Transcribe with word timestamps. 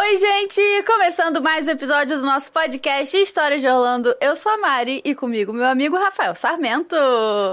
Oi, 0.00 0.16
gente! 0.16 0.60
Começando 0.86 1.42
mais 1.42 1.66
um 1.66 1.72
episódio 1.72 2.16
do 2.18 2.24
nosso 2.24 2.52
podcast 2.52 3.16
História 3.16 3.58
de 3.58 3.66
Orlando. 3.66 4.14
Eu 4.20 4.36
sou 4.36 4.52
a 4.52 4.58
Mari 4.58 5.02
e 5.04 5.12
comigo 5.14 5.52
meu 5.52 5.66
amigo 5.66 5.96
Rafael 5.96 6.34
Sarmento. 6.36 6.94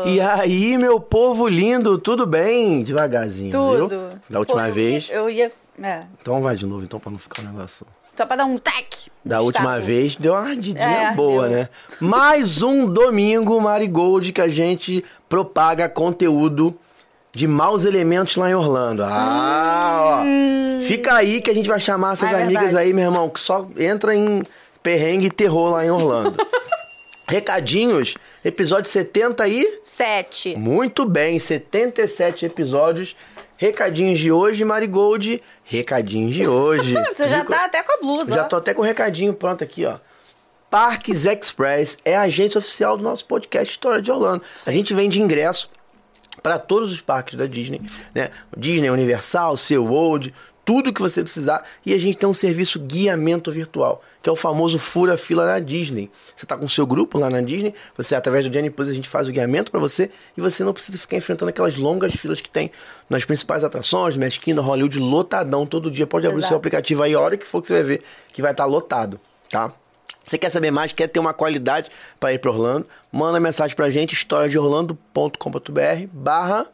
E 0.05 0.21
aí, 0.21 0.77
meu 0.77 0.99
povo 0.99 1.47
lindo, 1.47 1.97
tudo 1.97 2.25
bem? 2.27 2.83
Devagarzinho, 2.83 3.51
Tudo. 3.51 3.87
viu? 3.89 4.09
Da 4.29 4.39
última 4.39 4.67
Pô, 4.67 4.73
vez. 4.73 5.09
Eu 5.09 5.27
ia. 5.29 5.51
É. 5.81 6.03
Então 6.21 6.41
vai 6.41 6.55
de 6.55 6.65
novo, 6.67 6.83
então, 6.83 6.99
pra 6.99 7.11
não 7.11 7.17
ficar 7.17 7.41
um 7.41 7.45
negócio. 7.51 7.85
Só 8.15 8.25
pra 8.25 8.35
dar 8.35 8.45
um 8.45 8.57
tec. 8.59 9.07
Da 9.25 9.41
última 9.41 9.79
vez 9.79 10.15
deu 10.15 10.33
uma 10.33 10.41
ardidinha 10.47 10.85
É, 10.85 11.13
boa, 11.13 11.47
deu. 11.49 11.57
né? 11.57 11.69
Mais 11.99 12.61
um 12.61 12.85
domingo 12.85 13.59
Marigold 13.59 14.31
que 14.31 14.39
a 14.41 14.47
gente 14.47 15.03
propaga 15.27 15.89
conteúdo 15.89 16.77
de 17.35 17.47
maus 17.47 17.83
elementos 17.83 18.37
lá 18.37 18.49
em 18.49 18.55
Orlando. 18.55 19.03
Ah, 19.03 20.21
ó. 20.21 20.81
Fica 20.83 21.15
aí 21.15 21.41
que 21.41 21.51
a 21.51 21.53
gente 21.53 21.67
vai 21.67 21.79
chamar 21.79 22.13
essas 22.13 22.31
é 22.31 22.41
amigas 22.41 22.63
verdade. 22.63 22.85
aí, 22.85 22.93
meu 22.93 23.05
irmão, 23.05 23.29
que 23.29 23.39
só 23.41 23.67
entra 23.77 24.15
em 24.15 24.41
perrengue 24.81 25.27
e 25.27 25.29
terror 25.29 25.71
lá 25.71 25.85
em 25.85 25.91
Orlando. 25.91 26.37
Recadinhos, 27.27 28.15
episódio 28.43 28.89
70 28.89 29.43
aí. 29.43 29.79
Sete. 29.83 30.55
Muito 30.55 31.05
bem, 31.05 31.37
77 31.37 32.45
episódios. 32.45 33.15
Recadinhos 33.57 34.19
de 34.19 34.31
hoje, 34.31 34.63
Marigold. 34.63 35.43
Recadinhos 35.65 36.33
de 36.33 36.47
hoje. 36.47 36.93
Você 37.13 37.27
já 37.27 37.43
tá 37.43 37.65
até 37.65 37.83
com 37.83 37.91
a 37.91 37.97
blusa. 37.97 38.33
Já 38.33 38.43
ó. 38.43 38.45
tô 38.45 38.55
até 38.55 38.73
com 38.73 38.81
o 38.81 38.85
recadinho 38.85 39.33
pronto 39.33 39.63
aqui, 39.63 39.85
ó. 39.85 39.97
Parques 40.69 41.25
Express 41.25 41.97
é 42.05 42.15
a 42.15 42.21
agência 42.21 42.59
oficial 42.59 42.97
do 42.97 43.03
nosso 43.03 43.25
podcast 43.25 43.71
História 43.71 44.01
de 44.01 44.11
Orlando. 44.11 44.43
A 44.65 44.71
gente 44.71 44.93
vende 44.93 45.21
ingresso 45.21 45.69
para 46.45 46.59
todos 46.59 46.91
os 46.91 47.01
parques 47.01 47.33
da 47.33 47.47
Disney, 47.47 47.81
né? 48.13 48.29
Disney, 48.55 48.91
Universal, 48.91 49.57
SeaWorld, 49.57 50.31
tudo 50.63 50.93
que 50.93 51.01
você 51.01 51.23
precisar. 51.23 51.65
E 51.83 51.91
a 51.91 51.97
gente 51.97 52.19
tem 52.19 52.29
um 52.29 52.35
serviço 52.35 52.79
guiamento 52.79 53.51
virtual, 53.51 53.99
que 54.21 54.29
é 54.29 54.31
o 54.31 54.35
famoso 54.35 54.77
fura 54.77 55.17
fila 55.17 55.43
na 55.43 55.57
Disney. 55.57 56.11
Você 56.35 56.45
tá 56.45 56.55
com 56.55 56.65
o 56.65 56.69
seu 56.69 56.85
grupo 56.85 57.17
lá 57.17 57.31
na 57.31 57.41
Disney, 57.41 57.73
você 57.97 58.13
através 58.13 58.45
do 58.45 58.51
Disney 58.51 58.69
Plus 58.69 58.87
a 58.87 58.93
gente 58.93 59.09
faz 59.09 59.27
o 59.27 59.31
guiamento 59.31 59.71
para 59.71 59.79
você 59.79 60.11
e 60.37 60.41
você 60.41 60.63
não 60.63 60.71
precisa 60.71 60.99
ficar 60.99 61.17
enfrentando 61.17 61.49
aquelas 61.49 61.77
longas 61.77 62.13
filas 62.13 62.39
que 62.39 62.49
tem 62.51 62.69
nas 63.09 63.25
principais 63.25 63.63
atrações, 63.63 64.15
Magic 64.15 64.45
Kingdom, 64.45 64.61
Hollywood, 64.61 64.99
lotadão 64.99 65.65
todo 65.65 65.89
dia. 65.89 66.05
Pode 66.05 66.27
abrir 66.27 66.41
o 66.41 66.47
seu 66.47 66.57
aplicativo 66.57 67.01
aí 67.01 67.15
a 67.15 67.19
hora 67.19 67.37
que 67.37 67.45
for 67.47 67.59
que 67.59 67.69
você 67.69 67.73
vai 67.73 67.83
ver 67.83 68.03
que 68.31 68.39
vai 68.39 68.51
estar 68.51 68.65
lotado, 68.65 69.19
tá? 69.49 69.73
Você 70.25 70.37
quer 70.37 70.49
saber 70.49 70.71
mais, 70.71 70.91
quer 70.91 71.07
ter 71.07 71.19
uma 71.19 71.33
qualidade 71.33 71.89
para 72.19 72.33
ir 72.33 72.39
para 72.39 72.49
Orlando? 72.51 72.87
Manda 73.11 73.39
mensagem 73.39 73.75
pra 73.75 73.89
gente, 73.89 74.13
historiadeorlando.com.br 74.13 76.07
barra 76.11 76.65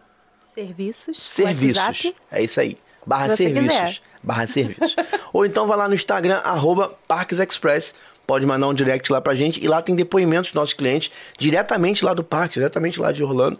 Serviços. 0.54 1.22
serviços. 1.22 1.78
WhatsApp. 1.78 2.16
É 2.32 2.44
isso 2.44 2.60
aí. 2.60 2.78
Barra 3.06 3.30
Se 3.32 3.38
serviços. 3.38 3.70
quiser. 3.70 4.00
Barra 4.22 4.48
serviços. 4.48 4.96
Ou 5.34 5.46
então 5.46 5.66
vai 5.68 5.78
lá 5.78 5.88
no 5.88 5.96
Instagram, 5.96 6.38
arroba 6.44 6.94
Parques 7.08 7.40
Express. 7.40 7.94
Pode 8.28 8.46
mandar 8.46 8.68
um 8.68 8.74
direct 8.74 9.12
lá 9.12 9.20
pra 9.20 9.34
gente. 9.34 9.62
E 9.64 9.68
lá 9.68 9.82
tem 9.82 9.96
depoimentos 9.96 10.52
dos 10.52 10.56
nossos 10.56 10.74
clientes, 10.74 11.12
diretamente 11.38 12.06
lá 12.06 12.14
do 12.14 12.24
parque, 12.24 12.54
diretamente 12.56 13.00
lá 13.00 13.12
de 13.12 13.24
Orlando. 13.24 13.60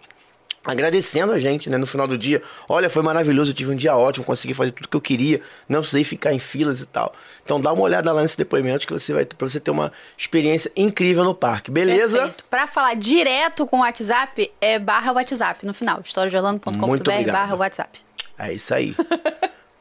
Agradecendo 0.64 1.32
a 1.32 1.40
gente, 1.40 1.70
né, 1.70 1.78
no 1.78 1.88
final 1.88 2.08
do 2.08 2.16
dia. 2.16 2.42
Olha, 2.70 2.88
foi 2.88 3.02
maravilhoso, 3.02 3.50
eu 3.50 3.56
tive 3.56 3.72
um 3.72 3.76
dia 3.76 3.96
ótimo, 3.96 4.24
consegui 4.24 4.54
fazer 4.54 4.72
tudo 4.72 4.88
que 4.88 4.96
eu 4.96 5.02
queria, 5.02 5.42
não 5.68 5.80
precisei 5.80 6.04
ficar 6.04 6.34
em 6.34 6.40
filas 6.40 6.82
e 6.82 6.86
tal. 6.86 7.14
Então 7.44 7.60
dá 7.60 7.74
uma 7.74 7.82
olhada 7.82 8.12
lá 8.12 8.22
nesse 8.22 8.38
depoimento 8.38 8.86
que 8.86 8.94
você 8.94 9.12
vai 9.12 9.26
ter, 9.26 9.36
pra 9.36 9.50
você 9.50 9.60
ter 9.60 9.72
uma 9.72 9.92
experiência 10.16 10.72
incrível 10.76 11.24
no 11.24 11.34
parque, 11.34 11.72
beleza? 11.72 12.34
Pra 12.48 12.68
falar 12.68 12.94
direto 12.96 13.66
com 13.66 13.78
o 13.78 13.80
WhatsApp, 13.80 14.52
é 14.62 14.78
barra 14.78 15.12
WhatsApp 15.12 15.66
no 15.66 15.74
final. 15.74 16.04
Obrigado. 17.16 17.36
barra 17.36 17.56
WhatsApp. 17.56 18.00
É 18.38 18.54
isso 18.54 18.74
aí. 18.74 18.96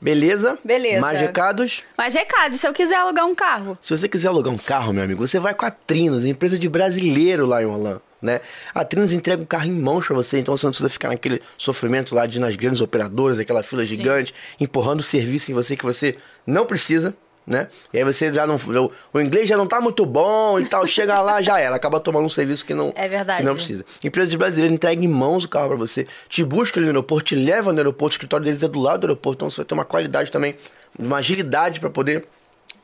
Beleza? 0.00 0.58
Beleza. 0.64 1.00
Mais 1.00 1.20
recados? 1.20 1.84
Mas 1.96 2.14
recado, 2.14 2.56
se 2.56 2.66
eu 2.66 2.72
quiser 2.72 2.96
alugar 2.96 3.26
um 3.26 3.34
carro. 3.34 3.76
Se 3.80 3.96
você 3.96 4.08
quiser 4.08 4.28
alugar 4.28 4.52
um 4.52 4.58
carro, 4.58 4.92
meu 4.94 5.04
amigo, 5.04 5.26
você 5.26 5.38
vai 5.38 5.52
com 5.52 5.66
a 5.66 5.70
Trinos, 5.70 6.24
empresa 6.24 6.58
de 6.58 6.68
brasileiro 6.68 7.44
lá 7.44 7.62
em 7.62 7.66
Orlando, 7.66 8.02
né? 8.20 8.40
A 8.74 8.84
Trinos 8.84 9.12
entrega 9.12 9.42
um 9.42 9.46
carro 9.46 9.66
em 9.66 9.72
mãos 9.72 10.06
pra 10.06 10.14
você, 10.14 10.38
então 10.38 10.56
você 10.56 10.66
não 10.66 10.70
precisa 10.70 10.88
ficar 10.88 11.08
naquele 11.08 11.40
sofrimento 11.56 12.14
lá 12.14 12.26
de 12.26 12.38
nas 12.38 12.56
grandes 12.56 12.80
operadoras, 12.80 13.38
aquela 13.38 13.62
fila 13.62 13.84
gigante, 13.84 14.34
empurrando 14.58 15.02
serviço 15.02 15.50
em 15.50 15.54
você 15.54 15.76
que 15.76 15.84
você 15.84 16.16
não 16.46 16.66
precisa, 16.66 17.14
né? 17.46 17.68
E 17.92 17.98
aí 17.98 18.04
você 18.04 18.32
já 18.32 18.46
não. 18.46 18.56
O, 18.56 18.92
o 19.14 19.20
inglês 19.20 19.48
já 19.48 19.56
não 19.56 19.66
tá 19.66 19.80
muito 19.80 20.04
bom 20.04 20.60
e 20.60 20.64
tal, 20.66 20.86
chega 20.86 21.20
lá, 21.20 21.40
já 21.42 21.58
era, 21.58 21.74
acaba 21.74 21.98
tomando 21.98 22.26
um 22.26 22.28
serviço 22.28 22.64
que 22.64 22.74
não, 22.74 22.92
É 22.94 23.08
verdade. 23.08 23.40
que 23.40 23.46
não 23.46 23.54
precisa. 23.54 23.84
Empresa 24.04 24.28
de 24.28 24.36
brasileiro 24.36 24.74
entrega 24.74 25.02
em 25.02 25.08
mãos 25.08 25.44
o 25.44 25.48
carro 25.48 25.68
pra 25.68 25.76
você, 25.76 26.06
te 26.28 26.44
busca 26.44 26.80
no 26.80 26.86
aeroporto, 26.86 27.24
te 27.24 27.34
leva 27.34 27.72
no 27.72 27.78
aeroporto, 27.78 28.12
o 28.12 28.16
escritório 28.16 28.44
deles 28.44 28.62
é 28.62 28.68
do 28.68 28.78
lado 28.78 29.00
do 29.00 29.06
aeroporto, 29.06 29.38
então 29.38 29.50
você 29.50 29.56
vai 29.56 29.64
ter 29.64 29.74
uma 29.74 29.84
qualidade 29.84 30.30
também, 30.30 30.54
uma 30.98 31.16
agilidade 31.16 31.80
pra 31.80 31.88
poder 31.90 32.24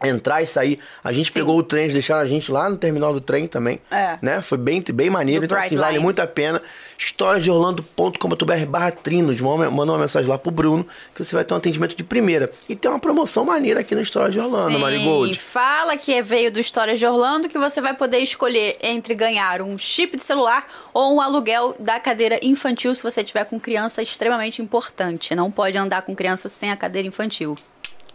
entrar 0.04 0.42
e 0.42 0.46
sair. 0.46 0.78
A 1.02 1.12
gente 1.12 1.32
pegou 1.32 1.56
o 1.58 1.62
trem, 1.62 1.82
eles 1.84 1.92
deixaram 1.94 2.20
a 2.20 2.26
gente 2.26 2.50
lá 2.52 2.68
no 2.68 2.76
terminal 2.76 3.12
do 3.12 3.20
trem 3.20 3.46
também, 3.46 3.78
É. 3.90 4.18
né? 4.20 4.42
Foi 4.42 4.58
bem, 4.58 4.82
bem 4.92 5.08
maneiro, 5.10 5.42
Do 5.42 5.44
então 5.46 5.58
assim, 5.58 5.76
vale 5.76 5.98
muito 5.98 6.20
a 6.20 6.26
pena. 6.26 6.60
historiasdeorlando.com.br 6.98 8.66
barra 8.68 8.90
trinos, 8.90 9.40
manda 9.40 9.68
uma 9.70 9.98
mensagem 9.98 10.28
lá 10.28 10.38
pro 10.38 10.50
Bruno, 10.50 10.86
que 11.14 11.22
você 11.24 11.34
vai 11.34 11.44
ter 11.44 11.54
um 11.54 11.56
atendimento 11.56 11.96
de 11.96 12.04
primeira. 12.04 12.50
E 12.68 12.74
tem 12.76 12.90
uma 12.90 13.00
promoção 13.00 13.44
maneira 13.44 13.80
aqui 13.80 13.94
no 13.94 14.00
História 14.00 14.30
de 14.30 14.38
Orlando, 14.38 14.74
Sim, 14.76 14.80
Marigold. 14.82 15.38
fala 15.38 15.96
que 15.96 16.12
é 16.12 16.22
veio 16.22 16.50
do 16.50 16.60
Histórias 16.60 16.98
de 16.98 17.06
Orlando 17.06 17.48
que 17.48 17.58
você 17.58 17.80
vai 17.80 17.94
poder 17.94 18.18
escolher 18.18 18.76
entre 18.82 19.14
ganhar 19.14 19.60
um 19.62 19.76
chip 19.78 20.16
de 20.16 20.24
celular 20.24 20.66
ou 20.92 21.14
um 21.16 21.20
aluguel 21.20 21.74
da 21.78 21.98
cadeira 22.00 22.38
infantil 22.42 22.94
se 22.94 23.02
você 23.02 23.22
tiver 23.24 23.44
com 23.44 23.58
criança 23.60 24.02
extremamente 24.02 24.60
importante. 24.62 25.34
Não 25.34 25.50
pode 25.50 25.76
andar 25.78 26.02
com 26.02 26.14
criança 26.14 26.48
sem 26.48 26.70
a 26.70 26.76
cadeira 26.76 27.06
infantil. 27.08 27.56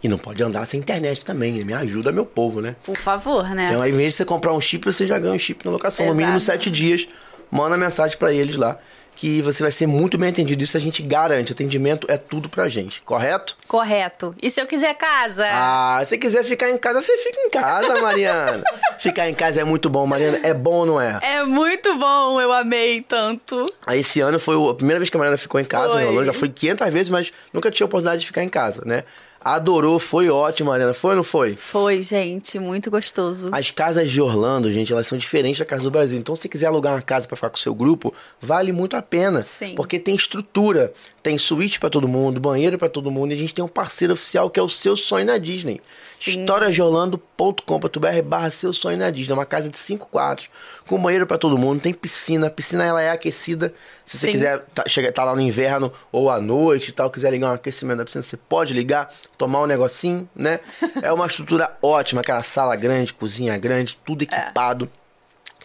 E 0.02 0.08
não 0.08 0.18
pode 0.18 0.42
andar 0.42 0.66
sem 0.66 0.80
internet 0.80 1.24
também, 1.24 1.52
né? 1.54 1.64
Me 1.64 1.74
ajuda, 1.74 2.10
meu 2.10 2.26
povo, 2.26 2.60
né? 2.60 2.74
Por 2.82 2.96
favor, 2.96 3.48
né? 3.54 3.66
Então, 3.68 3.80
ao 3.80 3.88
invés 3.88 4.08
de 4.08 4.16
você 4.16 4.24
comprar 4.24 4.52
um 4.52 4.60
chip, 4.60 4.84
você 4.84 5.06
já 5.06 5.18
ganha 5.18 5.34
um 5.34 5.38
chip 5.38 5.64
na 5.64 5.70
locação. 5.70 6.06
No 6.06 6.14
mínimo 6.14 6.36
Exato. 6.38 6.58
sete 6.58 6.70
dias. 6.70 7.06
Manda 7.50 7.76
mensagem 7.76 8.16
pra 8.18 8.32
eles 8.32 8.56
lá. 8.56 8.76
Que 9.14 9.42
você 9.42 9.62
vai 9.62 9.70
ser 9.70 9.86
muito 9.86 10.16
bem 10.16 10.30
atendido. 10.30 10.64
Isso 10.64 10.74
a 10.76 10.80
gente 10.80 11.02
garante. 11.02 11.52
Atendimento 11.52 12.06
é 12.10 12.16
tudo 12.16 12.48
pra 12.48 12.66
gente, 12.66 13.02
correto? 13.02 13.56
Correto. 13.68 14.34
E 14.42 14.50
se 14.50 14.58
eu 14.58 14.66
quiser 14.66 14.94
casa? 14.94 15.46
Ah, 15.52 16.02
se 16.06 16.16
quiser 16.16 16.42
ficar 16.44 16.70
em 16.70 16.78
casa, 16.78 17.02
você 17.02 17.18
fica 17.18 17.38
em 17.38 17.50
casa, 17.50 18.00
Mariana. 18.00 18.64
ficar 18.98 19.28
em 19.28 19.34
casa 19.34 19.60
é 19.60 19.64
muito 19.64 19.90
bom, 19.90 20.06
Mariana. 20.06 20.40
É 20.42 20.54
bom 20.54 20.76
ou 20.78 20.86
não 20.86 21.00
é? 21.00 21.20
É 21.22 21.44
muito 21.44 21.94
bom, 21.98 22.40
eu 22.40 22.50
amei 22.52 23.02
tanto. 23.02 23.70
Aí 23.86 24.00
esse 24.00 24.20
ano 24.22 24.40
foi 24.40 24.56
a 24.68 24.74
primeira 24.74 24.98
vez 24.98 25.10
que 25.10 25.16
a 25.16 25.18
Mariana 25.18 25.36
ficou 25.36 25.60
em 25.60 25.64
casa, 25.64 25.92
Foi. 25.92 26.02
em 26.02 26.06
Orlando. 26.06 26.24
Já 26.26 26.32
foi 26.32 26.48
500 26.48 26.88
vezes, 26.88 27.10
mas 27.10 27.30
nunca 27.52 27.70
tinha 27.70 27.84
oportunidade 27.84 28.22
de 28.22 28.26
ficar 28.26 28.42
em 28.42 28.48
casa, 28.48 28.82
né? 28.86 29.04
Adorou, 29.44 29.98
foi 29.98 30.28
ótimo, 30.28 30.70
Mariana. 30.70 30.94
Foi 30.94 31.10
ou 31.10 31.16
não 31.16 31.24
foi? 31.24 31.54
Foi, 31.54 32.02
gente, 32.02 32.58
muito 32.58 32.90
gostoso. 32.90 33.48
As 33.52 33.70
casas 33.70 34.10
de 34.10 34.20
Orlando, 34.20 34.70
gente, 34.70 34.92
elas 34.92 35.06
são 35.06 35.18
diferentes 35.18 35.58
da 35.58 35.64
casa 35.64 35.82
do 35.82 35.90
Brasil. 35.90 36.18
Então, 36.18 36.34
se 36.36 36.42
você 36.42 36.48
quiser 36.48 36.66
alugar 36.66 36.94
uma 36.94 37.02
casa 37.02 37.26
pra 37.26 37.36
ficar 37.36 37.50
com 37.50 37.56
o 37.56 37.60
seu 37.60 37.74
grupo, 37.74 38.14
vale 38.40 38.72
muito 38.72 38.96
a 38.96 39.02
pena. 39.02 39.42
Sim. 39.42 39.74
Porque 39.74 39.98
tem 39.98 40.14
estrutura, 40.14 40.92
tem 41.22 41.38
suíte 41.38 41.78
pra 41.78 41.88
todo 41.88 42.08
mundo, 42.08 42.40
banheiro 42.40 42.76
pra 42.76 42.88
todo 42.88 43.10
mundo. 43.10 43.30
E 43.30 43.34
a 43.34 43.38
gente 43.38 43.54
tem 43.54 43.64
um 43.64 43.68
parceiro 43.68 44.12
oficial 44.14 44.50
que 44.50 44.58
é 44.58 44.62
o 44.62 44.68
Seu 44.68 44.96
Sonho 44.96 45.24
na 45.24 45.38
Disney. 45.38 45.80
Sim. 46.18 46.40
historiasdeorlando.com.br 46.40 48.22
barra 48.24 48.50
Seu 48.50 48.72
Sonho 48.72 48.98
na 48.98 49.10
Disney. 49.10 49.32
É 49.32 49.34
uma 49.34 49.46
casa 49.46 49.68
de 49.68 49.78
cinco 49.78 50.08
quartos, 50.08 50.50
com 50.86 51.00
banheiro 51.00 51.26
pra 51.26 51.38
todo 51.38 51.56
mundo. 51.56 51.80
Tem 51.80 51.94
piscina. 51.94 52.48
A 52.48 52.50
piscina, 52.50 52.84
ela 52.84 53.00
é 53.00 53.10
aquecida. 53.10 53.72
Se 54.04 54.18
você 54.18 54.26
Sim. 54.26 54.32
quiser 54.32 54.58
tá, 54.74 54.82
chega, 54.88 55.12
tá 55.12 55.22
lá 55.24 55.34
no 55.34 55.40
inverno 55.40 55.92
ou 56.10 56.28
à 56.28 56.40
noite 56.40 56.88
e 56.88 56.92
tal, 56.92 57.08
quiser 57.08 57.30
ligar 57.30 57.50
um 57.50 57.54
aquecimento 57.54 57.98
da 57.98 58.04
piscina, 58.04 58.22
você 58.22 58.36
pode 58.36 58.74
ligar, 58.74 59.14
tomar 59.38 59.62
um 59.62 59.66
negocinho, 59.66 60.28
né? 60.34 60.58
É 61.00 61.12
uma 61.12 61.26
estrutura 61.26 61.76
ótima, 61.80 62.20
aquela 62.20 62.42
sala 62.42 62.74
grande, 62.74 63.14
cozinha 63.14 63.56
grande, 63.56 63.96
tudo 64.04 64.22
equipado. 64.22 64.90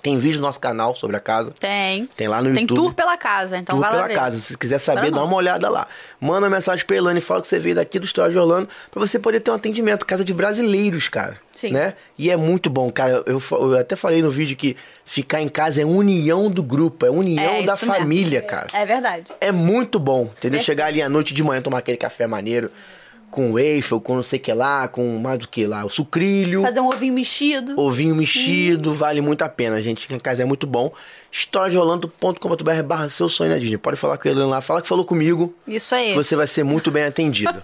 Tem 0.02 0.18
vídeo 0.18 0.40
no 0.40 0.48
nosso 0.48 0.60
canal 0.60 0.96
sobre 0.96 1.16
a 1.16 1.20
casa. 1.20 1.52
Tem. 1.60 2.08
Tem 2.16 2.28
lá 2.28 2.42
no 2.42 2.54
Tem 2.54 2.62
YouTube. 2.64 2.78
tour 2.78 2.94
pela 2.94 3.18
casa, 3.18 3.58
então 3.58 3.76
Tour 3.76 3.82
vai 3.82 3.90
lá 3.92 3.96
pela 3.98 4.08
ver. 4.08 4.14
casa. 4.16 4.38
Se 4.40 4.44
você 4.54 4.58
quiser 4.58 4.80
saber, 4.80 5.02
Para 5.02 5.10
dá 5.12 5.18
não. 5.18 5.26
uma 5.26 5.36
olhada 5.36 5.70
lá. 5.70 5.88
Manda 6.20 6.42
uma 6.48 6.50
mensagem 6.56 6.86
pra 6.86 6.96
Elane 6.96 7.20
e 7.20 7.22
fala 7.22 7.42
que 7.42 7.48
você 7.48 7.60
veio 7.60 7.76
daqui 7.76 8.00
do 8.00 8.06
História 8.06 8.32
de 8.32 8.38
Orlando 8.38 8.70
pra 8.92 9.00
você 9.00 9.18
poder 9.20 9.40
ter 9.40 9.52
um 9.52 9.56
atendimento. 9.56 10.06
Casa 10.06 10.24
de 10.24 10.34
brasileiros, 10.34 11.08
cara. 11.10 11.38
Sim. 11.54 11.72
Né? 11.72 11.96
E 12.18 12.30
é 12.30 12.38
muito 12.38 12.70
bom, 12.70 12.92
cara. 12.92 13.24
Eu, 13.26 13.42
eu 13.52 13.80
até 13.80 13.96
falei 13.96 14.22
no 14.22 14.30
vídeo 14.30 14.56
que 14.56 14.78
ficar 15.04 15.42
em 15.42 15.48
casa 15.50 15.82
é 15.82 15.86
união 15.86 16.52
do 16.52 16.62
grupo, 16.62 17.06
é 17.06 17.10
união 17.10 17.54
É 17.56 17.64
da 17.64 17.74
isso 17.74 17.86
mesmo. 17.88 18.00
família, 18.02 18.42
cara. 18.44 18.68
É 18.74 18.86
verdade. 18.86 19.34
É 19.42 19.52
muito 19.52 19.98
bom, 20.00 20.22
entendeu? 20.24 20.38
Perfeito. 20.60 20.64
Chegar 20.66 20.86
ali 20.86 21.02
à 21.02 21.10
noite 21.10 21.34
de 21.34 21.44
manhã, 21.44 21.62
tomar 21.62 21.80
aquele 21.80 21.98
café 21.98 22.28
maneiro, 22.28 22.70
com 23.30 23.52
waffle, 23.54 24.00
com 24.02 24.16
não 24.16 24.24
sei 24.24 24.40
o 24.40 24.42
que 24.42 24.54
lá, 24.54 24.88
com 24.88 25.20
mais 25.20 25.38
do 25.40 25.48
que 25.48 25.66
lá, 25.68 25.84
o 25.86 25.90
sucrilho, 25.90 26.62
Fazer 26.62 26.80
um 26.80 26.88
ovinho 26.88 27.14
mexido. 27.14 27.80
ovinho 27.80 28.16
mexido, 28.16 28.94
vale 28.96 29.22
muito 29.22 29.42
a 29.44 29.50
pena, 29.50 29.82
gente. 29.82 30.12
Em 30.14 30.20
casa 30.20 30.42
é 30.44 30.46
muito 30.46 30.66
bom. 30.66 30.92
historiadeorlando.com.br 31.32 32.84
barra 32.86 33.10
seu 33.10 33.30
sonho 33.30 33.52
na 33.52 33.58
Disney. 33.58 33.78
Pode 33.78 33.98
falar 33.98 34.18
com 34.18 34.28
ele 34.28 34.40
lá, 34.44 34.62
fala 34.62 34.82
que 34.82 34.88
falou 34.88 35.06
comigo, 35.06 35.54
Isso 35.68 35.94
aí. 35.94 36.14
você 36.14 36.36
vai 36.36 36.48
ser 36.48 36.64
muito 36.64 36.90
bem 36.92 37.04
atendido. 37.04 37.54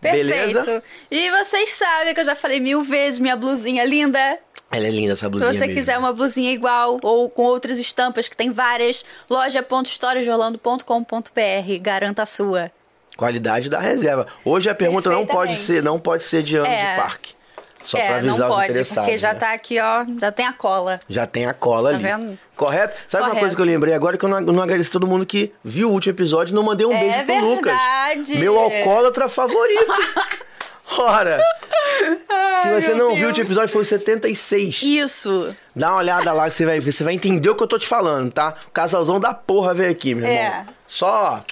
Perfeito. 0.00 0.28
Beleza? 0.28 0.82
E 1.10 1.28
vocês 1.32 1.70
sabem 1.72 2.14
que 2.14 2.20
eu 2.20 2.24
já 2.24 2.36
falei 2.36 2.60
mil 2.60 2.84
vezes 2.84 3.18
minha 3.18 3.34
blusinha 3.34 3.84
linda. 3.84 4.38
Ela 4.70 4.86
é 4.86 4.90
linda 4.90 5.14
essa 5.14 5.26
Se 5.26 5.30
blusinha 5.30 5.52
você 5.52 5.60
mesmo. 5.66 5.74
quiser 5.74 5.98
uma 5.98 6.12
blusinha 6.12 6.52
igual 6.52 7.00
ou 7.02 7.28
com 7.28 7.42
outras 7.42 7.80
estampas 7.80 8.28
que 8.28 8.36
tem 8.36 8.52
várias, 8.52 9.04
loja.historiasdeorlando.com.br. 9.28 11.82
Garanta 11.82 12.22
a 12.22 12.26
sua. 12.26 12.70
Qualidade 13.18 13.68
da 13.68 13.80
reserva. 13.80 14.28
Hoje 14.44 14.70
a 14.70 14.74
pergunta 14.76 15.10
não 15.10 15.26
pode 15.26 15.56
ser, 15.56 15.82
não 15.82 15.98
pode 15.98 16.22
ser 16.22 16.40
de 16.40 16.54
anos 16.54 16.68
É. 16.68 16.94
de 16.94 17.00
parque. 17.02 17.34
Só 17.82 17.98
é, 17.98 18.06
pra 18.06 18.16
avisar 18.18 18.38
não 18.38 18.48
os 18.50 18.54
pode, 18.54 18.70
interessados. 18.70 19.02
porque 19.08 19.18
já 19.18 19.32
né? 19.32 19.38
tá 19.40 19.52
aqui, 19.52 19.80
ó, 19.80 20.04
já 20.20 20.30
tem 20.30 20.46
a 20.46 20.52
cola. 20.52 21.00
Já 21.08 21.26
tem 21.26 21.44
a 21.46 21.52
cola 21.52 21.90
Tá 21.90 21.96
ali. 21.96 22.04
vendo? 22.04 22.38
Correto? 22.56 22.94
Sabe 23.08 23.22
uma 23.24 23.30
Correto. 23.30 23.40
coisa 23.40 23.56
que 23.56 23.62
eu 23.62 23.66
lembrei 23.66 23.92
agora 23.92 24.16
que 24.16 24.24
eu 24.24 24.28
não, 24.28 24.40
não 24.40 24.62
agradeci 24.62 24.88
todo 24.92 25.04
mundo 25.04 25.26
que 25.26 25.52
viu 25.64 25.88
o 25.88 25.92
último 25.92 26.12
episódio 26.14 26.52
e 26.52 26.54
não 26.54 26.62
mandei 26.62 26.86
um 26.86 26.92
É 26.92 27.24
beijo 27.24 27.40
pro 27.40 27.48
Lucas. 27.50 27.72
verdade. 27.76 28.36
Meu 28.38 28.56
alcoólatra 28.56 29.28
favorito. 29.28 29.92
Ora, 30.96 31.40
se 32.62 32.70
você 32.80 32.94
não 32.94 33.14
viu 33.16 33.24
o 33.24 33.28
último 33.28 33.46
episódio, 33.46 33.68
foi 33.68 33.82
o 33.82 33.84
76. 33.84 34.80
Isso. 34.82 35.54
Dá 35.74 35.90
uma 35.90 35.98
olhada 35.98 36.32
lá 36.32 36.48
que 36.48 36.54
você 36.54 36.64
vai 36.64 36.78
ver. 36.80 36.92
Você 36.92 37.02
vai 37.04 37.14
entender 37.14 37.50
o 37.50 37.54
que 37.56 37.62
eu 37.62 37.66
tô 37.66 37.78
te 37.78 37.86
falando, 37.86 38.30
tá? 38.32 38.54
O 38.68 38.70
casalzão 38.70 39.18
da 39.20 39.34
porra 39.34 39.74
veio 39.74 39.90
aqui, 39.90 40.14
meu 40.14 40.26
É. 40.26 40.46
irmão. 40.46 40.66
Só. 40.86 41.44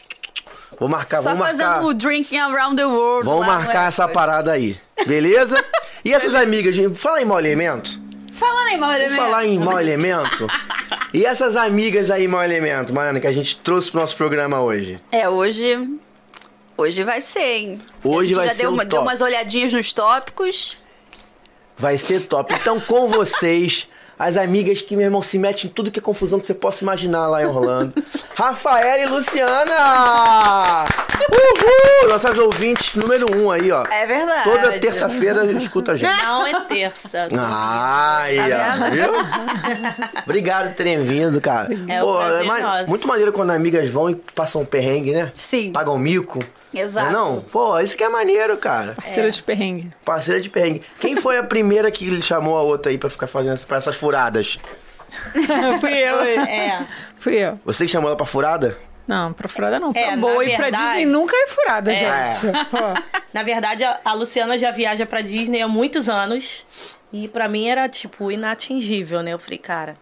Vou 0.78 0.88
marcar, 0.88 1.18
Só 1.22 1.30
vamos 1.30 1.38
marcar. 1.40 1.56
fazendo 1.74 1.86
o 1.88 1.94
drinking 1.94 2.38
around 2.38 2.76
the 2.76 2.84
world. 2.86 3.24
Vamos 3.26 3.46
no 3.46 3.52
marcar 3.52 3.88
essa 3.88 4.06
parada 4.08 4.52
aí. 4.52 4.78
Beleza? 5.06 5.62
E 6.04 6.12
essas 6.12 6.34
amigas, 6.34 6.74
gente, 6.76 6.96
fala 6.96 7.20
em 7.20 7.24
mau 7.24 7.38
elemento. 7.38 7.98
Falando 8.32 8.68
em 8.68 8.76
mau 8.76 8.90
Vou 8.90 8.98
elemento. 8.98 9.16
falar 9.22 9.46
em 9.46 9.58
mau 9.58 9.80
elemento. 9.80 10.46
E 11.14 11.24
essas 11.24 11.56
amigas 11.56 12.10
aí, 12.10 12.28
mau 12.28 12.42
elemento, 12.44 12.92
Mariana, 12.92 13.18
que 13.18 13.26
a 13.26 13.32
gente 13.32 13.56
trouxe 13.58 13.90
pro 13.90 14.00
nosso 14.00 14.14
programa 14.16 14.60
hoje. 14.60 15.00
É, 15.10 15.26
hoje. 15.28 15.98
Hoje 16.76 17.02
vai 17.02 17.22
ser, 17.22 17.40
hein? 17.40 17.80
Hoje 18.04 18.34
vai 18.34 18.48
já 18.48 18.52
ser 18.54 18.62
deu, 18.62 18.70
um 18.70 18.74
uma- 18.74 18.84
deu 18.84 19.00
umas 19.00 19.22
olhadinhas 19.22 19.72
nos 19.72 19.94
tópicos. 19.94 20.78
Vai 21.78 21.96
ser 21.96 22.20
top. 22.26 22.52
Então, 22.54 22.78
com 22.78 23.08
vocês, 23.08 23.88
as 24.18 24.36
amigas 24.36 24.80
que, 24.80 24.96
meu 24.96 25.04
irmão, 25.06 25.22
se 25.22 25.38
metem 25.38 25.66
em 25.66 25.72
tudo 25.72 25.90
que 25.90 25.98
é 25.98 26.02
confusão 26.02 26.40
que 26.40 26.46
você 26.46 26.54
possa 26.54 26.82
imaginar 26.84 27.26
lá 27.28 27.42
em 27.42 27.46
Orlando. 27.46 27.92
Rafaela 28.34 29.02
e 29.02 29.06
Luciana! 29.06 30.84
Uhul! 31.30 32.08
Nossas 32.08 32.38
ouvintes 32.38 32.94
número 32.94 33.26
um 33.36 33.50
aí, 33.50 33.70
ó. 33.72 33.84
É 33.90 34.06
verdade. 34.06 34.44
Toda 34.50 34.78
terça-feira 34.78 35.44
escuta 35.52 35.92
a 35.92 35.96
gente. 35.96 36.22
Não 36.22 36.46
é 36.46 36.60
terça. 36.60 37.28
Ai, 37.38 38.36
Tá 38.36 38.90
viu? 38.90 39.12
Obrigado 40.24 40.68
por 40.68 40.74
terem 40.74 41.02
vindo, 41.02 41.40
cara. 41.40 41.68
É 41.88 42.42
ma- 42.44 42.60
nosso. 42.60 42.88
muito 42.88 43.06
maneiro 43.08 43.32
quando 43.32 43.50
amigas 43.50 43.88
vão 43.90 44.10
e 44.10 44.14
passam 44.34 44.62
um 44.62 44.64
perrengue, 44.64 45.12
né? 45.12 45.32
Sim. 45.34 45.72
Pagam 45.72 45.98
mico. 45.98 46.38
Exato. 46.74 47.10
Não, 47.10 47.26
é 47.28 47.32
não? 47.36 47.40
Pô, 47.40 47.78
isso 47.80 47.96
que 47.96 48.04
é 48.04 48.08
maneiro, 48.08 48.56
cara. 48.58 48.94
Parceira 48.94 49.30
de 49.30 49.42
perrengue. 49.42 49.90
Parceira 50.04 50.40
de 50.40 50.50
perrengue. 50.50 50.82
Quem 51.00 51.16
foi 51.16 51.38
a 51.38 51.42
primeira 51.42 51.90
que 51.90 52.20
chamou 52.20 52.56
a 52.58 52.62
outra 52.62 52.90
aí 52.92 52.98
pra 52.98 53.08
ficar 53.08 53.26
fazendo 53.26 53.54
essas 53.70 53.96
furadas? 54.06 54.58
Fui 55.80 55.92
eu. 55.92 56.20
É. 56.22 56.84
Fui 57.18 57.34
eu. 57.34 57.58
Você 57.64 57.84
que 57.86 57.90
chamou 57.90 58.08
ela 58.08 58.16
pra 58.16 58.26
furada? 58.26 58.76
Não, 59.06 59.32
pra 59.32 59.48
furada 59.48 59.78
não. 59.78 59.92
Pra 59.92 60.00
É, 60.02 60.10
na 60.12 60.16
boa 60.16 60.44
e 60.44 60.48
pra 60.54 60.64
verdade- 60.64 60.84
Disney 60.84 61.06
nunca 61.06 61.36
é 61.36 61.46
furada, 61.48 61.92
gente. 61.94 62.46
Pô. 62.70 62.78
Na 63.32 63.42
verdade, 63.42 63.84
a 63.84 64.00
a 64.04 64.12
Luciana 64.14 64.56
já 64.58 64.70
viaja 64.70 65.04
pra 65.06 65.20
Disney 65.20 65.60
há 65.62 65.68
muitos 65.68 66.08
anos. 66.08 66.64
E 67.12 67.28
pra 67.28 67.48
mim 67.48 67.68
era, 67.68 67.88
tipo, 67.88 68.30
inatingível, 68.32 69.22
né? 69.22 69.32
Eu 69.32 69.38
falei, 69.38 69.58
cara. 69.58 69.94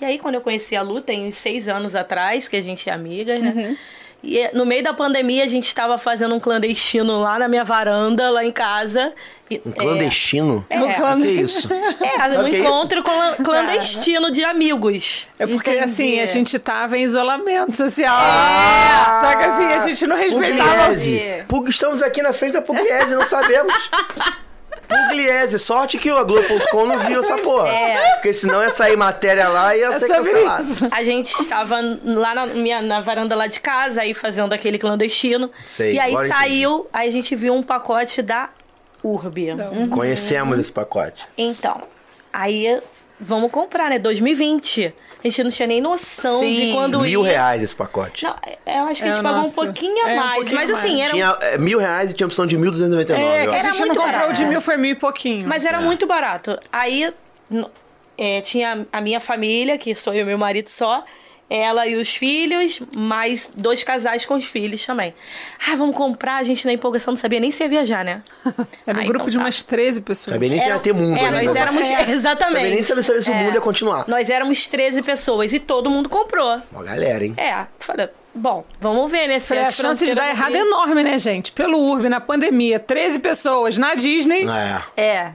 E 0.00 0.04
aí, 0.04 0.18
quando 0.18 0.34
eu 0.34 0.40
conheci 0.40 0.74
a 0.76 0.82
Lu, 0.82 1.00
tem 1.00 1.30
seis 1.30 1.66
anos 1.68 1.94
atrás, 1.94 2.46
que 2.48 2.56
a 2.56 2.60
gente 2.60 2.90
é 2.90 2.92
amiga, 2.92 3.38
né? 3.38 3.52
Uhum. 3.56 3.76
E 4.22 4.38
eh, 4.38 4.50
no 4.54 4.64
meio 4.64 4.82
da 4.84 4.94
pandemia, 4.94 5.42
a 5.44 5.48
gente 5.48 5.66
estava 5.66 5.98
fazendo 5.98 6.34
um 6.34 6.38
clandestino 6.40 7.20
lá 7.20 7.38
na 7.40 7.48
minha 7.48 7.64
varanda, 7.64 8.30
lá 8.30 8.44
em 8.44 8.52
casa. 8.52 9.12
E, 9.50 9.60
Um 9.66 9.72
clandestino? 9.72 10.64
É. 10.70 10.78
Um 10.80 10.88
O 10.90 10.94
clan- 10.94 11.20
que 11.20 11.26
é 11.26 11.30
isso? 11.32 11.68
É, 11.72 12.38
um 12.38 12.46
é 12.46 12.50
encontro 12.60 13.02
clan- 13.02 13.34
clandestino 13.44 14.30
de 14.30 14.44
amigos. 14.44 15.26
É 15.38 15.46
porque, 15.46 15.70
Entendi. 15.70 15.84
assim, 15.84 16.20
a 16.20 16.26
gente 16.26 16.56
tava 16.58 16.96
em 16.96 17.02
isolamento 17.02 17.76
social. 17.76 18.16
Ah! 18.16 19.20
Só 19.22 19.36
que, 19.38 19.44
assim, 19.44 19.64
a 19.72 19.78
gente 19.80 20.06
não 20.06 20.16
respeitava... 20.16 20.84
Pugliese. 20.84 21.44
Pug- 21.48 21.68
Estamos 21.70 22.00
aqui 22.00 22.22
na 22.22 22.32
frente 22.32 22.52
da 22.52 22.62
Pugliese, 22.62 23.14
não 23.16 23.26
sabemos. 23.26 23.74
Pugliese. 24.92 25.58
Sorte 25.58 25.98
que 25.98 26.10
o 26.10 26.24
Globo.com 26.24 26.86
não 26.86 26.98
viu 27.00 27.20
essa 27.20 27.36
porra. 27.38 27.68
É. 27.68 28.12
Porque 28.14 28.32
senão 28.32 28.62
ia 28.62 28.70
sair 28.70 28.96
matéria 28.96 29.48
lá 29.48 29.74
e 29.76 29.80
ia 29.80 29.86
É 29.92 29.98
ser 29.98 30.08
cancelado. 30.08 30.70
isso. 30.70 30.88
A 30.90 31.02
gente 31.02 31.32
estava 31.40 31.78
lá 32.04 32.34
na, 32.34 32.46
minha, 32.46 32.82
na 32.82 33.00
varanda 33.00 33.34
lá 33.34 33.46
de 33.46 33.60
casa, 33.60 34.02
aí 34.02 34.14
fazendo 34.14 34.52
aquele 34.52 34.78
clandestino. 34.78 35.50
Sei, 35.64 35.94
e 35.94 36.00
aí 36.00 36.14
saiu, 36.28 36.86
aí 36.92 37.08
a 37.08 37.12
gente 37.12 37.34
viu 37.34 37.54
um 37.54 37.62
pacote 37.62 38.22
da 38.22 38.48
Urbi. 39.02 39.48
Conhecemos 39.90 40.58
esse 40.58 40.70
pacote. 40.72 41.24
Então, 41.36 41.82
aí 42.32 42.80
vamos 43.20 43.50
comprar, 43.50 43.90
né? 43.90 43.98
2020. 43.98 44.94
A 45.24 45.28
gente 45.28 45.44
não 45.44 45.50
tinha 45.50 45.66
nem 45.68 45.80
noção 45.80 46.40
Sim. 46.40 46.52
de 46.52 46.72
quando 46.72 47.00
Mil 47.00 47.24
ia. 47.24 47.32
reais 47.32 47.62
esse 47.62 47.76
pacote. 47.76 48.24
Não, 48.24 48.34
eu 48.66 48.84
acho 48.86 49.00
que 49.02 49.06
a 49.08 49.10
É, 49.10 49.14
gente 49.14 49.22
pagou 49.22 49.38
nossa. 49.38 49.60
um 49.60 49.64
pouquinho 49.64 50.04
a 50.04 50.10
É, 50.10 50.12
um 50.12 50.16
mais. 50.16 50.34
pouquinho 50.36 50.56
mas 50.60 50.70
a 50.70 50.74
assim, 50.74 50.88
mais. 50.88 51.00
era, 51.00 51.10
Tinha 51.10 51.38
é, 51.40 51.58
mil 51.58 51.78
reais 51.78 52.10
e 52.10 52.14
tinha 52.14 52.26
opção 52.26 52.46
de 52.46 52.58
1.299. 52.58 53.10
É, 53.18 53.48
ó. 53.48 53.52
a 53.52 53.56
Era 53.56 53.62
gente 53.62 53.78
não 53.80 53.86
muito 53.86 54.00
comprou 54.00 54.12
barato. 54.20 54.32
de 54.34 54.44
mil, 54.46 54.60
foi 54.60 54.76
mil 54.76 54.90
e 54.90 54.94
pouquinho. 54.96 55.46
mas 55.46 55.64
era 55.64 55.80
muito 55.80 56.06
barato. 56.06 56.58
Aí 56.72 57.12
é, 58.18 58.40
tinha 58.40 58.86
a 58.92 59.00
minha 59.00 59.20
família, 59.20 59.78
que 59.78 59.94
sou 59.94 60.12
eu 60.12 60.22
e 60.22 60.24
meu 60.24 60.38
marido 60.38 60.68
só. 60.68 61.04
Ela 61.54 61.86
e 61.86 61.96
os 61.96 62.14
filhos, 62.14 62.80
mais 62.96 63.50
dois 63.54 63.84
casais 63.84 64.24
com 64.24 64.34
os 64.34 64.44
filhos 64.46 64.86
também. 64.86 65.12
Ah, 65.68 65.76
vamos 65.76 65.94
comprar. 65.94 66.36
A 66.38 66.42
gente 66.44 66.64
na 66.64 66.72
empolgação 66.72 67.12
não 67.12 67.16
sabia 67.18 67.38
nem 67.38 67.50
se 67.50 67.62
ia 67.62 67.68
viajar, 67.68 68.02
né? 68.02 68.22
Era 68.86 68.98
um 68.98 69.02
Ah, 69.02 69.04
grupo 69.04 69.16
então 69.24 69.28
de 69.28 69.36
tá. 69.36 69.44
umas 69.44 69.62
13 69.62 70.00
pessoas. 70.00 70.32
Sabia 70.34 70.48
nem 70.48 70.58
se 70.58 70.66
ia 70.66 70.78
ter 70.78 70.94
mundo, 70.94 71.18
é, 71.18 71.30
né? 71.30 71.42
nós 71.42 71.54
éramos. 71.54 71.82
É. 71.92 72.10
Exatamente. 72.10 72.54
Sabia 72.84 73.02
nem 73.02 73.02
se, 73.02 73.22
se 73.22 73.30
o 73.30 73.34
mundo 73.34 73.54
ia 73.54 73.60
continuar. 73.60 74.04
Nós 74.08 74.30
éramos 74.30 74.66
13 74.66 75.02
pessoas 75.02 75.52
e 75.52 75.58
todo 75.58 75.90
mundo 75.90 76.08
comprou. 76.08 76.58
Uma 76.72 76.82
galera, 76.84 77.22
hein? 77.22 77.34
É, 77.36 77.66
falei, 77.78 78.08
bom, 78.34 78.64
vamos 78.80 79.10
ver, 79.10 79.26
né? 79.28 79.38
se 79.38 79.54
a 79.54 79.70
chance 79.70 80.06
de 80.06 80.14
dar 80.14 80.30
errado 80.30 80.56
é 80.56 80.60
enorme, 80.60 81.02
né, 81.02 81.18
gente? 81.18 81.52
Pelo 81.52 81.78
Urb, 81.78 82.08
na 82.08 82.20
pandemia, 82.20 82.78
13 82.78 83.18
pessoas 83.18 83.76
na 83.76 83.94
Disney. 83.94 84.46
É. 84.96 85.02
É. 85.02 85.32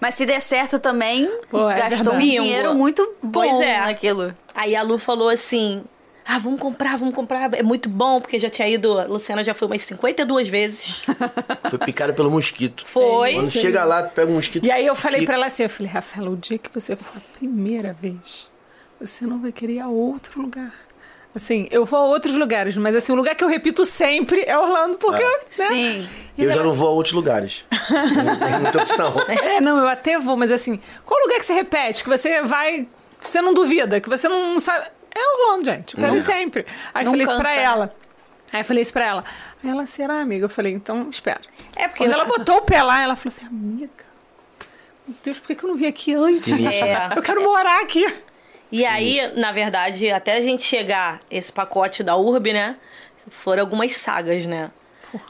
Mas 0.00 0.14
se 0.14 0.26
der 0.26 0.40
certo 0.40 0.78
também, 0.78 1.30
Pô, 1.50 1.68
é 1.68 1.88
gastou 1.88 2.14
um 2.14 2.18
dinheiro 2.18 2.74
muito 2.74 3.14
bom 3.22 3.40
Pois 3.40 3.60
é. 3.60 3.78
naquilo. 3.78 4.34
Aí 4.54 4.76
a 4.76 4.82
Lu 4.82 4.98
falou 4.98 5.28
assim: 5.28 5.82
ah, 6.26 6.38
vamos 6.38 6.58
comprar, 6.58 6.96
vamos 6.96 7.14
comprar. 7.14 7.52
É 7.54 7.62
muito 7.62 7.88
bom, 7.88 8.20
porque 8.20 8.38
já 8.38 8.48
tinha 8.48 8.66
ido. 8.68 8.98
A 8.98 9.04
Luciana 9.04 9.44
já 9.44 9.52
foi 9.52 9.68
umas 9.68 9.82
52 9.82 10.48
vezes. 10.48 11.02
Foi 11.68 11.78
picada 11.78 12.12
pelo 12.12 12.30
mosquito. 12.30 12.84
Foi. 12.86 13.34
Quando 13.34 13.50
chega 13.50 13.84
lá, 13.84 14.02
tu 14.02 14.14
pega 14.14 14.30
um 14.30 14.36
mosquito. 14.36 14.64
E 14.64 14.70
aí 14.70 14.86
eu 14.86 14.94
falei 14.94 15.20
pica. 15.20 15.32
pra 15.32 15.36
ela 15.36 15.46
assim, 15.46 15.64
eu 15.64 15.70
falei, 15.70 15.90
Rafaela, 15.92 16.30
o 16.30 16.36
dia 16.36 16.56
que 16.56 16.70
você 16.72 16.96
for 16.96 17.16
a 17.16 17.38
primeira 17.38 17.92
vez, 17.92 18.50
você 19.00 19.26
não 19.26 19.40
vai 19.40 19.52
querer 19.52 19.74
ir 19.74 19.80
a 19.80 19.88
outro 19.88 20.40
lugar. 20.40 20.72
Assim, 21.34 21.66
eu 21.70 21.84
vou 21.84 21.98
a 21.98 22.04
outros 22.04 22.34
lugares, 22.36 22.76
mas 22.76 22.94
assim, 22.94 23.10
o 23.12 23.16
lugar 23.16 23.34
que 23.34 23.42
eu 23.42 23.48
repito 23.48 23.84
sempre 23.84 24.44
é 24.46 24.56
Orlando, 24.56 24.96
porque, 24.98 25.22
É. 25.22 25.26
né? 25.26 25.40
Sim. 25.48 26.08
Eu 26.38 26.52
já 26.52 26.62
não 26.62 26.72
vou 26.72 26.88
a 26.88 26.90
outros 26.92 27.12
lugares. 27.12 27.64
não 27.90 28.36
tem 28.38 28.60
muita 28.60 28.82
opção. 28.82 29.12
É, 29.28 29.60
não, 29.60 29.78
eu 29.78 29.88
até 29.88 30.18
vou, 30.18 30.36
mas 30.36 30.52
assim, 30.52 30.80
qual 31.04 31.20
lugar 31.20 31.38
que 31.40 31.44
você 31.46 31.52
repete, 31.52 32.04
que 32.04 32.08
você 32.10 32.40
vai, 32.42 32.86
que 33.20 33.28
você 33.28 33.40
não 33.40 33.52
duvida, 33.52 34.00
que 34.00 34.08
você 34.08 34.28
não 34.28 34.60
sabe... 34.60 34.86
É 35.16 35.20
Orlando, 35.20 35.64
gente, 35.64 35.94
eu 35.96 36.00
quero 36.02 36.16
ir 36.16 36.20
sempre. 36.22 36.66
Aí 36.92 37.04
eu 37.04 37.06
Não 37.06 37.12
falei 37.12 37.24
isso 37.26 37.36
pra 37.36 37.50
né? 37.50 37.62
ela. 37.62 37.94
Aí 38.52 38.60
eu 38.60 38.64
falei 38.64 38.82
isso 38.82 38.92
pra 38.92 39.04
ela. 39.06 39.24
Aí 39.62 39.70
ela, 39.70 39.86
será, 39.86 40.20
amiga? 40.20 40.44
Eu 40.44 40.48
falei, 40.48 40.72
então, 40.72 41.08
espera. 41.08 41.40
É, 41.76 41.86
porque. 41.86 42.02
Quando 42.04 42.12
ela 42.12 42.24
botou 42.24 42.56
o 42.56 42.62
pé 42.62 42.82
lá, 42.82 43.00
ela 43.00 43.14
falou 43.14 43.32
assim, 43.36 43.46
amiga, 43.46 43.90
meu 45.06 45.16
Deus, 45.24 45.38
por 45.38 45.46
que, 45.48 45.54
que 45.54 45.64
eu 45.64 45.68
não 45.68 45.76
vim 45.76 45.86
aqui 45.86 46.14
antes? 46.14 46.52
É. 46.52 47.10
Eu 47.14 47.22
quero 47.22 47.42
morar 47.44 47.80
aqui. 47.82 48.04
E 48.74 48.84
aí, 48.84 49.32
na 49.36 49.52
verdade, 49.52 50.10
até 50.10 50.36
a 50.36 50.40
gente 50.40 50.64
chegar 50.64 51.20
esse 51.30 51.52
pacote 51.52 52.02
da 52.02 52.16
Urb, 52.16 52.52
né? 52.52 52.76
Foram 53.30 53.62
algumas 53.62 53.92
sagas, 53.96 54.46
né? 54.46 54.68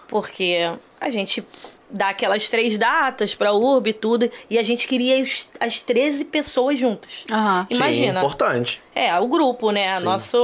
Porque 0.08 0.58
a 0.98 1.10
gente 1.10 1.44
dá 1.90 2.08
aquelas 2.08 2.48
três 2.48 2.78
datas 2.78 3.34
pra 3.34 3.52
Urb 3.52 3.90
e 3.90 3.92
tudo, 3.92 4.30
e 4.48 4.58
a 4.58 4.62
gente 4.62 4.88
queria 4.88 5.22
as 5.60 5.82
13 5.82 6.24
pessoas 6.24 6.78
juntas. 6.78 7.24
Aham. 7.30 7.66
Sim, 7.70 7.76
Imagina. 7.76 8.20
importante. 8.20 8.82
É, 8.94 9.14
o 9.20 9.28
grupo, 9.28 9.70
né? 9.70 10.00
Nosso. 10.00 10.38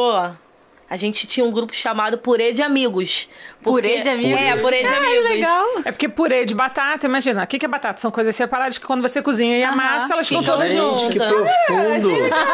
A 0.91 0.97
gente 0.97 1.25
tinha 1.25 1.47
um 1.47 1.53
grupo 1.53 1.73
chamado 1.73 2.19
Purê 2.19 2.53
de 2.53 2.63
Amigos. 2.63 3.29
Purê 3.63 4.01
de 4.01 4.09
Amigos? 4.09 4.41
É, 4.41 4.57
Purê 4.57 4.83
de 4.83 4.89
Amigos. 4.89 5.87
É 5.87 5.93
porque 5.93 6.09
purê 6.09 6.45
de 6.45 6.53
batata, 6.53 7.07
imagina, 7.07 7.45
o 7.45 7.47
que, 7.47 7.61
que 7.61 7.65
é 7.65 7.69
batata? 7.69 8.01
São 8.01 8.11
coisas 8.11 8.35
separadas 8.35 8.77
que 8.77 8.85
quando 8.85 9.01
você 9.01 9.23
cozinha 9.23 9.57
e 9.57 9.63
amassa, 9.63 10.15
elas 10.15 10.27
ficam 10.29 10.43
todas 10.43 10.69
Gente, 10.69 10.81
juntas. 10.81 11.13
que 11.13 11.19
profundo. 11.19 12.11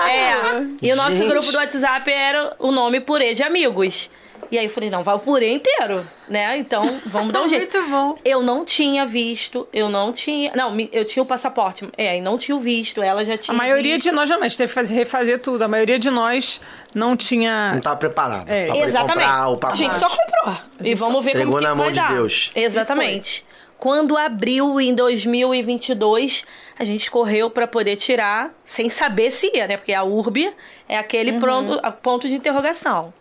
É. 0.07 0.67
E 0.83 0.93
o 0.93 0.97
nosso 0.97 1.17
Gente. 1.17 1.29
grupo 1.31 1.51
do 1.51 1.57
WhatsApp 1.57 2.11
era 2.11 2.55
o 2.59 2.71
nome 2.71 3.01
Purê 3.01 3.33
de 3.33 3.43
Amigos. 3.43 4.11
E 4.51 4.59
aí 4.59 4.67
eu 4.67 4.71
falei, 4.71 4.91
não, 4.91 5.03
vai 5.03 5.15
o 5.15 5.19
purê 5.19 5.53
inteiro, 5.53 6.07
né? 6.29 6.57
Então, 6.59 6.85
vamos 7.07 7.33
dar 7.33 7.43
um 7.43 7.49
jeito. 7.49 7.77
Muito 7.79 7.91
bom. 7.91 8.19
Eu 8.25 8.43
não 8.43 8.65
tinha 8.65 9.05
visto, 9.07 9.67
eu 9.73 9.89
não 9.89 10.13
tinha... 10.13 10.53
Não, 10.55 10.75
eu 10.93 11.05
tinha 11.05 11.23
o 11.23 11.27
passaporte, 11.27 11.89
é, 11.97 12.19
e 12.19 12.21
não 12.21 12.39
tinha 12.39 12.57
o 12.57 12.61
visto, 12.61 13.03
ela 13.03 13.25
já 13.25 13.37
tinha 13.37 13.55
A 13.55 13.59
maioria 13.59 13.95
visto. 13.95 14.09
de 14.09 14.13
nós 14.13 14.29
jamais 14.29 14.57
teve 14.57 14.69
que 14.69 14.75
fazer, 14.75 14.95
refazer 14.95 15.41
tudo. 15.41 15.63
A 15.63 15.69
maioria 15.69 15.99
de 15.99 16.11
nós 16.11 16.61
não 16.95 17.17
tinha. 17.17 17.75
Não 17.75 17.81
tava 17.81 17.97
preparado. 17.97 18.49
É. 18.49 18.69
Exatamente. 18.79 19.29
comprar 19.29 19.49
o 19.49 19.59
a 19.73 19.75
gente 19.75 19.95
só 19.99 20.09
comprou. 20.09 20.57
E 20.83 20.95
vamos 20.95 21.25
ver 21.25 21.31
Entregou 21.31 21.55
como 21.55 21.59
que 21.59 21.65
na 21.65 21.71
que 21.71 21.77
mão 21.77 21.85
vai 21.87 21.93
de 21.93 22.01
dar. 22.01 22.13
Deus. 22.13 22.53
Exatamente. 22.55 23.45
Quando 23.79 24.17
abriu 24.17 24.81
em 24.81 24.95
2022, 24.95 26.45
a 26.79 26.85
gente 26.85 27.11
correu 27.11 27.51
para 27.51 27.67
poder 27.67 27.97
tirar, 27.97 28.51
sem 28.65 28.89
saber 28.89 29.31
se 29.31 29.51
ia, 29.55 29.67
né? 29.67 29.77
Porque 29.77 29.93
a 29.93 30.03
URB 30.03 30.51
é 30.89 30.97
aquele 30.97 31.39
pronto, 31.39 31.79
a 31.83 31.91
ponto 31.91 32.27
de 32.27 32.35
interrogação. 32.35 33.13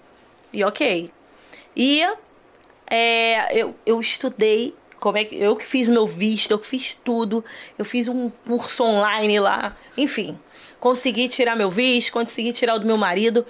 E 0.54 0.64
ok. 0.64 1.12
E 1.76 2.04
É, 2.88 3.58
eu, 3.58 3.76
eu 3.84 4.00
estudei, 4.00 4.76
como 5.00 5.18
é 5.18 5.26
que 5.26 5.36
eu 5.36 5.56
que 5.56 5.66
fiz 5.66 5.88
o 5.88 5.92
meu 5.92 6.06
visto, 6.06 6.52
eu 6.52 6.60
que 6.60 6.68
fiz 6.68 6.94
tudo. 7.04 7.44
Eu 7.78 7.84
fiz 7.86 8.08
um 8.08 8.30
curso 8.30 8.84
online 8.84 9.40
lá, 9.40 9.76
enfim. 9.98 10.38
Consegui 10.80 11.28
tirar 11.28 11.56
meu 11.56 11.72
visto, 11.72 12.12
consegui 12.12 12.54
tirar 12.54 12.76
o 12.76 12.80
do 12.80 12.86
meu 12.86 12.98
marido. 12.98 13.46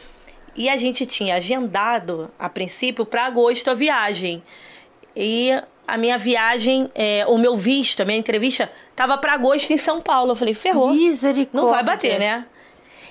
E 0.55 0.69
a 0.69 0.77
gente 0.77 1.05
tinha 1.05 1.35
agendado, 1.35 2.31
a 2.39 2.47
princípio, 2.47 3.05
para 3.05 3.25
agosto 3.25 3.69
a 3.69 3.73
viagem. 3.73 4.41
E 5.13 5.51
a 5.85 5.97
minha 5.97 6.17
viagem, 6.17 6.89
é, 6.95 7.25
o 7.27 7.37
meu 7.37 7.57
visto, 7.57 8.01
a 8.01 8.05
minha 8.05 8.17
entrevista, 8.17 8.71
tava 8.95 9.17
para 9.17 9.33
agosto 9.33 9.71
em 9.71 9.77
São 9.77 9.99
Paulo. 10.01 10.31
Eu 10.31 10.35
falei, 10.35 10.53
ferrou. 10.53 10.93
Misericórdia. 10.93 11.61
Não 11.61 11.69
vai 11.69 11.83
bater, 11.83 12.17
né? 12.19 12.45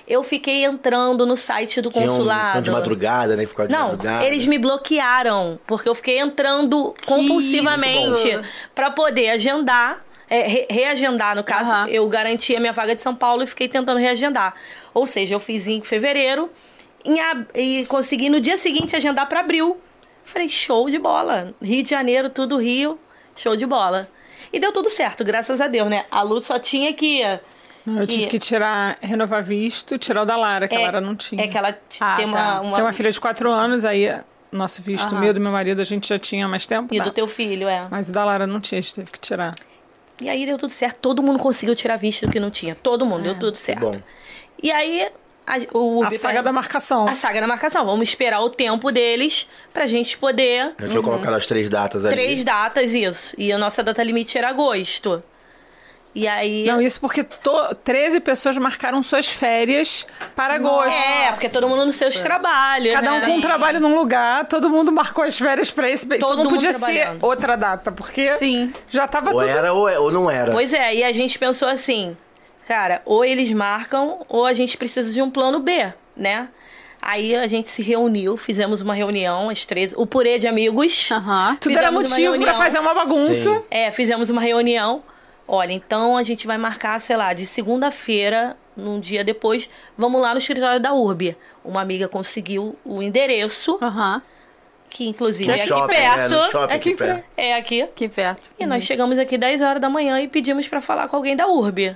Eu 0.07 0.21
fiquei 0.21 0.63
entrando 0.63 1.25
no 1.25 1.35
site 1.35 1.81
do 1.81 1.89
Tinha 1.89 2.03
uma 2.05 2.11
consulado. 2.17 2.45
missão 2.45 2.61
de 2.61 2.71
madrugada, 2.71 3.35
né? 3.35 3.45
Ficava 3.47 3.67
de 3.67 3.73
Não, 3.73 3.87
madrugada. 3.89 4.25
eles 4.25 4.45
me 4.45 4.57
bloquearam, 4.59 5.59
porque 5.65 5.89
eu 5.89 5.95
fiquei 5.95 6.19
entrando 6.19 6.93
compulsivamente 7.05 8.39
para 8.73 8.91
poder 8.91 9.29
agendar, 9.29 10.03
é, 10.29 10.41
re- 10.47 10.67
reagendar, 10.69 11.35
no 11.35 11.43
caso, 11.43 11.71
Aham. 11.71 11.87
eu 11.87 12.07
garanti 12.07 12.55
a 12.55 12.59
minha 12.59 12.73
vaga 12.73 12.95
de 12.95 13.01
São 13.01 13.15
Paulo 13.15 13.43
e 13.43 13.47
fiquei 13.47 13.67
tentando 13.67 13.99
reagendar. 13.99 14.53
Ou 14.93 15.05
seja, 15.05 15.33
eu 15.35 15.39
fiz 15.39 15.67
em 15.67 15.81
fevereiro 15.81 16.49
em 17.03 17.17
e 17.55 17.85
consegui 17.85 18.29
no 18.29 18.39
dia 18.39 18.57
seguinte 18.57 18.95
agendar 18.95 19.27
para 19.27 19.39
abril. 19.39 19.77
Falei, 20.23 20.49
show 20.49 20.89
de 20.89 20.97
bola. 20.97 21.53
Rio 21.61 21.83
de 21.83 21.89
Janeiro, 21.89 22.29
tudo 22.29 22.57
Rio, 22.57 22.97
show 23.35 23.55
de 23.55 23.65
bola. 23.65 24.07
E 24.51 24.59
deu 24.59 24.71
tudo 24.71 24.89
certo, 24.89 25.23
graças 25.23 25.61
a 25.61 25.67
Deus, 25.67 25.87
né? 25.89 26.05
A 26.09 26.21
Lu 26.21 26.41
só 26.41 26.57
tinha 26.57 26.91
que. 26.93 27.21
Não, 27.85 27.99
eu 28.01 28.07
tive 28.07 28.27
que 28.27 28.39
tirar, 28.39 28.97
renovar 29.01 29.43
visto, 29.43 29.97
tirar 29.97 30.23
o 30.23 30.25
da 30.25 30.35
Lara, 30.35 30.67
que 30.67 30.75
a 30.75 30.79
Lara 30.79 30.99
não 30.99 31.15
tinha. 31.15 31.43
É 31.43 31.47
que 31.47 31.57
ela 31.57 31.69
Ah, 32.01 32.15
tem 32.15 32.31
tá. 32.31 32.37
uma, 32.39 32.61
uma. 32.61 32.73
Tem 32.75 32.83
uma 32.83 32.93
filha 32.93 33.11
de 33.11 33.19
quatro 33.19 33.51
anos, 33.51 33.85
aí 33.85 34.11
nosso 34.51 34.81
visto, 34.81 35.11
Aham. 35.11 35.19
meu 35.19 35.29
e 35.29 35.33
do 35.33 35.39
meu 35.41 35.51
marido, 35.51 35.81
a 35.81 35.83
gente 35.83 36.07
já 36.09 36.17
tinha 36.17 36.47
mais 36.47 36.65
tempo. 36.65 36.93
E 36.93 36.99
do 36.99 37.11
teu 37.11 37.27
filho, 37.27 37.67
é. 37.67 37.87
Mas 37.91 38.09
o 38.09 38.11
da 38.11 38.23
Lara 38.25 38.47
não 38.47 38.59
tinha, 38.59 38.79
a 38.79 38.81
gente 38.81 38.95
teve 38.95 39.11
que 39.11 39.19
tirar. 39.19 39.53
E 40.21 40.29
aí 40.29 40.45
deu 40.45 40.57
tudo 40.57 40.69
certo. 40.71 40.97
Todo 40.99 41.21
mundo 41.21 41.37
conseguiu 41.39 41.75
tirar 41.75 41.97
visto 41.97 42.27
que 42.29 42.39
não 42.39 42.49
tinha. 42.49 42.73
Todo 42.73 43.05
mundo, 43.05 43.23
deu 43.23 43.37
tudo 43.37 43.55
certo. 43.55 43.81
bom. 43.81 43.91
E 44.63 44.71
aí, 44.71 45.07
a, 45.45 45.57
o 45.77 46.03
A 46.05 46.11
saga 46.11 46.41
da 46.41 46.53
marcação. 46.53 47.05
A 47.07 47.13
saga 47.13 47.41
da 47.41 47.47
marcação. 47.47 47.85
Vamos 47.85 48.07
esperar 48.07 48.39
o 48.41 48.49
tempo 48.49 48.91
deles 48.91 49.47
pra 49.73 49.85
gente 49.87 50.17
poder. 50.17 50.73
Já 50.79 50.87
tinha 50.87 51.03
colocado 51.03 51.33
as 51.33 51.45
três 51.45 51.69
datas 51.69 52.05
ali. 52.05 52.15
Três 52.15 52.45
datas, 52.45 52.93
isso. 52.93 53.35
E 53.37 53.51
a 53.51 53.57
nossa 53.57 53.83
data 53.83 54.01
limite 54.01 54.37
era 54.37 54.49
agosto. 54.49 55.21
E 56.15 56.29
aí. 56.29 56.63
Não, 56.65 56.81
isso 56.81 56.97
porque 57.01 57.23
to 57.25 57.75
13 57.83 58.21
pessoas 58.21 58.57
marcaram 58.57 59.03
suas 59.03 59.27
férias 59.27 60.07
para 60.33 60.55
agosto. 60.55 60.89
é, 60.89 61.29
porque 61.33 61.49
todo 61.49 61.67
mundo 61.67 61.85
nos 61.85 61.95
seus 61.95 62.21
trabalhos. 62.23 62.93
Cada 62.93 63.11
um 63.13 63.19
né? 63.19 63.25
com 63.27 63.33
um 63.33 63.41
trabalho 63.41 63.81
num 63.81 63.93
lugar, 63.93 64.45
todo 64.45 64.69
mundo 64.69 64.93
marcou 64.93 65.25
as 65.25 65.37
férias 65.37 65.71
pra 65.71 65.89
esse. 65.89 66.07
Todo, 66.07 66.37
não 66.37 66.45
mundo 66.45 66.49
podia 66.51 66.71
ser 66.71 67.17
outra 67.21 67.57
data, 67.57 67.91
porque 67.91 68.33
Sim. 68.37 68.73
já 68.89 69.05
tava 69.07 69.31
Ou 69.33 69.39
tudo. 69.39 69.49
era 69.49 69.73
ou, 69.73 69.89
é- 69.89 69.99
ou 69.99 70.09
não 70.09 70.31
era. 70.31 70.53
Pois 70.53 70.73
é, 70.73 70.95
e 70.95 71.03
a 71.03 71.11
gente 71.11 71.37
pensou 71.37 71.67
assim, 71.67 72.15
cara, 72.65 73.01
ou 73.03 73.25
eles 73.25 73.51
marcam, 73.51 74.21
ou 74.29 74.45
a 74.45 74.53
gente 74.53 74.77
precisa 74.77 75.11
de 75.11 75.21
um 75.21 75.29
plano 75.29 75.59
B, 75.59 75.91
né? 76.15 76.47
Aí 77.01 77.35
a 77.35 77.45
gente 77.45 77.67
se 77.69 77.81
reuniu, 77.83 78.35
fizemos 78.37 78.79
uma 78.81 78.93
reunião, 78.95 79.49
as 79.49 79.65
três, 79.65 79.93
o 79.97 80.07
purê 80.07 80.39
de 80.39 80.47
amigos. 80.47 81.09
Aham. 81.11 81.57
Tudo 81.61 81.77
era 81.77 81.91
motivo 81.91 82.15
pra 82.15 82.31
reunião. 82.31 82.55
fazer 82.55 82.79
uma 82.79 82.93
bagunça. 82.95 83.35
Sim. 83.35 83.61
É, 83.69 83.91
fizemos 83.91 84.29
uma 84.29 84.41
reunião. 84.41 85.03
Olha, 85.47 85.73
então 85.73 86.17
a 86.17 86.23
gente 86.23 86.47
vai 86.47 86.57
marcar, 86.57 86.99
sei 86.99 87.15
lá, 87.15 87.31
de 87.33 87.45
segunda-feira, 87.45 88.57
num 88.75 88.99
dia 88.99 89.23
depois, 89.23 89.69
vamos 89.97 90.19
lá 90.21 90.31
no 90.33 90.39
escritório 90.39 90.79
da 90.79 90.93
URB. 90.93 91.35
Uma 91.63 91.81
amiga 91.81 92.07
conseguiu 92.07 92.75
o 92.83 93.01
endereço, 93.01 93.77
Aham. 93.81 94.21
que 94.89 95.07
inclusive 95.07 95.45
Que 95.45 95.51
é 95.51 95.53
é 95.53 95.59
aqui 95.59 95.67
shopping, 95.67 95.93
perto. 95.93 96.17
né? 96.17 96.27
No 96.29 96.49
shopping 96.49 96.73
É 96.73 96.75
aqui 96.75 96.89
aqui 96.89 96.95
perto. 96.97 97.23
É 97.37 97.53
aqui. 97.53 97.81
Aqui 97.83 98.09
perto. 98.09 98.51
E 98.59 98.65
nós 98.65 98.83
chegamos 98.83 99.19
aqui 99.19 99.37
10 99.37 99.61
horas 99.61 99.81
da 99.81 99.87
manhã 99.89 100.19
e 100.19 100.27
pedimos 100.27 100.67
pra 100.67 100.81
falar 100.81 101.07
com 101.07 101.15
alguém 101.15 101.35
da 101.35 101.47
URB. 101.47 101.95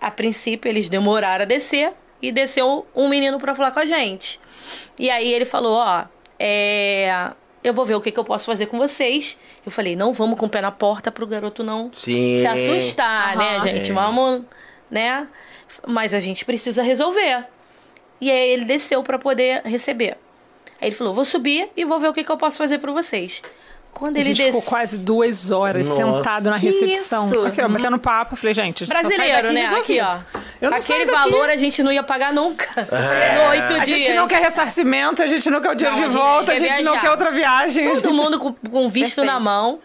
A 0.00 0.10
princípio, 0.10 0.68
eles 0.68 0.88
demoraram 0.88 1.42
a 1.42 1.46
descer 1.46 1.92
e 2.22 2.32
desceu 2.32 2.86
um 2.94 3.08
menino 3.08 3.38
pra 3.38 3.54
falar 3.54 3.70
com 3.70 3.80
a 3.80 3.84
gente. 3.86 4.40
E 4.98 5.10
aí 5.10 5.30
ele 5.32 5.44
falou: 5.44 5.74
Ó, 5.76 6.04
é, 6.38 7.30
eu 7.68 7.74
vou 7.74 7.84
ver 7.84 7.94
o 7.94 8.00
que, 8.00 8.10
que 8.10 8.18
eu 8.18 8.24
posso 8.24 8.46
fazer 8.46 8.66
com 8.66 8.78
vocês. 8.78 9.36
Eu 9.64 9.70
falei: 9.72 9.96
Não 9.96 10.12
vamos 10.12 10.38
com 10.38 10.46
o 10.46 10.48
pé 10.48 10.60
na 10.60 10.70
porta 10.70 11.10
pro 11.10 11.26
garoto 11.26 11.62
não 11.64 11.90
Sim. 11.94 12.40
se 12.40 12.46
assustar, 12.46 13.36
né, 13.36 13.56
Aham. 13.56 13.66
gente? 13.66 13.90
É. 13.90 13.94
Vamos, 13.94 14.42
né? 14.90 15.26
Mas 15.86 16.14
a 16.14 16.20
gente 16.20 16.44
precisa 16.44 16.82
resolver. 16.82 17.44
E 18.20 18.30
aí 18.30 18.48
ele 18.50 18.64
desceu 18.64 19.02
pra 19.02 19.18
poder 19.18 19.62
receber. 19.64 20.16
Aí 20.80 20.88
ele 20.88 20.94
falou: 20.96 21.12
Vou 21.14 21.24
subir 21.24 21.68
e 21.76 21.84
vou 21.84 21.98
ver 21.98 22.08
o 22.08 22.14
que, 22.14 22.22
que 22.24 22.30
eu 22.30 22.36
posso 22.36 22.58
fazer 22.58 22.78
pra 22.78 22.92
vocês. 22.92 23.42
Quando 23.98 24.16
A 24.16 24.20
ele 24.20 24.34
gente 24.34 24.44
ficou 24.44 24.60
desceu. 24.60 24.70
quase 24.70 24.98
duas 24.98 25.50
horas 25.50 25.86
Nossa. 25.88 26.16
sentado 26.16 26.50
na 26.50 26.58
Que 26.58 26.66
recepção. 26.66 27.26
isso? 27.28 27.46
Aqui, 27.46 27.62
ó, 27.62 27.68
batendo 27.68 27.98
papo. 27.98 28.36
Falei, 28.36 28.52
gente, 28.52 28.84
a 28.84 28.86
Brasileiro, 28.86 29.52
né? 29.52 29.62
resolvido. 29.62 29.80
Aqui, 29.80 30.00
ó. 30.34 30.40
Eu 30.60 30.70
não 30.70 30.76
Aquele 30.76 31.06
valor 31.06 31.48
a 31.48 31.56
gente 31.56 31.82
não 31.82 31.90
ia 31.90 32.02
pagar 32.02 32.30
nunca. 32.34 32.66
É. 32.92 33.48
Oito 33.48 33.72
A 33.72 33.84
dias. 33.84 33.88
gente 33.88 34.12
não 34.14 34.28
quer 34.28 34.42
ressarcimento, 34.42 35.22
a 35.22 35.26
gente 35.26 35.48
não 35.48 35.62
quer 35.62 35.70
o 35.70 35.74
dinheiro 35.74 35.96
Não, 35.98 36.02
de 36.02 36.08
a 36.08 36.12
gente 36.12 36.22
volta, 36.22 36.52
a 36.52 36.56
gente 36.56 36.82
não 36.82 36.98
quer 37.00 37.10
outra 37.10 37.30
viagem. 37.30 37.86
a 37.86 37.94
Todo 37.94 38.08
gente- 38.10 38.16
mundo 38.20 38.38
com, 38.38 38.52
com 38.52 38.88
visto 38.90 39.16
Perfeito. 39.16 39.32
na 39.32 39.40
mão. 39.40 39.78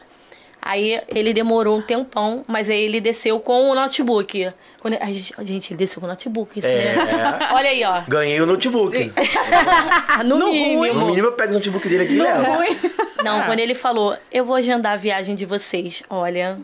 Aí 0.62 1.02
ele 1.08 1.34
demorou 1.34 1.78
um 1.78 1.82
tempão, 1.82 2.44
mas 2.48 2.70
aí 2.70 2.82
ele 2.84 3.00
desceu 3.00 3.40
com 3.40 3.70
o 3.70 3.74
notebook. 3.76 4.52
Quando, 4.82 4.98
a 5.00 5.44
gente, 5.44 5.76
desceu 5.76 6.00
com 6.02 6.08
o 6.08 6.10
notebook. 6.10 6.58
Isso 6.58 6.68
É. 6.68 6.96
né? 6.96 7.40
Olha 7.54 7.70
aí, 7.70 7.84
ó. 7.84 8.02
Ganhei 8.08 8.42
o 8.42 8.46
notebook. 8.48 9.12
no, 10.26 10.40
No 10.40 10.52
mínimo. 10.52 10.78
ruim. 10.80 10.92
No 10.94 11.06
mínimo 11.06 11.28
eu 11.28 11.32
pego 11.34 11.52
o 11.52 11.54
notebook 11.56 11.88
dele 11.88 12.04
aqui 12.04 12.14
e 12.14 12.20
levo. 12.22 12.44
Ruim. 12.54 12.78
Não, 13.24 13.44
quando 13.44 13.60
ele 13.60 13.76
falou, 13.76 14.18
eu 14.32 14.44
vou 14.44 14.56
agendar 14.56 14.94
a 14.94 14.98
viagem 14.98 15.36
de 15.36 15.46
vocês. 15.46 16.02
Olha, 16.10 16.58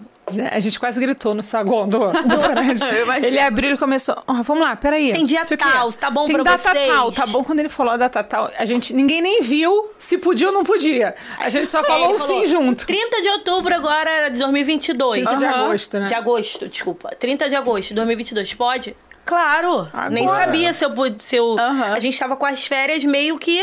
A 0.51 0.59
gente 0.59 0.79
quase 0.79 0.99
gritou 0.99 1.35
no 1.35 1.43
saguão 1.43 1.87
do, 1.87 1.99
do 1.99 2.39
prédio. 2.49 2.87
Ele 3.23 3.39
abriu 3.39 3.75
e 3.75 3.77
começou. 3.77 4.15
"Ó, 4.27 4.41
vamos 4.41 4.63
lá, 4.63 4.75
peraí. 4.75 5.13
Tem 5.13 5.23
dia 5.23 5.43
tal, 5.55 5.91
tá 5.93 6.09
bom 6.09 6.25
Tem 6.25 6.33
pra 6.33 6.43
data 6.43 6.57
vocês?" 6.73 6.87
tal, 6.89 7.11
tá 7.11 7.27
bom 7.27 7.43
quando 7.43 7.59
ele 7.59 7.69
falou 7.69 7.93
a 7.93 7.97
data 7.97 8.23
tal. 8.23 8.49
A 8.57 8.65
gente, 8.65 8.91
ninguém 8.91 9.21
nem 9.21 9.43
viu 9.43 9.91
se 9.99 10.17
podia 10.17 10.47
ou 10.47 10.53
não 10.53 10.63
podia. 10.63 11.13
A 11.37 11.47
gente 11.47 11.67
só 11.67 11.83
falou 11.83 12.17
falou, 12.17 12.41
sim 12.41 12.47
junto. 12.47 12.87
30 12.87 13.21
de 13.21 13.29
outubro 13.29 13.75
agora 13.75 14.09
era 14.09 14.29
de 14.29 14.39
2022. 14.39 15.21
30 15.23 15.35
de 15.37 15.45
Aham. 15.45 15.65
agosto, 15.65 15.99
né? 15.99 16.05
De 16.07 16.13
agosto, 16.15 16.67
desculpa. 16.67 17.09
30 17.19 17.49
de 17.49 17.55
agosto 17.55 17.89
de 17.89 17.93
2022. 18.07 18.53
Pode? 18.53 18.95
Claro. 19.25 19.81
Agora. 19.91 20.09
Nem 20.09 20.25
sabia 20.27 20.73
se 20.73 20.85
eu... 20.85 20.91
Se 21.19 21.35
eu 21.35 21.57
Aham. 21.59 21.93
A 21.93 21.99
gente 21.99 22.17
tava 22.17 22.37
com 22.37 22.45
as 22.45 22.65
férias 22.65 23.03
meio 23.03 23.37
que, 23.37 23.61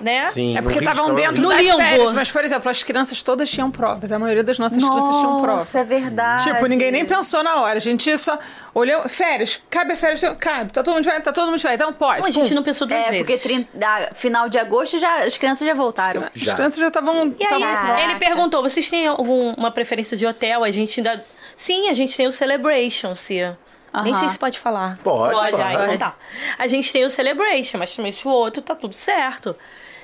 né? 0.00 0.30
Sim, 0.32 0.56
É 0.56 0.62
porque 0.62 0.78
estavam 0.78 1.12
de 1.12 1.20
dentro 1.20 1.42
No 1.42 1.48
das 1.48 1.60
limbo. 1.62 1.76
férias. 1.78 2.12
Mas, 2.12 2.30
por 2.30 2.44
exemplo, 2.44 2.70
as 2.70 2.82
crianças 2.84 3.20
todas 3.20 3.50
tinham 3.50 3.72
provas. 3.72 4.12
A 4.12 4.20
maioria 4.20 4.44
das 4.44 4.56
nossas 4.60 4.78
crianças 4.78 5.16
tinham 5.16 5.40
prova. 5.42 5.56
Nossa, 5.56 5.80
é 5.80 5.84
verdade. 5.84 6.44
Tipo, 6.44 6.64
ninguém 6.66 6.92
nem 6.92 7.04
pensou 7.04 7.42
na 7.42 7.56
hora. 7.56 7.76
A 7.78 7.80
gente 7.80 8.16
só 8.18 8.38
olhou. 8.72 9.08
Férias. 9.08 9.60
Cabe 9.68 9.94
a 9.94 9.96
férias? 9.96 10.20
Cabe. 10.38 10.72
Tá 10.72 10.80
todo 10.84 10.94
mundo 10.94 11.02
férias? 11.04 11.24
Tá 11.24 11.32
todo 11.32 11.50
mundo 11.50 11.60
férias. 11.60 11.80
Então 11.80 11.92
pode. 11.92 12.20
Não, 12.20 12.28
a 12.28 12.30
gente 12.30 12.54
não 12.54 12.62
pensou 12.62 12.86
duas 12.86 13.00
É, 13.00 13.10
vezes. 13.10 13.26
porque 13.26 13.36
30, 13.42 13.68
da- 13.76 14.10
final 14.14 14.48
de 14.48 14.58
agosto 14.58 14.96
já, 15.00 15.24
as 15.24 15.36
crianças 15.36 15.66
já 15.66 15.74
voltaram. 15.74 16.22
As 16.22 16.40
Já. 16.40 16.54
crianças 16.54 16.78
já 16.78 16.86
estavam. 16.86 17.34
E 17.36 17.44
aí, 17.52 17.60
Caraca. 17.60 18.00
ele 18.04 18.14
perguntou, 18.14 18.62
vocês 18.62 18.88
têm 18.88 19.08
alguma 19.08 19.72
preferência 19.72 20.16
de 20.16 20.24
hotel? 20.24 20.62
A 20.62 20.70
gente 20.70 21.00
ainda... 21.00 21.20
Sim, 21.56 21.88
a 21.88 21.92
gente 21.94 22.16
tem 22.16 22.28
o 22.28 22.32
Celebration, 22.32 23.16
Cia. 23.16 23.58
Nem 23.92 24.12
Aham. 24.12 24.20
sei 24.20 24.30
se 24.30 24.38
pode 24.38 24.58
falar. 24.58 24.98
Pode, 25.02 25.34
Pode, 25.34 25.50
pode. 25.50 25.62
ah, 25.62 25.72
então 25.84 25.98
tá. 25.98 26.16
A 26.58 26.66
gente 26.66 26.92
tem 26.92 27.04
o 27.04 27.10
Celebration, 27.10 27.78
mas 27.78 27.94
também 27.94 28.12
se 28.12 28.22
for 28.22 28.30
outro, 28.30 28.62
tá 28.62 28.74
tudo 28.74 28.94
certo. 28.94 29.56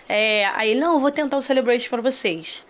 É, 0.08 0.46
aí 0.54 0.70
ele, 0.70 0.80
não, 0.80 0.94
eu 0.94 1.00
vou 1.00 1.10
tentar 1.10 1.36
o 1.36 1.42
Celebration 1.42 1.88
pra 1.90 2.00
vocês. 2.00 2.64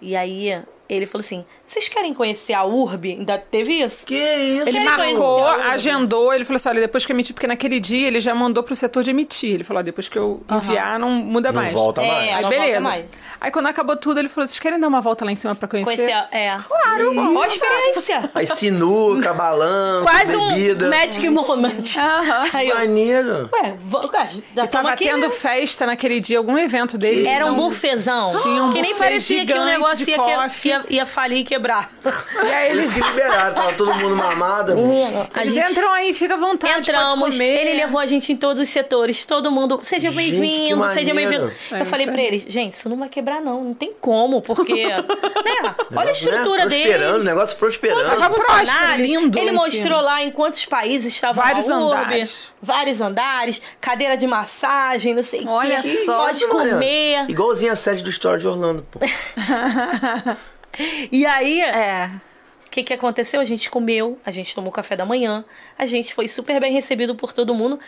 E 0.00 0.14
aí, 0.14 0.62
ele 0.88 1.06
falou 1.06 1.20
assim, 1.24 1.44
vocês 1.64 1.88
querem 1.88 2.14
conhecer 2.14 2.52
a 2.54 2.64
URB? 2.64 3.12
Ainda 3.18 3.38
teve 3.38 3.74
isso? 3.82 4.06
Que 4.06 4.14
isso? 4.14 4.68
Ele 4.68 4.80
marcou, 4.80 5.44
agendou, 5.46 6.32
ele 6.32 6.44
falou 6.44 6.56
assim: 6.56 6.68
olha, 6.70 6.80
depois 6.80 7.04
que 7.04 7.12
eu 7.12 7.14
emitir, 7.14 7.34
porque 7.34 7.46
naquele 7.46 7.78
dia 7.80 8.06
ele 8.06 8.20
já 8.20 8.34
mandou 8.34 8.62
pro 8.62 8.74
setor 8.74 9.02
de 9.02 9.10
emitir. 9.10 9.54
Ele 9.54 9.64
falou: 9.64 9.80
ó, 9.80 9.82
depois 9.82 10.08
que 10.08 10.18
eu 10.18 10.42
enviar, 10.50 10.98
não 10.98 11.10
muda 11.10 11.52
Não 11.52 11.60
mais. 11.60 11.72
volta 11.72 12.02
É, 12.02 12.08
mais. 12.08 12.32
Aí 12.36 12.42
não 12.42 12.48
beleza. 12.50 12.72
volta 12.72 12.88
mais. 12.88 13.04
Aí 13.40 13.50
quando 13.50 13.66
acabou 13.66 13.96
tudo, 13.96 14.18
ele 14.20 14.28
falou: 14.28 14.46
vocês 14.46 14.58
querem 14.58 14.78
dar 14.80 14.88
uma 14.88 15.00
volta 15.00 15.24
lá 15.24 15.32
em 15.32 15.36
cima 15.36 15.54
pra 15.54 15.68
conhecer? 15.68 15.94
Conhecer, 15.96 16.12
a- 16.12 16.28
é. 16.32 16.56
Claro, 16.66 17.14
boa 17.14 17.46
experiência. 17.46 18.30
Aí 18.34 18.46
sinuca, 18.46 19.34
balanço, 19.34 20.04
Quase 20.04 20.36
um 20.36 20.48
bebida. 20.48 20.88
Magic 20.88 21.28
Moment. 21.28 21.96
Aí 22.52 22.68
eu, 22.68 22.76
Maneiro. 22.76 23.50
ué, 23.52 23.74
já 24.54 24.64
E 24.64 24.68
tava 24.68 24.90
aqui, 24.90 25.04
tendo 25.04 25.22
né? 25.28 25.30
festa 25.30 25.86
naquele 25.86 26.20
dia, 26.20 26.38
algum 26.38 26.56
evento 26.58 26.96
dele. 26.98 27.26
Era 27.26 27.46
um 27.46 27.52
Então, 27.52 27.64
bufezão. 27.68 28.30
Tinha 28.42 28.62
um 28.64 28.72
que 28.72 28.80
nem 28.82 28.94
parecia 28.94 29.44
que 29.44 29.52
o 29.52 29.56
gigante 29.56 29.70
negócio 29.72 30.04
de 30.04 30.10
ia, 30.10 30.16
que 30.18 30.28
ia- 30.30 30.36
coffee. 30.36 30.70
ia 30.72 30.77
ia, 30.88 30.96
ia 30.98 31.06
falir 31.06 31.38
e 31.38 31.44
quebrar. 31.44 31.90
E 32.04 32.46
aí 32.52 32.70
Eles 32.70 32.92
que 32.92 33.00
liberaram, 33.00 33.54
tava 33.54 33.72
todo 33.74 33.94
mundo 33.94 34.14
mamado. 34.16 34.74
Menino, 34.74 35.28
a 35.34 35.40
eles 35.42 35.54
gente 35.54 35.70
entram 35.72 35.92
aí, 35.92 36.12
fica 36.14 36.34
à 36.34 36.36
vontade, 36.36 36.72
pode 36.74 36.90
entramos, 36.90 37.34
comer. 37.34 37.60
ele 37.66 37.74
levou 37.80 38.00
a 38.00 38.06
gente 38.06 38.32
em 38.32 38.36
todos 38.36 38.62
os 38.62 38.68
setores, 38.68 39.24
todo 39.24 39.50
mundo, 39.50 39.78
seja 39.82 40.10
bem-vindo, 40.10 40.82
seja 40.92 41.14
bem-vindo. 41.14 41.52
É, 41.72 41.80
Eu 41.80 41.86
falei 41.86 42.06
tá. 42.06 42.12
pra 42.12 42.22
eles, 42.22 42.44
gente, 42.48 42.72
isso 42.74 42.88
não 42.88 42.96
vai 42.96 43.08
quebrar 43.08 43.40
não, 43.40 43.64
não 43.64 43.74
tem 43.74 43.92
como, 44.00 44.40
porque, 44.42 44.86
né? 44.86 45.04
Olha 45.94 46.08
a 46.08 46.12
estrutura 46.12 46.64
né? 46.64 46.70
dele. 46.70 46.84
Prosperando, 46.88 47.20
o 47.20 47.24
negócio 47.24 47.56
prosperando. 47.56 48.16
Tava 48.18 48.34
próspero, 48.34 49.02
lindo 49.02 49.38
Ele 49.38 49.52
mostrou 49.52 49.82
cima. 49.82 50.00
lá 50.00 50.22
em 50.22 50.30
quantos 50.30 50.64
países 50.64 51.12
estava 51.12 51.40
Vários 51.42 51.68
andares. 51.68 52.52
vários 52.60 53.00
andares, 53.00 53.60
cadeira 53.80 54.16
de 54.16 54.26
massagem, 54.26 55.14
não 55.14 55.22
sei 55.22 55.42
o 55.44 55.48
Olha 55.48 55.80
que. 55.80 55.88
só, 56.04 56.26
Pode 56.26 56.44
Olha, 56.44 56.70
comer. 56.72 57.24
Igualzinho 57.30 57.72
a 57.72 57.76
sede 57.76 58.02
do 58.02 58.10
Story 58.10 58.40
de 58.40 58.46
Orlando, 58.46 58.84
pô. 58.90 58.98
E 61.12 61.26
aí, 61.26 61.60
É. 61.60 62.10
o 62.66 62.70
que, 62.70 62.82
que 62.82 62.92
aconteceu? 62.94 63.40
A 63.40 63.44
gente 63.44 63.70
comeu, 63.70 64.18
a 64.24 64.30
gente 64.30 64.54
tomou 64.54 64.70
café 64.70 64.96
da 64.96 65.04
manhã, 65.04 65.44
a 65.78 65.86
gente 65.86 66.12
foi 66.14 66.28
super 66.28 66.60
bem 66.60 66.72
recebido 66.72 67.14
por 67.14 67.32
todo 67.32 67.54
mundo. 67.54 67.78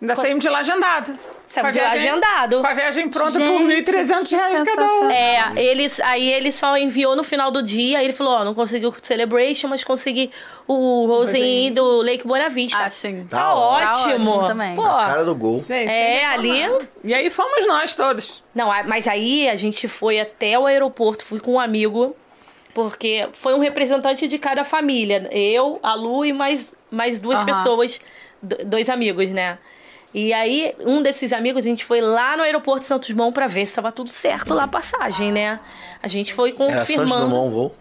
Ainda 0.00 0.14
saímos 0.14 0.42
de 0.44 0.50
lá 0.50 0.58
agendado. 0.58 1.18
Saímos 1.46 1.72
de 1.72 1.80
lá 1.80 1.90
viagem- 1.90 2.10
agendado. 2.10 2.60
Com 2.60 2.66
a 2.66 2.74
viagem 2.74 3.08
pronta 3.08 3.38
Gente, 3.38 3.50
por 3.50 3.62
1.300 3.94 4.30
reais 4.30 4.62
cada 4.64 4.84
um. 4.84 5.10
É, 5.10 5.52
eles, 5.56 6.00
aí 6.00 6.30
ele 6.32 6.52
só 6.52 6.76
enviou 6.76 7.16
no 7.16 7.22
final 7.22 7.50
do 7.50 7.62
dia, 7.62 8.02
ele 8.04 8.12
falou, 8.12 8.34
ó, 8.34 8.44
não 8.44 8.52
conseguiu 8.52 8.90
o 8.90 8.94
Celebration, 9.00 9.68
mas 9.68 9.82
consegui 9.84 10.30
o 10.66 11.06
Rosen 11.06 11.72
do 11.72 12.02
Lake 12.02 12.26
Bonavista. 12.26 12.76
Ah, 12.84 12.90
sim. 12.90 13.26
Tá, 13.30 13.38
Tá 13.38 13.54
ótimo. 13.54 14.30
ótimo 14.32 14.46
também. 14.46 14.74
Pô, 14.74 14.82
Cara 14.82 15.24
do 15.24 15.34
gol. 15.34 15.64
Gente, 15.66 15.88
É, 15.90 16.18
sem 16.18 16.24
ali-. 16.26 16.88
E 17.04 17.14
aí 17.14 17.30
fomos 17.30 17.66
nós 17.66 17.94
todos. 17.94 18.42
Não, 18.54 18.68
mas 18.86 19.06
aí 19.08 19.48
a 19.48 19.56
gente 19.56 19.88
foi 19.88 20.20
até 20.20 20.58
o 20.58 20.66
aeroporto, 20.66 21.24
fui 21.24 21.40
com 21.40 21.52
um 21.54 21.60
amigo, 21.60 22.14
porque 22.74 23.28
foi 23.32 23.54
um 23.54 23.60
representante 23.60 24.28
de 24.28 24.38
cada 24.38 24.62
família. 24.64 25.26
Eu, 25.32 25.78
a 25.82 25.94
Lu 25.94 26.24
e 26.24 26.32
mais, 26.32 26.74
mais 26.90 27.18
duas 27.18 27.42
pessoas, 27.44 27.98
do- 28.42 28.62
dois 28.66 28.90
amigos, 28.90 29.32
né? 29.32 29.56
E 30.14 30.32
aí, 30.32 30.74
um 30.80 31.02
desses 31.02 31.32
amigos, 31.32 31.64
a 31.64 31.68
gente 31.68 31.84
foi 31.84 32.00
lá 32.00 32.36
no 32.36 32.42
aeroporto 32.42 32.80
de 32.80 32.86
Santos 32.86 33.08
Dumont 33.10 33.32
pra 33.34 33.46
ver 33.46 33.66
se 33.66 33.74
tava 33.74 33.92
tudo 33.92 34.08
certo 34.08 34.54
lá 34.54 34.64
a 34.64 34.68
passagem, 34.68 35.30
né? 35.30 35.60
A 36.02 36.08
gente 36.08 36.32
foi 36.32 36.50
Era 36.50 36.58
Santos 36.58 36.78
confirmando. 36.80 37.28
Dumont, 37.28 37.50
voo. 37.52 37.74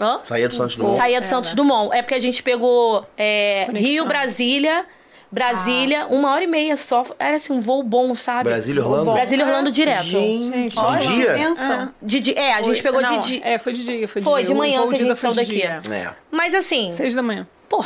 Hã? 0.00 0.20
Saía 0.24 0.48
do 0.48 0.54
Santos 0.54 0.76
Dumont. 0.76 0.96
Saía 0.96 1.20
do 1.20 1.24
É, 1.24 1.26
Santos? 1.26 1.54
Dumont. 1.54 1.94
É 1.94 2.00
porque 2.00 2.14
a 2.14 2.20
gente 2.20 2.42
pegou 2.42 3.04
é. 3.16 3.68
Rio, 3.74 4.06
Brasília, 4.06 4.86
Brasília, 5.30 6.06
uma 6.06 6.30
hora 6.32 6.44
e 6.44 6.46
meia 6.46 6.76
só. 6.76 7.04
Era 7.18 7.36
assim, 7.36 7.52
um 7.52 7.60
voo 7.60 7.82
bom, 7.82 8.14
sabe? 8.14 8.44
Brasília, 8.50 8.82
Orlando? 8.82 9.12
Brasília, 9.12 9.44
Orlando 9.44 9.70
direto. 9.70 10.02
Gente, 10.04 10.78
Olha, 10.78 11.00
de 11.00 11.14
dia? 11.14 11.34
pensa. 11.34 11.94
De, 12.02 12.20
di- 12.20 12.34
é, 12.38 12.54
a 12.54 12.62
gente 12.62 12.82
pegou 12.82 13.00
Não, 13.02 13.18
de 13.20 13.26
dia. 13.28 13.40
É, 13.44 13.58
foi 13.58 13.72
de 13.74 13.84
dia. 13.84 14.08
Foi 14.08 14.20
de, 14.20 14.24
Foi, 14.24 14.40
dia. 14.40 14.46
de 14.46 14.52
O 14.52 14.56
manhã 14.56 14.78
voo 14.80 14.88
que 14.88 14.94
a 14.94 14.98
de 14.98 15.04
gente 15.04 15.14
foi 15.16 15.34
saiu 15.34 15.44
de 15.46 15.54
daqui. 15.80 15.90
É. 15.92 16.10
Mas 16.30 16.54
assim, 16.54 16.90
Seis 16.90 17.14
da 17.14 17.22
manhã. 17.22 17.46
pô, 17.68 17.84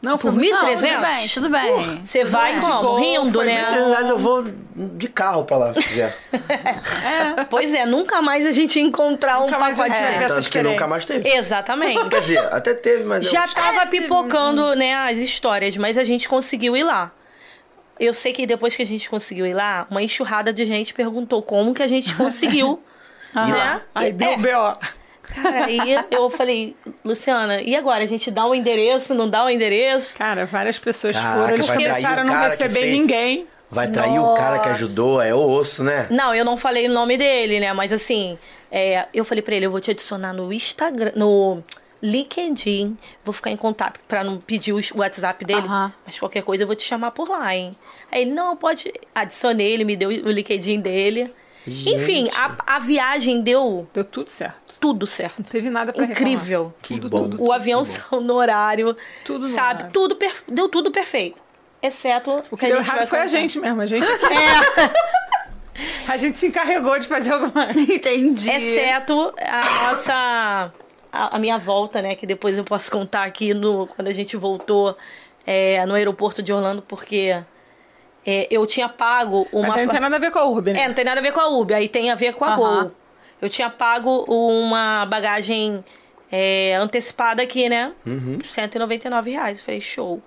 Não, 0.00 0.16
por 0.16 0.32
foi 0.32 0.42
1.300? 0.42 0.50
Não, 0.50 0.76
tudo 0.76 1.00
bem, 1.00 1.28
tudo 1.28 1.50
bem. 1.50 2.00
Você 2.04 2.24
vai 2.24 2.52
bem. 2.52 2.60
como? 2.60 2.76
De 2.78 2.82
gol, 2.86 2.98
Rindo, 3.00 3.42
né? 3.42 3.62
Na 3.62 3.70
verdade, 3.70 4.08
eu 4.10 4.18
vou 4.18 4.44
de 4.76 5.08
carro 5.08 5.44
pra 5.44 5.56
lá, 5.56 5.74
se 5.74 5.82
quiser. 5.82 6.16
Pois 7.50 7.72
é, 7.74 7.84
nunca 7.84 8.22
mais 8.22 8.46
a 8.46 8.52
gente 8.52 8.78
ia 8.78 8.84
encontrar 8.84 9.40
Nunca 9.40 9.56
um 9.56 9.58
pacote. 9.58 9.90
essa 9.90 10.34
Tanto 10.34 10.50
que 10.50 10.62
nunca 10.62 10.86
mais 10.86 11.04
teve. 11.04 11.28
Exatamente. 11.28 12.08
Quer 12.08 12.20
dizer, 12.20 12.38
até 12.52 12.74
teve, 12.74 13.04
mas 13.04 13.24
eu- 13.24 13.32
Já 13.32 13.48
tava 13.48 13.86
pipocando, 13.86 14.74
né, 14.76 14.94
as 14.94 15.18
histórias, 15.18 15.76
mas 15.76 15.98
a 15.98 16.04
gente 16.04 16.28
conseguiu 16.28 16.76
ir 16.76 16.84
lá. 16.84 17.10
Eu 17.98 18.14
sei 18.14 18.32
que 18.32 18.46
depois 18.46 18.76
que 18.76 18.82
a 18.82 18.86
gente 18.86 19.10
conseguiu 19.10 19.44
ir 19.46 19.54
lá, 19.54 19.84
uma 19.90 20.00
enxurrada 20.02 20.52
de 20.52 20.64
gente 20.64 20.94
perguntou 20.94 21.42
como 21.42 21.74
que 21.74 21.82
a 21.82 21.88
gente 21.88 22.14
conseguiu, 22.14 22.80
né? 23.34 23.80
Aí 23.92 24.12
deu 24.12 24.30
é, 24.30 24.36
B.O. 24.36 24.76
Cara, 25.34 25.66
aí 25.66 25.80
eu 26.10 26.30
falei, 26.30 26.74
Luciana, 27.04 27.60
e 27.60 27.76
agora? 27.76 28.02
A 28.02 28.06
gente 28.06 28.30
dá 28.30 28.46
o 28.46 28.54
endereço, 28.54 29.14
não 29.14 29.28
dá 29.28 29.44
o 29.44 29.50
endereço? 29.50 30.16
Cara, 30.16 30.46
várias 30.46 30.78
pessoas 30.78 31.16
Caraca, 31.16 31.40
foram, 31.40 31.54
eles 31.54 31.70
começaram 31.70 32.22
a 32.22 32.24
não 32.24 32.34
receber 32.34 32.80
fez. 32.80 32.92
ninguém. 32.92 33.46
Vai 33.70 33.88
trair 33.88 34.18
o 34.18 34.34
cara 34.34 34.58
que 34.60 34.68
ajudou, 34.70 35.20
é 35.20 35.34
o 35.34 35.38
osso, 35.38 35.84
né? 35.84 36.06
Não, 36.10 36.34
eu 36.34 36.44
não 36.44 36.56
falei 36.56 36.88
o 36.88 36.92
nome 36.92 37.18
dele, 37.18 37.60
né? 37.60 37.70
Mas 37.74 37.92
assim, 37.92 38.38
é, 38.72 39.06
eu 39.12 39.24
falei 39.24 39.42
pra 39.42 39.54
ele, 39.54 39.66
eu 39.66 39.70
vou 39.70 39.80
te 39.80 39.90
adicionar 39.90 40.32
no 40.32 40.50
Instagram, 40.50 41.12
no 41.14 41.62
LinkedIn, 42.02 42.96
vou 43.22 43.32
ficar 43.32 43.50
em 43.50 43.56
contato 43.56 44.00
pra 44.08 44.24
não 44.24 44.38
pedir 44.38 44.72
o 44.72 44.80
WhatsApp 44.94 45.44
dele, 45.44 45.66
mas 46.06 46.18
qualquer 46.18 46.42
coisa 46.42 46.62
eu 46.62 46.66
vou 46.66 46.76
te 46.76 46.82
chamar 46.82 47.10
por 47.10 47.28
lá, 47.28 47.54
hein? 47.54 47.76
Aí 48.10 48.22
ele, 48.22 48.30
não, 48.30 48.56
pode. 48.56 48.90
Adicionei, 49.14 49.72
ele 49.72 49.84
me 49.84 49.96
deu 49.96 50.08
o 50.08 50.30
LinkedIn 50.30 50.80
dele. 50.80 51.30
Enfim, 51.66 52.24
Gente. 52.24 52.36
a, 52.36 52.76
a 52.76 52.78
viagem 52.78 53.42
deu 53.42 53.86
Deu 53.92 54.04
tudo 54.04 54.30
certo. 54.30 54.67
Tudo 54.80 55.06
certo. 55.06 55.38
Não 55.38 55.44
teve 55.50 55.68
nada 55.70 55.92
pra 55.92 56.04
Incrível. 56.04 56.72
Que 56.82 56.94
Tudo, 56.94 57.08
bom. 57.08 57.28
tudo, 57.30 57.42
O 57.42 57.52
avião 57.52 57.82
saiu 57.84 58.20
no 58.20 58.34
horário, 58.34 58.96
Tudo 59.24 59.40
no 59.48 59.54
sabe? 59.54 59.74
horário. 59.80 59.92
Tudo 59.92 60.16
per- 60.16 60.42
deu 60.48 60.68
tudo 60.68 60.90
perfeito. 60.90 61.40
Exceto 61.82 62.42
O 62.50 62.56
que 62.56 62.66
deu 62.66 62.78
errado 62.78 63.06
foi 63.06 63.20
a 63.20 63.26
gente 63.28 63.58
mesmo. 63.58 63.80
A 63.80 63.86
gente, 63.86 64.04
É. 64.08 64.90
a 66.12 66.16
gente 66.16 66.36
se 66.38 66.46
encarregou 66.48 66.98
de 66.98 67.06
fazer 67.06 67.32
alguma 67.32 67.70
Entendi. 67.76 68.50
Exceto 68.50 69.32
a 69.40 69.90
nossa. 69.92 70.68
A, 71.10 71.36
a 71.36 71.38
minha 71.38 71.56
volta, 71.58 72.02
né? 72.02 72.14
Que 72.14 72.26
depois 72.26 72.58
eu 72.58 72.64
posso 72.64 72.90
contar 72.90 73.24
aqui 73.24 73.54
no, 73.54 73.86
quando 73.86 74.08
a 74.08 74.12
gente 74.12 74.36
voltou 74.36 74.96
é, 75.46 75.84
no 75.86 75.94
aeroporto 75.94 76.42
de 76.42 76.52
Orlando, 76.52 76.82
porque 76.82 77.34
é, 78.26 78.46
eu 78.50 78.66
tinha 78.66 78.88
pago 78.88 79.48
uma. 79.52 79.68
Mas 79.68 79.76
aí 79.76 79.84
não 79.86 79.92
tem 79.92 80.00
nada 80.00 80.16
a 80.16 80.18
ver 80.18 80.30
com 80.30 80.38
a 80.38 80.44
Urb, 80.44 80.72
né? 80.72 80.80
É, 80.82 80.88
não 80.88 80.94
tem 80.94 81.04
nada 81.04 81.20
a 81.20 81.22
ver 81.22 81.32
com 81.32 81.40
a 81.40 81.48
Uber, 81.48 81.76
aí 81.76 81.88
tem 81.88 82.10
a 82.10 82.14
ver 82.14 82.34
com 82.34 82.44
a 82.44 82.48
Aham. 82.48 82.56
Gol. 82.82 82.92
Eu 83.40 83.48
tinha 83.48 83.70
pago 83.70 84.24
uma 84.28 85.06
bagagem 85.06 85.84
é, 86.30 86.74
antecipada 86.74 87.42
aqui, 87.42 87.68
né? 87.68 87.92
Uhum. 88.06 88.38
199 88.42 89.30
reais. 89.30 89.58
Eu 89.58 89.64
Falei, 89.64 89.80
show. 89.80 90.22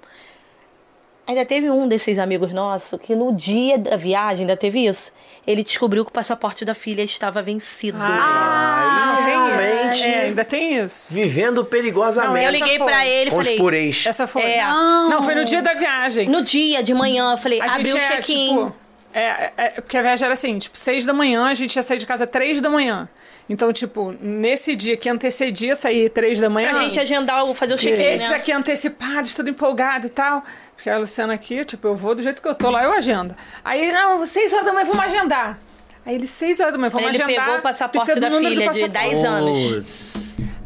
Ainda 1.28 1.45
teve 1.45 1.69
um 1.69 1.88
desses 1.88 2.17
amigos 2.17 2.52
nossos 2.52 3.00
que 3.00 3.15
no 3.15 3.34
dia 3.34 3.78
da 3.78 3.95
viagem, 3.95 4.41
ainda 4.41 4.58
teve 4.58 4.86
isso. 4.86 5.13
Ele 5.45 5.63
descobriu 5.63 6.04
que 6.04 6.10
o 6.10 6.13
passaporte 6.13 6.65
da 6.65 6.74
filha 6.74 7.04
estava 7.04 7.41
vencido. 7.41 7.97
Ah, 8.02 9.13
tem 9.17 9.26
realmente. 9.26 10.04
É, 10.04 10.21
ainda 10.24 10.43
tem 10.43 10.78
isso. 10.84 11.13
vivendo 11.13 11.63
perigosamente. 11.63 12.43
eu 12.43 12.50
essa 12.50 12.58
liguei 12.58 12.80
pra 12.80 13.06
ele 13.06 13.30
e 13.30 13.34
falei. 13.34 13.58
pureis. 13.58 14.04
Essa 14.06 14.28
foi. 14.28 14.41
É. 14.41 14.65
Não, 14.65 15.24
foi 15.24 15.36
no 15.36 15.45
dia 15.45 15.62
da 15.62 15.74
viagem. 15.74 16.28
No 16.28 16.41
dia 16.41 16.84
de 16.84 16.93
manhã, 16.93 17.32
eu 17.32 17.38
falei, 17.38 17.62
abriu 17.62 17.95
o 17.95 17.97
é, 17.97 18.08
check-in. 18.10 18.50
tipo, 18.50 18.76
é, 19.13 19.19
é, 19.21 19.54
é, 19.58 19.69
porque 19.82 19.97
a 19.97 20.02
viagem 20.02 20.26
era 20.26 20.34
assim, 20.34 20.58
tipo, 20.60 20.78
seis 20.78 21.06
da 21.06 21.13
manhã, 21.13 21.45
a 21.47 21.54
gente 21.54 21.76
ia 21.76 21.84
sair 21.84 21.97
de 21.97 22.06
casa 22.06 22.26
três 22.28 22.60
da 22.62 22.69
manhã. 22.69 23.08
Então, 23.50 23.74
tipo, 23.74 24.15
nesse 24.21 24.76
dia 24.76 24.95
que 24.95 25.10
antecedia 25.10 25.76
sair 25.76 26.10
três 26.10 26.39
da 26.39 26.50
manhã... 26.50 26.69
Pra 26.71 26.84
gente 26.84 27.00
agendar, 27.00 27.43
o- 27.43 27.54
fazer 27.54 27.74
o 27.74 27.78
check-in, 27.78 28.02
Esses 28.02 28.30
né? 28.30 28.36
aqui 28.36 28.52
antecipados, 28.52 29.34
tudo 29.34 29.50
empolgado 29.50 30.08
e 30.08 30.10
tal. 30.10 30.43
Porque 30.76 30.89
a 30.89 30.97
Luciana 30.97 31.34
aqui, 31.34 31.63
tipo, 31.65 31.86
eu 31.88 31.95
vou 31.95 32.15
do 32.15 32.24
jeito 32.24 32.41
que 32.41 32.47
eu 32.47 32.56
tô 32.56 32.69
lá, 32.69 32.84
eu 32.84 32.93
agendo. 32.93 33.36
Aí 33.63 33.82
ele, 33.84 33.91
não, 33.91 34.26
seis 34.26 34.54
horas 34.54 34.65
da 34.65 34.71
manhã, 34.74 34.86
vamos 34.86 35.04
agendar. 35.06 35.60
Aí 36.06 36.15
ele, 36.15 36.26
seis 36.28 36.60
horas 36.60 36.71
da 36.74 36.80
manhã, 36.80 36.89
vamos 36.89 37.10
Ele 37.10 37.21
agendar. 37.24 37.45
pegou 37.45 37.60
o 37.60 37.62
passaporte 37.62 38.19
da 38.19 38.32
filha 38.32 38.69
de. 38.69 38.88
10 38.88 39.26
anos. 39.26 39.84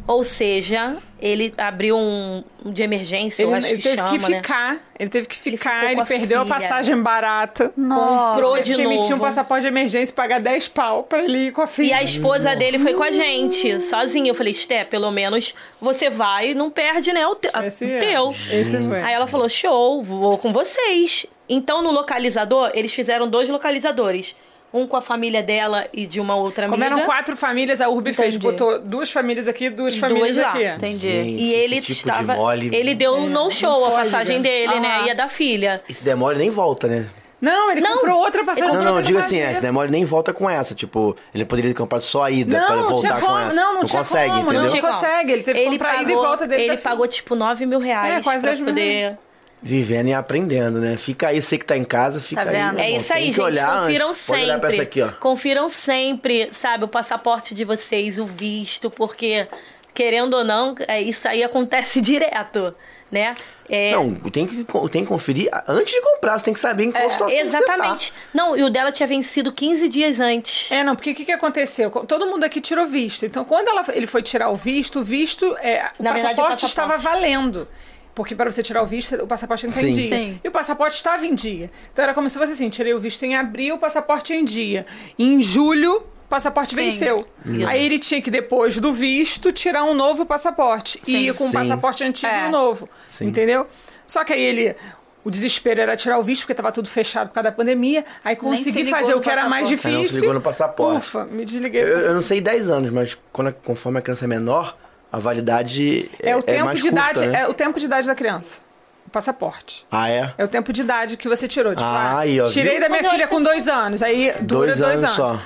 Ou 0.07 0.23
seja, 0.23 0.97
ele 1.19 1.51
abriu 1.57 1.97
um, 1.97 2.43
de 2.63 2.83
emergência, 2.83 3.41
eu 3.41 3.49
Ele, 3.49 3.57
acho 3.57 3.67
ele 3.69 3.77
que 3.77 3.83
teve 3.83 3.97
chama, 3.97 4.09
que 4.11 4.17
né? 4.29 4.37
ficar, 4.37 4.77
ele 4.99 5.09
teve 5.09 5.27
que 5.27 5.35
Ele 5.49 5.57
ficar, 5.57 5.91
ele, 5.91 6.01
a 6.01 6.05
perdeu 6.05 6.41
a 6.41 6.43
filha. 6.45 6.55
passagem 6.55 7.01
barata. 7.01 7.69
Comprou 7.69 8.53
Teve 8.53 8.63
de 8.65 8.75
que 8.75 8.81
emitir 8.83 9.05
um 9.07 9.09
novo. 9.11 9.21
passaporte 9.23 9.61
de 9.63 9.67
emergência 9.67 10.11
e 10.11 10.15
pagar 10.15 10.39
10 10.39 10.67
pau 10.67 11.01
pra 11.03 11.23
ele 11.23 11.47
ir 11.47 11.51
com 11.51 11.61
a 11.61 11.65
E 11.65 11.67
filha. 11.67 11.97
a 11.97 12.03
esposa 12.03 12.55
dele 12.55 12.77
foi 12.77 12.93
com 12.93 13.01
a 13.01 13.11
gente, 13.11 13.81
sozinha. 13.81 14.29
Eu 14.29 14.35
falei, 14.35 14.53
Sté, 14.53 14.83
pelo 14.83 15.09
menos 15.09 15.55
você 15.81 16.07
vai 16.09 16.51
e 16.51 16.53
não 16.53 16.69
perde, 16.69 17.11
né, 17.11 17.25
o, 17.25 17.33
te- 17.33 17.49
a- 17.51 17.65
Esse 17.65 17.83
o 17.85 17.89
é. 17.89 17.97
teu. 17.99 18.29
Esse 18.51 18.77
foi. 18.87 19.01
Aí 19.01 19.13
ela 19.13 19.25
falou, 19.25 19.49
show, 19.49 20.03
vou 20.03 20.37
com 20.37 20.53
vocês. 20.53 21.25
Então, 21.49 21.81
no 21.81 21.89
localizador, 21.91 22.69
eles 22.75 22.93
fizeram 22.93 23.27
dois 23.27 23.49
localizadores. 23.49 24.35
Um 24.75 24.85
com 24.87 24.97
a 24.97 25.01
família 25.01 25.41
dela 25.41 25.87
e 25.93 26.05
de 26.05 26.19
uma 26.19 26.35
outra 26.35 26.67
Como 26.67 26.83
amiga. 26.83 26.95
eram 26.97 27.05
quatro 27.05 27.37
famílias, 27.37 27.79
a 27.81 27.87
Urb 27.89 28.11
fez. 28.13 28.35
Botou 28.35 28.79
duas 28.79 29.09
famílias 29.11 29.47
aqui, 29.47 29.69
duas 29.69 29.95
E 29.95 29.99
famílias 29.99 30.35
duas 30.35 30.45
lá. 30.45 30.51
aqui. 30.51 30.65
Entendi. 30.65 31.11
Gente, 31.11 31.41
E 31.41 31.53
ele 31.53 31.75
tipo 31.75 31.85
de 31.87 31.91
estava. 31.93 32.35
mole- 32.35 32.69
Ele 32.75 32.93
deu 32.93 33.13
um 33.15 33.29
no-show, 33.29 33.85
a 33.85 33.89
pode, 33.91 34.03
passagem 34.03 34.37
né? 34.37 34.43
dele, 34.43 34.79
né? 34.79 34.95
Aham. 34.97 35.07
E 35.07 35.11
a 35.11 35.13
da 35.13 35.27
filha. 35.27 35.81
Esse 35.89 36.03
demole 36.03 36.37
nem 36.37 36.49
volta, 36.49 36.87
né? 36.87 37.05
Não, 37.41 37.69
ele 37.71 37.81
Não, 37.81 37.97
comprou 37.97 38.17
outra 38.19 38.43
passagem. 38.43 38.73
Não, 38.73 38.81
não, 38.83 38.97
ele 38.97 39.07
digo 39.07 39.19
assim, 39.19 39.39
esse 39.39 39.61
demole 39.61 39.91
nem 39.91 40.03
volta 40.03 40.33
com 40.33 40.49
essa. 40.49 40.73
Tipo, 40.73 41.15
ele 41.33 41.45
poderia 41.45 41.71
ter 41.71 41.77
comprado 41.77 42.01
só 42.01 42.23
a 42.23 42.31
ida 42.31 42.57
Não, 42.57 42.65
pra 42.65 42.75
não 42.77 42.87
voltar 42.89 43.19
com 43.19 43.25
como, 43.27 43.39
essa. 43.39 43.55
não, 43.61 43.73
não 43.75 43.85
tinha 43.85 43.99
consegue, 43.99 44.29
como, 44.31 44.51
não 44.53 44.65
entendeu? 44.65 44.81
como. 44.81 44.93
consegue, 44.93 45.31
ele 45.31 45.43
teve 45.43 45.59
que 45.59 45.69
comprar 45.69 45.89
a 45.91 46.01
ida 46.01 46.11
e 46.11 46.15
volta 46.15 46.47
dele 46.47 46.63
Ele 46.63 46.77
pagou 46.77 47.07
tipo 47.07 47.35
9 47.35 47.65
mil 47.65 47.79
reais 47.79 48.15
É, 48.15 48.21
quase 48.23 48.39
pra 48.41 48.49
10 48.51 48.59
mil 48.61 48.69
poder. 48.73 49.17
Vivendo 49.61 50.09
e 50.09 50.13
aprendendo, 50.13 50.79
né? 50.79 50.95
Fica 50.95 51.29
aí, 51.29 51.41
você 51.41 51.57
que 51.57 51.65
tá 51.65 51.75
em 51.75 51.83
casa, 51.83 52.21
fica 52.21 52.43
Tá 52.43 52.51
aí. 52.51 52.55
É 52.55 52.59
irmão. 52.59 52.97
isso 52.97 53.07
Tem 53.07 53.17
aí, 53.17 53.21
que 53.23 53.31
gente. 53.33 53.41
olhar 53.41 53.81
Confiram 53.81 54.07
antes. 54.09 54.17
sempre. 54.19 54.33
Pode 54.39 54.43
olhar 54.51 54.59
pra 54.59 54.69
essa 54.69 54.81
aqui, 54.83 55.01
ó. 55.01 55.07
Confiram 55.13 55.69
sempre, 55.69 56.49
sabe, 56.51 56.83
o 56.83 56.87
passaporte 56.87 57.55
de 57.55 57.65
vocês, 57.65 58.19
o 58.19 58.25
visto, 58.25 58.91
porque, 58.91 59.47
querendo 59.93 60.35
ou 60.35 60.43
não, 60.43 60.75
é, 60.87 61.01
isso 61.01 61.27
aí 61.27 61.43
acontece 61.43 61.99
direto. 62.01 62.75
né? 63.11 63.35
É, 63.67 63.93
Não, 63.93 64.13
tem 64.15 64.45
que, 64.45 64.63
tem 64.91 65.01
que 65.03 65.07
conferir 65.07 65.49
antes 65.67 65.91
de 65.93 66.01
comprar. 66.01 66.37
Você 66.37 66.45
tem 66.45 66.53
que 66.53 66.59
saber 66.59 66.83
em 66.83 66.91
qual 66.91 67.09
situação 67.09 67.39
exatamente. 67.39 68.13
Não, 68.33 68.55
e 68.55 68.61
o 68.61 68.69
dela 68.69 68.91
tinha 68.91 69.07
vencido 69.07 69.51
15 69.51 69.89
dias 69.89 70.19
antes. 70.19 70.71
É, 70.71 70.83
não, 70.83 70.95
porque 70.95 71.11
o 71.11 71.15
que, 71.15 71.25
que 71.25 71.31
aconteceu? 71.31 71.89
Todo 71.89 72.27
mundo 72.27 72.43
aqui 72.43 72.61
tirou 72.61 72.85
visto. 72.85 73.25
Então, 73.25 73.43
quando 73.45 73.67
ela- 73.69 73.83
ele 73.89 74.05
foi 74.05 74.21
tirar 74.21 74.49
o 74.49 74.55
visto, 74.55 74.99
o 74.99 75.03
visto, 75.03 75.45
é, 75.57 75.89
o 75.97 76.03
Na 76.03 76.13
verdade, 76.13 76.35
passaporte 76.35 76.65
o 76.65 76.67
estava 76.67 76.93
passaporte. 76.93 77.21
valendo. 77.23 77.67
Porque 78.15 78.33
para 78.33 78.49
você 78.49 78.63
tirar 78.63 78.81
o 78.81 78.85
visto, 78.85 79.13
o 79.15 79.27
passaporte 79.27 79.63
não 79.65 79.69
está 79.75 79.85
em 79.85 79.91
Sim. 79.93 79.99
dia. 79.99 80.17
Sim. 80.17 80.39
E 80.41 80.47
o 80.47 80.51
passaporte 80.51 80.95
estava 80.95 81.25
em 81.25 81.35
dia. 81.35 81.69
Então 81.91 82.01
era 82.01 82.13
como 82.13 82.29
se 82.29 82.37
fosse 82.39 82.53
assim: 82.53 82.69
tirei 82.69 82.93
o 82.93 82.99
visto 82.99 83.21
em 83.23 83.35
abril, 83.35 83.75
o 83.75 83.77
passaporte 83.77 84.33
em 84.33 84.45
dia. 84.45 84.85
Em 85.19 85.41
julho, 85.41 85.97
o 85.97 86.27
passaporte 86.29 86.69
Sim. 86.69 86.75
venceu. 86.77 87.27
Isso. 87.45 87.67
Aí 87.67 87.85
ele 87.85 87.99
tinha 87.99 88.21
que, 88.21 88.31
depois 88.31 88.79
do 88.79 88.93
visto, 88.93 89.51
tirar 89.51 89.83
um 89.83 89.93
novo 89.93 90.25
passaporte. 90.25 90.99
E 91.05 91.27
ir 91.27 91.33
com 91.35 91.43
o 91.43 91.47
Sim. 91.47 91.53
passaporte 91.53 92.03
antigo 92.05 92.31
É. 92.31 92.45
e 92.45 92.47
um 92.47 92.51
novo. 92.51 92.87
Sim. 93.05 93.25
Entendeu? 93.27 93.67
Só 94.07 94.23
que 94.23 94.31
aí 94.31 94.41
ele. 94.41 94.75
O 95.23 95.31
desespero 95.31 95.81
era 95.81 95.97
tirar 95.97 96.19
o 96.19 96.23
visto, 96.23 96.41
porque 96.43 96.53
estava 96.53 96.71
tudo 96.71 96.87
fechado 96.87 97.29
por 97.29 97.33
causa 97.33 97.49
da 97.49 97.51
pandemia. 97.51 98.05
Aí 98.23 98.35
se 98.35 98.39
consegui 98.41 98.85
fazer 98.85 99.15
o 99.15 99.19
que 99.19 99.27
era 99.29 99.49
mais 99.49 99.67
passaporte. 99.67 99.87
É, 99.87 99.91
não 99.91 99.97
se 99.97 100.03
difícil. 100.03 100.19
ligou 100.21 100.33
no 100.35 100.41
passaporte. 100.41 100.97
Ufa, 100.99 101.25
me 101.25 101.43
desliguei. 101.43 101.81
Eu, 101.81 101.99
eu 101.99 102.13
não 102.13 102.21
sei 102.21 102.39
10 102.39 102.69
anos, 102.69 102.91
mas 102.91 103.17
quando, 103.33 103.51
conforme 103.51 103.97
a 103.97 104.01
criança 104.03 104.23
é 104.25 104.27
menor, 104.27 104.77
a 105.15 105.19
validade 105.19 106.09
é, 106.21 106.31
É 106.31 106.35
o 106.37 106.41
tempo 106.43 106.65
mais 106.65 106.79
de 106.81 106.89
curta, 106.89 106.99
idade, 107.11 107.27
né? 107.27 107.41
é 107.41 107.47
o 107.47 107.53
tempo 107.53 107.79
de 107.79 107.85
idade 107.85 108.07
da 108.07 108.15
criança. 108.15 108.59
O 109.07 109.09
passaporte. 109.09 109.85
Ah, 109.91 110.09
é? 110.09 110.33
É 110.37 110.43
o 110.43 110.47
tempo 110.47 110.73
de 110.73 110.81
idade 110.81 111.15
que 111.15 111.29
você 111.29 111.47
tirou. 111.47 111.73
Tipo, 111.73 111.85
Ah, 111.87 112.15
ah, 112.15 112.19
aí, 112.19 112.41
ó, 112.41 112.45
tirei 112.47 112.73
viu? 112.73 112.81
da 112.81 112.89
minha 112.89 113.01
Mas 113.03 113.11
filha 113.11 113.27
com 113.27 113.37
que 113.37 113.43
dois 113.43 113.67
anos. 113.69 114.01
Aí 114.03 114.33
dura 114.41 114.67
Dois 114.75 114.79
dois, 114.79 115.03
anos 115.03 115.03
anos. 115.03 115.15
só. 115.15 115.39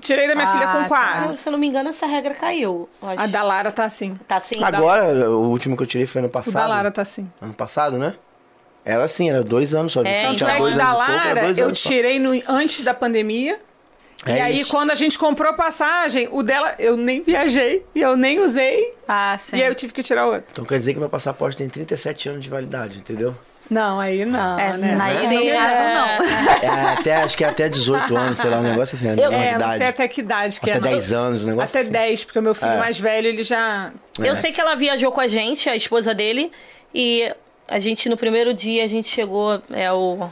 Tirei 0.00 0.26
da 0.28 0.34
minha 0.34 0.46
Ah, 0.46 0.52
filha 0.52 0.66
com 0.68 0.78
tá. 0.82 0.88
quatro. 0.88 1.36
Se 1.36 1.48
eu 1.48 1.52
não 1.52 1.58
me 1.58 1.66
engano, 1.66 1.88
essa 1.90 2.06
regra 2.06 2.34
caiu. 2.34 2.88
A 3.16 3.26
da 3.26 3.42
Lara 3.42 3.70
tá 3.70 3.84
assim. 3.84 4.16
Tá 4.26 4.36
assim? 4.36 4.62
Agora, 4.62 5.30
o 5.30 5.50
último 5.50 5.76
que 5.76 5.82
eu 5.82 5.86
tirei 5.86 6.06
foi 6.06 6.20
ano 6.20 6.28
O 6.28 6.30
passado. 6.30 6.54
da 6.54 6.66
Lara 6.66 6.90
tá 6.90 7.02
assim. 7.02 7.30
Ano 7.40 7.52
passado, 7.54 7.98
né? 7.98 8.14
Era 8.84 9.04
assim, 9.04 9.28
era 9.30 9.44
dois 9.44 9.74
anos 9.74 9.92
só. 9.92 10.00
É, 10.00 10.04
Tinha 10.04 10.32
então, 10.32 10.48
Tanto 10.48 10.50
é 10.50 10.58
dois 10.58 10.74
anos 10.74 10.86
da 10.86 10.94
pouco, 10.96 11.10
era 11.12 11.24
Lara 11.24 11.40
dois 11.42 11.58
eu 11.58 11.66
anos 11.66 11.80
tirei 11.82 12.18
no- 12.18 12.42
antes 12.48 12.82
da 12.84 12.94
pandemia. 12.94 13.60
É 14.24 14.36
e 14.36 14.40
aí, 14.40 14.60
isso. 14.60 14.70
quando 14.70 14.90
a 14.90 14.94
gente 14.94 15.18
comprou 15.18 15.52
passagem, 15.54 16.28
o 16.30 16.42
dela 16.42 16.74
eu 16.78 16.96
nem 16.96 17.22
viajei 17.22 17.84
e 17.94 18.00
eu 18.00 18.16
nem 18.16 18.38
usei. 18.38 18.92
Ah, 19.08 19.36
sim. 19.38 19.56
E 19.56 19.62
aí 19.62 19.68
eu 19.68 19.74
tive 19.74 19.92
que 19.92 20.02
tirar 20.02 20.26
outro. 20.26 20.44
Então 20.52 20.64
quer 20.64 20.78
dizer 20.78 20.94
que 20.94 21.00
meu 21.00 21.08
passaporte 21.08 21.56
tem 21.56 21.68
37 21.68 22.28
anos 22.28 22.42
de 22.42 22.48
validade, 22.48 22.98
entendeu? 22.98 23.34
Não, 23.70 23.98
aí 23.98 24.24
não. 24.24 24.58
É, 24.58 24.76
né? 24.76 24.98
aí 25.00 25.26
no 25.28 25.48
é. 25.48 25.52
caso, 25.56 25.82
não. 25.94 26.68
É 26.68 26.92
até, 26.92 27.16
acho 27.16 27.36
que 27.36 27.42
é 27.44 27.48
até 27.48 27.68
18 27.68 28.16
anos, 28.16 28.38
sei 28.38 28.50
lá, 28.50 28.58
um 28.58 28.62
negócio 28.62 28.96
assim, 28.96 29.08
a 29.08 29.16
menor 29.16 29.32
É, 29.32 29.36
de 29.36 29.52
não 29.52 29.58
sei 29.60 29.76
idade. 29.76 29.84
até 29.84 30.08
que 30.08 30.20
idade 30.20 30.60
que 30.60 30.70
Até 30.70 30.78
é. 30.78 30.82
não. 30.82 30.90
10 30.90 31.12
anos, 31.12 31.42
um 31.42 31.46
negócio 31.46 31.70
Até 31.70 31.80
assim. 31.80 31.92
10, 31.92 32.24
porque 32.24 32.38
o 32.38 32.42
meu 32.42 32.54
filho 32.54 32.72
É. 32.72 32.78
mais 32.78 32.98
velho, 32.98 33.28
ele 33.28 33.42
já. 33.42 33.90
Eu 34.18 34.34
sei 34.34 34.52
que 34.52 34.60
ela 34.60 34.74
viajou 34.74 35.10
com 35.10 35.20
a 35.20 35.26
gente, 35.26 35.68
a 35.70 35.76
esposa 35.76 36.14
dele, 36.14 36.52
e 36.94 37.32
a 37.66 37.78
gente, 37.78 38.08
no 38.08 38.16
primeiro 38.16 38.52
dia, 38.52 38.84
a 38.84 38.86
gente 38.86 39.08
chegou, 39.08 39.62
é 39.72 39.90
o, 39.90 40.28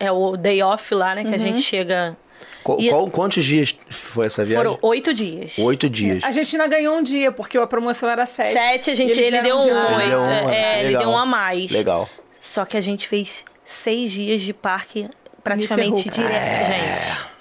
é 0.00 0.10
o 0.10 0.36
day 0.36 0.60
off 0.62 0.92
lá, 0.94 1.14
né? 1.14 1.24
Que 1.24 1.34
a 1.34 1.38
gente 1.38 1.60
chega. 1.60 2.16
Qual, 2.62 2.80
E- 2.80 2.88
qual- 2.90 3.10
quantos 3.10 3.44
dias 3.44 3.76
foi 3.90 4.26
essa 4.26 4.44
viagem? 4.44 4.64
Foram 4.64 4.78
oito 4.82 5.12
dias. 5.12 5.58
Oito 5.58 5.88
dias. 5.88 6.22
A 6.24 6.30
gente 6.30 6.54
ainda 6.54 6.68
ganhou 6.68 6.96
um 6.96 7.02
dia, 7.02 7.32
porque 7.32 7.58
a 7.58 7.66
promoção 7.66 8.08
era 8.08 8.24
sete. 8.26 8.52
Sete, 8.52 8.90
a 8.90 8.94
gente, 8.94 9.18
ele 9.18 9.40
deu 9.42 9.56
um 9.56 9.66
um, 9.66 9.78
a. 9.78 10.00
Ele 10.02 10.10
deu 10.10 10.20
um, 10.20 10.26
é, 10.50 10.54
é, 10.54 10.78
ele 10.80 10.86
legal. 10.88 11.02
deu 11.02 11.10
um 11.10 11.18
a 11.18 11.26
mais. 11.26 11.70
Legal. 11.70 12.08
Só 12.40 12.64
que 12.64 12.76
a 12.76 12.80
gente 12.80 13.06
fez 13.08 13.44
seis 13.64 14.10
dias 14.10 14.40
de 14.40 14.52
parque 14.52 15.08
praticamente 15.42 16.08
direto, 16.08 16.32
gente. 16.32 17.32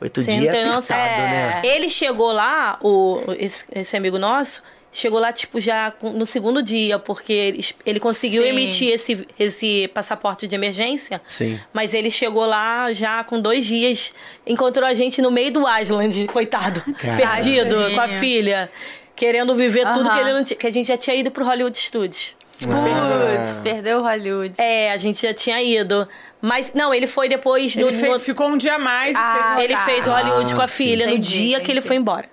Oito 0.00 0.20
Você 0.22 0.32
dias 0.32 0.40
tem 0.52 0.62
apertado, 0.64 0.74
noção. 0.74 0.96
né? 0.96 1.60
Ele 1.64 1.88
chegou 1.88 2.32
lá, 2.32 2.76
o, 2.82 3.22
esse, 3.38 3.66
esse 3.74 3.96
amigo 3.96 4.18
nosso, 4.18 4.62
chegou 4.92 5.18
lá, 5.18 5.32
tipo, 5.32 5.58
já 5.60 5.92
no 6.02 6.26
segundo 6.26 6.62
dia, 6.62 6.98
porque 6.98 7.64
ele, 7.86 7.98
conseguiu 7.98 8.42
Sim. 8.42 8.48
emitir 8.50 8.92
esse, 8.92 9.26
esse 9.38 9.88
passaporte 9.94 10.46
de 10.46 10.54
emergência. 10.54 11.20
Sim. 11.26 11.58
Mas 11.72 11.94
ele 11.94 12.10
chegou 12.10 12.44
lá 12.44 12.92
já 12.92 13.24
com 13.24 13.40
dois 13.40 13.64
dias, 13.64 14.12
encontrou 14.46 14.86
a 14.86 14.92
gente 14.94 15.22
no 15.22 15.30
meio 15.30 15.50
do 15.50 15.64
Island, 15.66 16.26
coitado, 16.28 16.82
Caralho. 16.98 17.42
perdido, 17.42 17.74
com 17.94 18.00
a 18.00 18.08
filha, 18.08 18.70
querendo 19.16 19.54
viver 19.56 19.86
tudo 19.94 20.08
Aham. 20.08 20.14
que 20.14 20.20
ele 20.20 20.32
não 20.34 20.44
tinha. 20.44 20.56
Que 20.58 20.66
a 20.66 20.72
gente 20.72 20.86
já 20.86 20.96
tinha 20.98 21.16
ido 21.16 21.30
pro 21.30 21.44
Hollywood 21.44 21.76
Studios. 21.76 22.36
Putz, 22.58 23.58
perdeu 23.58 24.02
Hollywood. 24.02 24.54
É, 24.60 24.92
a 24.92 24.96
gente 24.96 25.20
já 25.22 25.34
tinha 25.34 25.60
ido. 25.60 26.06
Mas, 26.40 26.72
não, 26.74 26.94
ele 26.94 27.06
foi 27.08 27.28
depois 27.28 27.74
Ele 27.76 27.86
no. 27.86 27.92
fe- 27.92 28.08
no- 28.08 28.20
ficou 28.20 28.46
um 28.48 28.56
dia 28.56 28.74
a 28.74 28.78
mais 28.78 29.16
Ah, 29.16 29.34
e 29.36 29.42
fez 29.42 29.56
o 29.56 29.60
ele 29.60 29.76
fez 29.78 30.06
o 30.06 30.10
Hollywood 30.10 30.52
Ah, 30.52 30.56
com 30.56 30.62
a 30.62 30.68
sim. 30.68 30.74
filha 30.84 31.06
no 31.06 31.12
Entendi, 31.12 31.28
dia 31.38 31.60
que 31.60 31.70
ele 31.70 31.78
entendi. 31.80 31.88
foi 31.88 31.96
embora. 31.96 32.28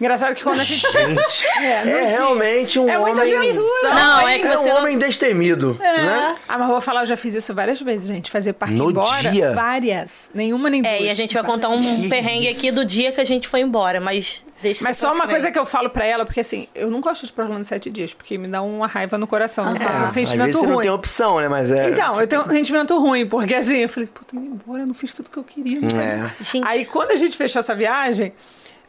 Engraçado 0.00 0.34
que 0.34 0.42
quando 0.42 0.60
a 0.60 0.64
gente. 0.64 0.80
Gente, 0.80 1.46
É, 1.60 1.88
é 1.88 2.08
realmente 2.08 2.78
um 2.78 2.88
É 2.88 2.98
homem... 2.98 3.12
aventura. 3.12 3.94
Não, 3.94 4.28
é 4.28 4.38
que 4.38 4.46
É 4.46 4.58
um 4.58 4.62
você 4.62 4.68
não- 4.70 4.76
homem 4.78 4.96
destemido, 4.98 5.76
né? 5.78 6.34
Ah, 6.48 6.56
mas 6.58 6.68
vou 6.68 6.80
falar, 6.80 7.02
eu 7.02 7.06
já 7.06 7.16
fiz 7.16 7.34
isso 7.34 7.54
várias 7.54 7.80
vezes, 7.80 8.06
gente. 8.06 8.30
Fazer 8.30 8.54
parque 8.54 8.74
No 8.74 8.90
embora. 8.90 9.30
dia? 9.30 9.52
Várias. 9.52 10.30
Nenhuma 10.34 10.70
nem 10.70 10.80
duas. 10.80 10.94
É, 10.94 11.02
e 11.02 11.10
a 11.10 11.14
gente 11.14 11.34
vai 11.34 11.44
contar 11.44 11.68
um 11.68 11.78
Que 12.02 12.08
perrengue 12.08 12.48
isso. 12.48 12.58
aqui 12.58 12.70
do 12.72 12.84
dia 12.84 13.12
que 13.12 13.20
a 13.20 13.24
gente 13.24 13.46
foi 13.46 13.60
embora, 13.60 14.00
mas 14.00 14.44
deixa 14.62 14.82
Mas 14.84 14.96
só 14.96 15.08
uma 15.08 15.16
frente. 15.18 15.30
coisa 15.30 15.50
que 15.50 15.58
eu 15.58 15.66
falo 15.66 15.90
pra 15.90 16.04
ela, 16.04 16.24
porque 16.24 16.40
assim, 16.40 16.66
eu 16.74 16.90
não 16.90 17.00
gosto 17.02 17.26
de 17.26 17.32
prolongando 17.32 17.64
sete 17.64 17.90
dias, 17.90 18.14
porque 18.14 18.38
me 18.38 18.48
dá 18.48 18.62
uma 18.62 18.86
raiva 18.86 19.18
no 19.18 19.26
coração. 19.26 19.68
Eu 19.70 19.76
tenho 19.78 19.90
Ah, 19.90 20.00
um 20.00 20.04
às 20.04 20.10
sentimento 20.10 20.46
vezes 20.46 20.60
você 20.60 20.66
ruim. 20.66 20.74
não 20.76 20.82
tem 20.82 20.90
opção, 20.90 21.40
né? 21.40 21.48
Mas 21.48 21.70
é... 21.70 21.90
Então, 21.90 22.18
eu 22.20 22.26
tenho 22.26 22.42
um 22.42 22.48
sentimento 22.50 22.98
ruim, 22.98 23.26
porque 23.26 23.54
assim, 23.54 23.78
eu 23.78 23.88
falei, 23.88 24.08
pô, 24.12 24.24
tô 24.24 24.36
indo 24.36 24.46
embora, 24.46 24.82
eu 24.82 24.86
não 24.86 24.94
fiz 24.94 25.12
tudo 25.12 25.28
que 25.30 25.36
eu 25.36 25.44
queria. 25.44 25.78
quero. 25.80 25.96
É. 26.00 26.30
Gente, 26.40 26.66
Aí 26.66 26.84
quando 26.86 27.10
a 27.10 27.16
gente 27.16 27.36
fechou 27.36 27.60
essa 27.60 27.74
viagem, 27.74 28.32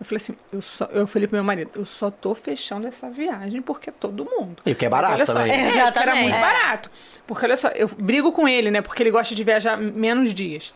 eu 0.02 0.06
falei 0.06 0.18
assim, 0.18 0.36
eu, 0.52 0.62
só, 0.64 0.86
eu 0.86 1.06
falei 1.06 1.28
pro 1.28 1.38
meu 1.38 1.44
marido, 1.44 1.70
eu 1.76 1.86
só 1.86 2.10
tô 2.10 2.34
fechando 2.34 2.88
essa 2.88 3.08
viagem 3.10 3.62
porque 3.62 3.92
é 3.92 3.94
todo 3.98 4.26
mundo. 4.26 4.58
E 4.66 4.74
porque 4.74 4.88
é 4.88 4.90
Mas 4.90 5.00
barato 5.02 5.14
olha 5.14 5.26
só, 5.28 5.34
também. 5.34 5.52
É, 5.52 5.56
É, 5.56 5.64
porque 5.66 5.78
era 5.80 5.90
exatamente. 5.92 6.24
muito 6.24 6.36
É. 6.36 6.42
barato. 6.42 6.92
Porque 7.28 7.46
olha 7.46 7.56
só, 7.56 7.68
eu 7.70 7.88
brigo 7.88 8.32
com 8.32 8.48
ele, 8.48 8.72
né? 8.72 8.82
Porque 8.82 9.04
ele 9.04 9.12
gosta 9.12 9.36
de 9.36 9.44
viajar 9.44 9.78
menos 9.80 10.34
dias. 10.34 10.74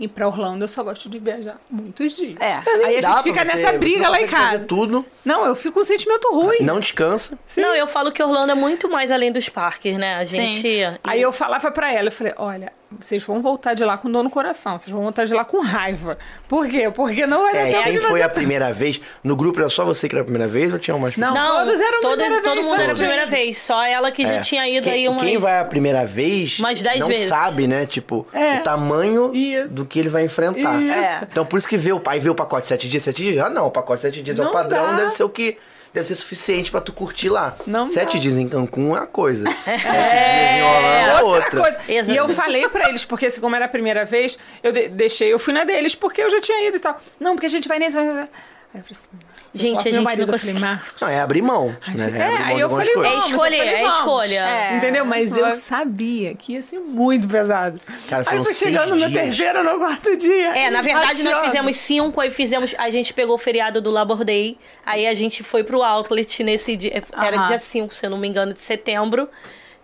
E 0.00 0.08
pra 0.08 0.26
Orlando 0.26 0.64
eu 0.64 0.68
só 0.68 0.82
gosto 0.82 1.08
de 1.08 1.20
viajar 1.20 1.56
muitos 1.70 2.16
dias. 2.16 2.36
É. 2.40 2.60
Aí 2.86 2.96
a 2.96 3.00
gente 3.00 3.22
fica 3.22 3.44
você- 3.44 3.54
nessa 3.54 3.78
briga 3.78 4.00
não 4.04 4.10
lá 4.10 4.20
em 4.20 4.26
casa. 4.26 4.64
tudo, 4.64 5.06
Não, 5.24 5.44
eu 5.46 5.54
fico 5.54 5.74
com 5.74 5.80
um 5.80 5.84
sentimento 5.84 6.28
ruim. 6.34 6.62
não 6.62 6.80
descansa. 6.80 7.38
Sim. 7.46 7.60
Não, 7.60 7.74
eu 7.76 7.86
falo 7.86 8.10
que 8.10 8.20
Orlando 8.20 8.50
é 8.50 8.54
muito 8.56 8.88
mais 8.90 9.10
além 9.12 9.30
dos 9.30 9.48
parques, 9.48 9.96
né? 9.96 10.16
A 10.16 10.24
gente. 10.24 10.78
Aí 11.04 11.20
eu 11.22 11.30
falava 11.30 11.70
pra 11.70 11.92
ela, 11.92 12.08
eu 12.08 12.12
falei, 12.12 12.32
olha, 12.38 12.72
vocês 13.00 13.22
vão 13.24 13.40
voltar 13.40 13.74
de 13.74 13.84
lá 13.84 13.96
com 13.98 14.10
dor 14.10 14.22
no 14.22 14.30
coração, 14.30 14.78
vocês 14.78 14.92
vão 14.92 15.02
voltar 15.02 15.24
de 15.24 15.34
lá 15.34 15.44
com 15.44 15.60
raiva. 15.60 16.18
Por 16.48 16.66
quê? 16.68 16.90
Porque 16.90 17.26
não 17.26 17.46
era 17.48 17.58
É, 17.60 17.68
e 17.70 17.72
tempo 17.72 17.84
quem 17.84 17.92
de 17.94 18.00
foi 18.00 18.22
a 18.22 18.28
primeira 18.28 18.72
vez? 18.72 19.00
No 19.22 19.36
grupo 19.36 19.60
era 19.60 19.68
só 19.68 19.84
você 19.84 20.08
que 20.08 20.14
era 20.14 20.22
a 20.22 20.24
primeira 20.24 20.48
vez 20.48 20.72
ou 20.72 20.78
tinha 20.78 20.96
mais 20.96 21.16
Não, 21.16 21.32
pessoas? 21.32 21.48
Não, 21.48 21.64
todos 21.66 21.80
eram 21.80 22.00
todos, 22.00 22.16
primeira 22.16 22.42
todo 22.42 22.54
vez, 22.54 22.66
mundo 22.66 22.80
era 22.80 22.92
a 22.92 22.96
primeira 22.96 23.26
vez. 23.26 23.58
Só 23.58 23.84
ela 23.84 24.10
que 24.10 24.26
já 24.26 24.34
É. 24.34 24.40
tinha 24.40 24.68
ido 24.68 24.84
quem, 24.84 24.92
aí 24.92 25.08
uma. 25.08 25.20
Quem 25.20 25.38
vai 25.38 25.58
a 25.60 25.64
primeira 25.64 26.04
vez 26.06 26.58
Umas 26.58 26.80
dez 26.82 26.98
não 27.00 27.08
vezes. 27.08 27.28
sabe, 27.28 27.66
né? 27.66 27.86
Tipo, 27.86 28.26
É. 28.32 28.58
o 28.58 28.62
tamanho 28.62 29.34
Isso. 29.34 29.74
do 29.74 29.84
que 29.84 29.98
ele 29.98 30.08
vai 30.08 30.24
enfrentar. 30.24 30.80
Isso. 30.80 30.92
É. 30.92 31.20
Então, 31.30 31.44
por 31.46 31.58
isso 31.58 31.68
que 31.68 31.76
vê 31.76 31.92
o 31.92 32.00
pai 32.00 32.20
vê 32.20 32.30
o 32.30 32.34
pacote 32.34 32.66
sete 32.66 32.88
dias, 32.88 33.02
sete 33.02 33.22
dias. 33.22 33.44
Ah, 33.44 33.50
não, 33.50 33.66
o 33.66 33.70
pacote 33.70 34.02
sete 34.02 34.22
dias 34.22 34.38
é 34.38 34.42
o 34.42 34.46
Não 34.46 34.52
padrão, 34.52 34.86
dá. 34.86 34.92
deve 34.96 35.10
ser 35.10 35.24
o 35.24 35.28
que. 35.28 35.56
Deve 35.94 36.06
ser 36.08 36.16
suficiente 36.16 36.70
pra 36.72 36.80
tu 36.80 36.92
curtir 36.92 37.28
lá. 37.28 37.56
Não 37.66 37.88
Sete 37.88 38.14
dá. 38.16 38.18
dias 38.18 38.34
em 38.36 38.48
Cancún 38.48 38.96
é 38.96 39.00
uma 39.00 39.06
coisa. 39.06 39.44
Sete 39.64 39.80
dias 39.80 40.56
em 40.58 40.62
Orlando 40.62 41.08
é 41.08 41.22
outra. 41.22 41.60
coisa. 41.60 41.78
Exato. 41.88 42.10
E 42.10 42.16
eu 42.16 42.28
falei 42.30 42.68
pra 42.68 42.88
eles, 42.88 43.04
porque 43.04 43.26
assim, 43.26 43.40
como 43.40 43.54
era 43.54 43.66
a 43.66 43.68
primeira 43.68 44.04
vez, 44.04 44.36
eu 44.62 44.72
de- 44.72 44.88
deixei, 44.88 45.32
eu 45.32 45.38
fui 45.38 45.52
na 45.54 45.62
deles, 45.62 45.94
porque 45.94 46.20
eu 46.20 46.28
já 46.28 46.40
tinha 46.40 46.66
ido 46.66 46.76
e 46.76 46.80
tal. 46.80 47.00
Não, 47.20 47.34
porque 47.36 47.46
a 47.46 47.50
gente 47.50 47.68
vai 47.68 47.78
nesse. 47.78 47.96
Aí 47.96 48.04
eu 48.06 48.12
falei 48.16 48.28
assim, 48.90 49.06
Gente, 49.54 49.74
eu 49.74 49.78
a 49.78 49.82
gente 49.84 50.02
não 50.02 50.10
eu 50.12 50.26
consegue- 50.26 50.58
Marcos, 50.58 51.00
Não, 51.00 51.08
é 51.08 51.20
abrir 51.20 51.40
mão. 51.40 51.76
Ai, 51.86 51.94
né? 51.94 52.04
É 52.12 52.18
é, 52.18 52.26
abrir 52.26 52.38
mão 52.38 52.46
aí 52.48 52.54
de 52.56 52.60
eu 52.62 52.70
falei, 52.70 52.92
coisas. 52.94 52.96
É 52.96 53.14
vamos, 53.14 53.24
eu 53.30 53.36
escolher, 53.36 53.56
falei, 53.58 53.74
é 53.74 53.86
escolha. 53.88 54.40
É. 54.48 54.76
Entendeu? 54.76 55.04
Mas 55.04 55.36
eu 55.36 55.50
sabia 55.52 56.34
que 56.34 56.54
ia 56.54 56.62
ser 56.62 56.80
muito 56.80 57.28
pesado. 57.28 57.80
Cara, 58.08 58.24
aí 58.26 58.36
foi 58.42 58.44
seis 58.52 58.58
chegando 58.58 58.90
no 58.90 58.96
dias. 59.08 59.12
terceiro 59.12 59.58
ou 59.60 59.64
no 59.64 59.78
quarto 59.78 60.16
dia. 60.16 60.48
É, 60.58 60.70
na 60.70 60.82
verdade 60.82 61.22
nós 61.22 61.38
fizemos 61.46 61.76
cinco, 61.76 62.20
aí 62.20 62.30
fizemos. 62.30 62.74
A 62.78 62.90
gente 62.90 63.14
pegou 63.14 63.36
o 63.36 63.38
feriado 63.38 63.80
do 63.80 63.90
Labor 63.90 64.24
Day, 64.24 64.58
aí 64.84 65.06
a 65.06 65.14
gente 65.14 65.42
foi 65.44 65.62
pro 65.62 65.82
Outlet 65.84 66.42
nesse 66.42 66.74
dia. 66.74 67.02
Era 67.16 67.36
Aham. 67.36 67.46
dia 67.48 67.58
5, 67.60 67.94
se 67.94 68.04
eu 68.06 68.10
não 68.10 68.18
me 68.18 68.26
engano, 68.26 68.52
de 68.52 68.60
setembro. 68.60 69.28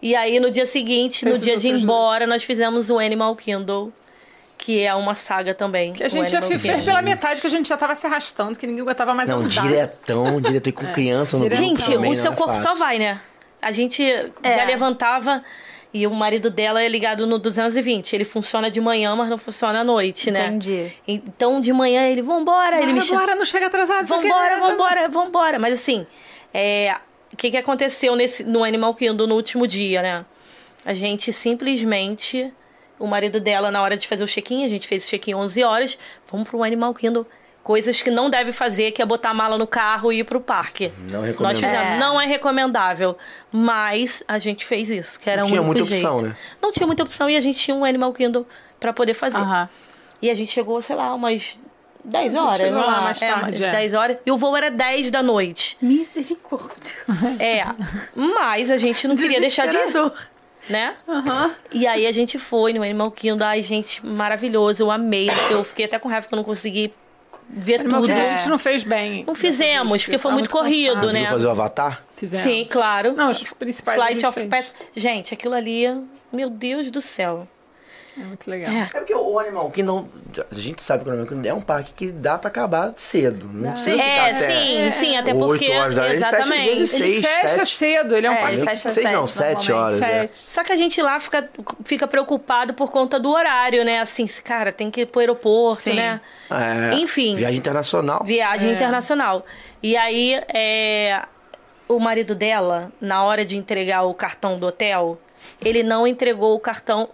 E 0.03 0.17
aí 0.17 0.41
no 0.41 0.51
dia 0.51 0.67
seguinte, 0.67 1.21
Fez 1.25 1.39
no 1.39 1.45
dia 1.45 1.57
de 1.57 1.69
ir 1.69 1.73
embora, 1.81 2.27
nós 2.27 2.43
fizemos 2.43 2.89
o 2.91 2.99
Animal 2.99 3.37
Kingdom, 3.37 3.93
que 4.71 4.85
é 4.85 4.95
uma 4.95 5.15
saga 5.17 5.53
também. 5.53 5.93
Que 5.93 6.05
a 6.05 6.09
gente 6.09 6.31
já 6.31 6.41
fez 6.41 6.85
pela 6.85 7.03
metade, 7.03 7.41
que 7.41 7.47
a 7.47 7.51
gente 7.51 7.69
já 7.69 7.77
tava 7.77 7.95
se 7.97 8.07
arrastando, 8.07 8.57
que 8.59 8.67
ninguém 8.67 8.83
aguentava 8.83 9.13
mais 9.15 9.29
Não, 9.29 9.39
andar. 9.41 9.49
diretão, 9.63 10.41
direto 10.41 10.69
e 10.69 10.73
com 10.73 10.85
criança 10.93 11.37
no 11.37 11.51
Gente, 11.51 11.85
também, 11.91 12.13
o 12.13 12.15
seu 12.15 12.33
é 12.33 12.37
corpo 12.37 12.55
só 12.55 12.63
fácil. 12.69 12.79
vai, 12.79 12.99
né? 12.99 13.21
A 13.61 13.73
gente 13.73 14.03
É. 14.03 14.57
já 14.57 14.65
levantava 14.65 15.43
e 15.93 16.07
o 16.07 16.11
marido 16.13 16.51
dela 16.51 16.81
é 16.83 16.89
ligado 16.89 17.27
no 17.27 17.39
220. 17.39 18.13
Ele 18.15 18.25
funciona 18.25 18.71
de 18.71 18.81
manhã, 18.81 19.15
mas 19.17 19.29
não 19.29 19.37
funciona 19.39 19.81
à 19.81 19.85
noite, 19.85 20.31
né? 20.31 20.47
Entendi. 20.47 20.93
Então 21.09 21.61
de 21.61 21.73
manhã 21.73 22.07
ele, 22.07 22.23
vambora, 22.23 22.81
ele 22.81 22.93
me 22.93 23.01
chama. 23.01 23.23
Agora 23.23 23.37
não 23.37 23.45
chega 23.45 23.67
atrasado. 23.67 24.07
só 24.07 24.17
Vambora, 24.21 24.49
quer- 24.49 24.61
vambora, 24.61 25.09
vambora. 25.09 25.59
Mas 25.59 25.75
assim, 25.75 26.07
é, 26.55 26.95
o 27.33 27.37
que, 27.37 27.51
que 27.51 27.57
aconteceu 27.57 28.15
nesse, 28.15 28.45
no 28.45 28.63
Animal 28.63 28.95
Kingdom 28.95 29.27
no 29.27 29.35
último 29.35 29.67
dia, 29.67 30.01
né? 30.01 30.25
A 30.85 30.95
gente 30.95 31.33
simplesmente. 31.33 32.53
O 33.01 33.07
marido 33.07 33.41
dela, 33.41 33.71
na 33.71 33.83
hora 33.83 33.97
de 33.97 34.07
fazer 34.07 34.23
o 34.23 34.27
check-in, 34.29 34.65
a 34.65 34.69
gente 34.69 34.87
fez 34.87 35.05
o 35.05 35.09
check-in 35.09 35.35
11 35.35 35.65
horas, 35.65 35.99
vamos 36.31 36.47
pro 36.49 36.63
Animal 36.63 36.93
Kingdom. 36.95 37.25
Coisas 37.63 38.01
que 38.01 38.11
não 38.11 38.31
deve 38.31 38.53
fazer, 38.53 38.91
que 38.91 39.03
é 39.03 39.07
botar 39.07 39.31
a 39.31 39.35
mala 39.35 39.57
no 39.59 39.67
carro 39.67 40.13
e 40.13 40.21
ir 40.21 40.25
pro 40.25 40.41
parque. 40.41 40.93
Não 41.11 41.21
Nós 41.21 41.29
recomendável. 41.29 41.61
fizemos. 41.69 41.87
É. 41.97 41.99
Não 41.99 42.21
é 42.21 42.27
recomendável. 42.27 43.17
Mas 43.51 44.23
a 44.29 44.39
gente 44.39 44.65
fez 44.65 44.91
isso, 44.91 45.19
que 45.21 45.29
era 45.29 45.43
Não 45.43 45.49
tinha 45.49 45.63
muita 45.63 45.85
jeito. 45.85 46.07
opção, 46.07 46.29
né? 46.29 46.37
Não 46.61 46.73
tinha 46.73 46.87
muita 46.87 47.03
opção 47.03 47.29
e 47.29 47.37
a 47.37 47.41
gente 47.41 47.59
tinha 47.59 47.75
um 47.75 47.85
Animal 47.85 48.13
Kingdom 48.13 48.45
pra 48.79 48.93
poder 48.93 49.15
fazer. 49.15 49.39
Aham. 49.39 49.69
E 50.23 50.31
a 50.31 50.35
gente 50.35 50.53
chegou, 50.53 50.81
sei 50.81 50.97
lá, 50.97 51.15
umas 51.15 51.61
10 52.05 52.33
gente 52.33 52.43
horas. 52.43 52.59
chegou 52.59 52.81
lá 52.81 52.97
né? 52.97 53.01
mais 53.03 53.23
é, 53.23 53.29
tarde, 53.31 53.57
umas 53.59 53.61
é. 53.61 53.71
10 53.71 53.95
horas. 53.95 54.17
E 54.25 54.31
o 54.31 54.37
voo 54.37 54.57
era 54.57 54.71
10 54.71 55.11
da 55.11 55.23
noite. 55.23 55.77
Misericórdia. 55.81 56.95
É. 57.39 57.65
Mas 58.15 58.71
a 58.71 58.77
gente 58.77 59.07
não 59.07 59.17
queria 59.17 59.41
deixar 59.41 59.67
de 59.67 59.77
ir. 59.77 60.13
Né? 60.69 60.95
E 61.73 61.87
aí 61.87 62.07
a 62.07 62.13
gente 62.13 62.39
foi 62.39 62.73
no 62.73 62.83
Animal 62.83 63.11
Kingdom. 63.11 63.45
Ai, 63.45 63.63
gente, 63.63 64.05
maravilhoso. 64.05 64.83
Eu 64.83 64.91
amei. 64.91 65.29
Eu 65.51 65.65
fiquei 65.65 65.87
até 65.87 65.99
com 65.99 66.09
raiva 66.09 66.27
que 66.29 66.35
eu 66.35 66.37
não 66.37 66.45
consegui 66.45 66.93
ver 67.49 67.81
Animal 67.81 68.03
tudo. 68.03 68.13
É. 68.13 68.21
a 68.21 68.37
gente 68.37 68.49
não 68.49 68.59
fez 68.59 68.85
bem. 68.85 69.25
Não 69.27 69.35
fizemos, 69.35 70.05
porque 70.05 70.19
foi 70.19 70.29
Tava 70.31 70.35
muito 70.35 70.51
corrido, 70.51 70.95
cansado. 70.95 71.13
né? 71.13 71.21
Conseguiu 71.21 71.31
fazer 71.33 71.47
o 71.47 71.51
Avatar? 71.51 72.03
Fizemos. 72.17 72.45
Sim, 72.45 72.67
claro. 72.71 73.13
Não, 73.13 73.31
os 73.31 73.43
principais 73.59 73.99
a 73.99 74.03
Flight 74.03 74.21
gente 74.21 74.29
of. 74.29 74.47
Passage. 74.47 74.75
Gente, 74.95 75.35
aquilo 75.35 75.55
ali, 75.55 75.85
meu 76.33 76.51
Deus 76.51 76.91
do 76.91 77.01
céu. 77.01 77.49
É 78.17 78.21
muito 78.21 78.49
legal. 78.51 78.71
É. 78.71 78.83
É 78.83 78.99
porque 78.99 79.15
o 79.15 79.39
Animal 79.39 79.71
Kingdom, 79.71 80.09
a 80.39 80.55
gente 80.55 80.83
sabe 80.83 81.03
que 81.03 81.09
o 81.09 81.13
Animal 81.13 81.29
Kingdom 81.29 81.49
é 81.49 81.55
um 81.55 81.61
parque 81.61 81.93
que 81.95 82.13
dá 82.13 82.39
pra 82.39 82.49
acabar 82.49 82.93
cedo. 82.97 83.49
Não 83.53 83.71
precisa 83.71 83.93
ficar 83.99 84.05
É, 84.05 84.31
até 84.31 84.35
sim, 84.35 84.91
sim, 84.93 85.17
até 85.17 85.33
oito 85.35 85.47
porque. 85.47 85.71
horas 85.73 85.95
da 85.95 86.03
noite, 86.03 86.15
ele 86.17 86.25
fecha 86.25 86.37
Exatamente. 86.37 86.69
vezes 86.79 86.95
Ele 87.01 87.05
Seis, 87.21 87.27
fecha 87.27 87.49
sete. 87.57 87.75
cedo, 87.77 88.17
ele 88.17 88.27
é 88.27 88.31
um 88.31 88.35
É, 88.35 88.37
parque 88.41 88.55
ele 88.57 88.65
fecha 88.65 88.91
Seis 88.91 89.11
não, 89.13 89.27
sete, 89.27 89.49
sete 89.55 89.69
normalmente. 89.71 90.03
horas. 90.03 90.03
é. 90.03 90.27
sete. 90.27 90.37
Só 90.53 90.63
que 90.65 90.73
a 90.73 90.77
gente 90.77 91.01
lá 91.03 91.19
fica, 91.19 91.51
fica 91.85 92.07
preocupado 92.07 92.75
por 92.75 92.91
conta 92.93 93.19
do 93.19 93.31
horário, 93.33 93.85
né? 93.85 94.01
Assim, 94.01 94.27
cara, 94.45 94.71
tem 94.71 94.91
que 94.91 95.01
ir 95.03 95.07
pro 95.07 95.21
aeroporto, 95.21 95.83
Sim. 95.83 95.95
né? 95.95 96.21
É, 96.51 96.95
Enfim. 96.95 97.37
Viagem 97.37 97.59
internacional. 97.59 98.23
Viagem 98.25 98.71
É. 98.71 98.73
internacional. 98.75 99.45
E 99.83 99.97
aí, 99.97 100.41
é, 100.53 101.23
o 101.89 101.99
marido 101.99 102.35
dela, 102.35 102.93
na 103.01 103.23
hora 103.25 103.45
de 103.45 103.57
entregar 103.57 104.03
o 104.03 104.13
cartão 104.15 104.59
do 104.59 104.67
hotel, 104.67 105.19
ele 105.65 105.83
não 105.83 106.07
entregou 106.07 106.55
o 106.55 106.61
cartão. 106.61 107.09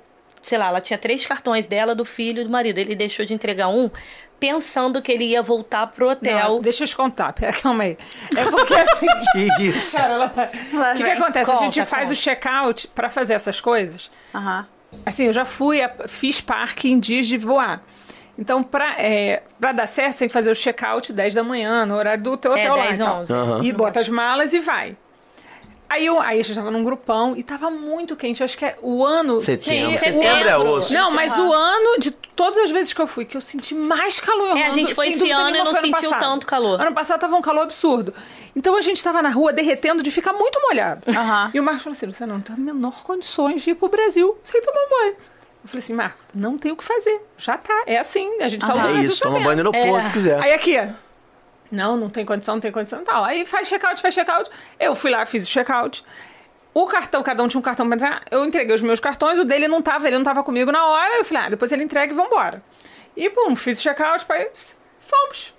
Sei 0.46 0.56
lá, 0.56 0.68
ela 0.68 0.80
tinha 0.80 0.96
três 0.96 1.26
cartões 1.26 1.66
dela, 1.66 1.92
do 1.92 2.04
filho 2.04 2.40
e 2.40 2.44
do 2.44 2.50
marido. 2.50 2.78
Ele 2.78 2.94
deixou 2.94 3.26
de 3.26 3.34
entregar 3.34 3.66
um, 3.66 3.90
pensando 4.38 5.02
que 5.02 5.10
ele 5.10 5.24
ia 5.24 5.42
voltar 5.42 5.88
pro 5.88 6.08
hotel. 6.10 6.38
Não, 6.50 6.60
deixa 6.60 6.84
eu 6.84 6.88
te 6.88 6.94
contar, 6.96 7.32
pera, 7.32 7.52
calma 7.52 7.82
aí. 7.82 7.98
É 8.36 8.44
porque 8.44 8.74
assim. 8.74 9.06
Que 9.58 9.64
isso? 9.64 9.96
Cara, 9.96 10.14
ela- 10.14 10.32
Lá 10.72 10.92
O 10.92 10.96
que, 10.96 11.02
que 11.02 11.10
acontece? 11.10 11.50
Conta, 11.50 11.60
a 11.60 11.64
gente 11.64 11.84
faz 11.84 12.02
conta. 12.04 12.12
o 12.12 12.16
check-out 12.16 12.88
pra 12.94 13.10
fazer 13.10 13.34
essas 13.34 13.60
coisas. 13.60 14.08
Aham. 14.32 14.66
Assim, 15.04 15.24
eu 15.26 15.32
já 15.32 15.44
fui, 15.44 15.78
fiz 16.08 16.40
parque 16.40 16.88
em 16.92 16.98
dias 17.00 17.26
de 17.26 17.36
voar. 17.36 17.82
Então, 18.38 18.62
pra, 18.62 18.94
é, 19.00 19.42
pra 19.58 19.72
dar 19.72 19.88
certo, 19.88 20.12
você 20.12 20.18
tem 20.20 20.28
que 20.28 20.32
fazer 20.32 20.50
o 20.52 20.54
check-out 20.54 21.12
10 21.12 21.34
da 21.34 21.42
manhã, 21.42 21.84
no 21.84 21.96
horário 21.96 22.22
do 22.22 22.36
teu 22.36 22.54
É, 22.54 22.60
hotel 22.70 22.76
lá. 22.76 22.82
10, 22.84 23.00
então. 23.00 23.18
11. 23.20 23.32
Aham. 23.34 23.64
E 23.64 23.72
bota 23.72 23.98
as 23.98 24.08
malas 24.08 24.52
e 24.54 24.60
vai. 24.60 24.96
Aí, 25.88 26.04
eu, 26.06 26.20
aí 26.20 26.40
a 26.40 26.42
gente 26.42 26.54
tava 26.56 26.70
num 26.70 26.82
grupão 26.82 27.34
e 27.36 27.42
tava 27.42 27.70
muito 27.70 28.16
quente. 28.16 28.40
Eu 28.40 28.44
acho 28.44 28.58
que 28.58 28.64
é 28.64 28.76
o 28.82 29.04
ano. 29.04 29.40
Setembro. 29.40 29.90
Gente, 29.90 29.98
Setembro 30.00 30.48
é 30.48 30.58
osso. 30.58 30.92
Não, 30.92 31.10
mas 31.12 31.36
o 31.38 31.52
ano 31.52 31.98
de 32.00 32.10
todas 32.10 32.58
as 32.58 32.70
vezes 32.70 32.92
que 32.92 33.00
eu 33.00 33.06
fui, 33.06 33.24
que 33.24 33.36
eu 33.36 33.40
senti 33.40 33.74
mais 33.74 34.18
calor. 34.18 34.56
É, 34.56 34.66
a 34.66 34.70
gente 34.70 34.94
foi 34.94 35.08
esse 35.08 35.30
ano 35.30 35.56
e 35.56 35.58
não 35.62 35.72
sentiu 35.74 35.90
passado. 35.92 36.20
tanto 36.20 36.46
calor. 36.46 36.80
Ano 36.80 36.92
passado 36.92 37.20
tava 37.20 37.36
um 37.36 37.40
calor 37.42 37.62
absurdo. 37.62 38.12
Então 38.54 38.76
a 38.76 38.80
gente 38.80 39.02
tava 39.02 39.22
na 39.22 39.30
rua 39.30 39.52
derretendo 39.52 40.02
de 40.02 40.10
ficar 40.10 40.32
muito 40.32 40.60
molhado. 40.60 41.02
Aham. 41.10 41.50
E 41.54 41.60
o 41.60 41.62
Marcos 41.62 41.84
falou 41.84 41.94
assim: 41.96 42.06
Luciano, 42.06 42.34
não 42.34 42.40
tem 42.40 42.54
a 42.54 42.58
menor 42.58 43.02
condições 43.04 43.62
de 43.62 43.70
ir 43.70 43.74
pro 43.74 43.88
Brasil 43.88 44.36
sem 44.42 44.60
tomar 44.62 44.80
banho. 44.90 45.16
Eu 45.64 45.68
falei 45.68 45.82
assim, 45.82 45.94
Marco, 45.94 46.18
não 46.32 46.56
tem 46.56 46.70
o 46.70 46.76
que 46.76 46.84
fazer. 46.84 47.20
Já 47.36 47.58
tá. 47.58 47.82
É 47.86 47.98
assim. 47.98 48.40
A 48.40 48.48
gente 48.48 48.64
saiu 48.64 48.80
do 48.80 48.86
É 48.86 48.92
Brasil 48.92 49.10
isso, 49.10 49.22
toma 49.22 49.40
banho 49.40 49.64
no 49.64 49.70
aeroporto 49.74 49.98
É. 49.98 50.02
se 50.04 50.12
quiser. 50.12 50.40
Aí 50.42 50.52
aqui, 50.52 50.76
não, 51.70 51.96
não 51.96 52.08
tem 52.08 52.24
condição, 52.24 52.56
não 52.56 52.60
tem 52.60 52.72
condição 52.72 53.02
e 53.02 53.04
tal. 53.04 53.24
Aí 53.24 53.44
faz 53.46 53.68
check-out, 53.68 54.00
faz 54.00 54.14
check-out. 54.14 54.50
Eu 54.78 54.94
fui 54.94 55.10
lá, 55.10 55.24
fiz 55.26 55.44
o 55.44 55.50
check-out. 55.50 56.04
O 56.72 56.86
cartão, 56.86 57.22
cada 57.22 57.42
um 57.42 57.48
tinha 57.48 57.58
um 57.58 57.62
cartão 57.62 57.86
pra 57.86 57.96
entrar. 57.96 58.22
Eu 58.30 58.44
entreguei 58.44 58.74
os 58.74 58.82
meus 58.82 59.00
cartões, 59.00 59.38
o 59.38 59.44
dele 59.44 59.66
não 59.66 59.80
tava, 59.80 60.06
ele 60.06 60.16
não 60.16 60.24
tava 60.24 60.44
comigo 60.44 60.70
na 60.70 60.86
hora. 60.86 61.16
Eu 61.16 61.24
falei, 61.24 61.44
ah, 61.44 61.48
depois 61.48 61.72
ele 61.72 61.82
entrega 61.84 62.12
e 62.12 62.16
vambora. 62.16 62.62
E, 63.16 63.30
pum, 63.30 63.56
fiz 63.56 63.78
o 63.78 63.82
check-out, 63.82 64.24
pai, 64.26 64.50
fomos. 65.00 65.54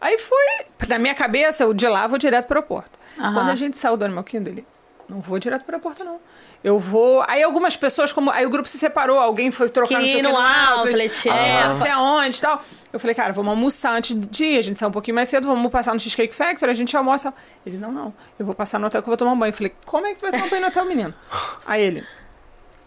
Aí 0.00 0.18
fui. 0.18 0.86
Na 0.88 0.98
minha 0.98 1.14
cabeça, 1.14 1.64
eu 1.64 1.74
de 1.74 1.86
lá 1.86 2.06
vou 2.06 2.18
direto 2.18 2.46
pro 2.46 2.58
aeroporto. 2.58 2.98
Aham. 3.18 3.34
Quando 3.34 3.50
a 3.50 3.54
gente 3.54 3.76
saiu 3.76 3.96
do 3.96 4.04
Animal 4.04 4.24
Kingdom, 4.24 4.50
ele, 4.50 4.66
não 5.08 5.20
vou 5.20 5.38
direto 5.38 5.64
pro 5.64 5.74
aeroporto, 5.74 6.02
não. 6.02 6.20
Eu 6.64 6.78
vou. 6.80 7.22
Aí 7.28 7.42
algumas 7.42 7.76
pessoas, 7.76 8.10
como. 8.10 8.30
Aí 8.30 8.46
o 8.46 8.48
grupo 8.50 8.66
se 8.68 8.78
separou, 8.78 9.18
alguém 9.20 9.50
foi 9.50 9.68
trocar 9.68 10.00
que 10.00 10.22
no 10.22 10.30
no 10.30 10.36
outlet, 10.38 11.28
É, 11.28 11.60
é. 11.60 11.64
não 11.68 11.76
sei 11.76 11.90
aonde 11.90 12.38
e 12.38 12.40
tal. 12.40 12.64
Eu 12.90 12.98
falei, 12.98 13.14
cara, 13.14 13.32
vamos 13.34 13.50
almoçar 13.50 13.92
antes 13.92 14.16
de 14.18 14.44
ir. 14.46 14.58
A 14.58 14.62
gente 14.62 14.78
saiu 14.78 14.88
um 14.88 14.92
pouquinho 14.92 15.14
mais 15.14 15.28
cedo, 15.28 15.46
vamos 15.46 15.70
passar 15.70 15.92
no 15.92 16.00
Cheesecake 16.00 16.34
Factory, 16.34 16.70
a 16.70 16.74
gente 16.74 16.96
almoça. 16.96 17.34
Ele, 17.66 17.76
não, 17.76 17.92
não. 17.92 18.14
Eu 18.38 18.46
vou 18.46 18.54
passar 18.54 18.78
no 18.80 18.86
hotel 18.86 19.02
que 19.02 19.08
eu 19.08 19.10
vou 19.10 19.16
tomar 19.18 19.32
um 19.32 19.38
banho. 19.38 19.50
Eu 19.50 19.54
falei, 19.54 19.74
como 19.84 20.06
é 20.06 20.14
que 20.14 20.20
tu 20.20 20.22
vai 20.22 20.30
tomar 20.32 20.46
um 20.46 20.48
banho 20.48 20.62
no 20.62 20.68
hotel, 20.68 20.84
menino? 20.86 21.14
Aí 21.66 21.82
ele. 21.82 22.04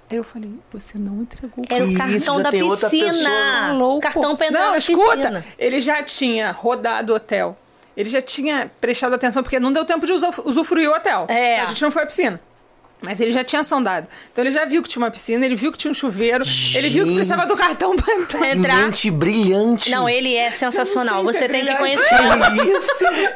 Aí 0.10 0.16
eu 0.18 0.24
falei, 0.24 0.50
você 0.72 0.98
não 0.98 1.22
entregou 1.22 1.64
o 1.64 1.68
Era 1.74 1.86
o 1.86 1.94
cartão 1.94 2.42
da 2.42 2.50
tem 2.50 2.64
outra 2.64 2.90
piscina. 2.90 3.12
pessoa. 3.12 3.74
louco. 3.74 4.02
Cartão 4.02 4.36
pra 4.36 4.48
entrar 4.48 4.62
Não, 4.62 4.72
na 4.72 4.78
escuta. 4.78 5.18
piscina. 5.18 5.46
Ele 5.60 5.80
já 5.82 6.02
tinha 6.02 6.52
rodado 6.52 7.14
o 7.14 7.16
hotel. 7.18 7.56
Ele 7.96 8.10
já 8.10 8.22
tinha 8.22 8.72
prestado 8.82 9.14
atenção, 9.14 9.44
porque 9.44 9.60
não 9.60 9.72
deu 9.74 9.84
tempo 9.86 10.06
de 10.06 10.14
usuf- 10.14 10.42
usufruir 10.46 10.90
o 10.90 10.94
hotel. 10.96 11.26
É. 11.30 11.60
A 11.60 11.66
gente 11.66 11.82
não 11.82 11.92
foi 11.92 12.04
à 12.04 12.06
piscina. 12.06 12.40
Mas 13.00 13.22
ele 13.22 13.32
já 13.32 13.44
tinha 13.44 13.64
sondado. 13.64 14.08
Então 14.34 14.44
ele 14.44 14.52
já 14.52 14.66
viu 14.66 14.82
que 14.82 14.90
tinha 14.90 15.04
uma 15.04 15.12
piscina, 15.12 15.46
ele 15.46 15.54
viu 15.56 15.72
que 15.72 15.78
tinha 15.78 15.92
um 15.92 15.94
chuveiro, 15.94 16.44
ele 16.74 16.90
viu 16.90 17.04
que 17.04 17.10
Gente. 17.10 17.16
precisava 17.16 17.46
do 17.46 17.56
cartão 17.56 17.96
pra 17.96 18.50
entrar. 18.50 18.86
Mente 18.86 19.12
brilhante. 19.12 19.92
Não, 19.92 20.10
ele 20.10 20.36
é 20.36 20.50
sensacional. 20.50 21.20
Se 21.28 21.34
Você 21.34 21.46
é 21.46 21.48
tem 21.48 21.64
que 21.66 21.74
brilhante. 21.76 21.80
conhecer. 21.80 22.18
Que 22.58 22.72
isso? 22.78 22.92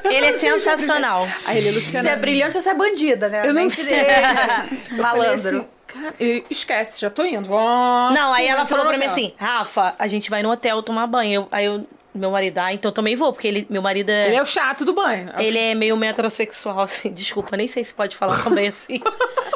Ele 0.05 0.25
é 0.25 0.33
sensacional. 0.33 1.27
Aí 1.45 1.57
ele, 1.57 1.69
Se 1.69 1.75
Luciana. 1.75 2.09
é 2.09 2.15
brilhante 2.15 2.55
ou 2.57 2.61
se 2.61 2.69
é 2.69 2.73
bandida, 2.73 3.29
né? 3.29 3.41
Eu 3.47 3.53
não 3.53 3.61
Mente 3.61 3.75
sei. 3.75 3.97
dele. 4.03 5.01
Malandro. 5.01 5.33
assim, 5.33 5.65
cara, 5.87 6.13
ele, 6.19 6.43
esquece, 6.49 6.99
já 6.99 7.09
tô 7.11 7.23
indo. 7.23 7.47
Ó, 7.51 8.09
Não, 8.11 8.33
aí 8.33 8.47
ela 8.47 8.65
falou 8.65 8.85
pra 8.85 8.97
mim 8.97 9.05
assim: 9.05 9.33
Rafa, 9.37 9.93
a 9.99 10.07
gente 10.07 10.29
vai 10.29 10.41
no 10.41 10.49
hotel 10.51 10.81
tomar 10.81 11.05
banho. 11.07 11.41
Eu- 11.41 11.47
aí 11.51 11.65
eu, 11.65 11.85
meu 12.13 12.29
marido, 12.31 12.57
ah, 12.57 12.73
então 12.73 12.89
eu 12.89 12.93
também 12.93 13.15
vou, 13.15 13.31
porque 13.31 13.47
ele, 13.47 13.65
meu 13.69 13.81
marido 13.81 14.09
é. 14.09 14.27
Ele 14.27 14.35
é 14.35 14.41
o 14.41 14.45
chato 14.45 14.83
do 14.83 14.93
banho. 14.93 15.31
Ele 15.39 15.57
é 15.57 15.73
meio 15.73 15.95
metrosexual, 15.95 16.81
assim. 16.81 17.11
Desculpa, 17.11 17.55
nem 17.55 17.67
sei 17.69 17.83
se 17.85 17.93
pode 17.93 18.17
falar 18.17 18.41
também 18.43 18.67
assim. 18.67 18.99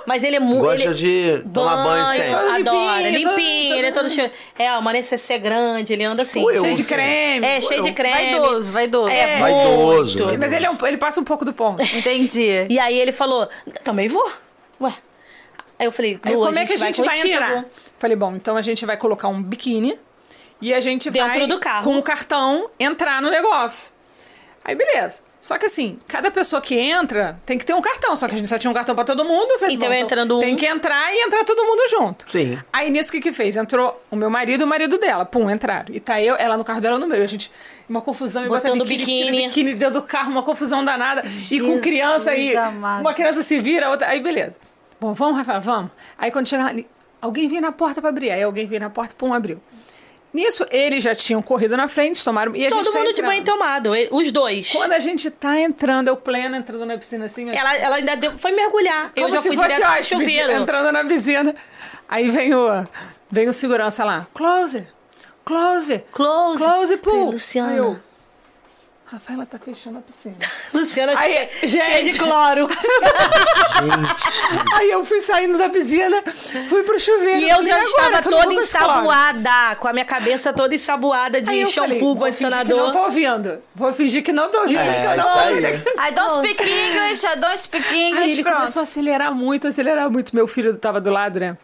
Mas 0.05 0.23
ele 0.23 0.37
é 0.37 0.39
muito. 0.39 0.61
Gosta 0.61 0.85
ele... 0.85 0.93
de 0.93 1.43
tomar 1.53 1.83
banho 1.83 2.05
sempre. 2.07 2.29
Todo 2.31 2.49
Adora, 2.55 3.01
limpinho, 3.09 3.29
limpinho, 3.29 3.69
todo- 3.69 3.77
ele 3.79 3.87
é 3.87 3.91
todo 3.91 4.09
cheio. 4.09 4.31
É, 4.57 4.71
uma 4.77 4.93
necessaire 4.93 5.43
grande, 5.43 5.91
ele 5.93 6.03
anda 6.05 6.21
assim. 6.21 6.39
Tipo 6.39 6.51
eu, 6.51 6.61
cheio 6.61 6.75
de 6.75 6.81
assim. 6.81 6.93
creme. 6.93 7.45
É, 7.45 7.59
cheio 7.61 7.83
de 7.83 7.91
creme. 7.91 8.13
Vaidoso, 8.39 8.71
vaidoso. 8.71 9.09
É, 9.09 9.39
Vaidoso, 9.39 10.23
muito. 10.25 10.39
Mas 10.39 10.53
ele, 10.53 10.65
é 10.65 10.71
um- 10.71 10.77
ele 10.85 10.97
passa 10.97 11.19
um 11.19 11.23
pouco 11.25 11.43
do 11.43 11.51
ponto. 11.51 11.81
Entendi. 11.81 12.67
E 12.69 12.79
aí 12.79 12.97
ele 12.97 13.11
falou, 13.11 13.49
também 13.83 14.07
vou. 14.07 14.31
Ué. 14.79 14.93
Aí 15.77 15.87
eu 15.87 15.91
falei, 15.91 16.17
Aí, 16.23 16.33
como 16.33 16.57
é 16.57 16.65
que 16.65 16.73
a 16.73 16.77
gente 16.77 17.01
vai, 17.01 17.17
contigo. 17.17 17.33
entrar? 17.33 17.65
Falei, 17.97 18.15
bom, 18.15 18.33
então 18.35 18.55
a 18.55 18.61
gente 18.61 18.85
vai 18.85 18.95
colocar 18.95 19.27
um 19.27 19.41
biquíni 19.43 19.97
e 20.61 20.73
a 20.73 20.79
gente 20.79 21.09
Dentro 21.09 21.39
vai, 21.39 21.47
do 21.47 21.59
carro. 21.59 21.83
com 21.83 21.97
o 21.97 22.01
cartão, 22.03 22.69
entrar 22.79 23.21
no 23.21 23.29
negócio. 23.29 23.91
Aí, 24.63 24.75
beleza. 24.75 25.21
Só 25.39 25.59
que 25.59 25.67
assim, 25.67 25.99
cada 26.07 26.31
pessoa 26.31 26.59
que 26.59 26.73
entra 26.73 27.39
tem 27.45 27.55
que 27.55 27.63
ter 27.63 27.75
um 27.75 27.81
cartão. 27.81 28.15
Só 28.15 28.27
que 28.27 28.33
a 28.33 28.37
gente 28.37 28.47
só 28.49 28.57
tinha 28.57 28.71
um 28.71 28.73
cartão 28.73 28.95
pra 28.95 29.03
todo 29.03 29.23
mundo. 29.23 29.51
Eu 29.51 29.59
falei, 29.59 29.75
Então, 29.75 29.87
bom, 29.89 29.93
entrando 29.93 30.37
um- 30.37 30.39
Tem 30.39 30.55
que 30.55 30.65
entrar 30.65 31.13
e 31.13 31.19
entrar 31.21 31.43
todo 31.45 31.63
mundo 31.63 31.81
junto. 31.87 32.25
Sim. 32.31 32.57
Aí, 32.73 32.89
nisso, 32.89 33.09
o 33.09 33.11
que 33.11 33.21
que 33.21 33.31
fez? 33.31 33.55
Entrou 33.55 34.03
o 34.09 34.15
meu 34.15 34.27
marido 34.27 34.61
e 34.61 34.63
o 34.63 34.67
marido 34.67 34.97
dela. 34.97 35.23
Pum, 35.23 35.47
entraram. 35.47 35.93
E 35.93 35.99
tá 35.99 36.19
eu, 36.19 36.35
ela 36.35 36.57
no 36.57 36.65
carro 36.65 36.81
dela 36.81 36.97
no 36.97 37.05
meio. 37.05 37.23
A 37.23 37.27
gente, 37.27 37.51
uma 37.87 38.01
confusão. 38.01 38.43
e 38.43 38.47
Botando 38.47 38.79
bota 38.79 38.85
biquíni, 38.89 39.05
tira 39.05 39.29
biquíni. 39.31 39.47
biquíni 39.49 39.73
dentro 39.75 40.01
do 40.01 40.01
carro, 40.01 40.31
uma 40.31 40.41
confusão 40.41 40.83
danada. 40.83 41.21
e 41.23 41.27
com 41.59 41.65
Jesus 41.67 41.81
criança 41.81 42.31
aí. 42.31 42.55
Uma 43.01 43.13
criança 43.13 43.43
se 43.43 43.59
vira, 43.59 43.91
outra. 43.91 44.07
Aí, 44.09 44.19
beleza. 44.21 44.57
Bom, 44.99 45.13
vamos, 45.13 45.37
Rafael, 45.37 45.61
vamos. 45.61 45.91
Aí, 46.17 46.31
quando 46.31 46.47
chega 46.49 46.65
ali, 46.65 46.87
alguém 47.21 47.47
veio 47.47 47.61
na 47.61 47.71
porta 47.71 48.01
pra 48.01 48.09
abrir. 48.09 48.31
Aí, 48.31 48.41
alguém 48.41 48.65
veio 48.65 48.81
na 48.81 48.89
porta, 48.89 49.13
pum, 49.15 49.31
abriu. 49.31 49.61
Nisso, 50.35 50.65
eles 50.69 51.01
já 51.01 51.15
tinham 51.15 51.41
corrido 51.41 51.77
na 51.77 51.87
frente, 51.87 52.21
tomaram. 52.21 52.53
E 52.53 52.65
a 52.65 52.69
Todo 52.69 52.83
gente 52.83 52.91
tá 52.91 52.99
mundo 52.99 53.13
de 53.13 53.21
banho 53.21 53.41
tomado, 53.45 53.91
os 54.11 54.31
dois. 54.33 54.69
Quando 54.69 54.91
a 54.91 54.99
gente 54.99 55.31
tá 55.31 55.57
entrando, 55.61 56.09
eu 56.09 56.17
pleno, 56.17 56.57
entrando 56.57 56.85
na 56.85 56.97
piscina 56.97 57.25
assim. 57.25 57.49
Ela, 57.49 57.77
ela 57.77 57.95
ainda 57.95 58.17
deu, 58.17 58.37
foi 58.37 58.51
mergulhar. 58.51 59.13
eu 59.15 59.23
Como 59.23 59.35
já 59.35 59.41
se 59.41 59.47
fui 59.47 59.55
fosse 59.57 59.69
direto 59.69 59.87
hóspede, 59.89 60.07
chuveiro. 60.07 60.51
entrando 60.51 60.91
na 60.91 61.05
piscina. 61.05 61.55
Aí 62.09 62.29
vem 62.29 62.53
o, 62.53 62.67
vem 63.31 63.47
o 63.47 63.53
segurança 63.53 64.03
lá. 64.03 64.27
Close, 64.33 64.85
close, 65.45 66.03
Close. 66.11 66.61
close, 66.61 66.97
pool. 66.97 67.31
Luciana. 67.31 67.71
Aí 67.71 67.77
eu, 67.77 67.97
Rafaela 69.07 69.45
tá 69.45 69.59
fechando 69.59 69.99
a 69.99 70.01
piscina. 70.01 70.35
Luciana 70.73 71.13
Aí, 71.15 71.47
cheia 71.59 72.03
gente. 72.03 72.13
de 72.13 72.17
cloro. 72.17 72.67
Aí 74.75 74.91
eu 74.91 75.03
fui 75.05 75.21
saindo 75.21 75.57
da 75.57 75.69
piscina, 75.69 76.23
fui 76.67 76.83
pro 76.83 76.99
chuveiro. 76.99 77.39
E 77.39 77.49
eu 77.49 77.63
já 77.63 77.75
"Agora 77.75 77.83
estava 77.87 78.21
toda 78.23 78.43
vou 78.43 78.55
mais 78.55 78.71
cloro." 78.73 78.91
ensaboada, 78.93 79.75
com 79.75 79.87
a 79.87 79.93
minha 79.93 80.05
cabeça 80.05 80.51
toda 80.53 80.73
ensaboada 80.73 81.41
de 81.41 81.49
Aí 81.49 81.61
eu 81.61 81.67
shampoo, 81.69 81.87
falei, 81.87 81.99
que 81.99 82.19
condicionador. 82.19 82.77
não 82.77 82.91
tô 82.91 82.99
ouvindo. 83.03 83.61
Vou 83.75 83.93
fingir 83.93 84.23
que 84.23 84.31
não 84.31 84.49
tô 84.49 84.59
ouvindo. 84.61 84.79
É, 84.79 85.05
eu 85.13 85.17
não 85.17 85.39
aí. 85.39 86.09
I 86.09 86.11
don't 86.11 86.33
speak 86.39 86.63
English, 86.63 87.25
I 87.25 87.35
don't 87.39 87.59
speak 87.61 87.87
Aí 87.87 88.01
English, 88.09 88.31
ele 88.33 88.43
pronto. 88.43 88.55
começou 88.57 88.79
a 88.79 88.83
acelerar 88.83 89.33
muito, 89.33 89.67
acelerar 89.67 90.09
muito. 90.09 90.35
Meu 90.35 90.47
filho 90.47 90.75
tava 90.77 90.99
do 90.99 91.11
lado, 91.11 91.39
né? 91.39 91.57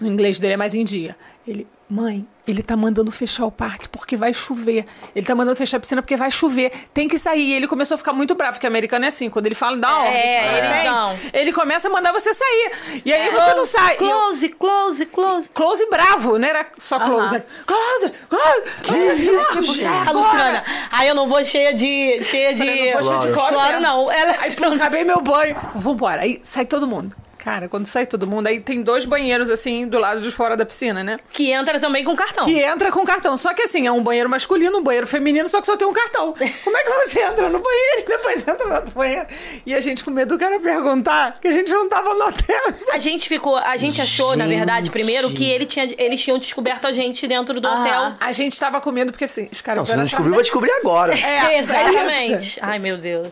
O 0.00 0.06
inglês 0.06 0.38
dele 0.38 0.54
é 0.54 0.56
mais 0.56 0.74
em 0.74 0.84
dia. 0.84 1.16
Ele, 1.46 1.66
Mãe, 1.88 2.26
ele 2.48 2.62
tá 2.62 2.76
mandando 2.76 3.12
fechar 3.12 3.44
o 3.44 3.50
parque 3.52 3.86
porque 3.90 4.16
vai 4.16 4.32
chover. 4.32 4.86
Ele 5.14 5.24
tá 5.26 5.34
mandando 5.34 5.54
fechar 5.54 5.76
a 5.76 5.80
piscina 5.80 6.00
porque 6.00 6.16
vai 6.16 6.30
chover. 6.30 6.72
Tem 6.94 7.06
que 7.06 7.18
sair. 7.18 7.42
E 7.42 7.52
ele 7.52 7.68
começou 7.68 7.94
a 7.94 7.98
ficar 7.98 8.14
muito 8.14 8.34
bravo, 8.34 8.52
porque 8.54 8.66
americano 8.66 9.04
é 9.04 9.08
assim, 9.08 9.28
quando 9.28 9.44
ele 9.46 9.54
fala, 9.54 9.76
dá 9.76 9.98
ordem. 9.98 10.14
É, 10.14 10.40
você 10.50 10.56
eles 10.58 10.70
entende? 10.70 10.84
dão. 10.84 11.18
Ele 11.34 11.52
começa 11.52 11.88
a 11.88 11.90
mandar 11.90 12.12
você 12.12 12.32
sair. 12.32 12.72
E 13.04 13.12
aí 13.12 13.28
você 13.30 13.54
não 13.54 13.66
sai. 13.66 13.96
E 14.00 14.02
eu- 14.02 14.08
Close, 14.18 14.48
close, 14.48 15.06
close. 15.06 15.48
Close 15.50 15.86
bravo, 15.90 16.38
não 16.38 16.48
era 16.48 16.66
só 16.78 16.98
close. 16.98 17.34
era 17.34 17.46
Close, 17.66 18.12
close. 18.30 18.62
Que 18.82 18.94
isso, 18.96 19.86
A 20.08 20.10
Luciana, 20.10 20.64
aí 20.90 21.06
eu 21.06 21.14
não 21.14 21.28
vou 21.28 21.44
cheia 21.44 21.74
de. 21.74 22.22
cheia 22.24 22.54
de. 22.54 22.66
Eu 22.66 22.94
não 22.96 23.02
vou 23.02 23.20
cheia 23.20 23.26
de 23.32 23.32
cloro 23.38 23.52
Claro, 23.54 23.72
mesmo. 23.80 23.86
não. 23.86 24.10
Ela 24.10 24.36
Aí 24.40 24.52
pronto, 24.54 24.74
acabei 24.76 25.04
meu 25.04 25.20
banho. 25.20 25.54
Vambora. 25.74 26.22
Aí 26.22 26.40
sai 26.42 26.64
todo 26.64 26.86
mundo. 26.86 27.14
Cara, 27.44 27.68
quando 27.68 27.86
sai 27.86 28.06
todo 28.06 28.26
mundo, 28.26 28.46
aí 28.46 28.58
tem 28.58 28.82
dois 28.82 29.04
banheiros 29.04 29.50
assim 29.50 29.86
do 29.86 29.98
lado 29.98 30.22
de 30.22 30.30
fora 30.30 30.56
da 30.56 30.64
piscina, 30.64 31.04
né? 31.04 31.18
que 31.30 31.50
entra 31.52 31.78
também 31.78 32.02
com 32.02 32.16
cartão. 32.16 32.44
Que 32.44 32.60
entra 32.60 32.90
com 32.90 33.04
cartão. 33.04 33.36
Só 33.36 33.52
que 33.52 33.62
assim, 33.62 33.86
é 33.86 33.92
um 33.92 34.02
banheiro 34.02 34.30
masculino, 34.30 34.78
um 34.78 34.82
banheiro 34.82 35.06
feminino, 35.06 35.46
só 35.48 35.60
que 35.60 35.66
só 35.66 35.76
tem 35.76 35.86
um 35.86 35.92
cartão. 35.92 36.32
Como 36.64 36.76
é 36.76 36.82
que 36.82 36.90
você 36.90 37.20
entra 37.20 37.50
no 37.50 37.58
banheiro 37.58 38.00
e 38.00 38.06
depois 38.06 38.48
entra 38.48 38.66
no 38.66 38.74
outro 38.74 38.92
banheiro? 38.92 39.26
E 39.66 39.74
a 39.74 39.80
gente 39.80 40.02
com 40.02 40.10
medo 40.10 40.36
do 40.36 40.38
cara 40.38 40.58
perguntar 40.58 41.38
que 41.38 41.48
a 41.48 41.50
gente 41.50 41.70
não 41.70 41.88
tava 41.88 42.14
no 42.14 42.24
hotel. 42.28 42.62
A 42.92 42.98
gente 42.98 43.28
ficou, 43.28 43.56
a 43.56 43.76
gente 43.76 44.00
achou, 44.00 44.36
na 44.36 44.46
verdade, 44.46 44.90
primeiro 44.90 45.30
que 45.30 45.44
ele 45.44 45.66
tinha, 45.66 45.92
eles 45.98 46.22
tinham 46.22 46.38
descoberto 46.38 46.86
a 46.86 46.92
gente 46.92 47.26
dentro 47.26 47.60
do 47.60 47.68
hotel. 47.68 48.14
A 48.18 48.32
gente 48.32 48.58
tava 48.58 48.80
com 48.80 48.90
medo 48.90 49.12
porque 49.12 49.24
assim, 49.24 49.48
os 49.52 49.60
caras 49.60 49.80
Não, 49.80 49.86
se 49.86 49.96
não 49.96 50.04
descobriu, 50.04 50.34
vai 50.34 50.42
descobrir 50.42 50.70
agora. 50.72 51.12
É, 51.14 51.58
Exatamente. 51.58 52.58
Ai, 52.62 52.78
meu 52.78 52.96
Deus. 52.96 53.28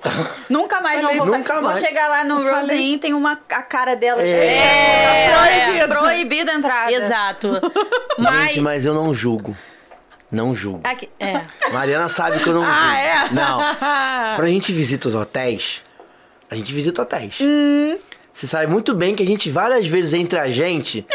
Nunca 0.48 0.80
mais 0.80 1.00
Falei, 1.00 1.16
vão 1.16 1.26
voltar. 1.26 1.38
nunca 1.38 1.60
mais. 1.62 1.80
chegar 1.80 2.08
lá 2.08 2.24
no 2.24 2.36
falei. 2.42 2.52
Rose 2.52 2.74
Inn, 2.74 2.98
tem 2.98 3.14
uma, 3.14 3.32
a 3.48 3.62
cara 3.62 3.94
dela. 4.02 4.22
É, 4.22 5.30
proibido. 5.78 5.98
Proibida 6.00 6.52
a 6.52 6.54
entrada. 6.56 6.92
Exato. 6.92 7.60
Mas. 8.18 8.48
Gente, 8.48 8.60
mas 8.60 8.84
eu 8.84 8.94
não 8.94 9.14
julgo. 9.14 9.56
Não 10.30 10.54
julgo. 10.54 10.80
Aqui- 10.84 11.10
é. 11.20 11.40
Mariana 11.72 12.08
sabe 12.08 12.38
que 12.42 12.48
eu 12.48 12.54
não 12.54 12.62
julgo. 12.62 12.76
Ah, 12.76 12.98
é? 12.98 13.28
Não. 13.32 13.58
Quando 14.36 14.46
a 14.46 14.50
gente 14.50 14.72
visita 14.72 15.08
os 15.08 15.14
hotéis, 15.14 15.82
a 16.50 16.54
gente 16.54 16.72
visita 16.72 17.02
hotéis. 17.02 17.34
Hum. 17.40 17.96
Você 18.32 18.46
sabe 18.46 18.66
muito 18.66 18.94
bem 18.94 19.14
que 19.14 19.22
a 19.22 19.26
gente, 19.26 19.50
várias 19.50 19.86
vezes, 19.86 20.14
entre 20.14 20.38
a 20.38 20.50
gente, 20.50 21.06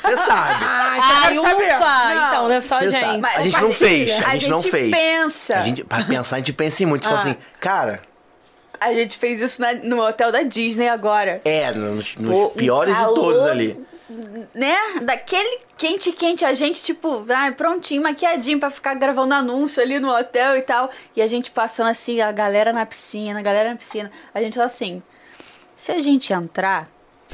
você 0.00 0.16
sabe. 0.16 0.64
Ah, 1.00 1.30
então 1.30 1.44
Ai, 1.46 1.54
ufa! 1.54 2.14
Não, 2.14 2.28
então, 2.28 2.48
não 2.48 2.54
é 2.54 2.60
só 2.60 2.78
gente. 2.80 2.90
sabe. 2.98 3.26
A 3.26 3.42
gente 3.42 3.60
não 3.60 3.72
fez. 3.72 4.10
A 4.24 4.28
A 4.28 4.32
gente 4.36 4.48
não 4.48 4.58
gente 4.60 4.70
fez. 4.70 4.90
pensa. 4.90 5.58
A 5.58 5.62
gente, 5.62 5.84
pra 5.84 6.02
pensar, 6.04 6.36
a 6.36 6.38
gente 6.38 6.52
pensa 6.52 6.82
em 6.82 6.86
muito. 6.86 7.02
Tipo 7.02 7.14
Ah. 7.14 7.18
assim, 7.18 7.36
cara, 7.60 8.00
A 8.80 8.92
gente 8.92 9.16
fez 9.18 9.40
isso 9.40 9.60
na- 9.60 9.74
no 9.74 10.00
hotel 10.00 10.30
da 10.32 10.42
Disney 10.42 10.88
agora. 10.88 11.40
é, 11.44 11.72
nos, 11.72 12.16
nos 12.16 12.30
Pô, 12.30 12.46
um 12.46 12.50
piores 12.50 12.96
de 12.96 13.04
todos 13.04 13.42
ali. 13.42 13.86
Né? 14.54 14.74
Daquele 15.02 15.60
quente, 15.76 16.12
quente, 16.12 16.42
a 16.44 16.54
gente, 16.54 16.82
tipo, 16.82 17.26
ai, 17.28 17.52
prontinho, 17.52 18.02
maquiadinho 18.02 18.58
pra 18.58 18.70
ficar 18.70 18.94
gravando 18.94 19.34
anúncio 19.34 19.82
ali 19.82 20.00
no 20.00 20.10
hotel 20.14 20.56
e 20.56 20.62
tal. 20.62 20.90
E 21.14 21.20
a 21.20 21.26
gente 21.28 21.50
passando 21.50 21.88
assim, 21.88 22.20
a 22.20 22.32
galera 22.32 22.72
na 22.72 22.86
piscina, 22.86 23.38
a 23.38 23.42
galera 23.42 23.68
na 23.70 23.76
piscina. 23.76 24.10
A 24.32 24.40
gente 24.40 24.54
falou 24.54 24.66
assim: 24.66 25.02
se 25.76 25.92
a 25.92 26.00
gente 26.00 26.32
entrar. 26.32 26.88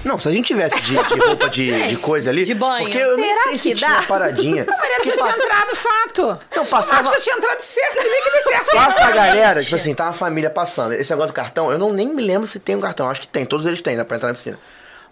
Não, 0.04 0.18
se 0.18 0.28
a 0.28 0.32
gente 0.32 0.46
tivesse 0.46 0.78
de, 0.80 0.96
de 1.02 1.18
roupa 1.18 1.48
de, 1.48 1.70
de 1.88 1.96
coisa 1.96 2.30
ali. 2.30 2.44
De 2.44 2.54
banho. 2.54 2.84
Porque 2.84 2.98
eu 2.98 3.16
nem 3.16 3.32
Será 3.32 3.44
sei 3.44 3.58
se 3.58 3.68
que 3.70 3.74
tinha 3.76 3.90
dá? 3.90 4.02
paradinha. 4.02 4.62
A 4.68 4.76
Mariana 4.76 4.94
Porque 4.96 5.04
já 5.10 5.12
tinha 5.16 5.26
passa- 5.26 5.42
entrado, 5.44 5.76
fato. 5.76 6.40
Não, 6.56 6.66
passava- 6.66 7.02
Marcos 7.02 7.12
já 7.12 7.18
tinha 7.20 7.36
entrado 7.36 7.60
certo, 7.60 7.96
líquido 7.96 8.42
certo. 8.44 8.72
Passa 8.72 9.04
a 9.04 9.10
galera, 9.12 9.62
tipo 9.62 9.76
assim, 9.76 9.94
tá 9.94 10.04
uma 10.04 10.12
família 10.12 10.50
passando. 10.50 10.92
Esse 10.94 11.10
negócio 11.10 11.30
do 11.32 11.34
cartão, 11.34 11.70
eu 11.72 11.78
não 11.78 11.92
nem 11.92 12.08
me 12.08 12.22
lembro 12.22 12.46
se 12.46 12.58
tem 12.58 12.76
um 12.76 12.80
cartão. 12.80 13.08
Acho 13.08 13.20
que 13.22 13.28
tem, 13.28 13.46
todos 13.46 13.64
eles 13.66 13.80
têm, 13.80 13.96
né, 13.96 14.04
pra 14.04 14.16
entrar 14.16 14.28
na 14.28 14.34
piscina. 14.34 14.58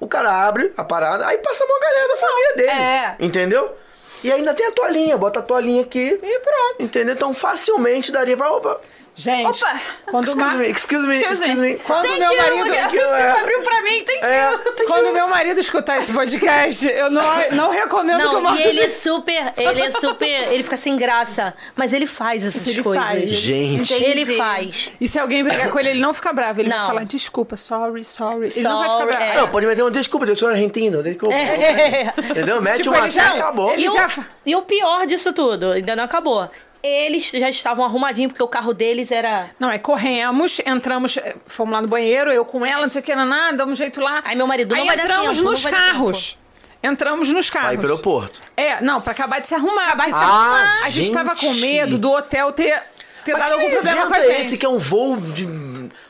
O 0.01 0.07
cara 0.09 0.31
abre 0.47 0.73
a 0.77 0.83
parada, 0.85 1.27
aí 1.27 1.39
passa 1.39 1.65
uma 1.65 1.79
galera 1.81 2.09
da 2.09 2.17
família 2.17 2.57
dele. 2.57 2.71
é. 2.71 3.17
Entendeu? 3.21 3.77
E 4.25 4.31
ainda 4.33 4.53
tem 4.55 4.67
a 4.67 4.73
toalhinha, 4.73 5.17
bota 5.17 5.39
a 5.39 5.43
toalhinha 5.43 5.83
aqui. 5.83 6.19
E 6.23 6.39
pronto. 6.41 6.77
Entendeu? 6.81 7.15
Então 7.15 7.33
facilmente 7.35 8.13
daria 8.13 8.37
pra. 8.37 8.51
Opa, 8.53 8.81
Gente, 9.15 9.63
Opa! 9.63 9.81
quando 10.11 10.29
o 10.29 10.31
excuse 10.31 10.57
me, 10.57 10.69
excuse 10.71 11.07
me, 11.07 11.21
excuse 11.21 11.61
me. 11.61 11.75
Quando 11.77 12.07
Thank 12.07 12.19
meu 12.19 12.33
you, 12.33 12.39
marido... 12.43 12.73
É. 12.73 13.31
Abriu 13.41 13.61
pra 13.63 13.83
mim, 13.83 14.03
tem 14.05 14.17
É, 14.23 14.59
Quando 14.87 15.13
meu 15.13 15.29
marido 15.29 15.61
escutar 15.61 15.99
esse 15.99 16.11
podcast, 16.13 16.87
eu 16.89 17.11
não, 17.11 17.23
não 17.53 17.71
recomendo 17.71 18.21
que 18.23 18.27
o 18.29 18.33
Não, 18.33 18.41
Marcos... 18.41 18.61
e 18.61 18.69
ele 18.69 18.81
é 18.81 18.89
super. 18.89 19.53
Ele 19.57 19.83
é 19.83 19.91
super. 19.91 20.53
Ele 20.53 20.63
fica 20.63 20.79
sem 20.79 20.97
graça. 20.97 21.53
Mas 21.77 21.93
ele 21.93 22.07
faz 22.07 22.43
essas 22.43 22.67
Ele 22.67 22.83
coisas. 22.83 23.05
faz. 23.05 23.31
Gente. 23.31 23.93
Entendi. 23.93 24.05
Ele 24.11 24.37
faz. 24.37 24.93
E 24.99 25.07
se 25.07 25.19
alguém 25.19 25.45
brigar 25.45 25.69
com 25.69 25.79
ele, 25.79 25.91
ele 25.91 26.01
não 26.01 26.15
fica 26.15 26.33
bravo. 26.33 26.61
Ele 26.63 26.71
vai 26.71 26.79
Não. 26.79 26.87
falar, 26.87 27.05
desculpa, 27.05 27.57
sorry, 27.59 28.05
sorry. 28.05 28.51
Ele 28.57 28.63
não 28.63 28.79
vai 28.79 28.89
ficar 28.89 28.99
Sorry, 28.99 29.07
bravo. 29.17 29.25
é. 29.25 29.37
Não, 29.43 29.49
pode 29.49 29.67
meter 29.67 29.83
uma 29.83 29.91
desculpa, 29.91 30.25
eu 30.27 30.37
sou 30.37 30.49
argentino. 30.49 31.03
desculpa. 31.03 31.35
É. 31.35 32.13
Entendeu? 32.31 32.63
Mete 32.63 32.79
Tipo, 32.79 32.91
uma 32.97 33.09
já- 33.11 33.37
e 33.37 33.39
acabou. 33.41 33.73
ele 33.75 33.83
E 33.85 33.89
o, 33.91 33.93
já- 33.93 34.09
e 34.47 34.57
o 34.57 34.63
pior 34.63 35.07
disso 35.07 35.33
tudo, 35.35 35.73
ainda 35.73 35.95
não 35.95 36.05
acabou. 36.05 36.51
Eles 36.83 37.31
já 37.31 37.49
estavam 37.49 37.85
arrumadinhos, 37.85 38.33
porque 38.33 38.43
o 38.43 38.49
carro 38.49 38.75
deles 38.75 39.11
era. 39.13 39.47
Não, 39.59 39.69
aí 39.69 39.79
corremos, 39.79 40.61
entramos, 40.67 41.17
eh, 41.17 41.37
fomos 41.47 41.73
lá 41.73 41.81
no 41.81 41.87
banheiro, 41.89 42.31
eu 42.33 42.45
com 42.45 42.67
ela, 42.67 42.83
não 42.83 42.91
sei 42.91 43.01
o 43.01 43.05
que, 43.05 43.15
naná, 43.15 43.53
damos 43.53 43.75
um 43.75 43.77
jeito 43.77 44.01
lá. 44.01 44.21
Aí 44.25 44.35
meu 44.35 44.47
marido, 44.47 44.75
não 44.75 44.81
aí 44.81 44.87
vai 44.89 44.97
dar 44.97 45.05
entramos 45.05 45.37
tempo, 45.37 45.49
nos 45.51 45.63
não 45.65 45.71
vai 45.71 45.81
dar 45.81 45.87
carros. 45.93 46.39
Entramos 46.83 47.33
nos 47.33 47.49
carros. 47.49 47.71
Aí 47.71 47.79
pro 47.79 47.87
aeroporto. 47.87 48.41
É, 48.57 48.81
não, 48.81 49.01
pra 49.01 49.13
acabar 49.13 49.41
de 49.41 49.47
se 49.47 49.55
arrumar. 49.55 49.85
Acabar 49.85 50.07
de 50.07 50.11
se 50.15 50.19
Ah, 50.19 50.23
arrumar. 50.25 50.85
A 50.85 50.89
gente 50.91 51.13
tava 51.13 51.37
com 51.37 51.53
gente. 51.53 51.61
medo 51.61 51.97
do 51.97 52.11
hotel 52.11 52.51
ter, 52.51 52.83
ter 53.25 53.37
dado 53.37 53.47
que 53.49 53.53
algum 53.55 53.71
problema 53.71 54.07
com 54.07 54.15
a 54.15 54.19
é 54.19 54.23
gente. 54.23 54.41
esse 54.41 54.59
que 54.59 54.67
é 54.67 54.69
um 54.69 54.79
voo 54.79 55.17
de 55.17 55.47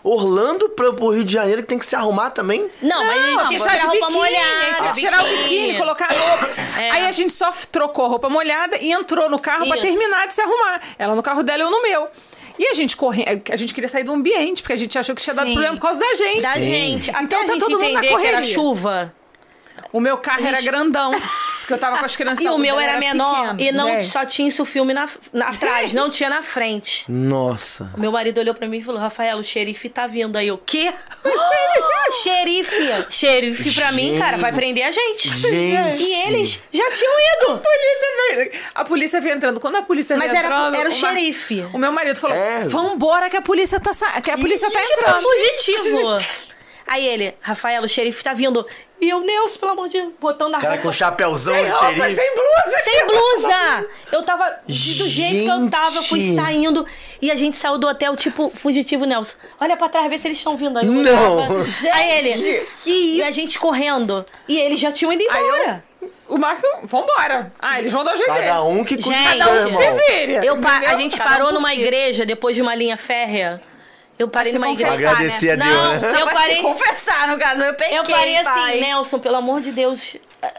Orlando 0.02 0.68
pro, 0.70 0.94
pro 0.94 1.10
Rio 1.10 1.24
de 1.24 1.32
Janeiro 1.32 1.62
que 1.62 1.68
tem 1.68 1.78
que 1.78 1.86
se 1.86 1.94
arrumar 1.94 2.30
também? 2.30 2.68
Não, 2.80 3.04
mas 3.04 3.18
a 3.18 3.44
gente 3.44 3.46
tinha 3.48 3.58
que 3.58 3.78
tirar 3.78 3.84
roupa 3.86 4.06
de 4.06 4.12
biquíni, 4.12 4.18
molhada. 4.18 4.74
tinha 4.76 4.92
que 4.92 5.00
tirar 5.00 5.24
o 5.24 5.28
biquíni, 5.28 5.76
colocar 5.78 6.08
a 6.10 6.14
roupa. 6.14 6.50
É. 6.80 6.90
Aí 6.90 7.06
a 7.06 7.12
gente 7.12 7.32
só 7.32 7.52
trocou 7.70 8.08
roupa 8.08 8.28
molhada 8.28 8.76
e 8.78 8.92
entrou 8.92 9.28
no 9.30 9.38
carro 9.38 9.66
pra 9.66 9.76
Isso. 9.76 9.86
terminar 9.86 10.26
de 10.26 10.34
se 10.34 10.40
arrumar. 10.40 10.80
Ela 10.98 11.14
no 11.14 11.22
carro 11.22 11.42
dela, 11.42 11.62
eu 11.62 11.70
no 11.70 11.82
meu. 11.82 12.08
E 12.58 12.66
a 12.66 12.74
gente 12.74 12.96
corre... 12.96 13.24
a 13.50 13.56
gente 13.56 13.72
queria 13.72 13.88
sair 13.88 14.04
do 14.04 14.12
ambiente, 14.12 14.62
porque 14.62 14.72
a 14.74 14.76
gente 14.76 14.98
achou 14.98 15.14
que 15.14 15.22
tinha 15.22 15.34
dado 15.34 15.46
Sim. 15.46 15.52
problema 15.54 15.76
por 15.76 15.82
causa 15.82 16.00
da 16.00 16.14
gente. 16.14 16.42
Da 16.42 16.52
Sim. 16.52 16.60
gente. 16.60 17.10
Até 17.10 17.22
Então 17.22 17.40
a 17.40 17.44
tá 17.44 17.52
gente 17.52 17.60
todo 17.60 17.70
mundo 17.78 17.80
na 17.82 17.88
entender 18.00 18.06
que 18.08 18.12
era 18.26 18.38
correria. 18.38 18.42
chuva. 18.54 19.14
O 19.92 20.00
meu 20.00 20.16
carro 20.18 20.46
era 20.46 20.60
grandão, 20.60 21.12
porque 21.62 21.72
eu 21.74 21.78
tava 21.78 21.98
com 21.98 22.04
as 22.04 22.14
crianças. 22.16 22.44
E 22.44 22.48
o 22.48 22.58
meu 22.58 22.76
dela 22.76 22.82
era 22.90 22.98
menor 23.00 23.50
pequeno. 23.56 23.60
e 23.68 23.72
não 23.72 23.88
Gente. 23.94 24.06
só 24.08 24.24
tinha 24.26 24.48
isso 24.48 24.64
filme 24.64 24.92
na, 24.92 25.08
na 25.32 25.48
atrás, 25.50 25.92
não 25.92 26.10
tinha 26.10 26.28
na 26.28 26.42
frente. 26.42 27.04
Nossa. 27.10 27.90
O 27.96 28.00
meu 28.00 28.12
marido 28.12 28.38
olhou 28.38 28.54
pra 28.54 28.66
mim 28.68 28.78
e 28.78 28.82
falou: 28.84 29.00
Rafael, 29.00 29.38
o 29.38 29.44
xerife 29.44 29.88
tá 29.88 30.06
vindo. 30.06 30.36
Aí 30.36 30.48
eu, 30.48 30.58
quê? 30.58 30.92
xerife! 32.22 33.06
Xerife 33.10 33.72
pra 33.74 33.92
mim, 33.92 34.18
cara, 34.18 34.36
vai 34.36 34.52
prender 34.52 34.84
a 34.84 34.90
gente. 34.90 35.28
Gente. 35.28 36.02
E 36.02 36.14
eles 36.26 36.60
já 36.72 36.90
tinham 36.90 37.12
A 37.12 37.46
ido. 37.46 37.58
polícia 37.62 38.08
veio, 38.36 38.52
a 38.74 38.84
polícia 38.84 39.20
veio 39.20 39.34
entrando. 39.36 39.60
Quando 39.60 39.76
a 39.76 39.82
polícia 39.82 40.16
Mas 40.16 40.30
veio 40.30 40.38
era- 40.38 40.48
entrando. 40.48 40.74
era 40.76 40.88
o 40.88 40.92
o 40.92 40.94
xerife. 40.94 41.66
O 41.72 41.78
meu 41.78 41.92
marido 41.92 42.18
falou: 42.20 42.36
É. 42.36 42.64
Vambora 42.64 43.30
que 43.30 43.36
a 43.36 43.42
polícia 43.42 43.80
tá, 43.80 43.92
que 44.20 44.30
a 44.30 44.36
polícia 44.38 44.70
tá 44.70 44.80
Tipo, 44.80 44.92
entrando. 45.00 45.22
fugitivo. 45.22 46.18
Aí 46.92 47.06
ele, 47.08 47.34
Rafael, 47.40 47.82
o 47.82 47.88
xerife 47.88 48.22
tá 48.22 48.34
vindo. 48.34 48.66
E 49.00 49.08
eu, 49.08 49.22
Deus, 49.22 49.56
pelo 49.56 49.72
amor 49.72 49.88
de 49.88 49.98
Deus, 49.98 50.12
botando 50.20 50.54
a 50.54 50.58
Cara 50.60 50.74
roupa. 50.74 50.82
com 50.82 50.92
chapéuzão 50.92 51.54
Sem 51.54 51.66
roupa, 51.70 51.86
xerife. 51.94 52.14
sem 52.16 52.34
blusa. 52.34 52.78
Sem 52.84 53.06
blusa! 53.06 53.86
Eu 54.12 54.22
tava. 54.22 54.56
Do 54.66 55.08
jeito 55.08 55.44
que 55.44 55.48
eu 55.50 55.70
tava, 55.70 55.96
eu 55.96 56.02
fui 56.02 56.20
Gente. 56.20 56.36
saindo. 56.36 56.86
E 57.20 57.30
a 57.30 57.34
gente 57.34 57.56
saiu 57.56 57.78
do 57.78 57.88
hotel, 57.88 58.14
tipo, 58.14 58.52
fugitivo 58.54 59.06
Nelson. 59.06 59.36
Olha 59.58 59.74
pra 59.76 59.88
trás, 59.88 60.08
vê 60.10 60.18
se 60.18 60.28
eles 60.28 60.36
estão 60.38 60.54
vindo. 60.56 60.78
Aí 60.78 60.86
eu 60.86 60.92
Não. 60.92 61.36
olhava. 61.38 61.54
Aí 61.94 62.10
ele. 62.18 62.62
E 62.84 63.22
a 63.22 63.30
gente 63.30 63.58
correndo. 63.58 64.24
E 64.46 64.58
eles 64.60 64.78
já 64.78 64.92
tinham 64.92 65.12
ido 65.14 65.24
Aí 65.30 65.42
embora. 65.42 65.82
eu, 66.02 66.10
o 66.28 66.36
Marco, 66.38 66.66
vambora. 66.84 67.50
Ah, 67.58 67.78
eles 67.80 67.90
vão 67.92 68.04
dar 68.04 68.12
o 68.14 68.16
jeito. 68.18 68.28
Cada 68.32 68.62
um 68.64 68.84
que 68.84 68.96
cuida 69.02 69.16
Gente, 69.18 69.38
cada 69.38 69.50
um 69.50 69.64
que 69.64 69.70
irmão. 69.70 69.82
se 69.98 70.12
vire. 70.12 70.46
Eu 70.46 70.56
pa- 70.58 70.76
a 70.78 70.96
gente 70.96 71.16
Cada 71.16 71.30
um 71.30 71.32
parou 71.32 71.46
por 71.48 71.54
numa 71.54 71.74
igreja 71.74 72.26
depois 72.26 72.54
de 72.54 72.60
uma 72.62 72.74
linha 72.74 72.96
férrea. 72.98 73.60
Eu 74.18 74.28
parei 74.28 74.52
numa 74.52 74.70
igreja. 74.70 74.90
confessar, 74.92 75.10
Agradecer 75.12 75.50
a 75.50 75.56
Deus, 75.56 75.68
Não, 75.68 76.00
né? 76.12 76.20
eu 76.22 76.26
parei. 76.28 76.62
confessar, 76.62 77.28
no 77.28 77.38
caso. 77.38 77.62
Eu 77.62 77.74
peguei, 77.74 77.98
Eu 77.98 78.04
parei 78.04 78.36
assim, 78.36 78.50
pai. 78.50 78.80
Nelson, 78.80 79.18
pelo 79.18 79.36
amor 79.36 79.60
de 79.60 79.72
Deus, 79.72 80.16
eh, 80.42 80.52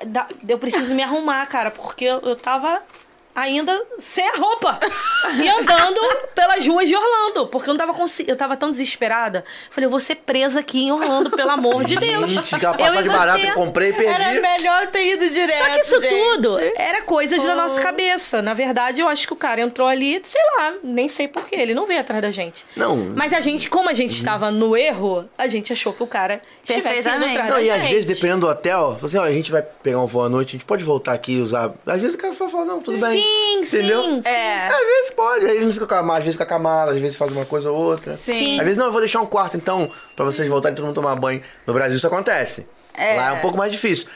eu 0.49 0.57
preciso 0.59 0.93
me 0.93 1.03
arrumar, 1.03 1.45
cara, 1.45 1.71
porque 1.71 2.03
eu, 2.03 2.19
eu 2.21 2.35
tava 2.35 2.81
ainda 3.35 3.81
sem 3.99 4.27
a 4.27 4.35
roupa 4.35 4.79
e 5.41 5.47
andando 5.49 5.99
pelas 6.35 6.65
ruas 6.65 6.87
de 6.87 6.95
Orlando, 6.95 7.47
porque 7.47 7.69
eu 7.69 7.73
não 7.73 7.79
tava 7.79 7.93
conseguindo, 7.93 8.31
eu 8.31 8.35
tava 8.35 8.55
tão 8.55 8.69
desesperada. 8.69 9.43
Falei, 9.69 9.85
eu 9.85 9.89
vou 9.91 9.99
ser 9.99 10.15
presa 10.15 10.59
aqui 10.59 10.83
em 10.85 10.91
Orlando, 10.91 11.31
pelo 11.31 11.49
amor 11.49 11.83
de 11.83 11.95
Deus. 11.95 12.29
Gente, 12.29 12.55
aquela 12.55 12.73
Eu 12.73 12.77
passagem 12.79 13.01
e 13.01 13.03
você. 13.05 13.17
barata 13.17 13.39
que 13.39 13.47
eu 13.47 13.53
comprei 13.53 13.89
e 13.89 13.93
perdi. 13.93 14.21
Era 14.21 14.41
melhor 14.41 14.87
ter 14.87 15.13
ido 15.13 15.29
direto. 15.29 15.57
Só 15.57 15.73
que 15.73 15.79
isso 15.79 16.01
gente. 16.01 16.15
tudo 16.15 16.59
era 16.75 17.01
coisas 17.03 17.43
da 17.43 17.55
nossa 17.55 17.81
cabeça. 17.81 18.41
Na 18.41 18.53
verdade, 18.53 19.01
eu 19.01 19.07
acho 19.07 19.25
que 19.27 19.33
o 19.33 19.37
cara 19.37 19.61
entrou 19.61 19.87
ali, 19.87 20.21
sei 20.23 20.41
lá, 20.57 20.73
nem 20.83 21.09
sei 21.09 21.27
porquê, 21.27 21.55
ele 21.55 21.73
não 21.73 21.85
veio 21.85 22.01
atrás 22.01 22.21
da 22.21 22.31
gente. 22.31 22.65
Não. 22.75 22.95
Mas 23.15 23.33
a 23.33 23.39
gente, 23.39 23.69
como 23.69 23.89
a 23.89 23.93
gente 23.93 24.15
estava 24.15 24.51
no 24.51 24.75
erro, 24.75 25.27
a 25.37 25.47
gente 25.47 25.73
achou 25.73 25.93
que 25.93 26.03
o 26.03 26.07
cara 26.07 26.41
estivesse 26.63 27.07
indo 27.09 27.25
atrás 27.25 27.49
Não, 27.49 27.55
da 27.55 27.61
e 27.61 27.69
às 27.69 27.81
gente. 27.81 27.89
vezes, 27.91 28.05
dependendo 28.05 28.41
do 28.41 28.47
hotel, 28.47 28.97
você, 28.99 29.17
olha, 29.17 29.29
a 29.29 29.33
gente 29.33 29.51
vai 29.51 29.61
pegar 29.61 29.99
um 29.99 30.05
voo 30.05 30.23
à 30.23 30.29
noite, 30.29 30.49
a 30.49 30.51
gente 30.53 30.65
pode 30.65 30.83
voltar 30.83 31.13
aqui 31.13 31.33
e 31.33 31.41
usar. 31.41 31.73
Às 31.85 32.01
vezes 32.01 32.15
o 32.15 32.19
cara 32.19 32.33
fala, 32.33 32.65
não, 32.65 32.81
tudo 32.81 32.97
bem. 32.99 33.22
Sim, 33.63 33.77
Entendeu? 33.77 34.03
sim. 34.03 34.21
É. 34.29 34.67
Às 34.67 34.77
vezes 34.85 35.09
pode, 35.11 35.45
aí 35.45 35.63
não 35.63 35.71
fica 35.71 35.87
com 35.87 35.95
a 35.95 36.03
mala, 36.03 36.19
às 36.19 36.25
vezes 36.25 36.35
fica 36.35 36.45
com 36.45 36.55
a 36.55 36.59
mala, 36.59 36.91
às 36.91 36.99
vezes 36.99 37.15
faz 37.15 37.31
uma 37.31 37.45
coisa 37.45 37.71
ou 37.71 37.77
outra. 37.77 38.13
Sim. 38.13 38.59
Às 38.59 38.63
vezes, 38.63 38.77
não, 38.77 38.85
eu 38.87 38.91
vou 38.91 39.01
deixar 39.01 39.21
um 39.21 39.25
quarto, 39.25 39.55
então, 39.57 39.89
pra 40.15 40.25
vocês 40.25 40.47
voltarem 40.49 40.73
e 40.73 40.75
todo 40.75 40.85
mundo 40.85 40.95
tomar 40.95 41.15
banho. 41.15 41.41
No 41.65 41.73
Brasil 41.73 41.95
isso 41.97 42.07
acontece. 42.07 42.67
É. 42.95 43.15
Lá 43.15 43.29
é 43.29 43.31
um 43.33 43.41
pouco 43.41 43.57
mais 43.57 43.71
difícil. 43.71 44.07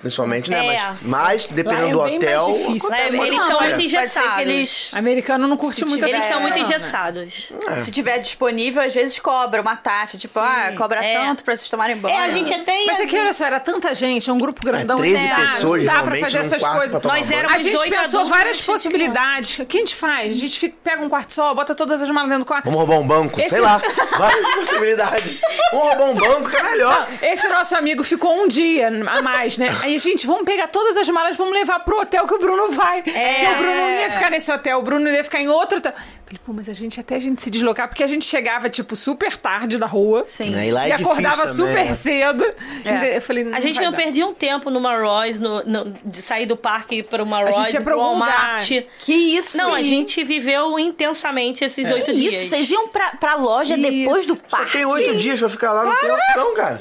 Principalmente, 0.00 0.50
né? 0.50 0.66
É. 0.74 0.80
Mas, 0.92 0.98
mas 1.02 1.46
dependendo 1.46 1.86
é 1.88 1.92
do 1.92 1.98
mais 1.98 2.14
hotel. 2.16 2.46
difícil. 2.52 2.88
acontece 2.88 3.02
É, 3.02 3.10
muito 3.10 3.24
eles 3.26 3.38
mais. 3.38 3.50
são 3.50 3.60
Não, 3.60 3.68
muito 3.68 3.82
engessados. 3.82 4.40
eles- 4.40 4.90
Americano 4.92 5.48
não 5.48 5.56
curte 5.56 5.84
muito 5.84 6.04
tiver- 6.06 6.16
Eles 6.16 6.26
são 6.28 6.40
muito 6.40 6.54
né? 6.54 6.60
engessados. 6.60 7.52
Se 7.80 7.90
tiver 7.90 8.18
disponível, 8.18 8.82
às 8.82 8.94
vezes 8.94 9.18
cobra 9.18 9.60
uma 9.62 9.76
taxa. 9.76 10.18
Tipo, 10.18 10.38
ah, 10.38 10.72
cobra 10.76 11.04
É. 11.04 11.14
tanto 11.14 11.44
pra 11.44 11.56
vocês 11.56 11.68
tomarem 11.68 11.96
banho. 11.96 12.14
É, 12.14 12.24
a 12.24 12.30
gente 12.30 12.52
até 12.52 12.78
ia... 12.84 12.86
Mas 12.92 13.00
aqui, 13.00 13.18
olha 13.18 13.32
só, 13.32 13.46
era 13.46 13.60
tanta 13.60 13.94
gente, 13.94 14.28
é 14.28 14.32
um 14.32 14.38
grupo 14.38 14.60
grandão. 14.64 14.96
13 14.98 15.16
né? 15.22 15.34
pessoas, 15.54 15.84
Não 15.84 15.92
dá 15.94 16.02
pra 16.02 16.16
fazer 16.16 16.38
essas 16.38 16.62
coisas. 16.62 17.02
Nós 17.02 17.30
éramos 17.30 17.54
A 17.54 17.58
gente 17.58 17.72
18 17.72 17.94
pensou 17.96 18.26
várias 18.26 18.60
possibilidades. 18.60 19.58
O 19.58 19.66
que 19.66 19.76
a 19.76 19.80
gente 19.80 19.94
faz? 19.94 20.32
A 20.32 20.36
gente 20.36 20.58
fica- 20.58 20.76
pega 20.82 21.02
um 21.04 21.08
quarto 21.08 21.32
só, 21.32 21.54
bota 21.54 21.74
todas 21.74 22.00
as 22.02 22.10
malas 22.10 22.28
dentro 22.28 22.44
do 22.44 22.46
quarto. 22.46 22.64
Vamos 22.64 22.78
roubar 22.80 22.98
um 22.98 23.06
banco? 23.06 23.40
Esse- 23.40 23.50
Sei 23.50 23.60
lá. 23.60 23.80
Várias 24.18 24.54
possibilidades. 24.54 25.40
Vamos 25.72 25.88
roubar 25.88 26.04
um 26.10 26.14
banco, 26.14 26.50
que 26.50 26.56
é 26.56 26.62
melhor. 26.62 27.08
Esse 27.22 27.48
nosso 27.48 27.76
amigo 27.76 28.02
ficou 28.04 28.42
um 28.42 28.48
dia 28.48 28.88
a 28.88 29.22
mais, 29.22 29.58
né? 29.58 29.69
Aí, 29.82 29.98
gente, 29.98 30.26
vamos 30.26 30.44
pegar 30.44 30.66
todas 30.68 30.96
as 30.96 31.08
malas, 31.08 31.36
vamos 31.36 31.54
levar 31.54 31.80
pro 31.80 32.00
hotel 32.00 32.26
que 32.26 32.34
o 32.34 32.38
Bruno 32.38 32.70
vai. 32.70 32.98
É. 33.00 33.02
Porque 33.02 33.46
o 33.46 33.56
Bruno 33.58 33.74
não 33.80 33.90
ia 34.00 34.10
ficar 34.10 34.30
nesse 34.30 34.50
hotel, 34.52 34.78
o 34.78 34.82
Bruno 34.82 35.08
ia 35.08 35.24
ficar 35.24 35.40
em 35.40 35.48
outro 35.48 35.78
hotel. 35.78 35.92
Falei, 35.92 36.40
pô, 36.46 36.52
mas 36.52 36.68
a 36.68 36.72
gente, 36.72 37.00
até 37.00 37.16
a 37.16 37.18
gente 37.18 37.42
se 37.42 37.50
deslocar, 37.50 37.88
porque 37.88 38.04
a 38.04 38.06
gente 38.06 38.24
chegava, 38.24 38.70
tipo, 38.70 38.94
super 38.94 39.36
tarde 39.36 39.78
da 39.78 39.86
rua. 39.86 40.24
Sim. 40.24 40.54
É, 40.56 40.66
e 40.68 40.70
lá 40.70 40.86
é 40.86 40.90
e 40.90 40.92
acordava 40.92 41.42
difícil 41.42 41.66
também, 41.66 41.82
super 41.84 41.88
né? 41.88 41.94
cedo. 41.94 42.54
É. 42.84 43.16
Eu 43.16 43.22
falei, 43.22 43.52
A 43.52 43.58
gente 43.60 43.74
vai 43.76 43.84
não 43.84 43.90
dar. 43.92 43.96
perdia 43.98 44.26
um 44.26 44.32
tempo 44.34 44.70
numa 44.70 44.96
Royce, 44.96 45.42
no, 45.42 45.64
no- 45.64 45.94
de 46.04 46.22
sair 46.22 46.46
do 46.46 46.56
parque 46.56 47.02
para 47.02 47.22
uma 47.22 47.38
A 47.38 47.42
Royce, 47.42 47.58
gente 47.58 47.74
ia 47.74 47.80
pra 47.80 47.94
pro 47.94 48.00
algum 48.02 48.20
Walmart. 48.20 48.70
lugar. 48.70 48.86
Que 49.00 49.12
isso? 49.12 49.56
Não, 49.58 49.74
a 49.74 49.82
gente 49.82 50.22
viveu 50.22 50.78
intensamente 50.78 51.64
esses 51.64 51.84
Que 51.86 51.92
oito 51.94 52.12
dias. 52.14 52.34
isso? 52.34 52.48
Vocês 52.50 52.70
iam 52.70 52.86
pra, 52.88 53.10
pra 53.18 53.34
loja 53.34 53.74
Isso. 53.76 53.90
depois 53.90 54.26
do 54.26 54.34
Só 54.34 54.40
parque? 54.58 54.72
tem 54.72 54.84
oito 54.86 55.16
dias 55.16 55.38
pra 55.40 55.48
ficar 55.48 55.72
lá, 55.72 55.84
não 55.84 55.96
tem 55.96 56.10
opção, 56.12 56.54
cara. 56.54 56.78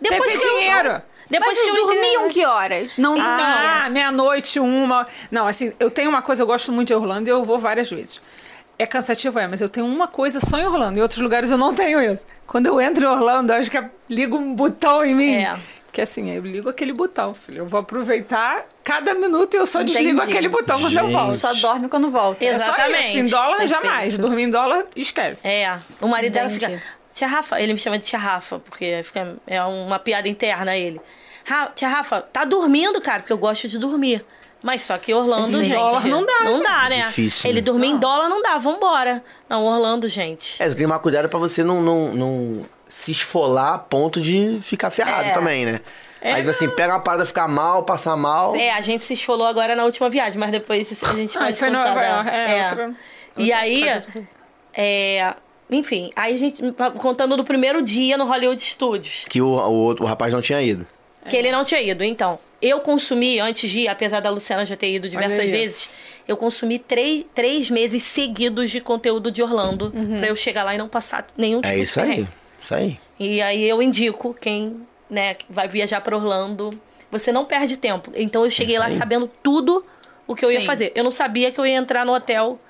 Depois 0.00 0.32
Tem 0.32 0.40
que 0.40 0.46
eu- 0.46 1.02
dinheiro. 1.28 1.46
Mas 1.46 1.56
Depois 1.56 1.58
que 1.58 1.64
vocês 1.64 1.76
eu 1.78 1.84
entrei- 1.84 2.02
dormiam 2.02 2.28
que 2.28 2.44
horas? 2.46 2.98
Não, 2.98 3.14
Ah, 3.18 3.88
meia-noite, 3.90 4.58
uma. 4.60 5.06
Não, 5.30 5.46
assim, 5.46 5.72
eu 5.78 5.90
tenho 5.90 6.08
uma 6.10 6.22
coisa, 6.22 6.42
eu 6.42 6.46
gosto 6.46 6.72
muito 6.72 6.88
de 6.88 6.94
Orlando 6.94 7.28
e 7.28 7.30
eu 7.32 7.44
vou 7.44 7.58
várias 7.58 7.90
vezes. 7.90 8.20
É 8.78 8.86
cansativo, 8.86 9.38
é, 9.40 9.48
mas 9.48 9.60
eu 9.60 9.68
tenho 9.68 9.86
uma 9.86 10.06
coisa 10.06 10.38
só 10.40 10.56
em 10.58 10.64
Orlando. 10.66 10.98
Em 10.98 11.02
outros 11.02 11.20
lugares 11.20 11.50
eu 11.50 11.58
não 11.58 11.74
tenho 11.74 12.00
isso. 12.00 12.24
Quando 12.46 12.66
eu 12.66 12.80
entro 12.80 13.04
em 13.04 13.08
Orlando, 13.08 13.52
eu 13.52 13.58
acho 13.58 13.70
que 13.70 13.76
eu 13.78 13.84
ligo 14.08 14.36
um 14.36 14.54
botão 14.54 15.04
em 15.04 15.14
mim. 15.16 15.34
É. 15.34 15.58
Que 15.90 16.00
assim, 16.02 16.30
eu 16.30 16.42
ligo 16.42 16.68
aquele 16.68 16.92
botão, 16.92 17.34
filho. 17.34 17.62
Eu 17.62 17.66
vou 17.66 17.80
aproveitar 17.80 18.64
cada 18.84 19.14
minuto 19.14 19.54
e 19.54 19.56
eu 19.56 19.66
só 19.66 19.80
Entendi. 19.80 19.98
desligo 19.98 20.20
aquele 20.22 20.48
botão 20.48 20.78
quando 20.80 20.96
eu 20.96 21.02
Gente. 21.06 21.12
volto. 21.12 21.34
Só 21.34 21.52
dorme 21.54 21.88
quando 21.88 22.08
volta. 22.10 22.44
É 22.44 22.56
só 22.56 22.66
Exatamente. 22.66 23.08
isso. 23.08 23.18
Em 23.18 23.24
dólar, 23.24 23.56
Perfeito. 23.58 23.70
jamais. 23.82 24.16
Dormir 24.16 24.42
em 24.44 24.50
dólar, 24.50 24.84
esquece. 24.94 25.48
É, 25.48 25.76
o 26.00 26.06
marido 26.06 26.34
dela 26.34 26.48
Entendi. 26.48 26.66
fica. 26.66 26.82
Tia 27.12 27.26
Rafa, 27.26 27.60
ele 27.60 27.72
me 27.72 27.78
chama 27.80 27.98
de 27.98 28.04
Tia 28.04 28.18
Rafa, 28.18 28.60
porque 28.60 29.00
fica, 29.02 29.34
é 29.44 29.60
uma 29.64 29.98
piada 29.98 30.28
interna 30.28 30.76
ele. 30.76 31.00
"Ra- 31.48 31.72
Tia 31.74 31.88
Rafa, 31.88 32.20
tá 32.22 32.44
dormindo, 32.44 33.00
cara, 33.00 33.20
porque 33.20 33.32
eu 33.32 33.38
gosto 33.38 33.66
de 33.68 33.78
dormir. 33.78 34.24
Mas 34.62 34.82
só 34.82 34.98
que 34.98 35.14
Orlando, 35.14 35.62
gente. 35.62 35.74
dólar 35.76 36.04
não 36.06 36.26
dá, 36.26 36.40
Não 36.44 36.54
gente. 36.56 36.64
dá, 36.64 36.88
né? 36.88 37.02
Difícil, 37.06 37.48
ele 37.48 37.60
né? 37.60 37.64
dormir 37.64 37.88
em 37.88 37.96
dólar 37.96 38.28
não 38.28 38.42
dá, 38.42 38.58
vambora. 38.58 39.22
Não, 39.48 39.64
Orlando, 39.64 40.08
gente. 40.08 40.60
É, 40.60 40.64
você 40.64 40.70
tem 40.70 40.76
que 40.78 40.82
tomar 40.82 40.98
cuidado 40.98 41.28
pra 41.28 41.38
você 41.38 41.62
não, 41.62 41.80
não, 41.80 42.12
não 42.12 42.66
se 42.88 43.12
esfolar 43.12 43.74
a 43.74 43.78
ponto 43.78 44.20
de 44.20 44.58
ficar 44.62 44.90
ferrado 44.90 45.28
É. 45.28 45.32
também, 45.32 45.64
né? 45.64 45.80
Aí, 46.20 46.48
assim, 46.48 46.68
pega 46.68 46.94
uma 46.94 47.00
parada, 47.00 47.24
ficar 47.24 47.46
mal, 47.46 47.84
passar 47.84 48.16
mal. 48.16 48.56
É, 48.56 48.72
a 48.72 48.80
gente 48.80 49.04
se 49.04 49.14
esfolou 49.14 49.46
agora 49.46 49.76
na 49.76 49.84
última 49.84 50.10
viagem, 50.10 50.36
mas 50.36 50.50
depois 50.50 50.90
a 51.04 51.12
gente 51.14 51.38
Ah, 51.38 51.42
pode 51.46 51.56
foi 51.56 51.68
contar 51.68 51.84
Nova 51.88 52.00
da- 52.00 52.06
York, 52.08 52.28
é, 52.28 52.64
outra- 52.64 52.94
E 53.36 53.42
outra 53.42 53.58
aí, 53.58 53.84
é, 54.74 55.34
enfim, 55.70 56.10
aí 56.16 56.34
a 56.34 56.36
gente, 56.36 56.60
contando 56.98 57.36
do 57.36 57.44
primeiro 57.44 57.80
dia 57.82 58.16
no 58.16 58.24
Hollywood 58.24 58.60
Studios, 58.60 59.24
Que 59.28 59.40
o, 59.40 59.46
o 59.46 59.72
outro 59.72 60.04
o 60.04 60.08
rapaz 60.08 60.32
não 60.34 60.40
tinha 60.40 60.60
ido. 60.60 60.84
Que 61.28 61.36
ele 61.36 61.52
não 61.52 61.64
tinha 61.64 61.80
ido. 61.80 62.02
Então, 62.02 62.38
eu 62.60 62.80
consumi, 62.80 63.38
antes 63.38 63.70
de 63.70 63.80
ir, 63.80 63.88
apesar 63.88 64.20
da 64.20 64.30
Luciana 64.30 64.66
já 64.66 64.76
ter 64.76 64.92
ido 64.94 65.08
diversas 65.08 65.38
Olha 65.38 65.44
isso. 65.44 65.52
vezes, 65.52 65.98
eu 66.26 66.36
consumi 66.36 66.78
três, 66.78 67.24
três 67.34 67.70
meses 67.70 68.02
seguidos 68.02 68.70
de 68.70 68.80
conteúdo 68.80 69.30
de 69.30 69.42
Orlando, 69.42 69.92
pra 70.18 70.28
eu 70.28 70.36
chegar 70.36 70.64
lá 70.64 70.74
e 70.74 70.78
não 70.78 70.88
passar 70.88 71.26
nenhum 71.36 71.60
tipo 71.60 71.72
É 71.72 71.76
de 71.76 71.82
isso 71.82 72.00
aí. 72.00 72.26
Isso 72.60 72.74
aí. 72.74 72.98
E 73.18 73.40
aí 73.40 73.68
eu 73.68 73.80
indico 73.82 74.34
quem 74.34 74.80
né, 75.08 75.36
vai 75.48 75.68
viajar 75.68 76.00
para 76.00 76.16
Orlando. 76.16 76.70
Você 77.10 77.32
não 77.32 77.44
perde 77.44 77.76
tempo. 77.76 78.12
Então 78.14 78.44
eu 78.44 78.50
cheguei 78.50 78.78
lá 78.78 78.90
sabendo 78.90 79.30
tudo 79.42 79.84
o 80.26 80.34
que 80.34 80.44
eu 80.44 80.52
ia 80.52 80.60
Sim. 80.60 80.66
fazer. 80.66 80.92
Eu 80.94 81.02
não 81.02 81.10
sabia 81.10 81.50
que 81.50 81.58
eu 81.58 81.64
ia 81.64 81.74
entrar 81.76 82.04
no 82.04 82.12
hotel 82.14 82.60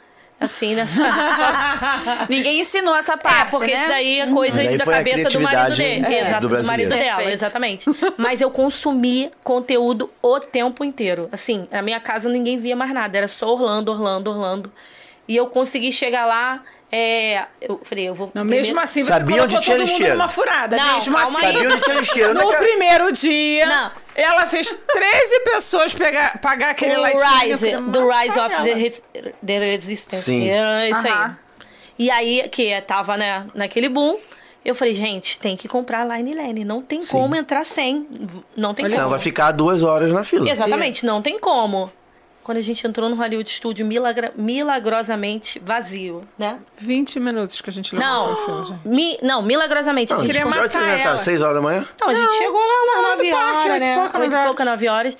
assim, 0.41 0.74
nessa 0.74 1.03
Ninguém 2.28 2.61
ensinou 2.61 2.95
essa 2.97 3.16
parte, 3.16 3.49
É, 3.49 3.51
porque 3.51 3.72
né? 3.72 3.78
isso 3.80 3.89
daí 3.89 4.20
é 4.20 4.26
coisa 4.28 4.61
aí 4.61 4.76
da 4.76 4.84
cabeça 4.84 5.28
do 5.30 5.41
marido 5.41 5.76
dele. 5.76 6.07
é, 6.14 6.20
Exato, 6.20 6.49
do 6.49 6.57
do, 6.57 6.64
marido 6.64 6.89
dela, 6.91 7.16
Perfeito. 7.16 7.34
exatamente. 7.34 7.91
Mas 8.16 8.41
eu 8.41 8.51
consumi 8.51 9.30
conteúdo 9.43 10.11
o 10.22 10.41
tempo 10.41 10.84
inteiro. 10.84 11.28
Assim, 11.32 11.66
na 11.70 11.82
minha 11.82 12.01
casa 12.01 12.28
ninguém 12.28 12.59
via 12.59 12.76
mais 12.76 12.93
nada. 12.93 13.16
Era 13.18 13.28
só 13.28 13.53
Orlando, 13.53 13.91
Orlando, 13.91 14.30
Orlando. 14.30 14.72
E 15.26 15.36
eu 15.36 15.47
consegui 15.47 15.93
chegar 15.93 16.24
lá. 16.26 16.62
É, 16.91 17.45
eu 17.61 17.80
falei, 17.82 18.09
eu 18.09 18.14
vou. 18.14 18.26
Não, 18.34 18.43
primeiro- 18.43 18.66
mesmo 18.66 18.80
assim, 18.80 19.05
você 19.05 19.12
Sabia 19.12 19.36
colocou 19.36 19.57
onde 19.57 19.64
tinha 19.64 19.76
todo 19.76 19.86
mundo 19.89 20.09
numa 20.09 20.28
furada. 20.28 20.76
Não, 20.76 20.95
mesmo 20.95 21.14
calma 21.14 21.39
assim. 21.39 21.47
aí. 21.47 21.53
Sabia 21.55 21.70
onde 21.70 21.80
tinha 21.82 21.97
lixeiro, 21.97 22.34
né, 22.34 22.41
No 22.43 22.51
cara? 22.51 22.62
primeiro 22.62 23.12
dia, 23.12 23.66
Não. 23.66 23.91
ela 24.14 24.47
fez 24.47 24.72
13 24.72 25.41
pessoas 25.41 25.93
pegar, 25.95 26.39
pagar 26.41 26.70
aquele 26.70 26.97
o 26.97 27.03
leitinho. 27.03 27.26
Rise, 27.41 27.76
do 27.76 28.09
Rise 28.09 28.30
of 28.30 28.39
"Mata 28.39 28.62
the, 28.62 28.70
ela." 28.70 28.78
Res- 28.78 29.03
the 29.45 29.59
Resistance. 29.59 30.22
Sim. 30.24 30.49
É 30.49 30.91
isso 30.91 31.07
Aham. 31.07 31.24
aí. 31.26 31.64
E 31.99 32.11
aí, 32.11 32.49
que 32.49 32.80
tava 32.82 33.16
né, 33.16 33.45
naquele 33.55 33.89
boom, 33.89 34.16
eu 34.64 34.74
falei, 34.74 34.95
gente, 34.95 35.39
tem 35.39 35.57
que 35.57 35.66
comprar 35.66 36.05
Line 36.07 36.32
Lane. 36.34 36.64
Não 36.64 36.80
tem 36.80 37.05
como 37.05 37.34
entrar 37.34 37.64
sem. 37.66 38.07
Não 38.57 38.72
tem 38.72 38.86
Senão 38.86 38.99
como. 39.05 39.11
vai 39.11 39.18
ficar 39.20 39.51
duas 39.53 39.82
horas 39.82 40.12
na 40.12 40.22
fila. 40.24 40.49
Exatamente, 40.49 41.05
não 41.05 41.20
tem 41.20 41.39
como. 41.39 41.91
Quando 42.49 42.57
a 42.57 42.63
gente 42.63 42.87
entrou 42.87 43.11
no 43.11 43.15
Hollywood 43.17 43.51
Studio, 43.51 43.85
milagra- 43.85 44.33
milagrosamente 44.35 45.59
vazio, 45.63 46.27
né? 46.39 46.59
20 46.79 47.21
minutos 47.21 47.61
que 47.61 47.69
a 47.69 47.73
gente 47.73 47.95
levou 47.95 48.09
Não, 48.09 48.37
filme, 48.47 48.67
gente. 48.69 48.89
mi, 48.89 49.19
não, 49.23 49.43
milagrosamente. 49.43 50.13
Não, 50.13 50.21
a 50.21 50.23
gente 50.23 50.33
queria 50.33 50.47
matar 50.49 50.65
entraram? 50.65 50.89
ela. 50.99 51.19
Seis 51.19 51.43
horas 51.43 51.57
da 51.57 51.61
manhã? 51.61 51.87
Não, 52.01 52.09
a 52.09 52.15
gente 52.15 52.33
chegou 52.39 52.59
lá 52.59 52.83
umas 52.85 53.05
hora 53.05 53.17
do 53.17 53.23
9 53.23 53.31
parque, 53.31 53.59
horas, 53.59 53.73
oito 53.73 53.77
e 53.77 53.87
né? 53.87 53.95
pouca, 53.97 54.19
Oito 54.19 54.31
nove 54.31 54.43
e 54.43 54.47
pouca, 54.47 54.63
horas. 54.63 54.73
9 54.73 54.89
horas. 54.89 55.19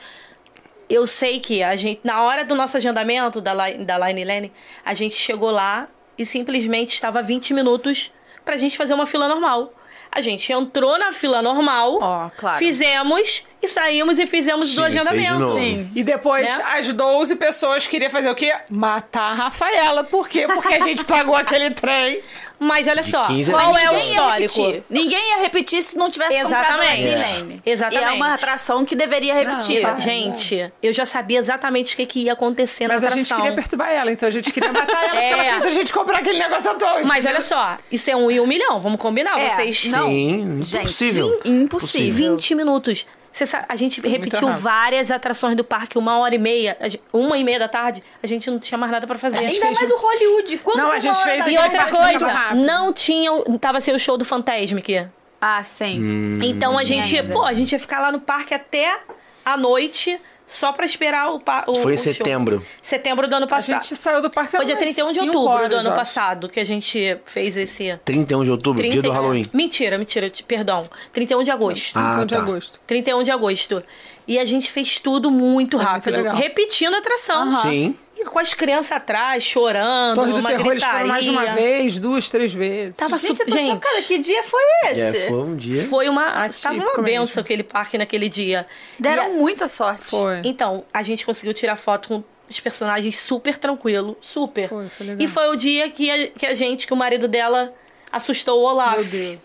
Eu 0.89 1.07
sei 1.07 1.39
que 1.39 1.63
a 1.63 1.77
gente, 1.77 2.01
na 2.03 2.23
hora 2.23 2.47
do 2.47 2.55
nosso 2.55 2.79
agendamento 2.79 3.43
da, 3.43 3.53
Line- 3.53 3.85
da 3.85 3.99
Line 4.09 4.25
Lane, 4.25 4.53
a 4.83 4.95
gente 4.95 5.15
chegou 5.15 5.51
lá 5.51 5.87
e 6.17 6.25
simplesmente 6.25 6.95
estava 6.95 7.23
20 7.23 7.53
minutos 7.53 8.11
pra 8.43 8.57
gente 8.57 8.75
fazer 8.79 8.95
uma 8.95 9.05
fila 9.05 9.29
normal. 9.29 9.75
A 10.11 10.23
gente 10.23 10.51
entrou 10.51 10.99
na 10.99 11.13
fila 11.13 11.43
normal, 11.43 11.99
Ó, 12.01 12.31
claro. 12.39 12.57
fizemos 12.59 13.45
e 13.63 13.69
saímos 13.69 14.19
e 14.19 14.27
fizemos 14.27 14.69
Sim, 14.69 14.75
do 14.77 14.85
agendamento. 14.85 15.55
Sim. 15.55 15.91
E 15.95 16.03
depois, 16.03 16.45
Né? 16.47 16.63
as 16.77 16.93
12 16.93 17.37
pessoas 17.37 17.87
queriam 17.87 18.11
fazer 18.11 18.31
o 18.31 18.35
quê? 18.35 18.53
Matar 18.71 19.33
a 19.33 19.35
Rafaela. 19.35 20.05
Por 20.05 20.29
quê? 20.29 20.47
Porque 20.47 20.75
a 20.75 20.81
gente 20.81 21.05
pagou 21.05 21.35
aquele 21.35 21.71
trem. 21.71 22.21
Mas 22.61 22.89
olha 22.89 23.05
só, 23.05 23.25
15 23.29 23.53
qual 23.53 23.73
a 23.73 23.81
é 23.81 23.89
o 23.89 23.93
Ninguém 23.93 24.09
ia 24.09 24.15
histórico? 24.15 24.63
repetir. 24.63 24.85
Ninguém 24.91 25.31
ia 25.31 25.39
repetir 25.43 25.81
se 25.81 25.97
não 25.97 26.11
tivesse 26.11 26.43
comprado 26.43 26.65
Exatamente. 26.65 26.97
Line 27.05 27.11
É. 27.11 27.17
Lane. 27.39 27.63
Exatamente. 27.65 28.03
E 28.03 28.09
é 28.09 28.13
uma 28.15 28.35
atração 28.35 28.85
que 28.85 28.97
deveria 28.97 29.33
repetir. 29.33 29.81
Não, 29.83 30.01
Gente, 30.01 30.73
eu 30.83 30.93
já 30.93 31.07
sabia 31.07 31.39
exatamente 31.39 31.95
o 31.95 31.97
que, 31.97 32.05
que 32.05 32.19
ia 32.25 32.33
acontecer 32.33 32.89
Mas 32.89 33.03
na 33.03 33.09
a 33.09 33.11
gente 33.13 33.21
atração. 33.27 33.37
queria 33.43 33.55
perturbar 33.55 33.91
ela, 33.91 34.11
então 34.11 34.27
a 34.27 34.31
gente 34.33 34.51
queria 34.51 34.73
matar 34.73 34.93
ela, 35.05 35.11
porque 35.11 35.19
É. 35.25 35.31
ela 35.31 35.45
fez 35.53 35.67
a 35.67 35.71
gente 35.71 35.93
comprar 35.93 36.19
aquele 36.19 36.39
negócio 36.41 36.75
todo. 36.75 37.07
Mas 37.07 37.25
olha 37.27 37.43
só, 37.43 37.77
isso 37.93 38.11
é 38.11 38.17
um 38.17 38.29
e 38.29 38.41
um 38.41 38.47
milhão, 38.47 38.81
vamos 38.81 38.99
combinar? 39.01 39.39
É, 39.39 39.51
Vocês. 39.55 39.85
Não, 39.93 40.09
Sim, 40.09 40.61
gente, 40.65 40.79
impossível. 40.83 41.41
impossível. 41.45 42.33
20 42.37 42.55
minutos. 42.57 43.07
Você 43.39 43.47
sabe, 43.47 43.67
a 43.69 43.77
gente 43.77 44.01
repetiu 44.01 44.49
várias 44.51 45.13
atrações 45.13 45.55
do 45.55 45.63
parque, 45.63 45.97
uma 45.97 46.19
hora 46.19 46.35
e 46.35 46.39
meia, 46.39 46.77
uma 47.13 47.39
e 47.39 47.45
meia 47.45 47.61
da 47.61 47.69
tarde, 47.69 48.03
a 48.21 48.27
gente 48.27 48.51
não 48.51 48.59
tinha 48.59 48.77
mais 48.77 48.91
nada 48.91 49.07
pra 49.07 49.17
fazer. 49.17 49.39
Ainda 49.39 49.49
fez- 49.53 49.79
mais 49.79 49.91
o 49.93 49.97
Hollywood. 49.97 50.59
Quando 50.59 50.79
Não, 50.79 50.91
a 50.91 50.99
gente 50.99 51.23
fez 51.23 51.47
E 51.47 51.57
outra 51.57 51.85
coisa, 51.87 52.55
não 52.57 52.93
tinha. 52.93 53.31
Tava 53.61 53.81
sem 53.81 53.95
o 53.95 53.99
show 53.99 54.17
do 54.19 54.25
Fantasmic. 54.25 55.07
Ah, 55.41 55.63
sim. 55.63 56.01
Hum. 56.03 56.35
Então 56.43 56.77
a 56.77 56.83
tinha 56.85 57.01
gente, 57.05 57.21
ainda. 57.21 57.33
pô, 57.33 57.45
a 57.45 57.53
gente 57.53 57.71
ia 57.71 57.79
ficar 57.79 58.01
lá 58.01 58.11
no 58.11 58.19
parque 58.19 58.55
até 58.55 58.99
a 59.45 59.57
noite, 59.57 60.21
só 60.49 60.73
pra 60.73 60.87
esperar 60.87 61.31
o, 61.31 61.39
pa- 61.39 61.65
o 61.67 61.75
Foi 61.75 61.93
em 61.93 61.95
o 61.95 61.99
show. 61.99 62.13
setembro. 62.15 62.65
Setembro 62.83 63.29
do 63.29 63.37
ano 63.37 63.45
A 63.45 63.49
passado. 63.49 63.83
gente 63.83 63.95
saiu 63.95 64.23
do 64.23 64.31
parque 64.31 64.57
Foi 64.57 64.65
dia 64.65 64.75
umas 64.75 64.83
31 64.85 65.13
de 65.13 65.21
outubro 65.21 65.41
horas, 65.51 65.69
do 65.69 65.77
ano 65.89 65.95
passado 65.95 66.49
que 66.49 66.59
a 66.59 66.65
gente 66.65 67.19
fez 67.27 67.57
esse. 67.57 68.01
31 68.05 68.45
de 68.45 68.51
outubro, 68.51 68.79
30 68.81 68.93
dia 68.95 69.03
do 69.03 69.11
Halloween. 69.11 69.45
Mentira, 69.53 69.99
mentira, 69.99 70.33
perdão. 70.47 70.81
31 71.13 71.43
de 71.43 71.51
agosto. 71.51 71.93
Ah, 71.97 72.15
31 72.17 72.27
de 72.27 72.35
tá. 72.35 72.41
agosto. 72.41 72.81
31 72.87 73.23
de 73.23 73.31
agosto. 73.31 73.83
E 74.27 74.39
a 74.39 74.45
gente 74.45 74.71
fez 74.73 74.99
tudo 74.99 75.31
muito 75.31 75.77
Foi 75.77 75.85
muito 75.85 75.93
rápido, 75.93 76.15
legal. 76.17 76.35
repetindo 76.37 76.95
a 76.95 76.99
atração. 76.99 77.43
Aham. 77.43 77.63
Sim. 77.71 77.97
E 78.21 78.25
com 78.25 78.39
as 78.39 78.53
crianças 78.53 78.93
atrás, 78.93 79.45
chorando, 79.45 80.17
Torre 80.17 80.33
do 80.33 80.39
uma 80.41 80.49
Terror, 80.49 80.73
eles 80.73 80.83
foram 80.83 81.07
mais 81.07 81.25
de 81.25 81.31
uma 81.31 81.43
gritaria. 81.43 81.63
vez, 81.63 81.99
duas, 82.01 82.29
três 82.29 82.53
vezes. 82.53 82.97
Tava 82.97 83.17
Gente, 83.17 83.29
super. 83.29 83.43
eu 83.43 83.47
tô 83.47 83.59
Gente, 83.59 83.73
chocada. 83.85 84.03
Que 84.03 84.19
dia 84.19 84.43
foi 84.43 84.63
esse? 84.87 85.01
É, 85.01 85.29
foi 85.29 85.39
um 85.39 85.55
dia. 85.57 85.85
foi 85.85 86.09
uma. 86.09 86.27
Atípico 86.45 86.63
Tava 86.75 86.91
uma 86.95 87.03
benção 87.03 87.41
aquele 87.41 87.63
parque 87.63 87.97
naquele 87.97 88.29
dia. 88.29 88.67
Deram 88.99 89.35
E 89.35 89.37
muita 89.37 89.69
sorte. 89.69 90.07
Foi. 90.11 90.41
Então, 90.45 90.85
a 90.93 91.03
gente 91.03 91.25
conseguiu 91.25 91.55
tirar 91.55 91.77
foto 91.77 92.09
com 92.09 92.25
os 92.51 92.59
personagens 92.61 93.19
super 93.19 93.57
tranquilo, 93.57 94.17
super. 94.21 94.69
Foi, 94.69 94.89
foi 94.89 95.07
legal. 95.07 95.25
E 95.25 95.29
foi 95.29 95.49
o 95.49 95.55
dia 95.57 95.89
que 95.91 96.11
a, 96.11 96.27
que 96.29 96.47
a 96.47 96.55
gente, 96.55 96.87
que 96.87 96.93
o 96.93 96.97
marido 96.97 97.29
dela 97.29 97.73
assustou 98.11 98.61
o 98.61 98.65
Olaf. 98.65 98.97
Meu 98.97 99.05
Deus. 99.05 99.39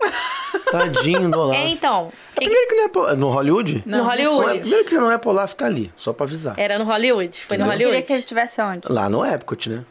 Tadinho 0.70 1.30
do 1.30 1.38
Olaf. 1.40 1.56
É, 1.56 1.68
então. 1.68 2.12
É 2.36 2.40
primeiro 2.40 2.68
que 2.68 2.74
não 2.98 3.08
é 3.08 3.16
no 3.16 3.28
Hollywood? 3.30 3.82
No 3.86 4.02
Hollywood. 4.02 4.42
Não 4.46 4.50
é- 4.50 4.58
primeiro 4.58 4.84
que 4.84 4.94
não 4.94 5.10
é 5.12 5.18
pro 5.18 5.30
Olaf 5.30 5.54
tá 5.54 5.66
ali, 5.66 5.92
só 5.96 6.12
pra 6.12 6.24
avisar. 6.24 6.54
Era 6.58 6.78
no 6.78 6.84
Hollywood. 6.84 7.36
Foi 7.40 7.56
no 7.56 7.64
Eu 7.64 7.66
Eu 7.66 7.72
queria 7.72 7.86
Hollywood. 7.86 8.06
que 8.06 8.12
ele 8.12 8.20
estivesse 8.20 8.60
onde? 8.60 8.80
Lá 8.90 9.08
no 9.08 9.24
Epcot, 9.24 9.68
né? 9.70 9.84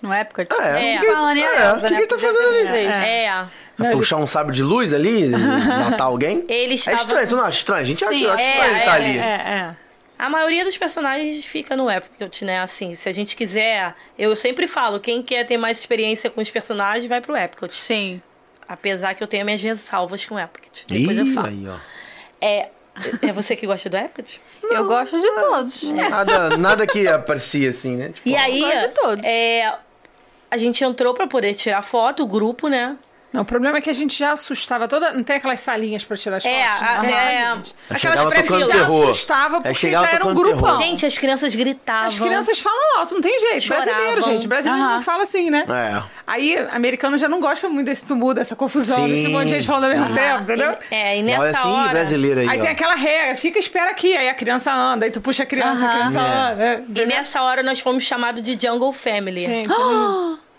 No 0.00 0.12
Epcot? 0.12 0.46
Ah, 0.58 0.78
é? 0.78 0.94
É. 0.94 0.96
O 0.96 1.00
que- 1.00 1.06
Falando 1.12 1.36
em 1.36 1.42
é, 1.42 1.46
Elsa, 1.46 1.74
o 1.74 1.78
que 1.78 1.82
né? 1.82 1.88
que 1.88 1.94
ele 1.96 2.06
tá 2.06 2.18
fazendo 2.18 2.48
ali? 2.48 2.66
três. 2.66 2.88
É. 2.90 3.44
Vai 3.78 3.92
puxar 3.92 4.16
um 4.18 4.26
sabre 4.26 4.54
de 4.54 4.62
luz 4.62 4.92
ali? 4.92 5.28
matar 5.30 6.04
alguém? 6.04 6.44
Ele 6.48 6.72
É 6.72 6.74
estava- 6.74 6.98
estranho, 7.02 7.28
tu 7.28 7.36
não 7.36 7.44
acha 7.44 7.58
estranho? 7.58 7.80
A 7.82 7.84
gente 7.84 7.98
Sim, 7.98 8.04
acha, 8.26 8.32
acha 8.34 8.42
é, 8.42 8.50
estranho 8.50 8.70
ele 8.72 8.78
é, 8.80 8.84
tá 8.84 8.92
ali. 8.92 9.18
É, 9.18 9.22
é. 9.22 9.76
A 10.16 10.30
maioria 10.30 10.64
dos 10.64 10.76
personagens 10.76 11.44
fica 11.44 11.74
no 11.76 11.90
Epcot, 11.90 12.44
né? 12.44 12.60
Assim, 12.60 12.94
se 12.94 13.08
a 13.08 13.12
gente 13.12 13.34
quiser... 13.34 13.94
Eu 14.18 14.34
sempre 14.36 14.66
falo, 14.68 15.00
quem 15.00 15.22
quer 15.22 15.44
ter 15.44 15.56
mais 15.56 15.78
experiência 15.78 16.30
com 16.30 16.40
os 16.40 16.50
personagens, 16.50 17.06
vai 17.06 17.20
pro 17.20 17.36
Epcot. 17.36 17.74
Sim. 17.74 18.22
Apesar 18.68 19.14
que 19.14 19.22
eu 19.22 19.26
tenho 19.26 19.44
minhas 19.44 19.62
ressalvas 19.62 20.24
com 20.24 20.34
o 20.36 20.38
Epcot. 20.38 20.86
Depois 20.88 21.18
eu 21.18 21.26
Ih, 21.26 21.32
falo. 21.34 21.46
aí, 21.48 21.64
ó. 21.68 21.76
É, 22.40 22.70
é 23.22 23.32
você 23.32 23.54
que 23.56 23.66
gosta 23.66 23.88
do 23.90 23.96
Epcot? 23.96 24.40
Eu 24.70 24.86
gosto 24.86 25.20
de 25.20 25.30
todos. 25.36 25.82
Nada, 25.84 26.56
nada 26.56 26.86
que 26.86 27.06
aparecia 27.06 27.70
assim, 27.70 27.96
né? 27.96 28.08
Tipo, 28.08 28.28
E 28.28 28.36
aí, 28.36 28.60
gosto 28.60 28.78
de 28.80 28.88
todos. 28.88 29.26
é, 29.26 29.76
a 30.50 30.56
gente 30.56 30.82
entrou 30.84 31.12
pra 31.14 31.26
poder 31.26 31.54
tirar 31.54 31.82
foto, 31.82 32.22
o 32.22 32.26
grupo, 32.26 32.68
né? 32.68 32.96
Não, 33.34 33.42
o 33.42 33.44
problema 33.44 33.78
é 33.78 33.80
que 33.80 33.90
a 33.90 33.92
gente 33.92 34.16
já 34.16 34.30
assustava 34.30 34.86
toda. 34.86 35.12
Não 35.12 35.24
tem 35.24 35.34
aquelas 35.36 35.58
salinhas 35.58 36.04
pra 36.04 36.16
tirar 36.16 36.36
as 36.36 36.44
É, 36.44 36.64
fotos? 36.66 36.82
a- 36.88 37.02
né? 37.02 37.10
é. 37.12 37.14
Aí 37.16 37.62
Aquelas 37.90 38.00
chegava 38.00 38.30
pré 38.30 38.42
tocando 38.42 38.64
já 38.66 38.72
terror. 38.72 39.02
assustava 39.10 39.60
porque 39.60 39.74
chegava 39.74 40.06
já 40.06 40.12
era 40.12 40.26
um 40.28 40.34
grupão. 40.34 40.58
terror. 40.62 40.76
Gente, 40.82 41.04
as 41.04 41.18
crianças 41.18 41.52
gritavam. 41.56 42.06
As 42.06 42.18
crianças 42.18 42.58
falam 42.60 42.98
alto, 43.00 43.12
não 43.14 43.20
tem 43.20 43.36
jeito. 43.38 43.60
Choravam. 43.62 43.92
Brasileiro, 43.92 44.22
gente. 44.22 44.46
Brasileiro 44.46 44.86
não 44.88 45.02
fala 45.02 45.24
assim, 45.24 45.50
né? 45.50 45.64
É. 45.68 46.02
Aí, 46.26 46.56
americano 46.70 47.18
já 47.18 47.28
não 47.28 47.40
gosta 47.40 47.68
muito 47.68 47.86
desse 47.86 48.04
tumulto, 48.04 48.34
dessa 48.36 48.54
confusão, 48.54 49.04
Sim. 49.04 49.08
desse 49.08 49.28
monte 49.28 49.44
de 49.46 49.50
gente 49.54 49.66
falando 49.66 49.84
ao 49.84 49.90
mesmo 49.90 50.14
tempo, 50.14 50.42
entendeu? 50.42 50.76
E- 50.90 50.94
é, 50.94 51.18
e 51.18 51.22
nessa 51.24 51.40
Olha 51.40 51.50
assim, 51.50 51.68
hora... 51.68 51.88
brasileira 51.90 52.40
aí, 52.42 52.48
Aí 52.48 52.58
ó. 52.58 52.62
tem 52.62 52.70
aquela 52.70 52.94
regra, 52.94 53.36
fica, 53.36 53.58
espera 53.58 53.90
aqui, 53.90 54.16
aí 54.16 54.28
a 54.28 54.34
criança 54.34 54.72
anda, 54.72 55.06
aí 55.06 55.10
tu 55.10 55.20
puxa 55.20 55.42
a 55.42 55.46
criança, 55.46 55.84
a 55.84 55.88
criança 55.88 56.20
É. 56.20 56.22
anda. 56.22 56.54
né? 56.54 56.74
E 56.76 56.90
Entendeu? 56.90 57.06
nessa 57.08 57.42
hora 57.42 57.62
nós 57.64 57.80
fomos 57.80 58.04
chamados 58.04 58.42
de 58.42 58.56
Jungle 58.64 58.92
Family. 58.92 59.42
Gente, 59.42 59.68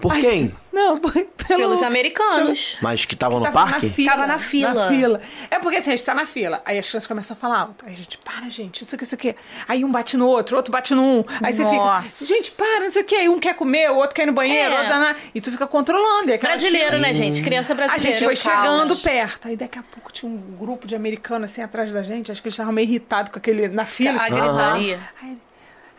Por 0.00 0.14
quem? 0.14 0.54
não, 0.72 0.98
pelo, 1.00 1.26
Pelos 1.48 1.82
americanos. 1.82 2.78
Mas 2.80 3.04
que 3.04 3.14
estavam 3.14 3.38
no 3.40 3.44
Tava 3.46 3.58
parque? 3.70 3.86
Na 3.86 3.92
fila, 3.92 4.10
Tava 4.12 4.26
na 4.26 4.38
fila. 4.38 4.74
Na 4.74 4.88
fila. 4.88 5.20
É 5.50 5.58
porque 5.58 5.78
assim, 5.78 5.90
a 5.90 5.96
gente 5.96 6.04
tá 6.06 6.14
na 6.14 6.24
fila. 6.26 6.62
Aí 6.64 6.78
as 6.78 6.88
crianças 6.88 7.06
começam 7.08 7.36
a 7.36 7.40
falar 7.40 7.58
alto. 7.60 7.84
Aí 7.86 7.92
a 7.92 7.96
gente, 7.96 8.18
para, 8.18 8.48
gente, 8.48 8.82
isso 8.84 8.94
aqui, 8.94 9.04
isso 9.04 9.14
aqui. 9.16 9.34
Aí 9.66 9.84
um 9.84 9.90
bate 9.90 10.16
no 10.16 10.26
outro, 10.28 10.56
outro 10.56 10.70
bate 10.70 10.94
no 10.94 11.02
um. 11.02 11.24
Aí 11.42 11.52
você 11.52 11.64
Nossa. 11.64 12.24
fica, 12.24 12.34
gente, 12.34 12.52
para, 12.52 12.80
não 12.80 12.90
sei 12.92 13.02
o 13.02 13.04
quê. 13.04 13.14
Aí 13.16 13.28
um 13.28 13.38
quer 13.40 13.54
comer, 13.54 13.90
o 13.90 13.96
outro 13.96 14.14
quer 14.14 14.22
ir 14.22 14.26
no 14.26 14.32
banheiro, 14.32 14.72
É. 14.74 14.78
outro... 14.78 14.94
na- 14.98 15.16
E 15.34 15.40
tu 15.40 15.50
fica 15.50 15.66
controlando. 15.66 16.30
E 16.30 16.34
aquelas 16.34 16.60
Brasileiro, 16.62 16.98
né, 16.98 17.12
gente? 17.12 17.42
Criança 17.42 17.72
A 17.72 17.76
brasileira. 17.76 18.12
gente 18.12 18.24
foi 18.24 18.32
eu 18.32 18.36
chegando 18.36 18.96
perto. 18.96 19.48
Aí 19.48 19.56
daqui 19.56 19.78
a 19.78 19.82
pouco 19.82 20.12
tinha 20.12 20.30
um 20.30 20.36
grupo 20.56 20.86
de 20.86 20.94
americanos 20.94 21.50
assim 21.50 21.62
atrás 21.62 21.92
da 21.92 22.02
gente. 22.02 22.30
Acho 22.30 22.40
que 22.40 22.46
eles 22.48 22.54
estavam 22.54 22.72
meio 22.72 22.86
irritados 22.88 23.32
com 23.32 23.38
aquele 23.38 23.66
na 23.68 23.84
fila. 23.86 24.22
A 24.22 24.28
gritaria. 24.28 25.00
Aí, 25.20 25.38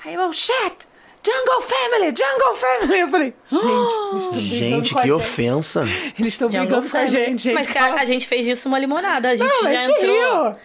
aí 0.05 0.13
eu, 0.13 0.31
shit! 0.33 0.89
Jungle 1.24 1.61
Family! 1.61 2.13
Jungle 2.15 2.55
Family! 2.55 2.99
Eu 3.01 3.09
falei, 3.09 3.34
gente, 3.47 3.61
eles 4.11 4.28
brigando 4.30 4.41
Gente, 4.41 4.91
a 4.97 5.01
que 5.01 5.07
gente. 5.07 5.11
ofensa. 5.11 5.82
Eles 6.19 6.34
estão 6.34 6.49
brigando 6.49 6.89
com 6.89 6.97
a 6.97 7.05
gente, 7.05 7.43
gente. 7.43 7.53
Mas 7.53 7.69
Fala- 7.69 8.01
a, 8.01 8.05
gente 8.05 8.28
fez 8.28 8.45
disso 8.45 8.67
uma 8.67 8.80
limonada. 8.80 9.30
A 9.30 9.36
gente 9.36 9.47
não, 9.47 9.63
já 9.63 9.69
a 9.69 9.84
gente 9.84 9.97
entrou. 10.03 10.43
riu. 10.45 10.55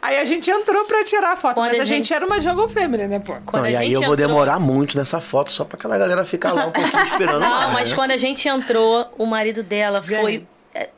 Aí 0.00 0.18
a 0.18 0.24
gente 0.24 0.50
entrou 0.50 0.84
pra 0.84 1.02
tirar 1.02 1.32
a 1.32 1.36
foto, 1.36 1.54
Quando 1.54 1.68
mas 1.70 1.80
a 1.80 1.84
gente... 1.84 2.04
gente- 2.08 2.14
era 2.14 2.26
uma 2.26 2.38
Jungle 2.38 2.68
Family, 2.68 3.08
né, 3.08 3.18
pô? 3.18 3.34
Quando 3.46 3.62
Não, 3.64 3.70
e 3.70 3.74
aí 3.74 3.84
gente 3.86 3.94
eu 3.94 4.02
vou 4.02 4.12
entrou- 4.14 4.28
demorar 4.28 4.60
muito 4.60 4.96
nessa 4.98 5.18
foto 5.20 5.50
só 5.50 5.64
pra 5.64 5.76
aquela 5.78 5.96
galera 5.96 6.24
ficar 6.26 6.52
lá 6.52 6.66
um 6.66 6.70
pouquinho 6.70 7.02
esperando 7.06 7.40
Não, 7.40 7.48
mais, 7.50 7.72
mas 7.72 7.90
né? 7.90 7.96
quando 7.96 8.10
a 8.10 8.16
gente 8.18 8.46
entrou, 8.46 9.06
o 9.18 9.24
marido 9.26 9.62
dela 9.62 10.02
foi 10.02 10.32
Gente. 10.32 10.48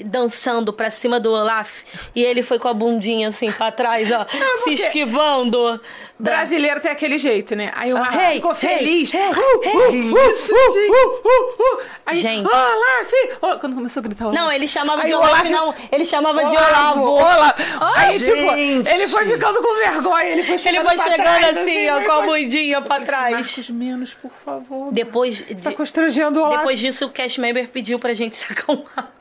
Dançando 0.05 0.72
pra 0.72 0.91
cima 0.91 1.20
do 1.20 1.33
Olaf 1.33 1.81
e 2.14 2.22
ele 2.24 2.43
foi 2.43 2.59
com 2.59 2.68
a 2.68 2.74
bundinha 2.74 3.29
assim 3.29 3.51
pra 3.53 3.70
trás, 3.70 4.11
ó, 4.11 4.27
se 4.64 4.74
esquivando. 4.74 5.81
Brasileiro 6.18 6.81
tem 6.81 6.91
aquele 6.91 7.18
jeito, 7.18 7.55
né? 7.55 7.70
Aí 7.74 7.93
o 7.93 7.97
Ah, 7.99 8.09
hey, 8.31 8.37
ficou 8.37 8.53
hey, 8.53 8.57
feliz. 8.57 9.12
hey, 9.12 9.20
Uh, 9.20 9.93
uh, 9.93 10.33
Isso, 10.33 10.55
uh. 10.55 11.81
Aí, 12.07 12.16
Gente. 12.18 12.47
Olaf! 12.49 13.12
Oh, 13.43 13.59
Quando 13.59 13.74
começou 13.74 14.01
a 14.01 14.05
gritar 14.05 14.24
Olaf. 14.29 14.35
Não, 14.41 14.51
ele 14.51 14.66
chamava 14.66 15.03
Aí 15.03 15.09
de 15.09 15.14
Olaf, 15.14 15.31
Olaf- 15.31 15.51
não. 15.51 15.74
Ele 15.93 16.05
chamava 16.07 16.41
de 16.47 16.57
Olavo, 16.57 17.01
Olavo. 17.03 17.11
Olavo. 17.11 17.55
Aí, 17.99 18.18
Gente. 18.18 18.35
tipo, 18.35 18.89
ele 18.89 19.09
foi 19.09 19.27
ficando 19.27 19.61
com 19.62 19.74
vergonha. 19.77 20.24
Ele 20.24 20.43
foi 20.43 20.53
Ele 20.55 20.59
chegando 20.59 20.87
foi 20.87 20.95
pra 20.97 21.05
chegando 21.05 21.22
trás, 21.22 21.59
assim, 21.59 21.89
ó, 21.91 21.97
foi 21.99 22.05
com 22.07 22.12
a 22.12 22.22
bundinha 22.22 22.81
pra 22.81 23.01
trás. 23.01 23.33
Marcos, 23.35 23.70
menos, 23.70 24.14
por 24.14 24.31
favor. 24.43 24.93
Depois, 24.93 25.41
Tá 25.62 25.68
de- 25.70 25.77
constrangendo 25.77 26.41
o 26.41 26.45
Olaf. 26.45 26.59
depois 26.61 26.81
disso, 26.81 27.05
o 27.07 27.11
cast 27.11 27.39
member 27.41 27.68
pediu 27.68 27.99
pra 27.99 28.14
gente 28.14 28.37
se 28.37 28.51
acalmar. 28.51 29.12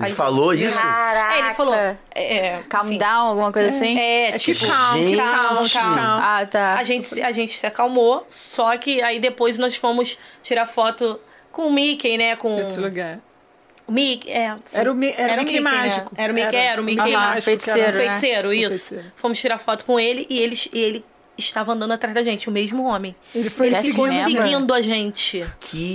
Ele 0.00 0.14
falou 0.14 0.52
isso? 0.52 0.78
Caraca. 0.80 1.34
É, 1.34 1.38
ele 1.38 1.54
falou. 1.54 1.74
É, 1.74 1.96
é, 2.14 2.62
Calm 2.68 2.86
enfim. 2.86 2.98
down, 2.98 3.28
alguma 3.28 3.52
coisa 3.52 3.68
assim? 3.68 3.98
É, 3.98 4.30
É 4.30 4.38
tipo, 4.38 4.66
calma, 4.66 4.98
que 4.98 5.08
gente. 5.08 5.16
calma, 5.18 5.62
que 5.64 5.72
calma. 5.72 6.20
Ah, 6.40 6.46
tá. 6.46 6.74
A 6.74 6.82
gente, 6.82 7.04
se- 7.06 7.22
a 7.22 7.30
gente 7.30 7.56
se 7.56 7.66
acalmou, 7.66 8.26
só 8.28 8.76
que 8.76 9.00
aí 9.02 9.20
depois 9.20 9.56
nós 9.56 9.76
fomos 9.76 10.18
tirar 10.42 10.66
foto 10.66 11.20
com 11.52 11.68
o 11.68 11.72
Mickey, 11.72 12.18
né? 12.18 12.34
Com 12.34 12.58
Esse 12.60 12.80
lugar. 12.80 13.20
Mickey, 13.88 14.30
é. 14.32 14.56
Era 14.72 14.90
o, 14.90 14.94
Mi- 14.94 15.14
era 15.16 15.34
o 15.34 15.38
Mickey, 15.38 15.54
né? 15.54 15.60
mágico. 15.60 16.12
Era 16.16 16.32
o 16.32 16.34
Mickey, 16.34 16.56
era, 16.56 16.80
o 16.80 16.84
Mickey. 16.84 17.00
Aham, 17.14 17.20
mágico, 17.26 17.42
feiticeiro, 17.42 17.78
era- 17.80 17.92
né? 17.92 18.04
Feiticeiro, 18.04 18.48
O 18.48 18.52
isso. 18.52 18.68
feiticeiro. 18.70 19.04
Fomos 19.14 19.38
tirar 19.38 19.58
foto 19.58 19.84
com 19.84 20.00
ele 20.00 20.26
e 20.28 20.38
ele, 20.40 20.58
e 20.72 20.78
ele 20.80 21.04
estava 21.36 21.72
andando 21.72 21.92
atrás 21.92 22.14
da 22.14 22.22
gente, 22.22 22.48
o 22.48 22.52
mesmo 22.52 22.84
homem. 22.84 23.14
Ele 23.34 23.50
foi 23.50 23.66
ele 23.68 23.76
ficou 23.82 24.08
seguindo. 24.08 24.42
seguindo 24.42 24.74
a 24.74 24.80
gente. 24.80 25.44
Que 25.60 25.94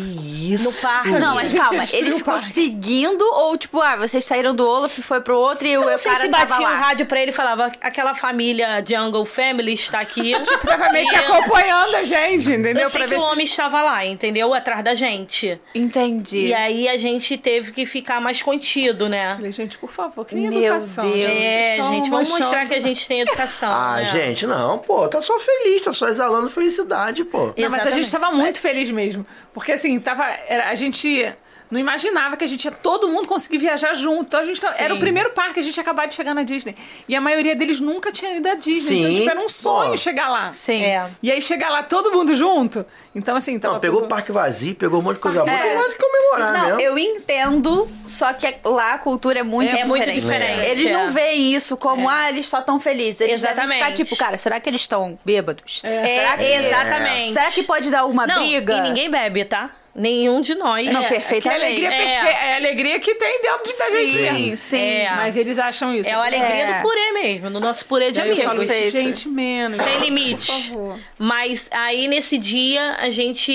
isso? 0.53 0.65
No 0.65 0.73
parque. 0.81 1.09
Não, 1.11 1.35
mas 1.35 1.53
calma, 1.53 1.83
ele 1.93 2.09
o 2.13 2.17
ficou 2.17 2.33
parque. 2.33 2.49
seguindo 2.49 3.21
ou 3.23 3.57
tipo, 3.57 3.79
ah, 3.81 3.95
vocês 3.95 4.25
saíram 4.25 4.53
do 4.55 4.67
Olaf 4.67 4.97
e 4.97 5.01
foi 5.01 5.21
pro 5.21 5.37
outro 5.37 5.67
e 5.67 5.77
o 5.77 5.83
Eu 5.83 5.89
não 5.91 5.97
sei 5.97 6.11
cara 6.11 6.25
se 6.25 6.29
tava 6.31 6.45
batia 6.45 6.67
lá. 6.67 6.73
um 6.75 6.79
rádio 6.79 7.05
pra 7.05 7.21
ele 7.21 7.31
e 7.31 7.33
falava 7.33 7.65
aquela 7.81 8.13
família 8.13 8.83
Jungle 8.85 9.25
Family 9.25 9.73
está 9.73 9.99
aqui. 9.99 10.33
Tava 10.65 10.89
meio 10.91 11.07
que 11.09 11.15
acompanhando 11.15 11.95
a 11.95 12.03
gente, 12.03 12.51
entendeu? 12.51 12.83
Eu 12.83 12.89
sei 12.89 12.99
Pra 12.99 13.07
que 13.07 13.09
ver 13.09 13.15
o 13.17 13.19
se- 13.19 13.25
homem 13.31 13.45
estava 13.45 13.81
lá, 13.81 14.05
entendeu? 14.05 14.53
Atrás 14.53 14.83
da 14.83 14.93
gente. 14.95 15.59
Entendi. 15.73 16.47
E 16.47 16.53
aí 16.53 16.87
a 16.89 16.97
gente 16.97 17.37
teve 17.37 17.71
que 17.71 17.85
ficar 17.85 18.19
mais 18.21 18.41
contido, 18.41 19.07
né? 19.09 19.35
Falei, 19.35 19.51
gente, 19.51 19.77
por 19.77 19.89
favor, 19.89 20.25
cria 20.25 20.49
Meu 20.49 20.61
educação. 20.63 21.05
Deus. 21.09 21.19
gente. 21.19 21.31
É, 21.31 21.49
Vocês 21.49 21.71
estão 21.79 21.93
gente, 21.95 22.09
vamos 22.09 22.29
mostrar 22.29 22.65
que 22.67 22.73
a 22.73 22.79
gente 22.79 23.07
tem 23.07 23.21
educação. 23.21 23.71
Ah, 23.71 23.97
né? 24.01 24.09
gente, 24.09 24.45
não, 24.45 24.77
pô, 24.79 25.07
tá 25.07 25.21
só 25.29 25.39
feliz, 25.39 25.81
tá 25.83 25.93
só 25.93 26.07
exalando 26.07 26.49
felicidade, 26.49 27.23
pô. 27.23 27.53
Não, 27.57 27.69
mas 27.69 27.85
a 27.85 27.91
gente 27.91 28.11
tava 28.11 28.31
muito 28.31 28.59
feliz 28.59 28.89
mesmo. 28.89 29.23
Porque 29.53 29.71
assim, 29.73 29.99
tava. 29.99 30.25
era- 30.47 30.69
a 30.69 30.75
gente 30.75 31.31
não 31.71 31.79
imaginava 31.79 32.35
que 32.37 32.43
a 32.43 32.47
gente 32.47 32.65
ia 32.65 32.71
todo 32.71 33.07
mundo 33.09 33.27
conseguir 33.27 33.57
viajar 33.59 33.93
junto. 33.93 34.23
Então, 34.25 34.39
a 34.39 34.45
gente 34.45 34.59
tava- 34.59 34.73
Sim. 34.73 34.83
era 34.83 34.93
o 34.95 34.99
primeiro 34.99 35.29
parque 35.31 35.55
que 35.55 35.59
a 35.59 35.63
gente 35.63 35.77
ia 35.77 35.81
acabar 35.81 36.05
de 36.07 36.13
chegar 36.13 36.33
na 36.33 36.43
Disney. 36.43 36.75
E 37.07 37.15
a 37.15 37.21
maioria 37.21 37.55
deles 37.55 37.79
nunca 37.79 38.11
tinha 38.11 38.35
ido 38.37 38.47
à 38.49 38.55
Disney. 38.55 38.99
Então, 38.99 39.11
Sim, 39.11 39.17
tipo, 39.17 39.29
era 39.29 39.39
um 39.39 39.49
sonho 39.49 39.91
pô. 39.91 39.97
chegar 39.97 40.29
lá. 40.29 40.51
Sim. 40.51 40.83
É. 40.83 41.07
E 41.21 41.31
aí 41.31 41.41
chegar 41.41 41.69
lá 41.69 41.83
todo 41.83 42.11
mundo 42.11 42.33
junto. 42.33 42.85
Então, 43.13 43.35
assim, 43.35 43.57
tava 43.59 43.73
Não, 43.75 43.81
pegou 43.81 43.97
o 43.99 44.01
tudo- 44.03 44.09
parque 44.09 44.31
vazio, 44.31 44.75
pegou 44.75 44.99
um 44.99 45.03
monte 45.03 45.15
de 45.15 45.21
coisa 45.21 45.39
boa, 45.43 45.51
É. 45.51 45.61
tem 45.63 45.75
mais 45.77 45.93
que 45.93 45.99
comemorar 45.99 46.53
Não, 46.53 46.65
mesmo. 46.77 46.81
eu 46.81 46.97
entendo, 46.97 47.89
só 48.07 48.31
que 48.33 48.55
lá 48.63 48.93
a 48.93 48.97
cultura 48.99 49.39
é 49.39 49.43
muito 49.43 49.69
É 49.69 49.83
diferente. 49.83 49.87
muito 49.89 50.11
diferente, 50.11 50.59
Eles 50.65 50.85
é. 50.85 50.93
não 50.93 51.11
veem 51.11 51.53
isso 51.55 51.75
como, 51.75 52.07
ah, 52.07 52.29
eles 52.29 52.47
só 52.47 52.59
estão 52.59 52.79
felizes. 52.79 53.19
Eles 53.21 53.41
devem 53.41 53.55
Exatamente. 53.55 53.83
ficar 53.83 53.93
tipo, 53.93 54.15
cara, 54.15 54.37
será 54.37 54.59
que 54.59 54.69
eles 54.69 54.81
estão 54.81 55.17
bêbados? 55.25 55.81
É, 55.83 56.03
Será 56.19 56.37
que 56.37 56.43
exatamente. 56.45 57.33
Será 57.33 57.51
que 57.51 57.63
pode 57.63 57.89
dar 57.89 58.01
alguma 58.01 58.27
Não, 58.27 58.35
briga? 58.43 58.73
e 58.77 58.81
ninguém 58.81 59.09
bebe, 59.09 59.43
tá? 59.43 59.71
Nenhum 59.99 60.41
de 60.41 60.55
nós. 60.55 60.91
Não, 60.93 61.03
É. 61.03 61.09
Perfeitamente. 61.09 61.63
alegria, 61.65 61.89
É. 61.93 62.21
perfe- 62.21 62.27
é 62.47 62.53
a 62.53 62.55
alegria 62.55 62.99
que 62.99 63.15
tem 63.15 63.41
dentro 63.41 63.77
da 63.77 63.89
gente 63.89 64.11
Sim, 64.13 64.21
mesmo. 64.21 64.57
sim. 64.57 64.77
É. 64.81 65.11
Mas 65.15 65.35
eles 65.35 65.59
acham 65.59 65.93
isso. 65.93 66.07
É 66.09 66.13
a 66.13 66.23
alegria 66.25 66.63
É. 66.63 66.77
do 66.77 66.81
purê 66.81 67.11
mesmo, 67.11 67.49
no 67.49 67.59
nosso 67.59 67.85
purê 67.85 68.09
de 68.11 68.21
Aí 68.21 68.29
eu 68.29 68.33
amigos. 68.49 68.65
falo, 68.67 68.89
gente, 68.89 69.27
menos. 69.27 69.77
Sem 69.77 69.99
limite. 69.99 70.45
Por 70.47 70.61
favor. 70.61 70.99
Mas 71.17 71.69
aí 71.73 72.07
nesse 72.07 72.37
dia 72.37 72.95
a 72.99 73.09
gente 73.09 73.53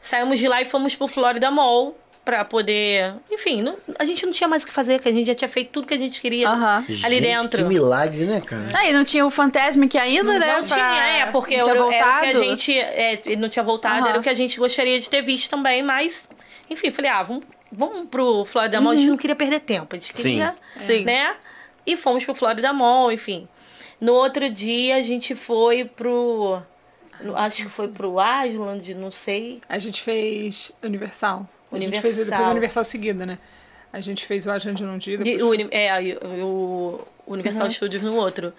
saímos 0.00 0.38
de 0.38 0.46
lá 0.46 0.62
e 0.62 0.64
fomos 0.64 0.94
pro 0.94 1.08
Florida 1.08 1.50
Mall 1.50 1.96
pra 2.30 2.44
poder. 2.44 3.12
Enfim, 3.30 3.60
não- 3.60 3.76
a 3.98 4.04
gente 4.04 4.24
não 4.24 4.32
tinha 4.32 4.46
mais 4.46 4.62
o 4.62 4.66
que 4.66 4.72
fazer, 4.72 5.00
que 5.00 5.08
a 5.08 5.12
gente 5.12 5.26
já 5.26 5.34
tinha 5.34 5.48
feito 5.48 5.70
tudo 5.70 5.86
que 5.86 5.94
a 5.94 5.98
gente 5.98 6.20
queria 6.20 6.48
Aham. 6.48 6.84
ali 6.88 6.94
Gente, 6.94 7.20
dentro. 7.20 7.62
Que 7.62 7.68
milagre, 7.68 8.24
né, 8.24 8.40
cara? 8.40 8.66
Aí 8.74 8.92
não 8.92 9.02
tinha 9.04 9.26
o 9.26 9.30
Fantasmic 9.30 9.98
ainda, 9.98 10.38
né? 10.38 10.58
Não 10.58 10.62
tinha, 10.64 10.78
é, 10.78 11.26
porque 11.26 11.56
não 11.56 11.64
tinha 11.64 11.72
era, 11.74 11.80
era 11.80 11.86
o 11.86 11.90
que 11.90 11.96
a 11.96 12.14
voltado. 12.32 12.44
gente. 12.44 12.78
É, 12.78 13.20
ele 13.26 13.36
não 13.36 13.48
tinha 13.48 13.64
voltado, 13.64 14.06
era 14.06 14.18
o 14.18 14.22
que 14.22 14.28
a 14.28 14.34
gente 14.34 14.58
gostaria 14.58 14.98
de 15.00 15.10
ter 15.10 15.22
visto 15.22 15.50
também, 15.50 15.82
mas. 15.82 16.30
Enfim, 16.70 16.90
falei, 16.92 17.10
ah, 17.10 17.22
vamos, 17.24 17.44
vamos 17.72 18.06
pro 18.08 18.44
Florida 18.44 18.80
Mall. 18.80 18.92
A 18.92 18.96
gente 18.96 19.08
não 19.10 19.16
queria 19.16 19.34
perder 19.34 19.58
tempo, 19.60 19.96
a 19.96 19.98
gente 19.98 20.12
queria. 20.14 20.54
Sim. 20.78 21.04
Né? 21.04 21.34
E 21.84 21.96
fomos 21.96 22.24
pro 22.24 22.34
Florida 22.34 22.72
Mall, 22.72 23.10
enfim. 23.10 23.48
No 24.00 24.12
outro 24.14 24.48
dia 24.48 24.96
a 24.96 25.02
gente 25.02 25.34
foi 25.34 25.84
pro. 25.84 26.62
Acho 27.34 27.64
que 27.64 27.68
foi 27.68 27.88
pro 27.88 28.14
Island, 28.46 28.94
não 28.94 29.10
sei. 29.10 29.60
A 29.68 29.78
gente 29.78 30.00
fez 30.00 30.72
Universal. 30.82 31.46
A 31.72 31.76
gente 31.76 31.84
Universal. 31.88 32.02
fez 32.02 32.16
depois 32.26 32.46
o 32.46 32.50
Universal 32.50 32.84
seguida, 32.84 33.26
né? 33.26 33.38
A 33.92 34.00
gente 34.00 34.24
fez 34.26 34.46
o 34.46 34.50
Agente 34.50 34.82
num 34.82 34.98
dia. 34.98 35.18
Depois... 35.18 35.60
o, 35.60 35.68
é, 35.70 36.02
e 36.02 36.14
o 36.42 37.00
Universal 37.26 37.68
Studios 37.70 38.02
no 38.02 38.14
outro. 38.14 38.52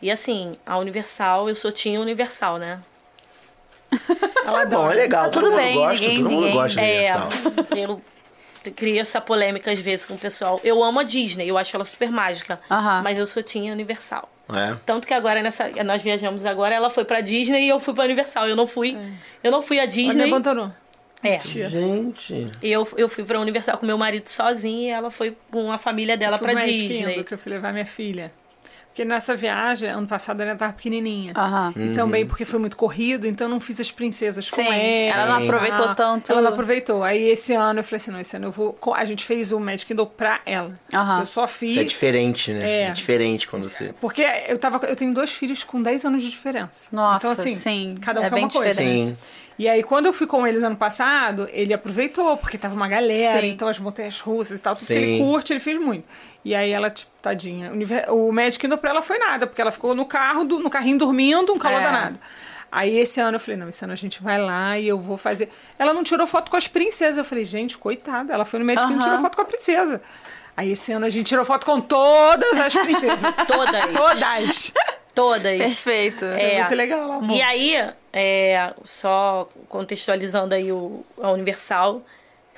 E 0.00 0.10
assim, 0.10 0.56
a 0.64 0.78
Universal, 0.78 1.48
eu 1.48 1.54
sou 1.54 1.72
Team 1.72 2.00
Universal, 2.02 2.58
né? 2.58 2.80
Ela 4.44 4.62
É 4.62 4.66
bom, 4.66 4.90
é 4.90 4.94
legal. 4.94 5.24
Tá 5.24 5.30
todo 5.30 5.44
tudo 5.44 5.50
mundo 5.52 5.62
bem, 5.62 5.74
gosta, 5.76 6.06
ninguém- 6.06 6.16
todo 6.22 6.30
mundo 6.30 6.40
ninguém- 6.40 6.54
gosta 6.54 6.80
de 6.80 6.86
É, 6.86 7.14
Universal. 7.16 7.28
eu 7.76 8.72
cria 8.74 9.00
essa 9.00 9.20
polêmica 9.20 9.70
às 9.72 9.78
vezes 9.80 10.04
com 10.06 10.14
o 10.14 10.18
pessoal. 10.18 10.60
Eu 10.64 10.82
amo 10.82 11.00
a 11.00 11.02
Disney, 11.02 11.48
eu 11.48 11.56
acho 11.56 11.74
ela 11.76 11.84
super 11.84 12.10
mágica. 12.10 12.60
Aham. 12.70 13.00
Mas 13.02 13.18
eu 13.18 13.26
sou 13.26 13.42
tinha 13.42 13.72
Universal. 13.72 14.28
É. 14.52 14.76
Tanto 14.86 15.06
que 15.06 15.14
agora 15.14 15.42
nessa. 15.42 15.68
Nós 15.84 16.02
viajamos 16.02 16.44
agora, 16.44 16.74
ela 16.74 16.90
foi 16.90 17.04
pra 17.04 17.20
Disney 17.20 17.62
e 17.64 17.68
eu 17.68 17.80
fui 17.80 17.94
pra 17.94 18.04
Universal. 18.04 18.48
Eu 18.48 18.54
não 18.56 18.66
fui. 18.66 18.96
Eu 19.42 19.50
não 19.50 19.62
fui 19.62 19.78
Ela 19.78 19.86
me 19.86 19.92
Disney. 19.92 20.24
abandonou. 20.24 20.70
É. 21.34 21.40
Gente. 21.40 22.50
E 22.62 22.70
eu, 22.70 22.86
eu 22.96 23.08
fui 23.08 23.24
pra 23.24 23.40
Universal 23.40 23.78
com 23.78 23.86
meu 23.86 23.98
marido 23.98 24.28
sozinha 24.28 24.88
e 24.88 24.90
ela 24.90 25.10
foi 25.10 25.36
com 25.50 25.70
a 25.72 25.78
família 25.78 26.16
dela 26.16 26.38
Fui 26.38 26.46
pra 26.46 26.54
mais 26.54 26.74
Disney. 26.74 27.24
Que 27.24 27.34
eu 27.34 27.38
fui 27.38 27.52
levar 27.52 27.72
minha 27.72 27.86
filha. 27.86 28.32
Porque 28.88 29.04
nessa 29.04 29.36
viagem, 29.36 29.90
ano 29.90 30.06
passado, 30.06 30.40
ela 30.40 30.54
estava 30.54 30.72
pequenininha. 30.72 31.34
Aham. 31.36 31.74
E 31.76 31.90
também 31.90 32.24
porque 32.24 32.46
foi 32.46 32.58
muito 32.58 32.78
corrido, 32.78 33.26
então 33.26 33.46
eu 33.46 33.50
não 33.50 33.60
fiz 33.60 33.78
as 33.78 33.90
princesas 33.92 34.48
com 34.48 34.56
Sim, 34.62 34.68
ela. 34.68 35.20
ela 35.22 35.38
não 35.38 35.44
aproveitou 35.44 35.84
Ah, 35.84 35.94
tanto. 35.94 36.32
Ela 36.32 36.40
não 36.40 36.48
aproveitou. 36.48 37.02
Aí 37.04 37.28
esse 37.28 37.52
ano 37.52 37.80
eu 37.80 37.84
falei 37.84 37.96
assim, 37.98 38.10
não, 38.10 38.18
esse 38.20 38.34
ano 38.36 38.46
eu 38.46 38.52
vou... 38.52 38.74
A 38.94 39.04
gente 39.04 39.22
fez 39.26 39.52
o 39.52 39.60
Magic 39.60 39.84
Kindle 39.84 40.06
pra 40.06 40.40
ela. 40.46 40.72
Aham. 40.94 41.20
Eu 41.20 41.26
só 41.26 41.44
Isso 41.44 41.54
é 41.56 41.58
fiz... 41.58 41.88
diferente, 41.90 42.52
né? 42.54 42.70
É. 42.70 42.82
É 42.84 42.90
diferente 42.90 43.46
quando 43.46 43.68
você. 43.68 43.94
Porque 44.00 44.22
eu, 44.48 44.56
tava, 44.56 44.78
eu 44.86 44.96
tenho 44.96 45.12
dois 45.12 45.30
filhos 45.30 45.62
com 45.62 45.82
10 45.82 46.06
anos 46.06 46.22
de 46.22 46.30
diferença. 46.30 46.88
Nossa, 46.90 47.18
então, 47.18 47.44
assim, 47.44 47.54
sim, 47.54 47.94
cada 48.00 48.22
um 48.22 48.24
é 48.24 48.30
quer 48.30 48.34
bem 48.34 48.44
uma 48.44 48.50
coisa. 48.50 48.70
diferente. 48.74 49.08
Sim. 49.10 49.16
E 49.58 49.68
aí, 49.68 49.82
quando 49.82 50.04
eu 50.06 50.12
fui 50.12 50.26
com 50.26 50.46
eles 50.46 50.62
ano 50.62 50.76
passado, 50.76 51.48
ele 51.50 51.72
aproveitou, 51.72 52.36
porque 52.36 52.58
tava 52.58 52.74
uma 52.74 52.86
galera, 52.88 53.40
Sim. 53.40 53.48
então 53.52 53.66
as 53.68 53.78
montanhas 53.78 54.20
russas 54.20 54.58
e 54.58 54.62
tal, 54.62 54.76
tudo 54.76 54.86
que 54.86 54.94
Sim. 54.94 55.00
ele 55.00 55.18
curte, 55.18 55.52
ele 55.52 55.60
fez 55.60 55.78
muito. 55.78 56.04
E 56.44 56.54
aí 56.54 56.70
ela, 56.70 56.90
tipo, 56.90 57.10
tadinha. 57.22 57.70
O 57.70 57.72
univer- 57.72 58.04
O 58.12 58.30
Magic 58.32 58.58
Kindle 58.58 58.76
pra 58.78 58.90
ela 58.90 59.00
foi 59.02 59.18
nada, 59.18 59.46
porque 59.46 59.60
ela 59.62 59.72
ficou 59.72 59.94
no 59.94 60.04
carro, 60.04 60.44
do- 60.44 60.58
no 60.58 60.68
carrinho 60.68 60.98
dormindo, 60.98 61.52
um 61.54 61.58
calor 61.58 61.80
É. 61.80 61.84
danado. 61.84 62.18
Aí 62.70 62.98
esse 62.98 63.18
ano 63.20 63.36
eu 63.36 63.40
falei, 63.40 63.56
não, 63.58 63.68
esse 63.70 63.82
ano 63.82 63.94
a 63.94 63.96
gente 63.96 64.22
vai 64.22 64.38
lá 64.38 64.78
e 64.78 64.86
eu 64.88 64.98
vou 64.98 65.16
fazer. 65.16 65.48
Ela 65.78 65.94
não 65.94 66.02
tirou 66.02 66.26
foto 66.26 66.50
com 66.50 66.56
as 66.58 66.68
princesas. 66.68 67.16
Eu 67.16 67.24
falei, 67.24 67.44
gente, 67.46 67.78
coitada. 67.78 68.34
Ela 68.34 68.44
foi 68.44 68.58
no 68.60 68.66
Kindle 68.66 68.90
e 68.90 68.92
Aham. 68.94 68.98
tirou 69.02 69.18
foto 69.20 69.36
com 69.36 69.42
a 69.42 69.44
princesa. 69.46 70.02
Aí 70.54 70.72
esse 70.72 70.92
ano 70.92 71.06
a 71.06 71.10
gente 71.10 71.26
tirou 71.28 71.44
foto 71.44 71.64
com 71.64 71.80
todas 71.80 72.58
as 72.58 72.74
princesas. 72.74 73.22
Todas. 73.48 73.92
todas. 73.94 74.72
Todas. 75.14 75.58
Perfeito. 75.58 76.24
É 76.26 76.58
muito 76.58 76.74
legal, 76.74 77.12
amor. 77.12 77.34
E 77.36 77.40
aí, 77.40 77.90
é, 78.18 78.72
só 78.82 79.46
contextualizando 79.68 80.54
aí 80.54 80.72
o, 80.72 81.04
a 81.22 81.30
Universal, 81.32 82.00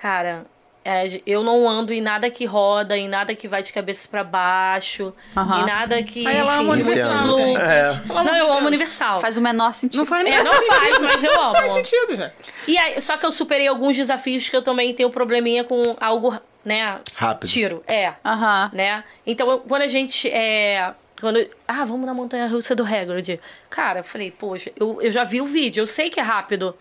cara, 0.01 0.47
é, 0.85 1.21
eu 1.27 1.43
não 1.43 1.69
ando 1.69 1.93
em 1.93 2.01
nada 2.01 2.31
que 2.31 2.45
roda, 2.47 2.97
em 2.97 3.09
nada 3.09 3.35
que 3.35 3.49
vai 3.49 3.61
de 3.61 3.73
cabeça 3.73 4.09
pra 4.09 4.23
baixo, 4.23 5.13
em 5.37 5.67
nada 5.67 6.01
que. 6.05 6.25
Aí 6.25 6.37
ela 6.37 6.55
ama 6.55 6.77
de 6.77 6.83
Universal, 6.83 7.27
gente. 7.27 7.29
loops. 7.29 7.63
É. 7.63 8.01
Não, 8.07 8.37
eu 8.37 8.53
amo 8.53 8.67
Universal. 8.69 9.21
Faz 9.21 9.37
o 9.37 9.41
menor 9.41 9.75
sentido. 9.75 9.99
Não 9.99 10.07
faz 10.07 10.27
É, 10.29 10.43
não 10.45 10.53
faz, 10.53 10.99
mas 11.01 11.25
eu 11.25 11.41
amo. 11.43 11.55
faz 11.57 11.73
sentido, 11.73 12.15
já. 12.15 12.31
E 12.69 12.79
aí, 12.79 13.01
só 13.01 13.17
que 13.17 13.27
eu 13.27 13.33
superei 13.33 13.67
alguns 13.67 13.97
desafios 13.97 14.49
que 14.49 14.57
eu 14.57 14.63
também 14.63 14.95
tenho 14.95 15.11
probleminha 15.11 15.65
com 15.65 15.83
algo, 16.01 16.39
né? 16.65 17.01
Rápido. 17.17 17.51
Tiro. 17.51 17.83
É. 17.89 18.13
Aham. 18.25 18.71
Né? 18.73 19.03
Então, 19.27 19.59
quando 19.67 19.83
a 19.83 19.89
gente. 19.89 20.31
É, 20.31 20.95
quando, 21.21 21.49
ah, 21.67 21.85
vamos 21.85 22.07
na 22.07 22.15
montanha 22.15 22.47
russa 22.47 22.75
do 22.75 22.85
Hagrid. 22.85 23.41
Cara, 23.69 24.01
eu 24.01 24.05
falei, 24.05 24.31
poxa, 24.31 24.71
eu, 24.79 25.01
eu 25.03 25.11
já 25.11 25.25
vi 25.25 25.41
o 25.41 25.47
vídeo, 25.47 25.83
eu 25.83 25.87
sei 25.87 26.11
que 26.11 26.21
é 26.21 26.23
rápido. 26.23 26.75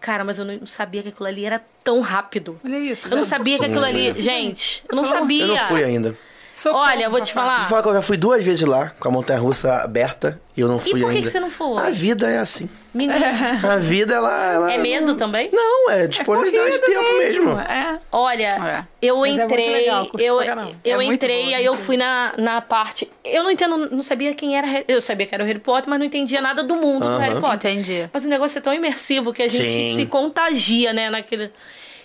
Cara, 0.00 0.24
mas 0.24 0.38
eu 0.38 0.44
não 0.44 0.66
sabia 0.66 1.02
que 1.02 1.10
aquilo 1.10 1.28
ali 1.28 1.44
era 1.44 1.64
tão 1.84 2.00
rápido. 2.00 2.60
Olha 2.64 2.78
isso. 2.78 3.06
Eu 3.06 3.16
não 3.16 3.22
sabia 3.22 3.56
que 3.58 3.64
aquilo 3.64 3.84
ali. 3.84 4.12
Gente, 4.12 4.82
eu 4.88 4.96
não 4.96 5.04
sabia. 5.04 5.44
Eu 5.44 5.48
não 5.48 5.58
fui 5.58 5.84
ainda. 5.84 6.16
Socorro, 6.54 6.84
Olha, 6.84 7.04
eu 7.04 7.10
vou 7.10 7.20
te 7.20 7.32
falar. 7.32 7.60
Vou 7.60 7.68
falar 7.70 7.82
que 7.82 7.88
eu 7.88 7.92
já 7.94 8.02
fui 8.02 8.16
duas 8.16 8.44
vezes 8.44 8.66
lá, 8.66 8.92
com 9.00 9.08
a 9.08 9.10
montanha 9.10 9.38
russa 9.40 9.76
aberta, 9.76 10.38
e 10.54 10.60
eu 10.60 10.68
não 10.68 10.78
fui 10.78 10.90
por 11.00 11.10
que 11.10 11.16
ainda. 11.16 11.22
que 11.22 11.30
você 11.32 11.40
não 11.40 11.48
foi? 11.50 11.82
A 11.82 11.88
vida 11.90 12.30
é 12.30 12.38
assim. 12.38 12.68
Menina, 12.92 13.16
A 13.72 13.78
vida, 13.78 14.14
ela. 14.14 14.52
ela 14.52 14.72
é 14.72 14.76
medo 14.76 15.14
também? 15.14 15.48
Não, 15.50 15.90
é 15.90 16.06
disponibilidade 16.06 16.72
de 16.72 16.78
Corrida 16.80 17.00
tempo 17.00 17.18
mesmo. 17.18 17.58
É. 17.58 17.98
Olha, 18.12 18.48
É. 18.48 18.84
eu 19.00 19.16
Mas 19.20 19.38
é 19.38 19.40
muito 19.40 19.52
entrei, 19.54 19.70
legal, 19.72 20.06
curti 20.06 20.26
eu, 20.26 20.42
eu 20.84 21.00
É 21.00 21.04
entrei, 21.04 21.44
boa, 21.44 21.56
aí 21.56 21.64
eu 21.64 21.74
fui 21.74 21.96
na, 21.96 22.32
na 22.36 22.60
parte. 22.60 23.10
Eu 23.24 23.42
não 23.44 23.50
entendo, 23.50 23.88
não 23.90 24.02
sabia 24.02 24.34
quem 24.34 24.54
era. 24.58 24.66
Harry- 24.66 24.84
Eu 24.88 25.00
sabia 25.00 25.24
que 25.24 25.34
era 25.34 25.42
o 25.42 25.46
Harry 25.46 25.58
Potter, 25.58 25.88
mas 25.88 25.98
não 25.98 26.04
entendia 26.04 26.42
nada 26.42 26.62
do 26.62 26.76
mundo 26.76 27.06
do. 27.08 27.16
Harry 27.18 27.40
Potter. 27.40 27.72
Entendi. 27.72 28.10
Mas 28.12 28.26
o 28.26 28.28
negócio 28.28 28.58
é 28.58 28.60
tão 28.60 28.74
imersivo 28.74 29.32
que 29.32 29.42
a 29.42 29.48
gente 29.48 29.64
Sim. 29.70 29.96
se 29.96 30.04
contagia, 30.06 30.92
né, 30.92 31.08
naquele. 31.08 31.50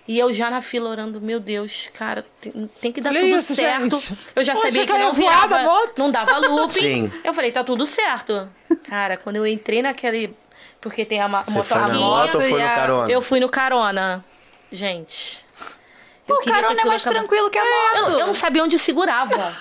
E 0.07 0.17
eu 0.17 0.33
já 0.33 0.49
na 0.49 0.61
fila 0.61 0.89
orando, 0.89 1.19
meu 1.19 1.37
Deus, 1.39 1.89
cara, 1.93 2.25
tem, 2.39 2.51
tem 2.79 2.91
que 2.93 3.01
dar 3.01 3.09
Olha 3.09 3.19
tudo 3.19 3.35
isso, 3.35 3.55
certo. 3.55 3.95
gente. 3.97 4.13
Eu 4.35 4.43
já 4.43 4.53
Poxa, 4.53 4.67
sabia 4.67 4.85
que 4.85 4.93
não 4.93 4.99
ia 4.99 5.11
voar 5.11 5.41
da 5.49 5.57
virava, 5.57 5.63
moto. 5.63 5.99
não 5.99 6.11
dava 6.11 6.37
looping. 6.37 7.09
Sim. 7.09 7.11
Eu 7.25 7.33
falei, 7.33 7.51
tá 7.51 7.61
tudo 7.63 7.85
certo. 7.85 8.49
Cara, 8.87 9.17
quando 9.17 9.35
eu 9.35 9.45
entrei 9.45 9.81
naquele. 9.81 10.33
Porque 10.79 11.03
tem 11.03 11.19
a 11.19 11.27
Você 11.27 11.63
foi 11.63 11.79
na 11.79 11.89
moto 11.89 12.35
ou 12.35 12.41
foi 12.41 12.51
e 12.51 12.53
no 12.53 12.59
carona? 12.69 13.11
Eu 13.11 13.21
fui 13.21 13.39
no 13.41 13.49
carona. 13.49 14.23
Gente. 14.71 15.43
Pô, 16.25 16.35
o 16.35 16.43
carona 16.45 16.81
é 16.81 16.85
mais 16.85 17.03
tranquilo 17.03 17.49
que 17.49 17.57
a 17.57 17.63
moto. 17.63 18.11
Eu, 18.11 18.19
eu 18.19 18.27
não 18.27 18.33
sabia 18.33 18.63
onde 18.63 18.75
eu 18.75 18.79
segurava. 18.79 19.53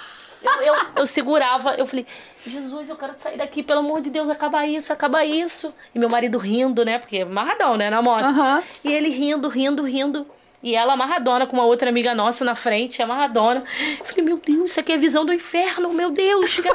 Eu, 0.42 0.62
eu, 0.62 0.74
eu 0.96 1.06
segurava, 1.06 1.74
eu 1.74 1.86
falei, 1.86 2.06
Jesus, 2.46 2.88
eu 2.88 2.96
quero 2.96 3.14
sair 3.18 3.36
daqui, 3.36 3.62
pelo 3.64 3.80
amor 3.80 4.00
de 4.00 4.10
Deus, 4.10 4.28
acaba 4.28 4.64
isso, 4.64 4.92
acaba 4.92 5.24
isso. 5.24 5.74
E 5.92 5.98
meu 5.98 6.08
marido 6.08 6.38
rindo, 6.38 6.84
né? 6.84 6.98
Porque 6.98 7.16
é 7.18 7.22
amarradão, 7.22 7.76
né? 7.76 7.90
Na 7.90 8.00
moto. 8.00 8.24
Aham. 8.24 8.62
E 8.84 8.92
ele 8.92 9.08
rindo, 9.08 9.48
rindo, 9.48 9.82
rindo. 9.82 10.26
E 10.62 10.74
ela 10.74 10.94
amarradona 10.94 11.46
com 11.46 11.56
uma 11.56 11.64
outra 11.64 11.88
amiga 11.90 12.14
nossa 12.14 12.44
na 12.44 12.54
frente, 12.54 13.00
amarradona. 13.02 13.62
Eu 14.00 14.04
falei, 14.04 14.24
meu 14.24 14.36
Deus, 14.44 14.70
isso 14.72 14.80
aqui 14.80 14.92
é 14.92 14.98
visão 14.98 15.24
do 15.24 15.32
inferno, 15.32 15.92
meu 15.92 16.10
Deus. 16.10 16.58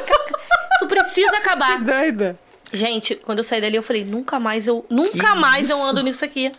Isso 0.76 0.88
precisa 0.88 1.38
acabar. 1.38 1.80
Doida. 1.84 2.36
Gente, 2.74 3.16
quando 3.16 3.40
eu 3.40 3.44
saí 3.44 3.60
dali, 3.62 3.76
eu 3.76 3.84
falei, 3.84 4.04
nunca 4.06 4.40
mais 4.40 4.66
eu. 4.68 4.86
Nunca 4.90 5.34
Que 5.34 5.40
mais 5.40 5.70
eu 5.70 5.76
isso? 5.78 5.86
ando 5.86 6.02
nisso 6.02 6.24
aqui. 6.24 6.52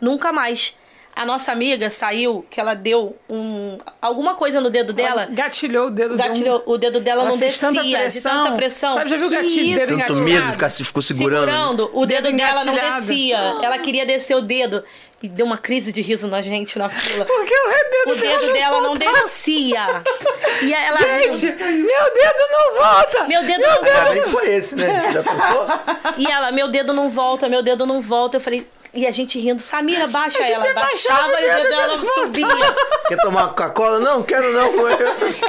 Nunca 0.00 0.32
mais. 0.32 0.74
A 1.14 1.24
nossa 1.24 1.50
amiga 1.52 1.88
saiu, 1.90 2.44
que 2.50 2.60
ela 2.60 2.74
deu 2.74 3.16
um. 3.28 3.78
alguma 4.02 4.34
coisa 4.34 4.60
no 4.60 4.68
dedo 4.70 4.92
dela. 4.92 5.26
Gatilhou 5.30 5.86
o 5.86 5.90
dedo. 5.90 6.16
deu 6.16 6.24
um- 6.26 6.28
Gatilhou, 6.28 6.62
o 6.66 6.76
dedo 6.78 7.00
dela 7.00 7.22
Ela 7.22 7.30
não 7.30 7.38
fez 7.38 7.52
descia 7.52 7.68
tanta 7.68 7.82
de 7.84 7.90
pressão. 7.90 8.44
tanta 8.44 8.56
pressão. 8.56 8.92
Sabe, 8.94 9.10
já 9.10 9.16
viu 9.16 9.26
o 9.26 9.30
Que 9.30 9.36
gatilho, 9.36 9.78
dedo 9.78 9.88
Tanto 9.88 9.92
engatilhado? 9.94 10.24
medo, 10.24 10.52
ficar, 10.52 10.70
ficou 10.70 11.02
segurando. 11.02 11.44
Segurando, 11.46 11.90
o 11.94 12.06
dedo, 12.06 12.24
Dedo 12.24 12.36
dela 12.36 12.64
não 12.64 12.74
descia. 12.74 13.38
Ela 13.62 13.78
queria 13.78 14.04
descer 14.06 14.34
o 14.36 14.40
dedo. 14.42 14.84
E 15.22 15.28
deu 15.28 15.44
uma 15.44 15.58
crise 15.58 15.92
de 15.92 16.00
riso 16.00 16.26
na 16.28 16.40
gente 16.40 16.78
na 16.78 16.88
fila. 16.88 17.26
Porque 17.26 17.54
o 17.54 17.68
dedo, 17.68 18.12
O 18.12 18.14
dedo 18.16 18.52
dela 18.54 18.80
não 18.80 18.94
voltava. 18.94 19.12
descia. 19.22 19.86
E 20.62 20.72
ela 20.72 20.96
Gente, 20.98 21.46
meu 21.46 22.14
dedo 22.14 22.42
não 22.50 22.74
volta. 22.80 23.24
Meu 23.28 23.42
dedo 23.44 23.60
não 23.60 23.70
Ainda 23.74 24.10
bem 24.14 24.22
que 24.22 24.30
foi 24.30 24.54
esse, 24.54 24.76
né? 24.76 25.12
Já 25.12 25.22
pensou? 25.22 26.14
E 26.16 26.26
ela, 26.26 26.50
meu 26.52 26.68
dedo 26.68 26.94
não 26.94 27.10
volta, 27.10 27.48
meu 27.50 27.62
dedo 27.62 27.84
não 27.86 28.00
volta. 28.00 28.38
Eu 28.38 28.40
falei, 28.40 28.66
e 28.92 29.06
a 29.06 29.10
gente 29.10 29.38
rindo, 29.38 29.60
Samira, 29.60 30.06
baixa 30.06 30.38
A 30.42 30.44
gente 30.46 30.66
ela. 30.66 30.70
abaixava 30.70 31.22
Baixava 31.22 31.32
o 31.32 31.38
e 31.38 31.48
o 31.48 31.54
dedo 31.54 31.68
dela 31.68 32.04
subia. 32.04 32.74
Quer 33.08 33.16
tomar 33.18 33.48
Coca-Cola? 33.48 33.98
Não, 34.00 34.22
quero 34.22 34.52
não. 34.52 34.70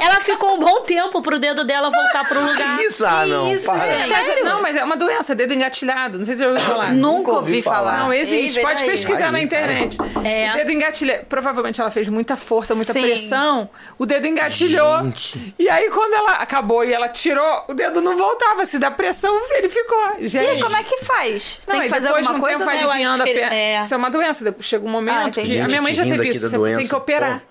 Ela 0.00 0.20
ficou 0.20 0.54
um 0.54 0.58
bom 0.58 0.80
tempo 0.82 1.20
pro 1.22 1.38
dedo 1.38 1.64
dela 1.64 1.90
voltar 1.90 2.26
pro 2.28 2.40
lugar. 2.40 2.78
Isso? 2.82 3.04
Ah, 3.06 3.24
não. 3.26 3.52
isso, 3.52 3.66
para. 3.66 3.84
gente? 3.86 4.08
Mas, 4.10 4.26
Sério? 4.26 4.44
não, 4.44 4.62
mas 4.62 4.76
é 4.76 4.84
uma 4.84 4.96
doença, 4.96 5.34
dedo 5.34 5.54
engatilhado. 5.54 6.18
Não 6.18 6.24
sei 6.24 6.34
se 6.34 6.38
você 6.38 6.44
já 6.44 6.50
ouviu 6.50 6.64
falar. 6.64 6.92
Nunca 6.92 7.32
ouvi 7.32 7.62
falar. 7.62 7.98
Não 8.00 8.12
existe, 8.12 8.58
Ei, 8.58 8.64
pode 8.64 8.84
pesquisar 8.84 9.26
Aí, 9.26 9.32
na 9.32 9.40
internet. 9.40 9.98
É. 10.24 10.50
O 10.50 10.54
dedo 10.54 10.72
engatilha. 10.72 11.24
Provavelmente 11.28 11.80
ela 11.80 11.90
fez 11.90 12.08
muita 12.08 12.36
força, 12.36 12.74
muita 12.74 12.92
Sim. 12.92 13.02
pressão. 13.02 13.68
O 13.98 14.06
dedo 14.06 14.26
engatilhou. 14.26 15.02
Gente. 15.04 15.54
E 15.58 15.68
aí, 15.68 15.90
quando 15.90 16.14
ela 16.14 16.32
acabou 16.34 16.84
e 16.84 16.92
ela 16.92 17.08
tirou, 17.08 17.64
o 17.68 17.74
dedo 17.74 18.00
não 18.00 18.16
voltava. 18.16 18.64
Se 18.66 18.78
dá 18.78 18.90
pressão, 18.90 19.36
ele 19.50 19.68
ficou. 19.68 20.14
E 20.18 20.28
Gente. 20.28 20.48
aí, 20.48 20.60
como 20.62 20.76
é 20.76 20.82
que 20.82 21.04
faz? 21.04 21.60
Não, 21.66 21.72
Tem 21.74 21.82
que 21.82 21.86
e 21.86 21.90
fazer 21.90 22.06
depois 22.08 22.22
de 22.26 22.28
alguma 22.32 22.38
um 22.38 22.48
coisa? 22.48 22.64
tempo 22.64 22.70
né? 22.76 22.92
Aliviando 22.92 23.22
a 23.22 23.26
perna. 23.34 23.54
é. 23.56 23.80
Isso 23.80 23.94
é 23.94 23.96
uma 23.96 24.10
doença. 24.10 24.44
Depois 24.44 24.66
Chega 24.66 24.84
um 24.84 24.88
Ah, 24.88 24.92
momento 24.92 25.40
entendi. 25.40 25.54
que 25.54 25.60
a 25.60 25.66
minha 25.68 25.82
mãe 25.82 25.94
já 25.94 26.04
teve 26.04 26.28
isso. 26.28 26.40
Você 26.40 26.50
tem 26.50 26.58
doença, 26.58 26.88
que 26.88 26.94
operar. 26.94 27.40
pô. 27.40 27.46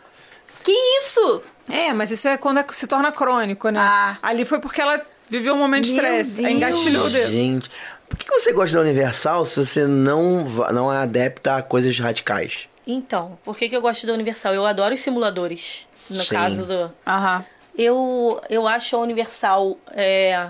Que 0.63 0.71
isso? 0.71 1.43
É, 1.69 1.93
mas 1.93 2.11
isso 2.11 2.27
é 2.27 2.37
quando 2.37 2.59
é- 2.59 2.65
se 2.71 2.85
torna 2.87 3.11
crônico, 3.11 3.69
né? 3.69 3.79
Ah. 3.79 4.17
Ali 4.21 4.45
foi 4.45 4.59
porque 4.59 4.79
ela 4.81 5.01
viveu 5.29 5.53
um 5.53 5.57
momento 5.57 5.85
de 5.85 5.91
estresse. 5.91 6.45
Aí 6.45 6.53
engatilhou 6.53 7.05
o 7.05 7.09
dedo. 7.09 7.31
Gente, 7.31 7.69
por 8.09 8.17
que 8.19 8.29
você 8.29 8.51
gosta 8.51 8.75
da 8.75 8.81
Universal 8.83 9.45
se 9.45 9.63
você 9.65 9.85
não, 9.85 10.43
não 10.71 10.93
é 10.93 10.97
adepta 10.97 11.55
a 11.57 11.61
coisas 11.63 11.97
radicais? 11.97 12.67
Então, 12.85 13.37
por 13.43 13.55
que, 13.57 13.69
que 13.69 13.75
eu 13.75 13.81
gosto 13.81 14.05
da 14.05 14.13
Universal? 14.13 14.53
Eu 14.53 14.65
adoro 14.65 14.93
os 14.93 14.99
simuladores. 15.01 15.87
No 16.09 16.21
Sim. 16.21 16.35
caso 16.35 16.65
do. 16.65 16.91
Aham. 17.07 17.45
Eu, 17.77 18.41
eu 18.49 18.67
acho 18.67 18.95
a 18.97 18.99
Universal 18.99 19.77
é, 19.93 20.47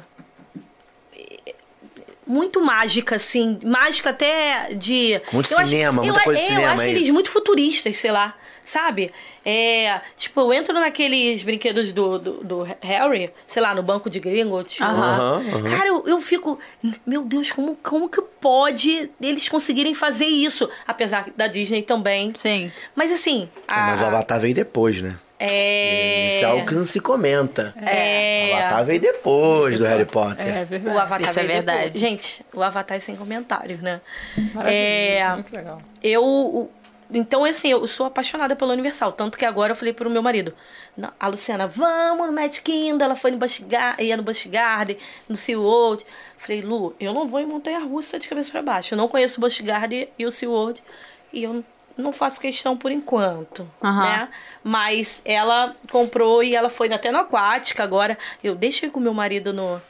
muito 2.31 2.61
mágica, 2.61 3.15
assim. 3.17 3.59
Mágica 3.63 4.09
até 4.11 4.69
de. 4.73 5.21
Muito 5.31 5.51
eu 5.51 5.57
acho- 5.59 5.69
cinema, 5.69 6.01
eu, 6.01 6.05
muita 6.07 6.23
coisa 6.23 6.39
de 6.39 6.45
é, 6.45 6.49
cinema, 6.49 6.67
Eu 6.67 6.73
acho 6.73 6.81
é 6.83 6.89
eles 6.89 7.03
isso. 7.03 7.13
muito 7.13 7.29
futuristas, 7.29 7.95
sei 7.97 8.11
lá. 8.11 8.35
Sabe? 8.63 9.11
É, 9.43 9.99
tipo, 10.15 10.39
eu 10.39 10.53
entro 10.53 10.73
naqueles 10.75 11.41
brinquedos 11.43 11.91
do, 11.91 12.19
do, 12.19 12.31
do 12.43 12.67
Harry, 12.81 13.31
sei 13.47 13.61
lá, 13.61 13.73
no 13.73 13.81
banco 13.81 14.07
de 14.09 14.19
Gringotts. 14.19 14.79
Aham, 14.79 15.43
aham. 15.53 15.63
Cara, 15.63 15.87
eu, 15.87 16.03
eu 16.05 16.21
fico. 16.21 16.59
Meu 17.05 17.23
Deus, 17.23 17.51
como, 17.51 17.75
como 17.81 18.07
que 18.07 18.21
pode 18.21 19.09
eles 19.19 19.49
conseguirem 19.49 19.95
fazer 19.95 20.25
isso? 20.27 20.69
Apesar 20.87 21.25
da 21.35 21.47
Disney 21.47 21.81
também. 21.81 22.31
Sim. 22.35 22.71
Mas 22.95 23.11
assim. 23.11 23.49
A- 23.67 23.87
mas 23.87 23.99
o 24.01 24.05
Avatar 24.05 24.39
veio 24.39 24.53
depois, 24.53 25.01
né? 25.01 25.17
É. 25.41 26.35
Isso 26.35 26.45
é 26.45 26.47
algo 26.47 26.65
que 26.65 26.73
não 26.75 26.85
se 26.85 26.99
comenta. 26.99 27.73
É. 27.81 28.51
O 28.53 28.57
Avatar 28.57 28.85
veio 28.85 28.99
depois 29.01 29.79
do 29.79 29.85
Harry 29.85 30.05
Potter. 30.05 30.47
É 30.47 30.63
verdade. 30.65 30.95
O 30.95 30.99
Avatar 30.99 31.29
Isso 31.29 31.39
é 31.39 31.43
veio 31.43 31.59
depois. 31.61 31.77
verdade. 31.77 31.99
Gente, 31.99 32.45
o 32.53 32.61
Avatar 32.63 32.97
é 32.97 32.99
sem 32.99 33.15
comentários, 33.15 33.79
né? 33.81 34.01
Maravilhoso, 34.53 34.67
É, 34.67 35.33
muito 35.33 35.55
legal. 35.55 35.81
eu, 36.03 36.69
Então, 37.13 37.43
assim, 37.43 37.69
eu 37.69 37.85
sou 37.87 38.05
apaixonada 38.05 38.55
pela 38.55 38.71
Universal. 38.71 39.11
Tanto 39.11 39.37
que 39.37 39.43
agora 39.45 39.73
eu 39.73 39.75
falei 39.75 39.93
pro 39.93 40.09
meu 40.09 40.21
marido, 40.23 40.53
"Não, 40.95 41.11
a 41.19 41.27
Luciana, 41.27 41.67
vamos 41.67 42.25
no 42.27 42.31
Magic 42.31 42.61
Kingdom. 42.61 43.03
Ela 43.03 43.15
foi 43.17 43.31
no 43.31 43.37
Busch 43.37 43.59
Gar- 43.67 43.99
ia 44.01 44.15
no 44.15 44.23
Busch 44.23 44.45
Garden, 44.47 44.97
no 45.27 45.35
SeaWorld. 45.35 46.05
Falei, 46.37 46.61
Lu, 46.61 46.95
eu 47.01 47.13
não 47.13 47.27
vou 47.27 47.41
em 47.41 47.45
montanha-russa 47.45 48.17
de 48.17 48.29
cabeça 48.29 48.49
para 48.49 48.61
baixo. 48.61 48.93
Eu 48.93 48.97
não 48.97 49.09
conheço 49.09 49.39
o 49.39 49.41
Busch 49.41 49.59
Garden 49.59 50.07
e 50.17 50.25
o 50.25 50.31
SeaWorld. 50.31 50.81
E 51.33 51.43
eu 51.43 51.61
não 51.97 52.11
faço 52.13 52.39
questão 52.39 52.75
por 52.77 52.91
enquanto, 52.91 53.67
Aham. 53.83 54.03
né? 54.03 54.29
Mas 54.63 55.21
ela 55.25 55.75
comprou 55.89 56.43
e 56.43 56.55
ela 56.55 56.69
foi 56.69 56.91
até 56.91 57.11
no 57.11 57.19
Aquática 57.19 57.83
agora. 57.83 58.17
Eu 58.43 58.55
deixei 58.55 58.89
com 58.89 58.99
meu 58.99 59.13
marido 59.13 59.53
no... 59.53 59.81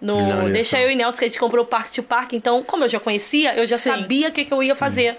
No, 0.00 0.14
Universal. 0.16 0.50
deixa 0.50 0.80
eu 0.82 0.90
e 0.90 0.94
Nelson, 0.94 1.18
que 1.18 1.24
a 1.24 1.28
gente 1.28 1.38
comprou 1.38 1.64
o 1.64 1.66
Parque 1.66 1.92
to 1.92 2.02
Parque. 2.02 2.36
Então, 2.36 2.62
como 2.62 2.84
eu 2.84 2.88
já 2.88 3.00
conhecia, 3.00 3.54
eu 3.54 3.66
já 3.66 3.78
Sim. 3.78 3.90
sabia 3.90 4.28
o 4.28 4.32
que, 4.32 4.44
que 4.44 4.52
eu 4.52 4.62
ia 4.62 4.74
fazer. 4.74 5.16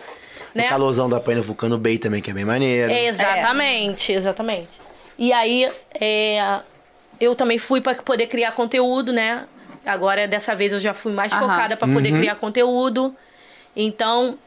Né? 0.53 0.65
O 0.65 0.69
calorzão 0.69 1.09
da 1.09 1.19
Paina 1.19 1.41
Vulcano 1.41 1.77
Bay 1.77 1.97
também, 1.97 2.21
que 2.21 2.29
é 2.29 2.33
bem 2.33 2.45
maneiro. 2.45 2.93
Exatamente, 2.93 4.11
exatamente. 4.11 4.69
E 5.17 5.33
aí, 5.33 5.71
é, 5.99 6.59
eu 7.19 7.33
também 7.35 7.57
fui 7.57 7.81
para 7.81 7.95
poder 7.95 8.27
criar 8.27 8.51
conteúdo, 8.51 9.11
né? 9.11 9.45
Agora, 9.85 10.27
dessa 10.27 10.53
vez, 10.55 10.71
eu 10.71 10.79
já 10.79 10.93
fui 10.93 11.11
mais 11.13 11.33
Aham. 11.33 11.47
focada 11.47 11.75
para 11.77 11.87
poder 11.87 12.11
Uhum. 12.11 12.19
criar 12.19 12.35
conteúdo. 12.35 13.15
Então, 13.75 14.37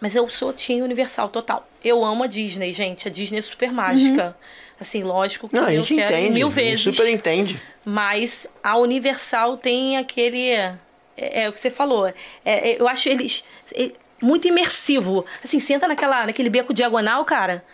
mas 0.00 0.14
eu 0.14 0.28
sou 0.28 0.52
Team 0.52 0.84
Universal 0.84 1.28
total. 1.28 1.66
Eu 1.84 2.04
amo 2.04 2.24
a 2.24 2.26
Disney, 2.26 2.72
gente. 2.72 3.08
A 3.08 3.10
Disney 3.10 3.38
é 3.38 3.42
super 3.42 3.72
mágica. 3.72 4.36
Assim, 4.78 5.02
lógico 5.02 5.48
que 5.48 5.54
Não, 5.54 5.64
a 5.64 5.72
eu 5.72 5.82
gente 5.82 5.96
quero 5.96 6.12
entende. 6.14 6.32
mil 6.34 6.48
a 6.48 6.50
gente 6.50 6.54
vezes. 6.62 6.80
super 6.82 7.08
entende. 7.08 7.60
Mas 7.84 8.46
a 8.62 8.76
Universal 8.76 9.56
tem 9.56 9.96
aquele. 9.96 10.50
É, 10.50 10.74
é 11.16 11.48
o 11.48 11.52
que 11.52 11.58
você 11.58 11.70
falou. 11.70 12.06
É, 12.06 12.14
é, 12.44 12.80
eu 12.80 12.86
acho 12.86 13.08
eles 13.08 13.42
é, 13.74 13.90
muito 14.20 14.46
imersivo. 14.46 15.24
Assim, 15.42 15.60
senta 15.60 15.88
naquela, 15.88 16.26
naquele 16.26 16.50
beco 16.50 16.74
diagonal, 16.74 17.24
cara. 17.24 17.64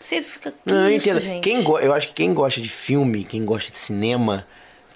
Você 0.00 0.22
fica. 0.22 0.50
Que 0.50 0.56
Não, 0.72 0.88
eu 0.88 0.96
isso, 0.96 1.08
entendo. 1.10 1.20
gente? 1.20 1.42
Quem 1.42 1.62
eu 1.62 1.92
acho 1.92 2.08
que 2.08 2.14
quem 2.14 2.32
gosta 2.32 2.60
de 2.60 2.68
filme, 2.70 3.24
quem 3.24 3.44
gosta 3.44 3.70
de 3.70 3.78
cinema, 3.78 4.46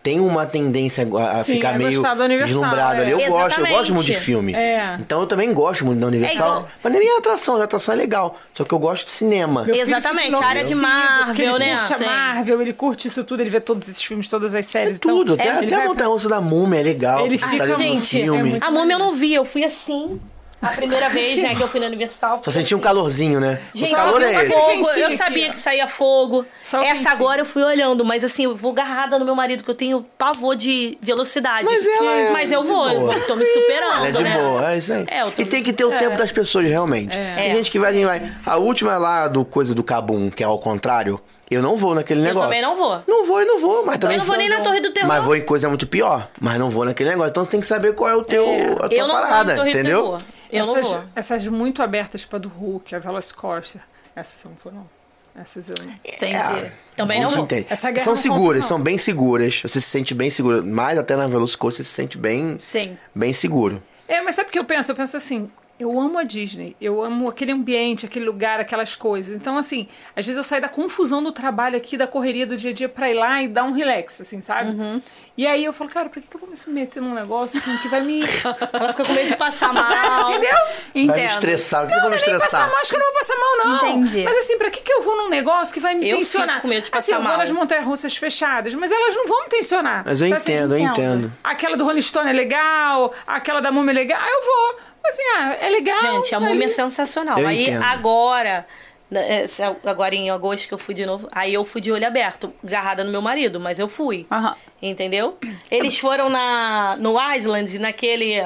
tem 0.02 0.18
uma 0.18 0.46
tendência 0.46 1.06
a, 1.18 1.44
Sim, 1.44 1.54
ficar 1.54 1.74
a 1.74 1.78
meio 1.78 2.02
deslumbrado 2.44 3.00
é. 3.00 3.02
ali. 3.02 3.10
Eu 3.12 3.18
gosto, 3.18 3.32
eu 3.32 3.46
Exatamente. 3.46 3.72
gosto 3.76 3.94
muito 3.94 4.06
de 4.06 4.14
filme. 4.16 4.54
É. 4.54 4.96
Então 4.98 5.20
eu 5.20 5.26
também 5.26 5.52
gosto 5.52 5.84
muito 5.84 5.98
da 6.00 6.06
Universal. 6.06 6.46
É 6.46 6.50
igual- 6.50 6.68
Mas 6.82 6.92
nem 6.92 7.14
a 7.14 7.18
atração, 7.18 7.56
a 7.60 7.64
atração 7.64 7.94
é 7.94 7.96
legal. 7.98 8.38
Só 8.54 8.64
que 8.64 8.72
eu 8.72 8.78
gosto 8.78 9.04
de 9.04 9.10
cinema. 9.10 9.64
Meu 9.64 9.74
Exatamente, 9.74 10.34
a 10.34 10.46
área 10.46 10.64
de 10.64 10.74
Marvel, 10.74 11.56
ele 11.56 11.64
né? 11.66 11.76
curte 11.86 12.02
a. 12.02 12.06
Marvel, 12.06 12.62
ele 12.62 12.72
curte 12.72 13.08
isso 13.08 13.24
tudo, 13.24 13.42
ele 13.42 13.50
vê 13.50 13.60
todos 13.60 13.88
esses 13.88 14.02
filmes, 14.02 14.28
todas 14.28 14.54
as 14.54 14.64
séries. 14.66 14.96
É 14.96 14.98
tudo, 14.98 15.34
então, 15.34 15.46
até, 15.46 15.56
ele 15.58 15.66
até 15.66 15.76
vai 15.76 15.84
a 15.84 15.88
montanha-russa 15.88 16.28
da 16.28 16.40
múmia 16.40 16.80
é 16.80 16.82
legal. 16.82 17.26
Ele 17.26 17.36
fica- 17.36 17.66
tá 17.66 17.72
gente, 17.74 18.22
é 18.22 18.26
A 18.60 18.70
múmia 18.70 18.94
eu 18.94 18.98
não 18.98 19.12
vi, 19.12 19.34
eu 19.34 19.44
fui 19.44 19.64
assim. 19.64 20.18
A 20.62 20.68
primeira 20.68 21.08
vez, 21.08 21.42
né, 21.42 21.54
que 21.54 21.62
eu 21.62 21.68
fui 21.68 21.80
na 21.80 21.86
Universal. 21.86 22.40
Só 22.44 22.50
sentia 22.50 22.76
um 22.76 22.80
calorzinho, 22.80 23.40
né? 23.40 23.60
Gente, 23.74 23.92
o 23.94 23.96
calor 23.96 24.22
é 24.22 24.32
esse. 24.44 24.52
fogo. 24.52 24.88
Eu 24.90 25.10
sabia 25.12 25.48
que 25.48 25.58
saía 25.58 25.88
fogo. 25.88 26.44
Só 26.62 26.82
Essa 26.82 26.92
quentinho. 26.94 27.10
agora 27.12 27.40
eu 27.40 27.44
fui 27.46 27.62
olhando, 27.62 28.04
mas 28.04 28.22
assim, 28.22 28.44
eu 28.44 28.54
vou 28.54 28.72
agarrada 28.72 29.18
no 29.18 29.24
meu 29.24 29.34
marido, 29.34 29.64
que 29.64 29.70
eu 29.70 29.74
tenho 29.74 30.04
pavor 30.18 30.54
de 30.54 30.98
velocidade. 31.00 31.64
Mas 31.64 31.86
ela 31.86 32.12
é 32.12 32.30
Mas 32.32 32.52
eu 32.52 32.62
vou, 32.62 32.88
eu 32.90 33.00
boa. 33.00 33.12
vou- 33.12 33.20
tô 33.26 33.36
me 33.36 33.46
superando, 33.46 33.94
Ela 33.96 34.08
é 34.08 34.12
de 34.12 34.22
né? 34.22 34.38
boa, 34.42 34.72
é 34.72 34.78
isso 34.78 34.92
aí. 34.92 35.04
É, 35.08 35.22
eu 35.22 35.30
tô- 35.30 35.40
E 35.42 35.44
tem 35.46 35.62
que 35.62 35.72
ter 35.72 35.84
o 35.84 35.90
tempo 35.96 36.16
das 36.18 36.30
pessoas, 36.30 36.66
realmente. 36.66 37.10
Tem 37.16 37.50
É. 37.50 37.54
gente 37.56 37.70
que 37.70 37.78
vai, 37.78 37.92
vai. 38.04 38.30
A 38.44 38.56
última 38.56 38.98
lá 38.98 39.28
do 39.28 39.44
coisa 39.44 39.74
do 39.74 39.82
Cabum, 39.82 40.28
que 40.30 40.42
é 40.42 40.46
ao 40.46 40.58
contrário, 40.58 41.18
eu 41.50 41.62
não 41.62 41.74
vou 41.76 41.94
naquele 41.94 42.20
negócio. 42.20 42.48
também 42.48 42.60
não 42.62 42.76
vou. 42.76 43.02
Não 43.08 43.26
vou 43.26 43.40
e 43.40 43.44
não 43.46 43.58
vou, 43.58 43.84
mas 43.86 43.96
também. 43.98 44.18
não 44.18 44.24
vou 44.26 44.36
nem 44.36 44.48
na 44.48 44.60
Torre 44.60 44.80
do 44.80 44.90
Terror. 44.92 45.08
Mas 45.08 45.24
vou 45.24 45.34
em 45.34 45.42
coisa 45.42 45.68
muito 45.68 45.86
pior. 45.86 46.28
Mas 46.38 46.58
não 46.58 46.68
vou 46.68 46.84
naquele 46.84 47.08
negócio. 47.10 47.30
Então 47.30 47.44
você 47.44 47.50
tem 47.50 47.60
que 47.60 47.66
saber 47.66 47.94
qual 47.94 48.10
é 48.10 48.14
o 48.14 48.22
teu, 48.22 48.44
a 48.80 48.88
tua 48.88 48.94
Eu 48.98 49.06
não 49.08 49.14
parada, 49.14 49.44
vou 49.44 49.52
em 49.52 49.56
Torre 49.56 49.72
do 49.72 49.78
entendeu? 49.78 50.02
Terror. 50.02 50.18
Eu 50.52 50.66
não 50.66 50.76
essas, 50.76 50.92
vou. 50.92 51.04
essas 51.14 51.46
muito 51.46 51.82
abertas 51.82 52.24
pra 52.24 52.38
do 52.38 52.48
Hulk, 52.48 52.94
a 52.94 52.98
Velocicoaster, 52.98 53.80
essas 54.14 54.40
são 54.40 54.52
foram. 54.56 54.88
Essas 55.34 55.68
eu 55.68 55.76
não. 55.78 55.92
Entendi. 56.04 56.34
É, 56.34 56.72
Também 56.96 57.20
não. 57.22 57.46
Essa 57.68 57.90
guerra 57.92 58.04
São 58.04 58.14
não 58.14 58.20
seguras, 58.20 58.44
conta, 58.46 58.54
não. 58.56 58.62
são 58.62 58.80
bem 58.80 58.98
seguras. 58.98 59.60
Você 59.62 59.80
se 59.80 59.88
sente 59.88 60.12
bem 60.12 60.28
seguro. 60.30 60.64
Mais 60.66 60.98
até 60.98 61.14
na 61.14 61.28
Velocicoaster 61.28 61.84
você 61.84 61.88
se 61.88 61.94
sente 61.94 62.18
bem, 62.18 62.56
Sim. 62.58 62.98
bem 63.14 63.32
seguro. 63.32 63.80
É, 64.08 64.20
mas 64.22 64.34
sabe 64.34 64.48
o 64.48 64.52
que 64.52 64.58
eu 64.58 64.64
penso? 64.64 64.90
Eu 64.90 64.96
penso 64.96 65.16
assim, 65.16 65.48
eu 65.82 65.98
amo 66.00 66.18
a 66.18 66.22
Disney, 66.24 66.76
eu 66.80 67.02
amo 67.02 67.28
aquele 67.28 67.52
ambiente, 67.52 68.06
aquele 68.06 68.24
lugar, 68.24 68.60
aquelas 68.60 68.94
coisas. 68.94 69.34
Então, 69.34 69.56
assim, 69.56 69.86
às 70.14 70.24
vezes 70.26 70.36
eu 70.36 70.44
saio 70.44 70.62
da 70.62 70.68
confusão 70.68 71.22
do 71.22 71.32
trabalho 71.32 71.76
aqui, 71.76 71.96
da 71.96 72.06
correria 72.06 72.46
do 72.46 72.56
dia 72.56 72.70
a 72.70 72.74
dia 72.74 72.88
pra 72.88 73.10
ir 73.10 73.14
lá 73.14 73.42
e 73.42 73.48
dar 73.48 73.64
um 73.64 73.72
relax, 73.72 74.20
assim, 74.20 74.40
sabe? 74.42 74.70
Uhum. 74.70 75.00
E 75.36 75.46
aí 75.46 75.64
eu 75.64 75.72
falo, 75.72 75.88
cara, 75.90 76.08
por 76.08 76.20
que 76.20 76.28
que 76.28 76.36
eu 76.36 76.40
vou 76.40 76.50
me 76.50 76.56
submeter 76.56 77.02
num 77.02 77.14
negócio 77.14 77.58
assim 77.58 77.74
que 77.78 77.88
vai 77.88 78.02
me. 78.02 78.20
Ela 78.72 78.88
fica 78.90 79.04
com 79.04 79.12
medo 79.14 79.28
de 79.28 79.36
passar 79.36 79.72
mal. 79.72 80.30
Entendeu? 80.30 80.50
Vai 80.52 80.74
me 80.94 81.02
Entendo. 81.04 81.30
estressar. 81.32 81.84
O 81.84 81.88
que 81.88 81.94
eu 81.94 82.00
vou 82.02 82.10
me 82.10 82.16
Não 82.16 82.22
é 82.22 82.26
nem 82.26 82.34
estressar? 82.36 82.50
passar 82.60 82.68
mal, 82.72 82.80
acho 82.82 82.90
que 82.90 82.96
eu 82.96 83.00
não 83.00 83.06
vou 83.10 83.18
passar 83.20 83.36
mal, 83.36 83.56
não. 83.66 83.88
Entendi. 83.88 84.22
Mas 84.24 84.36
assim, 84.36 84.58
pra 84.58 84.70
que, 84.70 84.80
que 84.82 84.92
eu 84.92 85.02
vou 85.02 85.16
num 85.16 85.28
negócio 85.30 85.72
que 85.72 85.80
vai 85.80 85.94
me 85.94 86.08
Eu 86.08 86.18
tensionar? 86.18 86.48
fico 86.56 86.62
com 86.62 86.68
medo 86.68 86.82
de 86.82 86.88
assim, 86.88 86.90
passar 86.92 87.12
eu 87.12 87.20
vou 87.22 87.28
mal. 87.28 87.38
nas 87.38 87.50
montanhas-russas 87.50 88.16
fechadas, 88.16 88.74
mas 88.74 88.90
elas 88.92 89.14
não 89.16 89.26
vão 89.26 89.42
me 89.44 89.48
tensionar. 89.48 90.02
Mas 90.04 90.20
eu 90.20 90.26
Então, 90.26 90.36
assim, 90.36 90.52
entendo, 90.52 90.74
eu 90.74 90.78
entendo. 90.78 90.98
entendo. 91.20 91.32
Aquela 91.42 91.76
do 91.76 91.84
Rolling 91.84 92.02
Stone 92.02 92.28
é 92.28 92.32
legal, 92.34 93.14
aquela 93.26 93.60
da 93.60 93.72
Múmia 93.72 93.92
é 93.92 93.94
legal, 93.94 94.20
eu 94.20 94.40
vou. 94.44 94.80
Assim, 95.04 95.22
ah, 95.36 95.56
é 95.60 95.68
legal. 95.70 95.98
Gente, 95.98 96.34
a 96.34 96.38
ali. 96.38 96.46
múmia 96.46 96.66
é 96.66 96.68
sensacional. 96.68 97.38
Eu 97.38 97.46
aí 97.46 97.62
entendo. 97.62 97.82
agora, 97.84 98.66
né, 99.10 99.44
agora 99.84 100.14
em 100.14 100.30
agosto 100.30 100.68
que 100.68 100.74
eu 100.74 100.78
fui 100.78 100.94
de 100.94 101.04
novo, 101.04 101.28
aí 101.32 101.52
eu 101.54 101.64
fui 101.64 101.80
de 101.80 101.90
olho 101.90 102.06
aberto, 102.06 102.52
agarrada 102.62 103.02
no 103.02 103.10
meu 103.10 103.22
marido, 103.22 103.58
mas 103.58 103.78
eu 103.78 103.88
fui. 103.88 104.26
Aham. 104.30 104.56
Entendeu? 104.82 105.36
Eles 105.70 105.98
foram 105.98 106.28
na 106.30 106.96
no 106.98 107.16
Island, 107.34 107.78
naquele. 107.78 108.42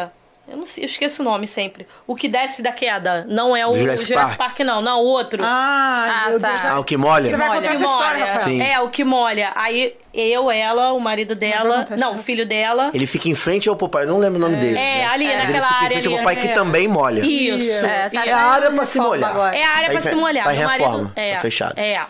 Eu 0.47 0.59
não 0.59 0.67
sei, 0.67 0.85
eu 0.85 0.87
esqueço 0.87 1.23
o 1.23 1.25
nome 1.25 1.47
sempre. 1.47 1.87
O 2.07 2.15
que 2.15 2.29
desce 2.29 2.61
da 2.61 2.71
queda. 2.71 3.25
Não 3.29 3.57
é 3.57 3.67
o 3.67 3.73
Jurassic 3.75 4.09
Jurassic, 4.11 4.37
Park. 4.37 4.57
Park. 4.57 4.61
não. 4.61 4.83
Não, 4.83 5.01
o 5.01 5.05
outro. 5.07 5.43
Ah, 5.43 6.07
Ah, 6.27 6.39
tá. 6.39 6.49
Deus. 6.49 6.65
Ah, 6.65 6.79
o 6.81 6.85
que 6.85 6.97
molha? 6.99 7.31
Você 7.31 7.37
vai 7.37 7.49
Molha. 7.49 7.61
contar 7.63 7.71
que 7.71 7.77
essa 7.77 7.87
história, 7.87 8.21
molha. 8.21 8.33
Rafael? 8.35 8.61
É, 8.63 8.81
o 8.81 8.89
que 8.91 9.05
molha. 9.05 9.53
Aí 9.55 9.97
eu, 10.13 10.51
ela, 10.51 10.93
o 10.93 11.01
marido 11.01 11.35
dela. 11.35 11.87
Não, 11.99 12.15
o 12.17 12.19
filho 12.19 12.45
dela. 12.45 12.91
Ele 12.93 13.07
fica 13.07 13.29
em 13.29 13.35
frente 13.35 13.69
ao 13.71 13.77
papai, 13.77 14.05
eu 14.05 14.09
não 14.09 14.19
lembro 14.19 14.39
o 14.39 14.43
nome 14.43 14.57
dele. 14.57 14.79
É, 14.79 15.07
ali, 15.07 15.25
Mas 15.27 15.35
ele 15.35 15.43
naquela 15.47 15.67
fica 15.67 15.75
em 15.75 15.85
área 15.85 15.91
frente 15.91 16.09
ao 16.09 16.15
ali. 16.15 16.23
papai 16.23 16.37
que 16.37 16.49
É. 16.49 16.53
também 16.53 16.89
molha. 16.89 17.21
Isso. 17.25 17.87
É, 17.87 18.11
tá 18.11 18.27
É 18.27 18.33
a 18.33 18.39
área 18.39 18.71
pra 18.71 18.85
se 18.85 18.99
molhar. 19.01 19.31
agora. 19.31 19.57
É 19.57 19.65
a 19.65 19.71
área 19.71 19.87
Tá 19.87 19.93
pra 19.93 20.11
se 20.11 20.15
molhar. 20.15 20.45
tá 20.45 20.55
em 20.55 20.59
reforma, 20.59 20.89
marido, 20.99 21.13
é, 21.17 21.35
tá 21.37 21.41
fechado. 21.41 21.79
É. 21.79 22.01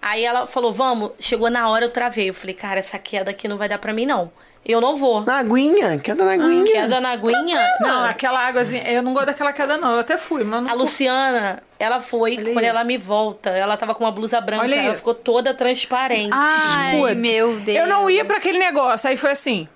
Aí 0.00 0.24
ela 0.24 0.46
falou, 0.46 0.72
vamos. 0.72 1.10
Chegou 1.20 1.48
na 1.50 1.68
hora, 1.68 1.84
eu 1.84 1.90
travei. 1.90 2.30
Eu 2.30 2.34
falei, 2.34 2.54
cara, 2.54 2.80
essa 2.80 2.98
queda 2.98 3.30
aqui 3.30 3.46
não 3.46 3.56
vai 3.56 3.68
dar 3.68 3.78
pra 3.78 3.92
mim, 3.92 4.06
não. 4.06 4.32
Eu 4.64 4.80
não 4.80 4.96
vou. 4.96 5.22
Na 5.22 5.38
aguinha, 5.38 5.98
queda 5.98 6.24
na 6.24 6.32
aguinha. 6.34 6.64
Queda 6.72 7.00
na 7.00 7.10
aguinha. 7.10 7.68
Não, 7.80 8.04
aquela 8.04 8.46
águazinha. 8.46 8.84
Eu 8.88 9.02
não 9.02 9.12
gosto 9.12 9.26
daquela 9.26 9.52
queda, 9.52 9.76
não. 9.76 9.94
Eu 9.94 10.00
até 10.00 10.16
fui, 10.16 10.44
mas 10.44 10.62
não. 10.62 10.70
A 10.70 10.74
Luciana, 10.74 11.60
ela 11.80 12.00
foi, 12.00 12.34
Olha 12.36 12.44
quando 12.44 12.58
isso. 12.60 12.66
ela 12.66 12.84
me 12.84 12.96
volta, 12.96 13.50
ela 13.50 13.76
tava 13.76 13.92
com 13.92 14.04
uma 14.04 14.12
blusa 14.12 14.40
branca, 14.40 14.62
Olha 14.62 14.76
ela 14.76 14.88
isso. 14.90 14.98
ficou 14.98 15.14
toda 15.16 15.52
transparente. 15.52 16.30
Ai, 16.32 16.94
Escura. 16.94 17.14
meu 17.16 17.58
Deus. 17.58 17.76
Eu 17.78 17.86
não 17.88 18.08
ia 18.08 18.24
pra 18.24 18.36
aquele 18.36 18.58
negócio. 18.60 19.10
Aí 19.10 19.16
foi 19.16 19.32
assim. 19.32 19.68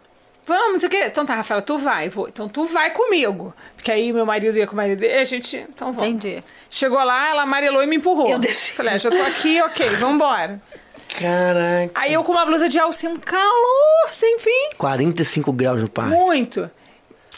Vamos, 0.46 0.72
não 0.74 0.78
sei 0.78 0.86
o 0.86 0.90
quê. 0.92 1.04
Então 1.06 1.26
tá, 1.26 1.34
Rafaela, 1.34 1.60
tu 1.60 1.76
vai, 1.76 2.08
vou. 2.08 2.28
Então 2.28 2.48
tu 2.48 2.64
vai 2.66 2.90
comigo. 2.90 3.52
Porque 3.74 3.90
aí 3.90 4.12
meu 4.12 4.24
marido 4.24 4.56
ia 4.56 4.68
com 4.68 4.74
o 4.74 4.76
marido 4.76 5.00
dele, 5.00 5.14
a 5.14 5.24
gente. 5.24 5.56
Então 5.68 5.90
vamos. 5.90 6.08
Entendi. 6.08 6.40
Chegou 6.70 7.02
lá, 7.02 7.30
ela 7.30 7.42
amarelou 7.42 7.82
e 7.82 7.86
me 7.88 7.96
empurrou. 7.96 8.28
Eu 8.28 8.38
desci. 8.38 8.70
Falei, 8.70 8.94
ah, 8.94 8.98
já 8.98 9.10
tô 9.10 9.20
aqui, 9.22 9.60
ok, 9.62 9.88
vambora. 9.96 10.60
Caraca. 11.08 11.90
Aí 11.94 12.12
eu 12.12 12.22
com 12.24 12.32
uma 12.32 12.44
blusa 12.44 12.68
de 12.68 12.78
alça, 12.78 13.08
um 13.08 13.16
calor 13.16 14.08
sem 14.10 14.38
fim. 14.38 14.70
45 14.76 15.52
graus 15.52 15.80
no 15.80 15.88
parque. 15.88 16.10
Muito. 16.14 16.70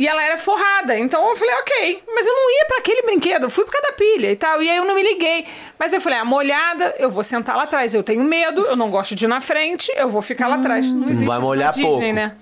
E 0.01 0.07
ela 0.07 0.23
era 0.23 0.39
forrada, 0.39 0.97
então 0.97 1.29
eu 1.29 1.35
falei, 1.37 1.55
ok. 1.57 2.03
Mas 2.15 2.25
eu 2.25 2.33
não 2.33 2.51
ia 2.51 2.65
pra 2.69 2.79
aquele 2.79 3.03
brinquedo, 3.03 3.45
eu 3.45 3.51
fui 3.51 3.65
por 3.65 3.73
causa 3.73 3.89
da 3.89 3.93
pilha 3.95 4.31
e 4.31 4.37
tal. 4.37 4.63
E 4.63 4.71
aí 4.71 4.77
eu 4.77 4.85
não 4.85 4.95
me 4.95 5.03
liguei. 5.03 5.45
Mas 5.77 5.93
eu 5.93 6.01
falei, 6.01 6.19
a 6.21 6.25
molhada, 6.25 6.95
eu 6.99 7.11
vou 7.11 7.25
sentar 7.25 7.57
lá 7.57 7.65
atrás. 7.65 7.93
Eu 7.95 8.05
tenho 8.05 8.23
medo, 8.23 8.65
eu 8.67 8.77
não 8.77 8.91
gosto 8.91 9.15
de 9.17 9.25
ir 9.25 9.29
na 9.29 9.41
frente, 9.41 9.93
eu 9.97 10.09
vou 10.09 10.23
ficar 10.23 10.47
lá 10.47 10.55
atrás. 10.55 10.87
Não 10.87 11.09
existe 11.09 11.27
Vai 11.27 11.41
molhar 11.41 11.71
Disney, 11.73 11.85
pouco. 11.89 12.13
né? 12.13 12.33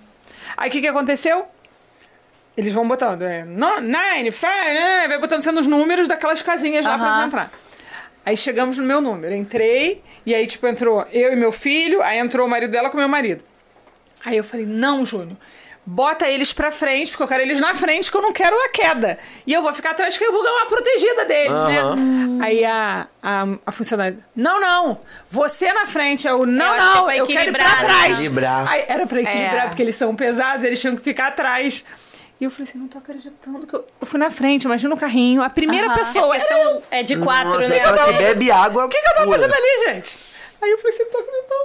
Aí 0.55 0.69
o 0.69 0.73
que, 0.73 0.81
que 0.83 0.89
aconteceu? 0.89 1.47
Eles 2.57 2.73
vão 2.75 2.87
botando, 2.89 3.23
é, 3.23 3.45
nine, 3.45 4.31
five, 4.31 4.51
né? 4.75 5.07
vai 5.09 5.19
botando 5.19 5.43
sendo 5.43 5.61
os 5.61 5.67
números 5.67 6.09
daquelas 6.09 6.41
casinhas 6.41 6.85
lá 6.87 6.97
pra 6.99 7.07
Aham. 7.07 7.21
você 7.21 7.27
entrar. 7.27 7.53
Aí 8.27 8.37
chegamos 8.37 8.77
no 8.77 8.85
meu 8.85 9.01
número, 9.01 9.33
entrei, 9.33 10.03
e 10.27 10.35
aí, 10.35 10.47
tipo, 10.49 10.67
entrou 10.67 11.07
eu 11.13 11.33
e 11.33 11.37
meu 11.37 11.53
filho, 11.53 12.03
aí 12.03 12.19
entrou 12.19 12.45
o 12.47 12.51
marido 12.51 12.71
dela 12.73 12.91
com 12.91 12.99
meu 12.99 13.09
marido. 13.09 13.45
Aí 14.25 14.37
eu 14.37 14.43
falei, 14.43 14.67
não, 14.67 15.07
Júnior, 15.07 15.37
bota 15.87 16.27
eles 16.27 16.53
pra 16.53 16.73
frente, 16.73 17.13
porque 17.13 17.23
eu 17.23 17.29
quero 17.29 17.43
eles 17.45 17.61
na 17.61 17.73
frente, 17.73 18.11
que 18.11 18.17
eu 18.17 18.21
não 18.23 18.33
quero 18.33 18.57
a 18.65 18.69
queda. 18.71 19.17
E 19.47 19.53
eu 19.53 19.63
vou 19.63 19.73
ficar 19.73 19.93
atrás, 19.93 20.19
que 20.19 20.25
eu 20.25 20.33
vou 20.33 20.43
dar 20.43 20.51
uma 20.53 20.67
protegida 20.67 21.25
deles, 21.25 21.53
Aham. 21.53 21.95
né? 21.95 22.45
Aí 22.45 22.65
a, 22.65 23.07
a, 23.23 23.47
a 23.65 23.71
funcionária, 23.71 24.19
não, 24.35 24.61
não, 24.61 25.01
você 25.31 25.73
na 25.73 25.87
frente. 25.87 26.27
Eu, 26.27 26.45
não, 26.45 26.75
que 26.75 26.81
é 26.81 26.85
não, 26.85 27.05
pra 27.05 27.17
eu 27.17 27.27
quero 27.29 27.51
ir 27.51 27.53
pra 27.53 27.63
equilibrar, 27.65 27.81
né? 27.83 27.87
trás. 27.87 28.19
Equilibrar. 28.19 28.69
Aí 28.69 28.85
era 28.89 29.07
pra 29.07 29.21
equilibrar, 29.21 29.65
É. 29.65 29.69
porque 29.69 29.83
eles 29.83 29.95
são 29.95 30.17
pesados, 30.17 30.65
eles 30.65 30.81
tinham 30.81 30.97
que 30.97 31.03
ficar 31.03 31.29
atrás. 31.29 31.85
E 32.41 32.45
eu 32.45 32.51
falei 32.51 32.69
assim, 32.69 32.79
não 32.79 32.87
tô 32.89 32.99
acreditando 32.99 33.67
que 33.67 33.75
eu, 33.75 33.85
eu 34.01 34.07
fui 34.07 34.21
na 34.21 34.31
frente, 34.31 34.65
imagina 34.65 34.95
o 34.95 34.99
carrinho, 34.99 35.43
a 35.43 35.49
primeira 35.49 35.87
Aham. 35.87 35.97
pessoa. 35.97 36.37
Porque 36.37 36.53
eu. 36.53 36.59
são, 36.59 36.83
é 36.91 37.03
de 37.03 37.17
quatro, 37.17 37.49
Nossa, 37.53 37.69
né? 37.69 37.77
aquela 37.81 38.05
que 38.07 38.13
bebe 38.13 38.51
água 38.51 38.85
O 38.85 38.89
que, 38.91 39.01
que 39.01 39.09
eu 39.09 39.15
tava 39.15 39.25
pura. 39.27 39.39
fazendo 39.39 39.55
ali, 39.55 39.87
gente? 39.87 40.19
Aí 40.63 40.71
eu 40.71 40.77
falei 40.79 40.93
assim, 40.95 41.05
não 41.05 41.11
tô 41.11 41.19
acreditando. 41.19 41.65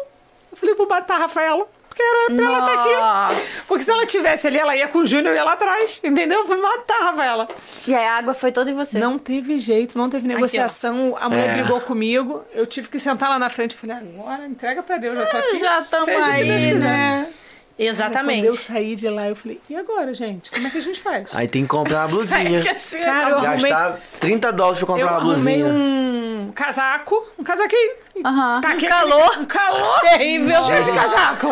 Eu 0.52 0.58
falei, 0.58 0.76
vou 0.76 0.88
matar 0.88 1.16
a 1.16 1.18
Rafaela. 1.20 1.68
Porque 1.90 2.02
era 2.02 2.34
pra 2.38 2.46
ela 2.46 2.60
estar 2.60 2.82
aqui. 2.82 2.96
Nossa. 3.36 3.64
Porque 3.68 3.84
se 3.84 3.92
ela 3.92 4.06
tivesse 4.06 4.48
ali, 4.48 4.58
ela 4.58 4.74
ia 4.78 4.88
com 4.88 5.00
o 5.00 5.06
Júnior 5.06 5.34
e 5.34 5.38
ia 5.38 5.44
lá 5.44 5.52
atrás, 5.54 6.00
entendeu? 6.02 6.46
Eu 6.48 6.62
matava 6.62 7.26
ela. 7.26 7.48
E 7.86 7.94
aí 7.94 8.06
a 8.06 8.14
água 8.18 8.34
foi 8.34 8.50
toda 8.54 8.72
em 8.72 8.74
você. 8.74 8.98
Não 8.98 9.20
teve 9.20 9.60
jeito, 9.60 9.98
não 9.98 10.10
teve 10.10 10.26
negociação. 10.26 11.18
a 11.20 11.28
mulher 11.28 11.50
É. 11.50 11.54
brigou 11.56 11.82
comigo. 11.82 12.46
Eu 12.54 12.66
tive 12.66 12.88
que 12.88 12.98
sentar 12.98 13.30
lá 13.30 13.38
na 13.38 13.50
frente 13.50 13.72
e 13.72 13.76
falei, 13.78 13.98
agora 13.98 14.46
entrega 14.48 14.82
pra 14.82 14.98
Deus, 14.98 15.18
já 15.18 15.26
tô 15.26 15.36
aqui. 15.36 15.60
Já 15.60 15.82
estamos 15.82 16.06
seja 16.06 16.20
o 16.20 16.24
que 16.24 16.30
Deus 16.44 16.50
aí, 16.50 16.74
quiser. 16.74 16.80
né? 16.80 17.28
Exatamente. 17.86 18.42
Quando 18.42 18.46
eu 18.48 18.56
saí 18.58 18.96
de 18.96 19.10
lá, 19.10 19.28
eu 19.30 19.36
falei, 19.36 19.60
e 19.70 19.76
agora, 19.76 20.14
gente? 20.14 20.52
Como 20.52 20.66
é 20.68 20.70
que 20.70 20.78
a 20.78 20.82
gente 20.82 21.00
faz? 21.00 21.28
Aí 21.34 21.48
tem 21.48 21.64
que 21.64 21.70
comprar 21.70 22.00
uma 22.02 22.08
blusinha. 22.10 22.64
Cara, 23.04 23.30
eu 23.32 23.38
arrumei, 23.40 23.72
Gastar 23.72 24.00
30 24.20 24.52
dólares 24.54 24.78
pra 24.80 24.88
comprar 24.88 25.02
eu 25.04 25.08
uma 25.08 25.18
arrumei 25.18 25.62
blusinha. 25.64 25.68
um 25.74 26.52
casaco, 26.54 27.28
um 27.40 27.44
casaquinho. 27.44 27.94
Aham. 28.26 28.62
Taquei 28.62 28.88
calor. 28.90 29.24
aquele- 29.26 29.42
Um 29.42 29.46
calor. 29.46 30.00
Terrível. 30.02 30.64
Cheio 30.66 30.84
de 30.84 30.92
casaco. 30.92 31.48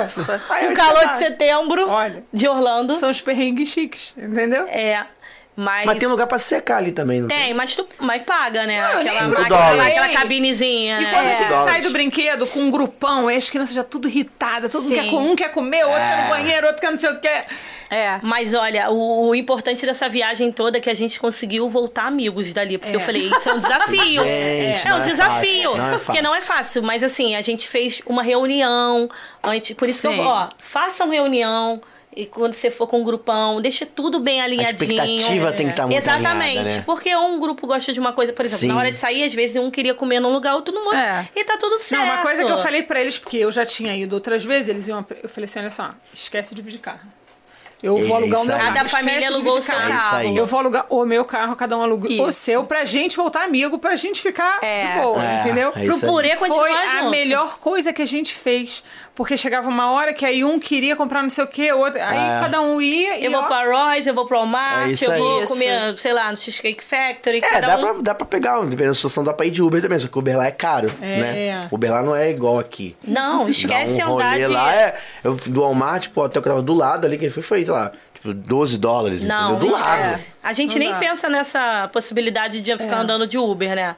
Aí 0.49 0.65
eu 0.65 0.71
O 0.71 0.73
calor 0.75 1.07
de 1.09 1.17
setembro 1.17 1.89
Olha. 1.89 2.23
de 2.33 2.47
Orlando. 2.47 2.95
São 2.95 3.09
os 3.09 3.21
perrengues 3.21 3.69
chiques, 3.69 4.13
entendeu? 4.17 4.65
É. 4.67 5.05
Mas. 5.59 5.85
Mas 5.85 5.99
tem 5.99 6.07
um 6.07 6.11
lugar 6.11 6.25
pra 6.27 6.39
secar 6.39 6.77
ali 6.77 6.91
também, 6.91 7.19
não 7.21 7.27
tem? 7.27 7.37
Tem, 7.37 7.53
mas 7.53 7.75
tu 7.75 7.87
mas 7.99 8.21
paga, 8.23 8.65
né? 8.65 8.79
Não, 8.81 8.99
aquela, 8.99 9.19
cinco 9.19 9.41
aquela, 9.41 9.47
dólares. 9.49 9.97
aquela 9.97 10.09
cabinezinha, 10.09 11.01
E 11.01 11.03
né? 11.03 11.09
quando 11.13 11.25
a 11.27 11.29
É. 11.31 11.35
gente 11.35 11.47
Dólares. 11.49 11.71
sai 11.71 11.81
do 11.81 11.89
brinquedo 11.89 12.47
com 12.47 12.59
um 12.61 12.71
grupão, 12.71 13.27
aí 13.27 13.35
as 13.37 13.49
crianças 13.49 13.75
já 13.75 13.83
tudo 13.83 14.07
irritadas, 14.07 14.71
todo 14.71 14.83
mundo 14.83 14.93
quer, 14.95 15.09
com- 15.09 15.31
um 15.31 15.35
quer 15.35 15.51
comer, 15.51 15.83
outro 15.83 15.99
quer 15.99 16.19
É. 16.19 16.23
no 16.23 16.29
banheiro, 16.29 16.67
outro 16.67 16.81
quer 16.81 16.91
não 16.91 16.99
sei 16.99 17.09
o 17.11 17.19
quê. 17.19 17.41
É. 17.91 18.19
Mas 18.21 18.53
olha, 18.53 18.89
o, 18.91 19.29
o 19.29 19.35
importante 19.35 19.85
dessa 19.85 20.07
viagem 20.07 20.51
toda 20.51 20.77
é 20.77 20.81
que 20.81 20.89
a 20.89 20.93
gente 20.93 21.19
conseguiu 21.19 21.67
voltar 21.69 22.05
amigos 22.05 22.53
dali. 22.53 22.77
Porque 22.77 22.93
É. 22.93 22.95
eu 22.95 23.01
falei, 23.01 23.23
isso 23.23 23.49
é 23.49 23.53
um 23.53 23.57
desafio. 23.59 24.23
Gente, 24.23 24.85
é 24.85 24.89
não 24.89 24.97
um 24.97 25.01
é 25.01 25.03
desafio. 25.05 25.71
fácil, 25.71 25.77
não 25.77 25.87
é 25.87 25.89
Porque 25.91 26.05
fácil. 26.05 26.23
não 26.23 26.35
é 26.35 26.41
fácil. 26.41 26.83
Mas 26.83 27.03
assim, 27.03 27.35
a 27.35 27.41
gente 27.41 27.67
fez 27.67 28.01
uma 28.05 28.21
reunião. 28.23 29.09
Antes, 29.43 29.75
por 29.75 29.89
isso 29.89 30.07
que 30.07 30.13
Sim. 30.15 30.21
eu, 30.21 30.27
ó, 30.27 30.47
façam 30.59 31.09
reunião. 31.09 31.81
E 32.15 32.25
quando 32.25 32.53
você 32.53 32.71
for 32.71 32.87
com 32.87 32.99
um 33.01 33.03
grupão, 33.03 33.61
deixa 33.61 33.85
tudo 33.85 34.19
bem 34.19 34.41
A 34.41 34.45
alinhadinho. 34.45 34.91
expectativa 34.91 35.51
tem 35.53 35.67
que 35.67 35.71
estar 35.73 35.85
muito 35.85 35.97
Exatamente. 36.01 36.57
alinhada, 36.57 36.77
né? 36.77 36.83
Porque 36.85 37.15
um 37.15 37.39
grupo 37.39 37.67
gosta 37.67 37.93
de 37.93 37.99
uma 37.99 38.11
coisa, 38.13 38.33
por 38.33 38.43
exemplo, 38.43 38.61
Sim. 38.61 38.67
na 38.67 38.77
hora 38.77 38.91
de 38.91 38.97
sair, 38.97 39.23
às 39.23 39.33
vezes 39.33 39.55
um 39.57 39.69
queria 39.69 39.93
comer 39.93 40.19
num 40.19 40.33
lugar, 40.33 40.55
outro 40.55 40.73
no 40.73 40.81
outro. 40.81 40.97
É. 40.97 41.27
E 41.35 41.43
tá 41.43 41.55
tudo 41.57 41.79
certo. 41.79 42.01
Não, 42.03 42.13
uma 42.13 42.21
coisa 42.23 42.43
que 42.43 42.51
eu 42.51 42.57
falei 42.57 42.81
pra 42.83 42.99
eles, 42.99 43.19
porque 43.19 43.37
eu 43.37 43.51
já 43.51 43.63
tinha 43.63 43.95
ido 43.95 44.13
outras 44.15 44.43
vezes, 44.43 44.69
eles 44.69 44.87
iam. 44.87 45.05
Eu 45.21 45.29
falei 45.29 45.45
assim: 45.45 45.59
olha 45.59 45.71
só, 45.71 45.87
esquece 46.13 46.49
de 46.49 46.55
dividir 46.55 46.79
carro. 46.79 46.99
Eu 47.81 47.97
É 47.97 48.03
vou 48.03 48.17
alugar 48.17 48.41
o 48.41 48.45
meu 48.45 48.57
carro. 48.57 48.73
Cada 48.73 48.89
família 48.89 49.19
esquece 49.19 49.33
alugou 49.33 49.57
o 49.57 49.61
seu 49.61 49.79
É 49.79 49.87
carro. 49.87 50.17
aí. 50.17 50.35
Eu 50.35 50.45
vou 50.45 50.59
alugar 50.59 50.85
o 50.89 51.05
meu 51.05 51.23
carro, 51.23 51.55
cada 51.55 51.77
um 51.77 51.81
aluga 51.81 52.09
o 52.09 52.11
Isso. 52.11 52.33
seu, 52.33 52.65
pra 52.65 52.83
gente 52.83 53.15
voltar 53.15 53.45
amigo, 53.45 53.79
pra 53.79 53.95
gente 53.95 54.19
ficar 54.21 54.59
É. 54.61 54.95
de 54.95 55.01
boa, 55.01 55.23
É, 55.23 55.41
entendeu? 55.41 55.71
é 55.73 55.85
Pro 55.85 55.97
purê 56.01 56.35
continuar 56.35 56.67
Foi 56.67 56.73
a 56.75 56.97
junto. 56.97 57.09
melhor 57.11 57.57
coisa 57.59 57.93
que 57.93 58.01
a 58.01 58.05
gente 58.05 58.33
fez. 58.35 58.83
Porque 59.19 59.35
chegava 59.35 59.67
uma 59.67 59.91
hora 59.91 60.13
que 60.13 60.25
aí 60.25 60.45
um 60.45 60.57
queria 60.57 60.95
comprar 60.95 61.21
não 61.21 61.29
sei 61.29 61.43
o 61.43 61.47
que, 61.47 61.73
outro. 61.73 62.01
Aí 62.01 62.17
É. 62.17 62.39
cada 62.39 62.61
um 62.61 62.79
ia 62.81 63.17
e. 63.19 63.25
Eu 63.25 63.31
vou 63.31 63.41
ó, 63.41 63.47
pra 63.47 63.65
Royce, 63.69 64.07
eu 64.07 64.15
vou 64.15 64.25
pro 64.25 64.37
É 64.37 64.39
Walmart, 64.39 64.91
isso 64.91 65.03
eu 65.03 65.17
vou 65.17 65.39
aí. 65.41 65.45
comer, 65.45 65.97
sei 65.97 66.13
lá, 66.13 66.31
no 66.31 66.37
Cheesecake 66.37 66.81
Factory. 66.81 67.39
É, 67.39 67.41
cada 67.41 67.67
dá, 67.67 67.77
um... 67.77 67.81
pra, 67.81 68.01
dá 68.01 68.15
pra 68.15 68.25
pegar, 68.25 68.55
dependendo 68.61 68.87
da 68.91 68.93
situação, 68.93 69.21
dá 69.21 69.33
pra 69.33 69.45
ir 69.45 69.51
de 69.51 69.61
Uber 69.61 69.81
também, 69.81 69.99
só 69.99 70.07
que 70.07 70.15
o 70.15 70.19
Uber 70.19 70.37
lá 70.37 70.45
é 70.47 70.51
caro, 70.51 70.89
É. 71.01 71.05
né? 71.17 71.67
O 71.69 71.75
Uber 71.75 71.91
lá 71.91 72.01
não 72.01 72.15
é 72.15 72.29
igual 72.29 72.57
aqui. 72.57 72.95
Não, 73.03 73.49
esquece 73.49 73.97
Dá 73.97 74.09
um 74.09 74.15
andar 74.15 74.37
de... 74.37 74.47
lá, 74.47 74.73
é, 74.73 74.97
eu, 75.21 75.35
do 75.35 75.59
Walmart, 75.63 76.07
pô, 76.11 76.23
até 76.23 76.39
que 76.39 76.47
eu 76.47 76.51
tava 76.53 76.61
do 76.61 76.73
lado 76.73 77.05
ali, 77.05 77.17
que 77.17 77.29
foi, 77.29 77.43
foi, 77.43 77.65
sei 77.65 77.73
lá, 77.73 77.91
tipo, 78.13 78.33
12 78.33 78.77
dólares, 78.77 79.21
Não, 79.21 79.55
entendeu? 79.57 79.67
Do 79.67 79.73
lado. 79.75 80.01
esquece. 80.01 80.27
A 80.41 80.53
gente 80.53 80.71
Não 80.71 80.79
nem 80.79 80.91
dá. 80.93 80.97
pensa 80.97 81.27
nessa 81.27 81.89
possibilidade 81.91 82.61
de 82.61 82.71
ficar 82.77 82.95
É. 82.95 82.99
andando 83.01 83.27
de 83.27 83.37
Uber, 83.37 83.75
né? 83.75 83.97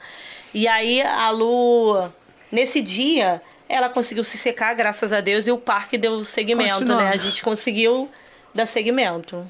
E 0.52 0.68
aí 0.68 1.00
a 1.04 1.30
Lu, 1.30 2.10
nesse 2.52 2.82
dia, 2.82 3.40
ela 3.72 3.90
conseguiu 3.90 4.24
se 4.24 4.38
secar, 4.38 4.74
graças 4.76 5.14
a 5.14 5.22
Deus, 5.22 5.48
e 5.48 5.52
o 5.52 5.58
parque 5.58 5.98
deu 5.98 6.24
segmento, 6.24 6.86
né? 6.96 7.10
A 7.10 7.18
gente 7.18 7.42
conseguiu 7.42 8.10
dar 8.54 8.66
segmento. 8.66 9.48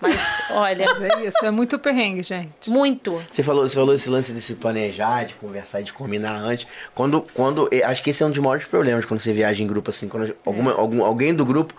Mas, 0.00 0.18
olha, 0.52 0.84
É 0.84 1.26
isso, 1.26 1.44
é 1.44 1.50
muito 1.50 1.78
perrengue, 1.78 2.22
gente. 2.22 2.70
muito. 2.70 3.22
Você 3.30 3.42
falou, 3.42 3.68
você 3.68 3.74
falou 3.74 3.94
esse 3.94 4.08
lance 4.08 4.32
de 4.32 4.40
se 4.40 4.54
planejar, 4.54 5.24
de 5.24 5.34
conversar, 5.34 5.82
de 5.82 5.92
combinar 5.92 6.34
antes. 6.34 6.66
Quando, 6.94 7.20
quando, 7.34 7.68
eh, 7.70 7.82
acho 7.84 8.02
que 8.02 8.10
esse 8.10 8.22
é 8.22 8.26
um 8.26 8.30
dos 8.30 8.38
maiores 8.38 8.66
problemas 8.66 9.04
quando 9.04 9.20
você 9.20 9.32
viaja 9.32 9.62
em 9.62 9.66
grupo 9.66 9.90
assim, 9.90 10.08
quando 10.08 10.34
alguma, 10.46 10.72
algum, 10.72 11.04
alguém 11.04 11.34
do 11.34 11.44
grupo 11.44 11.74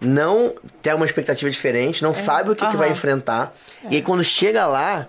não 0.00 0.54
tem 0.80 0.94
uma 0.94 1.04
expectativa 1.04 1.50
diferente, 1.50 2.02
não 2.02 2.14
sabe 2.14 2.50
o 2.50 2.56
que, 2.56 2.66
que 2.66 2.76
vai 2.76 2.90
enfrentar. 2.90 3.54
E 3.90 3.96
aí 3.96 4.02
quando 4.02 4.24
chega 4.24 4.66
lá, 4.66 5.06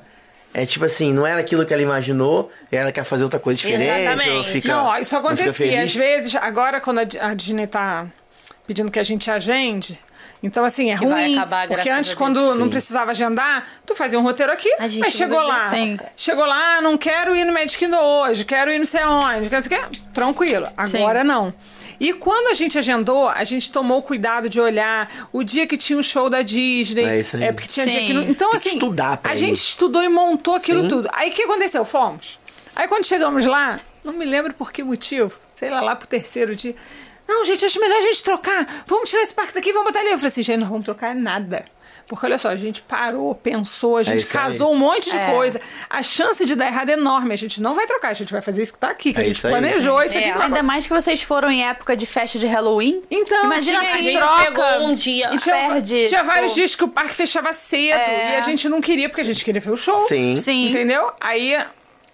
é 0.54 0.66
tipo 0.66 0.86
assim, 0.86 1.14
não 1.14 1.26
era 1.26 1.40
aquilo 1.42 1.66
que 1.66 1.74
ela 1.74 1.82
imaginou, 1.84 2.52
e 2.72 2.76
ela 2.76 2.92
quer 2.92 3.04
fazer 3.04 3.24
outra 3.24 3.40
coisa 3.40 3.58
diferente, 3.58 3.90
ou 3.90 3.98
Exatamente. 4.14 4.50
fica. 4.52 4.68
não, 4.68 4.98
isso 4.98 5.14
não 5.16 5.22
fica 5.22 5.34
acontecia. 5.44 5.84
Às 5.84 5.96
vezes, 5.96 6.36
agora 6.36 6.80
quando 6.82 7.00
a 7.00 7.04
Di- 7.04 7.20
a 7.20 7.34
Disney 7.34 7.68
tá 7.68 8.06
pedindo 8.68 8.92
que 8.92 9.00
a 9.00 9.04
gente 9.04 9.30
agende. 9.30 10.00
Então, 10.44 10.66
assim, 10.66 10.92
é 10.92 10.98
Que 10.98 11.06
vai 11.06 11.26
ruim. 11.26 11.38
acabar, 11.38 11.68
porque 11.68 11.88
antes, 11.90 12.16
quando 12.16 12.42
Deus. 12.42 12.58
não 12.58 12.66
Sim. 12.66 12.72
precisava 12.72 13.12
agendar, 13.12 13.64
tu 13.86 13.94
fazia 13.94 14.18
um 14.20 14.24
roteiro 14.24 14.52
aqui, 14.52 14.74
A 14.80 14.88
gente 14.88 15.02
mas 15.02 15.14
chegou 15.14 15.40
lá. 15.40 15.68
ver 15.68 15.76
Sim. 15.76 16.00
Chegou 16.18 16.46
lá, 16.48 16.82
não 16.82 16.98
quero 16.98 17.36
ir 17.36 17.46
no 17.46 17.54
Magic 17.54 17.78
Kingdom 17.78 18.00
hoje, 18.02 18.44
quero 18.44 18.72
ir 18.72 18.80
não 18.80 18.86
sei 18.86 19.02
aonde, 19.02 19.50
quero 19.50 19.56
não 19.56 19.62
sei 19.62 19.78
o 19.78 19.82
quê. 19.82 20.00
Tranquilo. 20.12 20.68
Agora 20.76 21.24
não. 21.24 21.54
E 22.02 22.14
quando 22.14 22.48
a 22.48 22.56
gente 22.56 22.80
agendou, 22.80 23.30
a 23.30 23.44
gente 23.44 23.72
tomou 23.72 24.00
o 24.00 24.02
cuidado 24.02 24.50
de 24.50 24.60
olhar 24.60 25.30
o 25.32 25.44
dia 25.44 25.68
que 25.68 25.78
tinha 25.78 26.00
o 26.00 26.02
show 26.02 26.32
da 26.32 26.42
Disney. 26.42 27.04
É 27.04 27.20
isso 27.20 27.38
aí. 27.38 27.44
É 27.44 27.52
porque 27.52 27.68
tinha 27.68 27.86
Sim. 27.86 27.92
dia 27.92 28.06
que 28.08 28.12
não. 28.12 28.24
Então, 28.24 28.50
Tem 28.50 28.60
que 28.60 28.68
assim. 28.70 28.78
estudar 28.78 29.18
pra 29.18 29.32
a 29.32 29.36
ir. 29.36 29.38
gente 29.38 29.58
estudou 29.58 30.02
e 30.02 30.10
montou 30.10 30.56
aquilo 30.56 30.82
Sim. 30.82 30.88
tudo. 30.88 31.08
Aí 31.14 31.30
o 31.30 31.32
que 31.32 31.44
aconteceu? 31.44 31.86
Fomos. 31.86 32.40
Aí 32.76 32.88
quando 32.88 33.06
chegamos 33.06 33.46
lá, 33.46 33.80
não 34.04 34.14
me 34.14 34.26
lembro 34.26 34.52
por 34.52 34.72
que 34.72 34.84
motivo, 34.84 35.40
sei 35.56 35.70
lá, 35.70 35.80
lá 35.80 35.96
pro 35.96 36.08
terceiro 36.08 36.56
dia. 36.56 36.76
Não, 37.28 37.46
gente, 37.46 37.64
acho 37.66 37.80
melhor 37.80 38.00
a 38.00 38.02
gente 38.02 38.24
trocar. 38.24 38.84
Vamos 38.88 39.08
tirar 39.08 39.22
esse 39.22 39.36
parque 39.36 39.54
daqui 39.54 39.70
e 39.70 39.72
vamos 39.72 39.90
botar 39.90 40.00
ali. 40.00 40.10
Eu 40.10 40.18
falei 40.18 40.30
assim, 40.30 40.42
gente, 40.42 40.60
não 40.60 40.70
vamos 40.70 40.86
trocar 40.86 41.14
nada. 41.14 41.66
Porque 42.12 42.26
olha 42.26 42.38
só, 42.38 42.50
a 42.50 42.58
gente 42.58 42.82
parou, 42.82 43.34
pensou, 43.34 43.96
a 43.96 44.04
gente 44.04 44.26
isso 44.26 44.38
aí. 44.38 44.44
casou 44.44 44.74
um 44.74 44.78
monte 44.78 45.10
de 45.10 45.16
É. 45.16 45.32
coisa. 45.32 45.62
A 45.90 46.04
chance 46.04 46.44
de 46.44 46.56
dar 46.56 46.66
errado 46.68 46.90
é 46.90 46.94
enorme. 46.94 47.34
A 47.34 47.38
gente 47.38 47.62
não 47.62 47.74
vai 47.74 47.88
trocar, 47.88 48.10
a 48.10 48.14
gente 48.14 48.34
vai 48.34 48.42
fazer 48.42 48.64
isso 48.64 48.74
que 48.74 48.80
tá 48.80 48.90
aqui, 48.90 49.14
que 49.14 49.20
É 49.20 49.24
a 49.24 49.26
gente 49.28 49.38
isso 49.38 49.48
aí. 49.48 49.54
planejou 49.54 50.04
isso 50.04 50.18
É. 50.18 50.30
aqui. 50.32 50.42
Ainda 50.42 50.62
mais 50.62 50.86
que 50.86 50.92
vocês 50.94 51.24
foram 51.24 51.50
em 51.50 51.64
época 51.66 51.96
de 51.96 52.06
festa 52.06 52.38
de 52.38 52.46
Halloween. 52.48 53.02
Então, 53.10 53.46
Imagina 53.46 53.80
A 53.80 53.82
assim, 53.84 54.04
gente 54.04 54.18
troca. 54.20 54.44
pegou 54.44 54.88
um 54.90 54.94
dia... 54.94 55.30
E 55.34 55.38
tinha, 55.38 55.56
perde, 55.56 56.08
tinha 56.10 56.22
vários 56.26 56.54
dias 56.54 56.76
que 56.76 56.84
o 56.84 56.90
parque 56.90 57.16
fechava 57.16 57.54
cedo 57.54 57.96
É. 57.98 58.34
e 58.34 58.36
a 58.36 58.42
gente 58.42 58.68
não 58.68 58.82
queria, 58.82 59.08
porque 59.08 59.22
a 59.22 59.24
gente 59.26 59.46
queria 59.46 59.62
ver 59.62 59.72
o 59.72 59.78
show. 59.78 60.06
Sim. 60.10 60.36
Sim. 60.36 60.68
Entendeu? 60.68 61.14
Aí. 61.18 61.58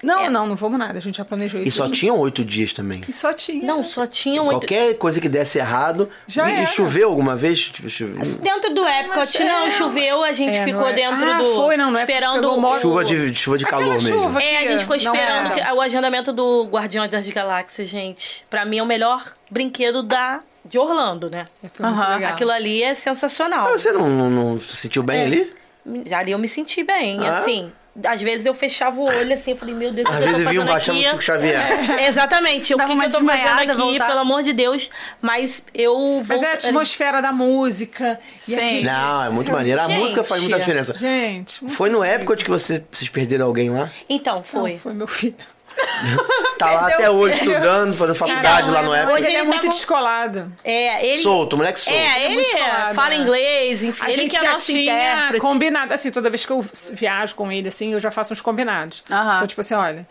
Não, 0.04 0.22
É. 0.26 0.30
não, 0.30 0.46
não 0.46 0.56
vamos 0.56 0.78
nada. 0.78 0.98
A 0.98 1.02
gente 1.02 1.18
já 1.18 1.26
planejou 1.26 1.60
isso. 1.60 1.70
E 1.70 1.72
só 1.72 1.90
tinham 1.92 2.18
oito 2.20 2.46
dias 2.46 2.72
também. 2.72 3.02
E 3.08 3.12
só 3.14 3.34
tinha. 3.34 3.66
Não, 3.66 3.84
só 3.84 4.06
tinha 4.06 4.44
um... 4.44 4.50
Qualquer 4.50 4.94
coisa 4.98 5.20
que 5.20 5.28
desse 5.28 5.58
errado. 5.58 6.08
Já 6.28 6.48
e, 6.50 6.64
e 6.64 6.68
choveu 6.68 7.10
alguma 7.10 7.36
vez? 7.36 7.70
Tipo, 7.70 7.90
chove- 7.90 8.14
Dentro 8.38 8.74
do 8.76 8.86
Epcot, 8.88 9.16
Mas 9.18 9.34
não, 9.40 9.66
é- 9.66 9.72
choveu, 9.72 10.24
a 10.24 10.34
gente 10.34 10.56
É, 10.56 10.64
ficou 10.66 10.82
não 10.82 10.88
é- 10.90 10.94
dentro 10.94 11.30
Ah, 11.32 11.38
do... 11.40 11.56
foi, 11.56 11.78
não, 11.78 11.90
não 11.92 12.00
é 12.00 12.04
esperando 12.04 12.52
o- 12.52 12.78
Chuva 12.80 13.04
de, 13.04 13.34
chuva 13.34 13.58
de 13.58 13.66
Aquela 13.66 13.82
calor 13.82 13.94
mesmo. 13.96 14.24
chuva 14.24 14.42
É, 14.44 14.58
a 14.58 14.68
gente 14.72 14.82
ficou 14.82 14.98
não, 14.98 15.04
esperando 15.04 15.50
não. 15.50 15.56
que- 15.56 15.72
o 15.74 15.82
agendamento 15.82 16.32
do 16.32 16.66
Guardiões 16.66 17.10
das 17.10 17.28
Galáxias, 17.28 17.90
gente. 17.90 18.46
Pra 18.50 18.66
mim 18.66 18.78
é 18.78 18.84
o 18.84 18.86
melhor 18.86 19.24
brinquedo 19.50 20.04
da, 20.04 20.42
de 20.64 20.78
Orlando, 20.78 21.30
né? 21.30 21.46
Legal. 21.80 22.32
Aquilo 22.32 22.52
ali 22.52 22.84
é 22.84 22.94
sensacional. 22.94 23.68
Ah, 23.70 23.78
você 23.78 23.92
não, 23.92 24.08
não, 24.10 24.30
não 24.30 24.60
se 24.60 24.76
sentiu 24.76 25.02
bem 25.02 25.20
É. 25.22 25.26
ali? 25.26 25.54
Ali 26.14 26.32
eu 26.34 26.38
me 26.38 26.48
senti 26.48 26.84
bem, 26.84 27.20
Ah? 27.26 27.40
assim. 27.40 27.72
Às 28.06 28.22
vezes 28.22 28.46
eu 28.46 28.54
fechava 28.54 29.00
o 29.00 29.06
olho 29.06 29.34
assim, 29.34 29.52
eu 29.52 29.58
falei, 29.58 29.74
meu 29.74 29.92
Deus, 29.92 30.08
Às 30.10 30.24
vezes 30.24 30.44
tô 30.44 30.50
vinha 30.50 30.62
um 30.62 30.66
baixando 30.66 31.00
o 31.18 31.22
Xavier. 31.22 32.00
Exatamente, 32.08 32.74
o 32.74 32.78
que, 32.78 32.86
que 32.86 32.92
eu 32.92 33.10
tô 33.10 33.26
fazendo 33.26 33.72
aqui, 33.72 33.74
voltar. 33.76 34.08
pelo 34.08 34.20
amor 34.20 34.44
de 34.44 34.54
Deus. 34.54 34.90
Mas 35.22 35.64
eu 35.74 36.24
Mas 36.28 36.28
vou... 36.40 36.44
é 36.44 36.52
a 36.52 36.54
atmosfera 36.54 37.22
da 37.22 37.32
música. 37.32 38.20
Sim. 38.38 38.56
aquele- 38.56 38.84
Não, 38.84 39.24
é 39.24 39.30
muito 39.30 39.52
maneiro. 39.52 39.82
A 39.82 39.88
Gente. 39.88 40.00
música 40.00 40.24
faz 40.24 40.42
muita 40.42 40.60
diferença. 40.60 40.94
Gente, 40.96 41.60
Foi 41.70 41.90
no. 41.90 42.04
Epcot 42.04 42.44
que 42.44 42.50
você, 42.50 42.84
vocês 42.92 43.10
perderam 43.10 43.46
alguém 43.48 43.70
lá? 43.70 43.90
Então, 44.08 44.36
Não, 44.38 44.44
foi. 44.44 44.78
foi 44.78 44.94
meu 44.94 45.08
filho. 45.08 45.36
Tá 46.58 46.72
lá 46.72 46.88
até 46.88 47.10
hoje 47.10 47.36
estudando, 47.38 47.94
fazendo 47.96 48.16
faculdade 48.16 48.70
lá 48.72 48.82
no 48.82 48.94
é, 48.94 49.00
Epcot. 49.02 49.14
hoje 49.14 49.26
Ele 49.28 49.36
é 49.36 49.40
ele 49.40 49.48
muito 49.48 49.62
tá 49.64 49.68
descolado. 49.70 50.48
É, 50.64 51.06
ele... 51.06 51.22
Solto, 51.22 51.58
moleque 51.58 51.80
solto. 51.80 51.98
É, 51.98 52.26
ele 52.26 52.36
muito 52.36 52.48
escolado, 52.48 52.96
fala 52.96 53.10
né? 53.10 53.16
inglês, 53.18 53.84
enfim, 53.84 54.04
A 54.06 54.10
ele 54.10 54.22
gente 54.24 54.32
que 54.32 54.38
é 54.38 54.40
já 54.42 54.52
nosso 54.54 54.66
tinha 54.66 54.82
intérprete. 54.94 55.42
combinado, 55.42 55.94
assim, 55.94 56.12
toda 56.12 56.30
vez 56.30 56.46
que 56.46 56.52
eu 56.52 56.66
viajo 56.94 57.36
com 57.36 57.52
ele, 57.52 57.68
assim, 57.68 57.94
eu 57.94 58.00
já 58.00 58.12
faço 58.12 58.34
uns 58.34 58.42
combinados. 58.42 59.04
Aham. 59.10 59.36
Então, 59.36 59.48
tipo 59.48 59.62
assim, 59.62 59.76
olha, 59.76 60.08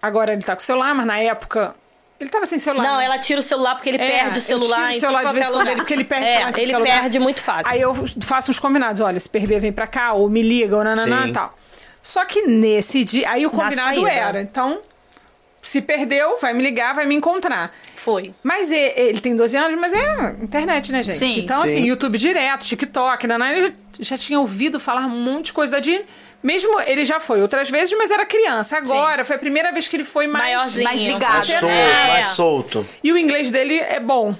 agora 0.00 0.32
ele 0.32 0.42
tá 0.42 0.54
com 0.54 0.62
o 0.62 0.64
celular, 0.64 0.94
mas 0.94 1.06
na 1.06 1.18
época 1.18 1.74
ele 2.20 2.30
tava 2.30 2.46
sem 2.46 2.58
celular. 2.60 2.84
Não, 2.84 2.98
né? 2.98 3.04
ela 3.06 3.18
tira 3.18 3.40
o 3.40 3.42
celular 3.42 3.74
porque 3.74 3.88
ele 3.90 3.98
É, 4.00 4.08
perde 4.22 4.38
o 4.38 4.40
celular. 4.40 4.86
tiro 4.88 4.96
o 4.98 5.00
celular 5.00 5.24
de 5.26 5.32
vez 5.32 5.46
em 5.48 5.52
quando 5.52 5.66
ele- 5.66 5.76
porque 5.76 5.94
ele 5.94 6.04
perde 6.04 6.24
É, 6.26 6.34
ele 6.36 6.42
qualquer 6.44 6.78
lugar. 6.78 7.00
perde 7.00 7.18
muito 7.18 7.40
fácil. 7.42 7.66
Aí 7.66 7.80
eu 7.80 7.94
faço 8.22 8.50
uns 8.50 8.58
combinados, 8.60 9.00
olha, 9.00 9.18
se 9.18 9.28
perder, 9.28 9.60
vem 9.60 9.72
pra 9.72 9.86
cá, 9.88 10.12
ou 10.12 10.30
me 10.30 10.42
liga, 10.42 10.76
ou 10.76 10.84
nananã 10.84 11.26
e 11.28 11.32
tal. 11.32 11.52
Só 12.00 12.24
que 12.24 12.42
nesse 12.46 13.04
dia, 13.04 13.30
aí 13.30 13.46
o 13.46 13.52
Na 13.52 13.62
combinado 13.64 14.06
era, 14.08 14.40
então, 14.40 14.80
se 15.62 15.80
perdeu, 15.80 16.38
vai 16.40 16.52
me 16.52 16.60
ligar, 16.62 16.92
vai 16.92 17.06
me 17.06 17.14
encontrar. 17.14 17.72
Foi. 17.94 18.34
Mas 18.42 18.72
e- 18.72 18.92
ele 18.96 19.20
tem 19.20 19.36
12 19.36 19.56
anos, 19.56 19.80
mas 19.80 19.92
é 19.92 20.36
internet, 20.42 20.90
né, 20.90 21.02
gente? 21.04 21.16
Sim. 21.16 21.38
Então, 21.38 21.62
assim, 21.62 21.74
Sim. 21.82 21.84
YouTube 21.86 22.18
direto, 22.18 22.64
TikTok, 22.64 23.26
naná, 23.28 23.52
ele 23.52 23.68
já, 23.68 23.72
já 24.00 24.18
tinha 24.18 24.40
ouvido 24.40 24.80
falar 24.80 25.06
um 25.06 25.10
monte 25.10 25.46
de 25.46 25.52
coisa 25.52 25.80
Disney. 25.80 26.04
Mesmo 26.42 26.80
ele 26.80 27.04
já 27.04 27.20
foi 27.20 27.40
outras 27.40 27.70
vezes, 27.70 27.96
mas 27.96 28.10
era 28.10 28.26
criança. 28.26 28.76
Agora 28.76 29.24
foi 29.24 29.36
a 29.36 29.38
primeira 29.38 29.70
vez 29.70 29.86
que 29.86 29.94
ele 29.94 30.02
foi 30.02 30.26
mais. 30.26 30.44
Maiorzinho. 30.56 30.82
mais 30.84 31.00
ligado. 31.00 31.32
Mais 31.34 31.46
solto, 31.46 31.66
É. 31.66 32.06
mais 32.08 32.26
solto. 32.30 32.86
E 33.04 33.12
o 33.12 33.16
inglês 33.16 33.48
dele 33.52 33.78
é 33.78 34.00
bom. 34.00 34.34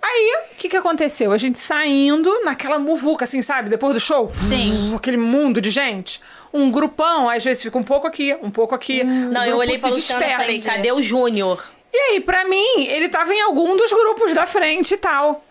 Aí, 0.00 0.36
o 0.52 0.56
que 0.56 0.68
que 0.68 0.76
aconteceu? 0.76 1.32
A 1.32 1.36
gente 1.36 1.58
saindo 1.58 2.30
naquela 2.44 2.78
muvuca, 2.78 3.24
assim, 3.24 3.42
sabe? 3.42 3.68
Depois 3.68 3.94
do 3.94 3.98
show. 4.00 4.30
Sim. 4.32 4.94
Aquele 4.94 5.16
mundo 5.16 5.60
de 5.60 5.70
gente. 5.70 6.20
Um 6.54 6.70
grupão, 6.70 7.28
às 7.28 7.42
vezes 7.42 7.64
fica 7.64 7.76
um 7.76 7.82
pouco 7.82 8.06
aqui, 8.06 8.32
um 8.40 8.48
pouco 8.48 8.76
aqui. 8.76 9.02
Não, 9.02 9.40
o 9.42 9.44
eu 9.44 9.56
olhei 9.56 9.76
pra 9.76 9.90
Luciana 9.90 10.24
e 10.24 10.36
falei, 10.36 10.60
cadê 10.60 10.92
o 10.92 11.02
Júnior? 11.02 11.62
E 11.92 11.96
aí, 11.96 12.20
pra 12.20 12.44
mim, 12.44 12.86
ele 12.86 13.08
tava 13.08 13.34
em 13.34 13.40
algum 13.40 13.76
dos 13.76 13.90
grupos 13.92 14.32
da 14.32 14.46
frente 14.46 14.94
e 14.94 14.96
tal. 14.96 15.44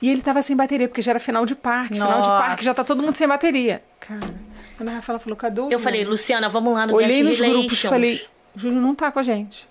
E 0.00 0.10
ele 0.10 0.22
tava 0.22 0.42
sem 0.42 0.56
bateria, 0.56 0.88
porque 0.88 1.02
já 1.02 1.12
era 1.12 1.20
final 1.20 1.44
de 1.44 1.54
parque. 1.54 1.94
Final 1.94 2.22
de 2.22 2.28
Nossa. 2.28 2.30
parque, 2.30 2.64
já 2.64 2.74
tá 2.74 2.84
todo 2.84 3.02
mundo 3.02 3.16
sem 3.16 3.28
bateria. 3.28 3.82
Cara, 4.00 4.20
quando 4.76 4.88
a 4.88 4.92
Rafaela 4.92 5.18
falou, 5.18 5.36
cadê 5.36 5.60
o 5.60 5.70
Eu 5.70 5.78
falei, 5.78 6.04
Luciana, 6.04 6.48
vamos 6.48 6.74
lá 6.74 6.86
no 6.86 6.94
Olhei 6.94 7.22
nos 7.22 7.38
grupos 7.38 7.84
e 7.84 7.88
falei, 7.88 8.26
o 8.54 8.58
Júnior 8.58 8.82
não 8.82 8.94
tá 8.94 9.12
com 9.12 9.18
a 9.18 9.22
gente. 9.22 9.68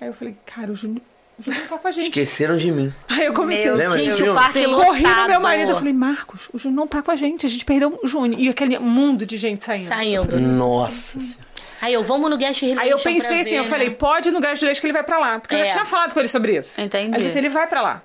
Aí 0.00 0.08
eu 0.08 0.14
falei, 0.14 0.36
cara, 0.44 0.72
o 0.72 0.76
Júnior, 0.76 1.02
o 1.38 1.42
Júnior 1.42 1.62
não 1.62 1.68
tá 1.68 1.78
com 1.78 1.88
a 1.88 1.90
gente. 1.90 2.04
Esqueceram 2.06 2.56
de 2.56 2.70
mim. 2.72 2.92
Aí 3.08 3.24
eu 3.26 3.32
comecei, 3.34 3.70
Meu 3.72 3.90
Gente, 3.90 4.10
desse 4.10 4.22
o 4.22 4.34
parque 4.34 4.62
eu 4.62 4.70
lotado. 4.70 4.86
corri 4.86 5.02
no 5.02 5.26
meu 5.28 5.40
marido, 5.40 5.70
eu 5.72 5.76
falei, 5.76 5.92
Marcos, 5.92 6.48
o 6.52 6.58
Júnior 6.58 6.76
não 6.80 6.86
tá 6.86 7.02
com 7.02 7.10
a 7.10 7.16
gente, 7.16 7.44
a 7.44 7.48
gente 7.48 7.64
perdeu 7.64 7.98
o 8.02 8.06
Júnior. 8.06 8.40
E 8.40 8.48
aquele 8.48 8.78
mundo 8.78 9.26
de 9.26 9.36
gente 9.36 9.62
saindo. 9.64 9.88
Saindo. 9.88 10.38
Nossa 10.40 11.18
senhora. 11.20 11.46
Aí 11.82 11.92
eu, 11.92 12.02
vamos 12.02 12.30
no 12.30 12.38
Guest 12.38 12.62
Relations 12.62 12.82
Aí 12.82 12.90
eu 12.90 12.98
pensei 12.98 13.40
assim, 13.40 13.50
ver, 13.50 13.56
eu 13.58 13.62
né? 13.64 13.68
falei, 13.68 13.90
pode 13.90 14.30
ir 14.30 14.32
no 14.32 14.40
gás 14.40 14.58
de 14.58 14.64
leite 14.64 14.80
que 14.80 14.86
ele 14.86 14.94
vai 14.94 15.02
pra 15.04 15.18
lá. 15.18 15.38
Porque 15.38 15.54
eu 15.54 15.58
É. 15.60 15.64
já 15.64 15.70
tinha 15.72 15.84
falado 15.84 16.14
com 16.14 16.20
ele 16.20 16.28
sobre 16.28 16.56
isso. 16.56 16.80
Entendi. 16.80 17.14
Aí 17.14 17.20
eu 17.20 17.26
disse, 17.26 17.36
ele 17.38 17.50
vai 17.50 17.66
pra 17.66 17.82
lá. 17.82 18.02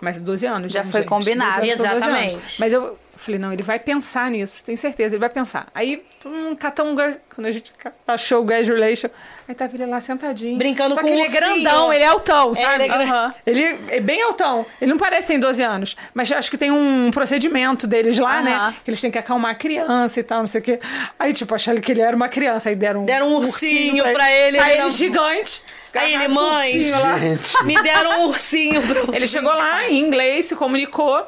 Mas 0.00 0.20
12 0.20 0.46
anos, 0.46 0.72
Já 0.72 0.84
né, 0.84 0.90
foi 0.90 1.00
gente? 1.00 1.08
combinado. 1.08 1.56
12 1.60 1.70
anos 1.70 1.76
são 1.82 1.90
12 1.94 2.04
anos. 2.06 2.22
Exatamente. 2.26 2.60
Mas 2.60 2.72
eu 2.72 2.98
falei, 3.24 3.38
não, 3.38 3.52
ele 3.52 3.62
vai 3.62 3.78
pensar 3.78 4.30
nisso, 4.30 4.62
tenho 4.64 4.76
certeza, 4.76 5.14
ele 5.14 5.20
vai 5.20 5.28
pensar. 5.30 5.66
Aí, 5.74 6.02
um 6.26 6.54
catão, 6.56 6.94
quando 7.34 7.46
a 7.46 7.50
gente 7.50 7.72
achou 8.06 8.42
o 8.42 8.44
Gas 8.44 8.68
Relation, 8.68 9.08
aí 9.48 9.54
tava 9.54 9.74
ele 9.74 9.86
lá 9.86 10.00
sentadinho. 10.00 10.58
Brincando 10.58 10.94
Só 10.94 11.00
com 11.00 11.06
que 11.06 11.12
o 11.12 11.14
ele 11.16 11.22
é 11.22 11.26
ursinho. 11.26 11.40
grandão, 11.62 11.92
ele 11.92 12.04
é 12.04 12.06
altão, 12.06 12.54
sabe? 12.54 12.84
ele 12.84 12.92
é. 12.92 12.96
Aham. 12.96 13.34
Ele 13.46 13.78
é 13.90 14.00
bem 14.00 14.22
altão. 14.22 14.66
Ele 14.80 14.90
não 14.90 14.98
parece 14.98 15.22
que 15.22 15.32
tem 15.34 15.40
12 15.40 15.62
anos. 15.62 15.96
Mas 16.12 16.30
acho 16.32 16.50
que 16.50 16.58
tem 16.58 16.70
um 16.70 17.10
procedimento 17.12 17.86
deles 17.86 18.18
lá, 18.18 18.38
Aham. 18.38 18.42
né? 18.42 18.74
Que 18.84 18.90
eles 18.90 19.00
têm 19.00 19.10
que 19.10 19.18
acalmar 19.18 19.52
a 19.52 19.54
criança 19.54 20.20
e 20.20 20.22
tal, 20.22 20.40
não 20.40 20.46
sei 20.46 20.60
o 20.60 20.64
quê. 20.64 20.80
Aí, 21.18 21.32
tipo, 21.32 21.54
acharam 21.54 21.80
que 21.80 21.92
ele 21.92 22.00
era 22.00 22.14
uma 22.16 22.28
criança. 22.28 22.68
Aí 22.68 22.74
deram, 22.76 23.04
Deram 23.06 23.28
um 23.28 23.36
ursinho 23.36 24.02
pra 24.12 24.32
ele, 24.32 24.58
Aí 24.58 24.64
ele 24.70 24.72
ele 24.74 24.82
não- 24.82 24.90
gigante. 24.90 25.62
Aí 25.94 26.14
ele, 26.14 26.28
mãe, 26.28 26.74
ursinho. 26.76 27.18
Gente. 27.18 27.64
me 27.66 27.82
deram 27.82 28.20
um 28.22 28.24
ursinho 28.28 28.80
pro... 28.82 29.14
Ele 29.14 29.26
chegou 29.26 29.52
lá 29.52 29.86
em 29.86 29.98
inglês, 29.98 30.46
se 30.46 30.56
comunicou. 30.56 31.26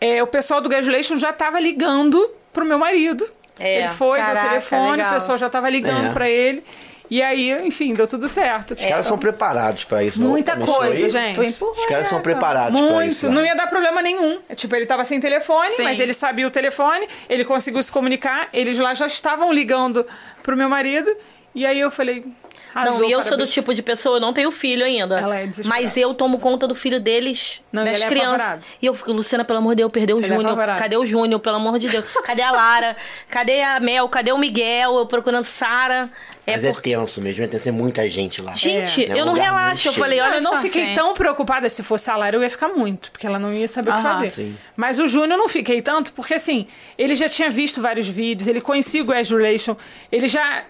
É, 0.00 0.22
o 0.22 0.26
pessoal 0.26 0.60
do 0.60 0.68
Graduation 0.68 1.18
já 1.18 1.32
tava 1.32 1.60
ligando 1.60 2.30
pro 2.52 2.64
meu 2.64 2.78
marido. 2.78 3.26
É. 3.58 3.80
Ele 3.80 3.88
foi, 3.88 4.18
Caraca, 4.18 4.40
deu 4.40 4.48
telefone, 4.50 4.90
legal. 4.96 5.10
o 5.10 5.14
pessoal 5.14 5.36
já 5.38 5.50
tava 5.50 5.68
ligando 5.68 6.06
É. 6.08 6.12
pra 6.12 6.28
ele. 6.28 6.64
E 7.10 7.20
aí, 7.20 7.50
enfim, 7.66 7.92
deu 7.92 8.06
tudo 8.06 8.28
certo. 8.28 8.74
Os 8.74 8.84
caras 8.86 9.04
são 9.04 9.18
preparados 9.18 9.82
pra 9.84 10.02
isso. 10.04 10.20
não? 10.22 10.28
Muita 10.30 10.54
show 10.64 10.74
coisa, 10.76 11.04
aí. 11.04 11.10
gente. 11.10 11.40
Os 11.40 11.86
caras 11.86 12.06
são 12.06 12.20
preparados 12.20 12.80
pra 12.80 13.04
isso. 13.04 13.26
Muito, 13.26 13.26
lá. 13.26 13.32
não 13.32 13.44
ia 13.44 13.56
dar 13.56 13.66
problema 13.66 14.00
nenhum. 14.00 14.38
Tipo, 14.54 14.76
ele 14.76 14.86
tava 14.86 15.04
sem 15.04 15.18
telefone, 15.20 15.70
Sim. 15.70 15.82
mas 15.82 15.98
ele 15.98 16.14
sabia 16.14 16.46
o 16.46 16.50
telefone, 16.52 17.08
ele 17.28 17.44
conseguiu 17.44 17.82
se 17.82 17.90
comunicar, 17.90 18.48
eles 18.52 18.78
lá 18.78 18.94
já 18.94 19.08
estavam 19.08 19.52
ligando 19.52 20.06
pro 20.40 20.56
meu 20.56 20.68
marido, 20.68 21.12
e 21.52 21.66
aí 21.66 21.80
eu 21.80 21.90
falei. 21.90 22.24
Arrasou, 22.74 23.00
Não, 23.00 23.08
e 23.08 23.12
eu 23.12 23.22
sou 23.22 23.36
do 23.36 23.46
tipo 23.46 23.74
de 23.74 23.82
pessoa, 23.82 24.16
eu 24.16 24.20
não 24.20 24.32
tenho 24.32 24.50
filho 24.50 24.84
ainda. 24.84 25.18
Ela 25.18 25.40
é 25.40 25.46
desesperada. 25.46 25.82
Mas 25.82 25.96
eu 25.96 26.14
tomo 26.14 26.38
conta 26.38 26.68
do 26.68 26.74
filho 26.74 27.00
deles, 27.00 27.62
Não, 27.72 27.84
das 27.84 27.96
ele 27.96 28.04
é 28.04 28.08
crianças. 28.08 28.34
apavorado. 28.40 28.64
e 28.80 28.86
eu 28.86 28.94
fico, 28.94 29.12
Luciana, 29.12 29.44
pelo 29.44 29.58
amor 29.58 29.70
de 29.70 29.76
Deus, 29.82 29.90
perdeu 29.92 30.16
o 30.16 30.20
Ele 30.20 30.26
é 30.26 30.28
Júnior. 30.28 30.46
apavorado. 30.46 30.78
Cadê 30.78 30.96
o 30.96 31.04
Júnior, 31.06 31.40
pelo 31.40 31.56
amor 31.56 31.78
de 31.78 31.88
Deus? 31.88 32.04
Cadê 32.24 32.42
a 32.42 32.50
Lara? 32.50 32.96
Cadê 33.28 33.62
a 33.62 33.80
Mel? 33.80 34.08
Cadê 34.08 34.32
o 34.32 34.38
Miguel? 34.38 34.96
Eu 34.98 35.06
procurando 35.06 35.44
Sara. 35.44 36.08
É 36.46 36.52
Mas 36.52 36.64
é 36.64 36.72
tenso 36.72 37.20
mesmo, 37.20 37.38
vai 37.40 37.48
ter 37.48 37.58
ser 37.58 37.70
muita 37.70 38.08
gente 38.08 38.40
lá. 38.42 38.54
Gente, 38.54 39.04
É. 39.04 39.08
É 39.10 39.14
um 39.14 39.16
eu 39.18 39.26
não 39.26 39.34
relaxo. 39.34 39.86
Eu 39.88 39.92
falei, 39.92 40.20
olha 40.20 40.36
eu 40.36 40.42
não 40.42 40.52
só. 40.54 40.60
fiquei 40.60 40.86
sim. 40.88 40.94
tão 40.94 41.14
preocupada 41.14 41.68
se 41.68 41.82
fosse 41.82 42.04
salário, 42.04 42.38
eu 42.38 42.42
ia 42.42 42.50
ficar 42.50 42.68
muito, 42.68 43.10
porque 43.12 43.26
ela 43.26 43.38
não 43.38 43.52
ia 43.52 43.68
saber 43.68 43.90
o 43.90 43.92
que 43.94 43.98
Aham. 44.00 44.14
fazer. 44.14 44.30
Sim. 44.32 44.56
Mas 44.74 44.98
o 44.98 45.06
Júnior 45.06 45.32
eu 45.32 45.38
não 45.38 45.48
fiquei 45.48 45.80
tanto, 45.82 46.12
porque 46.12 46.34
assim, 46.34 46.66
ele 46.98 47.14
já 47.14 47.28
tinha 47.28 47.50
visto 47.50 47.80
vários 47.80 48.08
vídeos, 48.08 48.48
ele 48.48 48.60
conhecia 48.60 49.02
o 49.02 49.04
Grass 49.04 49.30
Relation, 49.30 49.76
ele 50.10 50.26
já. 50.26 50.64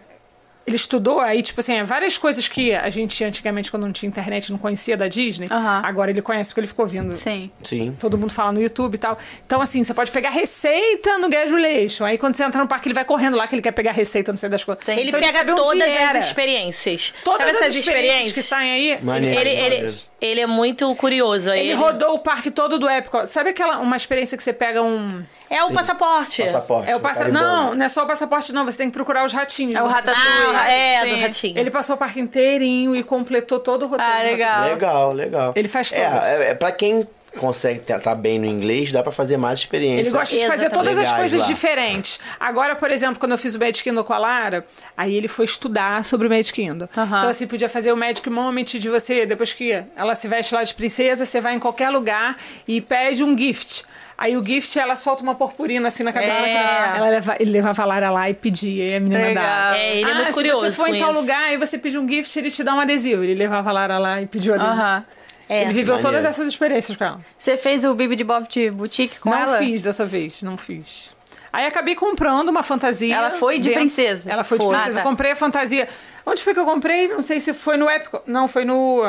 Ele 0.67 0.77
estudou 0.77 1.21
aí, 1.21 1.43
tipo 1.43 1.61
assim, 1.61 1.83
várias 1.83 2.19
coisas 2.19 2.47
que 2.47 2.75
a 2.75 2.89
gente 2.91 3.25
antigamente, 3.25 3.71
quando 3.71 3.85
não 3.87 3.93
tinha 3.93 4.09
internet, 4.09 4.53
não 4.53 4.59
conhecia 4.59 4.97
da 4.97 5.09
Disney. 5.09 5.49
Aham. 5.51 5.83
Agora 5.85 6.11
ele 6.11 6.23
conhece 6.23 6.51
porque 6.51 6.61
ele 6.61 6.67
ficou 6.67 6.87
vindo 6.87 7.15
Sim. 7.15 7.51
Sim. 7.65 7.97
todo 7.99 8.17
mundo 8.17 8.33
fala 8.33 8.53
no 8.53 8.61
YouTube 8.61 8.95
e 8.95 8.99
tal. 8.99 9.19
Então, 9.45 9.61
assim, 9.61 9.83
você 9.83 9.95
pode 9.95 10.11
pegar 10.11 10.31
receita 10.31 11.19
no 11.19 11.29
Gas 11.29 11.51
Relation. 11.51 12.05
Aí 12.05 12.19
quando 12.19 12.37
você 12.37 12.45
entra 12.45 12.61
no 12.61 12.69
parque, 12.69 12.89
ele 12.89 12.95
vai 12.95 13.05
correndo 13.05 13.37
lá 13.37 13.47
que 13.49 13.55
ele 13.55 13.63
quer 13.63 13.73
pegar 13.73 13.93
receita, 13.93 14.31
não 14.33 14.39
sei 14.39 14.49
das 14.49 14.63
coisas. 14.63 14.87
Ele 14.89 15.09
Então, 15.09 15.21
pega 15.21 15.41
onde 15.41 15.55
todas 15.55 15.89
as 15.89 16.27
experiências. 16.27 17.13
Todas 17.25 17.41
Sabe 17.41 17.51
as 17.53 17.63
essas 17.63 17.77
experiências 17.77 18.33
que 18.33 18.43
saem 18.43 18.71
aí. 18.71 19.03
Maneiro. 19.03 19.41
Ele, 19.41 19.51
ele, 19.51 19.95
ele 20.21 20.41
é 20.41 20.47
muito 20.47 20.95
curioso. 20.95 21.51
aí 21.51 21.69
Ele 21.69 21.75
rodou 21.75 22.15
o 22.15 22.19
parque 22.19 22.51
todo 22.51 22.79
do 22.79 22.89
Epcot. 22.89 23.27
Sabe 23.27 23.51
aquela 23.51 23.79
uma 23.79 23.97
experiência 23.97 24.37
que 24.37 24.43
você 24.43 24.53
pega 24.53 24.83
um 24.83 25.23
É 25.51 25.65
o 25.65 25.73
passaporte. 25.73 26.43
Passaporte. 26.43 26.89
é 26.89 26.95
o 26.95 27.01
passa... 27.01 27.27
Não, 27.29 27.75
não 27.75 27.85
é 27.85 27.89
só 27.89 28.05
o 28.05 28.07
passaporte 28.07 28.53
não, 28.53 28.65
você 28.65 28.79
tem 28.79 28.89
que 28.89 28.95
procurar 28.95 29.25
os 29.25 29.33
ratinhos. 29.33 29.75
É 29.75 29.83
o 29.83 29.89
Ratatouille. 29.89 30.57
Ah, 30.57 30.73
é, 30.73 31.03
Sim. 31.03 31.15
do 31.15 31.21
ratinho. 31.21 31.59
Ele 31.59 31.71
passou 31.71 31.97
o 31.97 31.99
parque 31.99 32.21
inteirinho 32.21 32.95
e 32.95 33.03
completou 33.03 33.59
todo 33.59 33.85
o 33.85 33.89
roteiro. 33.89 34.13
Ah, 34.13 34.23
legal. 34.23 34.65
Legal, 34.69 35.13
legal. 35.13 35.53
Ele 35.57 35.69
faz 35.69 35.93
é, 35.93 36.09
todas. 36.09 36.25
é, 36.25 36.51
é 36.51 36.55
pra 36.55 36.71
quem 36.71 37.05
consegue 37.39 37.81
estar 37.81 38.15
bem 38.15 38.39
no 38.39 38.47
inglês, 38.47 38.91
dá 38.91 39.03
pra 39.03 39.13
fazer 39.13 39.37
mais 39.37 39.61
experiências. 39.61 40.09
Ele 40.09 40.17
gosta 40.17 40.35
de 40.35 40.47
fazer 40.47 40.67
Exatamente. 40.67 40.95
todas 40.95 40.99
as 40.99 41.17
coisas 41.17 41.41
lá. 41.41 41.47
diferentes. 41.47 42.21
Agora, 42.39 42.75
por 42.75 42.91
exemplo, 42.91 43.19
quando 43.19 43.33
eu 43.33 43.39
fiz 43.39 43.55
o 43.55 43.59
Magic 43.59 43.83
Kingdom 43.83 44.03
com 44.03 44.13
a 44.13 44.19
Lara, 44.19 44.67
aí 44.97 45.15
ele 45.15 45.29
foi 45.29 45.45
estudar 45.45 46.05
sobre 46.05 46.27
o 46.27 46.31
Magic 46.31 46.53
Kingdom. 46.53 46.89
Então, 46.91 47.29
assim, 47.29 47.47
podia 47.47 47.69
fazer 47.69 47.93
o 47.93 47.97
Magic 47.97 48.29
Moment 48.29 48.65
de 48.65 48.89
você, 48.89 49.27
depois 49.27 49.53
que 49.53 49.85
ela 49.97 50.15
se 50.15 50.27
veste 50.27 50.55
lá 50.55 50.63
de 50.63 50.75
princesa, 50.75 51.25
você 51.25 51.41
vai 51.41 51.55
em 51.55 51.59
qualquer 51.59 51.91
lugar 51.91 52.37
e 52.67 52.81
pede 52.81 53.23
um 53.23 53.37
gift. 53.37 53.85
Aí 54.23 54.37
o 54.37 54.45
gift, 54.45 54.79
ela 54.79 54.97
solta 54.97 55.23
uma 55.23 55.35
purpurina 55.35 55.89
assim 55.89 56.03
na 56.03 56.13
cabeça 56.13 56.37
É. 56.37 56.41
da 56.41 56.45
criança. 56.47 56.99
Ela 56.99 57.09
leva, 57.09 57.37
ele 57.41 57.51
levava 57.51 57.83
a 57.83 57.87
Lara 57.87 58.11
lá 58.11 58.29
e 58.29 58.35
pedia, 58.35 58.93
e 58.93 58.95
a 58.97 59.01
menina 59.01 59.19
Legal. 59.23 59.43
dava. 59.43 59.79
É, 59.79 59.97
ele 59.97 60.11
é 60.11 60.13
ah, 60.13 60.15
muito 60.17 60.27
se 60.29 60.35
curioso 60.35 60.61
você 60.67 60.73
for 60.73 60.89
em 60.89 60.99
tal 61.01 61.11
isso. 61.13 61.21
lugar 61.23 61.53
e 61.55 61.57
você 61.57 61.79
pedir 61.79 61.99
um 61.99 62.07
gift, 62.07 62.39
ele 62.39 62.51
te 62.51 62.63
dá 62.63 62.75
um 62.75 62.81
adesivo. 62.81 63.25
Ele 63.25 63.35
levava 63.35 63.71
a 63.71 63.73
Lara 63.73 63.97
lá 63.99 64.21
e 64.21 64.27
pediu 64.27 64.53
adesivo. 64.55 64.77
Aham. 64.79 65.05
É. 65.49 65.63
Ele 65.63 65.73
viveu 65.73 65.95
Maneiro. 65.95 66.03
todas 66.19 66.25
essas 66.31 66.47
experiências 66.47 66.97
com 66.99 67.03
ela. 67.05 67.21
Você 67.37 67.57
fez 67.57 67.83
o 67.85 67.95
Bibi 67.95 68.15
de 68.15 68.23
Bob 68.23 68.47
de 68.47 68.71
Boutique 68.71 69.19
com 69.19 69.31
não 69.31 69.39
ela? 69.39 69.59
fiz 69.59 69.83
dessa 69.83 70.05
vez, 70.07 70.43
não 70.43 70.57
fiz. 70.59 71.17
Aí 71.53 71.67
acabei 71.67 71.97
comprando 71.97 72.49
uma 72.51 72.63
fantasia. 72.63 73.17
Ela 73.17 73.31
foi 73.33 73.57
de 73.57 73.65
dentro- 73.71 73.81
princesa? 73.81 74.31
Ela 74.31 74.45
foi, 74.45 74.59
de 74.59 74.65
Foi. 74.65 74.75
princesa. 74.77 75.01
Ah, 75.01 75.03
tá. 75.03 75.09
Comprei 75.09 75.33
a 75.33 75.37
fantasia. 75.37 75.89
Onde 76.25 76.43
foi 76.43 76.55
que 76.55 76.61
eu 76.61 76.65
comprei? 76.65 77.09
Não 77.09 77.23
sei 77.23 77.41
se 77.41 77.53
foi 77.53 77.77
no 77.77 77.91
Epcot. 77.91 78.23
Não, 78.27 78.47
foi 78.47 78.65
no. 78.65 79.03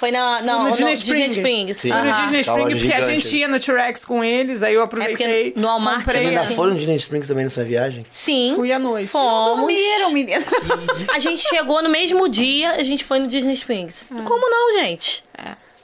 Foi 0.00 0.10
na, 0.10 0.38
Foi 0.38 0.46
não, 0.46 0.58
no 0.60 0.64
no 0.64 0.70
Disney 0.72 0.94
Disney, 0.94 1.26
Spring. 1.26 1.26
Springs. 1.28 1.76
Sim. 1.76 1.88
Foi 1.90 2.00
no 2.00 2.08
Aham. 2.08 2.22
Disney 2.22 2.44
Tá 2.44 2.52
lá 2.54 2.58
Spring, 2.60 2.78
porque 2.80 2.92
a 2.94 3.00
gente 3.02 3.36
ia 3.38 3.48
no 3.48 3.60
T-Rex 3.60 4.04
com 4.06 4.24
eles, 4.24 4.62
aí 4.62 4.72
eu 4.74 4.82
aproveitei. 4.82 5.52
É 5.54 5.60
no 5.60 5.66
Walmart 5.66 6.06
também 6.06 6.28
Ainda 6.28 6.44
foram 6.54 6.70
no 6.70 6.76
Disney 6.78 6.94
Springs 6.96 7.28
também 7.28 7.44
nessa 7.44 7.62
viagem? 7.62 8.06
Sim. 8.08 8.54
Fui 8.56 8.72
à 8.72 8.78
noite. 8.78 9.08
Fomos. 9.08 9.58
Dormiram, 9.58 10.10
menina. 10.10 10.42
A 11.12 11.18
gente 11.18 11.42
chegou 11.46 11.82
no 11.82 11.90
mesmo 11.90 12.28
dia, 12.30 12.70
a 12.72 12.82
gente 12.82 13.04
foi 13.04 13.18
no 13.18 13.26
Disney 13.28 13.52
Springs. 13.54 14.10
Como 14.24 14.50
não, 14.50 14.80
gente? 14.80 15.22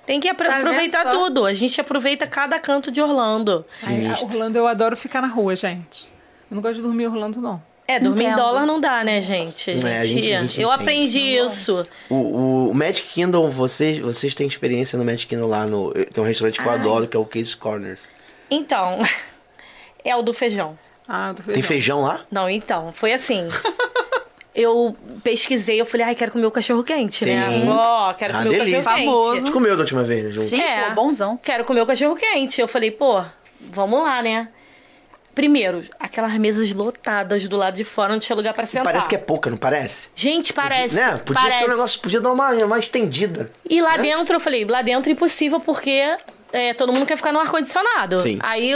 Tem 0.07 0.19
que 0.19 0.29
apro- 0.29 0.47
Tá 0.49 0.59
aproveitar 0.59 1.11
tudo. 1.11 1.45
A 1.45 1.53
gente 1.53 1.79
aproveita 1.81 2.27
cada 2.27 2.59
canto 2.59 2.91
de 2.91 3.03
Orlando. 3.03 3.67
Ai, 3.83 4.13
Orlando, 4.23 4.57
eu 4.57 4.67
adoro 4.67 4.97
ficar 4.97 5.21
na 5.21 5.29
rua, 5.29 5.55
gente. 5.55 6.11
Eu 6.51 6.55
não 6.55 6.63
gosto 6.63 6.77
de 6.77 6.83
dormir 6.83 7.05
em 7.05 7.07
Orlando, 7.09 7.41
não. 7.41 7.61
É, 7.89 8.01
dormir 8.01 8.25
em 8.25 8.27
Entendo. 8.27 8.37
dólar 8.39 8.67
não 8.67 8.81
dá, 8.81 9.05
né, 9.05 9.23
gente? 9.23 9.71
É, 9.71 9.75
gente- 10.05 10.23
gente 10.25 10.61
eu 10.61 10.69
entende. 10.69 10.83
aprendi 10.83 11.19
isso. 11.37 11.87
O, 12.11 12.69
o 12.71 12.75
Magic 12.75 13.07
Kingdom, 13.09 13.49
vocês, 13.49 13.99
vocês 14.01 14.35
têm 14.35 14.47
experiência 14.47 14.99
no 14.99 15.05
Magic 15.05 15.27
Kingdom 15.27 15.47
lá 15.47 15.65
no. 15.67 15.93
Tem 15.93 16.23
um 16.23 16.27
restaurante 16.27 16.61
que 16.61 16.67
eu 16.67 16.73
adoro, 16.73 17.07
que 17.07 17.17
é 17.17 17.21
o 17.21 17.25
Case 17.25 17.57
Corners. 17.57 18.09
Então, 18.51 18.99
é 20.05 20.17
o 20.17 20.23
do 20.23 20.35
feijão. 20.35 20.77
Ah, 21.09 21.33
do 21.33 21.43
Tem 21.45 21.63
feijão 21.63 22.03
lá? 22.03 22.23
Não, 22.31 22.51
então, 22.51 22.93
foi 22.93 23.13
assim. 23.13 23.47
eu 24.55 24.97
pesquisei, 25.23 25.81
eu 25.81 25.87
falei, 25.87 26.07
ai, 26.07 26.15
quero 26.17 26.33
comer 26.33 26.47
o 26.47 26.51
cachorro 26.51 26.83
quente, 26.83 27.25
né? 27.25 27.49
Sim. 27.63 27.69
Ó, 27.69 28.13
quero 28.15 28.35
Ah, 28.35 28.43
comer 28.43 28.59
delícia. 28.59 28.81
o 28.81 28.83
cachorro 28.83 28.97
quente. 28.97 29.07
Famoso. 29.15 29.43
Você 29.47 29.53
comeu 29.53 29.77
da 29.77 29.83
última 29.83 30.03
vez, 30.03 30.35
né? 30.35 30.43
Sim, 30.43 30.61
É. 30.61 30.91
bonzão. 30.91 31.39
Quero 31.41 31.65
comer 31.65 31.83
o 31.83 31.87
cachorro 31.87 32.17
quente. 32.17 32.61
Eu 32.61 32.67
falei, 32.67 32.91
pô, 32.91 33.23
vamos 33.61 34.03
lá, 34.03 34.23
né? 34.23 34.49
Primeiro, 35.37 35.85
aquelas 36.01 36.33
mesas 36.39 36.73
lotadas 36.73 37.47
do 37.47 37.59
lado 37.59 37.77
de 37.77 37.85
fora, 37.85 38.11
não 38.11 38.19
tinha 38.19 38.35
lugar 38.35 38.55
pra 38.55 38.67
sentar. 38.67 38.85
Parece 38.85 39.07
que 39.07 39.15
é 39.15 39.19
pouca, 39.19 39.51
não 39.51 39.59
parece? 39.59 40.09
Gente, 40.15 40.51
parece. 40.51 40.97
Né? 40.97 41.21
Podia 41.23 41.43
parece. 41.43 41.59
ser 41.59 41.65
um 41.67 41.69
negócio, 41.69 42.01
podia 42.01 42.23
dar 42.23 42.33
uma, 42.33 42.53
uma 42.53 42.79
estendida. 42.79 43.47
E 43.69 43.83
lá 43.83 43.99
dentro, 43.99 44.37
eu 44.37 44.41
falei, 44.41 44.65
lá 44.65 44.81
dentro 44.81 45.11
é 45.11 45.13
impossível 45.13 45.61
porque 45.61 46.17
é, 46.55 46.73
todo 46.73 46.91
mundo 46.91 47.05
quer 47.05 47.19
ficar 47.19 47.35
no 47.35 47.39
ar-condicionado. 47.39 48.17
Aí 48.41 48.73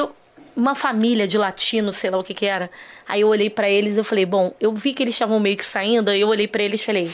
uma 0.54 0.74
família 0.74 1.26
de 1.26 1.38
latino, 1.38 1.94
sei 1.94 2.10
lá 2.10 2.18
o 2.18 2.22
que 2.22 2.34
que 2.34 2.44
era. 2.44 2.70
Aí 3.08 3.22
eu 3.22 3.28
olhei 3.28 3.48
pra 3.48 3.70
eles 3.70 3.94
e 3.94 3.98
eu 3.98 4.04
falei, 4.04 4.26
bom, 4.26 4.52
eu 4.60 4.74
vi 4.74 4.92
que 4.92 5.02
eles 5.02 5.14
estavam 5.14 5.40
meio 5.40 5.56
que 5.56 5.64
saindo, 5.64 6.10
aí 6.10 6.20
eu 6.20 6.28
olhei 6.28 6.46
pra 6.46 6.62
eles 6.62 6.82
e 6.82 6.84
falei, 6.84 7.10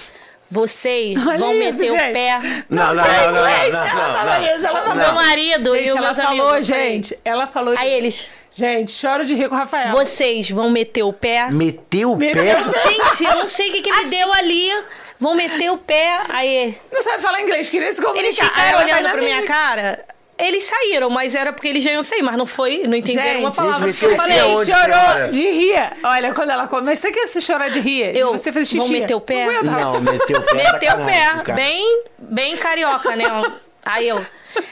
vocês 0.51 1.27
Olha 1.27 1.39
vão 1.39 1.53
isso, 1.55 1.79
meter 1.81 1.93
o 1.95 1.99
gente. 1.99 2.13
pé. 2.13 2.39
Não, 2.71 2.87
não, 2.87 2.95
não, 2.95 3.05
não, 3.05 3.33
não, 3.33 3.47
Ela 3.49 4.09
não, 4.09 4.15
falou 4.15 4.57
isso, 4.57 4.67
ela. 4.67 4.95
Meu 4.95 5.13
marido 5.13 5.77
e 5.77 5.79
Gente, 5.81 5.91
os 5.91 5.97
ela 5.97 6.07
meus 6.07 6.17
falou, 6.17 6.49
amigos. 6.49 6.67
gente. 6.67 7.19
Ela 7.25 7.47
falou. 7.47 7.75
Aí 7.77 7.93
eles, 7.93 8.31
Gente, 8.53 8.91
choro 8.91 9.25
de 9.25 9.35
rir 9.35 9.49
com 9.49 9.55
o 9.55 9.59
Rafael. 9.59 9.93
vocês 9.93 10.49
vão 10.51 10.71
meter 10.71 11.03
o 11.03 11.13
pé. 11.13 11.49
Meteu 11.51 12.13
o 12.13 12.17
Meteu 12.17 12.43
pé. 12.43 12.55
Gente, 12.89 13.25
eu 13.25 13.37
não 13.37 13.47
sei 13.47 13.69
o 13.69 13.73
que, 13.73 13.83
que 13.83 13.93
me 13.93 14.09
deu 14.09 14.33
ali. 14.33 14.71
Vão 15.19 15.35
meter 15.35 15.71
o 15.71 15.79
pé. 15.79 16.21
Aí 16.29 16.79
Não 16.93 17.03
sabe 17.03 17.23
falar 17.23 17.41
inglês, 17.41 17.69
queria 17.69 17.91
se 17.93 18.01
comunicar. 18.01 18.25
eles 18.25 18.39
ficaram 18.39 18.69
ela 18.69 18.79
vai 18.85 18.85
olhando 18.95 19.13
pra 19.13 19.21
minha 19.23 19.43
cara. 19.43 20.05
Eles 20.39 20.65
saíram, 20.65 21.09
mas 21.09 21.35
era 21.35 21.51
porque 21.53 21.69
eles 21.69 21.83
já 21.83 21.93
iam 21.93 22.03
sair, 22.03 22.21
mas 22.21 22.37
não 22.37 22.45
foi, 22.45 22.83
não 22.87 22.95
entenderam 22.95 23.41
uma 23.41 23.49
Gente, 23.49 23.57
palavra 23.57 23.87
gente, 23.91 23.99
que 23.99 24.05
eu 24.05 24.17
falei. 24.17 24.43
onde, 24.43 24.71
Chorou 24.71 24.85
senhora? 24.85 25.29
de 25.29 25.51
rir. 25.51 25.93
Olha, 26.03 26.35
quando 26.35 26.51
ela 26.51 26.69
comecei 26.69 27.11
que 27.11 27.27
você 27.27 27.41
chorar 27.41 27.71
de 27.71 27.81
rir. 27.81 28.15
Eu, 28.15 28.33
você 28.33 28.53
fez 28.53 28.69
xixi. 28.69 28.79
vão 28.79 28.89
meter 28.89 29.15
o 29.15 29.21
pé? 29.21 29.47
Não. 29.63 29.95
Não, 29.95 30.01
meteu 30.03 30.39
o 30.39 30.43
pé. 30.43 30.73
Meteu 30.73 30.95
o 30.95 31.07
pé, 31.07 31.21
cara. 31.43 31.55
bem, 31.55 32.03
bem 32.19 32.57
carioca, 32.57 33.17
né? 33.17 33.25
Aí 33.85 34.09
eu. 34.09 34.25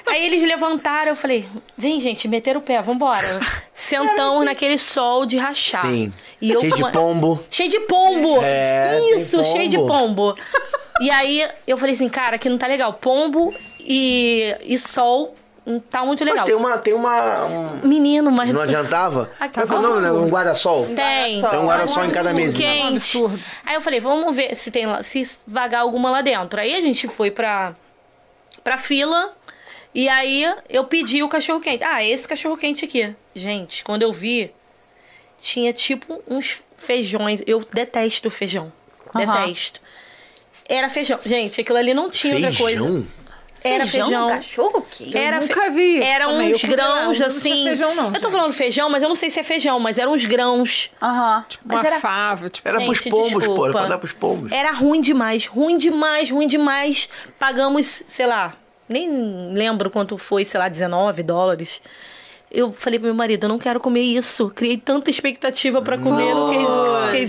Aí 0.07 0.27
eles 0.27 0.43
levantaram, 0.43 1.11
eu 1.11 1.17
falei, 1.17 1.47
vem, 1.77 2.01
gente, 2.01 2.27
meter 2.27 2.57
o 2.57 2.61
pé, 2.61 2.83
vambora. 2.83 3.39
Sentamos 3.73 4.45
naquele 4.45 4.77
sol 4.77 5.25
de 5.25 5.37
rachar. 5.37 5.87
Sim. 5.87 6.13
E 6.41 6.51
eu 6.51 6.61
Cheio 6.61 6.75
de 6.75 6.93
pombo. 6.93 7.45
Cheio 7.51 7.71
de 7.71 7.81
pombo. 7.81 8.41
É, 8.43 8.99
Isso, 9.15 9.43
cheio 9.45 9.69
de 9.69 9.79
pombo. 9.79 10.35
E 11.01 11.11
aí 11.11 11.47
eu 11.67 11.79
falei 11.79 11.95
assim, 11.95 12.09
cara, 12.09 12.37
aqui 12.37 12.49
não 12.49 12.59
tá 12.59 12.67
legal. 12.67 12.93
Pombo 12.95 13.55
e, 13.81 14.55
e 14.65 14.77
sol 14.79 15.29
não 15.29 15.44
tá 15.91 16.05
muito 16.05 16.21
Mas 16.25 16.31
legal. 16.33 16.45
tem 16.47 16.55
uma. 16.55 16.79
Tem 16.79 16.95
uma 16.95 17.45
um- 17.47 17.81
Menino, 17.87 18.31
mas. 18.31 18.53
Não 18.53 18.61
adiantava? 18.63 19.31
Aqui, 19.41 19.55
Qual 19.55 19.65
é 19.65 19.69
que 19.69 19.75
é 19.75 19.79
o 19.79 19.83
nome, 19.83 20.01
né? 20.03 20.13
Um 20.13 20.29
guarda-sol? 20.29 20.87
Tem. 20.95 21.41
Tem 21.43 21.59
um 21.59 21.67
guarda-sol 21.67 22.05
em 22.05 22.11
cada 22.11 22.33
mesinha. 22.35 22.69
É 22.69 22.73
um 22.73 22.77
quente. 22.83 22.93
absurdo. 22.97 23.41
Aí 23.65 23.75
eu 23.75 23.81
falei, 23.81 24.01
vamos 24.01 24.35
ver 24.37 24.55
se 24.55 24.71
tem 24.71 24.87
lá, 24.87 25.03
se 25.03 25.29
vagar 25.47 25.81
alguma 25.81 26.11
lá 26.11 26.21
dentro. 26.21 26.61
Aí 26.61 26.75
a 26.75 26.81
gente 26.81 27.09
foi 27.09 27.31
pra, 27.31 27.75
pra 28.63 28.77
fila 28.79 29.33
e 29.95 30.09
aí 30.09 30.47
eu 30.69 30.85
pedi 30.85 31.23
o 31.23 31.29
cachorro 31.29 31.61
quente. 31.61 31.83
Ah, 31.83 32.05
esse 32.05 32.27
cachorro 32.29 32.57
quente 32.57 32.85
aqui. 32.85 33.15
Gente, 33.35 33.83
quando 33.85 34.03
eu 34.03 34.13
vi, 34.13 34.53
tinha 35.39 35.73
tipo 35.73 36.23
uns 36.29 36.63
feijões. 36.77 37.43
Eu 37.47 37.63
detesto 37.73 38.31
feijão. 38.31 38.73
Aham. 39.15 39.41
Detesto. 39.47 39.81
Era 40.69 40.89
feijão. 40.89 41.19
Gente, 41.25 41.61
aquilo 41.61 41.79
ali 41.79 41.93
não 41.95 42.09
tinha 42.11 42.35
outra 42.35 42.55
coisa. 42.55 43.03
Feijão? 43.65 43.75
Era 43.75 43.87
feijão. 43.87 44.29
cachorro 44.29 44.87
quente? 44.91 45.17
Era 45.17 45.41
nunca 45.41 45.71
vi 45.71 45.99
isso 45.99 46.07
Eram 46.07 46.31
também. 46.33 46.49
Eu 46.51 46.55
uns 46.57 46.63
lá, 46.63 46.69
grãos 46.69 47.21
não 47.21 47.27
assim. 47.27 47.65
feijão, 47.65 47.95
não, 47.95 48.13
eu 48.15 48.21
tô 48.21 48.31
falando 48.31 48.53
feijão, 48.53 48.91
mas 48.91 49.03
eu 49.03 49.09
não 49.09 49.17
sei 49.17 49.31
se 49.31 49.41
é 49.41 49.43
feijão, 49.43 49.81
mas 49.81 49.99
eram 49.99 50.13
uns 50.13 50.27
grãos. 50.27 50.91
Aham. 51.03 51.45
Uma 51.65 51.75
Mas 51.77 51.85
era- 51.87 52.01
fava, 52.01 52.49
tipo. 52.51 52.69
Era 52.69 52.79
pros 52.83 52.99
Gente, 52.99 53.11
pombos, 53.11 53.47
pô. 53.47 53.65
Era 53.65 53.73
pra 53.73 53.87
dar 53.87 53.99
pros 53.99 54.13
pombos. 54.13 54.53
Era 54.53 54.71
ruim 54.73 55.01
demais, 55.01 55.47
ruim 55.47 55.77
demais, 55.79 56.31
ruim 56.31 56.47
demais. 56.47 57.09
Pagamos, 57.39 58.03
sei 58.07 58.27
lá, 58.27 58.53
nem 58.89 59.53
lembro 59.55 59.91
quanto 59.91 60.19
foi, 60.19 60.45
sei 60.45 60.61
lá, 60.61 60.69
19 60.69 61.23
dólares. 61.23 61.81
Eu 62.51 62.71
falei 62.73 63.01
pro 63.01 63.07
meu 63.07 63.15
marido, 63.17 63.45
eu 63.45 63.49
não 63.49 63.59
quero 63.59 63.81
comer 63.81 64.03
isso. 64.03 64.49
Criei 64.55 64.77
tanta 64.77 65.11
expectativa 65.11 65.83
pra 65.83 65.99
comer 65.99 66.33
no 66.35 66.51
case, 66.53 66.79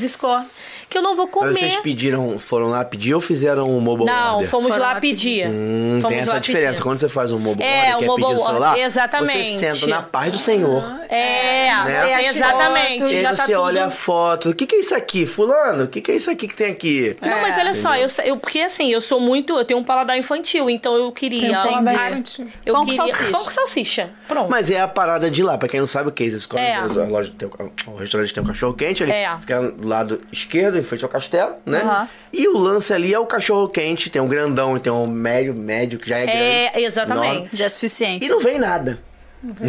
score 0.01 0.43
que 0.89 0.97
eu 0.97 1.01
não 1.01 1.15
vou 1.15 1.25
Mas 1.25 1.33
comer. 1.33 1.53
vocês 1.55 1.77
pediram, 1.77 2.37
foram 2.39 2.67
lá 2.67 2.83
pedir 2.85 3.13
ou 3.13 3.21
fizeram 3.21 3.63
um 3.69 3.79
mobile 3.79 4.09
Não, 4.09 4.35
order? 4.35 4.49
fomos 4.49 4.69
Foram 4.69 4.81
lá 4.81 4.95
pedir. 4.95 5.47
Hum, 5.47 5.97
Fomos 6.01 6.09
tem 6.15 6.19
essa 6.23 6.39
diferença. 6.39 6.71
pedir. 6.73 6.83
Quando 6.83 6.99
você 6.99 7.09
faz 7.09 7.31
um 7.31 7.39
mobile 7.39 7.67
É, 7.67 7.93
order, 7.93 7.95
o 7.95 7.99
quer 7.99 8.05
mobile 8.07 8.27
pedir 8.27 8.39
o 8.41 8.45
celular, 8.45 8.79
exatamente. 8.79 9.53
você 9.59 9.73
senta 9.75 9.87
na 9.87 10.01
paz 10.01 10.31
do 10.31 10.37
Senhor. 10.37 10.83
É, 11.09 11.65
Né? 11.85 12.11
é, 12.23 12.29
exatamente. 12.29 13.13
E 13.13 13.17
aí 13.17 13.25
você 13.25 13.35
tá 13.35 13.45
tudo... 13.45 13.59
olha 13.61 13.85
a 13.85 13.89
foto. 13.89 14.49
O 14.49 14.55
que, 14.55 14.65
que 14.65 14.75
é 14.75 14.79
isso 14.79 14.95
aqui? 14.95 15.25
Fulano, 15.25 15.83
o 15.85 15.87
que, 15.87 16.01
que 16.01 16.11
é 16.11 16.15
isso 16.15 16.29
aqui 16.31 16.47
que 16.47 16.55
tem 16.55 16.71
aqui? 16.71 17.15
Não, 17.21 17.41
mas 17.41 17.57
olha 17.57 17.73
só, 17.73 17.95
eu, 17.95 18.07
eu- 18.23 18.37
porque 18.37 18.59
assim, 18.59 18.89
eu 18.91 19.01
sou 19.01 19.19
muito. 19.19 19.57
Eu 19.57 19.65
tenho 19.65 19.79
um 19.79 19.83
paladar 19.83 20.17
infantil, 20.17 20.69
então 20.69 20.95
eu 20.95 21.11
queria. 21.11 21.39
Tem 21.61 21.71
um 21.71 21.83
paladar 21.83 22.11
infantil. 22.11 22.47
Eu 22.65 22.73
Pão 22.73 22.85
com 22.85 22.91
queria, 22.91 23.07
salsicha. 23.07 23.31
Pão 23.31 23.43
com 23.43 23.51
salsicha. 23.51 24.09
Pronto. 24.27 24.49
Mas 24.49 24.69
é 24.71 24.79
a 24.81 24.87
parada 24.87 25.29
de 25.29 25.43
lá. 25.43 25.57
Pra 25.57 25.67
quem 25.67 25.79
não 25.79 25.87
sabe 25.87 26.09
o 26.09 26.11
que 26.11 26.23
é 26.23 26.27
isso, 26.27 26.47
É. 26.57 26.75
a 26.75 26.85
loja 26.85 27.31
tem 27.37 27.47
o, 27.47 27.91
o 27.91 27.95
restaurante 27.95 28.33
tem 28.33 28.43
um 28.43 28.45
cachorro 28.47 28.73
quente, 28.73 29.03
ele 29.03 29.11
É. 29.11 29.35
fica 29.39 29.73
do 29.86 29.89
lado 29.89 30.21
esquerdo, 30.31 30.77
em 30.77 30.83
frente 30.83 31.03
ao 31.03 31.09
castelo, 31.09 31.53
né? 31.65 31.81
Aham. 31.81 32.07
E 32.33 32.47
o 32.47 32.57
lance 32.57 32.91
ali 32.91 33.13
é 33.13 33.19
o 33.19 33.25
cachorro 33.25 33.69
quente, 33.69 34.09
tem 34.09 34.21
um 34.21 34.27
grandão 34.27 34.77
tem 34.79 34.91
um 34.91 35.05
médio, 35.07 35.53
médio, 35.53 35.99
que 35.99 36.09
já 36.09 36.17
é, 36.17 36.23
É, 36.23 36.69
grande. 36.71 36.86
exatamente. 36.88 37.27
enorme. 37.36 37.49
Já 37.53 37.65
é 37.65 37.69
suficiente. 37.69 38.25
E 38.25 38.29
não 38.29 38.39
vem 38.39 38.57
nada. 38.57 38.99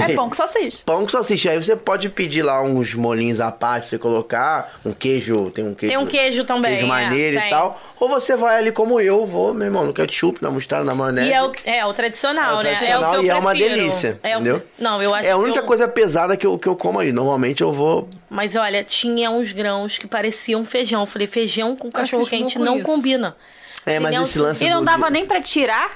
É 0.00 0.14
pão 0.14 0.28
com 0.28 0.34
salsicha. 0.34 0.78
Pão 0.84 1.02
com 1.02 1.08
salsicha. 1.08 1.50
Aí 1.50 1.62
você 1.62 1.74
pode 1.76 2.08
pedir 2.08 2.42
lá 2.42 2.62
uns 2.62 2.94
molinhos 2.94 3.40
à 3.40 3.50
parte 3.52 3.82
pra 3.82 3.90
você 3.90 3.98
colocar. 3.98 4.78
Um 4.84 4.92
queijo, 4.92 5.50
tem 5.50 5.64
um 5.66 5.74
queijo. 5.74 5.94
Tem 5.94 5.98
um 6.02 6.06
queijo 6.06 6.44
também, 6.44 6.72
Queijo 6.72 6.86
é, 6.86 6.88
maneiro 6.88 7.36
e 7.36 7.40
tem. 7.40 7.50
tal. 7.50 7.80
Ou 7.98 8.08
você 8.08 8.36
vai 8.36 8.56
ali 8.58 8.72
como 8.72 9.00
eu, 9.00 9.26
vou, 9.26 9.52
meu 9.54 9.66
irmão, 9.66 9.84
no 9.86 9.92
ketchup, 9.92 10.42
na 10.42 10.50
mostarda, 10.50 10.84
na 10.84 10.94
maionese. 10.94 11.30
E 11.30 11.32
é 11.32 11.42
o, 11.42 11.52
é 11.64 11.86
o 11.86 11.92
tradicional, 11.92 12.56
É 12.56 12.60
o 12.60 12.62
né? 12.62 12.70
tradicional 12.74 13.14
é 13.14 13.16
o 13.16 13.20
que 13.20 13.26
e 13.26 13.28
eu 13.30 13.36
é 13.36 13.38
uma 13.38 13.54
delícia, 13.54 14.20
É 14.22 14.36
o- 14.36 14.40
entendeu? 14.40 14.62
Não, 14.78 15.02
eu 15.02 15.14
acho 15.14 15.26
É 15.26 15.32
a 15.32 15.34
que 15.34 15.40
única 15.42 15.60
eu- 15.60 15.64
coisa 15.64 15.88
pesada 15.88 16.36
que 16.36 16.46
eu, 16.46 16.58
que 16.58 16.68
eu 16.68 16.76
como 16.76 16.98
ali. 17.00 17.12
Normalmente 17.12 17.62
eu 17.62 17.72
vou... 17.72 18.08
Mas 18.28 18.54
olha, 18.56 18.82
tinha 18.84 19.30
uns 19.30 19.52
grãos 19.52 19.98
que 19.98 20.06
pareciam 20.06 20.64
feijão. 20.64 21.00
Eu 21.00 21.06
falei, 21.06 21.26
feijão 21.26 21.74
com 21.76 21.90
cachorro 21.90 22.26
quente 22.26 22.50
cismou 22.52 22.66
com 22.66 22.72
não 22.72 22.76
isso. 22.78 22.84
combina. 22.86 23.36
É, 23.84 24.00
mas 24.00 24.14
esse 24.20 24.38
lance 24.40 24.64
E 24.64 24.68
não 24.68 24.84
dava 24.84 25.08
nem 25.10 25.24
pra 25.24 25.40
tirar? 25.40 25.90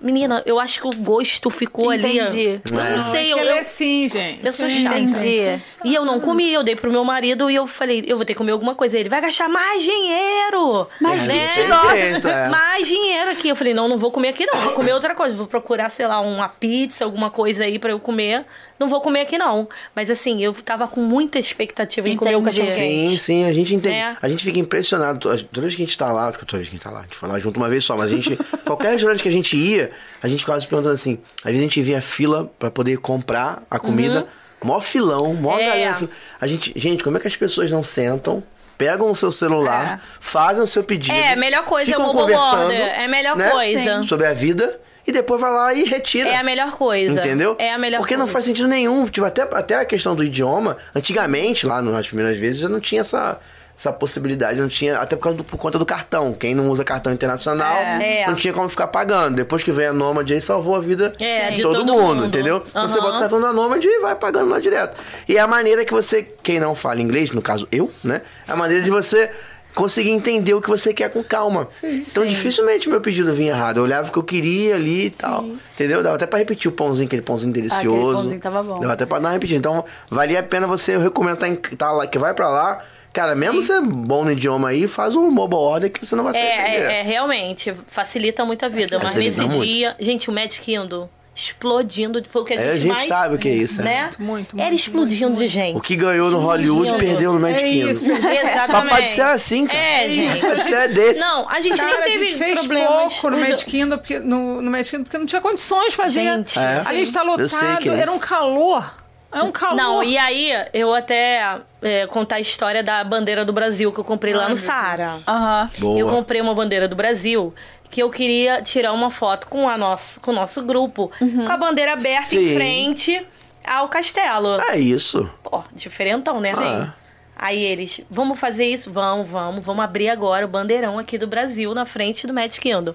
Menina, 0.00 0.42
eu 0.46 0.58
acho 0.58 0.80
que 0.80 0.86
o 0.86 0.92
gosto 1.04 1.50
ficou 1.50 1.90
ali. 1.90 2.18
Entendi. 2.18 2.60
Eu 2.70 2.74
não 2.76 2.80
É. 2.84 2.90
Não, 2.92 2.98
sei, 2.98 3.26
é 3.28 3.32
eu, 3.32 3.36
que 3.36 3.40
ele 3.42 3.50
eu- 3.50 3.56
é 3.56 3.60
assim, 3.60 4.08
gente. 4.08 4.46
eu 4.46 4.52
sou 4.52 4.68
chata. 4.68 4.98
Entendi. 4.98 5.58
E 5.84 5.94
eu 5.94 6.04
não 6.04 6.18
comi, 6.20 6.52
eu 6.52 6.62
dei 6.62 6.74
pro 6.76 6.90
meu 6.90 7.04
marido 7.04 7.50
e 7.50 7.54
eu 7.54 7.66
falei, 7.66 8.04
eu 8.06 8.16
vou 8.16 8.24
ter 8.24 8.32
que 8.34 8.38
comer 8.38 8.52
alguma 8.52 8.74
coisa. 8.74 8.98
Ele 8.98 9.08
vai 9.08 9.20
gastar 9.20 9.48
mais 9.48 9.82
dinheiro. 9.82 10.88
Mais 11.00 11.22
né? 11.24 11.46
20 11.48 11.54
Tem 11.54 11.68
dólares. 11.68 12.24
é. 12.24 12.48
Mais 12.48 12.86
dinheiro 12.88 13.30
aqui. 13.30 13.48
Eu 13.48 13.56
falei, 13.56 13.74
não, 13.74 13.88
não 13.88 13.98
vou 13.98 14.10
comer 14.10 14.28
aqui 14.28 14.46
não. 14.46 14.60
Vou 14.60 14.72
comer 14.72 14.92
outra 14.94 15.14
coisa. 15.14 15.36
Vou 15.36 15.46
procurar, 15.46 15.90
sei 15.90 16.06
lá, 16.06 16.20
uma 16.20 16.48
pizza, 16.48 17.04
alguma 17.04 17.30
coisa 17.30 17.64
aí 17.64 17.78
pra 17.78 17.90
eu 17.90 18.00
comer. 18.00 18.44
Não 18.80 18.88
vou 18.88 19.02
comer 19.02 19.20
aqui 19.20 19.36
não. 19.36 19.68
Mas 19.94 20.08
assim, 20.08 20.42
eu 20.42 20.54
tava 20.54 20.88
com 20.88 21.02
muita 21.02 21.38
expectativa 21.38 22.08
em 22.08 22.16
comer 22.16 22.34
o 22.34 22.42
cachorro 22.42 22.66
Sim, 22.66 22.80
quente. 22.80 23.18
sim, 23.18 23.44
a 23.44 23.52
gente 23.52 23.74
entende. 23.74 23.94
É. 23.94 24.16
A 24.22 24.26
gente 24.26 24.42
fica 24.42 24.58
impressionado. 24.58 25.18
Toda 25.20 25.36
vez 25.60 25.74
que 25.74 25.82
a 25.82 25.84
gente 25.84 25.98
tá 25.98 26.10
lá, 26.10 26.32
toda 26.32 26.56
vez 26.56 26.68
que 26.70 26.74
a 26.74 26.78
gente 26.78 26.82
tá 26.82 26.90
lá, 26.90 27.00
a 27.00 27.02
gente 27.02 27.14
foi 27.14 27.28
lá 27.28 27.38
junto 27.38 27.58
uma 27.58 27.68
vez 27.68 27.84
só, 27.84 27.94
mas 27.94 28.10
a 28.10 28.14
gente. 28.14 28.36
qualquer 28.64 28.92
restaurante 28.92 29.22
que 29.22 29.28
a 29.28 29.32
gente 29.32 29.54
ia, 29.54 29.90
a 30.22 30.28
gente 30.28 30.40
ficava 30.40 30.58
se 30.58 30.66
perguntando 30.66 30.94
assim. 30.94 31.18
Às 31.44 31.50
vezes 31.50 31.58
a 31.60 31.62
gente 31.62 31.82
via 31.82 32.00
fila 32.00 32.50
pra 32.58 32.70
poder 32.70 32.96
comprar 32.96 33.62
a 33.70 33.78
comida. 33.78 34.26
Mó 34.64 34.80
filão, 34.80 35.34
mó 35.34 35.58
É. 35.58 35.66
galera. 35.66 35.94
fila. 35.96 36.10
A 36.40 36.46
gente, 36.46 36.72
gente, 36.74 37.04
como 37.04 37.18
é 37.18 37.20
que 37.20 37.28
as 37.28 37.36
pessoas 37.36 37.70
não 37.70 37.84
sentam? 37.84 38.42
Pegam 38.78 39.10
o 39.10 39.14
seu 39.14 39.30
celular, 39.30 40.02
fazem 40.20 40.62
o 40.62 40.66
seu 40.66 40.82
pedido. 40.82 41.14
É, 41.14 41.34
a 41.34 41.36
melhor 41.36 41.66
coisa 41.66 41.94
é 41.94 41.98
o 41.98 42.02
conversando, 42.02 42.62
order. 42.62 42.80
É 42.80 43.04
a 43.04 43.08
melhor 43.08 43.36
né, 43.36 43.50
coisa. 43.50 44.02
Sobre 44.04 44.26
a 44.26 44.32
vida. 44.32 44.79
E 45.06 45.12
depois 45.12 45.40
vai 45.40 45.50
lá 45.52 45.72
e 45.74 45.84
retira. 45.84 46.28
É 46.28 46.36
a 46.36 46.42
melhor 46.44 46.72
coisa. 46.72 47.18
Entendeu? 47.18 47.56
É 47.58 47.72
a 47.72 47.78
melhor 47.78 47.98
Porque 47.98 48.14
coisa. 48.14 48.26
não 48.26 48.32
faz 48.32 48.44
sentido 48.44 48.68
nenhum. 48.68 49.06
Tipo, 49.06 49.26
até, 49.26 49.42
até 49.42 49.74
a 49.76 49.84
questão 49.84 50.14
do 50.14 50.22
idioma, 50.22 50.76
antigamente, 50.94 51.66
lá 51.66 51.80
nas 51.82 52.06
primeiras 52.06 52.38
vezes, 52.38 52.60
já 52.60 52.68
não 52.68 52.78
tinha 52.80 53.00
essa, 53.00 53.38
essa 53.76 53.92
possibilidade. 53.92 54.60
Não 54.60 54.68
tinha, 54.68 54.98
até 54.98 55.16
por, 55.16 55.22
causa 55.22 55.38
do- 55.38 55.44
por 55.44 55.56
conta 55.56 55.78
do 55.78 55.86
cartão. 55.86 56.32
Quem 56.34 56.54
não 56.54 56.68
usa 56.68 56.84
cartão 56.84 57.12
internacional 57.12 57.76
É. 57.76 58.26
não 58.26 58.34
tinha 58.34 58.52
como 58.52 58.68
ficar 58.68 58.88
pagando. 58.88 59.36
Depois 59.36 59.62
que 59.64 59.72
veio 59.72 59.90
a 59.90 59.92
Nômade 59.92 60.32
aí, 60.34 60.40
salvou 60.40 60.76
a 60.76 60.80
vida 60.80 61.12
É, 61.18 61.50
de, 61.50 61.62
todo, 61.62 61.78
todo 61.78 61.92
mundo, 61.92 62.14
mundo. 62.16 62.26
entendeu? 62.26 62.62
Então 62.68 62.86
Você 62.88 63.00
bota 63.00 63.16
o 63.16 63.20
cartão 63.20 63.40
da 63.40 63.52
Nômade 63.52 63.86
e 63.88 64.00
vai 64.00 64.14
pagando 64.14 64.50
lá 64.50 64.60
direto. 64.60 65.00
E 65.28 65.36
é 65.36 65.40
a 65.40 65.46
maneira 65.46 65.84
que 65.84 65.92
você, 65.92 66.22
quem 66.42 66.60
não 66.60 66.74
fala 66.74 67.00
inglês, 67.00 67.30
no 67.32 67.40
caso 67.42 67.66
eu, 67.72 67.90
né? 68.04 68.20
É 68.46 68.52
a 68.52 68.56
maneira 68.56 68.84
de 68.84 68.90
você 68.90 69.30
conseguir 69.74 70.10
entender 70.10 70.54
o 70.54 70.60
que 70.60 70.68
você 70.68 70.92
quer 70.92 71.10
com 71.10 71.22
calma. 71.22 71.68
então 71.82 72.24
dificilmente 72.26 72.88
meu 72.88 73.00
pedido 73.00 73.32
vinha 73.32 73.52
errado. 73.52 73.78
Eu 73.78 73.84
olhava 73.84 74.08
o 74.08 74.12
que 74.12 74.18
eu 74.18 74.22
queria 74.22 74.74
ali 74.74 75.06
e 75.06 75.10
tal. 75.10 75.44
Entendeu? 75.74 76.02
Dava 76.02 76.16
até 76.16 76.26
pra 76.26 76.38
repetir 76.38 76.70
o 76.70 76.72
pãozinho, 76.72 77.06
aquele 77.06 77.22
pãozinho 77.22 77.52
delicioso. 77.52 78.22
pãozinho 78.22 78.40
tava 78.40 78.62
bom. 78.62 78.80
Dava 78.80 78.92
até 78.92 79.06
pra 79.06 79.18
dar 79.18 79.28
uma 79.28 79.32
repetida. 79.32 79.58
Então, 79.58 79.84
valia 80.10 80.40
a 80.40 80.42
pena 80.42 80.66
você, 80.66 80.94
eu 80.94 81.00
recomendo 81.00 81.38
tá 81.76 81.92
lá, 81.92 82.06
que 82.06 82.18
vai 82.18 82.34
pra 82.34 82.48
lá. 82.48 82.84
Cara, 83.12 83.34
mesmo 83.34 83.60
você 83.60 83.80
bom 83.80 84.24
no 84.24 84.30
idioma 84.30 84.68
aí, 84.68 84.86
faz 84.86 85.16
um 85.16 85.30
mobile 85.30 85.60
order 85.60 85.90
que 85.90 86.06
você 86.06 86.14
não 86.14 86.22
vai 86.22 86.32
sair 86.32 86.42
É, 86.42 86.76
é, 86.76 87.00
é, 87.00 87.02
realmente, 87.02 87.74
facilita 87.88 88.44
muito 88.44 88.64
a 88.64 88.68
vida. 88.68 89.00
Mas 89.02 89.16
nesse 89.16 89.40
muito. 89.40 89.64
dia, 89.64 89.96
gente, 89.98 90.30
o 90.30 90.32
Magic 90.32 90.60
Kingdom 90.60 91.08
explodindo, 91.34 92.22
foi 92.28 92.42
o 92.42 92.44
que 92.44 92.52
a 92.52 92.56
gente, 92.56 92.66
É, 92.66 92.70
a 92.72 92.76
gente 92.78 92.92
mais, 92.92 93.08
sabe 93.08 93.34
o 93.34 93.38
que 93.38 93.48
é 93.48 93.54
isso, 93.54 93.82
né? 93.82 93.92
é. 93.92 94.02
Muito, 94.02 94.22
muito, 94.22 94.54
Era 94.58 94.68
muito, 94.68 94.80
explodindo 94.80 95.36
de 95.36 95.46
gente. 95.46 95.76
O 95.76 95.80
que 95.80 95.96
ganhou 95.96 96.30
no 96.30 96.38
Hollywood 96.40 96.86
Explodindo. 96.88 97.12
perdeu 97.12 97.32
no 97.32 97.40
Magic 97.40 97.64
É 97.64 97.68
Kingdom. 97.70 97.90
isso, 97.90 98.04
perdeu. 98.04 98.30
Exatamente. 98.32 98.70
Papai 98.90 99.06
ser 99.06 99.20
assim, 99.22 99.66
cara. 99.66 99.78
É, 99.78 100.08
gente. 100.10 100.40
Ser 100.40 100.88
desse. 100.92 101.20
Não, 101.20 101.48
a 101.48 101.60
gente 101.60 101.76
Cara, 101.76 101.90
nem 101.90 101.98
a 102.00 102.02
teve 102.04 102.26
gente 102.26 102.38
fez 102.38 102.58
problemas. 102.60 103.12
pouco 103.14 103.30
no 103.30 103.42
Os- 103.42 103.48
Magic 103.48 103.70
Kingdom, 103.70 103.98
porque, 103.98 104.18
no, 104.18 104.60
no 104.62 104.70
Magic 104.70 104.90
Kingdom 104.90 105.04
porque 105.04 105.18
não 105.18 105.26
tinha 105.26 105.40
condições 105.40 105.90
de 105.90 105.96
fazer. 105.96 106.20
Gente, 106.22 106.58
É. 106.58 106.82
Ali 106.86 107.00
está 107.02 107.20
Eu 107.24 107.48
sei 107.48 107.58
lotado, 107.68 107.82
que 107.82 107.88
é 107.88 107.94
era 108.00 108.10
um 108.10 108.16
isso. 108.16 108.26
calor. 108.26 108.94
É 109.32 109.42
um 109.42 109.52
calor. 109.52 109.76
Não, 109.76 110.02
e 110.02 110.18
aí 110.18 110.50
eu 110.72 110.92
até 110.92 111.60
é, 111.82 112.06
contar 112.06 112.36
a 112.36 112.40
história 112.40 112.82
da 112.82 113.02
bandeira 113.04 113.44
do 113.44 113.52
Brasil 113.52 113.92
que 113.92 113.98
eu 113.98 114.04
comprei 114.04 114.34
lá 114.34 114.48
no 114.48 114.56
Saara. 114.56 115.18
Aham. 115.26 115.70
Boa. 115.78 115.98
Eu 115.98 116.08
comprei 116.08 116.40
uma 116.40 116.54
bandeira 116.54 116.88
do 116.88 116.96
Brasil 116.96 117.54
que 117.90 118.02
eu 118.02 118.10
queria 118.10 118.62
tirar 118.62 118.92
uma 118.92 119.10
foto 119.10 119.48
com, 119.48 119.68
a 119.68 119.76
nossa, 119.76 120.20
com 120.20 120.30
o 120.30 120.34
nosso 120.34 120.62
grupo, 120.62 121.10
com 121.18 121.52
a 121.52 121.56
bandeira 121.56 121.92
aberta 121.92 122.28
Sim. 122.30 122.50
em 122.50 122.54
frente 122.54 123.26
ao 123.64 123.88
castelo. 123.88 124.60
É 124.70 124.78
isso. 124.78 125.28
Pô, 125.42 125.62
diferentão, 125.72 126.40
né? 126.40 126.52
Ah. 126.56 126.94
Aí 127.34 127.62
eles, 127.62 128.02
vamos 128.10 128.38
fazer 128.38 128.66
isso? 128.66 128.92
Vamos, 128.92 129.28
vamos, 129.28 129.64
vamos 129.64 129.84
abrir 129.84 130.10
agora 130.10 130.44
o 130.44 130.48
bandeirão 130.48 130.98
aqui 130.98 131.16
do 131.16 131.26
Brasil 131.26 131.74
na 131.74 131.86
frente 131.86 132.26
do 132.26 132.34
Magic 132.34 132.60
Kingdom. 132.60 132.94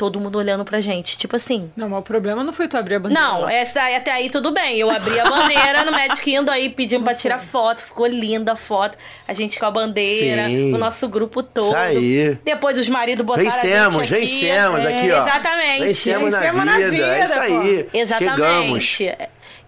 Todo 0.00 0.18
mundo 0.18 0.38
olhando 0.38 0.64
pra 0.64 0.80
gente, 0.80 1.18
tipo 1.18 1.36
assim. 1.36 1.70
Não, 1.76 1.86
mas 1.90 1.98
o 1.98 2.02
problema 2.02 2.42
não 2.42 2.54
foi 2.54 2.66
tu 2.66 2.78
abrir 2.78 2.94
a 2.94 2.98
bandeira. 3.00 3.22
Não, 3.22 3.46
essa 3.46 3.82
aí, 3.82 3.96
até 3.96 4.10
aí 4.10 4.30
tudo 4.30 4.50
bem. 4.50 4.78
Eu 4.78 4.90
abri 4.90 5.20
a 5.20 5.28
bandeira 5.28 5.84
no 5.84 5.92
Magic 5.92 6.22
Kingdom, 6.22 6.50
aí 6.50 6.70
pedimos 6.70 7.04
pra 7.04 7.14
tirar 7.14 7.38
foto, 7.38 7.82
ficou 7.82 8.06
linda 8.06 8.52
a 8.52 8.56
foto. 8.56 8.96
A 9.28 9.34
gente 9.34 9.58
com 9.58 9.66
a 9.66 9.70
bandeira, 9.70 10.46
Sim. 10.46 10.72
o 10.72 10.78
nosso 10.78 11.06
grupo 11.06 11.42
todo. 11.42 11.66
Isso 11.66 11.76
aí. 11.76 12.38
Depois 12.42 12.78
os 12.78 12.88
maridos 12.88 13.26
botaram 13.26 13.46
a 13.46 13.52
Vencemos, 13.52 14.08
gente 14.08 14.14
aqui. 14.14 14.26
vencemos 14.40 14.80
É, 14.80 14.96
aqui, 14.96 15.12
ó. 15.12 15.22
Exatamente. 15.22 15.84
Vencemos, 15.84 16.32
Vencemos 16.32 16.56
na, 16.56 16.64
na 16.64 16.78
vida. 16.78 17.06
É 17.06 17.24
isso 17.24 17.40
vida, 17.40 17.44
aí. 17.44 17.88
Exatamente. 17.92 18.80
Chegamos. 18.80 18.98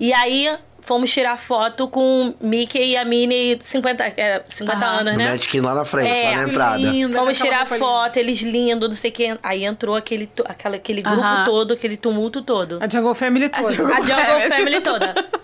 E 0.00 0.14
aí 0.14 0.58
fomos 0.82 1.10
tirar 1.10 1.38
foto 1.38 1.88
com 1.88 2.34
Mickey 2.40 2.90
e 2.90 2.96
a 2.96 3.04
Minnie, 3.04 3.56
50, 3.60 4.12
era 4.16 4.44
50 4.48 4.84
Aham. 4.84 5.00
anos, 5.00 5.12
No 5.12 5.18
né? 5.18 5.30
Magic 5.30 5.60
lá 5.60 5.74
na 5.74 5.84
frente, 5.84 6.10
É, 6.10 6.30
lá 6.30 6.36
na 6.36 6.48
entrada. 6.48 6.76
lindo. 6.76 7.14
Fomos 7.16 7.38
tirar 7.38 7.66
foto, 7.66 8.16
eles 8.18 8.40
lindos, 8.42 8.88
não 8.90 8.96
sei 8.96 9.10
o 9.10 9.14
que. 9.14 9.36
Aí 9.42 9.64
entrou 9.64 9.96
aquele, 9.96 10.28
aquela, 10.44 10.76
aquele 10.76 11.00
grupo 11.00 11.20
Aham. 11.20 11.44
todo, 11.44 11.72
aquele 11.72 11.96
tumulto 11.96 12.42
todo. 12.42 12.78
A 12.82 12.88
Jungle 12.88 13.14
Family 13.14 13.48
toda. 13.48 13.68
A 13.94 14.00
Jungle 14.02 14.48
Family 14.48 14.80
toda. 14.80 15.14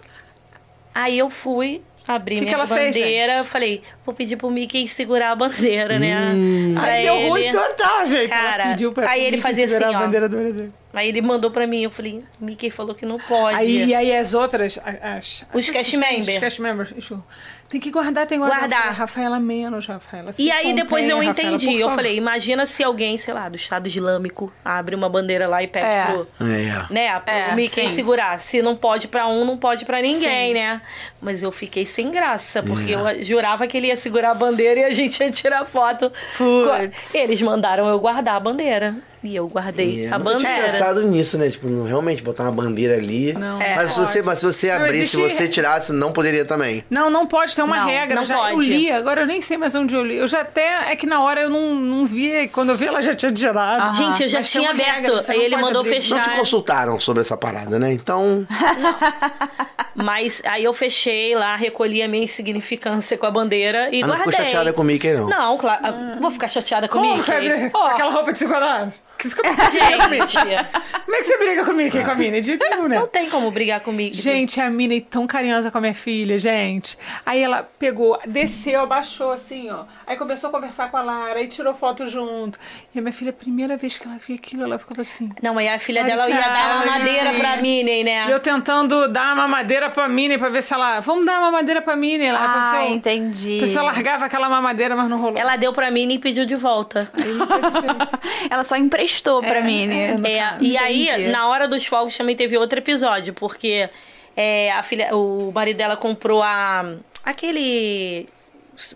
Aí 0.94 1.16
eu 1.19 1.31
fui, 1.31 1.81
abri 2.06 2.35
Que 2.36 2.40
que 2.40 2.44
minha 2.47 2.55
ela 2.56 2.66
fez, 2.66 2.97
bandeira, 2.97 3.44
falei, 3.44 3.82
vou 4.05 4.15
pedir 4.15 4.36
pro 4.36 4.51
Mickey 4.51 4.89
segurar 4.89 5.31
a 5.31 5.35
bandeira, 5.36 5.98
né? 5.98 6.32
Pra 6.74 6.82
Aí 6.93 7.05
deu 7.05 7.15
ele. 7.15 7.28
ruim 7.28 7.52
total, 7.52 8.06
gente. 8.06 8.28
Cara, 8.28 8.62
Ela 8.65 8.70
pediu 8.73 8.93
pra 8.93 9.09
aí 9.10 9.24
ele 9.24 9.39
fazia 9.39 9.69
segurar 9.69 9.86
assim, 9.86 9.97
a 9.97 10.01
ó. 10.01 10.69
Aí 10.93 11.09
ele 11.10 11.20
mandou 11.20 11.51
pra 11.51 11.66
mim, 11.66 11.82
eu 11.82 11.90
falei, 11.90 12.24
Mickey 12.40 12.70
falou 12.70 12.94
que 12.94 13.05
não 13.05 13.19
pode. 13.19 13.56
Aí, 13.56 13.85
e 13.86 13.94
aí 13.94 14.16
as 14.16 14.32
outras, 14.35 14.78
as, 15.02 15.44
Os 15.52 15.66
cast 15.69 15.78
assistentes, 15.97 16.01
members. 16.27 16.28
Os 16.35 16.39
cast 16.39 16.62
members. 16.62 16.93
isso. 16.97 17.24
Tem 17.69 17.78
que 17.78 17.90
guardar, 17.90 18.27
tem 18.27 18.40
que 18.40 18.47
guardar. 18.47 18.66
Guardar. 18.70 18.94
Rafaela 18.94 19.39
menos, 19.39 19.85
Rafaela. 19.85 20.32
se 20.32 20.43
E 20.43 20.51
aí 20.51 20.73
depois 20.73 21.02
contém, 21.02 21.10
eu 21.10 21.28
Rafaela, 21.28 21.55
entendi. 21.56 21.78
eu 21.81 21.90
falei, 21.90 22.16
imagina 22.16 22.65
se 22.65 22.82
alguém, 22.82 23.19
sei 23.19 23.35
lá, 23.35 23.47
do 23.51 23.56
Estado 23.56 23.86
Islâmico 23.86 24.51
abre 24.65 24.97
uma 24.97 25.06
bandeira 25.10 25.47
lá 25.47 25.62
e 25.62 25.66
pede 25.69 25.85
É. 25.85 26.05
pro. 26.06 26.27
É. 26.40 26.86
Né, 26.90 27.20
pro 27.20 27.35
É, 27.35 27.55
Mickey 27.55 27.69
sim. 27.86 27.94
segurar. 27.94 28.40
Se 28.40 28.62
não 28.62 28.74
pode 28.74 29.06
pra 29.09 29.28
um, 29.28 29.44
não 29.44 29.59
pode 29.59 29.85
pra 29.85 30.01
ninguém, 30.01 30.48
Sim. 30.48 30.55
né? 30.55 30.81
Mas 31.20 31.43
eu 31.43 31.52
fiquei 31.52 31.85
sem 31.85 32.10
graça, 32.10 32.62
porque 32.62 32.94
É. 32.94 33.19
eu 33.19 33.23
jurava 33.23 33.66
que 33.66 33.77
ele 33.77 33.89
ia 33.89 33.97
segurar 33.98 34.31
a 34.31 34.35
bandeira 34.35 34.81
e 34.81 34.85
a 34.85 34.90
gente 34.94 35.23
ia 35.23 35.31
tirar 35.31 35.66
foto. 35.66 36.10
Putz. 36.39 37.15
Eles 37.15 37.43
mandaram 37.43 37.86
eu 37.86 38.01
guardar 38.01 38.36
a 38.36 38.40
bandeira. 38.40 38.94
E 39.22 39.34
eu 39.34 39.48
guardei 39.48 40.04
É, 40.06 40.12
a 40.12 40.18
nunca 40.18 40.36
tinha 40.36 40.48
bandeira. 40.50 40.70
pensado 40.72 41.02
nisso, 41.08 41.36
né? 41.38 41.48
Tipo, 41.50 41.70
não- 41.70 41.84
realmente 41.84 42.22
botar 42.22 42.44
uma 42.44 42.52
bandeira 42.52 42.94
ali. 42.94 43.32
Não. 43.32 43.58
mas, 43.58 43.92
se 43.92 43.98
você, 44.00 44.22
mas 44.22 44.38
se 44.38 44.46
você 44.46 44.68
Não, 44.68 44.76
abrisse, 44.84 45.08
se 45.16 45.20
existe- 45.20 45.36
você 45.42 45.48
tirasse, 45.48 45.92
não 45.92 46.12
poderia 46.12 46.44
também. 46.44 46.84
Não, 46.88 47.10
não 47.10 47.26
pode 47.26 47.54
ter 47.54 47.62
uma 47.62 47.76
Não, 47.78 47.86
regra. 47.86 48.14
não 48.16 48.24
já, 48.24 48.36
Eu 48.50 48.56
pode. 48.56 48.68
li, 48.68 48.90
agora 48.92 49.22
eu 49.22 49.26
nem 49.26 49.40
sei 49.40 49.56
mais 49.56 49.74
onde 49.74 49.94
eu 49.94 50.04
li. 50.04 50.16
Eu 50.16 50.28
já 50.28 50.42
até. 50.42 50.92
É 50.92 50.96
que 50.96 51.06
na 51.06 51.20
hora 51.22 51.40
eu 51.42 51.50
não, 51.50 51.74
não 51.74 52.06
vi, 52.06 52.30
e 52.32 52.48
quando 52.48 52.70
eu 52.70 52.76
vi 52.76 52.86
ela 52.86 53.00
já 53.02 53.14
tinha 53.14 53.32
tirado. 53.32 53.80
Aham. 53.80 53.92
Gente, 53.92 54.22
eu 54.22 54.28
já 54.28 54.42
tinha 54.42 54.72
regra, 54.72 54.90
aberto. 54.98 55.14
você 55.16 55.32
Aí 55.32 55.38
não 55.38 55.44
ele 55.44 55.56
mandou 55.56 55.80
abrir. 55.80 55.94
fechar. 55.96 56.14
Não 56.16 56.22
te 56.22 56.30
consultaram 56.30 57.00
sobre 57.00 57.20
essa 57.22 57.36
parada, 57.36 57.78
né? 57.78 57.92
Então, 57.92 58.46
Mas 59.94 60.40
aí 60.44 60.62
eu 60.64 60.72
fechei 60.72 61.34
lá, 61.34 61.56
recolhi 61.56 62.02
a 62.02 62.08
minha 62.08 62.22
insignificância 62.24 63.18
com 63.18 63.26
a 63.26 63.30
bandeira 63.30 63.88
e 63.90 64.00
Mas 64.00 64.08
não 64.10 64.16
ficou 64.16 64.32
guardei. 64.32 64.46
chateada 64.50 64.72
com 64.72 64.82
o 64.82 64.84
Mickey, 64.84 65.12
não? 65.12 65.28
Não, 65.28 65.58
claro. 65.58 65.82
Vou 66.20 66.30
ficar 66.30 66.46
chateada 66.48 66.86
com 66.88 66.98
o 66.98 67.16
Mickey. 67.16 67.70
Com 67.70 67.78
aquela 67.78 68.12
roupa 68.12 68.32
de 68.32 68.38
50 68.38 68.64
anos? 68.64 69.07
Que 69.18 69.26
isso 69.26 69.34
que 69.36 69.44
eu 69.46 69.52
briga 69.52 69.96
com 69.98 70.06
o 70.06 70.10
Mickey? 70.10 70.28
gente, 70.32 70.66
Como 71.04 71.16
é 71.16 71.18
que 71.18 71.24
você 71.24 71.38
briga 71.38 71.64
com 71.64 71.70
o 71.72 71.74
Mickey 71.74 71.98
e 71.98 72.04
com 72.04 72.10
a 72.10 72.14
Minnie? 72.14 72.40
De 72.40 72.56
nenhum, 72.56 72.86
né? 72.86 72.98
não 73.00 73.08
tem 73.08 73.28
como 73.28 73.50
brigar 73.50 73.80
com 73.80 73.90
o 73.90 73.94
Mickey. 73.94 74.16
Gente, 74.16 74.60
a 74.60 74.70
Minnie 74.70 75.00
tão 75.00 75.26
carinhosa 75.26 75.70
com 75.72 75.78
a 75.78 75.80
minha 75.80 75.94
filha, 75.94 76.38
gente. 76.38 76.96
Aí 77.26 77.42
ela 77.42 77.68
pegou, 77.80 78.16
desceu, 78.24 78.80
abaixou 78.80 79.32
assim, 79.32 79.68
ó. 79.70 79.84
Aí 80.06 80.16
começou 80.16 80.48
a 80.48 80.52
conversar 80.52 80.88
com 80.90 80.96
a 80.96 81.02
Lara, 81.02 81.40
aí 81.40 81.48
tirou 81.48 81.74
foto 81.74 82.08
junto. 82.08 82.56
E 82.94 82.98
a 82.98 83.02
minha 83.02 83.12
filha, 83.12 83.30
a 83.30 83.32
primeira 83.32 83.76
vez 83.76 83.98
que 83.98 84.06
ela 84.06 84.16
via 84.24 84.36
aquilo, 84.36 84.62
ela 84.62 84.78
ficava 84.78 85.02
assim. 85.02 85.30
Não, 85.42 85.58
aí 85.58 85.68
a 85.68 85.80
filha 85.80 86.04
dela 86.04 86.30
ia 86.30 86.38
dar 86.40 86.76
uma 86.76 86.86
madeira 86.86 87.32
pra 87.34 87.56
Minnie, 87.56 88.04
né? 88.04 88.28
E 88.28 88.30
eu 88.30 88.38
tentando 88.38 89.08
dar 89.08 89.34
uma 89.34 89.48
mamadeira 89.48 89.90
pra 89.90 90.06
Minnie 90.08 90.38
pra 90.38 90.48
ver 90.48 90.62
se 90.62 90.72
ela. 90.72 91.00
Vamos 91.00 91.26
dar 91.26 91.40
uma 91.40 91.50
mamadeira 91.50 91.82
pra 91.82 91.96
Minnie. 91.96 92.26
Ela 92.28 92.38
Ah, 92.44 92.70
pensou, 92.78 92.94
entendi. 92.94 93.58
A 93.58 93.66
pessoa 93.66 93.84
largava 93.86 94.26
aquela 94.26 94.48
mamadeira, 94.48 94.94
mas 94.94 95.08
não 95.08 95.18
rolou. 95.20 95.36
Ela 95.38 95.56
deu 95.56 95.72
pra 95.72 95.90
Minnie 95.90 96.16
e 96.16 96.20
pediu 96.20 96.46
de 96.46 96.54
volta. 96.54 97.10
Ela 98.48 98.62
só 98.62 98.76
emprestou 98.76 99.07
pra 99.43 99.62
mim, 99.62 99.86
né? 99.86 100.16
É, 100.24 100.56
e 100.60 100.76
aí, 100.76 101.28
na 101.28 101.48
hora 101.48 101.66
dos 101.66 101.86
fogos 101.86 102.16
também 102.16 102.36
teve 102.36 102.56
outro 102.56 102.78
episódio, 102.78 103.32
porque 103.35 103.89
é, 104.36 104.70
a 104.72 104.82
filha, 104.82 105.14
o 105.16 105.51
marido 105.52 105.76
dela 105.76 105.97
comprou 105.97 106.43
a 106.43 106.85
aquele 107.24 108.28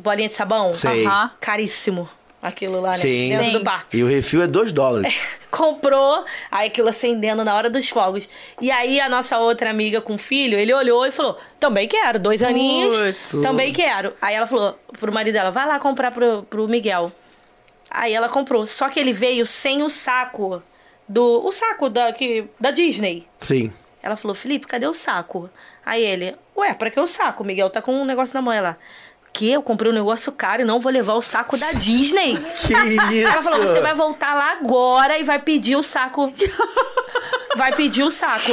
bolinha 0.01 0.29
de 0.29 0.35
sabão. 0.35 0.75
Sei. 0.75 1.07
Aham. 1.07 1.31
Caríssimo. 1.41 2.09
Aquilo 2.41 2.81
lá, 2.81 2.93
né? 2.93 2.97
Sim. 2.97 3.29
Dentro 3.29 3.45
Sim. 3.45 3.53
do 3.53 3.61
parque. 3.63 3.97
e 3.97 4.03
o 4.03 4.09
refil 4.09 4.43
é 4.43 4.49
2 4.49 4.73
dólares. 4.73 5.15
comprou, 5.49 6.25
aí 6.51 6.67
aquilo 6.67 6.89
acendendo 6.89 7.45
na 7.45 7.55
hora 7.55 7.71
dos 7.71 7.89
fogos. 7.89 8.29
E 8.61 8.69
aí 8.69 9.01
a 9.01 9.09
nossa 9.09 9.39
outra 9.39 9.71
amiga 9.71 10.01
com 10.01 10.19
filho, 10.19 10.59
ele 10.59 10.75
olhou 10.75 11.07
e 11.07 11.13
falou: 11.13 11.39
também 11.61 11.87
quero, 11.87 12.19
dois 12.19 12.43
aninhos, 12.43 13.01
Putz. 13.01 13.43
também 13.43 13.73
quero. 13.73 14.13
Aí 14.21 14.35
ela 14.35 14.47
falou 14.49 14.77
pro 14.99 15.13
marido 15.13 15.35
dela: 15.35 15.53
vai 15.53 15.69
lá 15.69 15.79
comprar 15.79 16.11
pro, 16.11 16.43
pro 16.43 16.67
Miguel. 16.67 17.13
Aí 17.93 18.15
ela 18.15 18.29
comprou. 18.29 18.67
Só 18.67 18.89
que 18.89 18.99
ele 18.99 19.13
veio 19.13 19.45
sem 19.45 19.83
o 19.83 19.89
saco 19.89 20.63
do. 21.07 21.45
O 21.45 21.53
saco 21.53 21.91
da, 21.91 22.13
que, 22.13 22.47
da 22.59 22.71
Disney. 22.71 23.29
Sim. 23.41 23.71
Ela 24.03 24.17
falou, 24.17 24.35
Felipe, 24.35 24.67
cadê 24.67 24.87
o 24.87 24.95
saco? 24.95 25.49
Aí 25.85 26.03
ele, 26.03 26.35
ué, 26.57 26.75
pra 26.75 26.91
que 26.91 26.99
o 26.99 27.07
saco? 27.07 27.45
Miguel 27.45 27.71
tá 27.71 27.83
com 27.83 27.93
um 27.95 28.05
negócio 28.05 28.35
na 28.35 28.43
mão. 28.43 28.53
Ela, 28.53 28.79
que? 29.33 29.51
Eu 29.51 29.63
comprei 29.63 29.91
um 29.91 29.95
negócio 29.95 30.31
caro 30.33 30.63
e 30.63 30.65
não 30.65 30.79
vou 30.79 30.93
levar 30.93 31.15
o 31.15 31.21
saco 31.21 31.59
da 31.59 31.73
Disney. 31.73 32.37
Que 32.63 32.75
isso? 32.75 33.27
Ela 33.27 33.43
falou, 33.43 33.67
você 33.67 33.81
vai 33.81 33.95
voltar 33.95 34.35
lá 34.35 34.53
agora 34.53 35.19
e 35.19 35.23
vai 35.23 35.39
pedir 35.39 35.77
o 35.77 35.83
saco. 35.83 36.33
Vai 37.55 37.71
pedir 37.71 38.03
o 38.03 38.09
saco. 38.09 38.51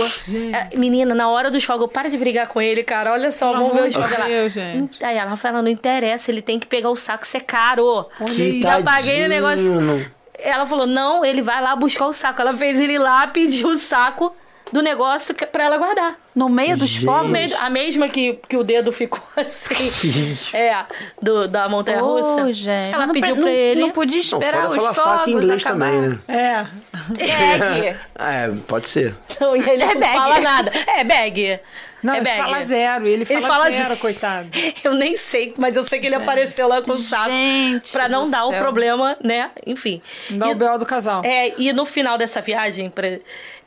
É, 0.53 0.76
Menina, 0.77 1.15
na 1.15 1.30
hora 1.30 1.49
dos 1.49 1.64
fogos, 1.64 1.89
para 1.89 2.10
de 2.10 2.18
brigar 2.18 2.47
com 2.47 2.61
ele, 2.61 2.84
cara. 2.84 3.14
Olha 3.14 3.31
só, 3.31 3.53
Pelo 3.53 3.69
vamos 3.69 3.81
ver 3.81 3.88
de 3.88 3.95
fogos 3.95 4.18
lá. 4.18 4.49
Gente. 4.49 5.06
Aí 5.06 5.15
ela 5.15 5.38
falou, 5.38 5.61
não 5.61 5.69
interessa, 5.69 6.30
ele 6.30 6.41
tem 6.41 6.60
que 6.60 6.68
pegar 6.68 6.89
o 6.89 6.97
saco, 6.97 7.23
isso 7.23 7.38
é 7.38 7.39
caro. 7.39 8.07
Que 8.35 8.61
Já 8.61 8.84
paguei 8.84 9.23
o 9.23 9.30
negócio. 9.30 10.11
Ela 10.38 10.65
falou, 10.65 10.85
não, 10.85 11.23
ele 11.23 11.41
vai 11.41 11.61
lá 11.61 11.77
buscar 11.77 12.07
o 12.07 12.14
saco. 12.14 12.41
Ela 12.41 12.53
fez 12.53 12.77
ele 12.77 12.95
ir 12.95 12.97
lá 12.97 13.26
pedir 13.27 13.65
o 13.65 13.77
saco 13.77 14.35
do 14.71 14.81
negócio 14.81 15.33
pra 15.51 15.63
ela 15.63 15.77
guardar. 15.77 16.15
No 16.35 16.47
meio 16.47 16.77
dos 16.77 16.89
Gente. 16.89 17.05
fogos? 17.05 17.29
Meio- 17.29 17.57
A 17.59 17.69
mesma 17.69 18.07
que, 18.07 18.39
que 18.47 18.55
o 18.55 18.63
dedo 18.63 18.91
ficou 18.91 19.21
assim. 19.35 20.55
é, 20.57 20.85
do, 21.21 21.47
da 21.47 21.67
montanha 21.67 22.01
russa. 22.01 22.43
Ô, 22.45 22.53
gente. 22.53 22.93
Ela 22.93 22.97
Mas 22.99 23.07
não 23.07 23.13
pediu 23.13 23.35
pra 23.35 23.45
não, 23.45 23.51
ele. 23.51 23.81
Não 23.81 23.89
podia 23.91 24.15
Não, 24.17 24.21
esperar 24.21 24.63
fora 24.67 24.69
os 24.69 24.75
falar 24.77 24.93
fogos 24.93 25.17
saco 25.19 25.29
em 25.29 25.33
inglês 25.33 25.65
acabar. 25.65 25.91
também, 25.91 26.01
né? 26.09 26.19
É. 26.27 26.65
Bag. 26.93 27.97
É, 28.19 28.51
pode 28.67 28.87
ser. 28.89 29.15
Não, 29.39 29.55
e 29.55 29.59
ele 29.59 29.81
É 29.83 29.93
não 29.93 29.99
bag. 29.99 30.13
fala 30.13 30.39
nada. 30.41 30.71
É 30.87 31.03
bag. 31.03 31.59
Não, 32.03 32.13
é 32.13 32.17
ele 32.17 32.25
bag. 32.25 32.37
fala 32.41 32.61
zero. 32.61 33.07
Ele 33.07 33.25
fala, 33.25 33.39
Ele 33.39 33.47
fala 33.47 33.71
zero, 33.71 33.83
zero. 33.87 33.97
coitado. 33.97 34.49
Eu 34.83 34.93
nem 34.93 35.17
sei, 35.17 35.53
mas 35.57 35.75
eu 35.75 35.83
sei 35.83 35.99
que 35.99 36.07
ele 36.07 36.15
apareceu 36.15 36.67
lá 36.67 36.81
com 36.81 36.91
o 36.91 36.95
saco. 36.95 37.29
Gente 37.29 37.91
pra 37.91 38.07
não 38.07 38.29
dar 38.29 38.45
o 38.45 38.51
céu. 38.51 38.61
problema, 38.61 39.17
né? 39.23 39.51
Enfim. 39.65 40.01
Dá 40.29 40.47
E- 40.47 40.51
o 40.51 40.55
B.O. 40.55 40.77
do 40.77 40.85
casal. 40.85 41.21
É, 41.25 41.53
e 41.57 41.71
no 41.73 41.85
final 41.85 42.17
dessa 42.17 42.41
viagem, 42.41 42.89
pra, 42.89 43.07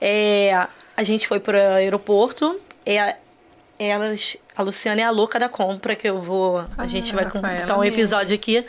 é, 0.00 0.66
a 1.02 1.04
gente 1.04 1.26
foi 1.26 1.40
pro 1.40 1.56
aeroporto. 1.56 2.58
É, 2.86 3.16
elas, 3.78 4.36
a 4.56 4.62
Luciana 4.62 5.00
é 5.00 5.04
a 5.04 5.10
louca 5.10 5.38
da 5.38 5.48
compra, 5.48 5.94
que 5.94 6.08
eu 6.08 6.20
vou. 6.22 6.64
A 6.78 6.86
gente 6.86 7.14
vai 7.14 7.24
Rafaela 7.24 7.60
contar 7.60 7.78
um 7.78 7.84
episódio 7.84 8.34
aqui. 8.34 8.64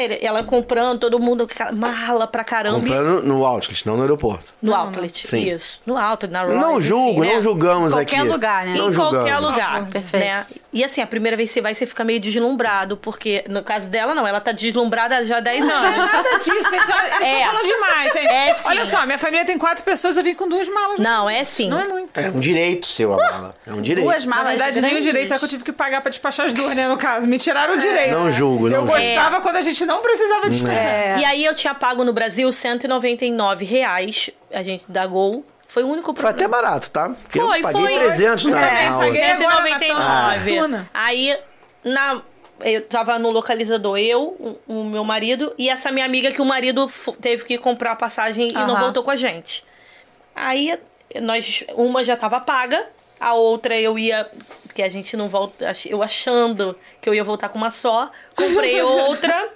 Ele- 0.00 0.18
Ela 0.22 0.42
comprando, 0.42 0.98
todo 1.00 1.18
mundo 1.18 1.48
mala 1.74 2.26
pra 2.26 2.44
caramba. 2.44 2.80
Comprando 2.80 3.22
no 3.22 3.44
outlet, 3.44 3.86
não 3.86 3.96
no 3.96 4.02
aeroporto. 4.02 4.52
No 4.62 4.74
outlet, 4.74 5.26
Sim. 5.28 5.50
isso. 5.52 5.80
No 5.86 5.96
outlet, 5.96 6.32
na 6.32 6.42
Royce, 6.42 6.56
Não 6.56 6.80
julgo, 6.80 7.20
enfim, 7.24 7.28
não 7.30 7.36
né? 7.36 7.42
julgamos 7.42 7.92
Qualquer 7.92 8.18
aqui. 8.20 8.28
lugar, 8.28 8.66
né? 8.66 8.74
Não 8.76 8.90
em 8.90 8.94
qualquer 8.94 9.38
lugar. 9.38 9.86
Perfeito. 9.88 10.24
Né? 10.24 10.46
E 10.72 10.84
assim, 10.84 11.00
a 11.00 11.06
primeira 11.06 11.36
vez 11.36 11.48
que 11.50 11.54
você 11.54 11.60
vai, 11.62 11.74
você 11.74 11.86
fica 11.86 12.04
meio 12.04 12.20
deslumbrado, 12.20 12.96
porque 12.96 13.44
no 13.48 13.62
caso 13.62 13.88
dela, 13.88 14.14
não, 14.14 14.26
ela 14.26 14.40
tá 14.40 14.52
deslumbrada 14.52 15.24
já 15.24 15.38
há 15.38 15.40
10 15.40 15.64
Não 15.64 15.70
é 15.84 15.86
anos. 15.88 16.12
nada 16.12 16.30
disso, 16.38 16.50
gente. 16.50 16.64
Eles 16.68 16.88
É. 17.20 17.32
estão 17.40 17.46
falando 17.52 17.64
demais, 17.64 18.12
gente. 18.12 18.26
É 18.26 18.54
sim. 18.54 18.68
Olha 18.68 18.86
só, 18.86 19.06
minha 19.06 19.18
família 19.18 19.44
tem 19.44 19.58
quatro 19.58 19.82
pessoas, 19.84 20.16
eu 20.16 20.22
vim 20.22 20.34
com 20.34 20.48
duas 20.48 20.68
malas. 20.68 20.98
Não, 20.98 21.28
é 21.28 21.40
assim. 21.40 21.68
Não 21.68 21.80
é 21.80 21.88
muito. 21.88 22.16
É 22.18 22.28
um 22.28 22.38
direito 22.40 22.86
seu, 22.86 23.12
a 23.12 23.16
mala. 23.16 23.56
É 23.66 23.72
um 23.72 23.80
direito. 23.80 24.06
Duas 24.06 24.24
Na 24.24 24.36
malas 24.36 24.50
verdade, 24.50 24.80
nem 24.80 24.96
o 24.96 25.00
direito 25.00 25.32
é 25.34 25.38
que 25.38 25.44
eu 25.44 25.48
tive 25.48 25.64
que 25.64 25.72
pagar 25.72 26.00
pra 26.02 26.10
despachar 26.10 26.46
as 26.46 26.54
duas, 26.54 26.74
né, 26.76 26.86
no 26.86 26.96
caso. 26.96 27.26
Me 27.26 27.38
tiraram 27.38 27.74
o 27.74 27.78
direito. 27.78 28.12
Não 28.12 28.30
julgo, 28.30 28.68
não 28.68 28.76
Eu 28.76 28.86
julgo. 28.86 28.96
gostava 28.96 29.40
quando 29.40 29.56
a 29.56 29.62
gente 29.62 29.84
não 29.88 30.02
precisava 30.02 30.48
despachar. 30.48 30.76
É. 30.86 31.16
E 31.18 31.24
aí 31.24 31.44
eu 31.44 31.54
tinha 31.54 31.74
pago 31.74 32.04
no 32.04 32.12
Brasil 32.12 32.52
199 32.52 33.64
reais, 33.64 34.30
a 34.52 34.62
gente 34.62 34.84
da 34.88 35.06
Gol. 35.06 35.44
Foi 35.66 35.82
o 35.82 35.88
único 35.88 36.14
Foi 36.14 36.30
até 36.30 36.44
problema. 36.46 36.62
barato, 36.62 36.90
tá? 36.90 37.10
Porque 37.10 37.40
Foi, 37.40 37.58
eu 37.58 37.62
paguei 37.62 37.82
foi. 37.82 37.98
300 37.98 38.44
na, 38.46 38.60
É, 38.60 38.88
na 38.90 38.98
paguei. 38.98 39.32
outra. 39.32 39.46
agora, 39.48 39.78
199. 39.78 40.60
Natal. 40.68 40.86
Aí, 40.94 41.38
na, 41.84 42.22
eu 42.62 42.82
tava 42.82 43.18
no 43.18 43.30
localizador, 43.30 43.98
eu, 43.98 44.22
o, 44.38 44.58
o 44.66 44.84
meu 44.84 45.04
marido 45.04 45.52
e 45.58 45.68
essa 45.68 45.90
minha 45.92 46.06
amiga 46.06 46.30
que 46.30 46.40
o 46.40 46.44
marido 46.44 46.90
teve 47.20 47.44
que 47.44 47.58
comprar 47.58 47.92
a 47.92 47.96
passagem 47.96 48.48
e 48.48 48.52
não 48.52 48.78
voltou 48.78 49.02
com 49.02 49.10
a 49.10 49.16
gente. 49.16 49.62
Aí, 50.34 50.78
nós, 51.20 51.64
uma 51.74 52.02
já 52.04 52.16
tava 52.16 52.40
paga 52.40 52.86
A 53.20 53.34
outra 53.34 53.76
eu 53.78 53.98
ia. 53.98 54.26
Porque 54.62 54.82
a 54.82 54.88
gente 54.88 55.16
não 55.16 55.28
volta. 55.28 55.70
Eu 55.86 56.02
achando 56.02 56.76
que 57.00 57.08
eu 57.08 57.14
ia 57.14 57.24
voltar 57.24 57.48
com 57.50 57.58
uma 57.58 57.70
só. 57.70 58.10
Comprei 58.36 58.80
outra, 58.82 59.48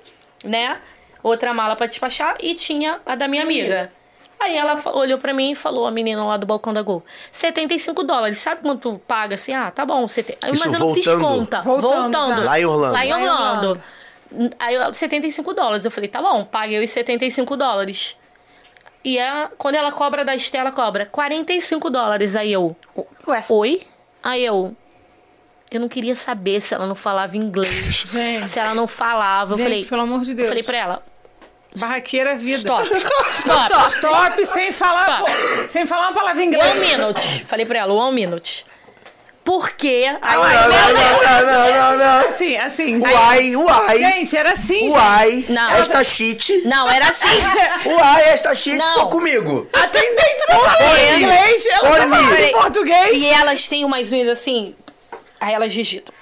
né? 0.44 0.78
Outra 1.22 1.54
mala 1.54 1.76
pra 1.76 1.86
despachar 1.86 2.36
e 2.40 2.54
tinha 2.54 3.00
a 3.06 3.14
da 3.14 3.28
minha 3.28 3.42
amiga. 3.42 3.92
Aí 4.42 4.56
ela 4.56 4.76
olhou 4.92 5.18
pra 5.18 5.32
mim 5.32 5.52
e 5.52 5.54
falou, 5.54 5.86
a 5.86 5.90
menina 5.92 6.24
lá 6.24 6.36
do 6.36 6.44
balcão 6.44 6.72
da 6.72 6.82
Gol, 6.82 7.04
75 7.30 8.02
dólares. 8.02 8.40
Sabe 8.40 8.60
quanto 8.60 8.98
paga 9.06 9.36
assim? 9.36 9.54
Ah, 9.54 9.70
tá 9.70 9.86
bom. 9.86 10.08
Sete... 10.08 10.36
Aí, 10.42 10.52
Isso 10.52 10.64
Mas 10.64 10.74
eu 10.74 10.80
não 10.80 10.94
fiz 10.94 11.04
voltando. 11.04 11.24
conta. 11.24 11.62
Voltando 11.62 12.12
Voltando. 12.12 12.44
Lá 12.44 12.58
em 12.58 12.64
Orlando. 12.64 12.92
Lá 12.92 13.06
em. 13.06 13.12
Orlando. 13.12 13.82
Aí 14.58 14.74
eu, 14.74 14.92
75 14.92 15.54
dólares. 15.54 15.84
Eu 15.84 15.92
falei, 15.92 16.10
tá 16.10 16.20
bom, 16.20 16.44
paguei 16.44 16.82
os 16.82 16.90
75 16.90 17.56
dólares. 17.56 18.16
E 19.04 19.18
a, 19.18 19.48
quando 19.56 19.76
ela 19.76 19.92
cobra 19.92 20.24
da 20.24 20.34
Estela, 20.34 20.72
cobra 20.72 21.06
45 21.06 21.88
dólares. 21.88 22.34
Aí 22.34 22.52
eu, 22.52 22.74
Ué. 23.28 23.44
oi? 23.48 23.82
Aí 24.22 24.44
eu, 24.44 24.76
eu 25.76 25.80
não 25.80 25.88
queria 25.88 26.14
saber 26.14 26.60
se 26.60 26.74
ela 26.74 26.86
não 26.86 26.94
falava 26.94 27.36
inglês. 27.36 28.04
Gente. 28.12 28.48
se 28.48 28.58
ela 28.58 28.74
não 28.74 28.86
falava. 28.88 29.52
eu 29.52 29.56
Gente, 29.56 29.64
falei, 29.66 29.84
pelo 29.84 30.02
amor 30.02 30.20
de 30.22 30.34
Deus. 30.34 30.46
eu 30.46 30.48
falei 30.50 30.62
pra 30.62 30.76
ela, 30.76 31.02
Barraqueira 31.76 32.32
é 32.32 32.36
vida. 32.36 32.58
stop, 32.84 32.90
stop, 33.30 33.90
Stop, 33.96 34.46
sem 34.46 34.72
falar, 34.72 35.20
Stop. 35.20 35.32
pô, 35.62 35.68
sem 35.68 35.86
falar 35.86 36.08
uma 36.08 36.14
palavra 36.14 36.42
em 36.42 36.46
inglês. 36.48 36.70
one 36.70 36.80
minute. 36.80 37.44
Falei 37.46 37.64
pra 37.64 37.78
ela, 37.78 37.92
one 37.94 38.14
minute. 38.14 38.66
Porque... 39.44 40.04
Aí 40.22 40.36
Não, 40.36 40.44
eu- 40.44 40.68
não, 40.68 40.68
não, 40.68 41.52
não, 41.52 41.74
não, 41.74 41.98
não. 41.98 42.28
Assim, 42.28 42.56
assim. 42.56 43.00
Uai, 43.00 43.56
uai. 43.56 43.98
Gente, 43.98 44.36
era 44.36 44.52
assim, 44.52 44.82
gente. 44.82 44.92
Uai, 44.92 45.44
Não. 45.48 45.70
esta 45.72 46.04
shit. 46.04 46.62
Não, 46.64 46.88
era 46.88 47.08
assim. 47.08 47.26
Uai, 47.86 48.22
esta 48.28 48.54
shit 48.54 48.76
Não. 48.76 48.92
ficou 48.94 49.08
comigo. 49.08 49.66
Atendente 49.72 50.44
não 50.48 50.60
fala 50.60 50.92
Oi. 50.92 51.14
inglês, 51.22 51.66
ela 51.66 51.90
falando 51.90 52.16
Mi. 52.30 52.40
em 52.42 52.52
português. 52.52 53.16
E 53.20 53.28
elas 53.30 53.66
têm 53.66 53.84
umas 53.84 54.12
unhas 54.12 54.28
assim... 54.28 54.76
Aí 55.42 55.52
elas 55.54 55.72
digitam. 55.72 56.14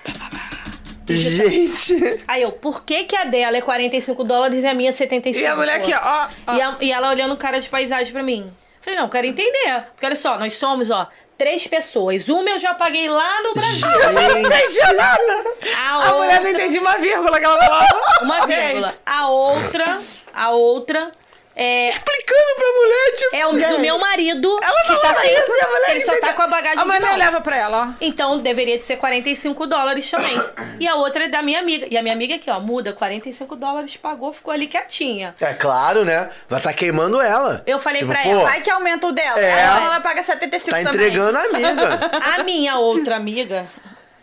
Gente. 1.09 2.23
Aí 2.29 2.43
eu, 2.43 2.53
por 2.53 2.85
que 2.85 3.05
que 3.05 3.17
a 3.17 3.25
dela 3.25 3.57
é 3.57 3.61
45 3.61 4.23
dólares 4.25 4.63
e 4.63 4.67
a 4.67 4.75
minha 4.75 4.91
é 4.91 4.93
75? 4.93 5.45
E 5.45 5.47
a 5.47 5.57
mulher 5.57 5.75
aqui, 5.77 5.93
ó. 5.93 6.29
ó. 6.47 6.55
E, 6.57 6.61
a- 6.63 6.77
e 6.81 6.93
ela 6.93 7.11
olhando 7.11 7.37
cara 7.37 7.61
de 7.61 7.69
paisagem 7.69 8.13
pra 8.13 8.23
mim. 8.23 8.51
Falei, 8.81 8.99
não, 8.99 9.09
quero 9.09 9.27
entender. 9.27 9.85
Porque 9.93 10.07
olha 10.07 10.17
só, 10.17 10.39
nós 10.39 10.55
somos, 10.55 10.89
ó, 10.89 11.07
três 11.37 11.67
pessoas. 11.67 12.29
Uma 12.29 12.49
eu 12.51 12.59
já 12.61 12.75
paguei 12.75 13.09
lá 13.09 13.43
no 13.43 13.55
Brasil. 13.55 13.89
Não 14.13 14.39
entendi 14.39 14.93
nada. 14.95 15.45
A, 15.77 15.95
A 16.09 16.15
mulher 16.15 16.41
não 16.41 16.47
outra- 16.49 16.51
entendi 16.51 16.79
uma 16.79 16.97
vírgula 16.99 17.39
que 17.39 17.45
ela 17.45 17.59
falava. 17.59 18.01
Uma 18.23 18.47
vírgula. 18.47 18.95
A 19.05 19.29
outra, 19.29 20.01
a 20.33 20.51
outra 20.51 21.13
é, 21.63 21.89
Explicando 21.89 22.55
pra 22.57 22.67
mulher, 22.73 23.17
tipo. 23.17 23.37
é 23.37 23.47
o 23.47 23.73
do 23.75 23.79
meu 23.81 23.99
marido. 23.99 24.59
Ela 24.63 24.83
que 24.83 25.03
tá 25.03 25.15
sem, 25.21 25.33
isso, 25.35 25.53
a 25.65 25.69
mulher 25.69 25.91
ele 25.91 26.01
só 26.01 26.19
tá 26.21 26.33
com 26.33 26.43
a 26.43 26.47
bagagem 26.47 26.79
A 26.81 26.85
mulher 26.85 27.17
leva 27.19 27.41
pra 27.41 27.57
ela, 27.57 27.89
ó. 27.89 27.95
Então 28.01 28.39
deveria 28.39 28.79
de 28.79 28.85
ser 28.85 28.97
45 28.97 29.67
dólares 29.67 30.11
também. 30.11 30.41
E 30.79 30.89
a 30.89 30.95
outra 30.95 31.25
é 31.25 31.29
da 31.29 31.43
minha 31.43 31.59
amiga. 31.59 31.87
E 31.91 31.99
a 31.99 32.03
minha 32.03 32.15
amiga 32.15 32.37
aqui, 32.37 32.49
ó, 32.51 32.59
muda, 32.61 32.93
45 32.93 33.57
dólares, 33.57 33.97
pagou, 33.97 34.33
ficou 34.33 34.53
ali 34.55 34.67
quietinha. 34.67 35.35
É 35.41 35.53
claro, 35.55 36.05
né? 36.05 36.31
Vai 36.49 36.61
tá 36.61 36.73
queimando 36.73 37.21
ela. 37.21 37.63
Eu 37.67 37.79
falei 37.79 38.01
Tipo, 38.01 38.13
pra 38.13 38.25
ela, 38.25 38.43
Vai 38.45 38.61
que 38.63 38.71
aumenta 38.71 39.07
o 39.09 39.13
dela. 39.13 39.39
É. 39.41 39.61
Ela 39.85 40.01
paga 40.01 40.23
75 40.23 40.71
Tá 40.71 40.91
também. 40.91 41.07
entregando 41.09 41.37
a 41.39 41.43
amiga. 41.45 42.01
A 42.39 42.43
minha 42.43 42.77
outra 42.79 43.17
amiga. 43.17 43.67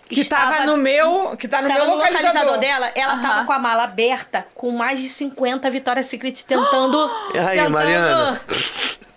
Que 0.10 0.22
estava- 0.22 0.52
tava 0.54 0.66
no 0.66 0.78
meu, 0.78 1.36
que 1.38 1.48
tá 1.48 1.62
no 1.62 1.68
meu 1.68 1.86
no 1.86 1.96
localizador. 1.96 2.28
localizador 2.28 2.58
dela, 2.60 2.92
ela 2.96 3.14
Aham. 3.14 3.22
tava 3.22 3.46
com 3.46 3.54
a 3.54 3.60
mala 3.60 3.84
aberta, 3.84 4.46
com 4.56 4.72
mais 4.72 5.00
de 5.00 5.10
50 5.10 5.70
Victoria's 5.70 6.06
Secret 6.06 6.44
tentando. 6.46 7.10
E 7.34 7.40
aí, 7.40 7.58
tentando- 7.58 7.72
Mariana? 7.74 8.42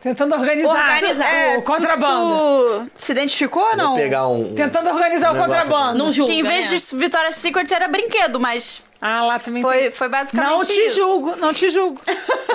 Tentando 0.03 0.35
organizar, 0.35 0.73
Organizar. 0.95 1.27
o 1.59 1.61
tu- 1.61 1.63
contrabando. 1.63 2.91
Tu 2.97 3.03
se 3.05 3.13
identificou 3.13 3.63
ou 3.63 3.77
não? 3.77 3.87
Vou 3.89 3.97
pegar 3.97 4.27
um. 4.29 4.55
Tentando 4.55 4.89
organizar 4.89 5.31
o 5.31 5.35
negócio 5.35 5.53
contrabando. 5.63 5.99
Não 5.99 6.11
julga. 6.11 6.33
Que 6.33 6.39
em 6.39 6.43
vez 6.43 6.71
né? 6.71 6.77
de 6.79 6.97
Victoria's 6.97 7.37
Secret 7.37 7.71
era 7.71 7.87
brinquedo, 7.87 8.41
mas 8.41 8.83
Ah, 8.99 9.23
lá 9.25 9.39
também 9.39 9.63
foi, 9.63 9.77
tem. 9.79 9.91
foi 9.91 10.09
basicamente 10.09 10.51
Não 10.51 10.65
te 10.65 10.73
isso. 10.73 10.97
julgo, 10.97 11.37
não 11.37 11.53
te 11.53 11.69
julgo. 11.71 12.01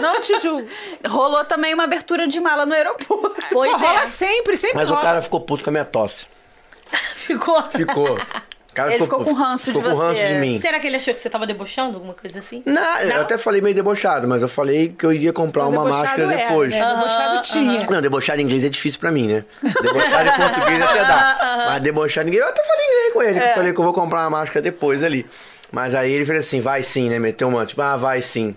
Não 0.02 0.20
te 0.22 0.40
julgo. 0.40 0.68
Rolou 1.07 1.45
também 1.45 1.74
uma 1.76 1.84
abertura 1.84 2.28
de 2.28 2.40
mala 2.40 2.66
no 2.66 2.74
aeroporto. 2.74 3.36
Pois 3.52 3.72
Pô, 3.74 3.78
rola 3.78 4.02
é. 4.02 4.06
sempre, 4.07 4.57
sempre 4.57 4.78
Mas 4.78 4.90
o 4.90 4.94
rola. 4.94 5.06
cara 5.06 5.22
ficou 5.22 5.40
puto 5.40 5.64
com 5.64 5.70
a 5.70 5.72
minha 5.74 5.86
tosse. 5.86 6.26
Ficou. 7.16 7.64
Ficou. 7.64 8.18
Cara 8.74 8.94
Ele 8.94 9.03
ficou 9.03 9.24
com 9.24 9.32
ranço 9.32 9.68
ficou 9.68 9.82
de 9.82 9.88
com 9.90 9.95
você. 9.95 10.03
ranço 10.22 10.34
de 10.34 10.40
mim. 10.40 10.60
Será 10.60 10.82
que 10.82 10.88
ele 10.88 10.98
achou 10.98 11.14
que 11.14 11.20
você 11.20 11.30
tava 11.30 11.48
debochando? 11.48 11.95
Alguma 11.95 12.14
coisa 12.14 12.40
assim? 12.40 12.62
Não, 12.66 12.99
eu 12.99 13.14
Não? 13.14 13.22
até 13.22 13.38
falei 13.38 13.62
meio 13.62 13.74
debochado, 13.74 14.28
mas 14.28 14.41
eu 14.41 14.49
falei 14.49 14.90
que 14.90 15.06
eu 15.06 15.14
iria 15.14 15.32
comprar 15.32 15.64
uma 15.68 15.72
Debochado 15.86 16.03
máscara 16.03 16.34
era, 16.34 16.48
depois. 16.49 16.74
Né? 16.74 16.86
Debochado 16.86 17.41
tinha. 17.44 17.88
Não, 17.90 18.02
debochar 18.02 18.38
em 18.38 18.44
inglês 18.44 18.66
é 18.66 18.70
difícil 18.70 18.99
pra 18.99 19.12
mim, 19.12 19.28
né? 19.30 19.45
Debochar 19.64 20.28
em 20.28 20.32
português 20.41 20.82
até 20.82 21.06
dá. 21.06 21.64
Mas 21.70 21.82
debochar 21.84 22.26
em 22.26 22.28
inglês, 22.28 22.44
eu 22.44 22.49
até 22.49 22.64
falei 22.66 22.86
em 22.86 22.90
inglês 22.90 23.14
com 23.14 23.22
ele. 23.24 23.40
que 23.40 23.45
Eu 23.45 23.53
falei 23.53 23.72
que 23.74 23.80
eu 23.80 23.84
vou 23.86 23.94
comprar 23.94 24.20
uma 24.24 24.30
máscara 24.30 24.62
depois 24.62 25.03
ali. 25.03 25.26
Mas 25.72 25.95
aí 25.95 26.12
ele 26.12 26.26
falou 26.26 26.40
assim, 26.41 26.60
vai 26.60 26.84
sim, 26.84 27.10
né? 27.10 27.18
Meteu 27.18 27.48
uma, 27.48 27.66
tipo, 27.66 27.82
ah, 27.82 27.95
vai 27.95 28.22
sim. 28.22 28.56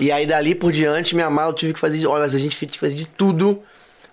E 0.00 0.10
aí 0.10 0.24
dali 0.26 0.54
por 0.54 0.72
diante, 0.72 1.14
minha 1.14 1.28
mala 1.28 1.50
eu 1.50 1.54
tive 1.54 1.74
que 1.74 1.78
fazer, 1.80 1.98
de- 1.98 2.06
olha, 2.06 2.22
mas 2.22 2.34
a 2.34 2.38
gente 2.38 2.58
teve 2.58 2.72
que 2.72 2.80
fazer 2.80 2.94
de 2.94 3.04
tudo 3.04 3.62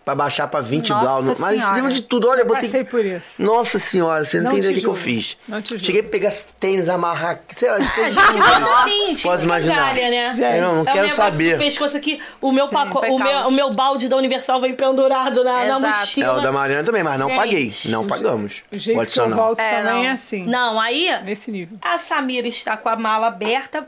pra 0.03 0.15
baixar 0.15 0.47
pra 0.47 0.61
20 0.61 0.89
Nossa 0.89 1.01
graus. 1.03 1.25
Mas 1.25 1.37
Senhora. 1.55 1.69
fizemos 1.75 1.93
de 1.93 2.01
tudo, 2.01 2.27
olha, 2.27 2.41
eu 2.41 2.45
botei... 2.47 2.63
Passei 2.63 2.83
por 2.83 3.05
isso. 3.05 3.41
Nossa 3.41 3.77
senhora, 3.79 4.23
você 4.25 4.37
não, 4.37 4.45
Não 4.45 4.51
tem 4.51 4.61
te 4.61 4.65
ideia 4.65 4.77
o 4.77 4.81
que, 4.81 4.87
eu 4.87 4.95
fiz. 4.95 5.37
Não 5.47 5.61
te. 5.61 5.77
Cheguei 5.77 6.01
a 6.01 6.03
pegar 6.03 6.31
tênis, 6.59 6.89
amarrar, 6.89 7.39
sei 7.49 7.69
lá, 7.69 7.75
A 7.75 7.79
de 7.79 7.85
gente 8.11 8.15
bota 8.37 8.83
assim, 8.83 9.15
tipo 9.15 9.21
Pode 9.29 9.45
imaginar. 9.45 9.93
migalha, 9.93 10.09
né? 10.09 10.33
Gente. 10.33 10.55
Eu 10.57 10.61
não, 10.61 10.71
não 10.71 10.77
É 10.79 10.81
um 10.81 10.85
quero 10.85 11.07
negócio 11.07 11.23
saber. 11.23 11.53
do 11.53 11.59
pescoço 11.59 11.97
aqui, 11.97 12.19
o 12.41 12.51
meu, 12.51 12.67
paco... 12.67 12.99
o, 13.05 13.19
meu, 13.19 13.37
o 13.47 13.51
meu 13.51 13.71
balde 13.71 14.07
da 14.07 14.17
Universal 14.17 14.59
vem 14.59 14.73
pendurado 14.73 15.43
na, 15.43 15.51
na 15.65 15.77
Exato. 15.77 15.85
É 15.85 15.99
mochila. 15.99 16.33
o 16.37 16.41
da 16.41 16.51
Mariana 16.51 16.83
também, 16.83 17.03
mas 17.03 17.19
não 17.19 17.27
Gente, 17.27 17.37
paguei. 17.37 17.73
Não 17.85 18.07
pagamos. 18.07 18.63
O 18.71 18.77
jeito 18.77 19.01
o 19.01 19.05
que 19.05 19.19
eu 19.19 19.29
volto 19.29 19.59
É, 19.59 19.77
também 19.77 19.93
não. 19.93 20.03
é 20.03 20.09
assim. 20.09 20.45
Não, 20.45 20.79
aí 20.79 21.09
Nesse 21.23 21.51
nível. 21.51 21.77
a 21.81 21.97
Samira 21.97 22.47
está 22.47 22.75
com 22.75 22.89
a 22.89 22.95
mala 22.95 23.27
aberta 23.27 23.85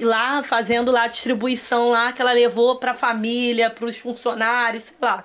lá 0.00 0.42
fazendo 0.42 0.90
lá 0.90 1.04
a 1.04 1.08
distribuição 1.08 1.90
lá 1.90 2.12
que 2.12 2.20
ela 2.20 2.32
levou 2.32 2.76
pra 2.76 2.94
família, 2.94 3.70
pros 3.70 3.98
funcionários, 3.98 4.84
sei 4.84 4.96
lá. 5.00 5.24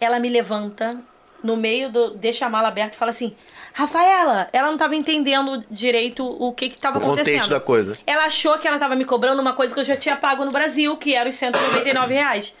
Ela 0.00 0.18
me 0.18 0.28
levanta 0.28 0.96
no 1.42 1.56
meio 1.56 1.90
do 1.90 2.10
deixa 2.10 2.46
a 2.46 2.50
mala 2.50 2.68
aberta 2.68 2.94
e 2.94 2.98
fala 2.98 3.10
assim: 3.10 3.34
"Rafaela, 3.72 4.48
ela 4.52 4.66
não 4.68 4.74
estava 4.74 4.94
entendendo 4.96 5.64
direito 5.70 6.24
o 6.24 6.52
que 6.52 6.68
que 6.68 6.76
estava 6.76 6.98
O 6.98 7.00
contexto 7.00 7.28
acontecendo". 7.28 7.50
da 7.50 7.60
coisa. 7.60 7.98
Ela 8.06 8.24
achou 8.26 8.58
que 8.58 8.66
ela 8.66 8.76
estava 8.76 8.94
me 8.96 9.04
cobrando 9.04 9.40
uma 9.40 9.52
coisa 9.52 9.74
que 9.74 9.80
eu 9.80 9.84
já 9.84 9.96
tinha 9.96 10.16
pago 10.16 10.44
no 10.44 10.50
Brasil, 10.50 10.96
que 10.96 11.14
era 11.14 11.28
os 11.28 11.34
199 11.34 12.14
reais. 12.14 12.54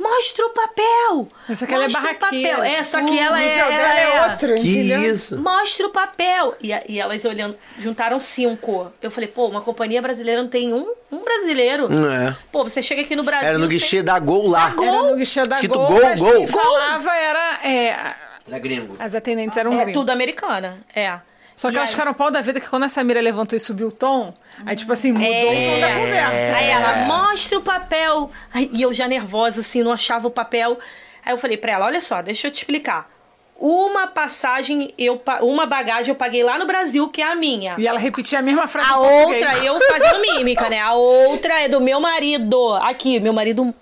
Mostra 0.00 0.46
o 0.46 0.50
papel. 0.50 1.28
Só 1.54 1.66
que 1.66 1.74
ela 1.74 1.84
é 1.84 1.88
barraqueira. 1.90 2.56
papel. 2.56 2.62
É, 2.64 2.82
só 2.82 2.98
que 3.02 3.10
O 3.10 3.20
ela 3.20 3.42
é, 3.42 3.44
nível 3.48 3.64
ela 3.66 3.76
dela 3.76 3.98
é 4.00 4.02
é 4.16 4.30
outro, 4.32 4.54
Que 4.54 4.78
entendeu? 4.78 5.14
isso? 5.14 5.38
Mostra 5.38 5.86
o 5.86 5.90
papel. 5.90 6.56
E, 6.60 6.70
e 6.88 6.98
elas 6.98 7.22
olhando, 7.26 7.54
juntaram 7.78 8.18
cinco. 8.18 8.90
Eu 9.02 9.10
falei, 9.10 9.28
pô, 9.28 9.46
uma 9.48 9.60
companhia 9.60 10.00
brasileira 10.00 10.40
não 10.42 10.48
tem 10.48 10.72
um, 10.72 10.90
um 11.12 11.22
brasileiro. 11.22 11.88
Não 11.90 12.10
é. 12.10 12.34
Pô, 12.50 12.64
você 12.64 12.80
chega 12.82 13.02
aqui 13.02 13.14
no 13.14 13.22
Brasil. 13.22 13.46
Era 13.48 13.58
no 13.58 13.68
guichê 13.68 14.02
da 14.02 14.18
Gol 14.18 14.48
lá. 14.48 14.70
Da 14.70 14.86
Era 14.86 15.02
no 15.02 15.16
guichê 15.16 15.42
da 15.44 15.56
Escrito 15.56 15.74
Gol, 15.74 15.86
Gol, 15.88 16.00
mas 16.02 16.20
Gol. 16.20 16.32
quem 16.32 16.46
falava 16.46 17.14
era... 17.14 17.60
É, 17.68 18.14
Da 18.48 18.58
gringo. 18.58 18.96
as 18.98 19.14
atendentes 19.14 19.58
eram 19.58 19.72
É 19.74 19.76
gringos. 19.84 19.92
tudo 20.00 20.10
americana. 20.10 20.78
É. 20.94 21.18
Só 21.60 21.68
que 21.68 21.74
E 21.74 21.76
elas 21.76 21.90
aí- 21.90 21.92
ficaram 21.94 22.14
pau 22.14 22.30
da 22.30 22.40
vida 22.40 22.58
que 22.58 22.66
quando 22.66 22.84
a 22.84 22.88
Samira 22.88 23.20
levantou 23.20 23.54
e 23.54 23.60
subiu 23.60 23.88
o 23.88 23.92
tom, 23.92 24.32
aí 24.64 24.74
tipo 24.74 24.90
assim, 24.94 25.12
mudou 25.12 25.28
o 25.28 25.42
tom 25.42 25.78
da 25.80 25.88
conversa. 25.88 26.56
Aí 26.56 26.70
ela, 26.70 26.96
mostra 27.04 27.58
o 27.58 27.60
papel. 27.60 28.30
E 28.72 28.80
eu 28.80 28.94
já 28.94 29.06
nervosa, 29.06 29.60
assim, 29.60 29.82
não 29.82 29.92
achava 29.92 30.26
o 30.26 30.30
papel. 30.30 30.78
Aí 31.22 31.34
eu 31.34 31.36
falei 31.36 31.58
pra 31.58 31.72
ela, 31.72 31.84
olha 31.84 32.00
só, 32.00 32.22
deixa 32.22 32.46
eu 32.46 32.50
te 32.50 32.56
explicar. 32.56 33.10
Uma 33.58 34.06
passagem, 34.06 34.94
eu, 34.96 35.20
uma 35.42 35.66
bagagem 35.66 36.08
eu 36.08 36.14
paguei 36.14 36.42
lá 36.42 36.58
no 36.58 36.64
Brasil, 36.64 37.06
que 37.10 37.20
é 37.20 37.26
a 37.30 37.34
minha. 37.34 37.74
E 37.76 37.86
ela 37.86 37.98
repetia 37.98 38.38
a 38.38 38.42
mesma 38.42 38.66
frase 38.66 38.88
A 38.90 38.96
outra, 38.98 39.58
eu 39.62 39.78
fazendo 39.86 40.18
mímica, 40.22 40.70
né? 40.70 40.80
A 40.80 40.94
outra 40.94 41.60
é 41.60 41.68
do 41.68 41.78
meu 41.78 42.00
marido. 42.00 42.72
Aqui, 42.76 43.20
meu 43.20 43.34
marido 43.34 43.74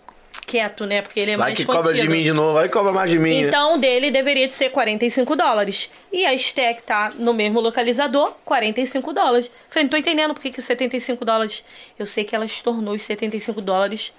quieto, 0.48 0.86
né? 0.86 1.02
Porque 1.02 1.20
ele 1.20 1.32
é 1.32 1.36
Vai 1.36 1.48
mais 1.50 1.58
que 1.58 1.64
cobra 1.64 1.92
de 1.92 1.98
contido. 2.00 2.10
mim 2.10 2.22
de 2.24 2.32
novo, 2.32 2.54
vai 2.54 2.66
que 2.66 2.72
cobra 2.72 2.90
mais 2.92 3.10
de 3.10 3.18
mim. 3.18 3.42
né? 3.42 3.48
Então, 3.48 3.78
dele 3.78 4.10
deveria 4.10 4.48
de 4.48 4.54
ser 4.54 4.70
45 4.70 5.36
dólares. 5.36 5.90
E 6.10 6.24
a 6.24 6.32
Stack 6.34 6.82
tá 6.82 7.12
no 7.16 7.34
mesmo 7.34 7.60
localizador, 7.60 8.32
45 8.44 9.12
dólares. 9.12 9.50
Falei, 9.68 9.84
não 9.84 9.90
tô 9.90 9.96
entendendo 9.96 10.32
por 10.34 10.40
que, 10.40 10.50
que 10.50 10.62
75 10.62 11.24
dólares. 11.24 11.62
Eu 11.98 12.06
sei 12.06 12.24
que 12.24 12.34
ela 12.34 12.46
estornou 12.46 12.94
os 12.94 13.02
75 13.02 13.60
dólares 13.60 14.12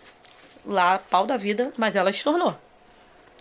lá, 0.66 1.00
pau 1.10 1.26
da 1.26 1.36
vida, 1.38 1.74
mas 1.78 1.96
ela 1.96 2.10
estornou. 2.12 2.56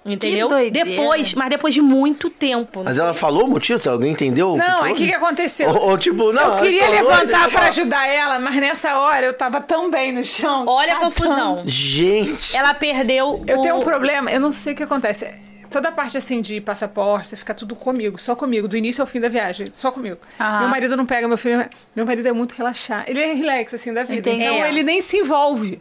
Entendeu? 0.08 0.48
Depois, 0.70 1.34
mas 1.34 1.50
depois 1.50 1.74
de 1.74 1.80
muito 1.82 2.30
tempo. 2.30 2.82
Mas 2.84 2.98
ela 2.98 3.12
falou 3.14 3.44
o 3.44 3.48
motivo? 3.48 3.78
Se 3.78 3.88
alguém 3.88 4.12
entendeu? 4.12 4.56
Não, 4.56 4.82
aí 4.82 4.92
o 4.92 4.94
que, 4.94 5.06
que 5.06 5.14
aconteceu? 5.14 5.68
Ou, 5.68 5.90
ou 5.90 5.98
tipo, 5.98 6.32
não. 6.32 6.56
eu 6.56 6.62
queria 6.62 6.88
levantar 6.88 7.50
ela- 7.50 7.66
ajudar 7.68 8.06
ela, 8.08 8.38
mas 8.38 8.56
nessa 8.56 8.98
hora 8.98 9.26
eu 9.26 9.32
tava 9.34 9.60
tão 9.60 9.90
bem 9.90 10.12
no 10.12 10.24
chão. 10.24 10.64
Olha 10.66 10.92
a 10.94 10.96
tão, 10.96 11.04
confusão. 11.06 11.62
Gente. 11.66 12.56
Ela 12.56 12.72
perdeu 12.74 13.42
Eu 13.46 13.58
o... 13.58 13.62
tenho 13.62 13.76
um 13.76 13.80
problema, 13.82 14.30
eu 14.30 14.40
não 14.40 14.50
sei 14.52 14.72
o 14.72 14.76
que 14.76 14.82
acontece. 14.82 15.32
Toda 15.70 15.90
a 15.90 15.92
parte 15.92 16.16
assim 16.16 16.40
de 16.40 16.62
passaporte, 16.62 17.36
fica 17.36 17.52
tudo 17.52 17.76
comigo, 17.76 18.18
só 18.18 18.34
comigo, 18.34 18.66
do 18.66 18.74
início 18.74 19.02
ao 19.02 19.06
fim 19.06 19.20
da 19.20 19.28
viagem, 19.28 19.68
só 19.70 19.90
comigo. 19.90 20.16
Aham. 20.40 20.60
Meu 20.60 20.68
marido 20.68 20.96
não 20.96 21.04
pega, 21.04 21.28
meu 21.28 21.36
filho. 21.36 21.68
Meu 21.94 22.06
marido 22.06 22.26
é 22.26 22.32
muito 22.32 22.52
relaxado. 22.54 23.06
Ele 23.06 23.20
é 23.20 23.34
relax, 23.34 23.74
assim, 23.74 23.92
da 23.92 24.02
vida. 24.02 24.30
Entendi. 24.30 24.44
Então 24.44 24.64
É. 24.64 24.68
ele 24.70 24.82
nem 24.82 25.02
se 25.02 25.18
envolve. 25.18 25.78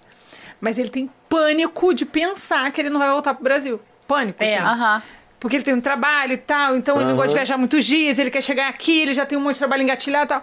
Mas 0.59 0.77
ele 0.77 0.89
tem 0.89 1.09
pânico 1.29 1.93
de 1.93 2.03
pensar 2.05 2.69
que 2.71 2.81
ele 2.81 2.89
não 2.89 2.99
vai 2.99 3.09
voltar 3.09 3.33
pro 3.33 3.43
Brasil. 3.43 3.79
Pânico, 4.07 4.43
É. 4.43 4.55
assim. 4.55 4.63
Aham. 4.63 5.03
porque 5.39 5.55
ele 5.57 5.63
tem 5.63 5.73
um 5.75 5.81
trabalho 5.81 6.34
e 6.34 6.38
tal, 6.38 6.75
então 6.75 6.95
ele 6.95 7.05
não 7.05 7.15
gosta 7.15 7.27
de 7.29 7.35
viajar 7.35 7.57
muitos 7.57 7.85
dias, 7.85 8.17
ele 8.17 8.31
quer 8.31 8.41
chegar 8.41 8.69
aqui, 8.69 9.03
ele 9.03 9.13
já 9.13 9.23
tem 9.23 9.38
um 9.38 9.41
monte 9.41 9.53
de 9.53 9.59
trabalho 9.59 9.84
engatilhado 9.84 10.25
e 10.25 10.29
tal. 10.29 10.41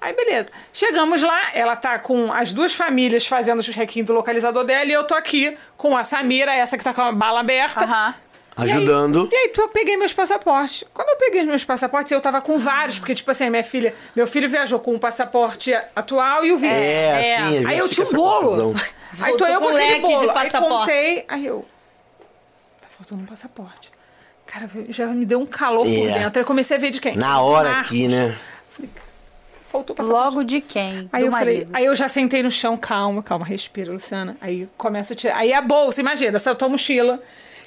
Aí, 0.00 0.12
beleza. 0.14 0.50
Chegamos 0.72 1.22
lá, 1.22 1.40
ela 1.54 1.76
tá 1.76 1.96
com 2.00 2.32
as 2.32 2.52
duas 2.52 2.74
famílias 2.74 3.24
fazendo 3.24 3.60
o 3.60 3.62
check-in 3.62 4.02
do 4.02 4.12
localizador 4.12 4.64
dela 4.64 4.84
e 4.86 4.92
eu 4.92 5.04
tô 5.04 5.14
aqui 5.14 5.56
com 5.76 5.96
a 5.96 6.02
Samira, 6.02 6.52
essa 6.52 6.76
que 6.76 6.82
tá 6.82 6.92
com 6.92 7.02
a 7.02 7.12
bala 7.12 7.38
aberta. 7.38 7.84
Aham. 7.84 8.14
E 8.58 8.62
aí- 8.62 8.70
Ajudando. 8.72 9.28
E 9.32 9.34
aí, 9.36 9.48
tu, 9.50 9.60
eu 9.60 9.68
peguei 9.68 9.96
meus 9.96 10.12
passaportes. 10.12 10.82
Quando 10.92 11.08
eu 11.10 11.16
peguei 11.18 11.44
meus 11.44 11.64
passaportes, 11.64 12.10
eu 12.10 12.20
tava 12.20 12.40
com 12.42 12.58
vários, 12.58 12.98
porque, 12.98 13.14
tipo 13.14 13.30
assim, 13.30 13.48
minha 13.48 13.62
filha, 13.64 13.94
meu 14.14 14.26
filho 14.26 14.48
viajou 14.48 14.80
com 14.80 14.92
o 14.94 14.98
passaporte 14.98 15.72
atual 15.94 16.44
e 16.44 16.50
o 16.52 16.58
visto. 16.58 16.74
É, 16.74 17.36
assim, 17.36 17.58
às 17.60 17.66
Aí 17.66 17.78
eu 17.78 17.88
tinha 17.88 18.04
um 18.06 18.12
bolo. 18.12 18.74
Aí 19.20 19.36
tô 19.36 19.46
eu 19.46 19.60
com 19.60 19.68
com 19.68 19.76
aquele 19.76 20.00
bolo. 20.00 20.30
Aí 20.36 20.50
contei, 20.50 21.24
aí 21.28 21.46
eu. 21.46 21.64
Faltando 23.02 23.22
um 23.22 23.26
passaporte. 23.26 23.90
Cara, 24.46 24.70
já 24.90 25.08
me 25.08 25.24
deu 25.26 25.40
um 25.40 25.46
calor 25.46 25.84
por 25.84 25.90
É. 26.08 26.20
dentro. 26.20 26.40
Eu 26.40 26.46
comecei 26.46 26.76
a 26.76 26.80
ver 26.80 26.90
de 26.92 27.00
quem? 27.00 27.16
Na 27.16 27.40
hora 27.40 27.68
Marcos. 27.70 27.90
aqui, 27.90 28.06
né? 28.06 28.38
Faltou 29.72 29.92
o 29.94 29.96
passaporte. 29.96 30.24
Logo 30.36 30.44
de 30.44 30.60
quem? 30.60 31.08
Aí 31.12 31.22
Do 31.22 31.26
eu 31.28 31.32
falei, 31.32 31.54
marido. 31.56 31.70
aí 31.76 31.84
eu 31.86 31.94
já 31.96 32.06
sentei 32.06 32.42
no 32.44 32.50
chão, 32.50 32.76
calma, 32.76 33.22
calma, 33.22 33.44
respira, 33.44 33.90
Luciana. 33.92 34.36
Aí 34.40 34.68
começa 34.76 35.14
a 35.14 35.16
tirar. 35.16 35.36
Aí 35.36 35.52
a 35.52 35.60
bolsa, 35.60 36.00
imagina, 36.00 36.36
essa 36.36 36.54
tua 36.54 36.68
mochila, 36.68 37.20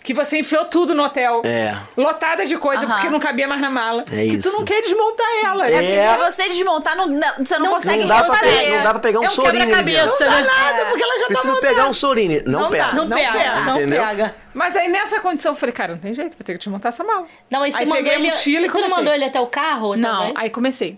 que 0.05 0.13
você 0.13 0.37
enfiou 0.39 0.63
tudo 0.65 0.93
no 0.93 1.03
hotel. 1.03 1.41
É. 1.43 1.75
Lotada 1.97 2.45
de 2.45 2.55
coisa, 2.57 2.85
Aham. 2.85 2.93
porque 2.93 3.09
não 3.09 3.19
cabia 3.19 3.47
mais 3.47 3.59
na 3.59 3.69
mala. 3.69 4.03
É 4.11 4.23
que 4.25 4.37
tu 4.37 4.47
isso. 4.49 4.51
não 4.57 4.63
quer 4.63 4.81
desmontar 4.81 5.27
ela. 5.43 5.67
É 5.69 5.73
É. 5.73 6.07
porque 6.13 6.23
se 6.25 6.31
você 6.31 6.49
desmontar, 6.49 6.95
não, 6.95 7.07
não- 7.07 7.33
você 7.39 7.57
não, 7.57 7.69
consegue 7.71 8.01
Não 8.01 8.07
dá, 8.07 8.23
pra 8.23 8.37
pegar, 8.37 8.69
não 8.77 8.83
dá 8.83 8.89
pra 8.91 8.99
pegar 8.99 9.19
um 9.19 9.23
É 9.23 9.27
um 9.27 9.31
sorine 9.31 9.57
ali 9.73 9.83
dentro. 9.83 9.85
quebra-cabeça, 9.85 10.25
Não 10.25 10.31
dá 10.31 10.41
né? 10.41 10.47
nada, 10.47 10.85
porque 10.85 11.03
ela 11.03 11.19
já 11.19 11.25
Precisa 11.25 11.47
tá 11.47 11.53
montada. 11.55 11.67
pegar 11.73 11.87
um 11.89 11.93
sorine. 11.93 12.43
Não, 12.45 12.59
Não 12.61 12.69
pega. 12.69 12.85
dá, 12.85 12.93
Não, 12.93 13.05
Não 13.05 13.17
pega, 13.17 13.31
pega, 13.33 13.61
não 13.61 13.73
pega. 13.89 14.35
Mas 14.53 14.75
aí 14.75 14.87
nessa 14.87 15.19
condição 15.19 15.51
eu 15.51 15.55
falei, 15.57 15.73
cara, 15.73 15.93
não 15.93 15.99
tem 15.99 16.13
jeito, 16.13 16.37
vou 16.37 16.45
ter 16.45 16.53
que 16.53 16.59
desmontar 16.59 16.89
essa 16.89 17.03
mala. 17.03 17.25
Não, 17.49 17.61
aí 17.63 17.71
você 17.71 17.77
aí 17.79 17.85
mandou 17.85 18.03
peguei 18.03 18.17
ele. 18.19 18.27
a 18.29 18.31
mochila 18.31 18.65
e 18.65 18.69
tu 18.69 18.73
não 18.73 18.73
comecei. 18.81 18.97
mandou 18.97 19.13
ele 19.13 19.25
até 19.25 19.41
o 19.41 19.47
carro? 19.47 19.95
Não, 19.97 20.17
também? 20.19 20.33
aí 20.37 20.49
comecei. 20.49 20.97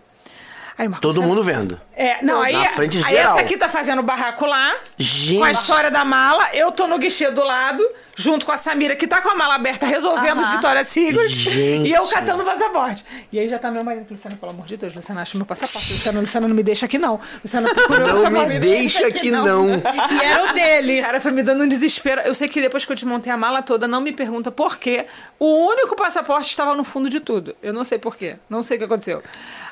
Aí 0.78 0.88
Marcos, 0.88 1.02
Todo 1.02 1.24
mundo 1.24 1.44
vendo. 1.44 1.80
É, 1.96 2.24
não, 2.24 2.40
aí, 2.42 2.54
Na 2.54 2.66
frente 2.70 3.00
aí 3.00 3.16
geral. 3.16 3.34
essa 3.34 3.42
aqui 3.42 3.58
tá 3.58 3.68
fazendo 3.68 3.98
o 4.00 4.04
barraco 4.04 4.46
lá, 4.46 4.76
Gente. 4.96 5.40
com 5.40 5.44
a 5.44 5.50
história 5.52 5.90
da 5.90 6.06
mala, 6.06 6.48
eu 6.54 6.72
tô 6.72 6.86
no 6.86 7.00
guichê 7.00 7.32
do 7.32 7.44
lado, 7.44 7.84
junto 8.16 8.46
com 8.46 8.52
a 8.52 8.58
Samira, 8.58 8.96
que 8.96 9.08
tá 9.08 9.20
com 9.20 9.30
a 9.30 9.36
mala 9.36 9.56
aberta, 9.56 9.88
resolvendo 9.88 10.40
Aham. 10.40 10.56
Vitória 10.56 10.84
Secret, 10.84 11.30
Gente. 11.30 11.88
e 11.90 11.92
eu 11.92 12.06
catando 12.08 12.44
o 12.44 12.46
passaporte. 12.46 13.04
E 13.32 13.40
aí 13.40 13.50
já 13.50 13.58
tá 13.58 13.72
meu 13.72 13.84
marido, 13.84 14.06
Luciana, 14.12 14.38
pelo 14.40 14.52
amor 14.52 14.68
de 14.68 14.78
Deus, 14.78 14.94
Luciana, 14.94 15.24
acha 15.24 15.36
meu 15.36 15.48
passaporte. 15.48 15.94
Luciana, 15.94 16.20
Luciana, 16.22 16.48
não 16.48 16.56
me 16.56 16.62
deixa 16.62 16.86
aqui 16.86 17.00
não. 17.00 17.20
Luciana, 17.44 17.74
procura 17.74 18.04
o 18.04 18.08
Não 18.08 18.16
passaporte. 18.24 18.48
me 18.54 18.60
deixa 18.60 19.08
aqui, 19.08 19.32
não. 19.32 19.66
E 19.70 20.24
era 20.26 20.52
o 20.52 20.54
dele. 20.54 21.02
Cara, 21.08 21.20
foi 21.20 21.32
me 21.32 21.42
dando 21.42 21.64
um 21.64 21.68
desespero. 21.68 22.22
Eu 22.22 22.36
sei 22.36 22.48
que 22.48 22.62
depois 22.62 22.86
que 22.86 22.92
eu 22.92 22.96
desmontei 22.96 23.34
a 23.34 23.38
mala 23.38 23.64
toda, 23.64 23.88
não 23.88 24.00
me 24.00 24.12
pergunta 24.12 24.52
por 24.52 24.78
quê. 24.78 25.08
O 25.40 25.68
único 25.70 25.96
passaporte 25.96 26.50
estava 26.52 26.76
no 26.76 26.84
fundo 26.84 27.10
de 27.10 27.20
tudo. 27.20 27.56
Eu 27.64 27.74
não 27.74 27.84
sei 27.84 27.98
por 27.98 28.16
quê. 28.16 28.36
Não 28.48 28.62
sei 28.62 28.76
o 28.78 28.80
que 28.80 28.86
aconteceu. 28.86 29.24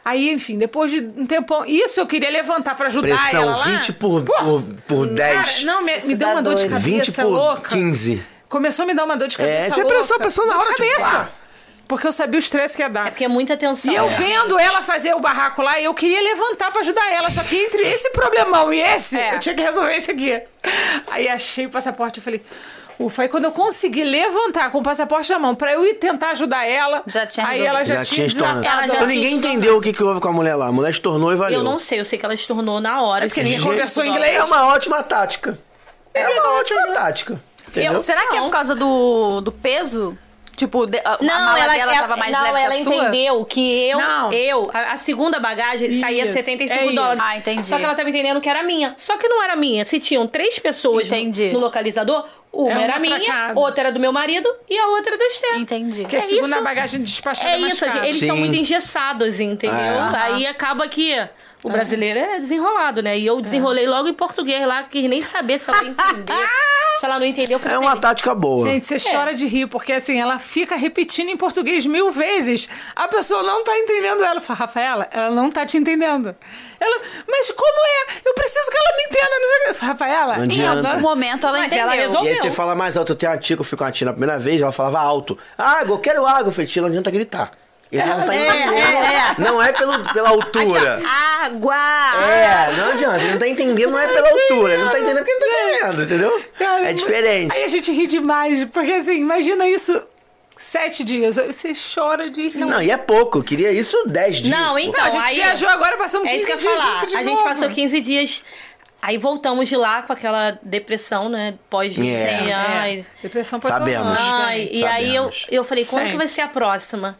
Aí, 0.05 0.29
enfim, 0.31 0.55
depois 0.55 0.91
de 0.91 0.99
um 1.01 1.25
tempão. 1.25 1.65
Isso 1.65 1.99
eu 1.99 2.05
queria 2.05 2.29
levantar 2.29 2.75
pra 2.75 2.85
ajudar 2.85 3.09
ela 3.09 3.17
Pressão 3.17 3.45
lá. 3.47 3.63
20 3.79 3.93
por, 3.93 4.23
Pô, 4.23 4.33
por, 4.43 4.63
por 4.87 5.07
10. 5.07 5.33
Cara, 5.33 5.61
não, 5.65 5.83
me, 5.83 5.97
me 6.01 6.15
deu 6.15 6.27
uma 6.29 6.43
dor 6.43 6.53
de 6.53 6.69
cabeça 6.69 6.83
20 6.83 7.11
por 7.13 7.23
louca. 7.25 7.69
15. 7.71 8.23
Começou 8.47 8.83
a 8.83 8.85
me 8.85 8.93
dar 8.93 9.03
uma 9.05 9.17
dor 9.17 9.27
de 9.27 9.35
cabeça. 9.35 9.57
É, 9.57 9.69
você 9.71 9.81
louca. 9.81 9.95
pressão, 9.95 10.17
pressão 10.19 10.45
na 10.45 10.53
Dor 10.53 10.61
de 10.61 10.67
hora, 10.67 10.75
tipo, 10.75 11.01
cabeça. 11.01 11.17
pá. 11.17 11.29
Porque 11.87 12.07
eu 12.07 12.11
sabia 12.11 12.37
o 12.37 12.41
estresse 12.41 12.75
que 12.75 12.83
ia 12.83 12.89
dar. 12.89 13.07
É 13.07 13.09
porque 13.11 13.25
é 13.25 13.27
muita 13.27 13.53
atenção. 13.55 13.91
E 13.91 13.95
eu 13.95 14.07
vendo 14.09 14.57
ela 14.59 14.81
fazer 14.83 15.13
o 15.15 15.19
barraco 15.19 15.61
lá, 15.63 15.79
eu 15.81 15.93
queria 15.93 16.21
levantar 16.21 16.71
pra 16.71 16.81
ajudar 16.81 17.11
ela. 17.11 17.27
Só 17.29 17.43
que 17.43 17.55
entre 17.55 17.81
esse 17.81 18.09
problemão 18.11 18.71
e 18.71 18.79
esse, 18.81 19.17
É. 19.19 19.35
eu 19.35 19.39
tinha 19.39 19.53
que 19.55 19.61
resolver 19.63 19.95
esse 19.95 20.11
aqui. 20.11 20.39
Aí 21.11 21.27
achei 21.27 21.65
o 21.65 21.69
passaporte 21.69 22.19
e 22.19 22.23
falei. 22.23 22.43
Ufa, 22.97 23.23
aí 23.23 23.29
quando 23.29 23.43
eu 23.45 23.51
consegui 23.51 24.03
levantar 24.05 24.71
com 24.71 24.77
o 24.79 24.83
passaporte 24.83 25.29
na 25.31 25.37
mão 25.37 25.53
pra 25.53 25.73
eu 25.73 25.85
ir 25.85 25.95
tentar 25.95 26.31
ajudar 26.31 26.65
ela, 26.65 27.03
Já 27.05 27.25
tinha 27.25 27.45
aí 27.47 27.65
ela 27.65 27.83
já, 27.83 27.95
Já 27.95 28.05
tinha 28.05 28.25
estornado. 28.27 28.63
Ela 28.65 28.77
já 28.81 28.85
Então 28.85 28.95
tinha 28.97 29.07
ninguém 29.07 29.35
estornado. 29.35 29.47
entendeu 29.57 29.77
o 29.77 29.81
que, 29.81 29.91
que 29.93 30.01
houve 30.03 30.21
com 30.21 30.27
a 30.29 30.31
mulher 30.31 30.55
lá. 30.55 30.67
A 30.67 30.71
mulher 30.71 30.91
estornou 30.91 31.33
e 31.33 31.35
valeu. 31.35 31.59
Eu 31.59 31.63
não 31.63 31.77
sei, 31.77 31.99
eu 31.99 32.05
sei 32.05 32.17
que 32.17 32.23
ela 32.25 32.33
estornou 32.33 32.79
na 32.79 33.01
hora. 33.01 33.25
É 33.25 33.27
porque 33.27 33.43
ninguém 33.43 33.59
conversou 33.61 34.03
jeito, 34.03 34.15
inglês. 34.15 34.37
É 34.37 34.43
uma 34.45 34.67
ótima 34.67 35.03
tática. 35.03 35.59
É 36.13 36.27
uma 36.39 36.59
ótima 36.59 36.93
tática. 36.93 37.41
Entendeu? 37.67 38.01
Será 38.01 38.27
que 38.27 38.37
é 38.37 38.41
por 38.41 38.49
causa 38.49 38.73
do, 38.73 39.41
do 39.41 39.51
peso? 39.51 40.17
Tipo, 40.55 40.85
de- 40.87 40.99
a, 41.03 41.15
a 41.15 41.17
Não, 41.19 41.27
mala 41.27 41.59
ela, 41.59 41.73
dela 41.73 41.91
ela, 41.91 42.01
tava 42.07 42.15
mais 42.15 42.31
não, 42.31 42.41
leve 42.43 42.59
ela 42.61 42.71
que 42.75 42.79
a 42.79 42.83
sua? 42.85 42.95
entendeu 42.95 43.43
que 43.43 43.89
eu, 43.89 43.97
Não. 43.99 44.31
eu 44.31 44.71
a, 44.73 44.93
a 44.93 44.97
segunda 44.97 45.37
bagagem 45.37 45.91
saía 45.99 46.23
Isso, 46.23 46.31
75 46.31 46.91
é 46.91 46.93
dólares. 46.93 47.19
Ah, 47.21 47.35
entendi. 47.35 47.67
Só 47.67 47.75
que 47.77 47.83
ela 47.83 47.93
tava 47.93 48.09
entendendo 48.09 48.39
que 48.39 48.47
era 48.47 48.63
minha. 48.63 48.93
Só 48.97 49.17
que 49.17 49.27
não 49.27 49.43
era 49.43 49.57
minha. 49.57 49.83
Se 49.83 49.99
tinham 49.99 50.25
três 50.25 50.57
pessoas 50.57 51.09
no, 51.09 51.51
no 51.51 51.59
localizador, 51.59 52.25
uma, 52.55 52.71
É 52.71 52.75
uma 52.75 52.83
era 52.83 52.99
minha, 52.99 53.51
outra 53.55 53.81
era 53.81 53.91
do 53.91 53.99
meu 53.99 54.11
marido 54.13 54.47
e 54.69 54.77
a 54.77 54.87
outra 54.87 55.17
da 55.17 55.25
Esther. 55.25 55.57
Entendi. 55.59 56.01
Porque 56.01 56.15
a 56.15 56.19
É 56.19 56.21
segunda 56.21 56.55
isso. 56.55 56.63
bagagem 56.63 57.01
despachada 57.03 57.49
É 57.51 57.57
mais 57.57 57.73
isso, 57.75 57.85
cara. 57.85 58.07
eles 58.07 58.19
são 58.19 58.35
Sim. 58.35 58.39
muito 58.39 58.55
engessados, 58.55 59.39
entendeu? 59.39 59.75
É. 59.77 60.17
Aí 60.21 60.47
acaba 60.47 60.87
que 60.87 61.15
o 61.65 61.69
brasileiro 61.69 62.19
é 62.19 62.39
desenrolado, 62.39 63.01
né? 63.01 63.17
E 63.17 63.25
eu 63.25 63.41
desenrolei 63.41 63.87
logo 63.87 64.07
em 64.07 64.13
português 64.13 64.65
lá, 64.67 64.83
quis 64.83 65.09
nem 65.09 65.21
saber 65.21 65.59
se 65.59 65.69
ela 65.69 65.79
entender. 65.85 66.33
se 66.99 67.05
ela 67.05 67.19
não 67.19 67.25
entendeu, 67.25 67.55
eu 67.55 67.59
falei, 67.59 67.75
É 67.75 67.79
uma 67.79 67.97
tática 67.97 68.33
boa. 68.35 68.67
Gente, 68.69 68.87
você 68.87 68.97
chora 69.11 69.33
de 69.33 69.45
rir, 69.47 69.67
porque 69.67 69.91
assim, 69.93 70.19
ela 70.19 70.39
fica 70.39 70.75
repetindo 70.75 71.29
em 71.29 71.37
português 71.37 71.85
mil 71.85 72.11
vezes. 72.11 72.69
A 72.95 73.07
pessoa 73.07 73.43
não 73.43 73.63
tá 73.63 73.77
entendendo 73.77 74.23
ela. 74.23 74.39
Fala, 74.41 74.59
Rafaela, 74.59 75.07
ela 75.11 75.29
não 75.31 75.51
tá 75.51 75.65
te 75.65 75.77
entendendo. 75.77 76.35
Ela, 76.79 77.01
mas 77.27 77.51
como 77.51 77.79
é? 77.79 78.29
Eu 78.29 78.33
preciso 78.33 78.69
que 78.69 78.77
ela 78.77 78.97
me 78.97 79.03
entenda. 79.03 79.39
Não 79.39 79.47
sei 79.49 79.71
o 79.71 79.73
quê. 79.79 79.85
Rafaela, 79.85 80.37
Não 80.37 80.43
Em 80.43 80.47
adianta. 80.47 80.89
algum 80.89 81.01
momento 81.01 81.47
ela 81.47 81.57
Mas 81.57 81.67
entendeu. 81.67 81.83
ela 81.85 81.93
resolveu. 81.93 82.25
E 82.31 82.35
aí 82.35 82.41
você 82.41 82.51
fala 82.51 82.75
mais 82.75 82.95
alto. 82.97 83.11
Eu 83.13 83.15
tenho 83.15 83.31
uma 83.31 83.37
tia 83.37 83.55
que 83.55 83.61
eu 83.61 83.65
fui 83.65 83.77
com 83.77 83.83
a 83.83 83.91
tia 83.91 84.05
na 84.05 84.11
primeira 84.13 84.37
vez, 84.37 84.61
ela 84.61 84.71
falava 84.71 84.99
alto. 84.99 85.37
Água, 85.57 85.95
eu 85.95 85.99
quero 85.99 86.25
água. 86.25 86.49
Eu 86.49 86.51
falei, 86.51 86.67
tia, 86.67 86.81
não 86.81 86.89
adianta 86.89 87.09
gritar. 87.11 87.51
Ele 87.97 88.05
não 88.09 88.25
tá 88.25 88.35
É, 88.35 88.47
entendendo. 88.47 88.73
é, 88.73 89.15
é. 89.15 89.35
Não 89.39 89.61
é 89.61 89.71
pelo, 89.73 90.13
pela 90.13 90.29
altura. 90.29 91.01
Água! 91.05 91.75
É, 91.75 92.73
não 92.77 92.91
adianta. 92.91 93.17
Ele 93.21 93.31
não 93.33 93.39
tá 93.39 93.47
entendendo, 93.47 93.91
não 93.91 93.99
é 93.99 94.07
pela 94.07 94.29
altura. 94.29 94.73
Ele 94.73 94.83
não 94.83 94.91
tá 94.91 94.99
entendendo 94.99 95.17
porque 95.25 95.31
ele 95.31 95.39
não 95.39 95.49
tá 95.49 95.63
entendendo, 95.87 96.03
entendeu? 96.03 96.43
Cara, 96.57 96.89
É 96.89 96.93
diferente. 96.93 97.53
Aí 97.55 97.63
a 97.63 97.67
gente 97.67 97.91
ri 97.91 98.07
demais, 98.07 98.65
porque 98.65 98.91
assim, 98.93 99.15
imagina 99.19 99.67
isso 99.67 100.07
sete 100.55 101.03
dias. 101.03 101.35
Você 101.35 101.73
chora 101.93 102.29
de 102.29 102.47
rir. 102.49 102.57
Não, 102.59 102.81
e 102.81 102.89
é 102.89 102.97
pouco. 102.97 103.39
Eu 103.39 103.43
queria 103.43 103.71
isso 103.71 103.97
10 104.07 104.37
dias. 104.37 104.49
Não, 104.57 104.79
então, 104.79 104.99
Não, 105.01 105.07
a 105.07 105.09
gente 105.09 105.25
aí- 105.25 105.35
viajou 105.35 105.67
agora, 105.69 105.97
passamos 105.97 106.27
15 106.29 106.35
É 106.35 106.37
isso 106.37 106.47
que 106.47 106.53
eu 106.53 106.57
dias 106.57 106.73
ia 106.73 106.81
falar. 106.81 106.97
A 107.03 107.23
gente 107.23 107.25
novo. 107.25 107.43
passou 107.43 107.69
15 107.69 108.01
dias. 108.01 108.43
Aí 109.01 109.17
voltamos 109.19 109.69
de 109.69 109.75
lá 109.75 110.01
com 110.01 110.13
aquela 110.13 110.57
depressão, 110.63 111.29
né? 111.29 111.53
Pós 111.69 111.93
de 111.93 112.09
É. 112.09 112.51
ai, 112.53 112.99
É, 112.99 113.21
depressão 113.21 113.61
Sabemos. 113.61 114.17
ai. 114.19 114.67
E 114.71 114.83
aí 114.85 115.13
eu, 115.15 115.23
Sabemos. 115.25 115.45
eu 115.51 115.63
falei, 115.63 115.85
quando 115.85 116.09
que 116.09 116.17
vai 116.17 116.27
ser 116.27 116.41
a 116.41 116.47
próxima? 116.47 117.15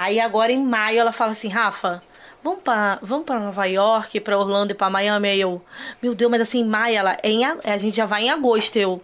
Aí 0.00 0.18
agora 0.18 0.50
em 0.50 0.62
maio 0.64 0.98
ela 0.98 1.12
fala 1.12 1.32
assim, 1.32 1.48
Rafa, 1.48 2.02
vamos 2.42 2.60
pra, 2.64 2.98
vamos 3.02 3.26
pra 3.26 3.38
Nova 3.38 3.66
York, 3.66 4.18
pra 4.20 4.38
Orlando 4.38 4.72
e 4.72 4.74
pra 4.74 4.88
Miami? 4.88 5.28
Aí 5.28 5.40
eu, 5.42 5.62
meu 6.02 6.14
Deus, 6.14 6.30
mas 6.30 6.40
assim, 6.40 6.60
em 6.60 6.64
maio 6.66 6.96
ela, 6.96 7.18
é 7.22 7.28
em 7.30 7.44
a, 7.44 7.54
a 7.64 7.76
gente 7.76 7.94
já 7.94 8.06
vai 8.06 8.22
em 8.22 8.30
agosto. 8.30 8.76
Eu, 8.76 9.02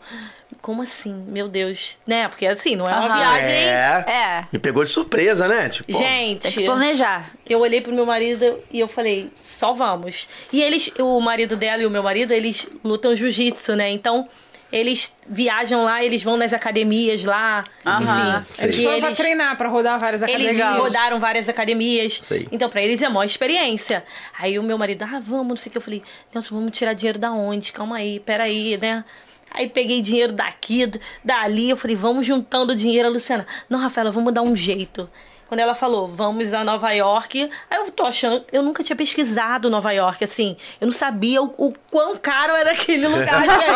como 0.62 0.81
assim? 0.81 1.27
Meu 1.31 1.48
Deus, 1.48 1.98
né? 2.06 2.28
Porque 2.28 2.47
assim, 2.47 2.74
não 2.77 2.89
é 2.89 2.94
uma 2.94 3.06
Aham. 3.09 3.16
viagem. 3.18 3.52
É. 3.52 4.05
É. 4.09 4.44
Me 4.51 4.59
pegou 4.59 4.82
de 4.82 4.89
surpresa, 4.89 5.47
né? 5.47 5.68
Tipo, 5.68 5.93
Gente, 5.93 6.43
Tem 6.43 6.52
que 6.52 6.64
planejar. 6.64 7.31
eu 7.47 7.60
olhei 7.60 7.82
pro 7.82 7.93
meu 7.93 8.06
marido 8.06 8.59
e 8.73 8.81
eu 8.81 8.89
falei, 8.89 9.31
só 9.47 9.74
vamos. 9.74 10.27
E 10.51 10.62
eles, 10.62 10.90
o 10.98 11.20
marido 11.20 11.56
dela 11.56 11.82
e 11.82 11.86
o 11.86 11.90
meu 11.90 12.02
marido, 12.02 12.32
eles 12.32 12.66
lutam 12.82 13.14
jiu-jitsu, 13.14 13.77
né? 13.77 13.90
Então, 13.90 14.27
eles 14.73 15.15
viajam 15.29 15.85
lá, 15.85 16.05
eles 16.05 16.23
vão 16.23 16.37
nas 16.37 16.53
academias 16.53 17.25
lá, 17.25 17.65
Aham. 17.85 18.45
enfim. 18.51 18.63
Eles 18.65 18.77
foram 18.83 19.01
pra 19.01 19.13
treinar, 19.15 19.57
pra 19.57 19.69
rodar 19.69 19.99
várias 19.99 20.23
eles 20.23 20.59
academias. 20.59 20.79
rodaram 20.79 21.21
várias 21.21 21.49
academias. 21.49 22.21
Sei. 22.23 22.49
Então, 22.51 22.69
pra 22.69 22.83
eles 22.83 23.01
é 23.03 23.07
a 23.07 23.11
maior 23.11 23.25
experiência. 23.25 24.05
Aí 24.39 24.59
o 24.59 24.63
meu 24.63 24.77
marido, 24.77 25.03
ah, 25.05 25.21
vamos, 25.21 25.49
não 25.49 25.57
sei 25.57 25.71
o 25.71 25.73
que. 25.73 25.79
Eu 25.79 25.83
falei, 25.83 26.03
Nelson, 26.35 26.55
vamos 26.55 26.77
tirar 26.77 26.93
dinheiro 26.93 27.19
da 27.19 27.31
onde? 27.33 27.73
Calma 27.73 27.97
aí, 27.97 28.21
peraí, 28.21 28.77
né? 28.81 29.05
Aí 29.51 29.69
peguei 29.69 30.03
dinheiro 30.03 30.33
daqui, 30.33 30.91
dali. 31.25 31.71
Eu 31.71 31.77
falei, 31.77 31.97
vamos 31.97 32.27
juntando 32.27 32.75
dinheiro. 32.75 33.09
A 33.09 33.11
Luciana, 33.11 33.47
não, 33.71 33.79
Rafaela, 33.79 34.11
vamos 34.11 34.35
dar 34.35 34.43
um 34.43 34.55
jeito. 34.57 35.09
Quando 35.48 35.60
ela 35.60 35.74
falou, 35.74 36.09
vamos 36.09 36.52
a 36.52 36.64
Nova 36.64 36.90
York, 36.90 37.48
aí 37.70 37.78
eu 37.78 37.90
tô 37.93 38.05
achando, 38.05 38.44
eu 38.51 38.62
nunca 38.62 38.82
tinha 38.82 38.97
pesquisado 38.97 39.70
Nova 39.70 39.93
York, 39.93 40.24
assim, 40.24 40.56
eu 40.81 40.86
não 40.86 40.93
sabia 40.93 41.40
o, 41.40 41.55
o 41.56 41.73
quão 41.90 42.16
caro 42.16 42.52
era 42.52 42.73
aquele 42.73 43.06
lugar, 43.06 43.44
gente. 43.47 43.66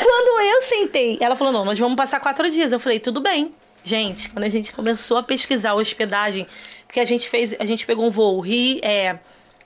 Quando 0.00 0.40
eu 0.40 0.62
sentei, 0.62 1.18
ela 1.20 1.34
falou: 1.34 1.52
não, 1.52 1.64
nós 1.64 1.78
vamos 1.78 1.96
passar 1.96 2.20
quatro 2.20 2.48
dias. 2.48 2.70
Eu 2.70 2.78
falei, 2.78 3.00
tudo 3.00 3.20
bem. 3.20 3.52
Gente, 3.82 4.30
quando 4.30 4.44
a 4.44 4.48
gente 4.48 4.72
começou 4.72 5.16
a 5.16 5.22
pesquisar 5.22 5.70
a 5.70 5.74
hospedagem, 5.74 6.46
porque 6.86 7.00
a 7.00 7.04
gente 7.04 7.28
fez, 7.28 7.56
a 7.58 7.64
gente 7.64 7.86
pegou 7.86 8.06
um 8.06 8.10
voo 8.10 8.40
Rio, 8.40 8.80
é, 8.82 9.18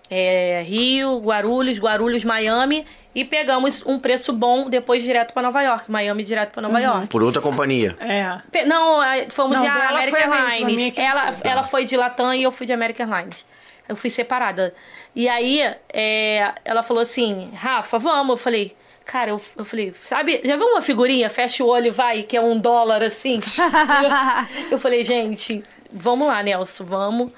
é, 0.09 0.63
Rio 0.63 1.19
Guarulhos, 1.19 1.79
Guarulhos, 1.79 2.25
Miami, 2.25 2.85
e 3.15 3.25
pegamos 3.25 3.83
um 3.87 3.99
preço 3.99 4.33
bom 4.33 4.69
depois 4.71 5.03
direto 5.03 5.33
para 5.33 5.43
Nova 5.43 5.63
York, 5.63 5.91
Miami 5.91 6.23
direto 6.25 6.53
para 6.53 6.63
Nova 6.63 6.81
York. 6.81 7.07
Por 7.09 7.23
outra 7.23 7.41
companhia. 7.43 7.97
É. 8.01 8.41
Pe- 8.51 8.65
Não, 8.65 9.01
fomos 9.29 9.57
Não, 9.57 9.63
de 9.63 9.69
American 9.69 10.33
Airlines. 10.33 10.99
ela, 10.99 11.33
foi. 11.33 11.51
ela 11.51 11.63
foi 11.63 11.85
de 11.85 11.97
Latam 11.97 12.35
e 12.35 12.43
eu 12.43 12.51
fui 12.53 12.67
de 12.67 12.73
American 12.73 13.13
Airlines. 13.13 13.45
Eu 13.89 13.97
fui 13.97 14.09
separada. 14.11 14.75
E 15.15 15.29
aí, 15.29 15.61
é, 15.93 16.53
ela 16.65 16.83
falou 16.83 17.03
assim, 17.03 17.51
Rafa, 17.55 17.99
vamos. 17.99 18.31
Eu 18.31 18.37
falei, 18.39 18.77
Cara, 19.05 19.31
eu, 19.31 19.43
eu 19.59 19.65
falei, 19.65 19.93
sabe, 20.01 20.41
já 20.45 20.57
viu 20.57 20.65
uma 20.69 20.81
figurinha? 20.81 21.29
Fecha 21.29 21.65
o 21.65 21.67
olho 21.67 21.89
e 21.89 21.91
vai, 21.91 22.23
que 22.23 22.37
é 22.37 22.41
um 22.41 22.57
dólar 22.57 23.03
assim? 23.03 23.41
eu 24.71 24.79
falei, 24.79 25.05
gente, 25.05 25.63
vamos 25.91 26.29
lá, 26.29 26.41
Nelson, 26.43 26.85
vamos. 26.85 27.33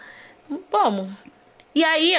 Vamos. 0.70 1.08
E 1.74 1.82
aí, 1.82 2.14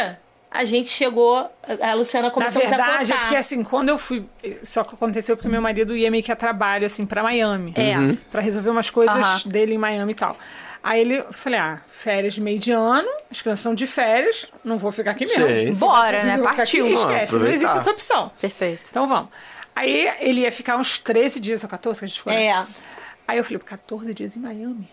a 0.55 0.65
gente 0.65 0.89
chegou, 0.89 1.49
a 1.81 1.93
Luciana 1.93 2.27
Na 2.27 2.33
começou 2.33 2.61
a 2.61 2.65
verdade, 2.65 3.11
é 3.13 3.17
porque 3.17 3.35
assim, 3.35 3.63
quando 3.63 3.89
eu 3.89 3.97
fui. 3.97 4.25
Só 4.63 4.83
que 4.83 4.95
aconteceu 4.95 5.35
porque 5.35 5.49
meu 5.49 5.61
marido 5.61 5.95
ia 5.95 6.09
meio 6.09 6.23
que 6.23 6.31
a 6.31 6.35
trabalho, 6.35 6.85
assim, 6.85 7.05
pra 7.05 7.21
Miami. 7.21 7.73
É. 7.75 7.97
Uhum. 7.97 8.15
Pra 8.31 8.41
resolver 8.41 8.69
umas 8.69 8.89
coisas 8.89 9.43
dele 9.43 9.75
em 9.75 9.77
Miami 9.77 10.11
e 10.13 10.15
tal. 10.15 10.37
Aí 10.83 11.01
ele, 11.01 11.17
eu 11.17 11.33
falei, 11.33 11.59
ah, 11.59 11.81
férias 11.87 12.35
de 12.35 12.41
meio 12.41 12.59
de 12.59 12.71
ano, 12.71 13.09
as 13.31 13.41
crianças 13.41 13.59
estão 13.61 13.73
de 13.73 13.87
férias, 13.87 14.51
não 14.63 14.77
vou 14.77 14.91
ficar 14.91 15.11
aqui 15.11 15.25
mesmo. 15.25 15.47
Sim. 15.47 15.73
Bora, 15.73 16.23
né? 16.23 16.37
Partiu. 16.37 16.85
Aqui, 16.85 16.93
Ah, 16.95 16.99
esquece, 16.99 17.37
não 17.37 17.47
existe 17.47 17.75
essa 17.77 17.89
opção. 17.91 18.31
Perfeito. 18.39 18.81
Então 18.91 19.07
vamos. 19.07 19.29
Aí 19.75 20.11
ele 20.19 20.41
ia 20.41 20.51
ficar 20.51 20.77
uns 20.77 20.99
13 20.99 21.39
dias 21.39 21.63
ou 21.63 21.69
14 21.69 21.99
que 21.99 22.05
a 22.05 22.07
gente 22.07 22.27
né? 22.27 22.45
É. 22.45 22.65
Aí 23.27 23.37
eu 23.37 23.43
falei, 23.43 23.59
14 23.59 24.13
dias 24.13 24.35
em 24.35 24.39
Miami. 24.39 24.87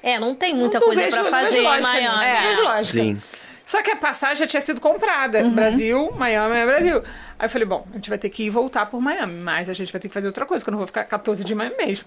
É, 0.00 0.18
não 0.18 0.34
tem 0.34 0.54
muita 0.54 0.78
Não 0.78 0.86
coisa 0.86 1.08
não 1.10 1.24
fazer 1.24 1.46
vejo 1.50 1.58
em 1.58 1.62
lógica 1.62 1.88
Miami. 1.88 2.08
nisso, 2.08 2.22
É. 2.24 2.34
Não 2.34 2.48
vejo 2.48 2.62
lógica. 2.62 2.98
Sim. 3.00 3.22
Só 3.64 3.82
que 3.82 3.90
a 3.90 3.96
passagem 3.96 4.36
já 4.36 4.46
tinha 4.46 4.60
sido 4.60 4.80
comprada. 4.80 5.38
Uhum. 5.40 5.50
Brasil, 5.54 6.12
Miami 6.16 6.56
é 6.56 6.66
Brasil. 6.66 7.02
Aí 7.38 7.46
eu 7.46 7.50
falei, 7.50 7.66
bom, 7.66 7.86
a 7.90 7.94
gente 7.94 8.08
vai 8.10 8.18
ter 8.18 8.28
que 8.28 8.44
ir 8.44 8.50
voltar 8.50 8.86
por 8.86 9.00
Miami, 9.00 9.40
mas 9.42 9.70
a 9.70 9.72
gente 9.72 9.90
vai 9.92 10.00
ter 10.00 10.08
que 10.08 10.14
fazer 10.14 10.26
outra 10.26 10.44
coisa, 10.44 10.62
que 10.64 10.68
eu 10.68 10.72
não 10.72 10.78
vou 10.78 10.86
ficar 10.86 11.04
14 11.04 11.42
dias 11.42 11.54
em 11.54 11.58
Miami 11.58 11.76
mesmo. 11.76 12.06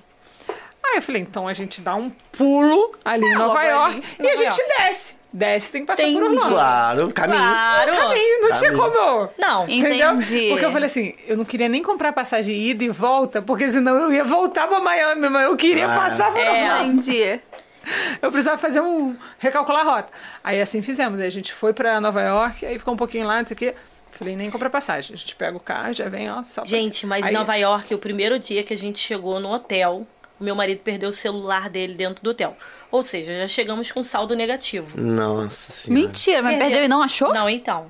Aí 0.90 0.98
eu 0.98 1.02
falei, 1.02 1.22
então 1.22 1.48
a 1.48 1.54
gente 1.54 1.82
dá 1.82 1.96
um 1.96 2.10
pulo 2.32 2.94
ali 3.04 3.26
em 3.26 3.34
Nova 3.34 3.54
logo 3.56 3.62
York 3.62 3.96
ali, 3.96 4.04
e 4.20 4.24
Nova 4.24 4.34
a 4.34 4.36
gente 4.52 4.64
desce. 4.78 5.16
Desce, 5.34 5.72
tem 5.72 5.82
que 5.82 5.88
passar 5.88 6.04
por 6.04 6.10
Entendi. 6.10 6.24
Orlando. 6.26 6.48
Claro, 6.54 7.12
caminho. 7.12 7.38
Claro. 7.40 7.92
Caminho, 7.96 8.42
não 8.42 8.52
tinha 8.54 8.72
Caminho. 8.72 8.78
como 8.92 8.96
eu... 8.96 9.34
Não. 9.38 9.64
Entendeu? 9.68 10.12
Entendi. 10.14 10.50
Porque 10.50 10.66
eu 10.66 10.72
falei 10.72 10.86
assim, 10.86 11.14
eu 11.28 11.36
não 11.36 11.44
queria 11.44 11.68
nem 11.68 11.84
comprar 11.84 12.14
passagem 12.14 12.56
de 12.56 12.62
ida 12.70 12.84
e 12.86 12.90
volta, 12.90 13.42
porque 13.42 13.68
senão 13.70 13.98
eu 13.98 14.14
ia 14.14 14.24
voltar 14.24 14.68
pra 14.70 14.80
Miami, 14.80 15.28
mas 15.28 15.44
eu 15.44 15.58
queria 15.58 15.92
Ah. 15.92 15.96
passar 15.98 16.32
por 16.32 16.40
É. 16.40 16.50
Orlando. 16.72 16.94
Entendi. 17.02 17.42
Eu 18.22 18.32
precisava 18.32 18.58
fazer 18.58 18.82
um. 18.82 19.16
recalcular 19.40 19.82
a 19.88 19.92
rota. 19.92 20.14
Aí 20.44 20.62
assim 20.62 20.82
fizemos. 20.82 21.20
Aí 21.20 21.28
a 21.28 21.32
gente 21.32 21.54
foi 21.54 21.74
pra 21.74 22.00
Nova 22.02 22.22
York, 22.22 22.66
aí 22.66 22.78
ficou 22.80 22.94
um 22.94 22.98
pouquinho 22.98 23.26
lá, 23.28 23.40
não 23.40 23.48
sei 23.48 23.56
o 23.56 23.58
quê. 23.58 23.76
Falei, 24.12 24.36
nem 24.36 24.50
compra 24.50 24.70
passagem. 24.70 25.14
A 25.14 25.18
gente 25.18 25.36
pega 25.36 25.56
o 25.56 25.60
carro, 25.60 25.94
já 25.94 26.10
vem, 26.10 26.30
ó, 26.32 26.42
só 26.44 26.62
pra- 26.62 26.70
Gente, 26.70 27.06
mas 27.06 27.24
aí, 27.24 27.32
em 27.32 27.34
Nova 27.38 27.56
York, 27.56 27.94
o 27.94 27.98
primeiro 28.00 28.40
dia 28.40 28.64
que 28.64 28.74
a 28.74 28.78
gente 28.78 28.98
chegou 29.00 29.40
no 29.40 29.54
hotel, 29.54 30.08
o 30.40 30.44
meu 30.44 30.56
marido 30.56 30.80
perdeu 30.80 31.10
o 31.10 31.14
celular 31.14 31.70
dele 31.70 31.94
dentro 31.94 32.24
do 32.24 32.32
hotel. 32.32 32.58
Ou 32.90 33.04
seja, 33.04 33.32
já 33.42 33.48
chegamos 33.48 33.92
com 33.92 34.02
saldo 34.04 34.36
negativo. 34.36 35.00
Nossa 35.00 35.72
senhora. 35.72 36.02
Mentira, 36.08 36.42
mas 36.44 36.58
perdeu 36.58 36.84
e 36.84 36.88
não 36.88 37.02
achou? 37.04 37.32
Não, 37.34 37.48
então. 37.50 37.86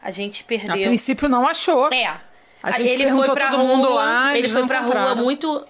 A 0.00 0.10
gente 0.10 0.42
A 0.42 0.46
perdeu. 0.46 0.86
princípio 0.88 1.28
não 1.28 1.48
achou. 1.48 1.92
É. 1.92 2.20
A 2.62 2.70
gente 2.72 2.96
perguntou 2.96 3.34
todo 3.36 3.58
mundo 3.58 3.92
lá, 3.92 4.36
Ele 4.38 4.48
foi 4.48 4.66
pra 4.66 4.80
rua 4.80 5.14
muito. 5.14 5.66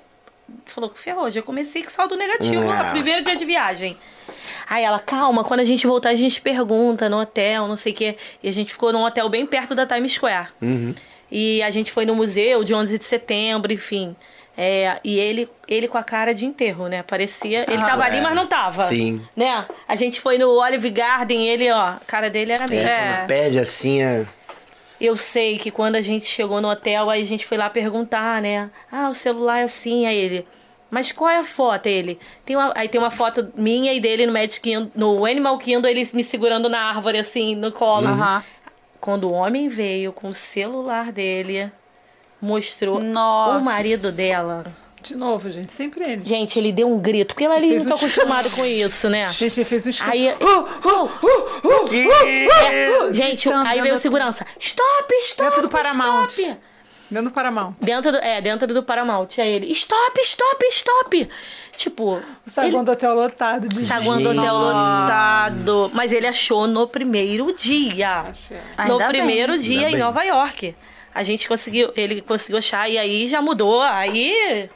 Falou 0.67 0.91
que 0.91 0.99
ferrou, 0.99 1.31
já 1.31 1.43
comecei 1.43 1.83
com 1.83 1.91
saldo 1.91 2.17
negativo. 2.17 2.63
É. 2.63 2.89
ó, 2.89 2.91
Primeiro 2.91 3.23
dia 3.23 3.37
de 3.37 3.45
viagem. 3.45 3.97
Aí 4.69 4.83
ela, 4.85 4.99
calma, 4.99 5.45
quando 5.45 5.61
a 5.61 5.65
gente 5.65 5.87
voltar, 5.87 6.11
a 6.11 6.15
gente 6.15 6.41
pergunta 6.41 7.09
no 7.09 7.21
hotel, 7.21 7.67
não 7.69 7.77
sei 7.77 7.93
o 7.93 7.95
quê. 7.95 8.17
E 8.43 8.49
a 8.49 8.53
gente 8.53 8.73
ficou 8.73 8.93
num 8.93 9.05
hotel 9.05 9.29
bem 9.29 9.45
perto 9.47 9.75
da 9.75 9.87
Times 9.87 10.13
Square. 10.13 10.49
E 11.31 11.63
a 11.63 11.71
gente 11.71 11.91
foi 11.91 12.07
no 12.07 12.15
museu 12.15 12.63
de 12.65 12.75
11 12.75 12.99
de 12.99 13.05
setembro, 13.05 13.73
enfim. 13.73 14.15
É, 14.57 15.01
e 15.03 15.19
ele, 15.19 15.49
ele 15.67 15.89
com 15.89 15.99
a 15.99 16.03
cara 16.05 16.33
de 16.33 16.47
enterro, 16.47 16.87
né? 16.87 17.03
Parecia. 17.03 17.65
Ele 17.69 17.83
Ah, 17.83 17.87
tava 17.87 18.05
ali, 18.05 18.19
é. 18.19 18.21
mas 18.21 18.35
não 18.37 18.47
tava. 18.47 18.87
Sim. 18.87 19.21
Né? 19.35 19.67
A 19.89 19.97
gente 19.97 20.21
foi 20.21 20.39
no 20.39 20.49
Olive 20.61 20.91
Garden, 20.91 21.49
ele, 21.49 21.71
ó, 21.73 21.77
a 21.77 22.01
cara 22.07 22.31
dele 22.31 22.53
era 22.53 22.65
mesmo. 22.71 22.89
É, 22.89 23.17
quando 23.17 23.27
perde 23.27 23.59
assim, 23.59 24.01
é... 24.01 24.25
Eu 25.01 25.17
sei 25.17 25.59
que 25.59 25.71
quando 25.71 25.97
a 25.97 26.01
gente 26.01 26.27
chegou 26.27 26.61
no 26.61 26.71
hotel, 26.71 27.11
aí 27.11 27.23
a 27.23 27.27
gente 27.27 27.47
foi 27.47 27.57
lá 27.57 27.69
perguntar, 27.69 28.41
né? 28.41 28.71
Ah, 28.91 29.09
o 29.09 29.15
celular 29.15 29.59
é 29.59 29.65
assim. 29.65 30.07
Aí 30.07 30.17
ele. 30.17 30.47
Mas 30.91 31.11
qual 31.11 31.29
é 31.29 31.39
a 31.39 31.45
foto? 31.45 31.87
Ele. 31.87 32.19
Tem 32.45 32.55
uma, 32.55 32.73
aí 32.77 32.89
tem 32.89 33.01
uma 33.01 33.11
foto 33.11 33.53
minha 33.57 33.93
e 33.93 33.99
dele 33.99 34.27
no 34.27 34.33
Magic 34.33 34.61
Kingdom, 34.61 34.91
no 34.95 35.27
Animal 35.27 35.59
Kingdom, 35.59 35.89
ele 35.89 36.09
me 36.13 36.23
segurando 36.23 36.69
na 36.69 36.79
árvore, 36.79 37.19
assim, 37.19 37.57
no 37.57 37.73
colo. 37.73 38.07
Aham. 38.07 38.45
Quando 39.01 39.25
o 39.25 39.33
homem 39.33 39.69
veio 39.69 40.13
com 40.13 40.29
o 40.29 40.35
celular 40.35 41.13
dele, 41.13 41.71
mostrou 42.41 43.01
Nossa. 43.01 43.59
o 43.59 43.65
marido 43.65 44.13
dela. 44.13 44.65
De 45.03 45.15
novo, 45.15 45.51
gente, 45.51 45.71
sempre 45.71 46.03
ele. 46.03 46.25
Gente, 46.25 46.59
ele 46.59 46.73
deu 46.73 46.89
um 46.89 46.99
grito, 46.99 47.35
porque 47.35 47.45
ela 47.45 47.57
ali 47.57 47.77
não 47.77 47.85
tá 47.85 47.93
um 47.93 47.97
acostumado 47.97 48.49
com 48.57 48.65
isso, 48.65 49.11
né? 49.11 49.31
Gente, 49.33 49.59
ele 49.61 49.65
fez 49.67 49.87
um 49.87 49.91
escândalo. 49.91 50.19
Aí. 50.19 50.35
Que... 51.89 52.09
É, 52.11 53.13
gente, 53.13 53.49
Gritando, 53.49 53.69
aí 53.69 53.81
veio 53.81 53.95
o 53.95 53.99
segurança. 53.99 54.47
Stop, 54.59 55.15
stop! 55.21 55.49
Dentro 55.51 55.63
do 55.63 55.69
Paramount. 55.69 56.29
stop." 56.31 56.57
Dentro 57.11 57.29
do 57.31 57.35
Paramount. 57.35 57.75
Dentro 57.81 58.13
do, 58.13 58.19
é, 58.19 58.41
dentro 58.41 58.67
do 58.75 58.83
Paramount. 58.83 59.29
Aí 59.39 59.49
ele, 59.53 59.71
stop, 59.73 60.21
stop, 60.23 60.67
stop. 60.71 61.29
Tipo, 61.77 62.21
O 62.47 62.51
saguão 62.51 62.77
ele, 62.79 62.85
do 62.85 62.93
hotel 62.93 63.15
lotado 63.15 63.69
de 63.69 63.81
saguão 63.81 64.21
do 64.23 64.29
Gente. 64.31 64.39
hotel 64.41 64.55
lotado. 64.55 65.91
Mas 65.93 66.13
ele 66.13 66.27
achou 66.27 66.67
no 66.67 66.89
primeiro 66.89 67.53
dia. 67.55 68.23
Achei. 68.23 68.57
no 68.79 68.93
Ainda 68.95 69.07
primeiro 69.09 69.53
bem. 69.53 69.61
dia 69.61 69.77
Ainda 69.81 69.89
em 69.91 69.93
bem. 69.93 70.01
Nova 70.01 70.23
York. 70.25 70.75
A 71.15 71.23
gente 71.23 71.47
conseguiu, 71.47 71.93
ele 71.95 72.21
conseguiu 72.21 72.59
achar 72.59 72.89
e 72.91 72.99
aí 72.99 73.29
já 73.29 73.41
mudou. 73.41 73.81
Aí, 73.83 74.69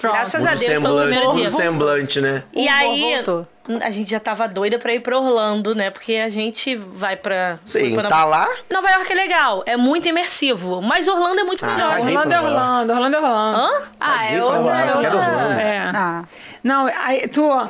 graças 0.00 0.40
Muda 0.40 0.52
a 0.52 0.54
Deus, 0.54 0.64
foi 0.64 0.74
o 0.76 0.80
semblante, 0.80 1.08
primeiro 1.08 1.32
dia. 1.36 1.46
o 1.48 1.50
semblante, 1.50 2.20
né? 2.20 2.42
E 2.52 2.66
O 2.66 2.70
aí, 2.70 3.00
voltou. 3.24 3.46
a 3.82 3.90
gente 3.90 4.10
já 4.10 4.20
tava 4.20 4.46
doida 4.48 4.78
pra 4.78 4.92
ir 4.94 5.00
pra 5.00 5.18
Orlando, 5.18 5.74
né? 5.74 5.90
Porque 5.90 6.16
a 6.16 6.28
gente 6.28 6.76
vai 6.76 7.16
pra. 7.16 7.58
Sim, 7.64 7.94
pra 7.94 8.08
tá 8.08 8.24
lá? 8.24 8.48
Nova 8.70 8.90
York 8.90 9.10
é 9.12 9.14
legal, 9.14 9.62
é 9.66 9.76
muito 9.76 10.08
imersivo. 10.08 10.82
Mas 10.82 11.08
Orlando 11.08 11.40
é 11.40 11.44
muito 11.44 11.64
Ah, 11.64 11.68
melhor. 11.68 11.90
caguei 11.96 12.16
Orlando 12.16 12.32
é 12.34 12.40
Orlando, 12.40 12.92
Orlando 12.92 13.16
é 13.16 13.20
Orlando. 13.20 13.56
Hã? 13.58 13.70
Ah, 14.00 14.18
Caguei 14.18 14.38
é. 14.38 14.44
Orlando, 14.44 14.68
É. 14.70 14.96
Orlando. 15.08 15.60
É. 15.60 15.78
Ah. 15.94 16.24
Não, 16.62 16.86
aí 16.86 17.28
tu 17.28 17.68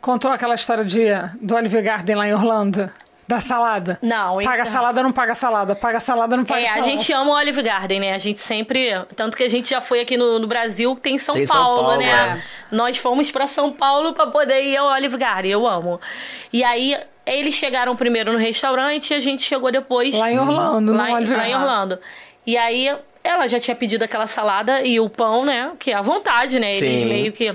contou 0.00 0.30
aquela 0.30 0.54
história 0.54 0.84
de, 0.84 1.04
do 1.40 1.54
Olive 1.54 1.82
Garden 1.82 2.16
lá 2.16 2.26
em 2.28 2.34
Orlando? 2.34 2.90
Da 3.30 3.40
salada? 3.40 3.96
Não, 4.02 4.38
Paga 4.42 4.62
então. 4.62 4.72
salada, 4.72 5.02
não 5.04 5.12
paga 5.12 5.34
salada. 5.36 5.76
Paga 5.76 6.00
salada, 6.00 6.36
não 6.36 6.44
paga 6.44 6.60
É, 6.60 6.64
a 6.68 6.74
salada. 6.74 6.90
gente 6.90 7.12
ama 7.12 7.30
o 7.30 7.34
Olive 7.34 7.62
Garden, 7.62 8.00
né? 8.00 8.12
A 8.12 8.18
gente 8.18 8.40
sempre. 8.40 8.90
Tanto 9.14 9.36
que 9.36 9.44
a 9.44 9.48
gente 9.48 9.70
já 9.70 9.80
foi 9.80 10.00
aqui 10.00 10.16
no, 10.16 10.40
no 10.40 10.48
Brasil, 10.48 10.98
tem 11.00 11.16
São, 11.16 11.36
Tem 11.36 11.46
São 11.46 11.54
Paulo, 11.56 11.82
Paulo, 11.84 11.96
né? 11.98 12.42
Nós 12.72 12.96
fomos 12.96 13.30
pra 13.30 13.46
São 13.46 13.70
Paulo 13.70 14.12
pra 14.14 14.26
poder 14.26 14.62
ir 14.64 14.76
ao 14.76 14.88
Olive 14.88 15.16
Garden, 15.16 15.52
eu 15.52 15.64
amo. 15.64 16.00
E 16.52 16.64
aí, 16.64 16.96
eles 17.24 17.54
chegaram 17.54 17.94
primeiro 17.94 18.32
no 18.32 18.38
restaurante 18.38 19.10
e 19.12 19.14
a 19.14 19.20
gente 19.20 19.42
chegou 19.44 19.70
depois. 19.70 20.12
Lá 20.12 20.32
em 20.32 20.38
Orlando, 20.40 20.92
lá, 20.92 21.04
no 21.10 21.20
em- 21.20 21.26
lá 21.36 21.48
em. 21.48 21.54
Orlando. 21.54 21.98
E 22.44 22.56
aí, 22.56 22.92
ela 23.22 23.46
já 23.46 23.60
tinha 23.60 23.76
pedido 23.76 24.02
aquela 24.02 24.26
salada 24.26 24.82
e 24.82 24.98
o 24.98 25.08
pão, 25.08 25.44
né? 25.44 25.70
Que 25.78 25.92
é 25.92 25.94
à 25.94 26.02
vontade, 26.02 26.58
né? 26.58 26.74
Eles 26.76 27.00
Sim. 27.02 27.06
meio 27.06 27.30
que. 27.32 27.52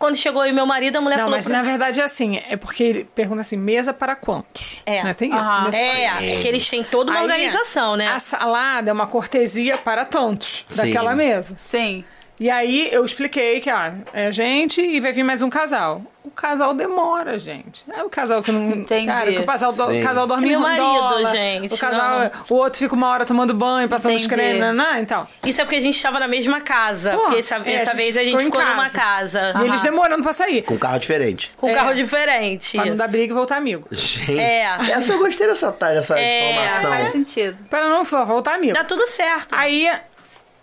Quando 0.00 0.16
chegou 0.16 0.40
aí 0.40 0.50
meu 0.50 0.64
marido, 0.64 0.96
a 0.96 1.00
mulher 1.02 1.16
Não, 1.18 1.24
falou. 1.24 1.36
mas 1.36 1.44
pra- 1.46 1.58
na 1.58 1.62
verdade 1.62 2.00
é 2.00 2.02
assim, 2.04 2.40
é 2.48 2.56
porque 2.56 2.82
ele 2.82 3.06
pergunta 3.14 3.42
assim, 3.42 3.58
mesa 3.58 3.92
para 3.92 4.16
quantos? 4.16 4.82
É. 4.86 5.04
Né? 5.04 5.12
Tem 5.12 5.28
isso. 5.30 5.60
Mesa 5.62 5.76
É, 5.76 6.08
para- 6.08 6.16
porque 6.16 6.48
eles 6.48 6.70
têm 6.70 6.82
toda 6.82 7.10
uma 7.12 7.20
Aí, 7.20 7.24
organização, 7.26 7.96
né? 7.96 8.08
A 8.08 8.18
salada 8.18 8.88
é 8.90 8.92
uma 8.94 9.06
cortesia 9.06 9.76
para 9.76 10.06
tantos 10.06 10.64
Sim. 10.68 10.76
daquela 10.78 11.14
mesa. 11.14 11.54
Sim. 11.58 12.02
E 12.40 12.48
aí 12.48 12.88
eu 12.90 13.04
expliquei 13.04 13.60
que, 13.60 13.68
ah, 13.68 13.92
é 14.14 14.28
a 14.28 14.30
gente 14.30 14.80
e 14.80 14.98
vai 14.98 15.12
vir 15.12 15.22
mais 15.22 15.42
um 15.42 15.50
casal. 15.50 16.00
O 16.24 16.30
casal 16.30 16.72
demora, 16.74 17.36
gente. 17.38 17.82
É 17.92 18.02
o 18.02 18.08
casal 18.10 18.42
que 18.42 18.50
não. 18.52 18.70
Entendi. 18.80 19.06
Cara, 19.06 19.30
que 19.32 19.38
o 19.40 19.44
casal, 19.46 19.72
do- 19.72 19.90
Sim. 19.90 20.02
casal 20.02 20.26
dorme 20.26 20.46
É 20.46 20.50
meu 20.50 20.58
em 20.60 20.62
marido, 20.62 20.82
dólar, 20.82 21.32
gente, 21.32 21.74
O 21.74 21.78
casal, 21.78 22.18
não. 22.20 22.30
o 22.48 22.54
outro 22.54 22.78
fica 22.78 22.94
uma 22.94 23.08
hora 23.08 23.24
tomando 23.26 23.52
banho, 23.54 23.88
passando 23.88 24.14
os 24.16 24.26
cremes, 24.26 24.60
né, 24.60 24.72
né? 24.72 24.98
Então. 25.00 25.26
Isso 25.44 25.60
é 25.60 25.64
porque 25.64 25.76
a 25.76 25.80
gente 25.80 25.96
estava 25.96 26.18
na 26.20 26.28
mesma 26.28 26.60
casa. 26.60 27.12
Pô, 27.12 27.20
porque 27.24 27.40
essa, 27.40 27.56
é, 27.64 27.72
essa 27.74 27.90
a 27.90 27.94
vez 27.94 28.16
a 28.16 28.22
gente 28.22 28.28
ficou 28.30 28.40
em 28.42 28.44
ficou 28.46 28.62
numa 28.64 28.88
casa. 28.90 29.40
casa. 29.52 29.64
E 29.64 29.68
eles 29.68 29.82
demorando 29.82 30.22
pra 30.22 30.32
sair. 30.32 30.62
Com 30.62 30.78
carro 30.78 30.98
diferente. 30.98 31.50
Com 31.56 31.68
É. 31.68 31.74
carro 31.74 31.94
diferente. 31.94 32.72
Pra 32.76 32.84
não 32.84 32.88
isso. 32.92 32.98
dar 32.98 33.08
briga 33.08 33.32
e 33.32 33.36
voltar 33.36 33.56
amigo. 33.56 33.86
Gente, 33.90 34.38
É. 34.38 34.64
essa 34.92 35.12
eu 35.12 35.18
gostei 35.18 35.46
dessa, 35.46 35.70
dessa 35.72 36.18
É, 36.18 36.52
informação. 36.52 36.90
Faz 36.90 37.08
sentido. 37.12 37.62
Pra 37.68 37.86
não 37.88 38.04
voltar 38.04 38.54
amigo. 38.54 38.74
Dá 38.74 38.84
tudo 38.84 39.06
certo. 39.06 39.54
Aí 39.54 39.90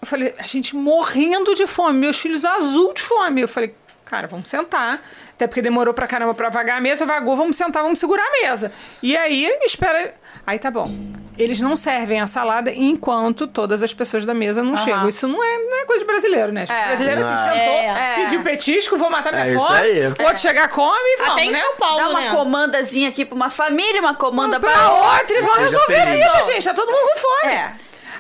eu 0.02 0.08
falei, 0.08 0.34
a 0.40 0.48
gente 0.48 0.76
morrendo 0.76 1.54
de 1.56 1.66
fome, 1.68 2.00
meus 2.00 2.18
filhos 2.20 2.46
azul 2.46 2.94
de 2.94 3.02
fome. 3.02 3.42
Eu 3.42 3.48
falei, 3.48 3.76
cara, 4.06 4.28
vamos 4.28 4.48
sentar. 4.48 5.02
Até 5.34 5.46
porque 5.46 5.62
demorou 5.62 5.94
pra 5.94 6.08
caramba 6.08 6.34
pra 6.34 6.50
vagar 6.50 6.80
a 6.80 6.82
mesa, 6.82 7.06
vagou, 7.06 7.38
vamos 7.38 7.56
sentar, 7.56 7.84
vamos 7.84 8.00
segurar 8.00 8.24
a 8.24 8.32
mesa. 8.48 8.72
E 9.04 9.16
aí, 9.16 9.46
espera. 9.64 10.16
Aí 10.48 10.58
tá 10.58 10.72
bom. 10.72 10.90
Eles 11.38 11.62
não 11.62 11.76
servem 11.76 12.20
a 12.20 12.26
salada 12.26 12.72
enquanto 12.72 13.46
todas 13.46 13.84
as 13.84 13.94
pessoas 13.94 14.26
da 14.26 14.34
mesa 14.34 14.64
não 14.64 14.76
chegam. 14.78 15.08
Isso 15.08 15.28
não 15.28 15.44
é, 15.44 15.58
não 15.60 15.82
é 15.82 15.86
coisa 15.86 16.00
de 16.04 16.08
brasileiro, 16.08 16.52
né? 16.52 16.66
É. 16.68 16.88
brasileiro 16.88 17.22
assim, 17.24 17.30
Não. 17.30 17.54
sentou, 17.54 17.74
É. 17.74 18.16
pediu 18.16 18.42
petisco, 18.42 18.98
vou 18.98 19.10
matar 19.12 19.32
minha 19.32 19.46
É 19.46 19.50
isso 19.54 19.60
fome. 19.64 19.78
aí. 19.80 20.08
O 20.08 20.24
outro 20.24 20.40
chegar, 20.40 20.70
come 20.70 20.98
e 20.98 21.18
vamos, 21.18 21.34
Até 21.34 21.44
em 21.44 21.52
né? 21.52 21.62
São 21.62 21.76
Paulo, 21.76 21.98
Dá 22.00 22.10
uma 22.10 22.22
né? 22.22 22.30
comandazinha 22.32 23.10
aqui 23.10 23.26
pra 23.26 23.36
uma 23.36 23.50
família, 23.52 24.02
uma 24.02 24.16
comanda 24.16 24.60
pra 24.60 24.72
pra 24.72 24.92
outra. 24.92 25.12
outra 25.20 25.38
e 25.38 25.42
vão 25.42 25.54
Seja 25.56 25.66
resolver 25.66 25.96
a 26.00 26.06
feliz. 26.06 26.26
vida, 26.26 26.44
gente. 26.46 26.64
Tá 26.66 26.74
todo 26.74 26.92
mundo 26.92 27.12
com 27.14 27.20
fome. 27.20 27.54
É. 27.54 27.74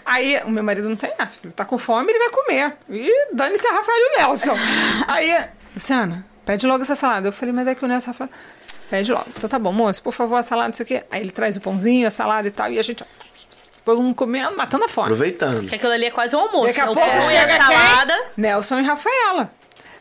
Aí 0.07 0.41
o 0.45 0.49
meu 0.49 0.63
marido 0.63 0.87
não 0.87 0.95
tem 0.95 1.11
essa, 1.19 1.37
filho. 1.37 1.53
Tá 1.53 1.65
com 1.65 1.77
fome, 1.77 2.09
ele 2.09 2.17
vai 2.17 2.29
comer. 2.29 2.77
E 2.89 3.27
dane-se 3.33 3.67
a 3.67 3.73
Rafael 3.73 3.97
e 3.97 4.15
o 4.15 4.19
Nelson. 4.19 4.55
Aí, 5.05 5.45
Luciana, 5.75 6.25
pede 6.45 6.65
logo 6.65 6.81
essa 6.81 6.95
salada. 6.95 7.27
Eu 7.27 7.33
falei, 7.33 7.53
mas 7.53 7.67
é 7.67 7.75
que 7.75 7.83
o 7.83 7.87
Nelson 7.89 8.13
fala, 8.13 8.29
pede 8.89 9.11
logo. 9.11 9.25
Então 9.35 9.49
tá 9.49 9.59
bom, 9.59 9.73
moço, 9.73 10.01
por 10.01 10.13
favor, 10.13 10.37
a 10.37 10.43
salada, 10.43 10.69
não 10.69 10.75
sei 10.75 10.85
o 10.85 10.87
quê. 10.87 11.03
Aí 11.11 11.19
ele 11.19 11.31
traz 11.31 11.57
o 11.57 11.61
pãozinho, 11.61 12.07
a 12.07 12.09
salada 12.09 12.47
e 12.47 12.51
tal, 12.51 12.71
e 12.71 12.79
a 12.79 12.81
gente, 12.81 13.03
ó, 13.03 13.05
todo 13.83 14.01
mundo 14.01 14.15
comendo, 14.15 14.55
matando 14.55 14.85
a 14.85 14.87
fome. 14.87 15.07
Aproveitando. 15.07 15.67
Que 15.67 15.75
aquilo 15.75 15.91
ali 15.91 16.05
é 16.05 16.11
quase 16.11 16.33
um 16.37 16.39
almoço. 16.39 16.67
Daqui 16.67 16.79
a 16.79 16.85
né? 16.85 16.93
Pouco 16.93 17.09
pão 17.09 17.19
e 17.19 17.23
chega 17.23 17.57
a 17.57 17.65
salada. 17.65 18.13
quem? 18.15 18.25
Nelson 18.37 18.79
e 18.79 18.83
Rafaela. 18.83 19.51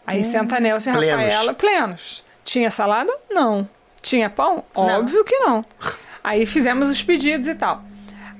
Aí 0.06 0.24
senta 0.24 0.60
Nelson 0.60 0.90
e 0.90 0.92
Plenos. 0.92 1.24
Rafaela 1.24 1.54
plenos. 1.54 2.24
Tinha 2.44 2.70
salada? 2.70 3.12
Não. 3.28 3.68
Tinha 4.00 4.30
pão? 4.30 4.62
Óbvio 4.72 5.24
que 5.24 5.36
não. 5.38 5.64
Aí 6.22 6.46
fizemos 6.46 6.88
os 6.88 7.02
pedidos 7.02 7.48
e 7.48 7.56
tal. 7.56 7.82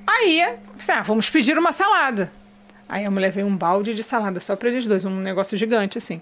Aí, 0.07 0.41
assim, 0.79 0.91
ah, 0.93 1.03
vamos 1.03 1.29
pedir 1.29 1.57
uma 1.59 1.73
salada. 1.73 2.31
Aí 2.87 3.05
a 3.05 3.11
mulher 3.11 3.31
veio 3.31 3.45
um 3.45 3.55
balde 3.55 3.93
de 3.93 4.01
salada 4.01 4.39
só 4.39 4.55
pra 4.55 4.69
eles 4.69 4.87
dois, 4.87 5.03
um 5.03 5.19
negócio 5.19 5.57
gigante 5.57 5.97
assim. 5.97 6.21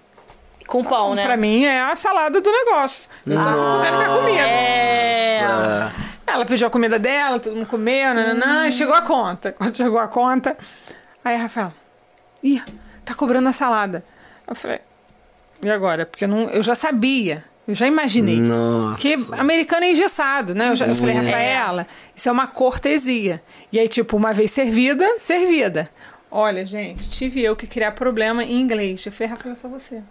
Com 0.65 0.83
pão, 0.83 1.13
né? 1.13 1.23
Pra 1.23 1.37
mim 1.37 1.63
é 1.63 1.79
a 1.79 1.95
salada 1.95 2.41
do 2.41 2.51
negócio. 2.51 3.07
Comendo 3.23 3.97
minha 3.97 4.17
comida. 4.17 4.41
É. 4.41 5.91
Ela 6.25 6.43
pediu 6.43 6.67
a 6.67 6.71
comida 6.71 6.97
dela, 6.97 7.39
todo 7.39 7.55
mundo 7.55 7.67
comeu, 7.67 8.13
nananã, 8.15 8.67
e 8.67 8.71
chegou 8.71 8.95
a 8.95 9.01
conta. 9.01 9.51
Quando 9.51 9.77
chegou 9.77 9.99
a 9.99 10.07
conta, 10.07 10.57
aí 11.23 11.35
a 11.35 11.39
Rafaela, 11.39 11.73
ih, 12.43 12.61
tá 13.05 13.13
cobrando 13.13 13.47
a 13.47 13.53
salada. 13.53 14.03
Eu 14.47 14.55
falei, 14.55 14.79
e 15.61 15.69
agora? 15.69 16.05
Porque 16.05 16.25
eu, 16.25 16.27
não, 16.27 16.49
eu 16.49 16.63
já 16.63 16.73
sabia, 16.73 17.43
eu 17.67 17.73
já 17.73 17.87
imaginei. 17.87 18.39
Nossa. 18.39 19.01
Que 19.01 19.13
americano 19.31 19.85
é 19.85 19.91
engessado, 19.91 20.53
né? 20.53 20.69
Eu, 20.69 20.75
já, 20.75 20.85
eu 20.85 20.95
falei, 20.95 21.15
Rafaela, 21.15 21.87
isso 22.15 22.29
é 22.29 22.31
uma 22.31 22.47
cortesia. 22.47 23.41
E 23.71 23.79
aí, 23.79 23.87
tipo, 23.87 24.15
uma 24.15 24.33
vez 24.33 24.51
servida, 24.51 25.17
servida. 25.17 25.89
Olha, 26.29 26.65
gente, 26.65 27.09
tive 27.09 27.41
eu 27.41 27.55
que 27.55 27.65
criar 27.65 27.93
problema 27.93 28.43
em 28.43 28.59
inglês. 28.59 29.05
Eu 29.05 29.11
falei, 29.11 29.29
Rafaela, 29.29 29.53
é 29.53 29.55
só 29.57 29.67
você. 29.67 30.03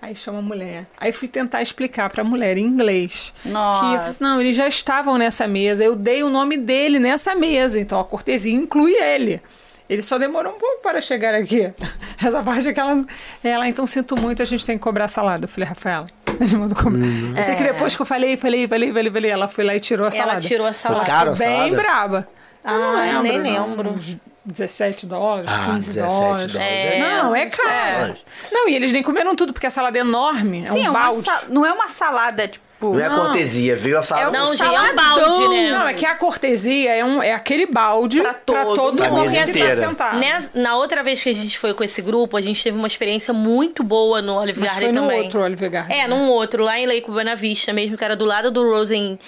Aí 0.00 0.14
chama 0.14 0.38
a 0.38 0.42
mulher. 0.42 0.86
Aí 0.98 1.12
fui 1.12 1.28
tentar 1.28 1.62
explicar 1.62 2.10
pra 2.10 2.22
mulher 2.22 2.56
em 2.58 2.64
inglês. 2.64 3.32
Nossa. 3.44 3.80
Que 3.80 3.96
assim, 3.96 4.24
não, 4.24 4.40
eles 4.40 4.54
já 4.54 4.68
estavam 4.68 5.16
nessa 5.16 5.46
mesa. 5.46 5.82
Eu 5.82 5.96
dei 5.96 6.22
o 6.22 6.28
nome 6.28 6.56
dele 6.58 6.98
nessa 6.98 7.34
mesa. 7.34 7.80
Então 7.80 7.98
a 7.98 8.04
cortesia 8.04 8.52
inclui 8.52 8.92
ele. 8.94 9.40
Ele 9.88 10.02
só 10.02 10.18
demorou 10.18 10.54
um 10.54 10.58
pouco 10.58 10.82
para 10.82 11.00
chegar 11.00 11.34
aqui. 11.34 11.72
Essa 12.22 12.42
parte 12.42 12.68
é 12.68 12.72
que 12.72 12.80
ela. 12.80 13.04
Ela, 13.42 13.68
então 13.68 13.86
sinto 13.86 14.18
muito, 14.20 14.42
a 14.42 14.44
gente 14.44 14.64
tem 14.64 14.76
que 14.76 14.84
cobrar 14.84 15.06
a 15.06 15.08
salada. 15.08 15.44
Eu 15.44 15.48
falei, 15.48 15.68
Rafaela. 15.68 16.23
Ele 16.40 16.56
mandou 16.56 16.76
cobrar. 16.76 17.04
Eu 17.36 17.42
sei 17.42 17.54
que 17.56 17.62
depois 17.62 17.94
que 17.94 18.02
eu 18.02 18.06
falei, 18.06 18.36
falei, 18.36 18.66
falei, 18.68 18.92
falei, 18.92 19.10
falei, 19.12 19.30
ela 19.30 19.48
foi 19.48 19.64
lá 19.64 19.74
e 19.74 19.80
tirou 19.80 20.06
a 20.06 20.08
Ela 20.10 20.16
salada. 20.16 20.40
tirou 20.40 20.66
a 20.66 20.72
salada. 20.72 21.04
caro 21.06 21.30
a 21.32 21.34
Bem 21.34 21.56
salada? 21.70 21.76
braba. 21.76 22.28
Ah, 22.64 23.06
eu 23.12 23.22
nem 23.22 23.38
não. 23.38 23.68
lembro. 23.68 23.90
Uns 23.90 24.16
17 24.46 25.06
dólares, 25.06 25.48
Ah, 25.50 25.72
15 25.72 25.92
17 25.92 25.98
dólares. 25.98 26.52
dólares. 26.52 26.56
É. 26.74 26.98
Não, 26.98 27.34
é 27.36 27.46
caro. 27.46 28.12
É. 28.12 28.14
Não, 28.52 28.68
e 28.68 28.74
eles 28.74 28.92
nem 28.92 29.02
comeram 29.02 29.34
tudo, 29.34 29.52
porque 29.54 29.66
a 29.66 29.70
salada 29.70 29.96
é 29.96 30.00
enorme. 30.02 30.62
Sim, 30.62 30.80
é 30.80 30.84
é 30.84 30.88
um 30.88 30.92
uma 30.92 31.00
balde. 31.00 31.30
não 31.48 31.64
é 31.66 31.72
uma 31.72 31.88
salada, 31.88 32.46
tipo. 32.48 32.63
Não 32.92 33.00
é 33.00 33.08
cortesia, 33.08 33.76
veio 33.76 33.98
a 33.98 34.02
salada. 34.02 34.36
É 34.36 34.40
um 34.40 34.44
Não, 34.44 34.56
já 34.56 34.64
é 34.66 34.68
um 34.68 34.72
saladão. 34.96 34.96
balde, 34.96 35.48
né? 35.48 35.70
Não, 35.70 35.88
é 35.88 35.94
que 35.94 36.04
a 36.04 36.14
cortesia 36.14 36.92
é, 36.92 37.04
um, 37.04 37.22
é 37.22 37.32
aquele 37.32 37.66
balde 37.66 38.20
Pra 38.20 38.34
todo 38.34 38.74
todo 38.74 38.96
Pra 38.96 39.10
mundo 39.10 39.30
que 39.30 39.58
tá 39.58 39.76
sentado. 39.76 40.18
Né, 40.18 40.48
na 40.54 40.76
outra 40.76 41.02
vez 41.02 41.22
que 41.22 41.30
a 41.30 41.34
gente 41.34 41.58
foi 41.58 41.72
com 41.72 41.82
esse 41.84 42.02
grupo, 42.02 42.36
a 42.36 42.40
gente 42.40 42.62
teve 42.62 42.76
uma 42.76 42.86
experiência 42.86 43.32
muito 43.32 43.82
boa 43.82 44.20
no 44.20 44.34
Olive 44.36 44.60
Garden 44.60 44.80
foi 44.82 44.92
no 44.92 45.00
também. 45.02 45.22
outro 45.22 45.40
Olive 45.40 45.68
Garden. 45.68 45.98
É, 46.00 46.06
num 46.08 46.28
outro, 46.28 46.62
lá 46.64 46.78
em 46.78 46.86
Lake 46.86 47.10
Buena 47.10 47.34
Vista 47.36 47.72
mesmo, 47.72 47.96
que 47.96 48.04
era 48.04 48.16
do 48.16 48.24
lado 48.24 48.50
do 48.50 48.62
Rosen. 48.62 49.18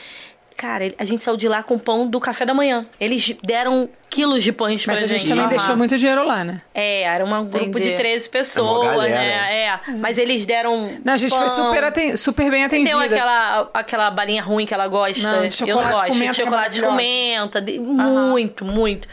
Cara, 0.56 0.92
a 0.98 1.04
gente 1.04 1.22
saiu 1.22 1.36
de 1.36 1.46
lá 1.48 1.62
com 1.62 1.78
pão 1.78 2.06
do 2.08 2.18
café 2.18 2.46
da 2.46 2.54
manhã. 2.54 2.82
Eles 2.98 3.36
deram 3.42 3.88
quilos 4.08 4.42
de 4.42 4.52
pães 4.52 4.86
Mas 4.86 4.96
pra 4.98 5.04
a 5.04 5.08
gente 5.08 5.20
gente. 5.20 5.28
também 5.28 5.44
Aham. 5.44 5.50
deixou 5.56 5.76
muito 5.76 5.98
dinheiro 5.98 6.24
lá, 6.26 6.42
né? 6.42 6.62
É, 6.74 7.02
era 7.02 7.22
um 7.24 7.44
grupo 7.44 7.78
de 7.78 7.94
13 7.94 8.30
pessoas, 8.30 8.86
galera. 8.88 9.14
né? 9.14 9.54
É. 9.86 9.90
Mas 9.98 10.16
eles 10.16 10.46
deram. 10.46 10.90
Não, 11.04 11.12
a 11.12 11.16
gente 11.18 11.30
foi 11.30 11.46
pão. 11.46 11.48
super, 11.50 11.84
aten- 11.84 12.16
super 12.16 12.50
bem 12.50 12.64
atendida. 12.64 12.90
Deu 12.90 13.00
aquela, 13.00 13.70
aquela 13.74 14.10
balinha 14.10 14.42
ruim 14.42 14.64
que 14.64 14.72
ela 14.72 14.88
gosta. 14.88 15.20
Não, 15.30 15.40
de 15.40 15.46
eu 15.46 15.52
chocolate 15.52 16.08
gosto. 16.10 16.22
é 16.22 16.32
chocolate 16.32 16.80
com 16.80 16.92
menta. 16.92 17.60
de- 17.60 17.78
Muito, 17.78 18.64
muito. 18.64 19.06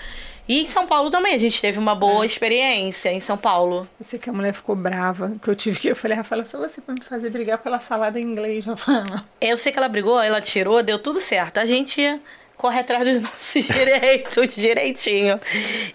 E 0.47 0.61
em 0.61 0.65
São 0.65 0.85
Paulo 0.85 1.09
também, 1.09 1.33
a 1.33 1.37
gente 1.37 1.61
teve 1.61 1.79
uma 1.79 1.95
boa 1.95 2.25
experiência 2.25 3.09
em 3.11 3.19
São 3.19 3.37
Paulo. 3.37 3.87
Eu 3.97 4.03
sei 4.03 4.19
que 4.19 4.29
a 4.29 4.33
mulher 4.33 4.53
ficou 4.53 4.75
brava, 4.75 5.35
que 5.41 5.49
eu 5.49 5.55
tive 5.55 5.79
que... 5.79 5.87
Eu 5.87 5.95
falei, 5.95 6.17
Rafaela, 6.17 6.45
só 6.45 6.59
você 6.59 6.81
pra 6.81 6.93
me 6.93 7.01
fazer 7.01 7.29
brigar 7.29 7.59
pela 7.59 7.79
salada 7.79 8.19
em 8.19 8.23
inglês, 8.23 8.65
Rafaela. 8.65 9.23
Eu 9.39 9.57
sei 9.57 9.71
que 9.71 9.77
ela 9.77 9.87
brigou, 9.87 10.19
ela 10.19 10.41
tirou, 10.41 10.83
deu 10.83 10.99
tudo 10.99 11.19
certo. 11.19 11.59
A 11.59 11.65
gente 11.65 12.19
corre 12.57 12.79
atrás 12.79 13.07
dos 13.07 13.21
nossos 13.23 13.65
direitos, 13.65 14.53
direitinho. 14.53 15.39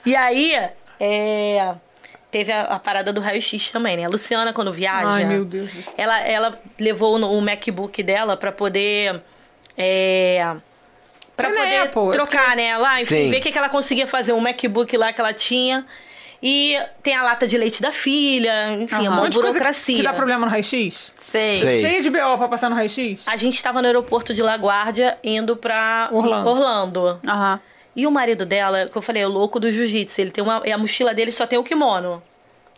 E 0.07 0.16
aí, 0.16 0.53
é, 0.99 1.75
teve 2.31 2.53
a, 2.53 2.62
a 2.62 2.79
parada 2.79 3.12
do 3.12 3.20
raio-x 3.20 3.70
também, 3.70 3.97
né? 3.97 4.05
A 4.05 4.09
Luciana, 4.09 4.53
quando 4.53 4.73
viaja. 4.73 5.09
Ai, 5.09 5.25
meu 5.25 5.45
Deus. 5.45 5.70
Ela, 5.97 6.20
ela 6.20 6.59
levou 6.79 7.16
o 7.16 7.41
MacBook 7.41 8.03
dela 8.03 8.37
pra 8.37 8.53
poder. 8.53 9.23
É, 9.77 10.57
Pra 11.39 11.51
Tá 11.51 11.55
na 11.55 11.60
poder 11.62 11.77
Apple, 11.82 12.12
trocar, 12.12 12.56
né? 12.56 12.77
Lá, 12.77 13.01
enfim, 13.01 13.15
Sim. 13.15 13.31
ver 13.31 13.39
o 13.39 13.40
que, 13.40 13.52
que 13.52 13.59
ela 13.59 13.69
conseguia 13.69 14.09
fazer. 14.09 14.32
Um 14.32 14.40
MacBook 14.40 14.97
lá 14.97 15.12
que 15.12 15.20
ela 15.20 15.32
tinha. 15.32 15.86
E 16.43 16.77
tem 17.02 17.15
a 17.15 17.23
lata 17.23 17.47
de 17.47 17.56
leite 17.56 17.81
da 17.81 17.90
filha, 17.93 18.73
enfim, 18.73 19.06
é 19.06 19.10
Um 19.10 19.12
uma 19.12 19.28
burocracia. 19.28 19.97
Que 19.97 20.02
dá 20.02 20.12
problema 20.12 20.44
no 20.47 20.51
raio-x? 20.51 21.12
Sei. 21.16 21.60
Sei. 21.60 21.81
Cheio 21.81 22.02
de 22.02 22.10
BO 22.10 22.39
pra 22.39 22.48
passar 22.48 22.69
no 22.69 22.74
raio-x? 22.77 23.23
A 23.27 23.36
gente 23.36 23.62
tava 23.62 23.81
no 23.81 23.86
aeroporto 23.86 24.35
de 24.35 24.43
LaGuardia 24.43 25.16
indo 25.23 25.56
pra 25.56 26.09
Orlando. 26.12 26.48
Orlando. 26.51 27.20
Aham. 27.27 27.60
E 27.94 28.06
o 28.06 28.10
marido 28.10 28.44
dela, 28.47 28.89
que 28.90 28.97
eu 28.97 29.02
falei, 29.02 29.23
é 29.23 29.27
o 29.27 29.31
louco 29.31 29.59
do 29.59 29.73
jiu-jitsu. 29.73 30.20
Ele 30.20 30.31
tem 30.31 30.43
uma. 30.43 30.62
E 30.65 30.70
a 30.70 30.78
mochila 30.78 31.12
dele 31.15 31.32
só 31.32 31.47
tem 31.47 31.59
o 31.59 31.65
kimono. 31.65 32.23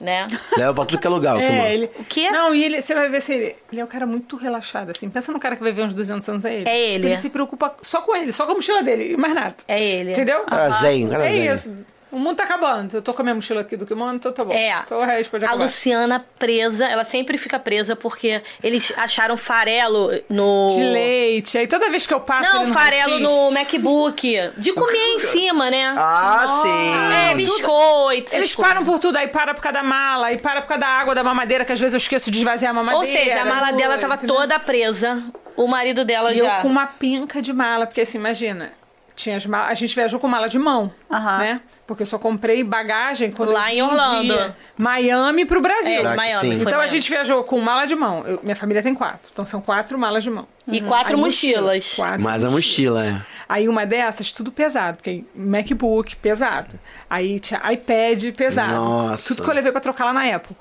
Né? 0.00 0.26
Leva 0.56 0.72
pra 0.72 0.86
tudo 0.86 0.98
que 0.98 1.06
é 1.06 1.10
lugar, 1.10 1.36
o 1.36 1.40
É, 1.42 1.46
kimono. 1.46 1.68
ele... 1.68 1.90
O 1.98 2.04
quê? 2.04 2.30
Não, 2.30 2.54
e 2.54 2.64
ele, 2.64 2.80
você 2.80 2.94
vai 2.94 3.08
ver 3.10 3.20
se 3.20 3.34
ele... 3.34 3.56
Ele 3.70 3.80
é 3.82 3.84
um 3.84 3.88
cara 3.88 4.06
muito 4.06 4.34
relaxado, 4.36 4.90
assim. 4.90 5.10
Pensa 5.10 5.30
no 5.30 5.38
cara 5.38 5.56
que 5.56 5.62
vai 5.62 5.72
ver 5.72 5.82
uns 5.84 5.92
200 5.92 6.26
anos, 6.28 6.44
é 6.46 6.54
ele. 6.54 6.68
É 6.70 6.78
ele. 6.92 7.06
Ele 7.08 7.16
se 7.16 7.28
preocupa 7.28 7.74
só 7.82 8.00
com 8.00 8.16
ele, 8.16 8.32
só 8.32 8.46
com 8.46 8.52
a 8.52 8.54
mochila 8.54 8.82
dele, 8.82 9.12
e 9.12 9.16
mais 9.18 9.34
nada. 9.34 9.56
É 9.68 9.78
ele. 9.82 10.12
Entendeu? 10.12 10.40
Cara 10.44 10.70
zen, 10.70 11.08
É 11.14 11.30
zen. 11.30 11.52
isso. 11.54 11.76
O 12.12 12.18
mundo 12.18 12.36
tá 12.36 12.44
acabando. 12.44 12.96
Eu 12.96 13.02
tô 13.02 13.14
com 13.14 13.22
a 13.22 13.24
minha 13.24 13.34
mochila 13.34 13.60
aqui 13.60 13.76
do 13.76 13.86
kimono, 13.86 14.14
então 14.14 14.32
tá 14.32 14.44
bom. 14.44 14.52
É. 14.52 14.80
Então 14.84 14.98
o 15.00 15.04
resto 15.04 15.30
pode 15.30 15.44
A 15.44 15.48
acabar. 15.48 15.62
Luciana 15.64 16.24
presa, 16.38 16.84
ela 16.86 17.04
sempre 17.04 17.38
fica 17.38 17.58
presa 17.58 17.94
porque 17.94 18.42
eles 18.62 18.92
acharam 18.96 19.36
farelo 19.36 20.10
no. 20.28 20.68
De 20.68 20.82
leite. 20.82 21.56
Aí 21.58 21.66
toda 21.66 21.88
vez 21.88 22.06
que 22.06 22.14
eu 22.14 22.20
passo 22.20 22.54
Não, 22.56 22.66
farelo 22.72 23.18
no 23.20 23.50
MacBook. 23.50 24.50
De 24.58 24.72
comer 24.72 25.14
em 25.14 25.18
cima, 25.20 25.70
né? 25.70 25.94
Ah, 25.96 26.60
sim. 26.62 27.30
é, 27.30 27.34
biscoito. 27.34 28.34
Eles 28.36 28.54
coisas. 28.54 28.74
param 28.74 28.84
por 28.84 28.98
tudo, 28.98 29.16
aí 29.16 29.28
para 29.28 29.54
por 29.54 29.60
causa 29.62 29.78
da 29.78 29.82
mala, 29.84 30.26
aí 30.28 30.38
para 30.38 30.62
por 30.62 30.68
causa 30.68 30.80
da 30.80 30.88
água 30.88 31.14
da 31.14 31.22
mamadeira, 31.22 31.64
que 31.64 31.72
às 31.72 31.78
vezes 31.80 31.94
eu 31.94 31.98
esqueço 31.98 32.30
de 32.30 32.38
esvaziar 32.38 32.70
a 32.70 32.74
mamadeira. 32.74 33.06
Ou 33.06 33.24
seja, 33.24 33.42
a 33.42 33.44
mala 33.44 33.72
dela 33.72 33.98
tava 33.98 34.16
toda 34.16 34.58
presa. 34.58 35.22
O 35.56 35.66
marido 35.66 36.04
dela 36.04 36.32
E 36.32 36.36
já. 36.36 36.56
eu 36.56 36.62
com 36.62 36.68
uma 36.68 36.86
penca 36.86 37.42
de 37.42 37.52
mala, 37.52 37.86
porque 37.86 38.00
assim, 38.00 38.16
imagina, 38.18 38.72
tinha 39.20 39.36
as 39.36 39.44
malas, 39.46 39.70
a 39.70 39.74
gente 39.74 39.94
viajou 39.94 40.18
com 40.18 40.26
mala 40.26 40.48
de 40.48 40.58
mão, 40.58 40.90
Aham. 41.10 41.38
né? 41.38 41.60
Porque 41.86 42.02
eu 42.02 42.06
só 42.06 42.18
comprei 42.18 42.64
bagagem 42.64 43.30
quando 43.30 43.52
Lá 43.52 43.72
em 43.72 43.82
Orlando. 43.82 44.54
Miami 44.78 45.44
pro 45.44 45.60
Brasil. 45.60 46.00
É, 46.06 46.16
Miami. 46.16 46.40
sim. 46.40 46.48
foi 46.52 46.60
Então 46.62 46.74
a 46.74 46.76
Miami. 46.78 46.88
gente 46.88 47.10
viajou 47.10 47.44
com 47.44 47.60
mala 47.60 47.86
de 47.86 47.94
mão. 47.94 48.24
Eu- 48.26 48.40
minha 48.42 48.56
família 48.56 48.82
tem 48.82 48.94
quatro. 48.94 49.30
Então 49.32 49.44
são 49.44 49.60
quatro 49.60 49.98
malas 49.98 50.24
de 50.24 50.30
mão. 50.30 50.48
E 50.66 50.80
quatro 50.80 51.14
Aí 51.16 51.20
mochilas. 51.20 51.94
Quatro 51.94 52.22
Mas 52.22 52.44
a 52.44 52.50
mochila, 52.50 53.04
é. 53.04 53.20
Aí 53.48 53.68
uma 53.68 53.84
dessas, 53.84 54.32
tudo 54.32 54.50
pesado, 54.52 54.96
porque 54.98 55.24
MacBook 55.34 56.16
pesado. 56.16 56.78
Aí 57.08 57.38
tinha 57.40 57.60
iPad 57.72 58.32
pesado. 58.36 58.72
Nossa. 58.74 59.28
Tudo 59.28 59.42
que 59.42 59.50
eu 59.50 59.54
levei 59.54 59.72
pra 59.72 59.80
trocar 59.80 60.04
lá 60.06 60.12
na 60.12 60.34
Apple. 60.34 60.56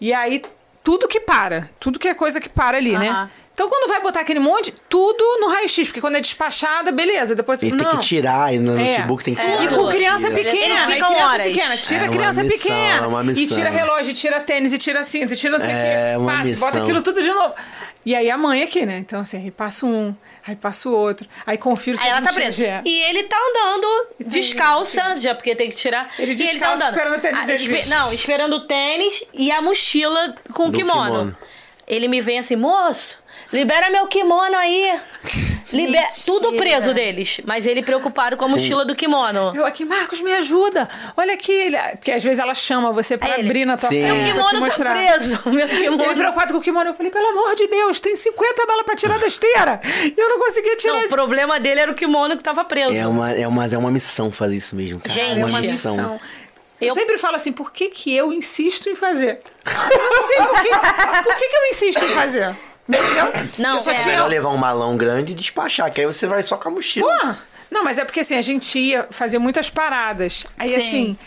E 0.00 0.12
aí, 0.12 0.42
tudo 0.84 1.08
que 1.08 1.18
para. 1.20 1.68
Tudo 1.80 1.98
que 1.98 2.06
é 2.08 2.14
coisa 2.14 2.40
que 2.40 2.48
para 2.48 2.76
ali, 2.76 2.96
né? 2.98 3.28
Então, 3.56 3.70
quando 3.70 3.88
vai 3.88 4.02
botar 4.02 4.20
aquele 4.20 4.38
monte, 4.38 4.70
tudo 4.86 5.24
no 5.40 5.48
raio-x, 5.48 5.88
porque 5.88 5.98
quando 5.98 6.16
é 6.16 6.20
despachada, 6.20 6.92
beleza. 6.92 7.34
Depois, 7.34 7.62
E 7.62 7.70
não. 7.70 7.78
tem 7.78 7.98
que 8.00 8.04
tirar, 8.06 8.52
e 8.54 8.58
no 8.58 8.78
É. 8.78 8.98
notebook 8.98 9.24
tem 9.24 9.34
que 9.34 9.40
É. 9.40 9.44
tirar. 9.56 9.64
E 9.64 9.68
com 9.68 9.88
criança 9.88 10.28
Tira. 10.28 10.34
pequena, 10.34 10.76
ficam 10.86 11.08
criança 11.14 11.24
horas. 11.32 11.46
pequena, 11.54 11.76
tira 11.78 12.04
É 12.04 12.08
criança 12.10 12.42
missão, 12.42 12.58
pequena. 12.70 12.96
é 13.04 13.06
uma 13.06 13.22
E 13.22 13.26
missão. 13.28 13.56
tira 13.56 13.70
relógio, 13.70 14.12
tira 14.12 14.40
tênis, 14.40 14.74
e 14.74 14.78
tira 14.78 15.02
cinto, 15.04 15.32
e 15.32 15.36
tira 15.38 15.56
não 15.58 15.64
sei 15.64 15.74
o 15.74 15.78
É 15.78 16.18
uma 16.18 16.32
Passa, 16.32 16.44
missão. 16.44 16.68
bota 16.68 16.82
aquilo 16.82 17.00
tudo 17.00 17.22
de 17.22 17.28
novo. 17.32 17.54
E 18.04 18.14
aí 18.14 18.30
a 18.30 18.36
mãe 18.36 18.62
aqui, 18.62 18.84
né? 18.84 18.98
Então, 18.98 19.22
assim, 19.22 19.38
aí 19.38 19.50
passa 19.50 19.86
um, 19.86 20.14
aí 20.46 20.54
passa 20.54 20.90
o 20.90 20.92
outro. 20.92 21.26
Aí 21.46 21.56
confiro 21.56 21.96
se 21.96 22.02
Aí 22.04 22.10
ela 22.10 22.20
tá 22.20 22.34
presa. 22.34 22.52
já. 22.62 22.82
E 22.84 23.02
ele 23.04 23.24
tá 23.24 23.36
andando 23.36 23.86
descalça, 24.20 25.16
já 25.18 25.34
porque 25.34 25.56
tem 25.56 25.70
que 25.70 25.76
tirar. 25.76 26.10
Ele 26.18 26.32
e 26.32 26.34
descalço 26.34 26.84
esperando 26.84 27.16
o 27.16 27.20
tênis 27.20 27.38
Ah, 27.42 27.46
dele 27.46 27.58
espe- 27.58 27.72
vir. 27.74 27.88
Não, 27.88 28.12
esperando 28.12 28.52
o 28.56 28.60
tênis 28.60 29.24
e 29.32 29.50
a 29.50 29.62
mochila 29.62 30.34
com 30.52 30.68
o 30.68 30.72
kimono. 30.72 31.10
kimono. 31.10 31.36
Ele 31.88 32.06
me 32.08 32.20
vem 32.20 32.38
assim, 32.40 32.56
moço, 32.56 33.18
libera 33.52 33.90
meu 33.90 34.06
kimono 34.06 34.56
aí. 34.56 34.98
Liber... 35.72 36.00
Mentira. 36.00 36.22
Tudo 36.24 36.52
preso 36.52 36.94
deles. 36.94 37.40
Mas 37.44 37.66
ele 37.66 37.82
preocupado 37.82 38.36
com 38.36 38.44
a 38.44 38.48
mochila 38.48 38.84
do 38.84 38.94
kimono. 38.94 39.50
Eu 39.52 39.66
aqui, 39.66 39.84
Marcos, 39.84 40.20
me 40.20 40.32
ajuda. 40.32 40.88
Olha 41.16 41.34
aqui. 41.34 41.50
Ele... 41.50 41.76
Porque 41.96 42.12
às 42.12 42.22
vezes 42.22 42.38
ela 42.38 42.54
chama 42.54 42.92
você 42.92 43.18
pra 43.18 43.26
Aí 43.34 43.40
ele, 43.40 43.48
abrir 43.48 43.64
na 43.64 43.76
tua 43.76 43.88
Sim. 43.88 44.00
frente. 44.02 44.14
Meu 44.16 44.26
kimono 44.32 44.50
tá 44.52 44.60
mostrar. 44.60 44.94
preso. 44.94 45.40
Meu 45.50 45.66
Ele 45.66 45.82
kimono. 45.82 46.14
preocupado 46.14 46.52
com 46.52 46.58
o 46.60 46.62
kimono. 46.62 46.90
Eu 46.90 46.94
falei, 46.94 47.10
pelo 47.10 47.26
amor 47.30 47.54
de 47.56 47.66
Deus, 47.66 47.98
tem 47.98 48.14
50 48.14 48.64
balas 48.64 48.84
pra 48.86 48.94
tirar 48.94 49.18
da 49.18 49.26
esteira. 49.26 49.80
E 50.04 50.14
eu 50.16 50.28
não 50.28 50.38
conseguia 50.38 50.76
tirar 50.76 50.92
Não, 50.94 51.00
o 51.00 51.04
esse 51.04 51.12
problema 51.14 51.58
dele 51.58 51.80
era 51.80 51.90
o 51.90 51.94
kimono 51.96 52.36
que 52.36 52.44
tava 52.44 52.64
preso. 52.64 52.94
É 52.94 53.04
uma, 53.06 53.32
é, 53.32 53.48
uma, 53.48 53.66
é 53.66 53.76
uma 53.76 53.90
missão 53.90 54.30
fazer 54.30 54.54
isso 54.56 54.76
mesmo, 54.76 55.00
cara. 55.00 55.12
Gente, 55.12 55.30
é 55.30 55.32
É 55.32 55.44
uma 55.44 55.46
uma 55.48 55.60
missão. 55.60 55.96
missão. 55.96 56.20
Eu... 56.80 56.88
Eu- 56.88 56.94
sempre 56.94 57.18
falo 57.18 57.34
assim, 57.36 57.50
por 57.52 57.72
que, 57.72 57.88
que 57.88 58.14
eu 58.14 58.32
insisto 58.32 58.88
em 58.88 58.94
fazer? 58.94 59.40
Eu 59.66 60.12
não 60.12 60.26
sei 60.28 60.36
por 60.36 60.62
que, 60.62 61.22
por 61.24 61.36
que, 61.36 61.48
que 61.48 61.56
eu 61.56 61.66
insisto 61.70 62.04
em 62.04 62.08
fazer. 62.08 62.54
Entendeu? 62.88 63.32
Não, 63.58 63.74
eu 63.76 63.80
só 63.80 63.90
é. 63.90 63.94
É 63.94 63.96
tinha 63.98 64.12
melhor 64.14 64.28
levar 64.28 64.50
um 64.50 64.56
malão 64.56 64.96
grande 64.96 65.32
e 65.32 65.34
despachar, 65.34 65.92
que 65.92 66.00
aí 66.00 66.06
você 66.06 66.26
vai 66.26 66.42
só 66.42 66.56
com 66.56 66.68
a 66.68 66.72
mochila. 66.72 67.06
Pô, 67.20 67.34
Não, 67.70 67.82
mas 67.82 67.98
é 67.98 68.04
porque 68.04 68.20
assim, 68.20 68.36
a 68.36 68.42
gente 68.42 68.78
ia 68.78 69.06
fazer 69.10 69.38
muitas 69.38 69.68
paradas. 69.70 70.46
Aí 70.58 70.68
Sim. 70.68 70.76
assim. 70.78 71.18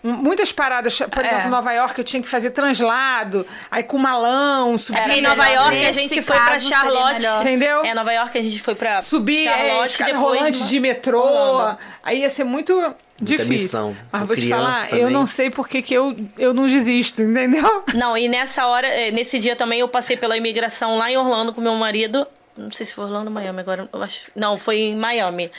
Muitas 0.00 0.52
paradas, 0.52 0.96
por 0.98 1.24
É. 1.24 1.26
exemplo, 1.26 1.50
Nova 1.50 1.72
York, 1.72 1.98
eu 1.98 2.04
tinha 2.04 2.22
que 2.22 2.28
fazer 2.28 2.50
translado, 2.50 3.44
aí 3.68 3.82
com 3.82 3.98
malão, 3.98 4.78
subir. 4.78 5.00
Era 5.00 5.16
em 5.16 5.20
Nova 5.20 5.44
York 5.48 5.86
a 5.86 5.92
gente 5.92 6.22
foi 6.22 6.36
pra 6.38 6.60
Charlotte. 6.60 7.26
Entendeu? 7.40 7.84
É, 7.84 7.94
Nova 7.94 8.12
York 8.12 8.38
a 8.38 8.42
gente 8.42 8.60
foi 8.62 8.76
pra 8.76 9.00
subir 9.00 9.48
é, 9.48 9.52
Charlotte 9.52 9.98
depois 9.98 10.16
rolante 10.16 10.68
de 10.68 10.78
metrô. 10.78 11.20
Orlando. 11.20 11.78
Aí 12.04 12.20
ia 12.20 12.30
ser 12.30 12.44
muito 12.44 12.94
difícil. 13.20 13.48
missão. 13.52 13.96
Mas 14.12 14.20
Com 14.22 14.26
vou 14.28 14.36
te 14.36 14.48
falar, 14.48 14.84
eu 14.92 14.98
também. 15.00 15.12
não 15.12 15.26
sei 15.26 15.50
por 15.50 15.68
que 15.68 15.82
que 15.82 15.94
eu, 15.94 16.16
eu 16.38 16.52
não 16.54 16.66
desisto, 16.66 17.22
entendeu? 17.22 17.84
Não, 17.94 18.16
e 18.16 18.28
nessa 18.28 18.66
hora, 18.66 18.86
eh, 18.86 19.10
nesse 19.10 19.38
dia 19.38 19.56
também 19.56 19.80
eu 19.80 19.88
passei 19.88 20.16
pela 20.16 20.36
imigração 20.36 20.96
lá 20.98 21.10
em 21.10 21.16
Orlando 21.16 21.52
com 21.52 21.60
meu 21.60 21.74
marido. 21.74 22.26
Não 22.56 22.70
sei 22.72 22.86
se 22.86 22.92
foi 22.94 23.04
Orlando 23.04 23.26
ou 23.26 23.32
Miami 23.32 23.60
agora. 23.60 23.88
Eu 23.92 24.02
acho, 24.02 24.22
não, 24.34 24.58
foi 24.58 24.78
em 24.80 24.96
Miami. 24.96 25.50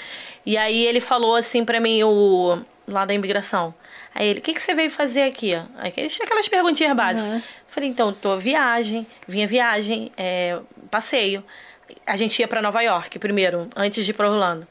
E 0.45 0.57
aí 0.57 0.86
ele 0.86 0.99
falou 0.99 1.36
assim 1.36 1.64
pra 1.64 1.80
mim, 1.80 2.03
o 2.03 2.60
lá 2.88 3.06
da 3.06 3.14
imigração. 3.14 3.73
Aí 4.14 4.27
ele, 4.27 4.40
o 4.40 4.41
que, 4.41 4.53
que 4.53 4.61
você 4.61 4.73
veio 4.73 4.90
fazer 4.90 5.22
aqui? 5.23 5.53
Aí 5.77 5.90
aqueles- 5.90 6.19
aquelas 6.19 6.48
perguntinhas 6.49 6.95
básicas. 6.95 7.41
Falei, 7.68 7.88
então, 7.90 8.11
tô 8.11 8.36
viagem, 8.38 9.06
vinha 9.27 9.48
viagem, 9.48 10.11
é, 10.18 10.57
passeio. 10.90 11.44
A 12.06 12.18
gente 12.18 12.40
ia 12.40 12.48
pra 12.48 12.61
Nova 12.61 12.81
York 12.81 13.18
primeiro, 13.19 13.69
antes 13.76 14.03
de 14.03 14.11
ir 14.11 14.14
pra 14.15 14.30
Orlando. 14.30 14.68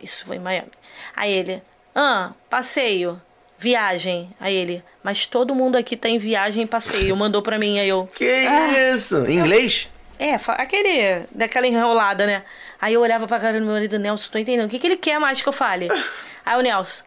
Isso 0.00 0.24
foi 0.26 0.36
em 0.36 0.40
Miami. 0.40 0.68
Aí 1.16 1.32
ele, 1.32 1.62
ah, 1.94 2.32
passeio, 2.50 3.20
viagem. 3.58 4.30
Aí 4.40 4.54
ele, 4.54 4.82
mas 5.02 5.26
todo 5.26 5.54
mundo 5.54 5.76
aqui 5.76 5.96
tá 5.96 6.08
em 6.08 6.18
viagem 6.18 6.64
e 6.64 6.66
passeio. 6.66 7.16
Mandou 7.16 7.42
pra 7.42 7.58
mim, 7.58 7.78
aí 7.78 7.88
eu, 7.88 8.08
Que 8.14 8.24
isso? 8.94 9.24
Em 9.26 9.38
inglês? 9.38 9.88
é, 10.18 10.34
aquele, 10.48 11.26
daquela 11.30 11.66
enrolada, 11.66 12.26
né? 12.26 12.42
Aí 12.80 12.94
eu 12.94 13.00
olhava 13.00 13.26
pra 13.26 13.38
cara 13.40 13.58
do 13.58 13.64
meu 13.64 13.74
marido, 13.74 13.98
Nelson, 13.98 14.30
tô 14.30 14.38
entendendo. 14.38 14.66
O 14.66 14.70
que, 14.70 14.78
que 14.78 14.86
ele 14.86 14.96
quer 14.96 15.18
mais 15.18 15.40
que 15.42 15.48
eu 15.48 15.52
fale? 15.52 15.88
Aí 16.44 16.56
o 16.56 16.60
Nelson, 16.60 17.02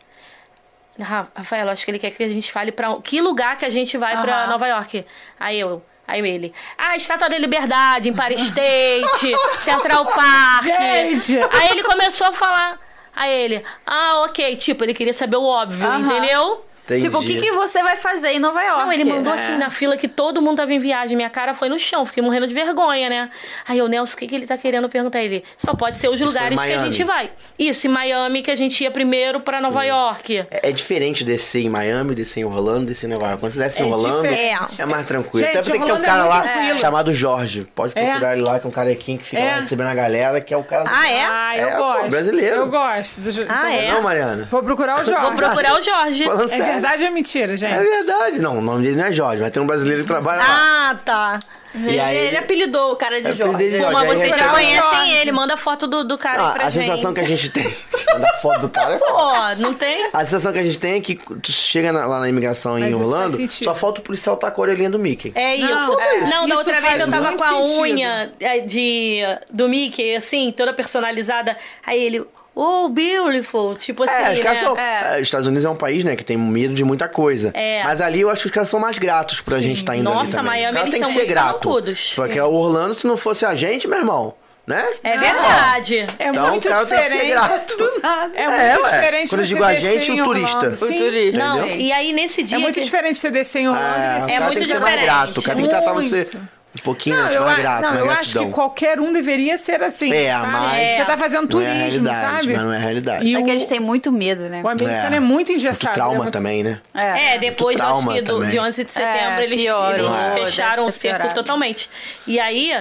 "Ra- 1.00 1.28
Rafael, 1.36 1.70
acho 1.70 1.86
que 1.86 1.92
ele 1.92 2.00
quer 2.00 2.10
que 2.12 2.24
a 2.24 2.28
gente 2.28 2.52
fale 2.52 2.72
pra 2.72 2.96
que 3.04 3.22
lugar 3.22 3.56
que 3.58 3.66
a 3.66 3.70
gente 3.70 3.98
vai 3.98 4.20
pra 4.22 4.44
Aham. 4.44 4.48
Nova 4.52 4.68
York. 4.68 5.06
Aí 5.40 5.60
eu, 5.60 5.84
aí 6.08 6.28
ele, 6.28 6.52
ah, 6.78 6.96
Estátua 6.96 7.30
da 7.30 7.38
Liberdade, 7.38 8.10
Empire 8.10 8.34
State, 8.34 9.36
Central 9.62 10.06
Park. 10.08 10.66
Gente! 10.66 11.38
Aí 11.52 11.70
ele 11.70 11.84
começou 11.84 12.28
a 12.28 12.34
falar. 12.34 12.80
Aí 13.18 13.32
ele, 13.32 13.64
ah, 13.86 14.22
ok. 14.26 14.56
Tipo, 14.58 14.84
ele 14.84 14.94
queria 14.94 15.14
saber 15.14 15.38
o 15.38 15.44
óbvio, 15.44 15.88
Aham. 15.88 16.00
entendeu? 16.00 16.64
Entendi. 16.88 17.02
Tipo, 17.02 17.20
o 17.20 17.22
que, 17.24 17.36
que 17.42 17.52
você 17.52 17.84
vai 17.84 17.98
fazer 17.98 18.30
em 18.30 18.40
Nova 18.40 18.62
York? 18.64 18.82
Não, 18.82 18.94
ele 18.94 19.04
mandou 19.04 19.34
É. 19.34 19.38
assim 19.38 19.58
na 19.58 19.70
fila 19.70 19.98
que 19.98 20.08
todo 20.08 20.42
mundo 20.42 20.58
tava 20.58 20.74
em 20.74 20.80
viagem. 20.80 21.18
Minha 21.18 21.30
cara 21.30 21.54
foi 21.54 21.68
no 21.68 21.78
chão, 21.78 22.06
fiquei 22.06 22.24
morrendo 22.24 22.48
de 22.48 22.54
vergonha, 22.54 23.10
né? 23.10 23.30
Aí 23.68 23.82
o 23.82 23.88
Nelson, 23.90 24.16
o 24.16 24.18
que, 24.18 24.28
que 24.28 24.36
ele 24.36 24.48
tá 24.48 24.58
querendo 24.58 24.88
perguntar? 24.88 25.22
Ele, 25.22 25.44
só 25.58 25.74
pode 25.74 25.98
ser 25.98 26.08
os 26.10 26.22
em 26.22 26.24
lugares 26.24 26.58
que 26.60 26.72
a 26.74 26.78
gente 26.86 27.04
vai. 27.04 27.30
Isso, 27.60 27.88
em 27.88 27.90
Miami, 27.90 28.42
que 28.42 28.50
a 28.52 28.56
gente 28.56 28.82
ia 28.84 28.90
primeiro 28.90 29.42
pra 29.42 29.60
Nova 29.60 29.84
York. 29.84 30.46
É, 30.50 30.70
é 30.70 30.72
diferente 30.72 31.24
descer 31.26 31.62
em 31.66 31.70
Miami, 31.70 32.16
descer 32.16 32.40
em 32.40 32.46
Orlando, 32.46 32.86
descer 32.86 33.08
em 33.08 33.14
Nova 33.14 33.26
York. 33.28 33.40
Quando 33.42 33.52
você 33.52 33.60
desce 33.60 33.82
em 33.82 33.90
É 33.90 33.94
Orlando, 33.94 34.22
diferente. 34.30 34.82
é 34.82 34.86
mais 34.86 35.06
tranquilo. 35.06 35.46
Gente, 35.46 35.58
Até 35.58 35.70
porque 35.70 35.72
tem 35.74 35.82
um 35.82 35.84
Orlando 35.98 36.04
é 36.04 36.08
cara 36.08 36.24
lá 36.26 36.42
tranquilo. 36.42 36.78
chamado 36.80 37.14
Jorge. 37.14 37.68
Pode 37.76 37.94
É. 37.96 38.06
procurar 38.06 38.34
ele 38.34 38.42
lá, 38.44 38.60
que 38.60 38.66
é 38.66 38.70
um 38.70 38.72
carequinho 38.72 39.18
que 39.18 39.26
fica 39.26 39.42
É. 39.42 39.50
lá 39.52 39.56
recebendo 39.58 39.88
a 39.88 39.94
galera, 39.94 40.40
que 40.40 40.54
é 40.54 40.58
o 40.58 40.64
cara 40.64 40.84
do... 40.84 40.90
Ah, 40.94 41.10
é? 41.12 41.26
Ah, 41.26 41.58
eu 41.58 41.68
É, 41.68 41.72
pô, 41.72 41.78
gosto. 41.84 42.10
brasileiro. 42.10 42.56
Eu 42.56 42.70
gosto. 42.70 43.20
Do, 43.22 43.46
Ah, 43.50 43.74
é? 43.74 43.92
Não, 43.92 44.02
Mariana? 44.02 44.48
Vou 44.50 44.64
procurar 44.64 45.02
o 45.02 45.06
Jorge. 45.06 45.22
Vou 45.22 45.32
procurar 45.34 45.74
o 45.78 45.82
Jorge. 45.82 46.24
Falando 46.24 46.44
É 46.46 46.48
sério. 46.48 46.77
Verdade 46.80 47.04
ou 47.04 47.08
é 47.08 47.12
mentira, 47.12 47.56
gente? 47.58 47.74
É 47.74 47.80
verdade. 47.84 48.40
Não, 48.40 48.58
o 48.58 48.62
nome 48.62 48.84
dele 48.84 48.96
não 48.98 49.06
é 49.06 49.14
Jorge, 49.14 49.42
mas 49.42 49.52
tem 49.52 49.62
um 49.62 49.68
brasileiro 49.68 50.02
que 50.04 50.08
trabalha 50.08 50.40
lá. 50.40 50.46
Ah, 50.92 50.96
tá. 51.04 51.40
E 51.76 52.00
aí 52.00 52.16
ele, 52.18 52.38
apelidou 52.38 52.94
o 52.94 52.96
cara 52.96 53.22
de 53.22 53.28
É 53.30 53.36
Jorge. 53.36 53.58
de 53.58 53.78
Jorge. 53.78 53.94
Mas 53.94 54.10
aí 54.10 54.16
vocês 54.18 54.30
já 54.30 54.36
recebe- 54.36 54.54
conhecem 54.56 54.90
Jorge. 54.90 55.12
ele, 55.18 55.32
manda 55.32 55.58
foto 55.58 55.86
do, 55.86 56.04
do 56.04 56.18
cara 56.18 56.48
aí 56.48 56.54
pra 56.54 56.66
a 56.66 56.70
gente. 56.72 56.86
sensação 56.86 57.14
que 57.14 57.20
a 57.20 57.24
gente 57.24 57.50
tem 57.50 57.72
da 58.20 58.34
foto 58.42 58.62
do 58.62 58.70
cara 58.70 58.96
é 58.96 58.98
foda. 59.00 59.14
Ó, 59.14 59.56
não 59.58 59.74
tem? 59.76 60.10
A 60.12 60.24
sensação 60.26 60.54
que 60.54 60.60
a 60.60 60.64
gente 60.64 60.80
tem 60.80 60.96
é 60.96 61.02
que 61.02 61.16
tu 61.16 61.52
chega 61.52 61.92
na- 61.92 62.08
lá 62.08 62.20
na 62.22 62.30
imigração 62.30 62.80
Mas 62.80 62.90
em 62.90 62.96
Orlando, 62.96 63.38
só 63.52 63.76
falta 63.76 64.00
o 64.00 64.04
policial 64.04 64.36
tá 64.38 64.50
com 64.50 64.62
a 64.62 64.64
orelhinha 64.64 64.90
do 64.90 64.98
Mickey. 64.98 65.32
É 65.36 65.56
isso. 65.56 65.68
Não, 65.72 65.88
Não, 65.92 66.02
é 66.02 66.18
isso. 66.24 66.48
da 66.48 66.56
outra 66.58 66.82
vez 66.82 67.00
eu 67.02 67.10
tava 67.12 67.34
com 67.34 67.44
a 67.44 67.48
sentido. 67.48 67.82
unha 67.82 68.32
é, 68.40 68.60
de, 68.60 69.20
do 69.52 69.70
Mickey, 69.70 70.16
assim, 70.16 70.52
toda 70.56 70.74
personalizada. 70.74 71.56
Aí 71.86 72.02
ele, 72.02 72.26
oh, 72.60 72.90
beautiful. 72.90 73.76
Tipo 73.76 74.04
assim, 74.04 74.14
É, 74.14 74.34
os 74.34 74.40
caras 74.40 74.62
né? 74.62 74.68
são. 74.68 74.78
É. 74.78 75.12
é, 75.12 75.16
Os 75.18 75.22
Estados 75.24 75.48
Unidos 75.48 75.66
é 75.66 75.70
um 75.70 75.76
país, 75.76 76.04
né, 76.04 76.16
que 76.16 76.24
tem 76.26 76.38
medo 76.38 76.74
de 76.74 76.84
muita 76.84 77.08
coisa. 77.08 77.52
É. 77.54 77.84
Mas 77.84 78.02
ali 78.02 78.22
eu 78.22 78.30
acho 78.30 78.42
que 78.44 78.48
os 78.48 78.54
caras 78.54 78.70
são 78.70 78.80
mais 78.80 78.98
gratos 78.98 79.42
pra 79.42 79.60
gente 79.62 79.78
estar 79.78 79.96
indo 79.96 80.10
ali 80.10 80.18
Nossa, 80.18 80.38
também. 80.38 80.52
Miami, 80.52 80.72
o 80.72 80.74
cara 80.74 80.84
eles 80.86 80.92
tem 80.94 81.00
são 81.02 81.08
que 81.10 81.14
ser 81.14 81.20
muito 81.22 81.30
grato. 81.30 81.60
carrancudos. 81.60 82.14
Porque 82.16 82.40
o 82.40 82.52
Orlando, 82.54 82.94
se 82.94 83.06
não 83.08 83.18
fosse 83.18 83.46
a 83.46 83.56
gente, 83.56 83.88
meu 83.88 84.00
irmão, 84.00 84.34
né? 84.66 84.86
É 85.04 85.18
verdade. 85.18 86.08
É 86.20 86.28
Então 86.30 86.48
muito 86.50 86.68
o 86.68 86.72
cara 86.72 86.86
tem 86.86 86.98
que 86.98 87.04
ser 87.04 87.10
diferente. 87.12 87.32
grato. 87.32 87.92
É 88.34 88.48
muito 88.48 88.60
É, 88.62 88.78
ué. 88.80 88.92
diferente 88.92 89.30
Quando 89.30 89.42
eu 89.42 89.48
digo 89.48 89.64
a 89.64 89.74
gente, 89.76 90.12
o 90.12 90.24
turista. 90.26 90.70
O 90.70 90.76
Sim. 90.78 90.96
turista. 90.98 91.40
Não, 91.40 91.60
Entendeu? 91.60 91.78
e 91.80 91.92
aí 91.94 92.12
nesse 92.12 92.44
dia. 92.44 92.58
É 92.58 92.60
muito 92.60 92.76
que- 92.76 92.82
diferente 92.84 93.18
você 93.18 93.32
descer 93.32 93.60
em 93.60 93.70
Orlando 93.70 93.86
É, 93.88 94.08
e 94.12 94.14
descer 94.20 94.32
É 94.32 94.34
cara 94.34 94.46
muito 94.46 94.58
tem 94.60 94.64
que 94.64 94.74
ser 94.74 94.80
mais 94.80 94.96
diferente. 94.96 95.06
grato. 95.06 95.40
O 95.40 95.44
cara 95.44 95.56
tem 95.56 95.66
que 95.66 95.70
tratar 95.70 95.94
você 95.94 96.16
Muito. 96.16 96.50
Um 96.80 96.84
pouquinho 96.84 97.16
Não, 97.16 97.24
mais 97.24 97.36
eu, 97.36 97.44
grato, 97.44 97.82
não, 97.82 97.90
mais 97.90 98.02
eu 98.06 98.12
acho 98.12 98.40
que 98.40 98.50
qualquer 98.52 99.00
um 99.00 99.12
deveria 99.14 99.58
ser 99.58 99.82
assim. 99.84 100.12
É, 100.14 100.32
sabe? 100.34 100.52
mas- 100.52 100.98
Você 100.98 101.06
tá 101.06 101.18
fazendo 101.18 101.50
Não 101.54 101.62
é 101.62 101.66
turismo, 101.66 101.80
realidade, 102.06 102.20
sabe? 102.42 102.54
mas 102.54 102.64
não 102.64 102.74
é 102.74 102.80
realidade. 102.80 103.26
E 103.26 103.36
É 103.36 103.40
o, 103.40 103.44
que 103.44 103.50
eles 103.52 103.68
têm 103.68 103.80
muito 103.80 104.12
medo, 104.12 104.44
né? 104.50 104.62
o 104.64 104.68
americano 104.68 105.16
é, 105.16 105.20
muito 105.20 105.52
engessado. 105.52 105.86
Muito 105.88 105.94
trauma 105.96 106.14
é 106.16 106.18
muito- 106.18 106.32
também, 106.34 106.64
né? 106.64 106.82
É, 106.94 107.38
depois 107.38 107.80
eu 107.80 107.86
acho 107.86 108.08
que 108.10 108.22
do, 108.22 108.46
de 108.46 108.60
11 108.60 108.84
de 108.84 108.92
setembro 108.92 109.42
É, 109.42 109.44
eles, 109.44 109.62
piorou, 109.62 110.12
eles 110.36 110.44
fecharam 110.46 110.86
o 110.88 110.92
cerco 110.92 111.18
piorado. 111.18 111.34
totalmente. 111.36 111.90
E 112.26 112.40
aí, 112.40 112.72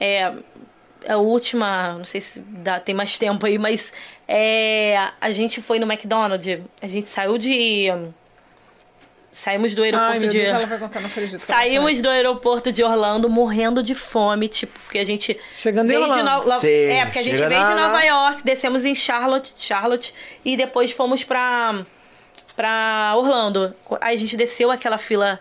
é, 0.00 0.32
a 1.08 1.16
última, 1.16 1.94
não 1.98 2.04
sei 2.04 2.20
se 2.20 2.40
dá, 2.40 2.80
tem 2.80 2.94
mais 2.94 3.16
tempo 3.18 3.46
aí, 3.46 3.58
mas 3.58 3.92
é, 4.28 4.98
a 5.20 5.30
gente 5.30 5.60
foi 5.62 5.78
no 5.78 5.86
McDonald's, 5.90 6.58
a 6.82 6.86
gente 6.86 7.08
saiu 7.08 7.38
de. 7.38 7.86
Saímos 9.38 9.74
do 9.74 9.82
aeroporto 9.82 10.12
Ai, 10.12 10.18
de. 10.20 10.28
Deus, 10.28 10.48
ela 10.48 10.64
vai 10.66 10.78
contar, 10.78 10.98
não 11.00 11.08
acredito. 11.10 11.40
Saímos 11.40 12.00
do 12.00 12.08
aeroporto 12.08 12.72
de 12.72 12.82
Orlando 12.82 13.28
morrendo 13.28 13.82
de 13.82 13.94
fome, 13.94 14.48
tipo, 14.48 14.78
porque 14.80 14.98
a 14.98 15.04
gente 15.04 15.38
Chegando 15.54 15.90
em 15.90 15.96
Orlando. 15.98 16.46
No- 16.48 16.58
Sim, 16.58 16.68
É, 16.68 17.04
porque 17.04 17.18
a 17.18 17.22
gente 17.22 17.36
veio 17.36 17.50
na- 17.50 17.74
de 17.74 17.80
Nova 17.82 18.02
York, 18.02 18.42
descemos 18.42 18.82
em 18.86 18.94
Charlotte, 18.94 19.52
Charlotte 19.58 20.14
e 20.42 20.56
depois 20.56 20.90
fomos 20.90 21.22
pra 21.22 21.84
para 22.56 23.12
Orlando. 23.16 23.74
Aí 24.00 24.16
a 24.16 24.18
gente 24.18 24.36
desceu 24.38 24.70
aquela 24.70 24.96
fila 24.96 25.38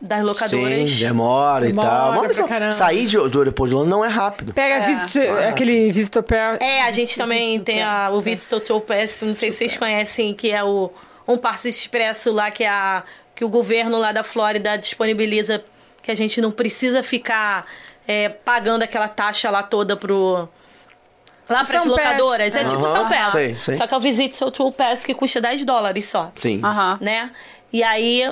das 0.00 0.22
locadoras. 0.24 0.88
Sim, 0.88 1.04
demora, 1.04 1.66
e 1.66 1.68
Demora 1.68 1.88
tal. 1.88 2.12
pra 2.14 2.22
Mas 2.22 2.38
não- 2.38 2.48
caramba. 2.48 2.72
sair 2.72 3.06
de- 3.06 3.28
do 3.28 3.38
aeroporto 3.38 3.68
de 3.68 3.74
Orlando 3.76 3.90
não 3.96 4.04
é 4.04 4.08
rápido. 4.08 4.52
Pega 4.54 4.74
É. 4.76 4.80
visit, 4.88 5.18
aquele 5.48 5.92
visitor 5.92 6.24
pair. 6.24 6.60
É, 6.60 6.82
a 6.82 6.90
gente 6.90 7.16
também 7.16 7.60
tem 7.60 7.80
a, 7.80 8.10
o 8.10 8.20
Visitor 8.20 8.60
Tour 8.60 8.80
Pass, 8.80 9.22
não 9.22 9.34
sei 9.36 9.52
se 9.52 9.58
vocês 9.58 9.76
conhecem, 9.76 10.34
que 10.34 10.50
é 10.50 10.64
o 10.64 10.90
um 11.28 11.36
passe 11.36 11.68
expresso 11.68 12.32
lá 12.32 12.50
que 12.50 12.64
é 12.64 12.68
a 12.68 13.04
que 13.40 13.44
o 13.46 13.48
governo 13.48 13.98
lá 13.98 14.12
da 14.12 14.22
Flórida 14.22 14.76
disponibiliza 14.76 15.64
que 16.02 16.10
a 16.10 16.14
gente 16.14 16.42
não 16.42 16.50
precisa 16.50 17.02
ficar 17.02 17.64
é, 18.06 18.28
pagando 18.28 18.82
aquela 18.82 19.08
taxa 19.08 19.48
lá 19.48 19.62
toda 19.62 19.96
pro 19.96 20.46
lá 21.48 21.62
para 21.62 21.62
as 21.62 21.68
São 21.68 21.86
locadoras, 21.86 22.54
é 22.54 22.62
tipo 22.64 22.86
São 22.86 23.08
Pass. 23.08 23.32
sei, 23.32 23.54
sei. 23.54 23.74
Só 23.76 23.86
que 23.86 23.94
é 23.94 23.96
o 23.96 24.00
Visitor 24.00 24.50
Tour 24.50 24.70
Pass 24.70 25.06
que 25.06 25.14
custa 25.14 25.40
10 25.40 25.64
dólares 25.64 26.04
só 26.04 26.30
Sim. 26.36 26.60
Aham. 26.62 26.98
né? 27.00 27.30
E 27.72 27.82
aí 27.82 28.30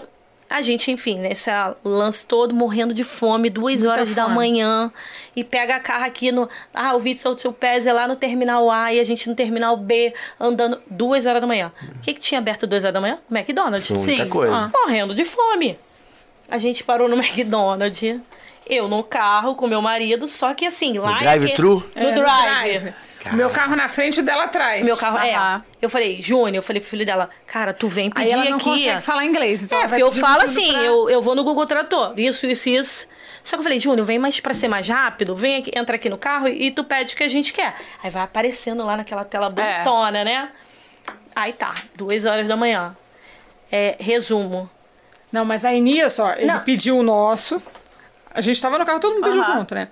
a 0.51 0.63
gente, 0.63 0.91
enfim, 0.91 1.19
nesse 1.19 1.51
lance 1.85 2.25
todo, 2.27 2.55
morrendo 2.55 2.95
de 2.95 3.05
fome, 3.05 3.51
duas 3.51 3.81
Muita 3.81 3.93
horas 3.93 4.15
da 4.15 4.25
fome. 4.25 4.35
manhã, 4.37 4.91
e 5.37 5.45
pega 5.45 5.77
a 5.77 5.81
carro 5.81 6.05
aqui 6.07 6.33
no. 6.33 6.49
Ah, 6.75 6.95
o 6.97 7.01
Vitzel 7.01 7.35
Tio 7.35 7.53
Pés 7.53 7.87
é 7.87 7.93
lá 7.93 8.09
no 8.09 8.17
terminal 8.17 8.71
A 8.71 8.93
e 8.93 8.99
a 9.01 9.05
gente 9.05 9.29
no 9.29 9.35
terminal 9.35 9.77
B, 9.77 10.13
andando 10.41 10.81
duas 10.89 11.27
horas 11.27 11.41
da 11.41 11.47
manhã. 11.47 11.71
O 11.97 12.01
que, 12.01 12.15
que 12.15 12.21
tinha 12.21 12.39
aberto 12.39 12.67
duas 12.67 12.83
horas 12.85 12.95
da 12.95 13.01
manhã? 13.01 13.19
McDonald's. 13.31 14.01
Sim, 14.01 14.27
coisa. 14.29 14.55
Ah, 14.55 14.71
Morrendo 14.73 15.15
de 15.15 15.25
fome. 15.25 15.79
A 16.49 16.57
gente 16.59 16.83
parou 16.83 17.09
no 17.09 17.17
McDonald's. 17.23 18.21
Eu 18.67 18.87
no 18.89 19.03
carro 19.03 19.55
com 19.55 19.67
meu 19.67 19.81
marido, 19.81 20.27
só 20.27 20.53
que 20.55 20.67
assim, 20.67 20.99
lá. 20.99 21.13
é 21.13 21.19
que- 21.19 21.25
drive-thru? 21.25 21.91
No 21.97 22.03
É, 22.09 22.13
drive. 22.13 22.95
Meu 23.33 23.51
carro 23.51 23.75
na 23.77 23.89
frente 23.89 24.17
e 24.17 24.21
o 24.21 24.23
dela 24.23 24.45
atrás. 24.45 24.85
Meu 24.85 24.97
carro, 24.97 25.19
é. 25.19 25.63
Eu 25.81 25.89
falei, 25.91 26.21
Júnior, 26.23 26.57
eu 26.57 26.63
falei 26.63 26.81
pro 26.81 26.91
filho 26.91 27.05
dela, 27.07 27.29
cara, 27.47 27.73
tu 27.73 27.89
vem 27.89 28.11
pedir 28.11 28.27
Aí 28.27 28.33
ela 28.33 28.45
não 28.51 28.57
aqui. 28.57 28.65
consegue 28.71 29.01
falar 29.01 29.25
inglês. 29.25 29.63
Então 29.63 29.79
É, 29.81 29.89
porque 29.89 30.03
eu 30.03 30.13
falo 30.13 30.43
assim, 30.43 30.73
pra- 30.73 30.83
eu, 30.83 31.09
eu 31.11 31.21
vou 31.23 31.35
no 31.35 31.45
Google 31.45 31.67
Tradutor, 31.67 32.15
isso, 32.19 32.47
isso, 32.47 32.69
isso. 32.69 33.07
Só 33.45 33.57
que 33.57 33.61
eu 33.61 33.65
falei, 33.65 33.81
Júnior, 33.81 34.07
vem 34.07 34.19
mais 34.19 34.39
pra 34.41 34.53
ser 34.53 34.69
mais 34.69 34.89
rápido, 34.89 35.35
vem 35.37 35.57
aqui, 35.57 35.71
entra 35.75 35.97
aqui 35.97 36.09
no 36.11 36.19
carro 36.19 36.49
e 36.49 36.71
tu 36.71 36.85
pede 36.85 37.15
o 37.15 37.17
que 37.17 37.23
a 37.25 37.29
gente 37.29 37.53
quer. 37.53 37.75
Aí 38.03 38.11
vai 38.11 38.23
aparecendo 38.23 38.85
lá 38.85 38.97
naquela 38.97 39.25
tela 39.25 39.49
bonitona, 39.49 40.23
né? 40.25 40.51
Aí 41.35 41.53
tá, 41.53 41.75
duas 41.95 42.25
horas 42.25 42.47
da 42.49 42.57
manhã. 42.57 42.97
É, 43.71 43.97
resumo. 44.01 44.69
Não, 45.33 45.45
mas 45.45 45.65
aí 45.65 45.81
nisso, 45.81 46.23
ó, 46.23 46.33
ele 46.33 46.47
Não. 46.47 46.61
pediu 46.61 46.99
o 46.99 47.03
nosso. 47.03 47.63
A 48.35 48.41
gente 48.41 48.61
tava 48.61 48.79
no 48.79 48.85
carro, 48.85 48.99
todo 49.01 49.15
mundo 49.15 49.25
pediu 49.25 49.41
Aham. 49.43 49.59
junto, 49.59 49.75
né? 49.75 49.89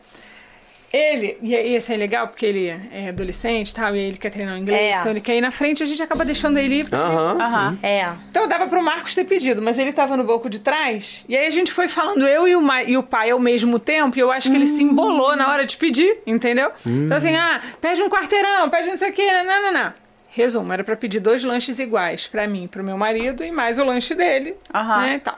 Ele, 0.93 1.37
e 1.43 1.53
e 1.55 1.75
esse 1.75 1.93
é 1.93 1.97
legal 1.97 2.29
porque 2.29 2.47
ele 2.47 2.69
é 2.69 3.09
adolescente 3.09 3.71
e 3.71 3.75
tal, 3.75 3.95
e 3.95 3.99
ele 3.99 4.17
quer 4.17 4.31
treinar 4.31 4.55
o 4.55 4.59
inglês, 4.59 4.81
É. 4.97 5.01
então 5.01 5.11
ele 5.11 5.21
quer 5.21 5.37
ir 5.37 5.41
na 5.41 5.51
frente 5.51 5.83
a 5.83 5.87
gente 5.87 6.01
acaba 6.03 6.25
deixando 6.25 6.59
ele 6.59 6.77
ir. 6.81 6.89
Aham. 6.95 7.39
Aham. 7.41 7.79
É. 7.83 8.09
Então 8.31 8.47
dava 8.49 8.67
pro 8.69 8.83
Marcos 8.83 9.15
ter 9.15 9.25
pedido, 9.25 9.61
mas 9.61 9.79
ele 9.79 9.93
tava 9.93 10.17
no 10.17 10.25
banco 10.25 10.49
de 10.49 10.61
trás. 10.61 11.25
E 11.29 11.37
aí 11.37 11.47
a 11.47 11.51
gente 11.51 11.73
foi 11.73 11.89
falando, 11.89 12.27
eu 12.27 12.47
e 12.49 12.55
o, 12.57 12.63
ma- 12.63 12.83
e 12.85 12.97
o 12.97 13.03
pai 13.03 13.31
ao 13.31 13.39
mesmo 13.41 13.79
tempo, 13.79 14.17
e 14.17 14.21
eu 14.21 14.31
acho 14.31 14.49
que 14.49 14.57
ele 14.57 14.67
se 14.67 14.83
embolou 14.83 15.37
na 15.37 15.51
hora 15.51 15.67
de 15.67 15.77
pedir, 15.77 16.19
entendeu? 16.27 16.71
Então 16.87 17.17
assim, 17.17 17.37
ah, 17.37 17.61
pede 17.81 18.01
um 18.01 18.09
quarteirão, 18.09 18.71
pede 18.71 18.89
não 18.89 18.97
sei 18.97 19.11
o 19.11 19.13
quê, 19.13 19.43
não, 19.45 19.63
não, 19.63 19.73
não. 19.73 19.93
Resumo, 20.31 20.73
era 20.73 20.85
pra 20.85 20.97
pedir 20.97 21.19
dois 21.21 21.43
lanches 21.43 21.79
iguais 21.79 22.27
pra 22.27 22.47
mim, 22.47 22.65
e 22.65 22.69
pro 22.69 22.85
meu 22.85 22.97
marido 22.97 23.43
e 23.45 23.51
mais 23.51 23.77
o 23.77 23.85
lanche 23.85 24.15
dele, 24.15 24.55
Aham. 24.73 25.01
né, 25.03 25.15
e 25.15 25.19
tal. 25.19 25.37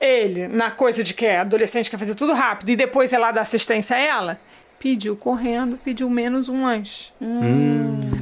Ele, 0.00 0.48
na 0.48 0.70
coisa 0.70 1.02
de 1.04 1.12
que 1.12 1.26
é 1.26 1.38
adolescente 1.40 1.90
quer 1.90 1.98
fazer 1.98 2.14
tudo 2.14 2.32
rápido 2.32 2.70
e 2.70 2.76
depois 2.76 3.12
ela 3.12 3.30
dá 3.32 3.42
assistência 3.42 3.96
a 3.96 3.98
ela, 4.00 4.40
pediu 4.80 5.14
correndo, 5.14 5.78
pediu 5.84 6.08
menos 6.08 6.48
um 6.48 6.64
lanche. 6.64 7.12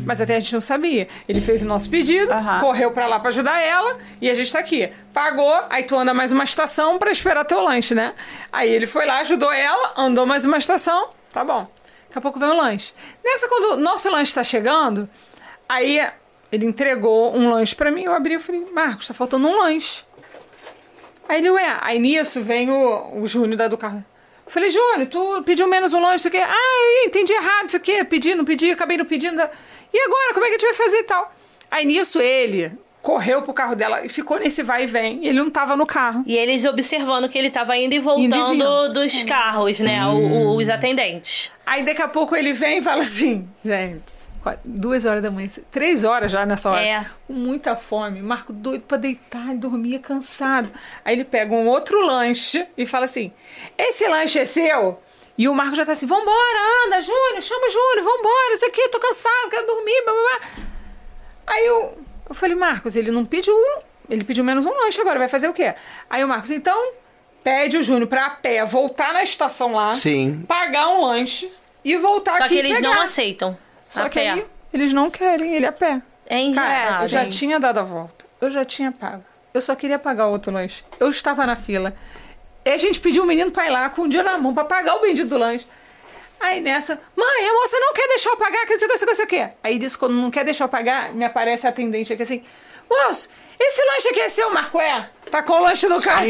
Mas 0.04 0.20
até 0.20 0.34
a 0.34 0.40
gente 0.40 0.52
não 0.52 0.60
sabia. 0.60 1.06
Ele 1.28 1.40
fez 1.40 1.62
o 1.62 1.66
nosso 1.66 1.88
pedido, 1.88 2.32
correu 2.60 2.90
pra 2.90 3.06
lá 3.06 3.20
pra 3.20 3.28
ajudar 3.28 3.60
ela 3.60 3.96
e 4.20 4.28
a 4.28 4.34
gente 4.34 4.52
tá 4.52 4.58
aqui. 4.58 4.90
Pagou, 5.14 5.60
aí 5.70 5.84
tu 5.84 5.96
anda 5.96 6.12
mais 6.12 6.32
uma 6.32 6.42
estação 6.42 6.98
pra 6.98 7.12
esperar 7.12 7.44
teu 7.44 7.62
lanche, 7.62 7.94
né? 7.94 8.12
Aí 8.52 8.68
ele 8.68 8.88
foi 8.88 9.06
lá, 9.06 9.20
ajudou 9.20 9.52
ela, 9.52 9.94
andou 9.96 10.26
mais 10.26 10.44
uma 10.44 10.58
estação, 10.58 11.10
tá 11.30 11.44
bom. 11.44 11.62
Daqui 12.08 12.18
a 12.18 12.20
pouco 12.20 12.40
vem 12.40 12.48
o 12.48 12.56
lanche. 12.56 12.92
Nessa, 13.24 13.46
quando 13.48 13.74
o 13.74 13.76
nosso 13.76 14.10
lanche 14.10 14.34
tá 14.34 14.42
chegando, 14.42 15.08
aí 15.68 16.04
ele 16.50 16.66
entregou 16.66 17.36
um 17.36 17.50
lanche 17.50 17.76
pra 17.76 17.92
mim, 17.92 18.02
eu 18.02 18.14
abri 18.14 18.34
e 18.34 18.38
falei, 18.40 18.66
Marcos, 18.74 19.06
tá 19.06 19.14
faltando 19.14 19.46
um 19.46 19.56
lanche. 19.58 20.02
Aí 21.28 21.38
ele, 21.38 21.50
ué, 21.50 21.78
aí 21.82 22.00
nisso 22.00 22.42
vem 22.42 22.68
o, 22.68 23.20
o 23.20 23.26
Júnior 23.28 23.56
da 23.56 23.68
do 23.68 23.78
carro. 23.78 24.04
Eu 24.48 24.52
falei, 24.52 24.70
Júnior, 24.70 25.06
tu 25.10 25.42
pediu 25.44 25.68
menos 25.68 25.92
um 25.92 26.00
lanche, 26.00 26.16
isso 26.16 26.28
aqui. 26.28 26.38
Ah, 26.38 27.02
eu 27.02 27.08
entendi 27.08 27.34
errado, 27.34 27.68
isso 27.68 27.76
aqui, 27.76 28.02
pedi, 28.04 28.34
não 28.34 28.46
pedi, 28.46 28.70
acabei 28.70 28.96
não 28.96 29.04
pedindo. 29.04 29.38
E 29.92 29.98
agora, 30.00 30.32
como 30.32 30.46
é 30.46 30.48
que 30.48 30.54
a 30.54 30.58
gente 30.58 30.64
vai 30.64 30.86
fazer 30.86 30.96
e 31.00 31.02
tal? 31.04 31.34
Aí 31.70 31.84
nisso 31.84 32.18
ele 32.18 32.72
correu 33.02 33.42
pro 33.42 33.52
carro 33.52 33.76
dela 33.76 34.04
e 34.06 34.08
ficou 34.08 34.38
nesse 34.38 34.62
vai 34.62 34.84
e 34.84 34.86
vem. 34.86 35.22
E 35.22 35.28
ele 35.28 35.38
não 35.38 35.50
tava 35.50 35.76
no 35.76 35.84
carro. 35.86 36.24
E 36.26 36.34
eles 36.34 36.64
observando 36.64 37.28
que 37.28 37.36
ele 37.38 37.50
tava 37.50 37.76
indo 37.76 37.92
e 37.94 37.98
Indo 37.98 38.00
e 38.00 38.00
voltando 38.08 38.92
dos 38.94 39.22
carros, 39.22 39.80
né? 39.80 40.06
O- 40.06 40.16
o- 40.16 40.56
os 40.56 40.68
atendentes. 40.70 41.52
Aí 41.66 41.82
daqui 41.82 42.00
a 42.00 42.08
pouco 42.08 42.34
ele 42.34 42.54
vem 42.54 42.78
e 42.78 42.82
fala 42.82 43.02
assim, 43.02 43.46
gente, 43.62 44.02
duas 44.64 45.04
horas 45.04 45.22
da 45.22 45.30
manhã, 45.30 45.48
três 45.70 46.04
horas 46.04 46.30
já 46.30 46.44
nessa 46.46 46.70
hora, 46.70 46.80
É. 46.84 47.06
com 47.26 47.32
muita 47.32 47.76
fome, 47.76 48.20
Marco 48.22 48.52
doido 48.52 48.82
pra 48.82 48.96
deitar, 48.96 49.48
ele 49.48 49.58
dormia 49.58 49.98
cansado. 49.98 50.70
Aí 51.04 51.14
ele 51.14 51.24
pega 51.24 51.52
um 51.54 51.66
outro 51.68 52.00
lanche 52.04 52.66
e 52.76 52.86
fala 52.86 53.04
assim, 53.06 53.32
esse 53.76 54.06
lanche 54.08 54.38
é 54.38 54.44
seu? 54.44 55.00
E 55.36 55.48
o 55.48 55.54
Marco 55.54 55.76
já 55.76 55.86
tá 55.86 55.92
assim, 55.92 56.06
vambora, 56.06 56.86
anda, 56.86 57.00
Júnior, 57.00 57.40
chama 57.42 57.66
o 57.66 57.70
Júnior, 57.70 58.04
vambora, 58.16 58.54
isso 58.54 58.66
aqui, 58.66 58.88
tô 58.88 58.98
cansado, 58.98 59.50
quero 59.50 59.66
dormir, 59.66 60.02
blá, 60.04 60.12
blá, 60.12 60.22
blá. 60.22 60.64
Aí 61.46 61.66
eu, 61.66 61.98
eu 62.28 62.34
falei, 62.34 62.56
Marcos, 62.56 62.96
ele 62.96 63.10
não 63.10 63.24
pediu, 63.24 63.54
ele 64.10 64.24
pediu 64.24 64.42
menos 64.44 64.66
um 64.66 64.70
lanche 64.72 65.00
agora, 65.00 65.18
vai 65.18 65.28
fazer 65.28 65.48
o 65.48 65.52
quê? 65.52 65.74
Aí 66.10 66.24
o 66.24 66.28
Marcos, 66.28 66.50
então, 66.50 66.92
pede 67.44 67.76
o 67.78 67.82
Júnior 67.82 68.08
pra 68.08 68.26
a 68.26 68.30
pé 68.30 68.64
voltar 68.64 69.12
na 69.12 69.22
estação 69.22 69.72
lá, 69.72 69.94
Sim. 69.94 70.44
pagar 70.48 70.88
um 70.88 71.02
lanche 71.04 71.50
e 71.84 71.96
voltar 71.96 72.36
Só 72.38 72.44
aqui 72.44 72.54
que 72.54 72.58
eles 72.58 72.76
pegar. 72.76 72.90
não 72.96 73.02
aceitam. 73.02 73.56
Só 73.88 74.02
a 74.04 74.08
que 74.08 74.20
pé. 74.20 74.30
aí 74.30 74.46
eles 74.72 74.92
não 74.92 75.10
querem 75.10 75.54
ele 75.54 75.66
a 75.66 75.72
pé. 75.72 76.00
É 76.26 76.36
Cara, 76.36 76.40
engraçado. 76.42 77.02
eu 77.02 77.08
já 77.08 77.26
tinha 77.26 77.58
dado 77.58 77.78
a 77.78 77.82
volta. 77.82 78.26
Eu 78.40 78.50
já 78.50 78.64
tinha 78.64 78.92
pago. 78.92 79.24
Eu 79.54 79.60
só 79.60 79.74
queria 79.74 79.98
pagar 79.98 80.26
outro 80.26 80.52
lanche. 80.52 80.84
Eu 81.00 81.08
estava 81.08 81.46
na 81.46 81.56
fila. 81.56 81.94
E 82.64 82.70
a 82.70 82.76
gente 82.76 83.00
pediu 83.00 83.22
o 83.22 83.26
menino 83.26 83.50
pra 83.50 83.66
ir 83.66 83.70
lá 83.70 83.88
com 83.88 84.02
o 84.02 84.08
dinheiro 84.08 84.30
na 84.30 84.36
mão 84.38 84.52
pra 84.54 84.64
pagar 84.64 84.94
o 84.96 85.00
bendito 85.00 85.28
do 85.28 85.38
lanche. 85.38 85.66
Aí 86.38 86.60
nessa, 86.60 87.00
mãe, 87.16 87.48
a 87.48 87.52
moça 87.52 87.78
não 87.80 87.92
quer 87.92 88.06
deixar 88.08 88.30
eu 88.30 88.36
pagar, 88.36 88.64
que 88.64 88.72
não 88.72 88.78
sei 88.78 88.86
o 88.86 88.90
que, 88.98 89.06
não 89.06 89.14
sei 89.14 89.24
o 89.24 89.28
que. 89.28 89.48
Aí 89.64 89.78
disse, 89.78 89.98
quando 89.98 90.14
não 90.14 90.30
quer 90.30 90.44
deixar 90.44 90.64
eu 90.64 90.68
pagar, 90.68 91.12
me 91.12 91.24
aparece 91.24 91.66
a 91.66 91.70
atendente 91.70 92.12
aqui 92.12 92.22
assim, 92.22 92.44
moço, 92.88 93.28
esse 93.58 93.84
lanche 93.84 94.08
aqui 94.10 94.20
é 94.20 94.28
seu, 94.28 94.48
Marco, 94.50 94.80
é? 94.80 95.10
Tá 95.32 95.42
com 95.42 95.54
o 95.54 95.60
lanche 95.62 95.88
no 95.88 96.00
carro. 96.00 96.22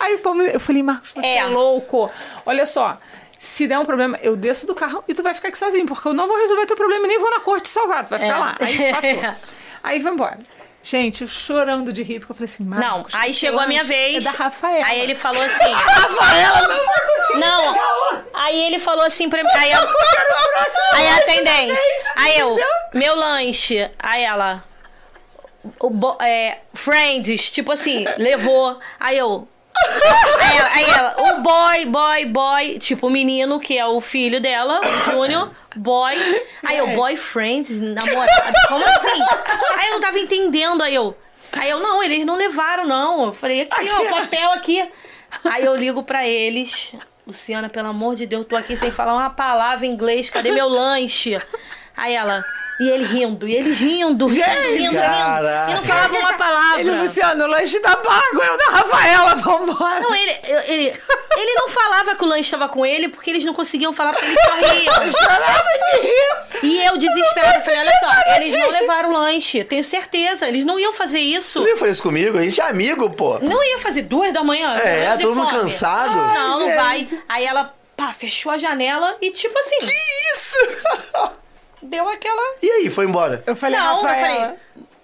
Aí 0.00 0.18
fomos, 0.22 0.46
eu 0.52 0.60
falei, 0.60 0.82
Marcos, 0.82 1.12
você 1.14 1.26
é. 1.26 1.36
É. 1.38 1.44
louco. 1.46 2.10
Olha 2.44 2.66
só, 2.66 2.92
se 3.40 3.66
der 3.66 3.78
um 3.78 3.86
problema, 3.86 4.18
eu 4.22 4.36
desço 4.36 4.66
do 4.66 4.74
carro 4.74 5.02
e 5.08 5.14
tu 5.14 5.22
vai 5.22 5.32
ficar 5.32 5.48
aqui 5.48 5.58
sozinho, 5.58 5.86
porque 5.86 6.06
eu 6.06 6.12
não 6.12 6.28
vou 6.28 6.36
resolver 6.36 6.66
teu 6.66 6.76
problema 6.76 7.06
e 7.06 7.08
nem 7.08 7.18
vou 7.18 7.30
na 7.30 7.40
corte 7.40 7.64
te 7.64 7.70
salvar, 7.70 8.04
tu 8.04 8.10
vai 8.10 8.18
ficar 8.18 8.36
É. 8.36 8.38
lá. 8.38 8.56
Aí 8.60 8.92
passou. 8.92 9.34
Aí 9.82 9.98
vai 9.98 10.12
embora. 10.12 10.38
Gente, 10.82 11.22
eu 11.22 11.28
chorando 11.28 11.90
de 11.92 12.02
rir, 12.02 12.20
porque 12.20 12.32
eu 12.32 12.36
falei 12.36 12.50
assim, 12.50 12.64
Não, 12.64 13.06
aí 13.14 13.32
chegou 13.34 13.60
a 13.60 13.66
minha 13.66 13.80
lanche 13.80 13.92
vez. 13.94 14.26
É 14.26 14.30
da 14.30 14.36
Rafaela. 14.36 14.86
Aí 14.86 15.00
ele 15.00 15.14
falou 15.14 15.42
assim. 15.42 15.72
Rafaela 15.72 16.68
não 16.68 16.86
vai 16.86 17.00
conseguir. 17.16 17.38
Não, 17.40 18.20
aí 18.34 18.64
ele 18.64 18.78
falou 18.78 19.04
assim 19.04 19.28
pra 19.28 19.42
mim. 19.42 19.50
Aí, 19.52 19.72
eu, 19.72 19.80
aí 20.92 21.08
a 21.08 21.16
atendente. 21.16 21.80
Aí 22.16 22.38
eu, 22.38 22.58
meu 22.94 23.14
lanche. 23.14 23.90
Aí 23.98 24.22
ela. 24.22 24.64
O 25.78 26.16
é, 26.22 26.58
friends, 26.72 27.50
tipo 27.50 27.72
assim, 27.72 28.04
levou. 28.16 28.78
Aí 28.98 29.18
eu. 29.18 29.46
Aí 30.40 30.56
ela, 30.56 30.70
aí 30.72 30.84
ela, 30.84 31.14
o 31.18 31.40
boy, 31.42 31.86
boy, 31.86 32.24
boy, 32.26 32.78
tipo 32.78 33.06
o 33.06 33.10
menino 33.10 33.58
que 33.58 33.78
é 33.78 33.86
o 33.86 34.00
filho 34.00 34.40
dela, 34.40 34.80
o 34.80 35.10
Júnior, 35.10 35.50
boy. 35.76 36.14
Aí 36.64 36.78
eu, 36.78 36.88
boyfriend, 36.88 37.72
namorado, 37.80 38.52
como 38.68 38.84
assim? 38.84 39.22
Aí 39.78 39.86
eu 39.88 39.92
não 39.92 40.00
tava 40.00 40.18
entendendo, 40.18 40.82
aí 40.82 40.94
eu. 40.94 41.16
Aí 41.52 41.68
eu, 41.68 41.80
não, 41.80 42.02
eles 42.02 42.24
não 42.24 42.36
levaram, 42.36 42.86
não. 42.86 43.26
Eu 43.26 43.32
falei, 43.32 43.62
aqui, 43.62 43.90
ó, 43.90 44.02
o 44.02 44.10
papel 44.10 44.50
aqui. 44.52 44.88
Aí 45.44 45.64
eu 45.64 45.74
ligo 45.74 46.02
pra 46.02 46.26
eles. 46.26 46.92
Luciana, 47.26 47.68
pelo 47.68 47.88
amor 47.88 48.16
de 48.16 48.26
Deus, 48.26 48.46
tô 48.46 48.56
aqui 48.56 48.76
sem 48.76 48.90
falar 48.90 49.14
uma 49.14 49.30
palavra 49.30 49.86
em 49.86 49.90
inglês, 49.90 50.30
cadê 50.30 50.50
meu 50.50 50.68
lanche? 50.68 51.38
Aí 52.00 52.14
ela. 52.14 52.42
E 52.80 52.88
ele 52.88 53.04
rindo, 53.04 53.46
e 53.46 53.54
eles 53.54 53.78
rindo, 53.78 54.26
rindo, 54.26 54.42
rindo, 54.42 54.84
rindo. 54.84 54.94
caraca. 54.94 55.70
E 55.70 55.74
não 55.74 55.82
falava 55.82 56.18
uma 56.18 56.32
palavra. 56.32 56.80
Ele, 56.80 56.90
Luciano, 56.92 57.44
o 57.44 57.46
lanche 57.46 57.78
tá 57.78 57.94
pago, 57.94 58.42
eu 58.42 58.56
da 58.56 58.64
Rafaela, 58.70 59.34
vambora. 59.34 60.00
Não, 60.00 60.14
ele, 60.14 60.34
ele, 60.66 60.86
ele 61.36 61.54
não 61.56 61.68
falava 61.68 62.16
que 62.16 62.24
o 62.24 62.26
lanche 62.26 62.44
estava 62.44 62.70
com 62.70 62.86
ele 62.86 63.10
porque 63.10 63.28
eles 63.28 63.44
não 63.44 63.52
conseguiam 63.52 63.92
falar 63.92 64.14
porque 64.14 64.24
eles 64.24 64.38
corriam. 64.46 65.12
Chorava 65.12 65.68
de 65.92 66.00
rir. 66.06 66.62
E 66.62 66.86
eu, 66.86 66.96
desesperada, 66.96 67.60
falei: 67.60 67.80
olha 67.80 67.92
só, 68.00 68.36
eles 68.36 68.54
não 68.54 68.70
levaram 68.70 69.10
o 69.10 69.12
lanche, 69.12 69.62
tenho 69.62 69.84
certeza, 69.84 70.48
eles 70.48 70.64
não 70.64 70.80
iam 70.80 70.94
fazer 70.94 71.20
isso. 71.20 71.60
não 71.60 71.68
ia 71.68 71.76
fazer 71.76 71.92
isso 71.92 72.02
comigo? 72.02 72.38
A 72.38 72.42
gente 72.42 72.62
é 72.62 72.64
amigo, 72.64 73.10
pô. 73.10 73.38
Não 73.40 73.62
ia 73.62 73.78
fazer 73.78 74.02
duas 74.02 74.32
da 74.32 74.42
manhã. 74.42 74.74
É, 74.76 75.16
de 75.16 75.22
todo 75.22 75.36
mundo 75.36 75.50
cansado. 75.50 76.16
Não, 76.16 76.60
não 76.60 76.68
Ai, 76.68 76.76
vai. 76.76 76.98
gente. 77.00 77.22
Aí 77.28 77.44
ela, 77.44 77.74
pá, 77.94 78.10
fechou 78.14 78.50
a 78.50 78.56
janela 78.56 79.18
e 79.20 79.30
tipo 79.30 79.58
assim, 79.58 79.76
Que 79.80 79.92
isso? 80.34 80.56
deu 81.82 82.08
aquela. 82.08 82.56
E 82.62 82.68
aí, 82.70 82.90
foi 82.90 83.04
embora? 83.06 83.42
Eu 83.46 83.54
falei, 83.56 83.78
não, 83.78 83.98
eu 83.98 84.02
Rafaela. 84.02 84.38
falei. 84.46 84.56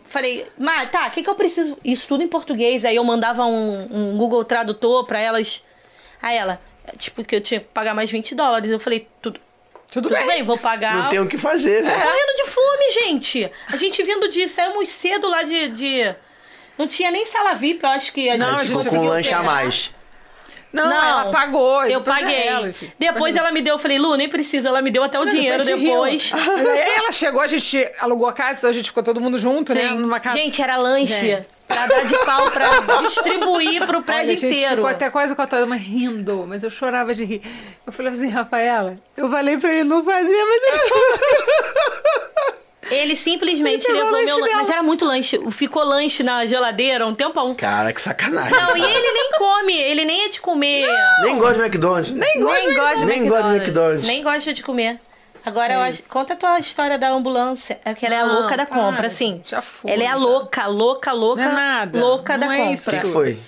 Falei, 0.09 0.47
mas 0.57 0.91
tá, 0.91 1.09
o 1.09 1.11
que, 1.11 1.23
que 1.23 1.29
eu 1.29 1.35
preciso? 1.35 1.77
Isso 1.85 2.07
tudo 2.07 2.23
em 2.23 2.29
português. 2.29 2.85
Aí 2.85 2.95
eu 2.97 3.03
mandava 3.05 3.45
um, 3.45 3.89
um 3.91 4.17
Google 4.17 4.45
Tradutor 4.45 5.05
pra 5.05 5.19
elas. 5.19 5.65
Aí 6.23 6.37
ela, 6.37 6.61
tipo, 6.97 7.25
que 7.25 7.35
eu 7.37 7.41
tinha 7.41 7.59
que 7.61 7.67
pagar 7.67 7.93
mais 7.93 8.11
20 8.11 8.35
dólares. 8.35 8.71
Eu 8.71 8.79
falei, 8.79 9.09
tudo, 9.21 9.41
Tudo, 9.91 10.09
tudo 10.09 10.15
bem. 10.15 10.27
bem, 10.29 10.43
vou 10.45 10.57
pagar. 10.57 10.95
Não 10.97 11.09
tem 11.09 11.19
o 11.19 11.27
que 11.27 11.37
fazer, 11.37 11.83
né? 11.83 11.91
Morrendo 11.91 12.37
de 12.37 12.45
fome, 12.47 12.91
gente. 12.93 13.51
A 13.73 13.77
gente 13.77 14.01
vindo 14.05 14.29
de. 14.29 14.49
Saímos 14.49 14.89
cedo 14.91 15.29
lá 15.29 15.43
de. 15.43 15.69
de- 15.69 16.15
Não 16.79 16.87
tinha 16.87 17.11
nem 17.11 17.27
sala 17.27 17.55
VIP, 17.55 17.83
eu 17.83 17.91
acho 17.91 18.13
que 18.13 18.31
a 18.31 18.39
Não, 18.39 18.51
gente 18.51 18.61
a 18.61 18.65
gente 18.65 18.83
Ficou 18.85 18.99
com 19.01 19.05
um 19.07 19.09
lanche 19.09 19.35
a 19.35 19.39
pegar. 19.39 19.51
mais. 19.53 19.91
Não, 20.73 20.89
Não, 20.91 20.97
ela 21.09 21.31
pagou. 21.31 21.85
Eu 21.87 22.01
pra 22.03 22.15
paguei. 22.17 22.47
ela, 22.49 22.67
gente. 22.67 22.93
depois 22.99 23.35
ela 23.35 23.51
me 23.51 23.63
deu, 23.63 23.75
eu 23.75 23.79
falei, 23.79 23.99
Lu, 23.99 24.15
nem 24.17 24.29
precisa. 24.29 24.69
Ela 24.69 24.83
me 24.83 24.91
deu 24.91 25.03
até 25.03 25.19
o 25.19 25.25
dinheiro 25.25 25.65
Depois 25.65 25.81
de 25.81 25.87
depois. 25.87 26.33
rio. 26.33 26.71
Aí 26.71 26.95
ela 26.97 27.13
chegou, 27.13 27.41
a 27.41 27.47
gente 27.47 27.91
alugou 28.01 28.29
a 28.29 28.33
casa, 28.33 28.59
então 28.59 28.71
a 28.71 28.73
gente 28.73 28.87
ficou 28.87 29.03
todo 29.03 29.21
mundo 29.21 29.39
junto, 29.39 29.73
né? 29.75 29.91
Numa 29.91 30.21
casa. 30.21 30.37
Gente, 30.37 30.61
era 30.61 30.77
lanche. 30.77 31.15
Gente. 31.15 31.47
Pra 31.67 31.85
dar 31.87 32.05
de 32.05 32.17
pau, 32.25 32.49
pra 32.51 32.69
distribuir 33.03 33.85
pro 33.87 33.97
Olha, 33.97 34.03
prédio 34.05 34.33
a 34.33 34.37
gente 34.37 34.47
inteiro. 34.47 34.77
ficou 34.77 34.87
até 34.89 35.11
quase 35.11 35.35
com 35.35 35.43
a 35.43 35.47
toda 35.49 35.75
rindo, 35.75 36.45
mas 36.47 36.63
eu 36.63 36.71
chorava 36.71 37.13
de 37.13 37.25
rir. 37.25 37.43
Eu 37.85 37.93
falei 37.93 38.13
assim, 38.13 38.29
Rafaela, 38.29 38.95
eu 39.17 39.29
falei 39.29 39.57
pra 39.57 39.73
ele 39.73 39.83
não 39.85 40.05
fazer, 40.05 40.45
mas 40.45 40.63
ele 40.63 42.26
Ele 42.91 43.17
simplesmente 43.17 43.85
Ele 43.89 43.99
levou 44.03 44.21
o 44.21 44.25
meu 44.25 44.39
lanche. 44.39 44.55
Mas 44.55 44.71
era 44.71 44.83
muito 44.83 45.05
lanche. 45.05 45.41
Ficou 45.51 45.85
lanche 45.85 46.23
na 46.23 46.47
geladeira 46.47 47.07
um 47.07 47.15
tempão. 47.15 47.55
Cara, 47.55 47.93
que 47.93 48.01
sacanagem. 48.01 48.51
Não, 48.51 48.77
e 48.77 48.83
ele 48.83 49.13
nem 49.13 49.31
come, 49.37 49.75
ele 49.75 50.05
nem 50.05 50.25
é 50.25 50.29
de 50.29 50.41
comer. 50.41 50.87
Nem 51.23 51.37
gosta 51.39 51.55
de 51.55 51.61
McDonald's. 51.61 52.13
Nem 52.13 52.41
gosto 52.41 52.55
Nem 52.55 52.69
de 52.69 52.75
gosta 52.75 52.97
de 52.97 53.05
Nem 53.07 53.29
gosta 53.29 53.43
de 53.43 53.49
McDonald's. 53.49 53.63
McDonald's. 53.67 54.07
Nem 54.07 54.23
gosta 54.23 54.53
de 54.53 54.63
comer. 54.63 55.01
Agora, 55.45 55.75
eu 55.75 55.81
acho, 55.81 56.03
conta 56.09 56.33
a 56.33 56.37
tua 56.37 56.59
história 56.59 56.99
da 56.99 57.09
ambulância. 57.11 57.79
É 57.85 57.95
que 57.95 58.05
ela 58.05 58.17
é 58.17 58.19
a 58.21 58.27
Não, 58.27 58.41
louca 58.41 58.57
da 58.57 58.67
para. 58.67 58.81
compra, 58.81 59.07
assim. 59.07 59.41
Já 59.45 59.63
foi, 59.63 59.93
Ela 59.93 60.03
é 60.03 60.07
a 60.09 60.11
já. 60.11 60.17
louca, 60.17 60.67
louca, 60.67 61.13
louca. 61.13 61.43
Não 61.45 61.51
é 61.53 61.55
nada. 61.55 62.01
Louca 62.01 62.37
Não 62.37 62.49
da 62.49 62.55
é 62.55 62.59
compra. 62.59 62.73
isso 62.75 62.91
O 62.91 62.93
que, 62.93 62.99
que 63.01 63.13
foi? 63.13 63.39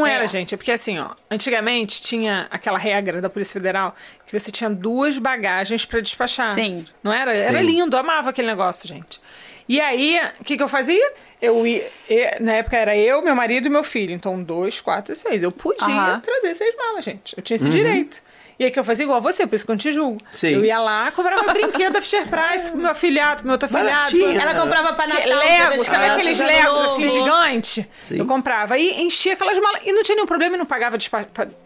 Não 0.00 0.06
era, 0.06 0.24
É. 0.24 0.28
gente. 0.28 0.54
É 0.54 0.56
porque 0.56 0.72
assim, 0.72 0.98
ó, 0.98 1.10
antigamente 1.30 2.00
tinha 2.02 2.46
aquela 2.50 2.78
regra 2.78 3.20
da 3.20 3.30
Polícia 3.30 3.52
Federal 3.52 3.94
que 4.26 4.38
você 4.38 4.50
tinha 4.50 4.68
duas 4.68 5.18
bagagens 5.18 5.84
pra 5.84 6.00
despachar. 6.00 6.52
Sim. 6.54 6.84
Não 7.02 7.12
era? 7.12 7.34
Era 7.34 7.58
Sim. 7.60 7.64
lindo, 7.66 7.94
eu 7.96 8.00
amava 8.00 8.30
aquele 8.30 8.48
negócio, 8.48 8.88
gente. 8.88 9.20
E 9.68 9.80
aí, 9.80 10.20
o 10.40 10.44
que, 10.44 10.56
que 10.56 10.62
eu 10.62 10.68
fazia? 10.68 11.12
Eu 11.40 11.66
ia, 11.66 11.88
e- 12.08 12.38
na 12.40 12.52
época 12.54 12.76
era 12.76 12.96
eu, 12.96 13.22
meu 13.22 13.34
marido 13.34 13.66
e 13.66 13.70
meu 13.70 13.84
filho. 13.84 14.12
Então, 14.12 14.42
dois, 14.42 14.80
quatro, 14.80 15.14
seis. 15.14 15.42
Eu 15.42 15.52
podia 15.52 16.20
trazer 16.22 16.54
seis 16.54 16.74
malas, 16.76 17.04
gente. 17.04 17.34
Eu 17.36 17.42
tinha 17.42 17.56
esse 17.56 17.68
direito. 17.68 18.22
E 18.58 18.64
aí 18.64 18.70
que 18.70 18.78
eu 18.78 18.84
fazia 18.84 19.04
igual 19.04 19.20
você, 19.20 19.46
por 19.46 19.56
isso 19.56 19.64
que 19.64 19.70
eu 19.70 19.74
não 19.74 19.78
te 19.80 19.90
julgo. 19.92 20.20
Sim. 20.30 20.48
Eu 20.50 20.64
ia 20.64 20.78
lá, 20.78 21.10
comprava 21.10 21.52
brinquedo 21.52 21.94
da 21.94 22.00
Fisher 22.00 22.24
Price 22.28 22.70
pro 22.70 22.78
meu 22.80 22.90
afilhado, 22.90 23.38
pro 23.38 23.46
meu 23.46 23.52
outro 23.54 23.66
afilhado. 23.66 24.16
Ela 24.40 24.54
comprava 24.54 24.92
pra 24.92 25.06
Que- 25.06 25.12
Natal. 25.28 25.38
Lego, 25.38 25.76
das 25.78 25.86
sabe 25.86 26.04
aqueles 26.06 26.38
Legos 26.38 26.64
novo. 26.64 26.80
assim 26.94 27.08
gigantes? 27.08 27.84
Sim. 28.06 28.18
Eu 28.18 28.26
comprava. 28.26 28.78
E 28.78 29.02
enchia 29.02 29.32
aquelas 29.34 29.58
malas. 29.58 29.80
E 29.84 29.92
não 29.92 30.02
tinha 30.04 30.14
nenhum 30.14 30.26
problema, 30.26 30.54
e 30.54 30.58
não 30.58 30.66
pagava 30.66 30.96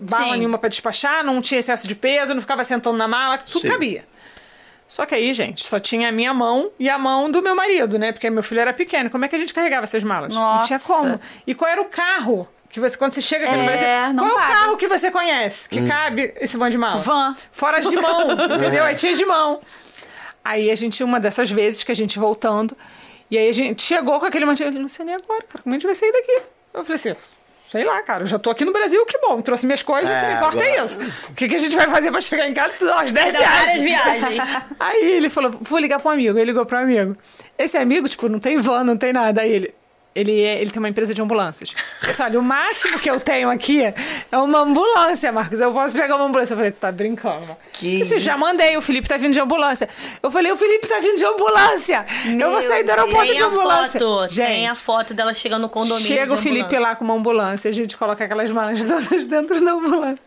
bala 0.01 0.37
nenhuma 0.37 0.57
pra 0.59 0.69
despachar, 0.69 1.23
não 1.25 1.41
tinha 1.43 1.59
excesso 1.59 1.87
de 1.87 1.95
peso, 1.95 2.33
não 2.35 2.41
ficava 2.41 2.65
sentando 2.65 2.97
na 2.97 3.07
mala, 3.07 3.37
tudo 3.39 3.61
Sim. 3.63 3.69
cabia. 3.69 4.05
Só 4.87 5.05
que 5.05 5.15
aí, 5.15 5.35
gente, 5.35 5.67
só 5.67 5.79
tinha 5.79 6.09
a 6.09 6.13
minha 6.13 6.33
mão 6.33 6.71
e 6.79 6.89
a 6.89 6.97
mão 6.97 7.31
do 7.31 7.43
meu 7.43 7.55
marido, 7.55 7.99
né? 7.99 8.11
Porque 8.11 8.31
meu 8.31 8.43
filho 8.43 8.63
era 8.63 8.73
pequeno. 8.73 9.11
Como 9.11 9.23
é 9.23 9.29
que 9.29 9.37
a 9.37 9.39
gente 9.39 9.53
carregava 9.53 9.85
essas 9.85 10.03
malas? 10.03 10.33
Não 10.35 10.41
Nossa. 10.41 10.67
tinha 10.69 10.79
como. 10.81 11.21
E 11.47 11.55
qual 11.55 11.71
era 11.71 11.83
o 11.83 11.85
carro? 11.85 12.49
Que 12.71 12.81
você, 12.81 12.97
quando 12.99 13.15
você 13.15 13.23
chega 13.23 13.47
aqui 13.47 13.57
no 13.57 13.63
É, 13.63 13.67
Brasil, 13.67 14.13
não 14.15 14.29
qual 14.29 14.41
é 14.41 14.45
o 14.45 14.47
carro 14.53 14.77
que 14.77 14.87
você 14.89 15.11
conhece 15.11 15.69
que 15.69 15.87
cabe 15.87 16.35
esse 16.39 16.57
monte 16.59 16.73
de 16.73 16.79
mala? 16.79 17.01
Van. 17.01 17.35
Fora 17.51 17.81
de 17.81 17.97
mão, 17.97 18.31
entendeu? 18.57 18.85
Aí 18.85 18.95
tinha 18.95 19.15
de 19.15 19.25
mão. 19.25 19.61
Aí 20.45 20.71
a 20.71 20.75
gente, 20.75 21.03
uma 21.03 21.19
dessas 21.19 21.51
vezes 21.51 21.83
que 21.83 21.91
a 21.93 21.97
gente 21.97 22.19
voltando, 22.19 22.77
e 23.31 23.37
aí 23.39 23.49
a 23.49 23.53
gente 23.53 23.83
chegou 23.83 24.21
com 24.21 24.27
aquele 24.27 24.45
monte 24.45 24.69
de. 24.71 24.79
Luciane, 24.79 25.13
e 25.13 25.15
agora, 25.15 25.43
cara? 25.43 25.63
Como 25.63 25.75
a 25.75 25.79
gente 25.79 25.87
vai 25.87 25.95
sair 25.95 26.13
daqui? 26.13 26.43
Eu 26.75 26.85
falei 26.85 26.95
assim. 26.95 27.17
Sei 27.71 27.85
lá, 27.85 28.01
cara, 28.03 28.23
eu 28.23 28.27
já 28.27 28.39
tô 28.39 28.49
aqui 28.49 28.65
no 28.65 28.73
Brasil, 28.73 29.05
que 29.05 29.19
bom. 29.19 29.43
Trouxe 29.43 29.67
minhas 29.67 29.83
coisas, 29.83 30.09
É, 30.09 30.23
o 30.23 30.27
que 30.27 30.33
importa 30.37 30.65
é 30.65 30.73
agora- 30.73 30.85
isso. 30.87 31.01
O 31.29 31.35
que, 31.35 31.49
que 31.49 31.55
a 31.57 31.59
gente 31.59 31.77
vai 31.77 31.87
fazer 31.87 32.11
pra 32.11 32.19
chegar 32.23 32.49
em 32.49 32.55
casa? 32.55 32.73
As 32.95 33.13
10 33.13 33.27
Ainda 33.27 33.41
várias 33.41 33.83
viagens. 33.83 34.23
viagens. 34.35 34.63
Aí 34.81 35.05
ele 35.13 35.29
falou, 35.29 35.51
vou 35.61 35.79
ligar 35.79 36.01
para 36.01 36.11
um 36.11 36.15
amigo. 36.15 36.39
Ele 36.39 36.47
ligou 36.47 36.65
para 36.65 36.79
um 36.79 36.83
amigo. 36.85 37.15
Esse 37.59 37.77
amigo, 37.77 38.09
tipo, 38.09 38.27
não 38.27 38.39
tem 38.39 38.57
van, 38.57 38.85
não 38.85 38.97
tem 38.97 39.13
nada. 39.13 39.43
Aí 39.43 39.53
ele, 39.53 39.75
ele, 40.21 40.43
é- 40.43 40.61
ele 40.61 40.71
tem 40.71 40.79
uma 40.79 40.89
empresa 40.89 41.13
de 41.15 41.21
ambulâncias. 41.23 41.75
Eu 42.03 42.09
disse, 42.09 42.23
olha, 42.23 42.39
o 42.39 42.43
máximo 42.43 42.99
que 42.99 43.09
eu 43.11 43.19
tenho 43.21 43.51
aqui 43.51 43.83
é 43.83 43.95
uma 44.39 44.61
ambulância, 44.61 45.31
Marcos. 45.33 45.61
Eu 45.61 45.73
posso 45.73 45.97
pegar 45.97 46.17
uma 46.17 46.25
ambulância. 46.27 46.55
Eu 46.55 46.59
falei, 46.59 46.73
tu 46.73 46.81
tá 46.81 46.91
brincando. 46.93 47.57
Que 47.73 47.95
Eu 47.97 48.03
disse, 48.03 48.19
já 48.19 48.37
mandei, 48.37 48.77
o 48.77 48.83
Felipe 48.83 49.09
tá 49.09 49.17
vindo 49.17 49.33
de 49.33 49.41
ambulância. 49.41 49.89
Eu 50.23 50.31
falei, 50.31 50.51
o 50.53 50.57
Felipe 50.57 50.87
tá 50.87 50.99
vindo 51.01 51.17
de 51.17 51.25
ambulância. 51.25 52.05
eu 52.27 52.51
vou 52.51 52.63
sair 52.63 52.83
do 52.85 52.91
aeroporto 52.91 53.35
de 53.35 53.43
ambulância. 53.43 54.01
foto, 54.01 54.33
Gente, 54.35 54.47
tem 54.47 54.69
a 54.69 54.75
foto 54.75 55.15
dela 55.15 55.33
chegando 55.35 55.63
no 55.63 55.69
condomínio. 55.69 56.07
Chega 56.07 56.33
o 56.35 56.39
Felipe 56.39 56.79
lá 56.79 56.95
com 56.97 57.05
uma 57.05 57.15
ambulância, 57.15 57.69
a 57.69 57.73
gente 57.73 57.97
coloca 57.97 58.25
aquelas 58.25 58.51
malas 58.51 58.83
todas 58.85 59.25
dentro 59.27 59.65
da 59.65 59.73
ambulância. 59.73 60.19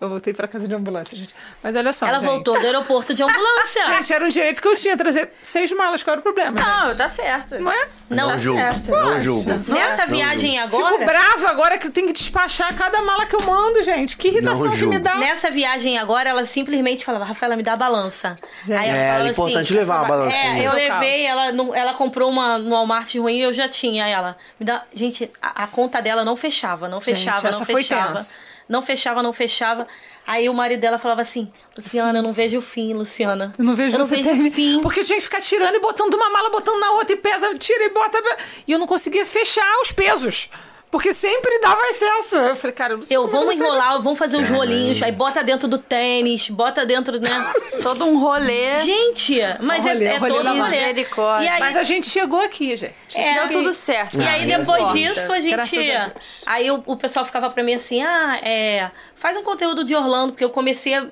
Eu 0.00 0.08
voltei 0.08 0.32
pra 0.34 0.46
casa 0.48 0.66
de 0.68 0.74
ambulância, 0.74 1.16
gente. 1.16 1.34
Mas 1.62 1.74
olha 1.76 1.92
só, 1.92 2.06
Ela 2.06 2.18
gente. 2.20 2.28
voltou 2.28 2.58
do 2.58 2.66
aeroporto 2.66 3.14
de 3.14 3.22
ambulância. 3.22 3.82
Gente, 3.98 4.12
era 4.12 4.24
um 4.24 4.28
direito 4.28 4.60
que 4.62 4.68
eu 4.68 4.74
tinha, 4.76 4.96
trazer 4.96 5.30
seis 5.42 5.70
malas, 5.72 6.02
qual 6.02 6.12
era 6.12 6.20
o 6.20 6.22
problema? 6.22 6.56
gente? 6.56 6.66
Não, 6.68 6.94
tá 6.96 7.08
certo. 7.08 7.58
Não 7.58 7.70
é? 7.72 7.88
Não, 8.10 8.28
Não 8.30 8.38
julgo. 8.38 8.60
certo. 8.60 8.90
Não 8.90 9.20
julgo. 9.20 9.37
Nessa 9.46 10.06
Não 10.06 10.08
viagem 10.08 10.60
Fico 10.62 10.76
agora. 10.76 11.04
brava 11.04 11.48
agora 11.50 11.78
que 11.78 11.86
eu 11.86 11.90
tenho 11.90 12.06
que 12.08 12.12
despachar 12.12 12.74
cada 12.74 13.02
mala 13.02 13.26
que 13.26 13.34
eu 13.36 13.42
mando, 13.42 13.82
gente. 13.82 14.16
Que 14.16 14.28
irritação 14.28 14.64
Não 14.66 14.76
que 14.76 14.86
me 14.86 14.98
dá. 14.98 15.16
Nessa 15.16 15.50
viagem 15.50 15.98
agora, 15.98 16.28
ela 16.30 16.44
simplesmente 16.44 17.04
falava, 17.04 17.24
Rafaela, 17.24 17.56
me 17.56 17.62
dá 17.62 17.72
a 17.74 17.76
balança. 17.76 18.36
Gente. 18.64 18.76
Aí 18.78 18.88
É, 18.88 19.20
é 19.26 19.28
importante 19.28 19.62
assim, 19.64 19.74
levar 19.74 19.96
essa- 19.96 20.04
balancinha. 20.08 20.42
É, 20.54 20.60
eu 20.60 20.72
Local. 20.72 20.74
levei, 21.00 21.26
ela, 21.26 21.52
não- 21.52 21.74
ela 21.74 21.94
comprou 21.94 22.30
uma 22.30 22.58
no 22.58 22.70
Walmart 22.70 23.14
ruim 23.16 23.36
e 23.36 23.42
eu 23.42 23.52
já 23.52 23.68
tinha. 23.68 24.04
Aí 24.04 24.12
ela, 24.12 24.36
me 24.58 24.66
dá. 24.66 24.82
Gente, 24.94 25.30
a, 25.40 25.64
a 25.64 25.66
conta 25.66 26.00
dela 26.02 26.24
não 26.24 26.36
fechava, 26.36 26.88
não 26.88 27.00
Gente, 27.00 27.16
fechava, 27.16 27.48
essa 27.48 27.58
não 27.58 27.66
foi 27.66 27.82
fechava. 27.82 28.14
tensa. 28.14 28.34
Não 28.68 28.82
fechava, 28.82 29.22
não 29.22 29.32
fechava. 29.32 29.86
Aí 30.26 30.48
o 30.48 30.54
marido 30.54 30.80
dela 30.80 30.98
falava 30.98 31.22
assim: 31.22 31.50
Luciana, 31.76 32.18
eu 32.18 32.22
não 32.22 32.32
vejo 32.32 32.58
o 32.58 32.60
fim, 32.60 32.92
Luciana. 32.92 33.54
Eu 33.58 33.64
não 33.64 33.74
vejo 33.74 33.94
eu 33.94 33.98
não 33.98 34.06
vejo 34.06 34.30
o 34.30 34.50
fim. 34.50 34.80
Porque 34.82 35.00
eu 35.00 35.04
tinha 35.04 35.18
que 35.18 35.24
ficar 35.24 35.40
tirando 35.40 35.74
e 35.74 35.80
botando 35.80 36.14
uma 36.14 36.30
mala, 36.30 36.50
botando 36.50 36.78
na 36.78 36.92
outra 36.92 37.14
e 37.14 37.16
pesa, 37.16 37.54
tira 37.58 37.84
e 37.84 37.90
bota. 37.90 38.18
E 38.66 38.72
eu 38.72 38.78
não 38.78 38.86
conseguia 38.86 39.24
fechar 39.24 39.80
os 39.82 39.90
pesos. 39.90 40.50
Porque 40.90 41.12
sempre 41.12 41.58
dava 41.60 41.80
excesso. 41.90 42.36
Eu 42.36 42.56
falei, 42.56 42.74
cara, 42.74 42.92
eu 42.94 42.98
não 42.98 43.04
sei 43.04 43.16
Eu 43.16 43.28
vamos 43.28 43.58
enrolar, 43.58 44.00
vamos 44.00 44.18
fazer 44.18 44.38
os 44.38 44.48
rolinhos, 44.48 45.02
aí 45.02 45.12
bota 45.12 45.44
dentro 45.44 45.68
do 45.68 45.76
tênis, 45.76 46.48
bota 46.48 46.86
dentro, 46.86 47.20
né? 47.20 47.52
Todo 47.82 48.06
um 48.06 48.18
rolê. 48.18 48.78
Gente, 48.78 49.38
mas 49.60 49.84
Rolê, 49.84 50.06
é, 50.06 50.14
é 50.14 50.16
rolê 50.16 50.34
todo 50.34 50.48
um. 50.48 50.64
Misericórdia. 50.64 51.46
E 51.46 51.48
aí, 51.48 51.60
Mas 51.60 51.76
a 51.76 51.82
gente 51.82 52.08
chegou 52.08 52.40
aqui, 52.40 52.74
gente. 52.74 52.94
É, 53.14 53.34
Deu 53.34 53.50
tudo 53.50 53.74
certo. 53.74 54.18
E 54.20 54.26
aí, 54.26 54.50
Ah, 54.52 54.58
depois 54.58 54.92
disso, 54.92 55.32
a 55.32 55.38
gente. 55.38 55.92
A. 55.92 56.10
Aí 56.46 56.70
o, 56.70 56.82
o 56.86 56.96
pessoal 56.96 57.24
ficava 57.24 57.50
pra 57.50 57.62
mim 57.62 57.74
assim: 57.74 58.02
ah, 58.02 58.38
é. 58.42 58.90
Faz 59.14 59.36
um 59.36 59.42
conteúdo 59.42 59.84
de 59.84 59.94
Orlando, 59.94 60.32
porque 60.32 60.44
eu 60.44 60.50
comecei 60.50 60.94
a 60.94 61.06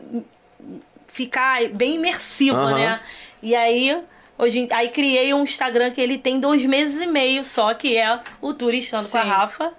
ficar 1.07 1.69
bem 1.69 1.97
imersiva, 1.97 2.59
Aham. 2.59 2.79
né? 2.79 3.01
E 3.43 3.55
aí. 3.55 4.03
Hoje, 4.39 4.69
aí 4.73 4.89
criei 4.89 5.33
um 5.33 5.43
Instagram 5.43 5.91
que 5.91 6.01
ele 6.01 6.19
tem 6.19 6.39
dois 6.39 6.65
meses 6.65 7.01
e 7.01 7.07
meio 7.07 7.43
só, 7.43 7.73
que 7.75 7.97
é 7.97 8.21
o 8.41 8.53
Turistando 8.53 9.09
com 9.09 9.19
a. 9.19 9.23
Rafa. 9.23 9.73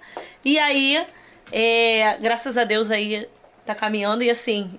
E 0.44 0.58
aí, 0.58 1.04
é, 1.52 2.16
graças 2.20 2.56
a 2.56 2.64
Deus 2.64 2.90
aí 2.90 3.26
tá 3.64 3.74
caminhando 3.74 4.22
e 4.22 4.30
assim, 4.30 4.70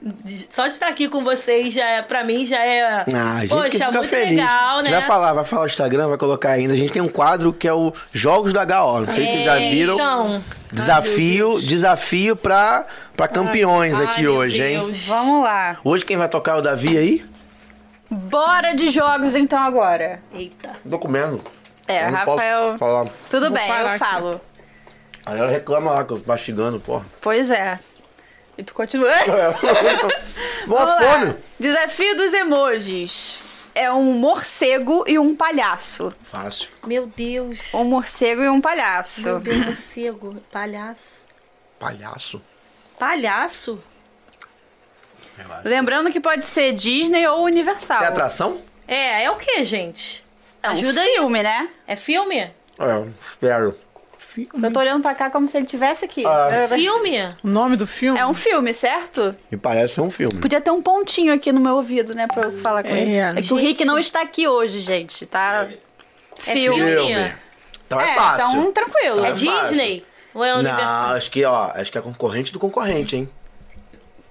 só 0.49 0.65
de 0.65 0.73
estar 0.73 0.88
aqui 0.88 1.07
com 1.07 1.23
vocês 1.23 1.72
já 1.72 1.88
é, 1.88 2.01
pra 2.01 2.23
mim 2.23 2.43
já 2.43 2.57
é, 2.65 3.06
Ah, 3.14 3.35
a 3.35 3.39
gente 3.41 3.49
poxa, 3.49 3.69
que 3.69 3.77
fica 3.77 3.91
muito 3.91 4.07
feliz. 4.07 4.30
legal, 4.30 4.77
a 4.80 4.84
gente 4.84 4.91
né? 4.91 4.97
vai 4.97 5.07
falar, 5.07 5.34
vai 5.34 5.43
falar 5.43 5.61
o 5.61 5.68
Instagram, 5.68 6.07
vai 6.07 6.18
colocar 6.18 6.49
ainda. 6.53 6.73
A 6.73 6.76
gente 6.76 6.91
tem 6.91 7.01
um 7.01 7.07
quadro 7.07 7.53
que 7.53 7.68
é 7.68 7.73
o 7.73 7.93
Jogos 8.11 8.51
da 8.51 8.64
HO. 8.64 9.06
Não 9.06 9.14
sei 9.14 9.26
se 9.26 9.31
vocês 9.31 9.45
já 9.45 9.57
viram. 9.57 9.93
Então, 9.93 10.43
Desafio, 10.73 11.60
desafio 11.61 12.35
pra, 12.35 12.85
pra 13.15 13.27
campeões 13.27 13.99
ai, 13.99 14.06
aqui 14.06 14.22
meu 14.22 14.34
hoje, 14.35 14.61
hein? 14.61 14.80
Deus. 14.80 15.06
Vamos 15.06 15.43
lá. 15.43 15.77
Hoje 15.84 16.03
quem 16.06 16.18
vai 16.18 16.27
tocar 16.30 16.56
é 16.56 16.60
o 16.60 16.61
Davi 16.61 16.97
aí? 16.97 17.26
Bora 18.10 18.73
de 18.73 18.90
jogos 18.90 19.36
então 19.36 19.60
agora. 19.60 20.22
Eita. 20.34 20.76
Documento. 20.84 21.41
É, 21.88 22.06
Eu 22.07 22.11
Rafael. 22.11 22.77
Falar. 22.77 23.07
Tudo 23.30 23.48
Vou 23.48 23.57
bem, 23.57 23.69
eu 23.69 23.88
aqui. 23.88 23.99
falo. 23.99 24.41
Aí 25.26 25.38
ela 25.40 25.49
reclama 25.49 25.91
lá 25.91 26.03
que 26.03 26.14
eu 26.14 26.19
tô 26.19 26.27
mastigando, 26.27 26.80
porra. 26.80 27.06
Pois 27.22 27.49
é. 27.49 27.80
E 28.57 28.64
tu 28.64 28.73
continua. 28.73 29.11
Mó 30.68 30.77
Vamos 30.77 30.95
lá. 31.06 31.19
fome. 31.19 31.36
Desafio 31.60 32.15
dos 32.15 32.34
emojis. 32.34 33.44
É 33.76 33.91
um 33.91 34.14
morcego 34.14 35.03
e 35.07 35.18
um 35.19 35.36
palhaço. 35.36 36.14
Fácil. 36.23 36.69
Meu 36.86 37.06
Deus. 37.07 37.60
Um 37.73 37.84
morcego 37.86 38.41
e 38.41 38.49
um 38.49 38.60
palhaço. 38.60 39.22
Meu 39.22 39.40
Deus, 39.40 39.57
morcego. 39.65 40.36
Palhaço. 40.52 41.27
Palhaço. 41.80 42.41
Palhaço? 42.98 43.81
Lembrando 45.64 46.11
que 46.11 46.20
pode 46.20 46.45
ser 46.45 46.74
Disney 46.74 47.26
ou 47.28 47.44
Universal. 47.44 47.98
Isso 47.98 48.06
é 48.06 48.07
atração? 48.07 48.61
É, 48.88 49.24
é 49.24 49.32
o 49.32 49.36
que, 49.36 49.64
gente? 49.64 50.24
É 50.64 50.70
um 50.70 50.72
Ajuda 50.74 51.02
aí. 51.02 51.14
filme, 51.16 51.44
né? 51.44 51.70
É 51.88 51.95
filme? 51.95 52.38
É, 52.40 52.53
espero. 53.32 53.76
Eu 54.61 54.72
tô 54.72 54.80
olhando 54.80 55.02
pra 55.02 55.16
cá 55.16 55.30
como 55.30 55.48
se 55.48 55.57
ele 55.57 55.66
tivesse 55.66 56.06
aqui. 56.06 56.24
Ah. 56.26 56.49
É, 56.52 56.68
Filme? 56.68 57.18
O 57.44 57.48
nome 57.48 57.76
do 57.76 57.86
filme? 57.88 58.18
É 58.20 58.26
um 58.26 58.34
filme, 58.34 58.74
certo? 58.74 59.36
Me 59.52 59.57
parece 59.57 59.95
ser 59.95 60.02
um 60.02 60.11
filme. 60.11 60.40
Podia 60.40 60.61
ter 60.61 60.72
um 60.72 60.82
pontinho 60.82 61.34
aqui 61.34 61.52
no 61.52 61.60
meu 61.60 61.76
ouvido, 61.76 62.14
né? 62.14 62.28
Pra 62.28 62.44
eu 62.44 62.60
falar 62.60 62.84
com 62.84 62.90
É, 62.90 63.02
ele. 63.02 63.40
É 63.40 63.41
que 63.41 63.53
o. 63.53 63.57
Rick 63.57 63.84
não 63.86 63.98
está 63.98 64.22
aqui 64.22 64.48
hoje, 64.48 64.80
gente, 64.80 65.26
tá? 65.26 65.68
Filme. 66.38 66.80
filme. 66.80 67.34
Então 67.88 67.99
é, 67.99 68.11
É, 68.11 68.16
fácil. 68.16 68.60
então 68.60 68.72
tranquilo. 68.72 69.26
É 69.26 69.30
É 69.30 69.36
fácil. 69.36 69.61
Disney? 69.70 70.06
Ou 70.34 70.44
é 70.44 70.52
Não, 70.52 70.60
Universal? 70.60 71.10
acho 71.16 71.32
que, 71.32 71.44
ó, 71.44 71.72
acho 71.74 71.91
que 71.91 71.98
é 71.98 72.02
concorrente 72.02 72.53
do 72.53 72.60
concorrente, 72.60 73.16
hein? 73.16 73.30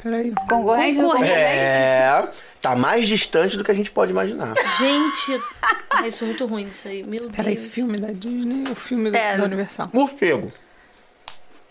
Peraí. 0.03 0.33
Concorrente 0.49 0.99
do 0.99 1.05
Concorrente. 1.07 1.33
É. 1.33 2.29
Tá 2.61 2.75
mais 2.77 3.07
distante 3.07 3.57
do 3.57 3.65
que 3.65 3.71
a 3.71 3.75
gente 3.75 3.91
pode 3.91 4.11
imaginar. 4.11 4.55
Gente, 4.79 5.43
isso 6.07 6.25
é 6.25 6.27
muito 6.27 6.47
ruim 6.47 6.69
isso 6.69 6.89
aí. 6.89 7.03
Meu 7.05 7.29
Peraí, 7.31 7.57
Deus. 7.57 7.73
filme 7.73 7.99
da 7.99 8.09
Disney 8.13 8.65
ou 8.69 8.75
filme 8.75 9.11
É. 9.17 9.37
da 9.37 9.45
Universal? 9.45 9.91
Morcego. 9.93 10.53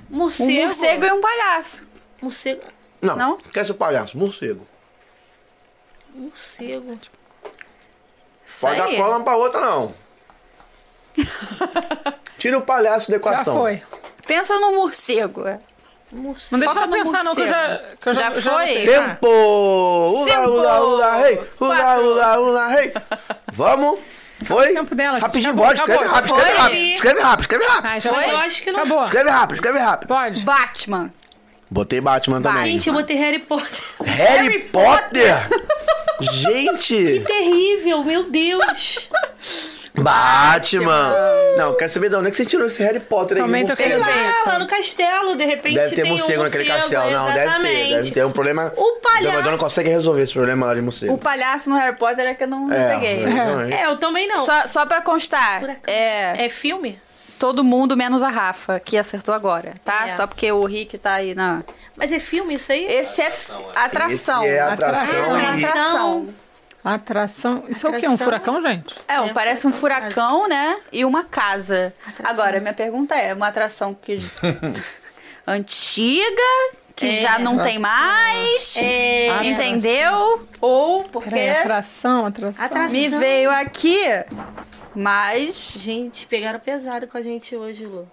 Morcego. 0.10 0.52
Um 0.52 0.66
morcego 0.66 1.06
e 1.06 1.12
um 1.12 1.22
palhaço. 1.22 1.84
Morcego. 2.22 2.62
Não, 3.02 3.16
Não? 3.16 3.38
quer 3.38 3.66
ser 3.66 3.74
palhaço? 3.74 4.18
Morcego. 4.18 4.66
Morcego. 6.16 6.94
Isso 8.46 8.62
Pode 8.62 8.78
dar 8.78 8.86
aí. 8.86 8.96
cola 8.98 9.18
uma 9.18 9.24
pra 9.26 9.36
outra, 9.36 9.60
não. 9.60 9.94
Tira 12.38 12.58
o 12.58 12.62
palhaço 12.62 13.08
da 13.12 13.16
Já 13.16 13.18
equação. 13.18 13.58
foi. 13.58 13.82
Pensa 14.26 14.58
no 14.60 14.74
morcego. 14.76 15.44
Não 16.12 16.60
deixa 16.60 16.78
ela 16.78 16.88
no 16.88 16.94
pensar, 16.94 17.24
não, 17.24 17.36
que 17.36 17.42
eu 17.42 17.48
já. 17.48 17.82
Que 18.02 18.10
eu 18.10 18.14
já, 18.14 18.32
Já 18.40 18.52
foi? 18.54 18.86
Tempo! 18.86 19.28
Ula, 19.28 20.48
ula, 20.48 20.82
ula, 20.82 21.16
rei! 21.18 21.40
Ula, 21.60 21.98
ula, 22.00 22.40
ula, 22.40 22.68
rei! 22.68 22.94
Vamos? 23.54 24.00
Foi? 24.46 24.74
tempo 24.74 24.96
dela. 24.96 25.18
Rapidinho, 25.18 25.54
bora, 25.54 25.74
escreve 25.74 26.06
rápido, 26.06 26.36
escreve 26.36 26.58
rápido, 26.58 26.94
escreve 26.94 27.22
rápido, 27.22 27.42
escreve 27.42 27.66
rápido. 27.66 27.86
Ah, 27.88 28.00
já 28.00 28.14
Foi? 28.14 28.32
Eu 28.32 28.38
acho 28.38 28.64
que 28.64 28.72
não. 28.72 28.80
Acabou. 28.80 29.04
Escreve 29.04 29.30
rápido, 29.30 29.56
escreve 29.56 29.80
rápido. 29.80 30.08
Pode. 30.08 30.44
Batman. 30.44 31.12
Botei 31.70 32.00
Batman 32.00 32.42
também. 32.42 32.78
Gente, 32.78 32.88
eu 32.88 32.94
botei 32.94 33.18
Harry 33.18 33.40
Potter. 33.40 33.84
Harry 34.06 34.60
Potter! 34.60 35.36
Gente! 36.22 37.20
Terrível, 37.26 38.04
meu 38.04 38.30
Deus. 38.30 39.10
Batman! 40.02 41.14
Não, 41.58 41.76
quero 41.76 41.92
saber 41.92 42.10
de 42.10 42.16
onde 42.16 42.28
é 42.28 42.32
que 42.32 42.38
você 42.38 42.46
tirou 42.46 42.68
esse 42.68 42.84
Harry 42.84 43.00
Potter 43.00 43.38
aí. 43.38 43.44
Também 43.44 43.66
de 43.66 43.76
tô 43.76 43.82
morcego? 43.84 44.04
querendo 44.06 44.16
ver. 44.24 44.34
Ah, 44.46 44.50
lá 44.52 44.60
no 44.60 44.68
castelo, 44.68 45.36
de 45.36 45.46
repente 45.46 45.76
Deve 45.76 45.96
ter 45.96 46.02
tem 46.04 46.12
morcego 46.12 46.42
um 46.42 46.44
naquele 46.44 46.66
castelo. 46.66 47.10
Não, 47.12 47.26
deve 47.26 47.38
ter. 47.38 47.44
exatamente. 47.48 47.90
Deve 47.96 48.12
ter 48.12 48.26
um 48.26 48.32
problema. 48.32 48.74
O 48.78 48.94
palhaço- 49.02 49.24
Dumbledore 49.26 49.52
não 49.52 49.58
consegue 49.58 49.90
resolver 49.90 50.22
esse 50.24 50.34
problema 50.34 50.66
lá 50.68 50.74
de 50.76 50.80
O 50.82 50.84
morcego. 50.84 51.18
palhaço 51.18 51.70
no 51.70 51.76
Harry 51.76 51.96
Potter 51.96 52.28
é 52.28 52.34
que 52.36 52.44
eu 52.44 52.48
não, 52.48 52.68
não 52.68 52.76
É, 52.76 52.94
peguei. 52.94 53.26
não, 53.26 53.62
é. 53.62 53.74
É, 53.82 53.86
eu 53.88 53.98
também 53.98 54.28
não. 54.28 54.46
Só, 54.46 54.68
só 54.68 54.86
pra 54.86 55.02
constar, 55.02 55.62
Furacão. 55.62 55.82
é, 55.94 56.46
É 56.46 56.50
filme? 56.50 57.00
todo 57.40 57.64
mundo 57.64 57.96
menos 57.98 58.22
a 58.24 58.30
Rafa, 58.30 58.80
que 58.80 58.98
acertou 58.98 59.34
agora, 59.34 59.74
tá? 59.84 60.08
É. 60.08 60.12
Só 60.14 60.26
porque 60.28 60.52
o 60.52 60.64
Rick 60.66 60.98
tá 60.98 61.14
aí 61.14 61.34
na... 61.36 61.64
Mas 61.96 62.12
é 62.12 62.20
filme 62.20 62.56
isso 62.56 62.72
aí? 62.72 62.86
Esse 62.86 63.22
é 63.22 63.28
f- 63.28 63.52
atração. 63.76 64.44
Esse 64.44 64.54
é 64.54 64.60
atração. 64.60 65.40
E- 65.40 65.66
atração. 65.66 66.28
Atração. 66.94 67.66
Isso 67.68 67.86
é 67.86 67.90
o 67.90 67.94
quê? 68.00 68.08
Um 68.08 68.14
Atração. 68.14 68.26
furacão, 68.26 68.62
gente? 68.62 68.96
É, 69.08 69.20
um- 69.22 69.26
É, 69.28 69.34
parece 69.34 69.68
um 69.68 69.74
furacão, 69.74 70.48
né? 70.48 70.78
E 70.92 71.04
uma 71.04 71.24
casa. 71.24 71.94
Atração. 72.08 72.32
Agora, 72.32 72.60
minha 72.60 72.74
pergunta 72.74 73.16
é, 73.16 73.34
uma 73.34 73.48
atração 73.48 73.94
que... 73.94 74.20
antiga, 75.46 76.42
que 76.96 77.06
É, 77.08 77.12
já 77.22 77.40
não 77.40 77.60
tem 77.60 77.80
mais. 77.80 78.76
Entendeu? 79.44 80.48
Ou 80.62 81.04
porque 81.04 81.30
Peraí, 81.30 81.50
atração, 81.58 82.26
atração. 82.26 82.66
Atração. 82.66 82.90
me 82.92 83.10
veio 83.10 83.50
aqui, 83.52 84.00
mas 84.96 85.74
Gente, 85.78 86.26
pegaram 86.28 86.60
pesado 86.60 87.08
com 87.08 87.18
a 87.18 87.22
gente 87.22 87.56
hoje, 87.56 87.86
Lu. 87.86 88.10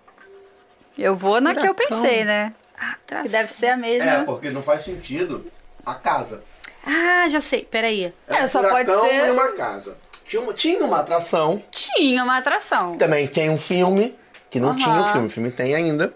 eu 0.98 1.14
vou 1.16 1.40
na 1.40 1.54
que 1.54 1.66
eu 1.66 1.74
Furacão. 1.74 1.86
pensei, 2.00 2.24
né? 2.24 2.52
Atração. 2.76 3.24
Que 3.24 3.28
deve 3.30 3.52
ser 3.52 3.68
a 3.68 3.76
mesma. 3.76 4.10
É, 4.10 4.24
porque 4.24 4.50
não 4.50 4.62
faz 4.62 4.82
sentido 4.84 5.50
a 5.86 5.94
casa. 5.94 6.42
Ah, 6.86 7.28
já 7.28 7.40
sei. 7.40 7.66
Peraí. 7.70 8.12
É, 8.28 8.44
um 8.44 8.48
só 8.48 8.62
pode 8.62 8.90
ser- 8.90 9.26
e 9.26 9.30
uma 9.30 9.48
casa. 9.52 9.96
Tinha 10.26 10.40
uma, 10.42 10.52
tinha 10.54 10.84
uma 10.84 11.00
atração, 11.00 11.62
Tinha 11.70 12.24
uma 12.24 12.38
atração. 12.38 12.96
também 12.96 13.26
tem 13.26 13.50
um 13.50 13.58
filme, 13.58 14.14
que 14.50 14.58
não 14.58 14.70
Aham. 14.70 14.78
tinha 14.78 15.00
o 15.00 15.04
filme, 15.06 15.26
o 15.26 15.30
filme 15.30 15.50
tem 15.50 15.74
ainda. 15.74 16.12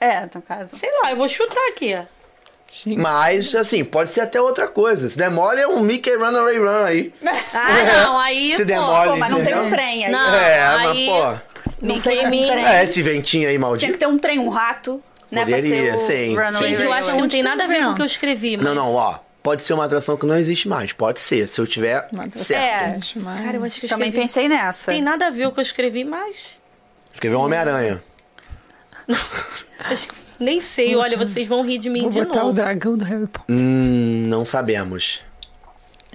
É, 0.00 0.28
no 0.34 0.42
caso. 0.42 0.76
Sei 0.76 0.90
lá, 1.00 1.10
eu 1.12 1.16
vou 1.16 1.28
chutar 1.28 1.60
aqui. 1.68 1.94
ó. 1.94 2.02
Gente, 2.68 2.96
Mas, 2.98 3.54
assim, 3.54 3.84
pode 3.84 4.10
ser 4.10 4.22
até 4.22 4.40
outra 4.40 4.66
coisa. 4.66 5.08
Se 5.10 5.16
demole 5.16 5.60
é 5.60 5.68
um 5.68 5.80
Mickey 5.80 6.16
Runaway 6.16 6.58
Run 6.58 6.84
aí. 6.84 7.14
Ah, 7.54 8.02
não, 8.04 8.18
aí. 8.18 8.52
Se 8.56 8.62
pô, 8.62 8.64
demole. 8.64 9.10
Pô, 9.10 9.16
mas 9.16 9.30
não 9.30 9.42
tem 9.44 9.54
um 9.54 9.68
trem 9.70 10.06
aí. 10.06 10.10
Não. 10.10 10.34
é, 10.34 10.62
aí- 10.62 11.06
mas, 11.06 11.06
pô. 11.06 11.62
Não 11.82 11.94
Mickey 11.96 12.02
tem 12.08 12.26
um 12.26 12.30
trem. 12.48 12.66
É, 12.66 12.82
esse 12.82 13.02
ventinho 13.02 13.46
aí 13.46 13.54
Tinha 13.54 13.60
maldito. 13.60 13.92
que 13.92 13.98
ter 13.98 14.06
um 14.06 14.18
trem, 14.18 14.38
um 14.38 14.48
rato, 14.48 15.02
né? 15.30 15.44
Poderia, 15.44 15.90
pra 15.90 15.98
ser 16.00 16.12
o 16.12 16.26
sim, 16.26 16.34
Runaway 16.34 16.70
Gente, 16.70 16.84
eu 16.84 16.92
acho 16.92 17.10
que 17.10 17.16
não 17.20 17.28
tem 17.28 17.42
nada 17.42 17.64
a 17.64 17.66
ver 17.66 17.82
com 17.84 17.90
o 17.90 17.94
que 17.94 18.02
eu 18.02 18.06
escrevi. 18.06 18.56
Mas... 18.56 18.66
Não, 18.66 18.74
não, 18.74 18.94
ó. 18.94 19.18
Pode 19.42 19.62
ser 19.62 19.74
uma 19.74 19.84
atração 19.84 20.16
que 20.16 20.24
não 20.24 20.36
existe 20.36 20.68
mais. 20.68 20.92
Pode 20.92 21.18
ser. 21.20 21.48
Se 21.48 21.60
eu 21.60 21.66
tiver 21.66 22.08
uma 22.12 22.28
certo. 22.32 23.18
É. 23.18 23.42
Cara, 23.42 23.56
eu 23.56 23.64
acho 23.64 23.80
que 23.80 23.86
eu 23.86 23.90
Também 23.90 24.08
escrevi. 24.08 24.26
pensei 24.26 24.48
nessa. 24.48 24.92
Tem 24.92 25.02
nada 25.02 25.26
a 25.26 25.30
ver 25.30 25.44
com 25.44 25.48
o 25.48 25.52
que 25.54 25.60
eu 25.60 25.62
escrevi, 25.62 26.04
mas. 26.04 26.36
Escrever 27.12 27.36
um 27.36 27.40
Homem-Aranha. 27.44 28.02
Nem 30.38 30.60
sei, 30.60 30.96
olha, 30.96 31.16
vocês 31.16 31.46
vão 31.46 31.64
rir 31.64 31.78
de 31.78 31.88
mim 31.88 32.02
Vou 32.02 32.10
de 32.10 32.24
botar 32.24 32.44
o 32.44 32.52
dragão 32.52 32.96
do 32.96 33.04
Harry 33.04 33.26
Potter. 33.26 33.54
Hum, 33.54 34.26
não 34.28 34.44
sabemos. 34.44 35.20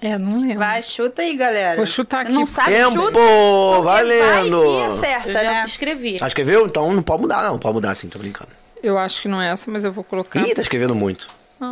É, 0.01 0.17
não 0.17 0.41
lembro. 0.41 0.59
Vai, 0.59 0.83
chuta 0.83 1.21
aí, 1.21 1.35
galera. 1.35 1.75
Vou 1.75 1.85
chutar 1.85 2.25
Você 2.25 2.31
Não 2.33 2.41
aqui. 2.43 2.51
sabe, 2.51 2.71
Tempo! 2.71 2.91
chuta. 2.91 3.11
porque 3.13 3.81
Valendo! 3.83 4.59
Vai 4.73 4.81
que 4.81 4.85
acerta, 4.87 5.29
Eu 5.29 5.33
já 5.33 5.41
né? 5.43 5.63
escrevi. 5.65 6.17
Ah, 6.21 6.27
escreveu? 6.27 6.65
Então 6.65 6.91
não 6.93 7.01
pode 7.01 7.21
mudar, 7.21 7.43
não. 7.43 7.57
Pode 7.57 7.73
mudar 7.75 7.95
sim, 7.95 8.07
tô 8.09 8.19
brincando. 8.19 8.49
Eu 8.83 8.97
acho 8.97 9.21
que 9.21 9.27
não 9.27 9.41
é 9.41 9.49
essa, 9.49 9.71
mas 9.71 9.83
eu 9.83 9.91
vou 9.91 10.03
colocar 10.03 10.39
Ih, 10.39 10.53
tá 10.53 10.61
escrevendo 10.61 10.93
muito. 10.93 11.27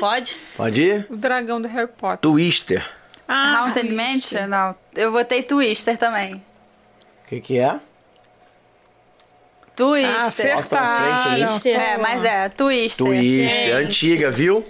Pode? 0.00 0.38
Pode 0.56 0.80
ir? 0.80 1.06
o 1.10 1.16
dragão 1.16 1.60
do 1.60 1.68
Harry 1.68 1.88
Potter. 1.88 2.18
Twister. 2.20 2.86
Ah, 3.26 3.58
Haunted 3.60 3.92
Mansion? 3.92 4.46
Não. 4.46 4.74
Eu 4.94 5.12
botei 5.12 5.42
Twister 5.42 5.96
também. 5.98 6.34
O 6.34 7.28
que 7.28 7.40
que 7.40 7.58
é? 7.58 7.78
Twister. 9.76 10.16
Ah, 10.20 10.26
acertaram. 10.26 11.36
Twister. 11.48 11.80
É, 11.80 11.98
mas 11.98 12.24
é, 12.24 12.48
Twister. 12.48 13.06
Twister, 13.06 13.48
Gente. 13.48 13.70
antiga, 13.72 14.30
viu? 14.30 14.64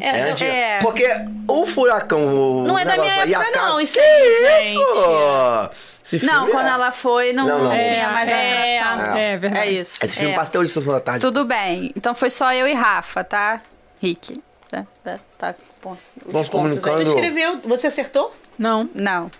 É, 0.00 0.08
É 0.08 0.30
antiga. 0.30 0.50
é. 0.50 0.78
Porque 0.80 1.06
o 1.46 1.64
furacão. 1.66 2.26
o 2.62 2.66
Não 2.66 2.76
é 2.78 2.84
da 2.84 2.96
minha 2.96 3.12
a 3.22 3.28
época, 3.28 3.52
ca- 3.52 3.62
não, 3.68 3.80
isso 3.80 3.94
que 3.94 4.00
aí, 4.00 4.64
isso? 4.64 4.72
gente. 4.72 5.88
Esse 6.04 6.18
filme 6.20 6.34
Não, 6.34 6.48
quando 6.48 6.66
é. 6.66 6.70
ela 6.70 6.90
foi, 6.90 7.32
não, 7.34 7.46
Não, 7.46 7.64
não. 7.64 7.70
tinha 7.70 7.82
É, 7.82 8.06
mais 8.06 8.30
é, 8.30 8.80
atração. 8.80 9.16
É, 9.18 9.36
verdade. 9.36 9.68
É 9.68 9.72
isso. 9.72 9.98
Esse 10.02 10.16
filme 10.16 10.32
É. 10.32 10.36
pastel 10.36 10.64
de 10.64 10.70
sessão 10.70 10.92
da 10.94 11.00
tarde. 11.00 11.20
Tudo 11.20 11.44
bem. 11.44 11.92
Então 11.94 12.14
foi 12.14 12.30
só 12.30 12.52
eu 12.54 12.66
e 12.66 12.72
Rafa, 12.72 13.22
tá? 13.22 13.60
Rick. 14.02 14.32
Tá, 14.70 14.84
tá, 15.02 15.18
tá 15.38 15.54
Vamos 15.82 15.98
pontos 16.26 16.44
aí. 16.44 16.50
comunicando. 16.50 17.04
Você 17.04 17.10
escreveu. 17.10 17.58
Você 17.60 17.86
acertou? 17.86 18.34
Não. 18.58 18.88
Não. 18.94 19.30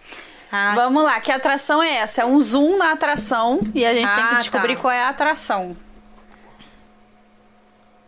Ah, 0.50 0.72
Vamos 0.74 1.02
lá, 1.04 1.20
que 1.20 1.30
atração 1.30 1.82
é 1.82 1.96
essa? 1.96 2.22
É 2.22 2.24
um 2.24 2.40
zoom 2.40 2.78
na 2.78 2.92
atração 2.92 3.60
e 3.74 3.84
a 3.84 3.92
gente 3.92 4.10
tem 4.12 4.24
Ah, 4.24 4.28
que 4.30 4.36
descobrir 4.36 4.76
tá. 4.76 4.80
qual 4.80 4.90
é 4.92 5.02
a 5.02 5.08
atração. 5.10 5.76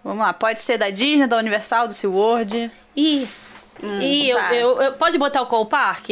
Vamos 0.03 0.21
lá, 0.25 0.33
pode 0.33 0.63
ser 0.63 0.79
da 0.79 0.89
Disney, 0.89 1.27
da 1.27 1.37
Universal, 1.37 1.87
do 1.87 1.93
SeaWorld. 1.95 2.71
Ih. 2.97 3.29
Ih, 3.83 4.31
eu, 4.31 4.39
tá. 4.39 4.55
eu, 4.55 4.77
eu- 4.83 4.93
pode 4.95 5.19
botar 5.19 5.43
o 5.43 5.47
Cole 5.47 5.69
Park? 5.69 6.09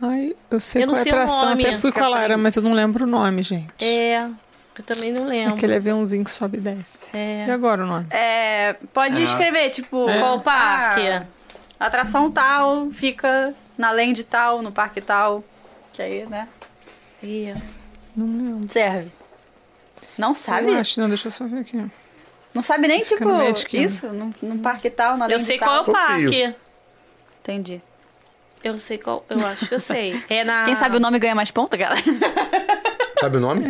Ai, 0.00 0.34
eu 0.50 0.60
sei 0.60 0.82
Eu 0.82 0.86
não 0.86 0.94
qual 0.94 0.98
é 0.98 1.00
a 1.00 1.02
sei 1.04 1.12
o 1.12 1.14
atração. 1.16 1.48
nome. 1.48 1.66
Até 1.66 1.78
fui 1.78 1.90
com 1.92 2.04
a 2.04 2.08
Lara, 2.08 2.36
mas 2.36 2.54
eu 2.56 2.62
não 2.62 2.72
lembro 2.72 3.04
o 3.04 3.08
nome, 3.08 3.42
gente. 3.42 3.72
É. 3.84 4.28
Eu 4.76 4.82
também 4.84 5.12
não 5.12 5.26
lembro. 5.26 5.54
Aquele 5.54 5.76
aviãozinho 5.76 6.24
que 6.24 6.30
sobe 6.30 6.58
e 6.58 6.60
desce. 6.60 7.16
É. 7.16 7.46
E 7.46 7.50
agora 7.50 7.84
o 7.84 7.86
nome? 7.86 8.06
É, 8.10 8.72
pode 8.92 9.20
Ah. 9.20 9.24
escrever, 9.24 9.70
tipo... 9.70 10.06
Qual 10.06 10.40
parque? 10.40 11.06
ah, 11.08 11.26
atração 11.78 12.30
tal, 12.30 12.90
fica 12.90 13.54
na 13.78 13.90
land 13.92 14.22
tal, 14.24 14.62
no 14.62 14.72
parque 14.72 15.00
tal. 15.00 15.44
Que 15.92 16.02
aí, 16.02 16.26
né? 16.26 16.48
Ih, 17.22 17.54
Não 18.16 18.26
lembro. 18.26 18.68
Serve. 18.72 19.10
Não 20.18 20.34
sabe? 20.34 20.72
Eu 20.72 20.78
acho, 20.78 21.00
não, 21.00 21.08
deixa 21.08 21.28
eu 21.28 21.32
só 21.32 21.46
ver 21.46 21.60
aqui. 21.60 21.84
Não 22.52 22.62
sabe 22.62 22.86
nem, 22.86 23.04
Fica 23.04 23.16
tipo, 23.16 23.28
no 23.28 23.42
isso? 23.80 24.08
Num, 24.12 24.32
num 24.42 24.58
parque 24.58 24.88
tal, 24.90 25.16
na 25.16 25.26
Eu 25.26 25.30
land 25.32 25.42
sei 25.44 25.58
tal. 25.58 25.68
qual 25.68 25.76
é 25.76 25.80
o 25.80 25.84
Confio. 25.84 26.30
parque. 26.40 26.54
Entendi. 27.42 27.82
Eu 28.62 28.78
sei 28.78 28.96
qual. 28.98 29.24
Eu 29.28 29.44
acho 29.46 29.66
que 29.68 29.74
eu 29.74 29.80
sei. 29.80 30.22
É 30.30 30.42
na. 30.44 30.64
Quem 30.64 30.74
sabe 30.74 30.96
o 30.96 31.00
nome 31.00 31.18
ganha 31.18 31.34
mais 31.34 31.50
ponto, 31.50 31.76
galera? 31.76 32.00
Sabe 33.20 33.36
o 33.38 33.40
nome? 33.40 33.64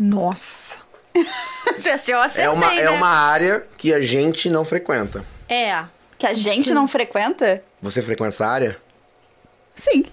Nossa. 0.00 0.78
Se 1.76 2.10
eu 2.10 2.18
acertei, 2.20 2.44
É 2.46 2.50
uma, 2.50 2.66
né? 2.70 2.82
é 2.82 2.90
uma 2.90 3.08
área 3.08 3.66
que 3.76 3.92
a 3.92 4.00
gente 4.00 4.48
não 4.48 4.64
frequenta. 4.64 5.22
É. 5.48 5.84
Que 6.16 6.26
a 6.26 6.32
gente 6.32 6.72
não 6.72 6.88
frequenta? 6.88 7.62
Você 7.82 8.00
frequenta 8.00 8.30
essa 8.30 8.46
área? 8.46 8.78
Sim, 9.74 10.04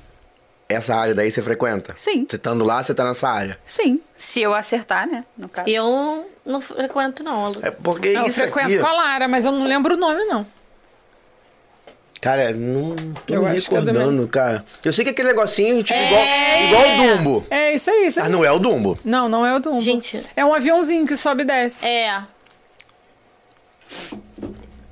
Essa 0.70 0.96
área 0.96 1.16
daí 1.16 1.32
você 1.32 1.42
frequenta? 1.42 1.94
Sim. 1.96 2.26
Você 2.30 2.36
estando 2.36 2.64
lá, 2.66 2.84
você 2.84 2.94
tá 2.94 3.06
nessa 3.06 3.30
área. 3.30 3.58
sim. 3.66 4.02
Se 4.14 4.42
eu 4.42 4.54
acertar, 4.54 5.08
né? 5.08 5.24
No 5.38 5.48
caso. 5.48 5.70
Eu 5.70 6.30
não 6.46 6.60
frequento, 6.60 7.24
não. 7.24 7.50
Lu. 7.52 7.60
É 7.62 7.72
porque 7.72 8.10
eu 8.10 8.26
isso 8.26 8.40
frequento 8.40 8.68
aqui... 8.70 8.80
com 8.80 8.88
a 8.88 8.94
Lara, 8.94 9.28
mas 9.28 9.46
eu 9.46 9.52
não 9.52 9.66
lembro 9.66 9.94
o 9.96 9.98
nome, 9.98 10.24
não. 10.26 10.46
Cara, 12.20 12.52
não 12.52 12.96
tô 13.26 13.34
Eu 13.36 13.44
me 13.44 13.50
eu 13.50 13.54
recordando, 13.54 14.28
cara. 14.28 14.66
Eu 14.84 14.92
sei 14.92 15.06
que 15.06 15.12
aquele 15.12 15.30
negocinho, 15.30 15.84
tipo, 15.84 15.98
É. 16.00 16.66
igual, 16.68 16.84
igual 16.86 17.08
o 17.12 17.18
Dumbo. 17.18 17.46
É 17.50 17.74
isso 17.76 17.90
aí, 17.92 18.08
isso 18.08 18.20
aí. 18.20 18.24
Mas 18.24 18.32
não 18.32 18.44
é 18.44 18.52
o 18.52 18.58
Dumbo. 18.60 18.98
Não, 19.06 19.30
não 19.30 19.46
é 19.46 19.56
o 19.56 19.60
Dumbo. 19.60 19.80
Gente. 19.80 20.22
É 20.36 20.44
um 20.44 20.54
aviãozinho 20.54 21.06
que 21.06 21.16
sobe 21.16 21.44
e 21.44 21.46
desce. 21.46 21.88
É. 21.88 22.22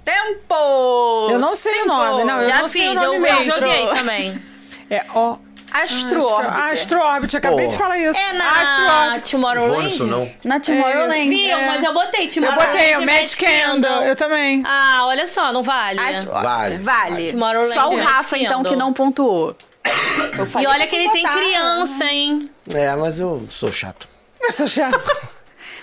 Tempo! 0.04 1.28
Eu 1.32 1.40
não 1.40 1.56
sei 1.56 1.72
o 1.74 1.76
Cinco. 1.84 1.88
nome, 1.88 2.24
não, 2.24 2.42
eu 2.42 2.50
Já 2.50 2.60
não 2.62 2.68
sei 2.68 2.82
fiz, 2.84 2.92
o 2.92 2.94
nome 2.94 3.08
eu, 3.08 3.14
eu 3.14 3.22
mesmo. 3.22 3.52
joguei 3.52 3.88
também. 3.88 4.42
É 4.90 5.04
ó. 5.16 5.38
Astro 5.84 6.24
Orbiter. 6.24 6.64
Astro 6.72 7.00
Orbit, 7.02 7.38
acabei 7.38 7.66
Pô. 7.66 7.72
de 7.72 7.78
falar 7.78 7.98
isso. 7.98 8.20
É 8.20 8.38
Astro 8.42 8.84
na 8.86 9.06
Orbit. 9.08 9.32
Vou 9.36 9.42
Tomorrowland? 9.42 9.84
nisso, 9.86 10.06
não. 10.06 10.32
Na 10.44 10.60
Tomorrowland. 10.60 11.30
Viu? 11.30 11.58
É. 11.58 11.68
Mas 11.68 11.84
eu 11.84 11.94
botei 11.94 12.26
Eu 12.28 12.32
Tomorrowland. 12.32 12.68
botei 12.72 12.96
o 12.98 13.02
e 13.02 13.06
Magic 13.06 13.38
Kingdom. 13.46 14.02
Eu 14.04 14.16
também. 14.16 14.64
Ah, 14.66 15.06
olha 15.08 15.28
só, 15.28 15.52
não 15.52 15.64
vale. 15.64 16.00
Astro 16.00 16.32
Vale. 16.32 16.78
Vale. 16.78 17.32
Tomorrowland 17.32 17.74
Só 17.74 17.90
o 17.90 17.98
e 18.00 18.02
Rafa, 18.02 18.38
então, 18.38 18.64
que 18.64 18.76
não 18.76 18.94
pontuou. 18.94 19.56
Eu 20.38 20.46
E 20.46 20.48
falei 20.48 20.68
olha 20.68 20.78
pra 20.80 20.88
que 20.88 20.96
ele 20.96 21.10
tem 21.10 21.24
botar. 21.24 21.36
criança, 21.38 22.06
hein? 22.06 22.50
É, 22.74 22.96
mas 22.96 23.20
eu 23.20 23.46
sou 23.50 23.72
chato. 23.72 24.08
Eu 24.42 24.52
sou 24.52 24.68
chato. 24.68 25.00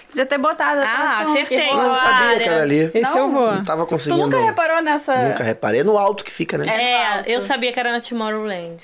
Podia 0.09 0.27
ter 0.27 0.36
botado. 0.39 0.81
a 0.81 0.85
Ah, 0.85 0.94
atração 1.20 1.32
acertei. 1.32 1.70
Eu 1.70 1.77
não 1.77 1.97
sabia 1.97 2.39
que 2.39 2.48
era 2.48 2.62
ali. 2.62 2.90
Esse 2.93 3.14
Não. 3.14 3.19
eu 3.19 3.31
vou. 3.31 3.52
Não 3.52 3.64
tava 3.64 3.85
Tu 3.85 3.89
conseguindo. 3.89 4.24
nunca 4.27 4.39
reparou 4.44 4.82
nessa... 4.82 5.16
Nunca 5.28 5.43
reparei. 5.43 5.81
É 5.81 5.85
no 5.85 5.97
alto 5.97 6.23
que 6.23 6.31
fica, 6.31 6.59
né? 6.59 6.66
É. 6.69 6.82
É, 6.93 7.06
alto. 7.16 7.28
eu 7.31 7.40
sabia 7.40 7.73
que 7.73 7.81
era 7.81 7.90
na 7.93 7.98
Tomorrowland. 8.01 8.77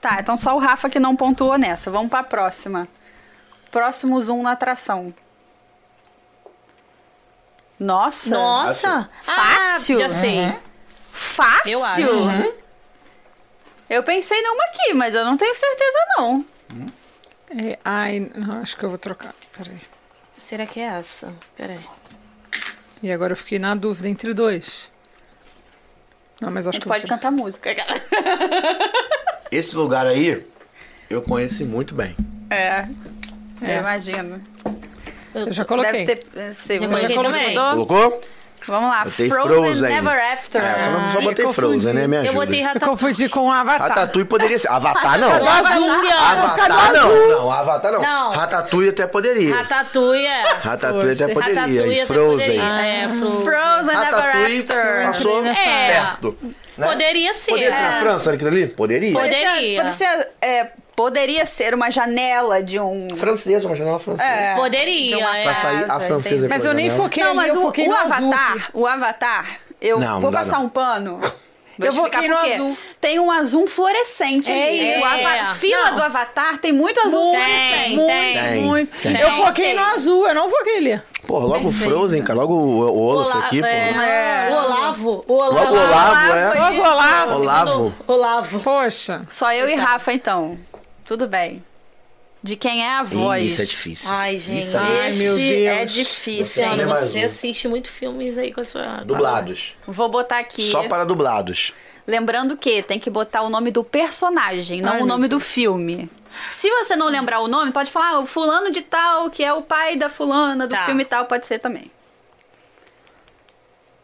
Tá, 0.00 0.18
então 0.20 0.36
só 0.36 0.56
o 0.56 0.58
Rafa 0.58 0.88
que 0.88 0.98
não 0.98 1.14
pontuou 1.14 1.58
nessa. 1.58 1.90
Vamos 1.90 2.08
pra 2.08 2.22
próxima. 2.22 2.88
Próximo 3.70 4.20
zoom 4.22 4.42
na 4.42 4.52
atração. 4.52 5.14
Nossa. 7.78 8.30
Nossa! 8.30 9.10
Fácil. 9.22 9.96
Ah, 9.96 10.00
já 10.00 10.10
sei. 10.10 10.54
Fácil. 11.12 11.72
Eu 11.72 11.84
acho. 11.84 12.60
Eu 13.88 14.02
pensei 14.02 14.40
numa 14.42 14.64
aqui, 14.64 14.94
mas 14.94 15.14
eu 15.14 15.24
não 15.24 15.36
tenho 15.36 15.54
certeza 15.54 15.98
não. 16.16 16.44
É, 17.50 17.78
ai, 17.84 18.30
não, 18.34 18.60
acho 18.60 18.76
que 18.76 18.84
eu 18.84 18.88
vou 18.88 18.98
trocar. 18.98 19.34
Peraí. 19.56 19.80
Será 20.36 20.66
que 20.66 20.80
é 20.80 20.84
essa? 20.84 21.32
Peraí. 21.56 21.80
E 23.02 23.10
agora 23.10 23.32
eu 23.32 23.36
fiquei 23.36 23.58
na 23.58 23.74
dúvida 23.74 24.08
entre 24.08 24.32
dois. 24.34 24.89
Não, 26.40 26.50
mas 26.50 26.66
A 26.66 26.70
acho 26.70 26.76
gente 26.76 26.82
que 26.82 26.88
eu 26.88 26.92
pode 26.92 27.06
vou 27.06 27.10
cantar 27.16 27.30
música. 27.30 27.70
Esse 29.50 29.76
lugar 29.76 30.06
aí, 30.06 30.44
eu 31.08 31.20
conheci 31.22 31.64
muito 31.64 31.94
bem. 31.94 32.14
É. 32.48 32.86
Eu 33.60 33.68
É. 33.68 33.78
imagino. 33.78 34.40
Eu 35.34 35.52
já 35.52 35.64
coloquei. 35.64 36.04
Deve 36.04 36.16
ter. 36.22 36.30
deve 36.34 36.60
ser, 36.62 36.80
Já 36.80 36.86
você 36.86 37.14
coloquei. 37.14 37.54
Colocou? 37.54 38.20
Vamos 38.66 38.90
lá. 38.90 39.04
Botei 39.04 39.28
Frozen, 39.28 39.48
Frozen. 39.56 39.88
Never 39.90 40.32
After. 40.32 40.62
É, 40.64 40.74
só, 40.80 40.90
não, 40.90 41.12
só 41.12 41.18
Ah, 41.18 41.22
botei 41.22 41.44
eu 41.44 41.52
Frozen, 41.52 41.92
né? 41.94 42.06
Me 42.06 42.16
ajuda. 42.18 42.28
Eu 42.30 42.34
botei 42.34 42.60
Eu 42.60 42.64
Ratatouille. 42.66 42.90
confundi 42.98 43.28
com 43.28 43.40
o 43.48 43.50
Avatar. 43.52 43.88
Ratatouille 43.88 44.28
poderia 44.28 44.58
ser. 44.58 44.68
Avatar 44.68 45.18
não. 45.18 45.28
Nova 45.38 45.74
Luciana. 45.76 46.20
Avatar 46.20 46.92
não. 46.92 47.28
Não, 47.28 47.50
Avatar 47.50 47.92
não. 47.92 48.02
Não. 48.02 48.30
Ratatouille 48.32 48.90
até 48.90 49.06
poderia. 49.06 49.54
Ratatouille 49.56 50.26
é. 50.26 50.42
Ratatouille 50.62 51.12
até 51.12 51.28
poderia. 51.34 51.60
Ratatouille 51.60 51.90
E 51.94 52.00
até 52.00 52.06
Frozen. 52.06 52.58
poderia. 52.60 52.62
É, 52.86 53.08
Frozen. 53.08 53.44
Frozen 53.44 53.96
Never 53.98 54.58
After. 54.58 55.06
passou 55.06 55.46
É. 55.46 55.54
perto. 55.54 56.36
né? 56.78 56.86
Poderia 56.88 57.34
ser. 57.34 57.50
Poderia 57.52 57.72
ser 57.74 57.80
na 57.82 57.92
França 58.00 58.32
aquilo 58.32 58.48
ali? 58.48 58.66
Poderia. 58.68 59.12
Poderia. 59.12 59.82
pode 59.82 59.94
ser 59.94 60.28
é, 60.40 60.70
Poderia 60.96 61.46
ser 61.46 61.74
uma 61.74 61.90
janela 61.90 62.62
de 62.62 62.78
um. 62.78 63.08
Francesa, 63.16 63.66
uma 63.66 63.76
janela 63.76 63.98
francesa. 63.98 64.28
É, 64.28 64.54
Poderia, 64.54 65.16
de 65.16 65.22
uma 65.22 65.38
é. 65.38 65.44
Vai 65.44 65.54
sair 65.54 65.84
a 65.84 65.86
casa, 65.86 66.00
francesa 66.06 66.34
entendi. 66.36 66.48
Mas 66.48 66.64
eu 66.64 66.74
nem 66.74 66.90
foquei 66.90 67.24
Não, 67.24 67.34
mas 67.34 67.56
o, 67.56 67.62
foquei 67.62 67.86
o 67.86 67.90
no 67.90 67.96
azul. 67.96 68.12
Avatar, 68.32 68.70
o 68.74 68.86
Avatar, 68.86 69.46
eu 69.80 69.98
Não, 69.98 70.20
vou 70.20 70.30
não 70.30 70.38
passar 70.38 70.58
não. 70.58 70.66
um 70.66 70.68
pano. 70.68 71.20
Vou 71.80 71.86
Eu 71.86 71.94
explicar 71.94 72.20
voquei 72.20 72.28
no 72.28 72.36
azul. 72.36 72.78
Tem 73.00 73.18
um 73.18 73.30
azul 73.30 73.66
fluorescente. 73.66 74.52
É, 74.52 74.98
O 75.00 75.02
ava- 75.06 75.34
é. 75.34 75.54
Fila 75.54 75.84
Não. 75.88 75.94
do 75.96 76.02
Avatar 76.02 76.58
tem 76.58 76.72
muito 76.72 77.00
azul 77.00 77.32
Tem, 77.32 77.40
fluorescente. 77.40 77.96
Muito, 77.96 78.06
Tem, 78.12 78.62
muito. 78.62 78.98
tem. 79.00 79.16
Eu 79.18 79.30
foquei 79.30 79.64
Tem. 79.68 79.74
no 79.76 79.82
azul, 79.86 80.28
eu 80.28 80.34
não 80.34 80.50
foquei 80.50 80.76
ali. 80.76 81.02
Pô, 81.26 81.38
logo 81.38 81.68
o 81.68 81.72
Frozen, 81.72 82.22
cara. 82.22 82.40
Logo 82.40 82.52
o, 82.52 82.80
o 82.80 82.98
Olaf 83.00 83.34
Ola- 83.34 83.44
aqui, 83.46 83.60
pô. 83.62 83.66
é, 83.66 84.48
O 84.50 84.54
Olavo. 84.62 85.24
O 85.26 85.32
Olavo. 85.32 85.54
Logo 85.64 85.74
o 85.74 85.80
Olavo, 85.88 86.32
é. 86.34 86.54
Logo 86.60 86.80
Olavo. 86.82 87.32
Olavo. 87.40 87.94
Olavo. 88.06 88.60
Poxa. 88.60 89.22
Só 89.30 89.50
eu 89.54 89.66
e 89.66 89.74
Rafa, 89.74 90.12
então. 90.12 90.58
Tudo 91.10 91.26
bem. 91.26 91.60
De 92.40 92.54
quem 92.54 92.84
é 92.84 92.92
a 92.92 93.02
voz? 93.02 93.50
Isso 93.50 93.62
é 93.62 93.64
difícil. 93.64 94.08
Ai, 94.12 94.38
gente. 94.38 94.62
Isso. 94.62 94.78
Ai, 94.78 95.08
Esse 95.08 95.18
meu 95.18 95.34
Deus. 95.36 95.76
é 95.76 95.84
difícil, 95.84 96.44
Você 96.44 96.62
hein? 96.62 96.80
é 96.82 96.86
você 96.86 97.18
assiste 97.24 97.66
muito 97.66 97.90
filmes 97.90 98.38
aí 98.38 98.52
com 98.52 98.60
a 98.60 98.64
sua... 98.64 98.98
Dublados. 98.98 99.74
Vou 99.88 100.08
botar 100.08 100.38
aqui. 100.38 100.70
Só 100.70 100.86
para 100.86 101.04
dublados. 101.04 101.72
Lembrando 102.06 102.56
que 102.56 102.80
tem 102.84 103.00
que 103.00 103.10
botar 103.10 103.42
o 103.42 103.50
nome 103.50 103.72
do 103.72 103.82
personagem, 103.82 104.80
não 104.80 104.92
Ai, 104.92 105.02
o 105.02 105.04
nome 105.04 105.26
do 105.26 105.40
filme. 105.40 106.08
Se 106.48 106.70
você 106.70 106.94
não 106.94 107.08
lembrar 107.08 107.40
o 107.40 107.48
nome, 107.48 107.72
pode 107.72 107.90
falar 107.90 108.10
ah, 108.10 108.20
o 108.20 108.26
fulano 108.26 108.70
de 108.70 108.82
tal, 108.82 109.28
que 109.30 109.42
é 109.42 109.52
o 109.52 109.62
pai 109.62 109.96
da 109.96 110.08
fulana 110.08 110.68
do 110.68 110.76
Tá. 110.76 110.86
filme 110.86 111.04
tal, 111.04 111.24
pode 111.24 111.44
ser 111.44 111.58
também. 111.58 111.90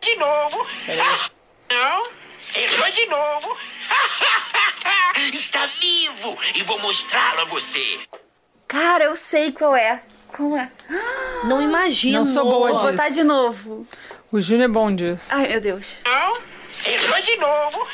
De 0.00 0.12
novo? 0.16 0.66
Não? 1.70 2.10
Errou 2.56 2.90
de 2.90 3.06
novo? 3.06 3.56
Está 5.32 5.66
vivo 5.66 6.36
e 6.54 6.62
vou 6.62 6.78
mostrá-lo 6.80 7.40
a 7.40 7.44
você. 7.44 7.98
Cara, 8.68 9.04
eu 9.04 9.16
sei 9.16 9.52
qual 9.52 9.74
é. 9.76 10.02
Qual 10.36 10.56
é? 10.56 10.70
Não 11.44 11.62
imagino. 11.62 12.18
Não 12.18 12.24
sou 12.24 12.44
boa 12.44 12.68
Vou 12.68 12.76
disso. 12.76 12.90
botar 12.90 13.08
de 13.08 13.22
novo. 13.24 13.82
O 14.30 14.40
Júnior 14.40 14.68
é 14.68 14.72
bom 14.72 14.94
disso. 14.94 15.28
Ai, 15.30 15.48
meu 15.48 15.60
Deus. 15.60 15.94
Não? 16.04 16.38
Errou 16.92 17.22
de 17.22 17.36
novo? 17.36 17.86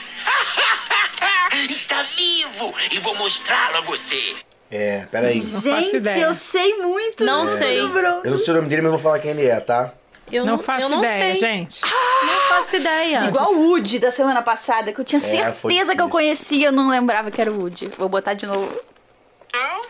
Está 1.68 2.02
vivo 2.02 2.72
e 2.90 2.98
vou 2.98 3.14
mostrá-lo 3.16 3.76
a 3.78 3.80
você. 3.82 4.34
É, 4.70 5.06
peraí. 5.10 5.40
faço 5.40 5.60
Gente, 5.60 5.96
ideia. 5.96 6.24
eu 6.24 6.34
sei 6.34 6.78
muito. 6.78 7.24
Não 7.24 7.44
não 7.44 7.46
sei. 7.46 7.82
lembrou. 7.82 8.22
Eu 8.24 8.30
não 8.30 8.38
sei 8.38 8.54
o 8.54 8.56
nome 8.56 8.68
dele, 8.68 8.82
mas 8.82 8.92
eu 8.92 8.98
vou 8.98 9.02
falar 9.02 9.18
quem 9.20 9.30
ele 9.32 9.46
é, 9.46 9.60
tá? 9.60 9.92
Eu 10.32 10.44
não 10.46 10.56
não, 10.56 10.62
faço 10.62 10.86
eu 10.86 10.88
não 10.90 10.98
ideia, 11.00 11.36
sei. 11.36 11.36
gente. 11.36 11.80
Não 12.22 12.40
faço 12.58 12.76
ideia. 12.76 13.24
Igual 13.26 13.52
o 13.54 13.68
Woody 13.68 13.98
da 13.98 14.10
semana 14.10 14.42
passada, 14.42 14.92
que 14.92 15.00
eu 15.00 15.04
tinha 15.04 15.18
É, 15.18 15.20
certeza 15.20 15.94
que 15.96 16.00
eu 16.02 16.08
conhecia, 16.08 16.66
eu 16.68 16.72
não 16.72 16.88
lembrava 16.88 17.30
que 17.30 17.40
era 17.40 17.50
o 17.50 17.58
Woody. 17.60 17.90
Vou 17.98 18.08
botar 18.08 18.34
de 18.34 18.46
novo. 18.46 18.68
Não? 19.52 19.82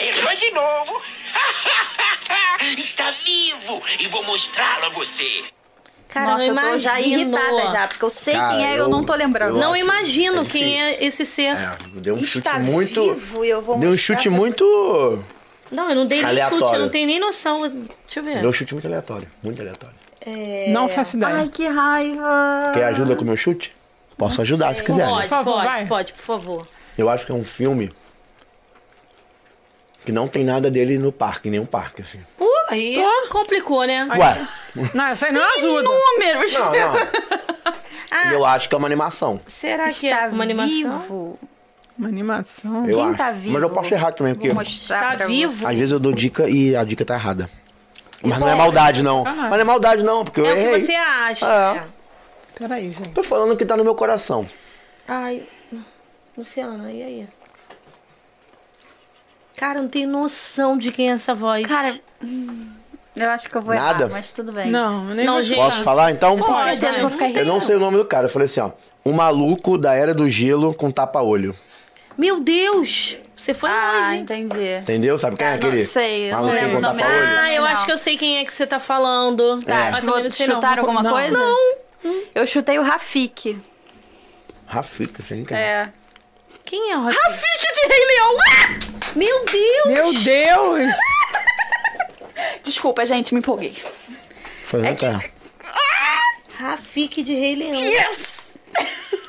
Errou 0.00 0.36
de 0.36 0.50
novo? 0.52 1.02
Está 2.76 3.10
vivo 3.24 3.80
e 3.98 4.06
vou 4.08 4.22
mostrá-lo 4.24 4.86
a 4.86 4.88
você. 4.90 5.42
Cara, 6.08 6.32
Nossa, 6.32 6.44
eu 6.44 6.54
tô 6.54 6.60
imagino. 6.60 6.78
já 6.78 7.00
irritada 7.00 7.62
já, 7.70 7.88
porque 7.88 8.04
eu 8.04 8.10
sei 8.10 8.34
Cara, 8.34 8.56
quem 8.56 8.66
é 8.66 8.70
e 8.74 8.76
eu 8.76 8.84
eu- 8.84 8.88
não 8.88 9.04
tô 9.04 9.14
lembrando. 9.14 9.56
eu 9.56 9.60
Não 9.60 9.76
imagino 9.76 10.42
é 10.42 10.44
quem 10.46 10.82
é 10.82 11.04
esse 11.04 11.24
ser. 11.26 11.54
É, 11.56 11.76
deu 11.94 12.14
um 12.14 12.20
Está 12.20 12.54
chute 12.54 12.62
muito. 12.64 13.14
vivo 13.14 13.44
e 13.44 13.48
eu 13.50 13.60
vou 13.60 13.78
Deu 13.78 13.90
um 13.90 13.96
chute 13.96 14.28
muito. 14.30 14.64
Não, 15.70 15.88
eu 15.90 15.94
não 15.96 16.06
dei 16.06 16.18
nem 16.18 16.26
Aleatório. 16.30 16.58
chute, 16.66 16.74
eu 16.74 16.80
não 16.80 16.88
tenho 16.88 17.06
nem 17.06 17.20
noção. 17.20 17.60
Deixa 17.62 18.20
eu 18.20 18.22
ver. 18.22 18.40
Deu 18.40 18.50
um 18.50 18.52
chute 18.52 18.72
muito 18.74 18.86
aleatório. 18.86 19.28
Muito 19.42 19.60
aleatório. 19.60 19.94
Não 20.68 20.88
faço 20.88 21.16
ideia. 21.16 21.36
Ai, 21.36 21.48
que 21.48 21.66
raiva. 21.66 22.70
Quer 22.74 22.84
ajuda 22.84 23.14
com 23.16 23.22
o 23.22 23.26
meu 23.26 23.36
chute? 23.36 23.74
Posso 24.16 24.40
ajudar 24.42 24.74
se 24.74 24.82
quiser. 24.82 25.06
né? 25.06 25.10
Pode, 25.12 25.28
favor, 25.28 25.54
pode, 25.54 25.66
vai. 25.66 25.86
pode, 25.86 26.12
por 26.12 26.22
favor. 26.22 26.68
Eu 26.96 27.08
acho 27.08 27.24
que 27.24 27.32
é 27.32 27.34
um 27.34 27.44
filme 27.44 27.90
que 30.04 30.10
não 30.12 30.26
tem 30.26 30.42
nada 30.44 30.70
dele 30.70 30.98
no 30.98 31.12
parque, 31.12 31.50
nenhum 31.50 31.66
parque, 31.66 32.02
assim. 32.02 32.18
Uh, 32.40 32.46
aí 32.70 32.94
Tô. 32.94 33.28
complicou, 33.30 33.84
né? 33.84 34.04
Ué, 34.10 34.46
Não, 34.94 35.06
essa 35.06 35.26
aí 35.26 35.32
não 35.32 35.44
ajuda. 35.56 35.82
Números. 35.88 36.52
não, 36.54 36.72
não. 36.72 37.08
Ah, 38.10 38.32
Eu 38.32 38.44
acho 38.44 38.68
que 38.68 38.74
é 38.74 38.78
uma 38.78 38.86
animação. 38.88 39.40
será 39.46 39.84
que 39.92 40.06
Está 40.08 40.24
é 40.24 40.28
uma 40.28 40.42
animação? 40.42 40.98
vivo. 40.98 41.38
Uma 41.98 42.08
animação. 42.08 42.86
Eu 42.88 42.96
Quem 42.96 43.06
acho. 43.08 43.16
tá 43.18 43.30
vivo? 43.32 43.52
Mas 43.54 43.62
eu 43.62 43.70
posso 43.70 43.92
errar 43.92 44.12
também, 44.12 44.34
porque 44.34 44.48
Vou 44.48 44.56
mostrar 44.58 45.16
pra 45.16 45.26
vivo? 45.26 45.66
às 45.66 45.74
vezes 45.74 45.90
eu 45.90 45.98
dou 45.98 46.12
dica 46.12 46.48
e 46.48 46.76
a 46.76 46.84
dica 46.84 47.04
tá 47.04 47.14
errada. 47.14 47.50
Mas 48.22 48.38
não 48.38 48.48
é 48.48 48.54
maldade, 48.54 49.02
não. 49.02 49.24
Mas 49.24 49.50
não 49.50 49.58
é 49.58 49.64
maldade, 49.64 50.02
não, 50.02 50.24
porque 50.24 50.40
eu 50.40 50.46
É 50.46 50.52
o 50.52 50.56
errei. 50.56 50.80
que 50.80 50.86
você 50.86 50.94
acha. 50.94 51.46
É. 51.46 51.84
Peraí, 52.56 52.90
gente. 52.90 53.10
Tô 53.10 53.22
falando 53.22 53.56
que 53.56 53.64
tá 53.64 53.76
no 53.76 53.84
meu 53.84 53.94
coração. 53.94 54.46
Ai, 55.06 55.42
Luciana, 56.36 56.90
e 56.92 57.02
aí? 57.02 57.28
Cara, 59.56 59.78
eu 59.78 59.82
não 59.82 59.88
tenho 59.88 60.08
noção 60.08 60.78
de 60.78 60.92
quem 60.92 61.10
é 61.10 61.14
essa 61.14 61.34
voz. 61.34 61.66
Cara, 61.66 61.98
hum, 62.22 62.70
eu 63.16 63.28
acho 63.30 63.48
que 63.48 63.56
eu 63.56 63.62
vou 63.62 63.74
Nada? 63.74 64.04
errar, 64.04 64.12
mas 64.12 64.32
tudo 64.32 64.52
bem. 64.52 64.70
Não, 64.70 65.04
nem 65.06 65.26
Não, 65.26 65.34
vou 65.34 65.42
gente. 65.42 65.56
Posso 65.58 65.82
falar 65.82 66.12
então? 66.12 66.36
Certeza 66.38 66.98
eu 66.98 67.08
vou 67.08 67.10
ficar 67.10 67.30
Eu 67.30 67.46
não 67.46 67.60
sei 67.60 67.74
o 67.76 67.80
nome 67.80 67.96
do 67.96 68.04
cara. 68.04 68.26
Eu 68.26 68.30
falei 68.30 68.46
assim, 68.46 68.60
ó. 68.60 68.70
Um 69.04 69.12
maluco 69.12 69.76
da 69.78 69.94
Era 69.94 70.12
do 70.14 70.28
Gelo 70.28 70.74
com 70.74 70.90
tapa-olho. 70.90 71.54
Meu 72.18 72.40
Deus! 72.40 73.16
Você 73.36 73.54
foi 73.54 73.70
Ah, 73.70 74.08
longe. 74.08 74.18
entendi. 74.22 74.78
Entendeu? 74.82 75.16
Sabe 75.16 75.36
quem 75.36 75.46
é 75.46 75.50
Ah, 75.50 75.56
não 75.56 75.68
aquele? 75.68 75.84
sei, 75.84 76.26
eu 76.26 76.32
não 76.32 76.38
maluquinho 76.46 76.60
lembro 76.60 76.72
com 76.72 76.78
o 76.78 76.80
nome. 76.90 76.98
tapa-olho? 77.02 77.38
Ah, 77.38 77.52
eu 77.52 77.62
Não. 77.62 77.68
acho 77.70 77.84
que 77.86 77.92
eu 77.92 77.98
sei 77.98 78.16
quem 78.18 78.38
é 78.38 78.44
que 78.44 78.52
você 78.52 78.66
tá 78.66 78.80
falando. 78.80 79.62
Tá, 79.62 79.74
É. 79.88 79.92
Sei 80.30 80.46
não. 80.48 80.56
chutaram 80.56 80.82
alguma 80.82 81.02
Não. 81.04 81.12
coisa? 81.12 81.38
Não. 81.38 81.78
Eu 82.34 82.46
chutei 82.46 82.78
o 82.78 82.82
Rafik. 82.82 83.56
Rafika, 84.66 85.22
sem 85.22 85.44
quem? 85.44 85.56
É. 85.56 85.92
Quem 86.64 86.90
é 86.90 86.96
o 86.96 87.02
Rafik? 87.02 87.20
Rafik 87.24 87.72
de 87.72 87.88
Rei 87.88 88.06
Leão! 88.06 88.36
Meu 89.14 89.44
Deus! 89.44 89.86
Meu 89.86 90.12
Deus! 90.22 90.92
Desculpa, 92.64 93.06
gente, 93.06 93.32
me 93.32 93.38
empolguei. 93.38 93.74
Foi 94.64 94.80
É 94.80 94.82
né, 94.82 94.94
cara? 94.94 95.18
Rafik 96.58 97.22
de 97.22 97.34
Rei 97.34 97.54
Leão. 97.54 97.74
Yes! 97.80 98.47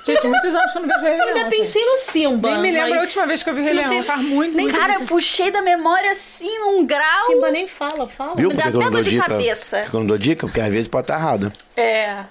Gente, 0.05 0.27
muitos 0.27 0.55
anos 0.55 0.71
que 0.71 0.77
eu 0.77 0.81
não 0.81 0.87
vejo 0.89 1.01
Rei 1.01 1.17
Leão. 1.17 1.27
Ainda 1.37 1.49
pensei 1.49 1.83
no 1.85 1.97
Simba. 1.97 2.51
Nem 2.51 2.61
me 2.61 2.71
lembro 2.71 2.93
a 2.93 2.95
mas 2.95 3.03
última 3.05 3.25
vez 3.27 3.43
que 3.43 3.49
eu 3.49 3.53
vi 3.53 3.61
Rei 3.61 3.73
Leão. 3.73 3.89
tem- 3.89 4.01
Faz 4.03 4.21
muito, 4.21 4.55
nem- 4.55 4.67
Cara, 4.69 4.93
eu 4.95 5.01
puxei 5.05 5.51
da 5.51 5.61
memória 5.61 6.11
assim 6.11 6.57
num 6.59 6.85
grau. 6.85 7.27
Simba 7.27 7.51
nem 7.51 7.67
fala, 7.67 8.07
fala. 8.07 8.35
Viu 8.35 8.49
me 8.49 8.55
dá 8.55 8.69
eu 8.69 8.79
até 8.81 8.89
dor 8.89 9.03
de 9.03 9.09
dica? 9.11 9.25
cabeça. 9.25 9.83
Eu 9.93 9.99
não 9.99 10.05
dou 10.07 10.17
dica? 10.17 10.47
Porque 10.47 10.59
às 10.61 10.69
vezes 10.71 10.87
pode 10.87 11.03
estar 11.03 11.15
errado. 11.19 11.53
É. 11.77 12.23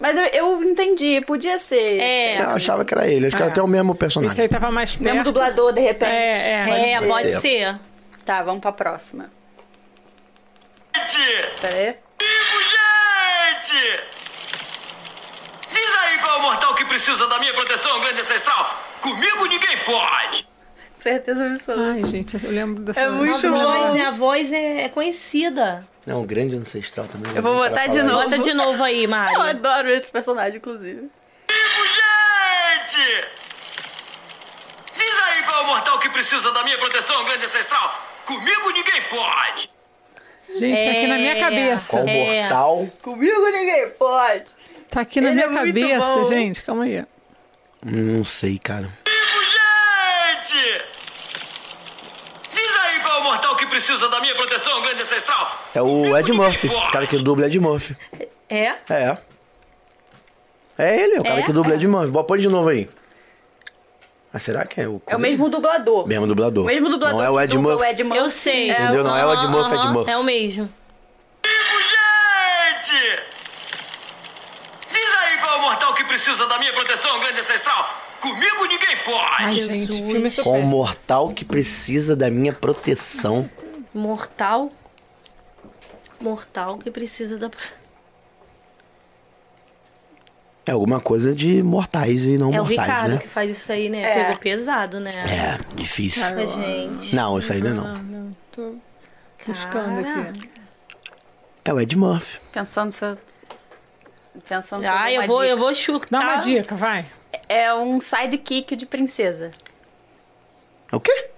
Mas 0.00 0.16
eu, 0.18 0.24
eu 0.24 0.62
entendi, 0.64 1.20
podia 1.20 1.56
ser. 1.58 2.00
É. 2.00 2.40
Eu 2.42 2.50
achava 2.50 2.84
que 2.84 2.92
era 2.92 3.06
ele. 3.06 3.26
Acho 3.28 3.36
que 3.36 3.42
era 3.42 3.50
É. 3.50 3.52
até 3.52 3.62
o 3.62 3.68
mesmo 3.68 3.92
Esse 3.92 3.98
personagem. 4.00 4.42
aí 4.42 4.48
tava 4.48 4.70
mais 4.72 4.96
perto. 4.96 5.04
Mesmo 5.04 5.24
dublador, 5.24 5.72
de 5.72 5.80
repente. 5.80 6.10
É, 6.10 6.66
é. 6.68 6.90
É, 6.94 6.96
Pode 6.98 7.08
pode 7.08 7.30
ser. 7.32 7.40
ser. 7.40 7.76
Tá, 8.24 8.42
vamos 8.42 8.60
pra 8.60 8.72
próxima. 8.72 9.30
Gente! 10.96 11.60
Pera 11.60 11.76
aí. 11.76 11.96
Vivo, 12.20 12.60
gente! 13.70 14.13
Diz 16.14 16.18
aí 16.18 16.18
qual 16.20 16.36
é 16.36 16.38
o 16.38 16.42
mortal 16.42 16.74
que 16.74 16.84
precisa 16.84 17.26
da 17.26 17.38
minha 17.40 17.52
proteção, 17.54 18.00
grande 18.00 18.20
ancestral? 18.22 18.82
Comigo 19.00 19.46
ninguém 19.46 19.78
pode! 19.84 20.46
Certeza 20.96 21.44
absoluta. 21.46 21.90
Ai, 22.02 22.06
gente, 22.08 22.42
eu 22.44 22.50
lembro 22.50 22.82
dessa 22.82 23.00
É 23.00 23.08
muito 23.10 23.50
voz, 23.50 24.00
a 24.00 24.10
voz 24.10 24.52
é, 24.52 24.84
é 24.84 24.88
conhecida. 24.88 25.86
É 26.06 26.14
um 26.14 26.24
grande 26.24 26.56
ancestral 26.56 27.06
também. 27.06 27.32
né? 27.32 27.38
Eu 27.38 27.42
vou 27.42 27.56
botar 27.56 27.86
de 27.88 28.02
novo. 28.02 28.22
Bota 28.22 28.38
de 28.38 28.54
novo 28.54 28.82
aí, 28.84 29.04
Eu 29.04 29.10
Mari. 29.10 29.34
adoro 29.50 29.90
esse 29.90 30.10
personagem, 30.10 30.56
inclusive. 30.58 31.00
Vivo, 31.00 31.84
gente! 31.88 33.24
Diz 34.96 35.22
aí 35.26 35.42
qual 35.42 35.60
é 35.62 35.64
o 35.64 35.66
mortal 35.68 35.98
que 35.98 36.08
precisa 36.10 36.52
da 36.52 36.62
minha 36.62 36.78
proteção, 36.78 37.24
grande 37.24 37.46
ancestral? 37.46 38.02
Comigo 38.24 38.70
ninguém 38.70 39.02
pode! 39.10 39.70
Gente, 40.58 40.84
tá 40.84 40.90
aqui 40.90 41.06
na 41.06 41.16
minha 41.16 41.36
É. 41.36 41.40
cabeça. 41.40 41.96
Qual 41.98 42.08
É. 42.08 42.42
mortal? 42.42 42.88
Comigo 43.02 43.50
ninguém 43.50 43.90
pode. 43.98 44.44
Tá 44.94 45.00
aqui 45.00 45.20
na 45.20 45.30
Ele 45.30 45.34
minha 45.46 45.46
é 45.60 45.64
cabeça, 45.66 46.14
bom. 46.14 46.24
gente. 46.24 46.62
Calma 46.62 46.84
aí. 46.84 47.04
Não 47.84 48.22
sei, 48.24 48.58
cara. 48.58 48.88
Vivo, 49.04 49.40
gente! 50.46 50.84
Diz 52.54 52.76
aí 52.84 53.00
qual 53.00 53.18
é 53.18 53.20
o 53.20 53.24
mortal 53.24 53.56
que 53.56 53.66
precisa 53.66 54.08
da 54.08 54.20
minha 54.20 54.34
proteção, 54.36 54.80
grande 54.82 55.02
ancestral? 55.02 55.64
É 55.74 55.82
o 55.82 56.16
Ed 56.16 56.32
Murphy. 56.32 56.68
O 56.68 56.90
cara 56.92 57.08
que 57.08 57.18
dubla 57.18 57.46
Ed 57.46 57.58
Murphy. 57.58 57.96
É? 58.48 58.74
É. 58.88 59.18
É 60.78 61.00
ele, 61.00 61.18
o 61.18 61.24
cara 61.24 61.40
É? 61.40 61.42
que 61.42 61.52
dubla 61.52 61.74
Ed 61.74 61.86
Murphy. 61.88 62.12
Põe 62.26 62.38
de 62.38 62.48
novo 62.48 62.68
aí. 62.68 62.88
Ah, 64.32 64.38
será 64.38 64.64
que 64.64 64.80
é 64.80 64.86
o... 64.88 65.02
É 65.08 65.16
o 65.16 65.18
mesmo 65.20 65.48
dublador. 65.48 66.06
Mesmo 66.06 66.26
dublador. 66.28 66.62
O 66.62 66.66
mesmo 66.66 66.88
dublador. 66.88 67.18
Não 67.18 67.24
é 67.24 67.30
o 67.30 67.40
Ed 67.40 67.58
Murphy. 67.58 67.82
O 67.82 67.84
Ed 67.84 68.04
Murphy. 68.04 68.18
Eu 68.20 68.30
sei. 68.30 68.70
Entendeu? 68.70 69.02
Não 69.02 69.16
é 69.16 69.26
o 69.26 69.32
Ed 69.32 69.46
Murphy, 69.48 69.74
Ed 69.74 69.88
Murphy. 69.88 70.10
É 70.12 70.16
o 70.16 70.22
mesmo. 70.24 70.72
Vivo, 71.44 71.78
gente! 71.82 73.22
Diz 74.92 75.14
aí 75.22 75.38
qual 75.38 75.56
é 75.56 75.58
o 75.58 75.62
mortal 75.62 75.93
que 76.04 76.08
precisa 76.08 76.46
da 76.46 76.58
minha 76.58 76.72
proteção, 76.72 77.18
grande 77.20 77.40
ancestral? 77.40 78.02
Comigo 78.20 78.64
ninguém 78.66 78.96
pode! 79.04 79.42
Ai, 79.42 79.54
gente, 79.54 80.02
o 80.02 80.06
filme 80.06 80.28
é 80.28 80.42
Com 80.42 80.60
o 80.60 80.68
mortal 80.68 81.30
que 81.30 81.44
precisa 81.44 82.14
da 82.14 82.30
minha 82.30 82.52
proteção. 82.52 83.50
Mortal. 83.92 84.72
Mortal 86.20 86.78
que 86.78 86.90
precisa 86.90 87.38
da. 87.38 87.50
É 90.66 90.72
alguma 90.72 90.98
coisa 90.98 91.34
de 91.34 91.62
mortais 91.62 92.24
e 92.24 92.38
não 92.38 92.54
É 92.54 92.60
o 92.60 92.64
mortais, 92.64 92.80
Ricardo 92.80 93.12
né? 93.14 93.18
que 93.18 93.28
faz 93.28 93.50
isso 93.50 93.70
aí, 93.70 93.90
né? 93.90 94.02
É. 94.02 94.24
Pegou 94.24 94.36
pesado, 94.38 95.00
né? 95.00 95.10
É, 95.10 95.74
difícil. 95.74 96.22
Mas, 96.34 96.50
gente. 96.52 97.14
Não, 97.14 97.38
isso 97.38 97.52
ainda 97.52 97.74
não. 97.74 97.84
Não, 97.84 98.02
não. 98.02 98.36
Tô 98.50 98.74
buscando 99.46 100.00
aqui. 100.00 100.50
É 101.66 101.72
o 101.72 101.80
Ed 101.80 101.96
Murphy. 101.96 102.40
Pensando 102.52 102.92
se... 102.92 103.14
Pensando 104.48 104.84
Ah, 104.86 105.10
eu 105.12 105.22
vou, 105.26 105.36
uma 105.38 105.46
eu 105.46 105.54
dica. 105.56 105.64
vou 105.66 105.74
chutar. 105.74 106.06
Dá 106.10 106.20
uma 106.20 106.36
dica, 106.36 106.74
vai. 106.74 107.06
É 107.48 107.72
um 107.74 108.00
sidekick 108.00 108.74
de 108.76 108.86
princesa. 108.86 109.50
O 110.92 111.00
quê? 111.00 111.30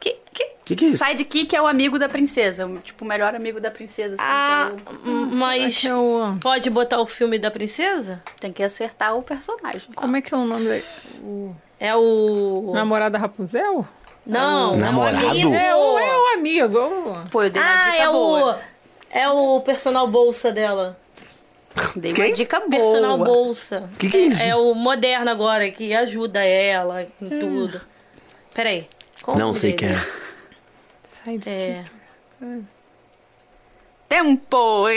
Que, 0.00 0.12
que... 0.32 0.44
O 0.44 0.64
que, 0.66 0.76
que 0.76 0.84
é 0.84 0.88
isso? 0.88 1.04
Sidekick 1.04 1.54
é 1.54 1.62
o 1.62 1.66
amigo 1.66 1.98
da 1.98 2.08
princesa. 2.08 2.68
Tipo, 2.82 3.04
o 3.04 3.08
melhor 3.08 3.34
amigo 3.34 3.60
da 3.60 3.70
princesa. 3.70 4.14
Assim, 4.14 4.24
Ah, 4.24 4.70
é 4.70 5.08
o- 5.08 5.10
hum, 5.10 5.30
mas 5.34 5.84
é 5.84 5.94
o- 5.94 6.36
pode 6.40 6.68
botar 6.70 7.00
o 7.00 7.06
filme 7.06 7.38
da 7.38 7.50
princesa? 7.50 8.20
Tem 8.40 8.52
que 8.52 8.62
acertar 8.62 9.16
o 9.16 9.22
personagem. 9.22 9.88
Como 9.94 10.16
é 10.16 10.20
que 10.22 10.34
é 10.34 10.36
o 10.36 10.44
nome 10.44 10.64
dele? 10.66 10.84
O 11.22 11.54
É 11.78 11.94
o. 11.94 12.72
namorado 12.74 13.12
da 13.12 13.18
Rapunzel? 13.20 13.86
Não, 14.26 14.76
Namorado? 14.76 15.16
é 15.18 15.24
o 15.24 15.30
amigo. 15.30 15.54
É 15.54 15.74
o, 15.76 15.98
é 16.00 16.16
o 16.18 16.34
amigo. 16.38 16.78
o- 16.78 17.30
Pô, 17.30 17.44
eu 17.44 17.50
dei 17.50 17.62
uma 17.62 17.70
Ah, 17.72 17.90
dica 17.90 18.02
é 18.02 18.06
boa. 18.10 18.56
o. 18.56 18.76
É 19.16 19.28
o 19.30 19.60
personal 19.60 20.08
bolsa 20.08 20.50
dela. 20.50 20.98
Dei 21.94 22.12
Quem? 22.12 22.26
uma 22.26 22.34
dica 22.34 22.60
boa. 22.60 22.70
Personal 22.70 23.18
bolsa. 23.18 23.90
Que 23.98 24.08
que 24.10 24.16
é 24.16 24.20
isso? 24.20 24.42
É 24.42 24.54
o 24.56 24.74
moderno 24.74 25.30
agora, 25.30 25.70
que 25.70 25.94
ajuda 25.94 26.42
ela 26.44 27.02
em 27.20 27.28
tudo. 27.40 27.80
Peraí. 28.54 28.88
o 29.26 29.34
Não 29.36 29.52
sei 29.52 29.72
dele? 29.74 29.92
quem 29.92 29.98
é. 29.98 30.06
Sai 31.24 31.38
de 31.38 31.50
É. 31.50 31.84
Tempo! 34.08 34.84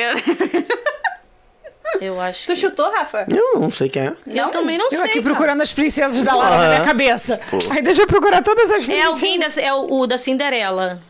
Eu 1.99 2.21
acho. 2.21 2.45
tu 2.45 2.53
que- 2.53 2.59
chutou, 2.61 2.89
Rafa? 2.91 3.25
Eu 3.29 3.59
não 3.59 3.71
sei 3.71 3.89
quem 3.89 4.03
é. 4.03 4.13
Eu 4.27 4.49
também 4.49 4.77
não 4.77 4.85
Eu 4.85 4.91
sei. 4.91 4.99
aqui 5.01 5.13
cara. 5.15 5.23
procurando 5.23 5.61
as 5.61 5.73
princesas 5.73 6.23
da 6.23 6.35
Lara 6.35 6.49
na 6.51 6.55
Porra. 6.61 6.69
minha 6.75 6.85
cabeça. 6.85 7.39
Aí 7.71 7.81
deixa 7.81 8.03
eu 8.03 8.07
procurar 8.07 8.43
todas 8.43 8.69
as 8.71 8.83
É 8.83 8.85
princesas. 8.85 9.07
alguém 9.11 9.39
da, 9.39 9.47
é 9.61 9.73
o, 9.73 9.99
o 10.01 10.07
da 10.07 10.17
Cinderela. 10.17 11.01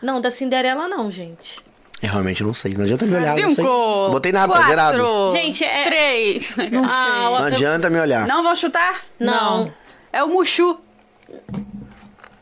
Não, 0.00 0.20
da 0.20 0.30
Cinderela 0.30 0.88
não, 0.88 1.10
gente. 1.10 1.60
Eu 2.02 2.10
realmente 2.10 2.42
não 2.44 2.54
sei. 2.54 2.74
Não 2.74 2.84
adianta 2.84 3.04
me 3.06 3.16
olhar. 3.16 3.36
não 3.36 3.46
sei. 3.46 3.54
Cinco. 3.64 4.08
Botei 4.10 4.30
nada, 4.32 4.52
quatro, 4.52 4.68
zerado. 4.68 5.30
Gente, 5.32 5.64
é- 5.64 5.82
Três. 5.84 6.54
Ah, 6.88 7.30
Não 7.40 7.44
adianta 7.46 7.90
me 7.90 7.98
olhar. 8.00 8.26
Não 8.26 8.42
vão 8.42 8.54
chutar? 8.54 9.00
Não. 9.18 9.72
É 10.12 10.22
o 10.22 10.28
Mushu. 10.28 10.78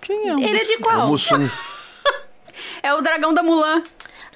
Quem 0.00 0.28
é 0.28 0.34
o 0.34 0.38
Ele 0.38 0.58
é 0.58 0.64
de 0.64 0.74
É 0.74 0.76
o 0.76 0.80
qual? 0.80 1.06
Mussum. 1.08 1.48
É 2.82 2.94
o 2.94 3.00
dragão 3.02 3.34
da 3.34 3.42
Mulan. 3.42 3.82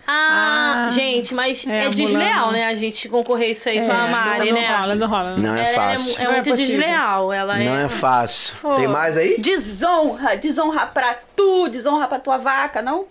Ah, 0.07 0.87
Ah. 0.87 0.91
gente, 0.91 1.33
mas 1.35 1.65
É, 1.67 1.85
é, 1.85 1.89
desleal, 1.89 2.47
Mulan. 2.47 2.53
né? 2.59 2.67
A 2.67 2.75
gente 2.75 3.09
concorrer 3.09 3.51
isso 3.51 3.69
aí 3.69 3.79
É, 3.79 3.87
com 3.87 3.93
a 3.93 4.09
Mari, 4.09 4.51
não 4.53 4.61
né? 4.61 4.77
rola, 4.77 4.95
não 4.97 5.07
rola. 5.09 5.37
Não 5.39 5.55
é 5.55 5.73
Ela 5.73 5.75
fácil. 5.75 6.15
É, 6.21 6.25
Não 6.25 6.31
é 6.31 6.35
muito 6.35 6.53
desleal. 6.55 7.33
Ela 7.33 7.57
Não 7.57 7.77
é. 7.77 7.85
é 7.85 7.89
fácil. 7.89 8.57
Tem 8.77 8.89
mais 8.89 9.17
aí? 9.17 9.37
Desonra. 9.39 10.37
Desonra 10.37 10.87
pra 10.87 11.15
tu, 11.37 11.69
desonra 11.69 12.09
pra 12.09 12.19
tua 12.19 12.39
vaca, 12.39 12.83
não? 12.83 13.05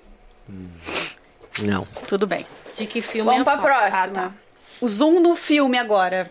Não. 1.63 1.85
Tudo 2.07 2.25
bem. 2.27 2.45
De 2.77 2.85
que 2.87 3.01
filme 3.01 3.25
Vamos 3.29 3.41
é 3.41 3.43
pra 3.43 3.57
fa- 3.57 3.61
próxima. 3.61 4.03
Ah, 4.03 4.07
tá. 4.07 4.31
O 4.81 4.87
zoom 4.87 5.19
no 5.19 5.35
filme 5.35 5.77
agora. 5.77 6.29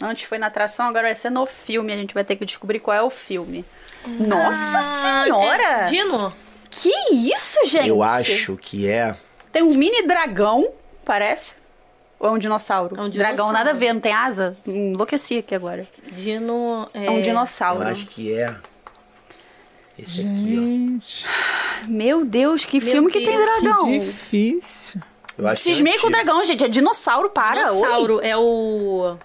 Antes 0.00 0.24
foi 0.24 0.38
na 0.38 0.46
atração, 0.46 0.86
agora 0.86 1.04
vai 1.06 1.14
ser 1.14 1.30
no 1.30 1.46
filme. 1.46 1.92
A 1.92 1.96
gente 1.96 2.14
vai 2.14 2.24
ter 2.24 2.36
que 2.36 2.44
descobrir 2.44 2.80
qual 2.80 2.96
é 2.96 3.02
o 3.02 3.10
filme. 3.10 3.64
Nossa 4.06 4.78
Ah, 4.78 5.24
senhora! 5.24 5.62
é 5.62 5.86
Dino? 5.86 6.34
Que 6.70 6.90
isso, 7.12 7.58
gente? 7.66 7.88
Eu 7.88 8.02
acho 8.02 8.56
que 8.56 8.88
é. 8.88 9.16
Tem 9.52 9.62
um 9.62 9.74
mini 9.74 10.06
dragão, 10.06 10.68
parece. 11.04 11.54
Ou 12.18 12.28
é 12.28 12.32
um 12.32 12.38
dinossauro? 12.38 12.96
É 12.96 13.00
um 13.02 13.10
Dragão 13.10 13.10
dinossauro. 13.32 13.52
nada 13.52 13.70
a 13.70 13.74
ver, 13.74 13.92
não 13.92 14.00
tem 14.00 14.12
asa? 14.12 14.56
Enlouqueci 14.66 15.38
aqui 15.38 15.54
agora. 15.54 15.86
Dino. 16.12 16.88
É, 16.94 17.06
É, 17.06 17.10
um 17.10 17.16
Eu 17.16 17.22
dinossauro. 17.22 17.82
acho 17.86 18.06
que 18.06 18.32
é. 18.34 18.54
Esse 19.98 20.20
aqui, 20.20 20.28
Gente, 20.28 21.26
Meu 21.88 22.24
Deus, 22.24 22.64
que 22.64 22.80
Meu 22.80 22.90
filme 22.92 23.10
que 23.10 23.20
Deus, 23.20 23.28
tem 23.34 23.38
dragão. 23.62 23.84
que 23.86 23.98
difícil. 23.98 25.00
ó. 25.02 25.16
Eu 25.42 25.48
acho 25.48 25.62
que 25.62 25.68
é 25.68 25.72
Cismei 25.72 25.98
com 25.98 26.06
o 26.06 26.10
dragão, 26.10 26.44
gente. 26.44 26.64
É 26.64 26.68
dinossauro, 26.68 27.28
para. 27.30 27.70
Oi. 27.72 27.74
Dinossauro 27.76 28.20
é 28.22 28.36
o. 28.36 29.16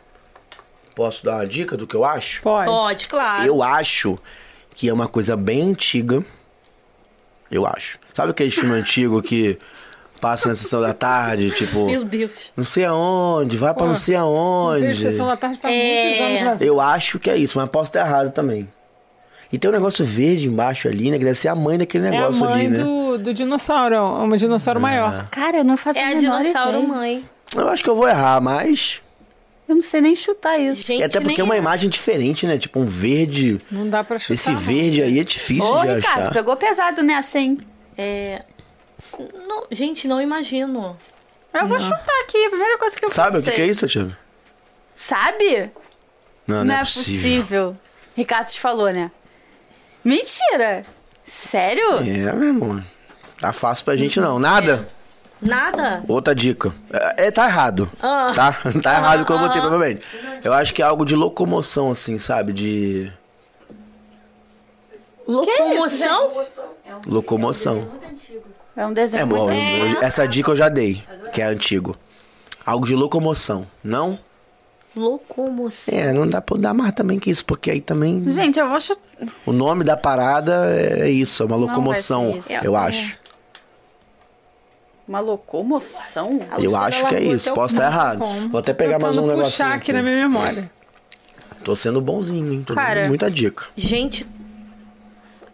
Posso 0.95 1.23
dar 1.23 1.35
uma 1.37 1.47
dica 1.47 1.77
do 1.77 1.87
que 1.87 1.95
eu 1.95 2.03
acho? 2.03 2.41
Pode. 2.41 2.67
Pode, 2.69 3.07
claro. 3.07 3.45
Eu 3.45 3.63
acho 3.63 4.19
que 4.75 4.89
é 4.89 4.93
uma 4.93 5.07
coisa 5.07 5.37
bem 5.37 5.61
antiga. 5.71 6.23
Eu 7.49 7.65
acho. 7.65 7.97
Sabe 8.13 8.31
aquele 8.31 8.51
filme 8.51 8.73
antigo 8.73 9.21
que 9.21 9.57
passa 10.19 10.49
na 10.49 10.55
sessão 10.55 10.81
da 10.81 10.93
tarde, 10.93 11.49
tipo, 11.51 11.85
Meu 11.87 12.03
Deus. 12.03 12.51
não 12.55 12.63
sei 12.63 12.85
aonde, 12.85 13.57
vai 13.57 13.73
pra 13.73 13.85
não 13.87 13.95
sei 13.95 14.17
Não 14.17 14.71
vejo 14.71 14.85
aonde. 14.85 14.95
Sessão 15.01 15.27
da 15.27 15.35
Tarde 15.37 15.59
faz 15.59 15.73
É. 15.73 16.03
muitos 16.19 16.47
anos. 16.47 16.61
Eu 16.61 16.79
acho 16.81 17.19
que 17.19 17.29
é 17.29 17.37
isso, 17.37 17.57
mas 17.57 17.69
posso 17.69 17.89
estar 17.89 18.05
errado 18.05 18.31
também. 18.31 18.67
E 19.51 19.57
tem 19.59 19.69
um 19.69 19.73
negócio 19.73 20.05
verde 20.05 20.47
embaixo 20.47 20.87
ali, 20.87 21.11
né? 21.11 21.17
Que 21.17 21.25
deve 21.25 21.37
ser 21.37 21.49
a 21.49 21.55
mãe 21.55 21.77
daquele 21.77 22.05
É 22.05 22.07
a 22.07 22.11
negócio 22.11 22.45
mãe 22.45 22.53
ali, 22.53 22.67
né? 22.69 22.77
do, 22.83 23.17
do 23.17 23.33
dinossauro, 23.33 23.95
é 23.95 24.01
uma 24.01 24.37
dinossauro 24.37 24.79
maior. 24.79 25.27
Cara, 25.29 25.57
eu 25.57 25.63
não 25.63 25.75
faço 25.77 25.99
É 25.99 26.03
a 26.03 26.07
menor 26.15 26.39
dinossauro 26.41 26.77
ideia. 26.79 26.87
mãe. 26.87 27.25
Eu 27.55 27.67
acho 27.67 27.83
que 27.83 27.89
eu 27.89 27.95
vou 27.95 28.07
errar, 28.07 28.39
mas. 28.41 29.01
Eu 29.67 29.75
não 29.75 29.81
sei 29.81 30.01
nem 30.01 30.15
chutar 30.15 30.57
isso. 30.57 30.85
Gente, 30.87 30.99
E 31.01 31.03
até 31.03 31.19
porque 31.19 31.39
é 31.39 31.43
uma 31.43 31.57
imagem 31.57 31.89
diferente, 31.89 32.45
né? 32.47 32.57
Tipo 32.57 32.79
um 32.79 32.85
verde. 32.85 33.59
Não 33.69 33.89
dá 33.89 34.03
pra 34.03 34.17
chutar. 34.19 34.33
Esse 34.33 34.51
não. 34.51 34.57
verde 34.57 35.01
aí 35.01 35.19
é 35.19 35.23
difícil 35.23 35.65
Ô, 35.69 35.81
de 35.81 35.95
Ricardo, 35.95 36.19
achar. 36.21 36.33
pegou 36.33 36.55
pesado 36.55 37.03
nessa, 37.03 37.39
hein? 37.39 37.57
É. 37.97 38.43
Não, 39.47 39.65
gente, 39.69 40.07
não 40.07 40.21
imagino. 40.21 40.95
Eu 41.53 41.67
vou 41.67 41.79
chutar 41.79 42.21
aqui, 42.23 42.45
a 42.45 42.49
primeira 42.49 42.77
coisa 42.77 42.95
que 42.97 43.05
eu 43.05 43.11
Sabe 43.11 43.37
o 43.37 43.39
que, 43.39 43.45
pensei. 43.45 43.53
que 43.55 43.61
é 43.61 43.65
isso, 43.71 43.81
Tatiana? 43.81 44.17
Sabe? 44.95 45.69
Não, 46.47 46.63
Não, 46.63 46.75
é 46.75 46.79
possível. 46.79 47.75
Ricardo 48.15 48.47
te 48.47 48.59
falou, 48.59 48.89
né? 48.91 49.11
Mentira! 50.03 50.83
Sério? 51.23 51.97
É, 51.99 52.33
meu 52.33 52.47
irmão. 52.49 52.83
Tá 53.39 53.51
fácil 53.53 53.85
pra 53.85 53.95
gente 53.95 54.19
não. 54.19 54.39
Nada? 54.39 54.87
Nada? 55.41 56.03
Outra 56.07 56.35
dica. 56.35 56.73
É, 56.91 57.27
é, 57.27 57.31
tá 57.31 57.45
errado. 57.47 57.89
Ah. 58.01 58.31
Tá? 58.35 58.57
Tá 58.81 58.93
errado 58.95 59.21
o 59.21 59.25
que 59.25 59.31
eu 59.31 59.39
botei, 59.39 59.61
provavelmente. 59.61 60.05
Eu 60.43 60.53
acho 60.53 60.73
que 60.73 60.81
é 60.81 60.85
algo 60.85 61.05
de 61.05 61.15
locomoção, 61.15 61.89
assim, 61.91 62.17
sabe? 62.17 62.53
De. 62.53 63.11
Locomoção? 65.27 66.29
Locomoção. 67.07 67.87
É 68.75 68.85
um 68.85 68.93
desenho 68.93 69.21
É 69.21 69.25
bom, 69.25 69.49
muito 69.49 69.95
eu- 69.97 70.01
essa 70.03 70.27
dica 70.27 70.51
eu 70.51 70.55
já 70.55 70.69
dei, 70.69 71.03
que 71.33 71.41
é 71.41 71.45
antigo. 71.45 71.95
Algo 72.65 72.85
de 72.85 72.95
locomoção, 72.95 73.67
não? 73.83 74.17
Locomoção. 74.95 75.97
É, 75.97 76.11
não 76.11 76.27
dá 76.27 76.41
pra 76.41 76.55
eu 76.57 76.61
dar 76.61 76.73
mais 76.73 76.91
também 76.91 77.17
que 77.17 77.29
isso, 77.31 77.45
porque 77.45 77.71
aí 77.71 77.79
também. 77.79 78.27
Gente, 78.29 78.59
eu 78.59 78.67
vou 78.69 78.79
chutar. 78.79 79.01
O 79.45 79.53
nome 79.53 79.83
da 79.85 79.95
parada 79.95 80.65
é 80.75 81.09
isso, 81.09 81.41
é 81.43 81.45
uma 81.45 81.55
locomoção, 81.55 82.35
isso. 82.37 82.51
eu 82.63 82.75
É. 82.75 82.79
acho. 82.79 83.15
Uma 85.07 85.19
locomoção? 85.19 86.39
Eu 86.59 86.75
acho 86.77 87.07
que 87.07 87.15
é 87.15 87.21
isso, 87.23 87.53
posso 87.53 87.73
estar 87.75 87.87
errado. 87.87 88.19
como. 88.19 88.49
Vou 88.49 88.59
até 88.59 88.73
pegar 88.73 88.99
mais 88.99 89.17
um 89.17 89.21
negocinho. 89.21 89.45
puxar 89.45 89.73
aqui 89.73 89.91
na 89.91 90.01
minha 90.01 90.15
memória. 90.15 90.69
Tô 91.63 91.75
sendo 91.75 92.01
bonzinho, 92.01 92.51
hein? 92.53 92.63
Tô 92.65 92.73
Cara. 92.73 93.01
dando 93.01 93.09
muita 93.09 93.29
dica. 93.29 93.65
Gente, 93.75 94.25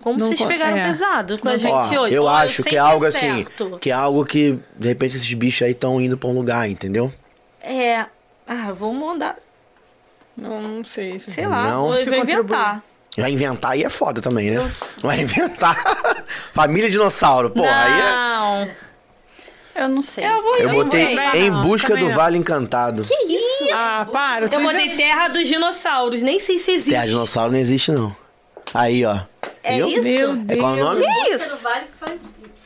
como 0.02 0.18
Não 0.20 0.28
vocês 0.28 0.40
co- 0.40 0.48
pegaram 0.48 0.78
é. 0.78 0.88
pesado 0.88 1.38
com 1.38 1.50
a 1.50 1.58
gente 1.58 1.72
Ó, 1.72 2.02
hoje? 2.02 2.14
eu 2.14 2.24
Ó, 2.24 2.30
acho 2.30 2.64
sei 2.64 2.70
que 2.72 2.76
é 2.76 2.80
algo 2.80 3.04
é 3.06 3.08
assim, 3.10 3.20
certo. 3.46 3.78
que 3.82 3.90
é 3.90 3.94
algo 3.94 4.24
que, 4.26 4.58
de 4.78 4.88
repente, 4.88 5.18
esses 5.18 5.34
bichos 5.34 5.64
aí 5.66 5.72
estão 5.72 6.00
indo 6.00 6.18
pra 6.18 6.30
um 6.30 6.34
lugar, 6.34 6.70
entendeu? 6.70 7.12
É. 7.62 8.06
Ah, 8.48 8.72
vamos 8.72 8.98
mandar. 8.98 9.36
Não, 10.36 10.62
não 10.62 10.84
sei. 10.84 11.20
Sei 11.20 11.46
lá, 11.48 11.64
Não. 11.64 11.88
vou, 11.88 12.06
vou 12.06 12.16
inventar. 12.16 12.84
Vai 13.18 13.32
inventar 13.32 13.72
aí 13.72 13.84
é 13.84 13.90
foda 13.90 14.22
também, 14.22 14.52
né? 14.52 14.72
Vai 15.00 15.22
inventar. 15.22 15.76
Família 16.54 16.90
dinossauro, 16.90 17.50
pô, 17.50 17.64
aí 17.64 18.00
é... 18.00 18.12
Não. 18.12 18.70
Eu 19.76 19.90
não 19.90 20.02
sei. 20.02 20.26
Eu 20.26 20.42
vou 20.42 20.56
Eu 20.58 20.70
botei 20.70 21.16
também 21.16 21.46
Em 21.46 21.50
não, 21.52 21.62
Busca 21.62 21.96
do 21.96 22.08
não. 22.08 22.16
Vale 22.16 22.38
Encantado. 22.38 23.04
Ah, 23.74 24.08
para. 24.12 24.46
Eu 24.46 24.62
botei 24.62 24.96
Terra 24.96 25.28
dos 25.28 25.48
Dinossauros. 25.48 26.24
Nem 26.24 26.40
sei 26.40 26.58
se 26.58 26.72
existe. 26.72 26.92
Terra 26.92 27.04
de 27.04 27.10
dinossauro 27.12 27.52
não 27.52 27.60
existe, 27.60 27.92
não. 27.92 28.16
Aí, 28.74 29.06
ó. 29.06 29.20
É 29.64 29.76
Viu? 29.78 29.88
isso? 29.88 30.02
Meu 30.04 30.32
É 30.32 30.36
Deus. 30.36 30.60
qual 30.60 30.74
o 30.74 30.78
nome? 30.78 31.02
Que 31.02 31.08
Música 31.08 31.36
isso? 31.36 31.58
do 31.58 31.62
Vale 31.62 31.86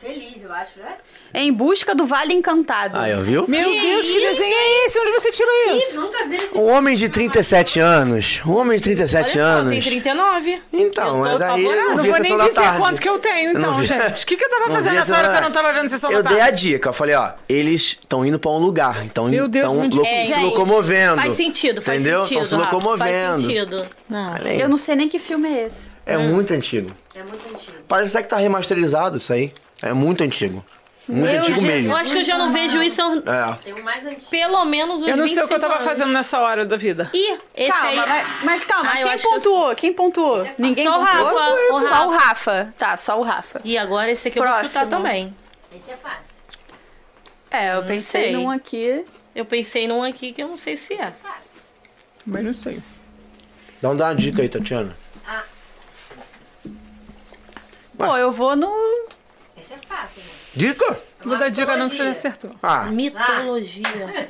feliz, 0.00 0.42
eu 0.42 0.52
acho, 0.52 0.78
né? 0.80 0.96
Em 1.34 1.52
busca 1.52 1.94
do 1.94 2.04
Vale 2.06 2.34
Encantado. 2.34 2.96
Aí, 2.98 3.14
ó, 3.14 3.18
viu? 3.20 3.44
Meu 3.48 3.70
Que 3.70 3.80
Deus, 3.80 4.06
que 4.06 4.20
desenho 4.20 4.54
é 4.54 4.84
esse? 4.86 4.98
Onde 5.00 5.10
você 5.12 5.30
tirou 5.30 5.76
isso? 5.78 6.00
Nunca 6.00 6.26
vi 6.26 6.36
esse 6.36 6.56
Um 6.58 6.70
homem 6.70 6.94
de 6.96 7.08
37 7.08 7.80
anos. 7.80 8.40
Um 8.44 8.52
homem 8.56 8.76
de 8.78 8.84
37 8.84 9.22
Olha 9.22 9.32
só, 9.32 9.40
anos. 9.60 9.70
tem 9.72 9.80
39. 9.80 10.62
Então, 10.72 11.06
Eu 11.06 11.12
tô 11.12 11.18
mas 11.20 11.40
aí 11.40 11.64
eu 11.64 11.88
Não 11.94 12.02
vi 12.02 12.10
vou 12.10 12.18
nem 12.20 12.36
dizer 12.36 12.52
tarde. 12.54 12.78
quanto 12.78 13.00
que 13.00 13.08
eu 13.08 13.18
tenho, 13.18 13.50
Eu 13.50 13.54
não 13.54 13.60
então, 13.60 13.74
vi- 13.74 13.86
gente. 13.86 14.24
O 14.24 14.26
que, 14.26 14.36
que 14.36 14.44
eu 14.44 14.50
tava 14.50 14.66
Não 14.68 14.74
fazendo 14.76 14.94
nessa 14.94 15.16
hora 15.16 15.28
que 15.30 15.36
eu 15.36 15.42
não 15.42 15.52
tava 15.52 15.72
vendo 15.72 15.88
sessão 15.88 16.12
Eu 16.12 16.22
da 16.22 16.30
dei 16.30 16.40
a 16.40 16.50
dica, 16.50 16.88
eu 16.90 16.92
falei, 16.92 17.14
ó, 17.14 17.30
eles 17.48 17.82
estão 18.00 18.26
indo 18.26 18.38
pra 18.38 18.50
um 18.50 18.58
lugar, 18.58 19.04
então 19.04 19.28
Meu 19.28 19.48
Deus, 19.48 19.64
estão 19.64 19.78
muito 19.78 19.96
lo- 19.96 20.02
difícil. 20.04 20.26
se 20.26 20.32
Gente, 20.34 20.44
locomovendo. 20.44 21.16
Faz 21.16 21.34
sentido, 21.34 21.82
faz 21.82 22.02
entendeu? 22.02 22.22
sentido. 22.24 22.42
Estão 22.42 22.58
se 22.58 22.64
locomovendo. 22.64 22.98
Faz 23.32 23.42
sentido. 23.42 23.86
Não. 24.08 24.36
Eu 24.38 24.68
não 24.68 24.76
sei 24.78 24.96
nem 24.96 25.08
que 25.08 25.18
filme 25.18 25.48
é 25.48 25.66
esse. 25.66 25.90
É 26.04 26.18
muito 26.18 26.52
antigo. 26.52 26.90
É 27.14 27.22
muito 27.22 27.42
antigo. 27.48 27.76
Parece 27.88 28.14
até 28.16 28.24
que 28.24 28.28
tá 28.30 28.36
remasterizado 28.36 29.16
isso 29.16 29.32
aí. 29.32 29.52
É 29.80 29.92
muito 29.92 30.22
antigo. 30.22 30.64
Muito 31.08 31.24
Meu 31.24 31.40
antigo 31.40 31.46
Jesus. 31.60 31.62
mesmo. 31.66 31.92
Eu 31.92 31.96
acho 31.96 32.12
que 32.12 32.18
eu 32.18 32.24
já 32.24 32.38
não 32.38 32.52
vejo 32.52 32.80
isso 32.82 33.00
É. 33.02 33.54
Tem 33.62 33.74
um 33.74 33.82
mais 33.82 34.06
antigo. 34.06 34.30
pelo 34.30 34.64
menos 34.64 35.02
uns 35.02 35.08
Eu 35.08 35.16
não 35.16 35.26
sei 35.26 35.42
o 35.42 35.46
que 35.48 35.54
eu 35.54 35.58
25 35.58 35.60
tava 35.60 35.74
anos. 35.74 35.84
fazendo 35.84 36.12
nessa 36.12 36.38
hora 36.38 36.64
da 36.64 36.76
vida. 36.76 37.10
Ih, 37.12 37.38
esse 37.56 37.72
calma, 37.72 37.88
aí... 37.88 37.96
mas, 37.96 38.44
mas 38.44 38.64
calma, 38.64 38.90
Ah, 38.92 39.00
eu 39.00 39.04
quem 39.06 39.14
acho 39.14 39.22
que 39.22 39.28
eu 39.28 39.32
pontuou? 39.34 39.74
Quem 39.74 39.92
pontuou? 39.92 40.48
Ninguém 40.58 40.86
Só 40.86 40.92
o 41.02 41.04
pontuou? 41.04 41.24
Rafa, 41.34 41.72
o 41.74 41.80
Só 41.80 41.88
Rafa. 41.88 42.06
o 42.06 42.10
Rafa. 42.10 42.74
Tá, 42.78 42.96
só 42.96 43.18
o 43.18 43.22
Rafa. 43.22 43.60
E 43.64 43.76
agora 43.76 44.10
esse 44.12 44.28
aqui 44.28 44.38
eu 44.38 44.44
vou 44.44 44.52
Próximo. 44.52 44.68
chutar 44.84 44.86
também. 44.96 45.34
Esse 45.74 45.90
é 45.90 45.96
fácil. 45.96 46.34
É, 47.50 47.72
eu 47.74 47.80
Não 47.80 47.86
pensei 47.88 48.22
sei. 48.22 48.32
num 48.32 48.48
aqui. 48.50 49.04
Eu 49.34 49.44
pensei 49.44 49.88
num 49.88 50.02
aqui 50.04 50.32
que 50.32 50.42
eu 50.42 50.48
não 50.48 50.56
sei 50.56 50.76
se 50.76 50.94
é. 50.94 51.12
Mas 52.24 52.44
não 52.44 52.54
sei. 52.54 52.80
Dá 53.82 53.90
um- 53.90 53.96
dá 53.96 54.04
uma 54.06 54.14
dica 54.14 54.40
aí, 54.40 54.48
Tatiana. 54.48 54.96
Pô, 57.98 58.16
eu 58.16 58.30
vou 58.32 58.56
no. 58.56 58.72
Esse 59.62 59.74
é 59.74 59.78
fácil, 59.78 60.20
né? 60.20 60.30
Dica? 60.54 60.98
Vou 61.22 61.38
dar 61.38 61.48
dica 61.48 61.76
não 61.76 61.88
que 61.88 61.96
você 61.96 62.02
acertou. 62.02 62.50
Ah, 62.60 62.86
Mitologia. 62.86 63.84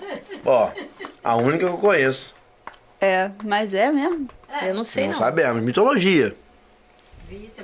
ó. 0.45 0.71
A 1.25 1.37
única 1.37 1.67
que 1.67 1.73
eu 1.73 1.79
conheço. 1.79 2.35
É, 3.01 3.31
mas 3.43 3.73
é 3.73 3.91
mesmo. 3.91 4.29
Eu 4.61 4.75
não 4.75 4.85
sei 4.85 5.05
não 5.05 5.13
não. 5.13 5.19
sabemos. 5.19 5.63
Mitologia. 5.63 6.37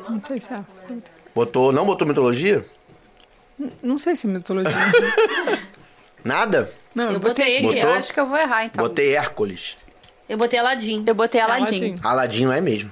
Não 0.08 0.22
sei 0.22 0.40
se 0.40 0.52
é. 0.52 0.56
passada. 0.56 1.02
Botou, 1.34 1.70
não 1.70 1.84
botou 1.84 2.08
mitologia? 2.08 2.64
Não 3.82 3.98
sei 3.98 4.16
se 4.16 4.26
é 4.26 4.30
mitologia. 4.30 4.72
Nada? 6.24 6.72
Não, 6.94 7.12
Eu 7.12 7.20
botei 7.20 7.58
aqui. 7.58 7.66
Botou? 7.66 7.82
Eu 7.82 7.92
acho 7.92 8.12
que 8.14 8.20
eu 8.20 8.26
vou 8.26 8.38
errar 8.38 8.64
então. 8.64 8.82
Botei 8.82 9.14
Hércules. 9.14 9.76
Eu 10.26 10.38
botei 10.38 10.58
Aladdin. 10.58 11.04
Eu 11.06 11.14
botei 11.14 11.40
Aladdin. 11.40 11.84
Aladdin. 11.84 11.96
Aladinho 12.02 12.50
é 12.50 12.60
mesmo. 12.62 12.90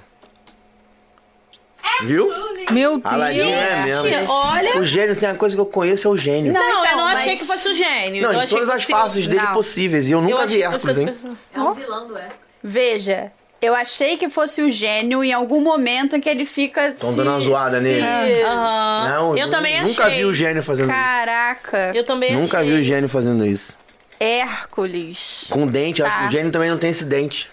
Viu? 2.03 2.31
Meu 2.71 2.97
Deus. 2.99 3.13
Aladinho 3.13 3.45
é 3.55 3.83
mesmo. 3.85 4.07
Gente, 4.07 4.29
olha... 4.29 4.77
O 4.77 4.85
gênio 4.85 5.15
tem 5.15 5.29
uma 5.29 5.35
coisa 5.35 5.55
que 5.55 5.61
eu 5.61 5.65
conheço, 5.65 6.07
é 6.07 6.11
o 6.11 6.17
gênio. 6.17 6.51
Não, 6.53 6.61
Não, 6.61 6.79
eu 6.79 6.85
então, 6.85 6.97
não 6.97 7.05
achei 7.07 7.31
mas- 7.31 7.41
que 7.41 7.47
fosse 7.47 7.69
o 7.69 7.73
gênio. 7.73 8.21
Não, 8.21 8.31
eu 8.33 8.39
em 8.39 8.43
achei 8.43 8.59
todas 8.59 8.69
que 8.69 8.75
as 8.75 8.83
fosse- 8.83 9.01
faces 9.03 9.27
dele 9.27 9.41
Não. 9.41 9.53
possíveis. 9.53 10.09
E 10.09 10.11
eu 10.11 10.17
Eu 10.19 10.23
nunca 10.23 10.43
achei 10.43 10.57
vi 10.57 10.63
que 10.63 10.69
fosse 10.71 10.89
Hércules, 10.89 10.97
hein? 10.97 11.05
pessoa- 11.07 11.37
É 11.55 11.59
um 11.59 11.73
vilão 11.73 12.07
do 12.07 12.17
Hércules. 12.17 12.37
Veja, 12.63 13.31
eu 13.61 13.73
achei 13.73 14.17
que 14.17 14.29
fosse 14.29 14.61
o 14.61 14.69
gênio 14.69 15.23
em 15.23 15.31
algum 15.31 15.61
momento 15.61 16.15
em 16.15 16.19
que 16.19 16.29
ele 16.29 16.45
fica. 16.45 16.91
Tão 16.91 17.11
se- 17.11 17.17
dando 17.17 17.29
uma 17.29 17.39
zoada 17.39 17.77
se- 17.77 17.83
nele. 17.83 18.43
Aham. 18.43 19.09
Não, 19.09 19.37
eu 19.37 19.45
nu- 19.45 19.51
também 19.51 19.73
achei. 19.79 19.87
Nunca 19.87 20.09
vi 20.09 20.25
o 20.25 20.33
gênio 20.35 20.61
fazendo 20.61 20.89
Caraca. 20.89 21.91
Eu 21.95 22.03
também 22.03 22.31
isso. 22.33 22.41
Nunca 22.41 22.57
achei. 22.59 22.71
vi 22.71 22.79
o 22.79 22.83
gênio 22.83 23.07
fazendo 23.09 23.45
isso. 23.45 23.73
Hércules. 24.19 25.45
Com 25.49 25.65
dente, 25.67 26.01
acho 26.03 26.11
Tá. 26.13 26.21
que 26.23 26.27
o 26.27 26.31
gênio 26.31 26.51
também 26.51 26.69
não 26.69 26.77
tem 26.77 26.89
esse 26.89 27.05
dente. 27.05 27.49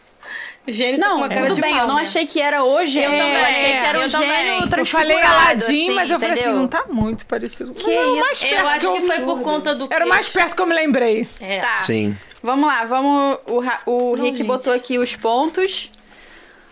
Gênio 0.66 0.98
tá 0.98 1.04
com 1.06 1.10
Não, 1.10 1.18
uma 1.18 1.28
cara 1.28 1.42
tudo 1.42 1.54
de 1.56 1.60
bem, 1.60 1.72
pau, 1.72 1.80
eu 1.82 1.86
não 1.88 1.96
né? 1.96 2.02
achei 2.02 2.26
que 2.26 2.40
era 2.40 2.64
o 2.64 2.86
gênio. 2.86 3.10
Eu 3.10 3.14
Eu, 3.14 3.18
também, 3.18 3.44
achei 3.44 3.64
que 3.64 3.86
era 3.86 3.98
eu 3.98 4.06
o 4.06 4.10
também. 4.10 4.28
gênio 4.30 4.52
Eu 4.72 4.78
Eu 4.78 4.86
falei 4.86 5.20
Aladdin, 5.20 5.56
assim, 5.56 5.90
mas 5.94 6.10
eu 6.10 6.18
falei 6.18 6.32
assim, 6.34 6.42
entendeu? 6.42 6.58
não 6.60 6.68
tá 6.68 6.84
muito 6.88 7.26
parecido. 7.26 7.74
Que 7.74 7.94
Não, 7.94 8.12
isso? 8.16 8.20
mais 8.24 8.38
perto 8.40 8.60
Eu 8.62 8.68
acho 8.68 8.80
que 8.80 8.86
eu- 8.86 9.02
foi 9.02 9.20
por 9.20 9.42
conta 9.42 9.74
do 9.74 9.88
Era 9.92 10.06
o 10.06 10.08
mais 10.08 10.28
perto 10.30 10.56
que 10.56 10.62
eu 10.62 10.66
me 10.66 10.74
lembrei. 10.74 11.28
É. 11.40 11.60
Tá. 11.60 11.84
Sim. 11.84 12.16
Vamos 12.42 12.66
lá, 12.66 12.84
vamos. 12.86 13.38
O, 13.46 13.60
o 13.90 14.16
Não, 14.16 14.24
Rick 14.24 14.38
gente. 14.38 14.46
botou 14.46 14.72
aqui 14.72 14.98
os 14.98 15.14
pontos. 15.16 15.90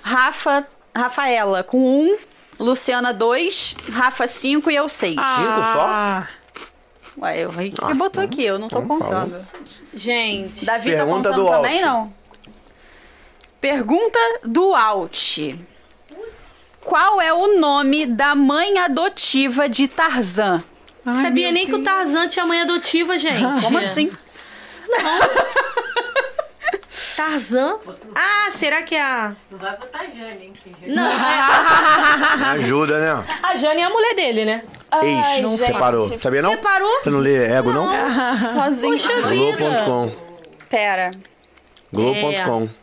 Rafa, 0.02 0.66
Rafaela 0.96 1.62
com 1.62 1.78
1, 1.78 2.16
Luciana 2.58 3.12
2, 3.12 3.76
Rafa 3.92 4.26
5 4.26 4.70
e 4.70 4.74
eu 4.76 4.88
6. 4.88 5.16
Ah, 5.18 6.26
Ué, 7.20 7.46
o 7.46 7.50
Rick 7.50 7.78
que 7.80 7.94
botou 7.94 8.22
aqui, 8.22 8.42
eu 8.42 8.58
não 8.58 8.68
tô 8.68 8.78
então 8.80 8.98
fala. 8.98 9.20
contando. 9.26 9.46
Gente, 9.94 10.64
Davi 10.64 10.90
tá 10.92 10.96
Pergunta 10.96 11.28
contando 11.28 11.44
do 11.44 11.50
também, 11.50 11.82
não? 11.82 12.12
Pergunta 13.62 14.18
do 14.42 14.74
Alt. 14.74 15.38
Qual 16.84 17.20
é 17.20 17.32
o 17.32 17.60
nome 17.60 18.06
da 18.06 18.34
mãe 18.34 18.76
adotiva 18.80 19.68
de 19.68 19.86
Tarzan? 19.86 20.64
Ai, 21.06 21.22
sabia 21.22 21.52
nem 21.52 21.64
que 21.66 21.72
o 21.74 21.78
Deus. 21.78 21.84
Tarzan 21.84 22.26
tinha 22.26 22.44
mãe 22.44 22.60
adotiva, 22.62 23.16
gente. 23.22 23.62
Como 23.62 23.78
assim? 23.78 24.10
Tarzan? 27.16 27.76
Ah, 28.16 28.50
será 28.50 28.82
que 28.82 28.96
a... 28.96 29.32
Não 29.48 29.58
vai 29.60 29.76
botar 29.76 30.06
Jane, 30.06 30.46
hein? 30.46 30.54
Não, 30.88 31.06
é- 31.08 32.36
Me 32.38 32.44
ajuda, 32.64 32.98
né? 32.98 33.24
a 33.44 33.54
Jane 33.54 33.80
é 33.80 33.84
a 33.84 33.90
mulher 33.90 34.14
dele, 34.16 34.44
né? 34.44 34.62
Ex, 35.04 35.26
gente. 35.36 35.64
separou. 35.64 36.18
Sabia 36.18 36.42
não? 36.42 36.50
Separou? 36.50 37.00
Você 37.00 37.10
não 37.10 37.20
lê 37.20 37.36
Ego, 37.50 37.72
não? 37.72 37.86
Sozinho. 38.36 38.90
Poxa 38.92 39.22
vida. 39.22 39.56
Globo.com. 39.56 40.12
Pera. 40.68 41.12
Globo.com. 41.92 42.81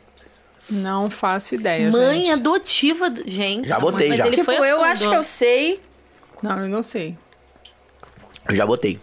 Não 0.70 1.10
faço 1.10 1.56
ideia, 1.56 1.90
Mãe 1.90 2.20
gente. 2.26 2.32
adotiva... 2.32 3.10
do- 3.10 3.24
Gente. 3.28 3.68
Já 3.68 3.80
botei, 3.80 4.10
mas 4.10 4.18
já. 4.18 4.28
Ele 4.28 4.36
Tipo, 4.36 4.46
foi 4.46 4.56
eu 4.72 4.84
acho 4.84 5.10
que 5.10 5.16
eu 5.16 5.24
sei. 5.24 5.82
Não, 6.44 6.60
eu 6.60 6.70
não 6.70 6.84
sei. 6.84 7.18
Eu 8.48 8.56
já 8.56 8.66
botei. 8.66 9.00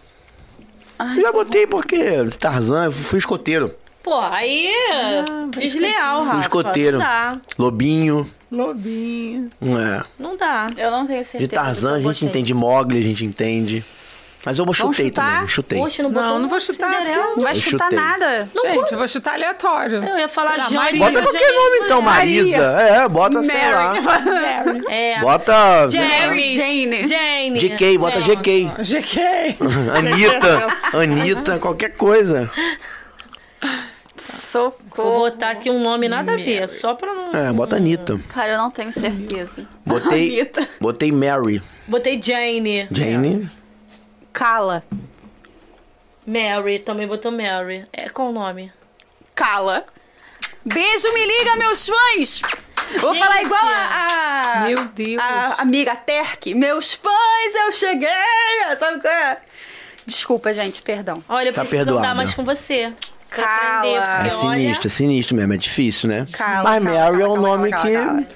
Eu 0.99 1.23
já 1.23 1.33
botei 1.33 1.67
porque 1.67 2.25
Tarzan, 2.39 2.85
eu 2.87 2.93
fui 2.93 3.19
escoteiro. 3.19 3.75
Pô, 4.03 4.19
aí... 4.21 4.71
desleal, 5.51 6.21
Rafa. 6.21 6.33
Fui 6.33 6.41
escoteiro. 6.41 6.99
Não 6.99 7.05
dá. 7.05 7.41
Lobinho. 7.59 8.31
Lobinho. 8.51 9.51
É. 9.63 10.05
Não 10.19 10.37
dá. 10.37 10.69
Eu 10.77 10.91
não 10.91 11.05
tenho 11.07 11.25
certeza. 11.25 11.49
De 11.49 11.49
Tarzan 11.49 11.95
a 11.97 12.01
gente 12.01 12.05
botei. 12.15 12.29
entende 12.29 12.55
Mogli, 12.55 12.99
a 13.01 13.03
gente 13.03 13.25
entende. 13.25 13.85
Mas 14.47 14.61
eu 14.61 14.65
Vamos 14.65 14.77
chutei 14.79 15.07
chutar? 15.09 15.33
também, 15.35 15.49
chutei. 15.49 15.79
Poxa, 15.81 16.03
não 16.05 16.11
Não, 16.11 16.23
botou 16.23 16.39
não 16.39 16.49
vou 16.49 16.55
uma 16.57 16.61
chutar, 16.61 16.93
Cinderela. 16.93 17.27
Não 17.35 17.43
vai 17.43 17.53
Eu 17.53 17.57
chutar 17.57 17.91
chutei. 17.91 17.99
nada. 17.99 18.49
Gente, 18.63 18.93
eu 18.93 18.99
vou 18.99 19.09
chutar 19.09 19.35
aleatório. 19.35 20.05
Eu 20.05 20.19
ia 20.19 20.29
falar 20.29 20.51
Sei 20.51 20.59
lá, 20.59 20.65
Jane. 20.69 20.77
Maria. 20.77 20.99
Bota 21.01 21.13
mas 21.13 21.23
qualquer 21.25 21.53
nome 21.53 21.77
é 21.77 21.85
então. 21.85 22.03
Marisa. 22.03 22.57
É, 22.57 23.09
bota, 23.09 23.43
sei 23.43 23.71
lá. 23.73 24.01
Mary. 24.01 24.85
É. 24.89 25.21
Bota. 25.21 25.89
Jane. 25.91 26.55
Jane. 26.55 27.09
Jane. 27.09 27.59
GK, 27.59 27.99
bota 27.99 28.21
Jane. 28.23 28.37
GK. 28.37 28.71
GK. 28.85 29.21
Anitta, 29.99 30.67
Anitta, 30.97 31.59
qualquer 31.59 31.91
coisa. 31.97 32.49
Vou 33.61 34.71
Socorro. 34.73 35.19
botar 35.19 35.51
aqui 35.51 35.71
um 35.71 35.83
nome 35.83 36.09
nada 36.09 36.35
a 36.35 36.37
ver, 36.37 36.69
só 36.69 36.95
pra 36.95 37.13
não... 37.13 37.27
É, 37.33 37.53
bota 37.53 37.77
Anitta. 37.77 38.19
Cara, 38.33 38.53
eu 38.53 38.59
não 38.59 38.71
tenho 38.71 38.93
certeza. 38.93 39.67
Botei, 39.85 40.41
Anitta. 40.41 40.69
botei 40.81 41.11
Mary. 41.11 41.61
Botei 41.87 42.21
Jane. 42.23 42.87
Jane. 42.93 43.51
Cala. 44.37 44.85
Mary, 46.27 46.79
também 46.81 47.07
botou 47.09 47.33
Mary. 47.33 47.85
É, 47.91 48.11
qual 48.11 48.29
o 48.29 48.33
nome? 48.33 48.71
Cala. 49.35 49.83
Beijo, 50.63 51.11
me 51.15 51.25
liga, 51.25 51.57
meus 51.57 51.87
fãs! 51.89 52.43
Vou 53.01 53.15
Gente. 53.15 53.23
falar 53.25 53.43
igual 53.43 53.65
a, 53.65 54.59
a- 54.59 54.61
Meu 54.69 54.85
Deus. 54.89 55.23
a 55.23 55.63
amiga 55.63 55.97
Terk. 55.97 56.55
Meus 56.55 56.93
fãs, 56.93 57.55
eu 57.65 57.73
cheguei! 57.73 58.09
Sabe 58.79 59.01
qual 59.01 59.13
é? 59.15 59.39
Desculpa, 60.05 60.53
gente, 60.53 60.83
perdão. 60.83 61.23
Olha, 61.29 61.49
eu 61.49 61.55
Tá 61.55 61.63
preciso 61.63 61.85
perdoada. 61.85 62.07
andar 62.07 62.15
mais 62.15 62.35
com 62.35 62.45
você. 62.45 62.93
Cala. 63.31 63.79
aprender, 63.79 63.95
É 63.97 64.01
olha, 64.01 64.31
sinistro, 64.31 64.87
é 64.87 64.91
sinistro 64.91 65.37
mesmo, 65.37 65.53
é 65.55 65.57
difícil, 65.57 66.09
né? 66.11 66.27
Cala, 66.33 66.63
Mas 66.63 66.85
cala, 66.85 66.95
Mary 67.11 67.23
é 67.23 67.27
um 67.27 67.35
cala, 67.35 67.49
nome 67.49 67.71
cala, 67.71 67.85
que. 68.23 68.27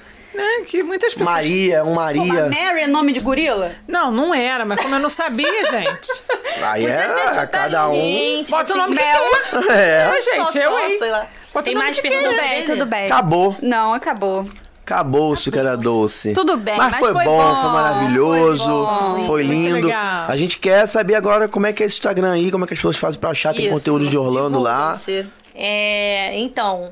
Né, 0.41 0.65
que 0.65 0.83
muitas 0.83 1.13
pessoas... 1.13 1.35
Maria, 1.35 1.83
um 1.83 1.89
Pô, 1.89 1.93
Maria. 1.95 2.49
Mary 2.49 2.81
é 2.81 2.87
nome 2.87 3.11
de 3.13 3.19
gorila? 3.19 3.71
Não, 3.87 4.11
não 4.11 4.33
era, 4.33 4.65
mas 4.65 4.79
como 4.79 4.95
eu 4.95 4.99
não 4.99 5.09
sabia, 5.09 5.63
gente. 5.69 6.09
Aí 6.63 6.85
é 6.85 7.47
cada 7.51 7.89
um. 7.89 7.95
Gente, 7.95 8.51
Bota 8.51 8.73
o 8.73 8.77
nome 8.77 8.97
que 8.97 9.03
quer. 9.03 9.71
É, 9.71 10.17
É, 10.17 10.21
gente, 10.21 10.57
eu, 10.57 10.79
hein? 10.79 10.97
sei 10.99 11.11
lá. 11.11 11.27
Bota 11.53 11.65
Tem 11.65 11.73
o 11.73 11.77
nome 11.77 11.85
mais 11.87 11.99
que 11.99 12.07
pergunta? 12.07 12.29
Tudo 12.29 12.41
bem, 12.41 12.65
tudo 12.65 12.85
bem. 12.85 13.05
acabou. 13.05 13.55
Não, 13.61 13.93
acabou. 13.93 14.49
Acabou-se 14.83 15.49
que 15.49 15.57
era 15.57 15.77
doce. 15.77 16.33
Tudo 16.33 16.57
bem, 16.57 16.75
mas, 16.75 16.91
mas 16.91 16.99
foi, 16.99 17.13
foi 17.13 17.23
bom, 17.23 17.37
bom, 17.37 17.61
foi 17.61 17.71
maravilhoso, 17.71 18.63
foi 18.63 19.19
bom. 19.19 19.23
foi 19.23 19.43
lindo. 19.43 19.89
A 19.91 20.35
gente 20.35 20.57
quer 20.57 20.87
saber 20.87 21.15
agora 21.15 21.47
como 21.47 21.65
é 21.67 21.71
que 21.73 21.83
é 21.83 21.85
esse 21.85 21.95
Instagram 21.95 22.31
aí, 22.31 22.51
como 22.51 22.65
é 22.65 22.67
que 22.67 22.73
as 22.73 22.79
pessoas 22.79 22.97
fazem 22.97 23.19
pra 23.19 23.29
achar, 23.29 23.53
tem 23.53 23.65
Isso. 23.65 23.73
conteúdo 23.73 24.07
de 24.07 24.17
Orlando 24.17 24.59
lá. 24.59 24.93
É, 25.55 26.37
então, 26.39 26.89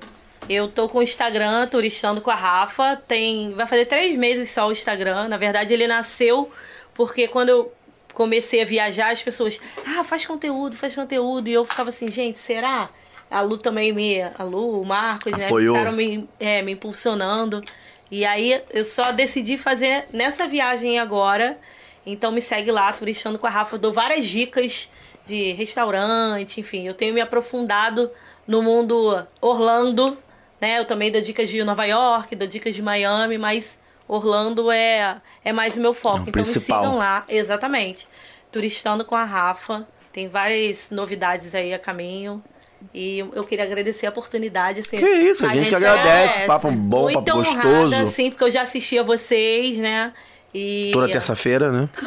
eu 0.49 0.67
tô 0.67 0.89
com 0.89 0.97
o 0.97 1.03
Instagram, 1.03 1.67
turistando 1.67 2.21
com 2.21 2.31
a 2.31 2.35
Rafa. 2.35 2.95
Tem, 3.07 3.53
vai 3.53 3.67
fazer 3.67 3.85
três 3.85 4.17
meses 4.17 4.49
só 4.49 4.67
o 4.67 4.71
Instagram. 4.71 5.27
Na 5.27 5.37
verdade, 5.37 5.73
ele 5.73 5.85
nasceu 5.85 6.49
porque 6.93 7.27
quando 7.27 7.49
eu 7.49 7.71
comecei 8.13 8.61
a 8.61 8.65
viajar, 8.65 9.11
as 9.11 9.21
pessoas, 9.21 9.59
ah, 9.85 10.03
faz 10.03 10.25
conteúdo, 10.25 10.75
faz 10.75 10.95
conteúdo. 10.95 11.47
E 11.47 11.53
eu 11.53 11.63
ficava 11.63 11.89
assim, 11.89 12.11
gente, 12.11 12.39
será? 12.39 12.89
A 13.29 13.41
Lu 13.41 13.57
também 13.57 13.93
me. 13.93 14.21
A 14.21 14.43
Lu, 14.43 14.81
o 14.81 14.85
Marcos, 14.85 15.31
né? 15.33 15.45
Apoiou. 15.45 15.75
Ficaram 15.75 15.95
me, 15.95 16.27
é, 16.39 16.61
me 16.61 16.71
impulsionando. 16.71 17.61
E 18.11 18.25
aí 18.25 18.59
eu 18.71 18.83
só 18.83 19.11
decidi 19.11 19.55
fazer 19.55 20.07
nessa 20.11 20.45
viagem 20.45 20.97
agora. 20.97 21.59
Então 22.05 22.31
me 22.31 22.41
segue 22.41 22.71
lá, 22.71 22.91
turistando 22.91 23.37
com 23.37 23.45
a 23.45 23.49
Rafa. 23.51 23.75
Eu 23.75 23.79
dou 23.79 23.93
várias 23.93 24.25
dicas 24.25 24.89
de 25.25 25.51
restaurante, 25.51 26.59
enfim. 26.59 26.87
Eu 26.87 26.95
tenho 26.95 27.13
me 27.13 27.21
aprofundado 27.21 28.09
no 28.47 28.63
mundo 28.63 29.25
Orlando, 29.39 30.17
né? 30.59 30.79
Eu 30.79 30.85
também 30.85 31.11
dou 31.11 31.21
dicas 31.21 31.49
de 31.49 31.63
Nova 31.63 31.85
York, 31.85 32.35
dou 32.35 32.47
dicas 32.47 32.73
de 32.75 32.81
Miami, 32.81 33.37
mas 33.37 33.79
Orlando 34.07 34.71
é, 34.71 35.17
é 35.45 35.53
mais 35.53 35.77
o 35.77 35.79
meu 35.79 35.93
foco. 35.93 36.17
É 36.17 36.19
o 36.19 36.23
então 36.23 36.33
principal. 36.33 36.79
me 36.79 36.85
sigam 36.85 36.97
lá, 36.97 37.23
exatamente. 37.29 38.07
Turistando 38.51 39.05
com 39.05 39.15
a 39.15 39.23
Rafa. 39.23 39.87
Tem 40.11 40.27
várias 40.27 40.87
novidades 40.89 41.53
aí 41.53 41.73
a 41.73 41.79
caminho. 41.79 42.43
E 42.93 43.19
eu 43.19 43.43
queria 43.43 43.65
agradecer 43.65 44.07
a 44.07 44.09
oportunidade, 44.09 44.79
assim. 44.79 44.97
Que 44.97 45.05
isso, 45.05 45.45
a, 45.45 45.49
A 45.49 45.53
gente, 45.53 45.65
gente 45.65 45.75
agradece. 45.75 46.09
agradece. 46.09 46.47
Papo 46.47 46.71
bom, 46.71 47.03
Muito 47.03 47.23
papo 47.23 47.37
honrada, 47.39 47.69
gostoso. 47.69 47.95
assim, 48.03 48.29
porque 48.31 48.43
eu 48.45 48.49
já 48.49 48.61
assisti 48.63 48.97
a 48.97 49.03
vocês, 49.03 49.77
né? 49.77 50.13
E 50.53 50.89
Toda 50.91 51.07
terça-feira, 51.11 51.71
né? 51.71 51.89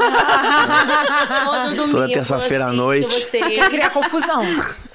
todo 1.44 1.76
domingo 1.76 1.90
toda 1.92 2.08
terça-feira 2.08 2.66
à 2.66 2.72
noite. 2.72 3.20
Você. 3.20 3.38
Quer 3.38 3.70
criar 3.70 3.90
confusão. 3.90 4.42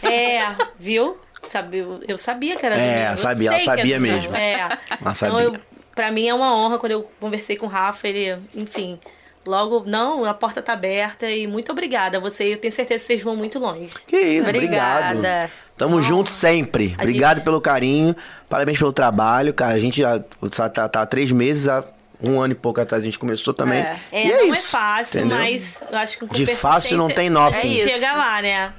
É, 0.04 0.54
viu? 0.78 1.18
Sabe, 1.48 1.86
eu- 2.08 2.18
sabia 2.18 2.56
que 2.56 2.66
era 2.66 2.76
É, 2.76 2.94
domingo. 2.94 3.12
eu 3.14 3.18
sabia, 3.18 3.50
ela 3.50 3.58
é 3.58 3.64
sabia 3.64 4.00
mesmo. 4.00 4.36
É. 4.36 4.54
Ela 4.60 4.80
Então, 5.00 5.14
sabia. 5.16 5.42
eu, 5.46 5.56
pra 5.96 6.12
mim 6.12 6.28
é 6.28 6.34
uma 6.34 6.56
honra 6.56 6.78
quando 6.78 6.92
eu 6.92 7.10
conversei 7.20 7.56
com 7.56 7.66
o 7.66 7.70
Rafa, 7.70 8.08
ele, 8.08 8.38
enfim, 8.56 9.00
logo, 9.48 9.84
não, 9.88 10.26
a 10.26 10.34
porta 10.34 10.62
tá 10.62 10.74
aberta 10.74 11.30
e 11.32 11.48
muito 11.48 11.72
obrigada 11.72 12.18
a 12.18 12.22
você. 12.22 12.54
Eu 12.54 12.58
tenho 12.58 12.74
certeza 12.74 13.00
que 13.02 13.08
vocês 13.08 13.24
vão 13.24 13.36
muito 13.36 13.58
longe. 13.60 13.90
Que 14.06 14.18
isso, 14.20 14.50
Obrigada. 14.50 15.12
obrigado. 15.18 15.52
Tamo 15.78 16.02
junto 16.02 16.30
sempre. 16.30 16.96
Obrigado 17.00 17.38
gente- 17.38 17.46
pelo 17.46 17.62
carinho. 17.62 18.16
Parabéns 18.50 18.78
pelo 18.80 18.92
trabalho, 18.92 19.54
cara. 19.54 19.76
A 19.76 19.80
gente 19.80 20.02
já 20.02 20.20
tá, 20.56 20.70
tá, 20.70 20.90
tá 20.90 21.02
há 21.04 21.06
três 21.06 21.32
meses, 21.32 21.68
há 21.68 21.84
um 22.22 22.42
ano 22.42 22.54
e 22.54 22.56
pouco 22.56 22.82
atrás 22.82 23.02
a 23.04 23.06
gente 23.06 23.20
começou 23.20 23.54
também. 23.54 23.80
É. 23.80 23.98
É, 24.12 24.26
E 24.26 24.30
não 24.32 24.40
é 24.40 24.46
isso, 24.48 24.70
fácil, 24.72 25.20
entendeu? 25.20 25.38
mas 25.38 25.84
eu 25.92 25.98
acho 26.00 26.18
que 26.18 26.26
com 26.28 26.34
De 26.34 26.46
fácil 26.48 26.98
não 26.98 27.08
tem 27.10 27.30
nothing. 27.30 27.58
É 27.58 27.62
É 27.62 27.68
isso. 27.68 27.90
chega 27.90 28.12
lá, 28.14 28.42
né? 28.42 28.74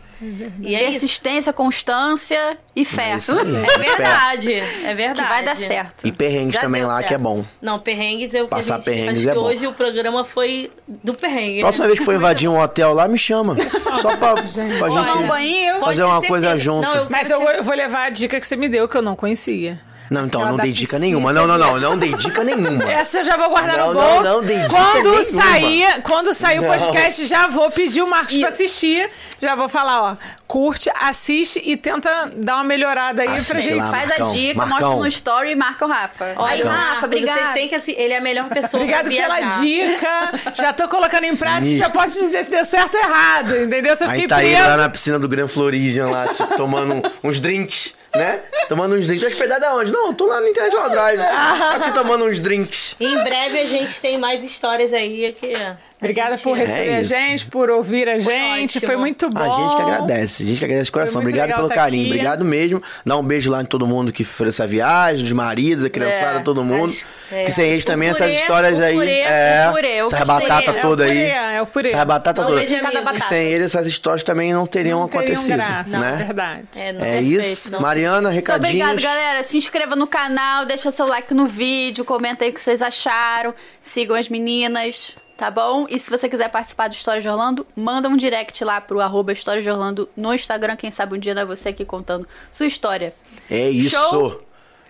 E 0.61 0.75
é 0.75 0.83
isso. 0.83 1.01
Persistência, 1.01 1.53
constância 1.53 2.59
e 2.75 2.85
fé. 2.85 3.13
É 3.13 3.17
isso. 3.17 3.37
É 3.39 3.79
verdade, 3.79 4.53
é 4.55 4.95
verdade. 4.95 5.23
Que 5.23 5.29
vai 5.29 5.45
dar 5.45 5.57
certo. 5.57 6.07
E 6.07 6.13
perrengues 6.13 6.55
Já 6.55 6.61
também 6.63 6.83
lá, 6.85 6.97
certo. 6.97 7.09
que 7.09 7.15
é 7.15 7.19
bom. 7.19 7.45
Não, 7.63 7.79
perrengues 7.79 8.35
eu 8.35 8.49
Passar 8.49 8.75
a 8.75 8.77
gente, 8.79 8.85
perrengues 8.87 9.19
acho 9.21 9.29
é 9.29 9.33
que 9.33 9.39
bom. 9.39 9.45
hoje 9.47 9.67
o 9.67 9.73
programa 9.73 10.25
foi 10.25 10.71
do 10.87 11.15
perrengue. 11.15 11.61
Próxima 11.61 11.85
né? 11.85 11.89
vez 11.89 11.99
que 12.01 12.05
for 12.05 12.15
invadir 12.15 12.49
um 12.49 12.61
hotel 12.61 12.93
lá, 12.93 13.07
me 13.07 13.19
chama. 13.19 13.57
Só 14.03 14.17
pra, 14.17 14.35
pra 14.35 14.43
gente 14.45 14.79
Tomar 14.79 15.17
um 15.19 15.27
banho. 15.29 15.81
Fazer 15.81 16.05
uma 16.05 16.23
coisa 16.23 16.57
junto. 16.59 16.83
Não, 16.87 16.95
eu 16.95 17.07
Mas 17.11 17.31
eu, 17.31 17.39
te- 17.39 17.57
eu 17.57 17.65
vou 17.65 17.75
levar 17.75 18.05
a 18.07 18.11
dica 18.11 18.39
que 18.41 18.47
você 18.47 18.57
me 18.57 18.69
deu, 18.69 18.89
que 18.89 18.97
eu 18.97 19.03
não 19.03 19.15
conhecia. 19.17 19.81
Não, 20.11 20.27
então, 20.27 20.45
não 20.45 20.57
dei 20.57 20.73
dica 20.73 20.99
nenhuma. 20.99 21.33
Não, 21.33 21.47
não, 21.47 21.59
não, 21.59 21.79
não 21.79 21.99
dei 21.99 22.13
dica 22.15 22.43
nenhuma. 22.45 22.85
Essa 22.91 23.19
eu 23.19 23.25
já 23.25 23.37
vou 23.37 23.49
guardar 23.51 23.77
Não, 23.79 23.89
no 23.89 23.95
não, 23.95 24.11
bolso. 24.15 24.23
não 24.25 24.43
dei 24.45 24.57
dica 24.59 24.69
quando 24.71 25.11
nenhuma. 25.19 25.43
sair, 25.43 26.03
quando 26.03 26.35
sair 26.35 26.59
o 26.59 26.63
Não. 26.63 26.69
podcast, 26.69 27.27
já 27.27 27.47
vou 27.47 27.71
pedir 27.71 28.03
o 28.03 28.07
Marcos 28.09 28.37
pra 28.39 28.49
assistir. 28.49 29.09
Já 29.41 29.55
vou 29.55 29.69
falar, 29.69 30.03
ó, 30.03 30.17
curte, 30.49 30.91
assiste 31.01 31.61
e 31.65 31.77
tenta 31.77 32.31
dar 32.37 32.57
uma 32.57 32.65
melhorada 32.65 33.23
aí 33.23 33.29
pra 33.29 33.37
Assiste 33.37 33.61
gente. 33.61 33.77
lá. 33.77 33.87
Faz 33.87 34.11
a 34.11 34.25
dica, 34.33 34.55
Marcão. 34.57 34.79
mostra 34.81 34.97
no 35.01 35.07
story 35.07 35.51
e 35.53 35.55
marca 35.55 35.85
o 35.85 35.89
Rafa. 35.89 36.25
Aí, 36.25 36.35
Olha, 36.63 36.71
Rafa, 36.71 37.07
obrigada. 37.07 37.41
Vocês 37.41 37.53
têm 37.55 37.69
que 37.69 37.75
assi- 37.75 37.95
Ele 37.97 38.15
é 38.15 38.19
a 38.19 38.21
melhor 38.21 38.49
pessoa 38.49 38.83
Obrigado 38.83 39.05
pra 39.09 39.15
pela 39.15 39.37
viajar. 39.37 39.61
dica. 39.61 40.33
Já 40.55 40.73
tô 40.73 40.89
colocando 40.89 41.25
em 41.25 41.37
prática, 41.37 41.65
já 41.77 41.85
Sinistro. 41.87 41.93
posso 41.93 42.21
dizer 42.21 42.45
se 42.45 42.51
deu 42.51 42.65
certo 42.65 42.97
ou 42.97 43.01
errado, 43.01 43.57
entendeu? 43.59 43.97
Se 43.97 44.05
eu 44.05 44.09
fiquei 44.09 44.25
Aí 44.25 44.29
tá 44.29 44.43
ele 44.43 44.55
preso. 44.55 44.69
lá 44.71 44.77
na 44.77 44.89
piscina 44.89 45.19
do 45.19 45.29
Grand 45.29 45.49
Floridian 45.49 46.09
lá, 46.09 46.29
tipo, 46.29 46.57
tomando 46.57 47.03
uns 47.23 47.39
drinks, 47.39 47.93
né? 48.15 48.41
Tomando 48.69 48.95
uns 48.95 49.07
drinks. 49.07 49.23
Tá 49.23 49.29
hospedado 49.29 49.65
aonde? 49.67 49.93
Não, 49.93 50.13
tô 50.15 50.27
lá 50.27 50.41
no 50.41 50.49
International 50.49 50.91
Drive. 50.91 51.21
Aqui 51.21 51.93
tomando 51.93 52.25
uns 52.25 52.39
drinks. 52.41 52.97
Em 53.01 53.23
breve 53.23 53.59
a 53.61 53.65
gente 53.67 54.01
tem 54.01 54.19
mais 54.19 54.43
histórias 54.45 54.93
aí 54.93 55.33
que. 55.33 55.53
A 56.01 56.05
Obrigada 56.05 56.37
gente- 56.37 56.45
por 56.45 56.57
receber 56.57 56.89
É 56.91 56.97
a 56.99 57.03
gente, 57.03 57.47
por 57.47 57.71
ouvir 57.71 58.09
a 58.09 58.19
gente. 58.19 58.65
ótimo. 58.77 58.87
Foi 58.87 58.97
muito 58.97 59.29
bom. 59.31 59.41
A 59.41 59.49
gente 59.63 59.77
que 59.77 59.83
agradece, 59.83 60.43
a 60.43 60.47
gente 60.47 60.59
que 60.59 60.65
agradece 60.65 60.85
de 60.87 60.93
coração. 60.93 61.15
Foi 61.15 61.23
muito 61.23 61.35
Obrigado 61.37 61.57
pelo 61.57 61.69
tá 61.69 61.75
carinho, 61.75 62.03
aqui. 62.05 62.11
obrigado 62.13 62.45
mesmo. 62.45 62.83
Dá 63.05 63.17
um 63.17 63.23
beijo 63.23 63.51
lá 63.51 63.63
em 63.63 63.65
todo 63.65 63.87
mundo 63.87 64.13
que 64.13 64.23
fez 64.25 64.51
essa 64.51 64.67
viagem, 64.67 65.25
os 65.25 65.33
maridos, 65.33 65.85
a 65.85 65.91
criançada, 65.91 66.39
É, 66.39 66.43
todo 66.43 66.63
mundo. 66.63 66.93
é. 67.33 67.45
Que 67.45 67.51
sem 67.51 67.71
eles 67.71 67.83
O 67.83 67.87
também, 67.87 68.13
purê, 68.13 68.25
essas 68.25 68.41
histórias 68.41 68.81
aí. 68.81 68.95
purê, 68.95 69.21
é, 69.21 69.67
o 69.69 69.73
purê, 69.73 70.03
purê. 70.05 70.25
batatas 70.25 70.75
É 70.75 70.79
o 70.79 70.83
todas 70.83 71.11
aí. 71.11 71.19
é 71.19 71.63
o 71.63 71.67
purê. 71.67 71.93
Não, 71.93 72.49
leite 72.51 72.75
de 72.75 72.81
cada 72.81 73.01
E 73.01 73.05
batata. 73.05 73.29
sem 73.29 73.47
eles, 73.47 73.67
essas 73.67 73.87
histórias 73.87 74.23
também 74.23 74.53
não 74.53 74.67
teriam 74.67 75.01
Não 75.01 75.09
teriam 75.09 75.25
acontecido. 75.33 75.57
graça, 75.57 75.99
né? 75.99 76.25
verdade. 76.27 76.63
É, 76.77 76.93
não 76.93 77.05
É 77.05 77.21
isso. 77.21 77.71
não. 77.73 77.81
Mariana, 77.81 78.23
Muito 78.31 78.35
recadinhos. 78.35 78.69
obrigado, 78.89 79.01
galera. 79.03 79.43
Se 79.43 79.57
inscreva 79.57 79.97
no 79.97 80.07
canal, 80.07 80.65
deixa 80.65 80.91
seu 80.91 81.07
like 81.07 81.35
no 81.35 81.47
vídeo, 81.47 82.05
comenta 82.05 82.45
aí 82.45 82.51
o 82.51 82.55
que 82.55 82.61
vocês 82.61 82.83
acharam. 82.83 83.53
Sigam 83.83 84.17
as 84.17 84.29
meninas, 84.29 85.17
tá 85.39 85.53
bom? 85.53 85.87
E 85.89 85.99
se 86.01 86.11
você 86.11 86.29
quiser 86.29 86.51
participar 86.51 86.89
do 86.89 86.95
História 86.95 87.23
de 87.23 87.29
Orlando, 87.29 87.65
manda 87.77 88.09
um 88.09 88.17
direct 88.17 88.63
lá 88.65 88.81
pro 88.81 89.01
arroba 89.01 89.33
História 89.33 89.63
de 89.63 89.71
Orlando 89.71 90.09
no 90.17 90.35
Instagram. 90.35 90.75
Quem 90.75 90.91
sabe 90.91 91.15
um 91.15 91.19
dia 91.19 91.33
não 91.33 91.43
é 91.43 91.45
você 91.45 91.69
aqui 91.69 91.85
contando 91.85 92.27
sua 92.51 92.67
história. 92.67 93.15
É 93.49 93.71
isso. 93.71 93.91
Show? 93.91 94.43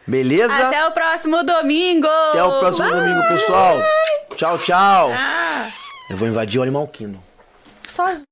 Beleza? 0.06 0.52
Até 0.52 0.88
o 0.88 0.92
próximo 0.92 1.44
domingo! 1.44 2.08
Até 2.30 2.42
o 2.42 2.58
próximo 2.60 2.88
Bye! 2.88 2.98
domingo, 2.98 3.28
pessoal. 3.28 3.76
Tchau, 4.34 4.58
tchau. 4.58 5.12
Ah. 5.14 5.68
Eu 6.08 6.16
vou 6.16 6.26
invadir 6.26 6.58
o 6.58 6.62
Animal 6.62 6.88
Kingdom. 6.88 7.20
Sozinho. 7.86 8.27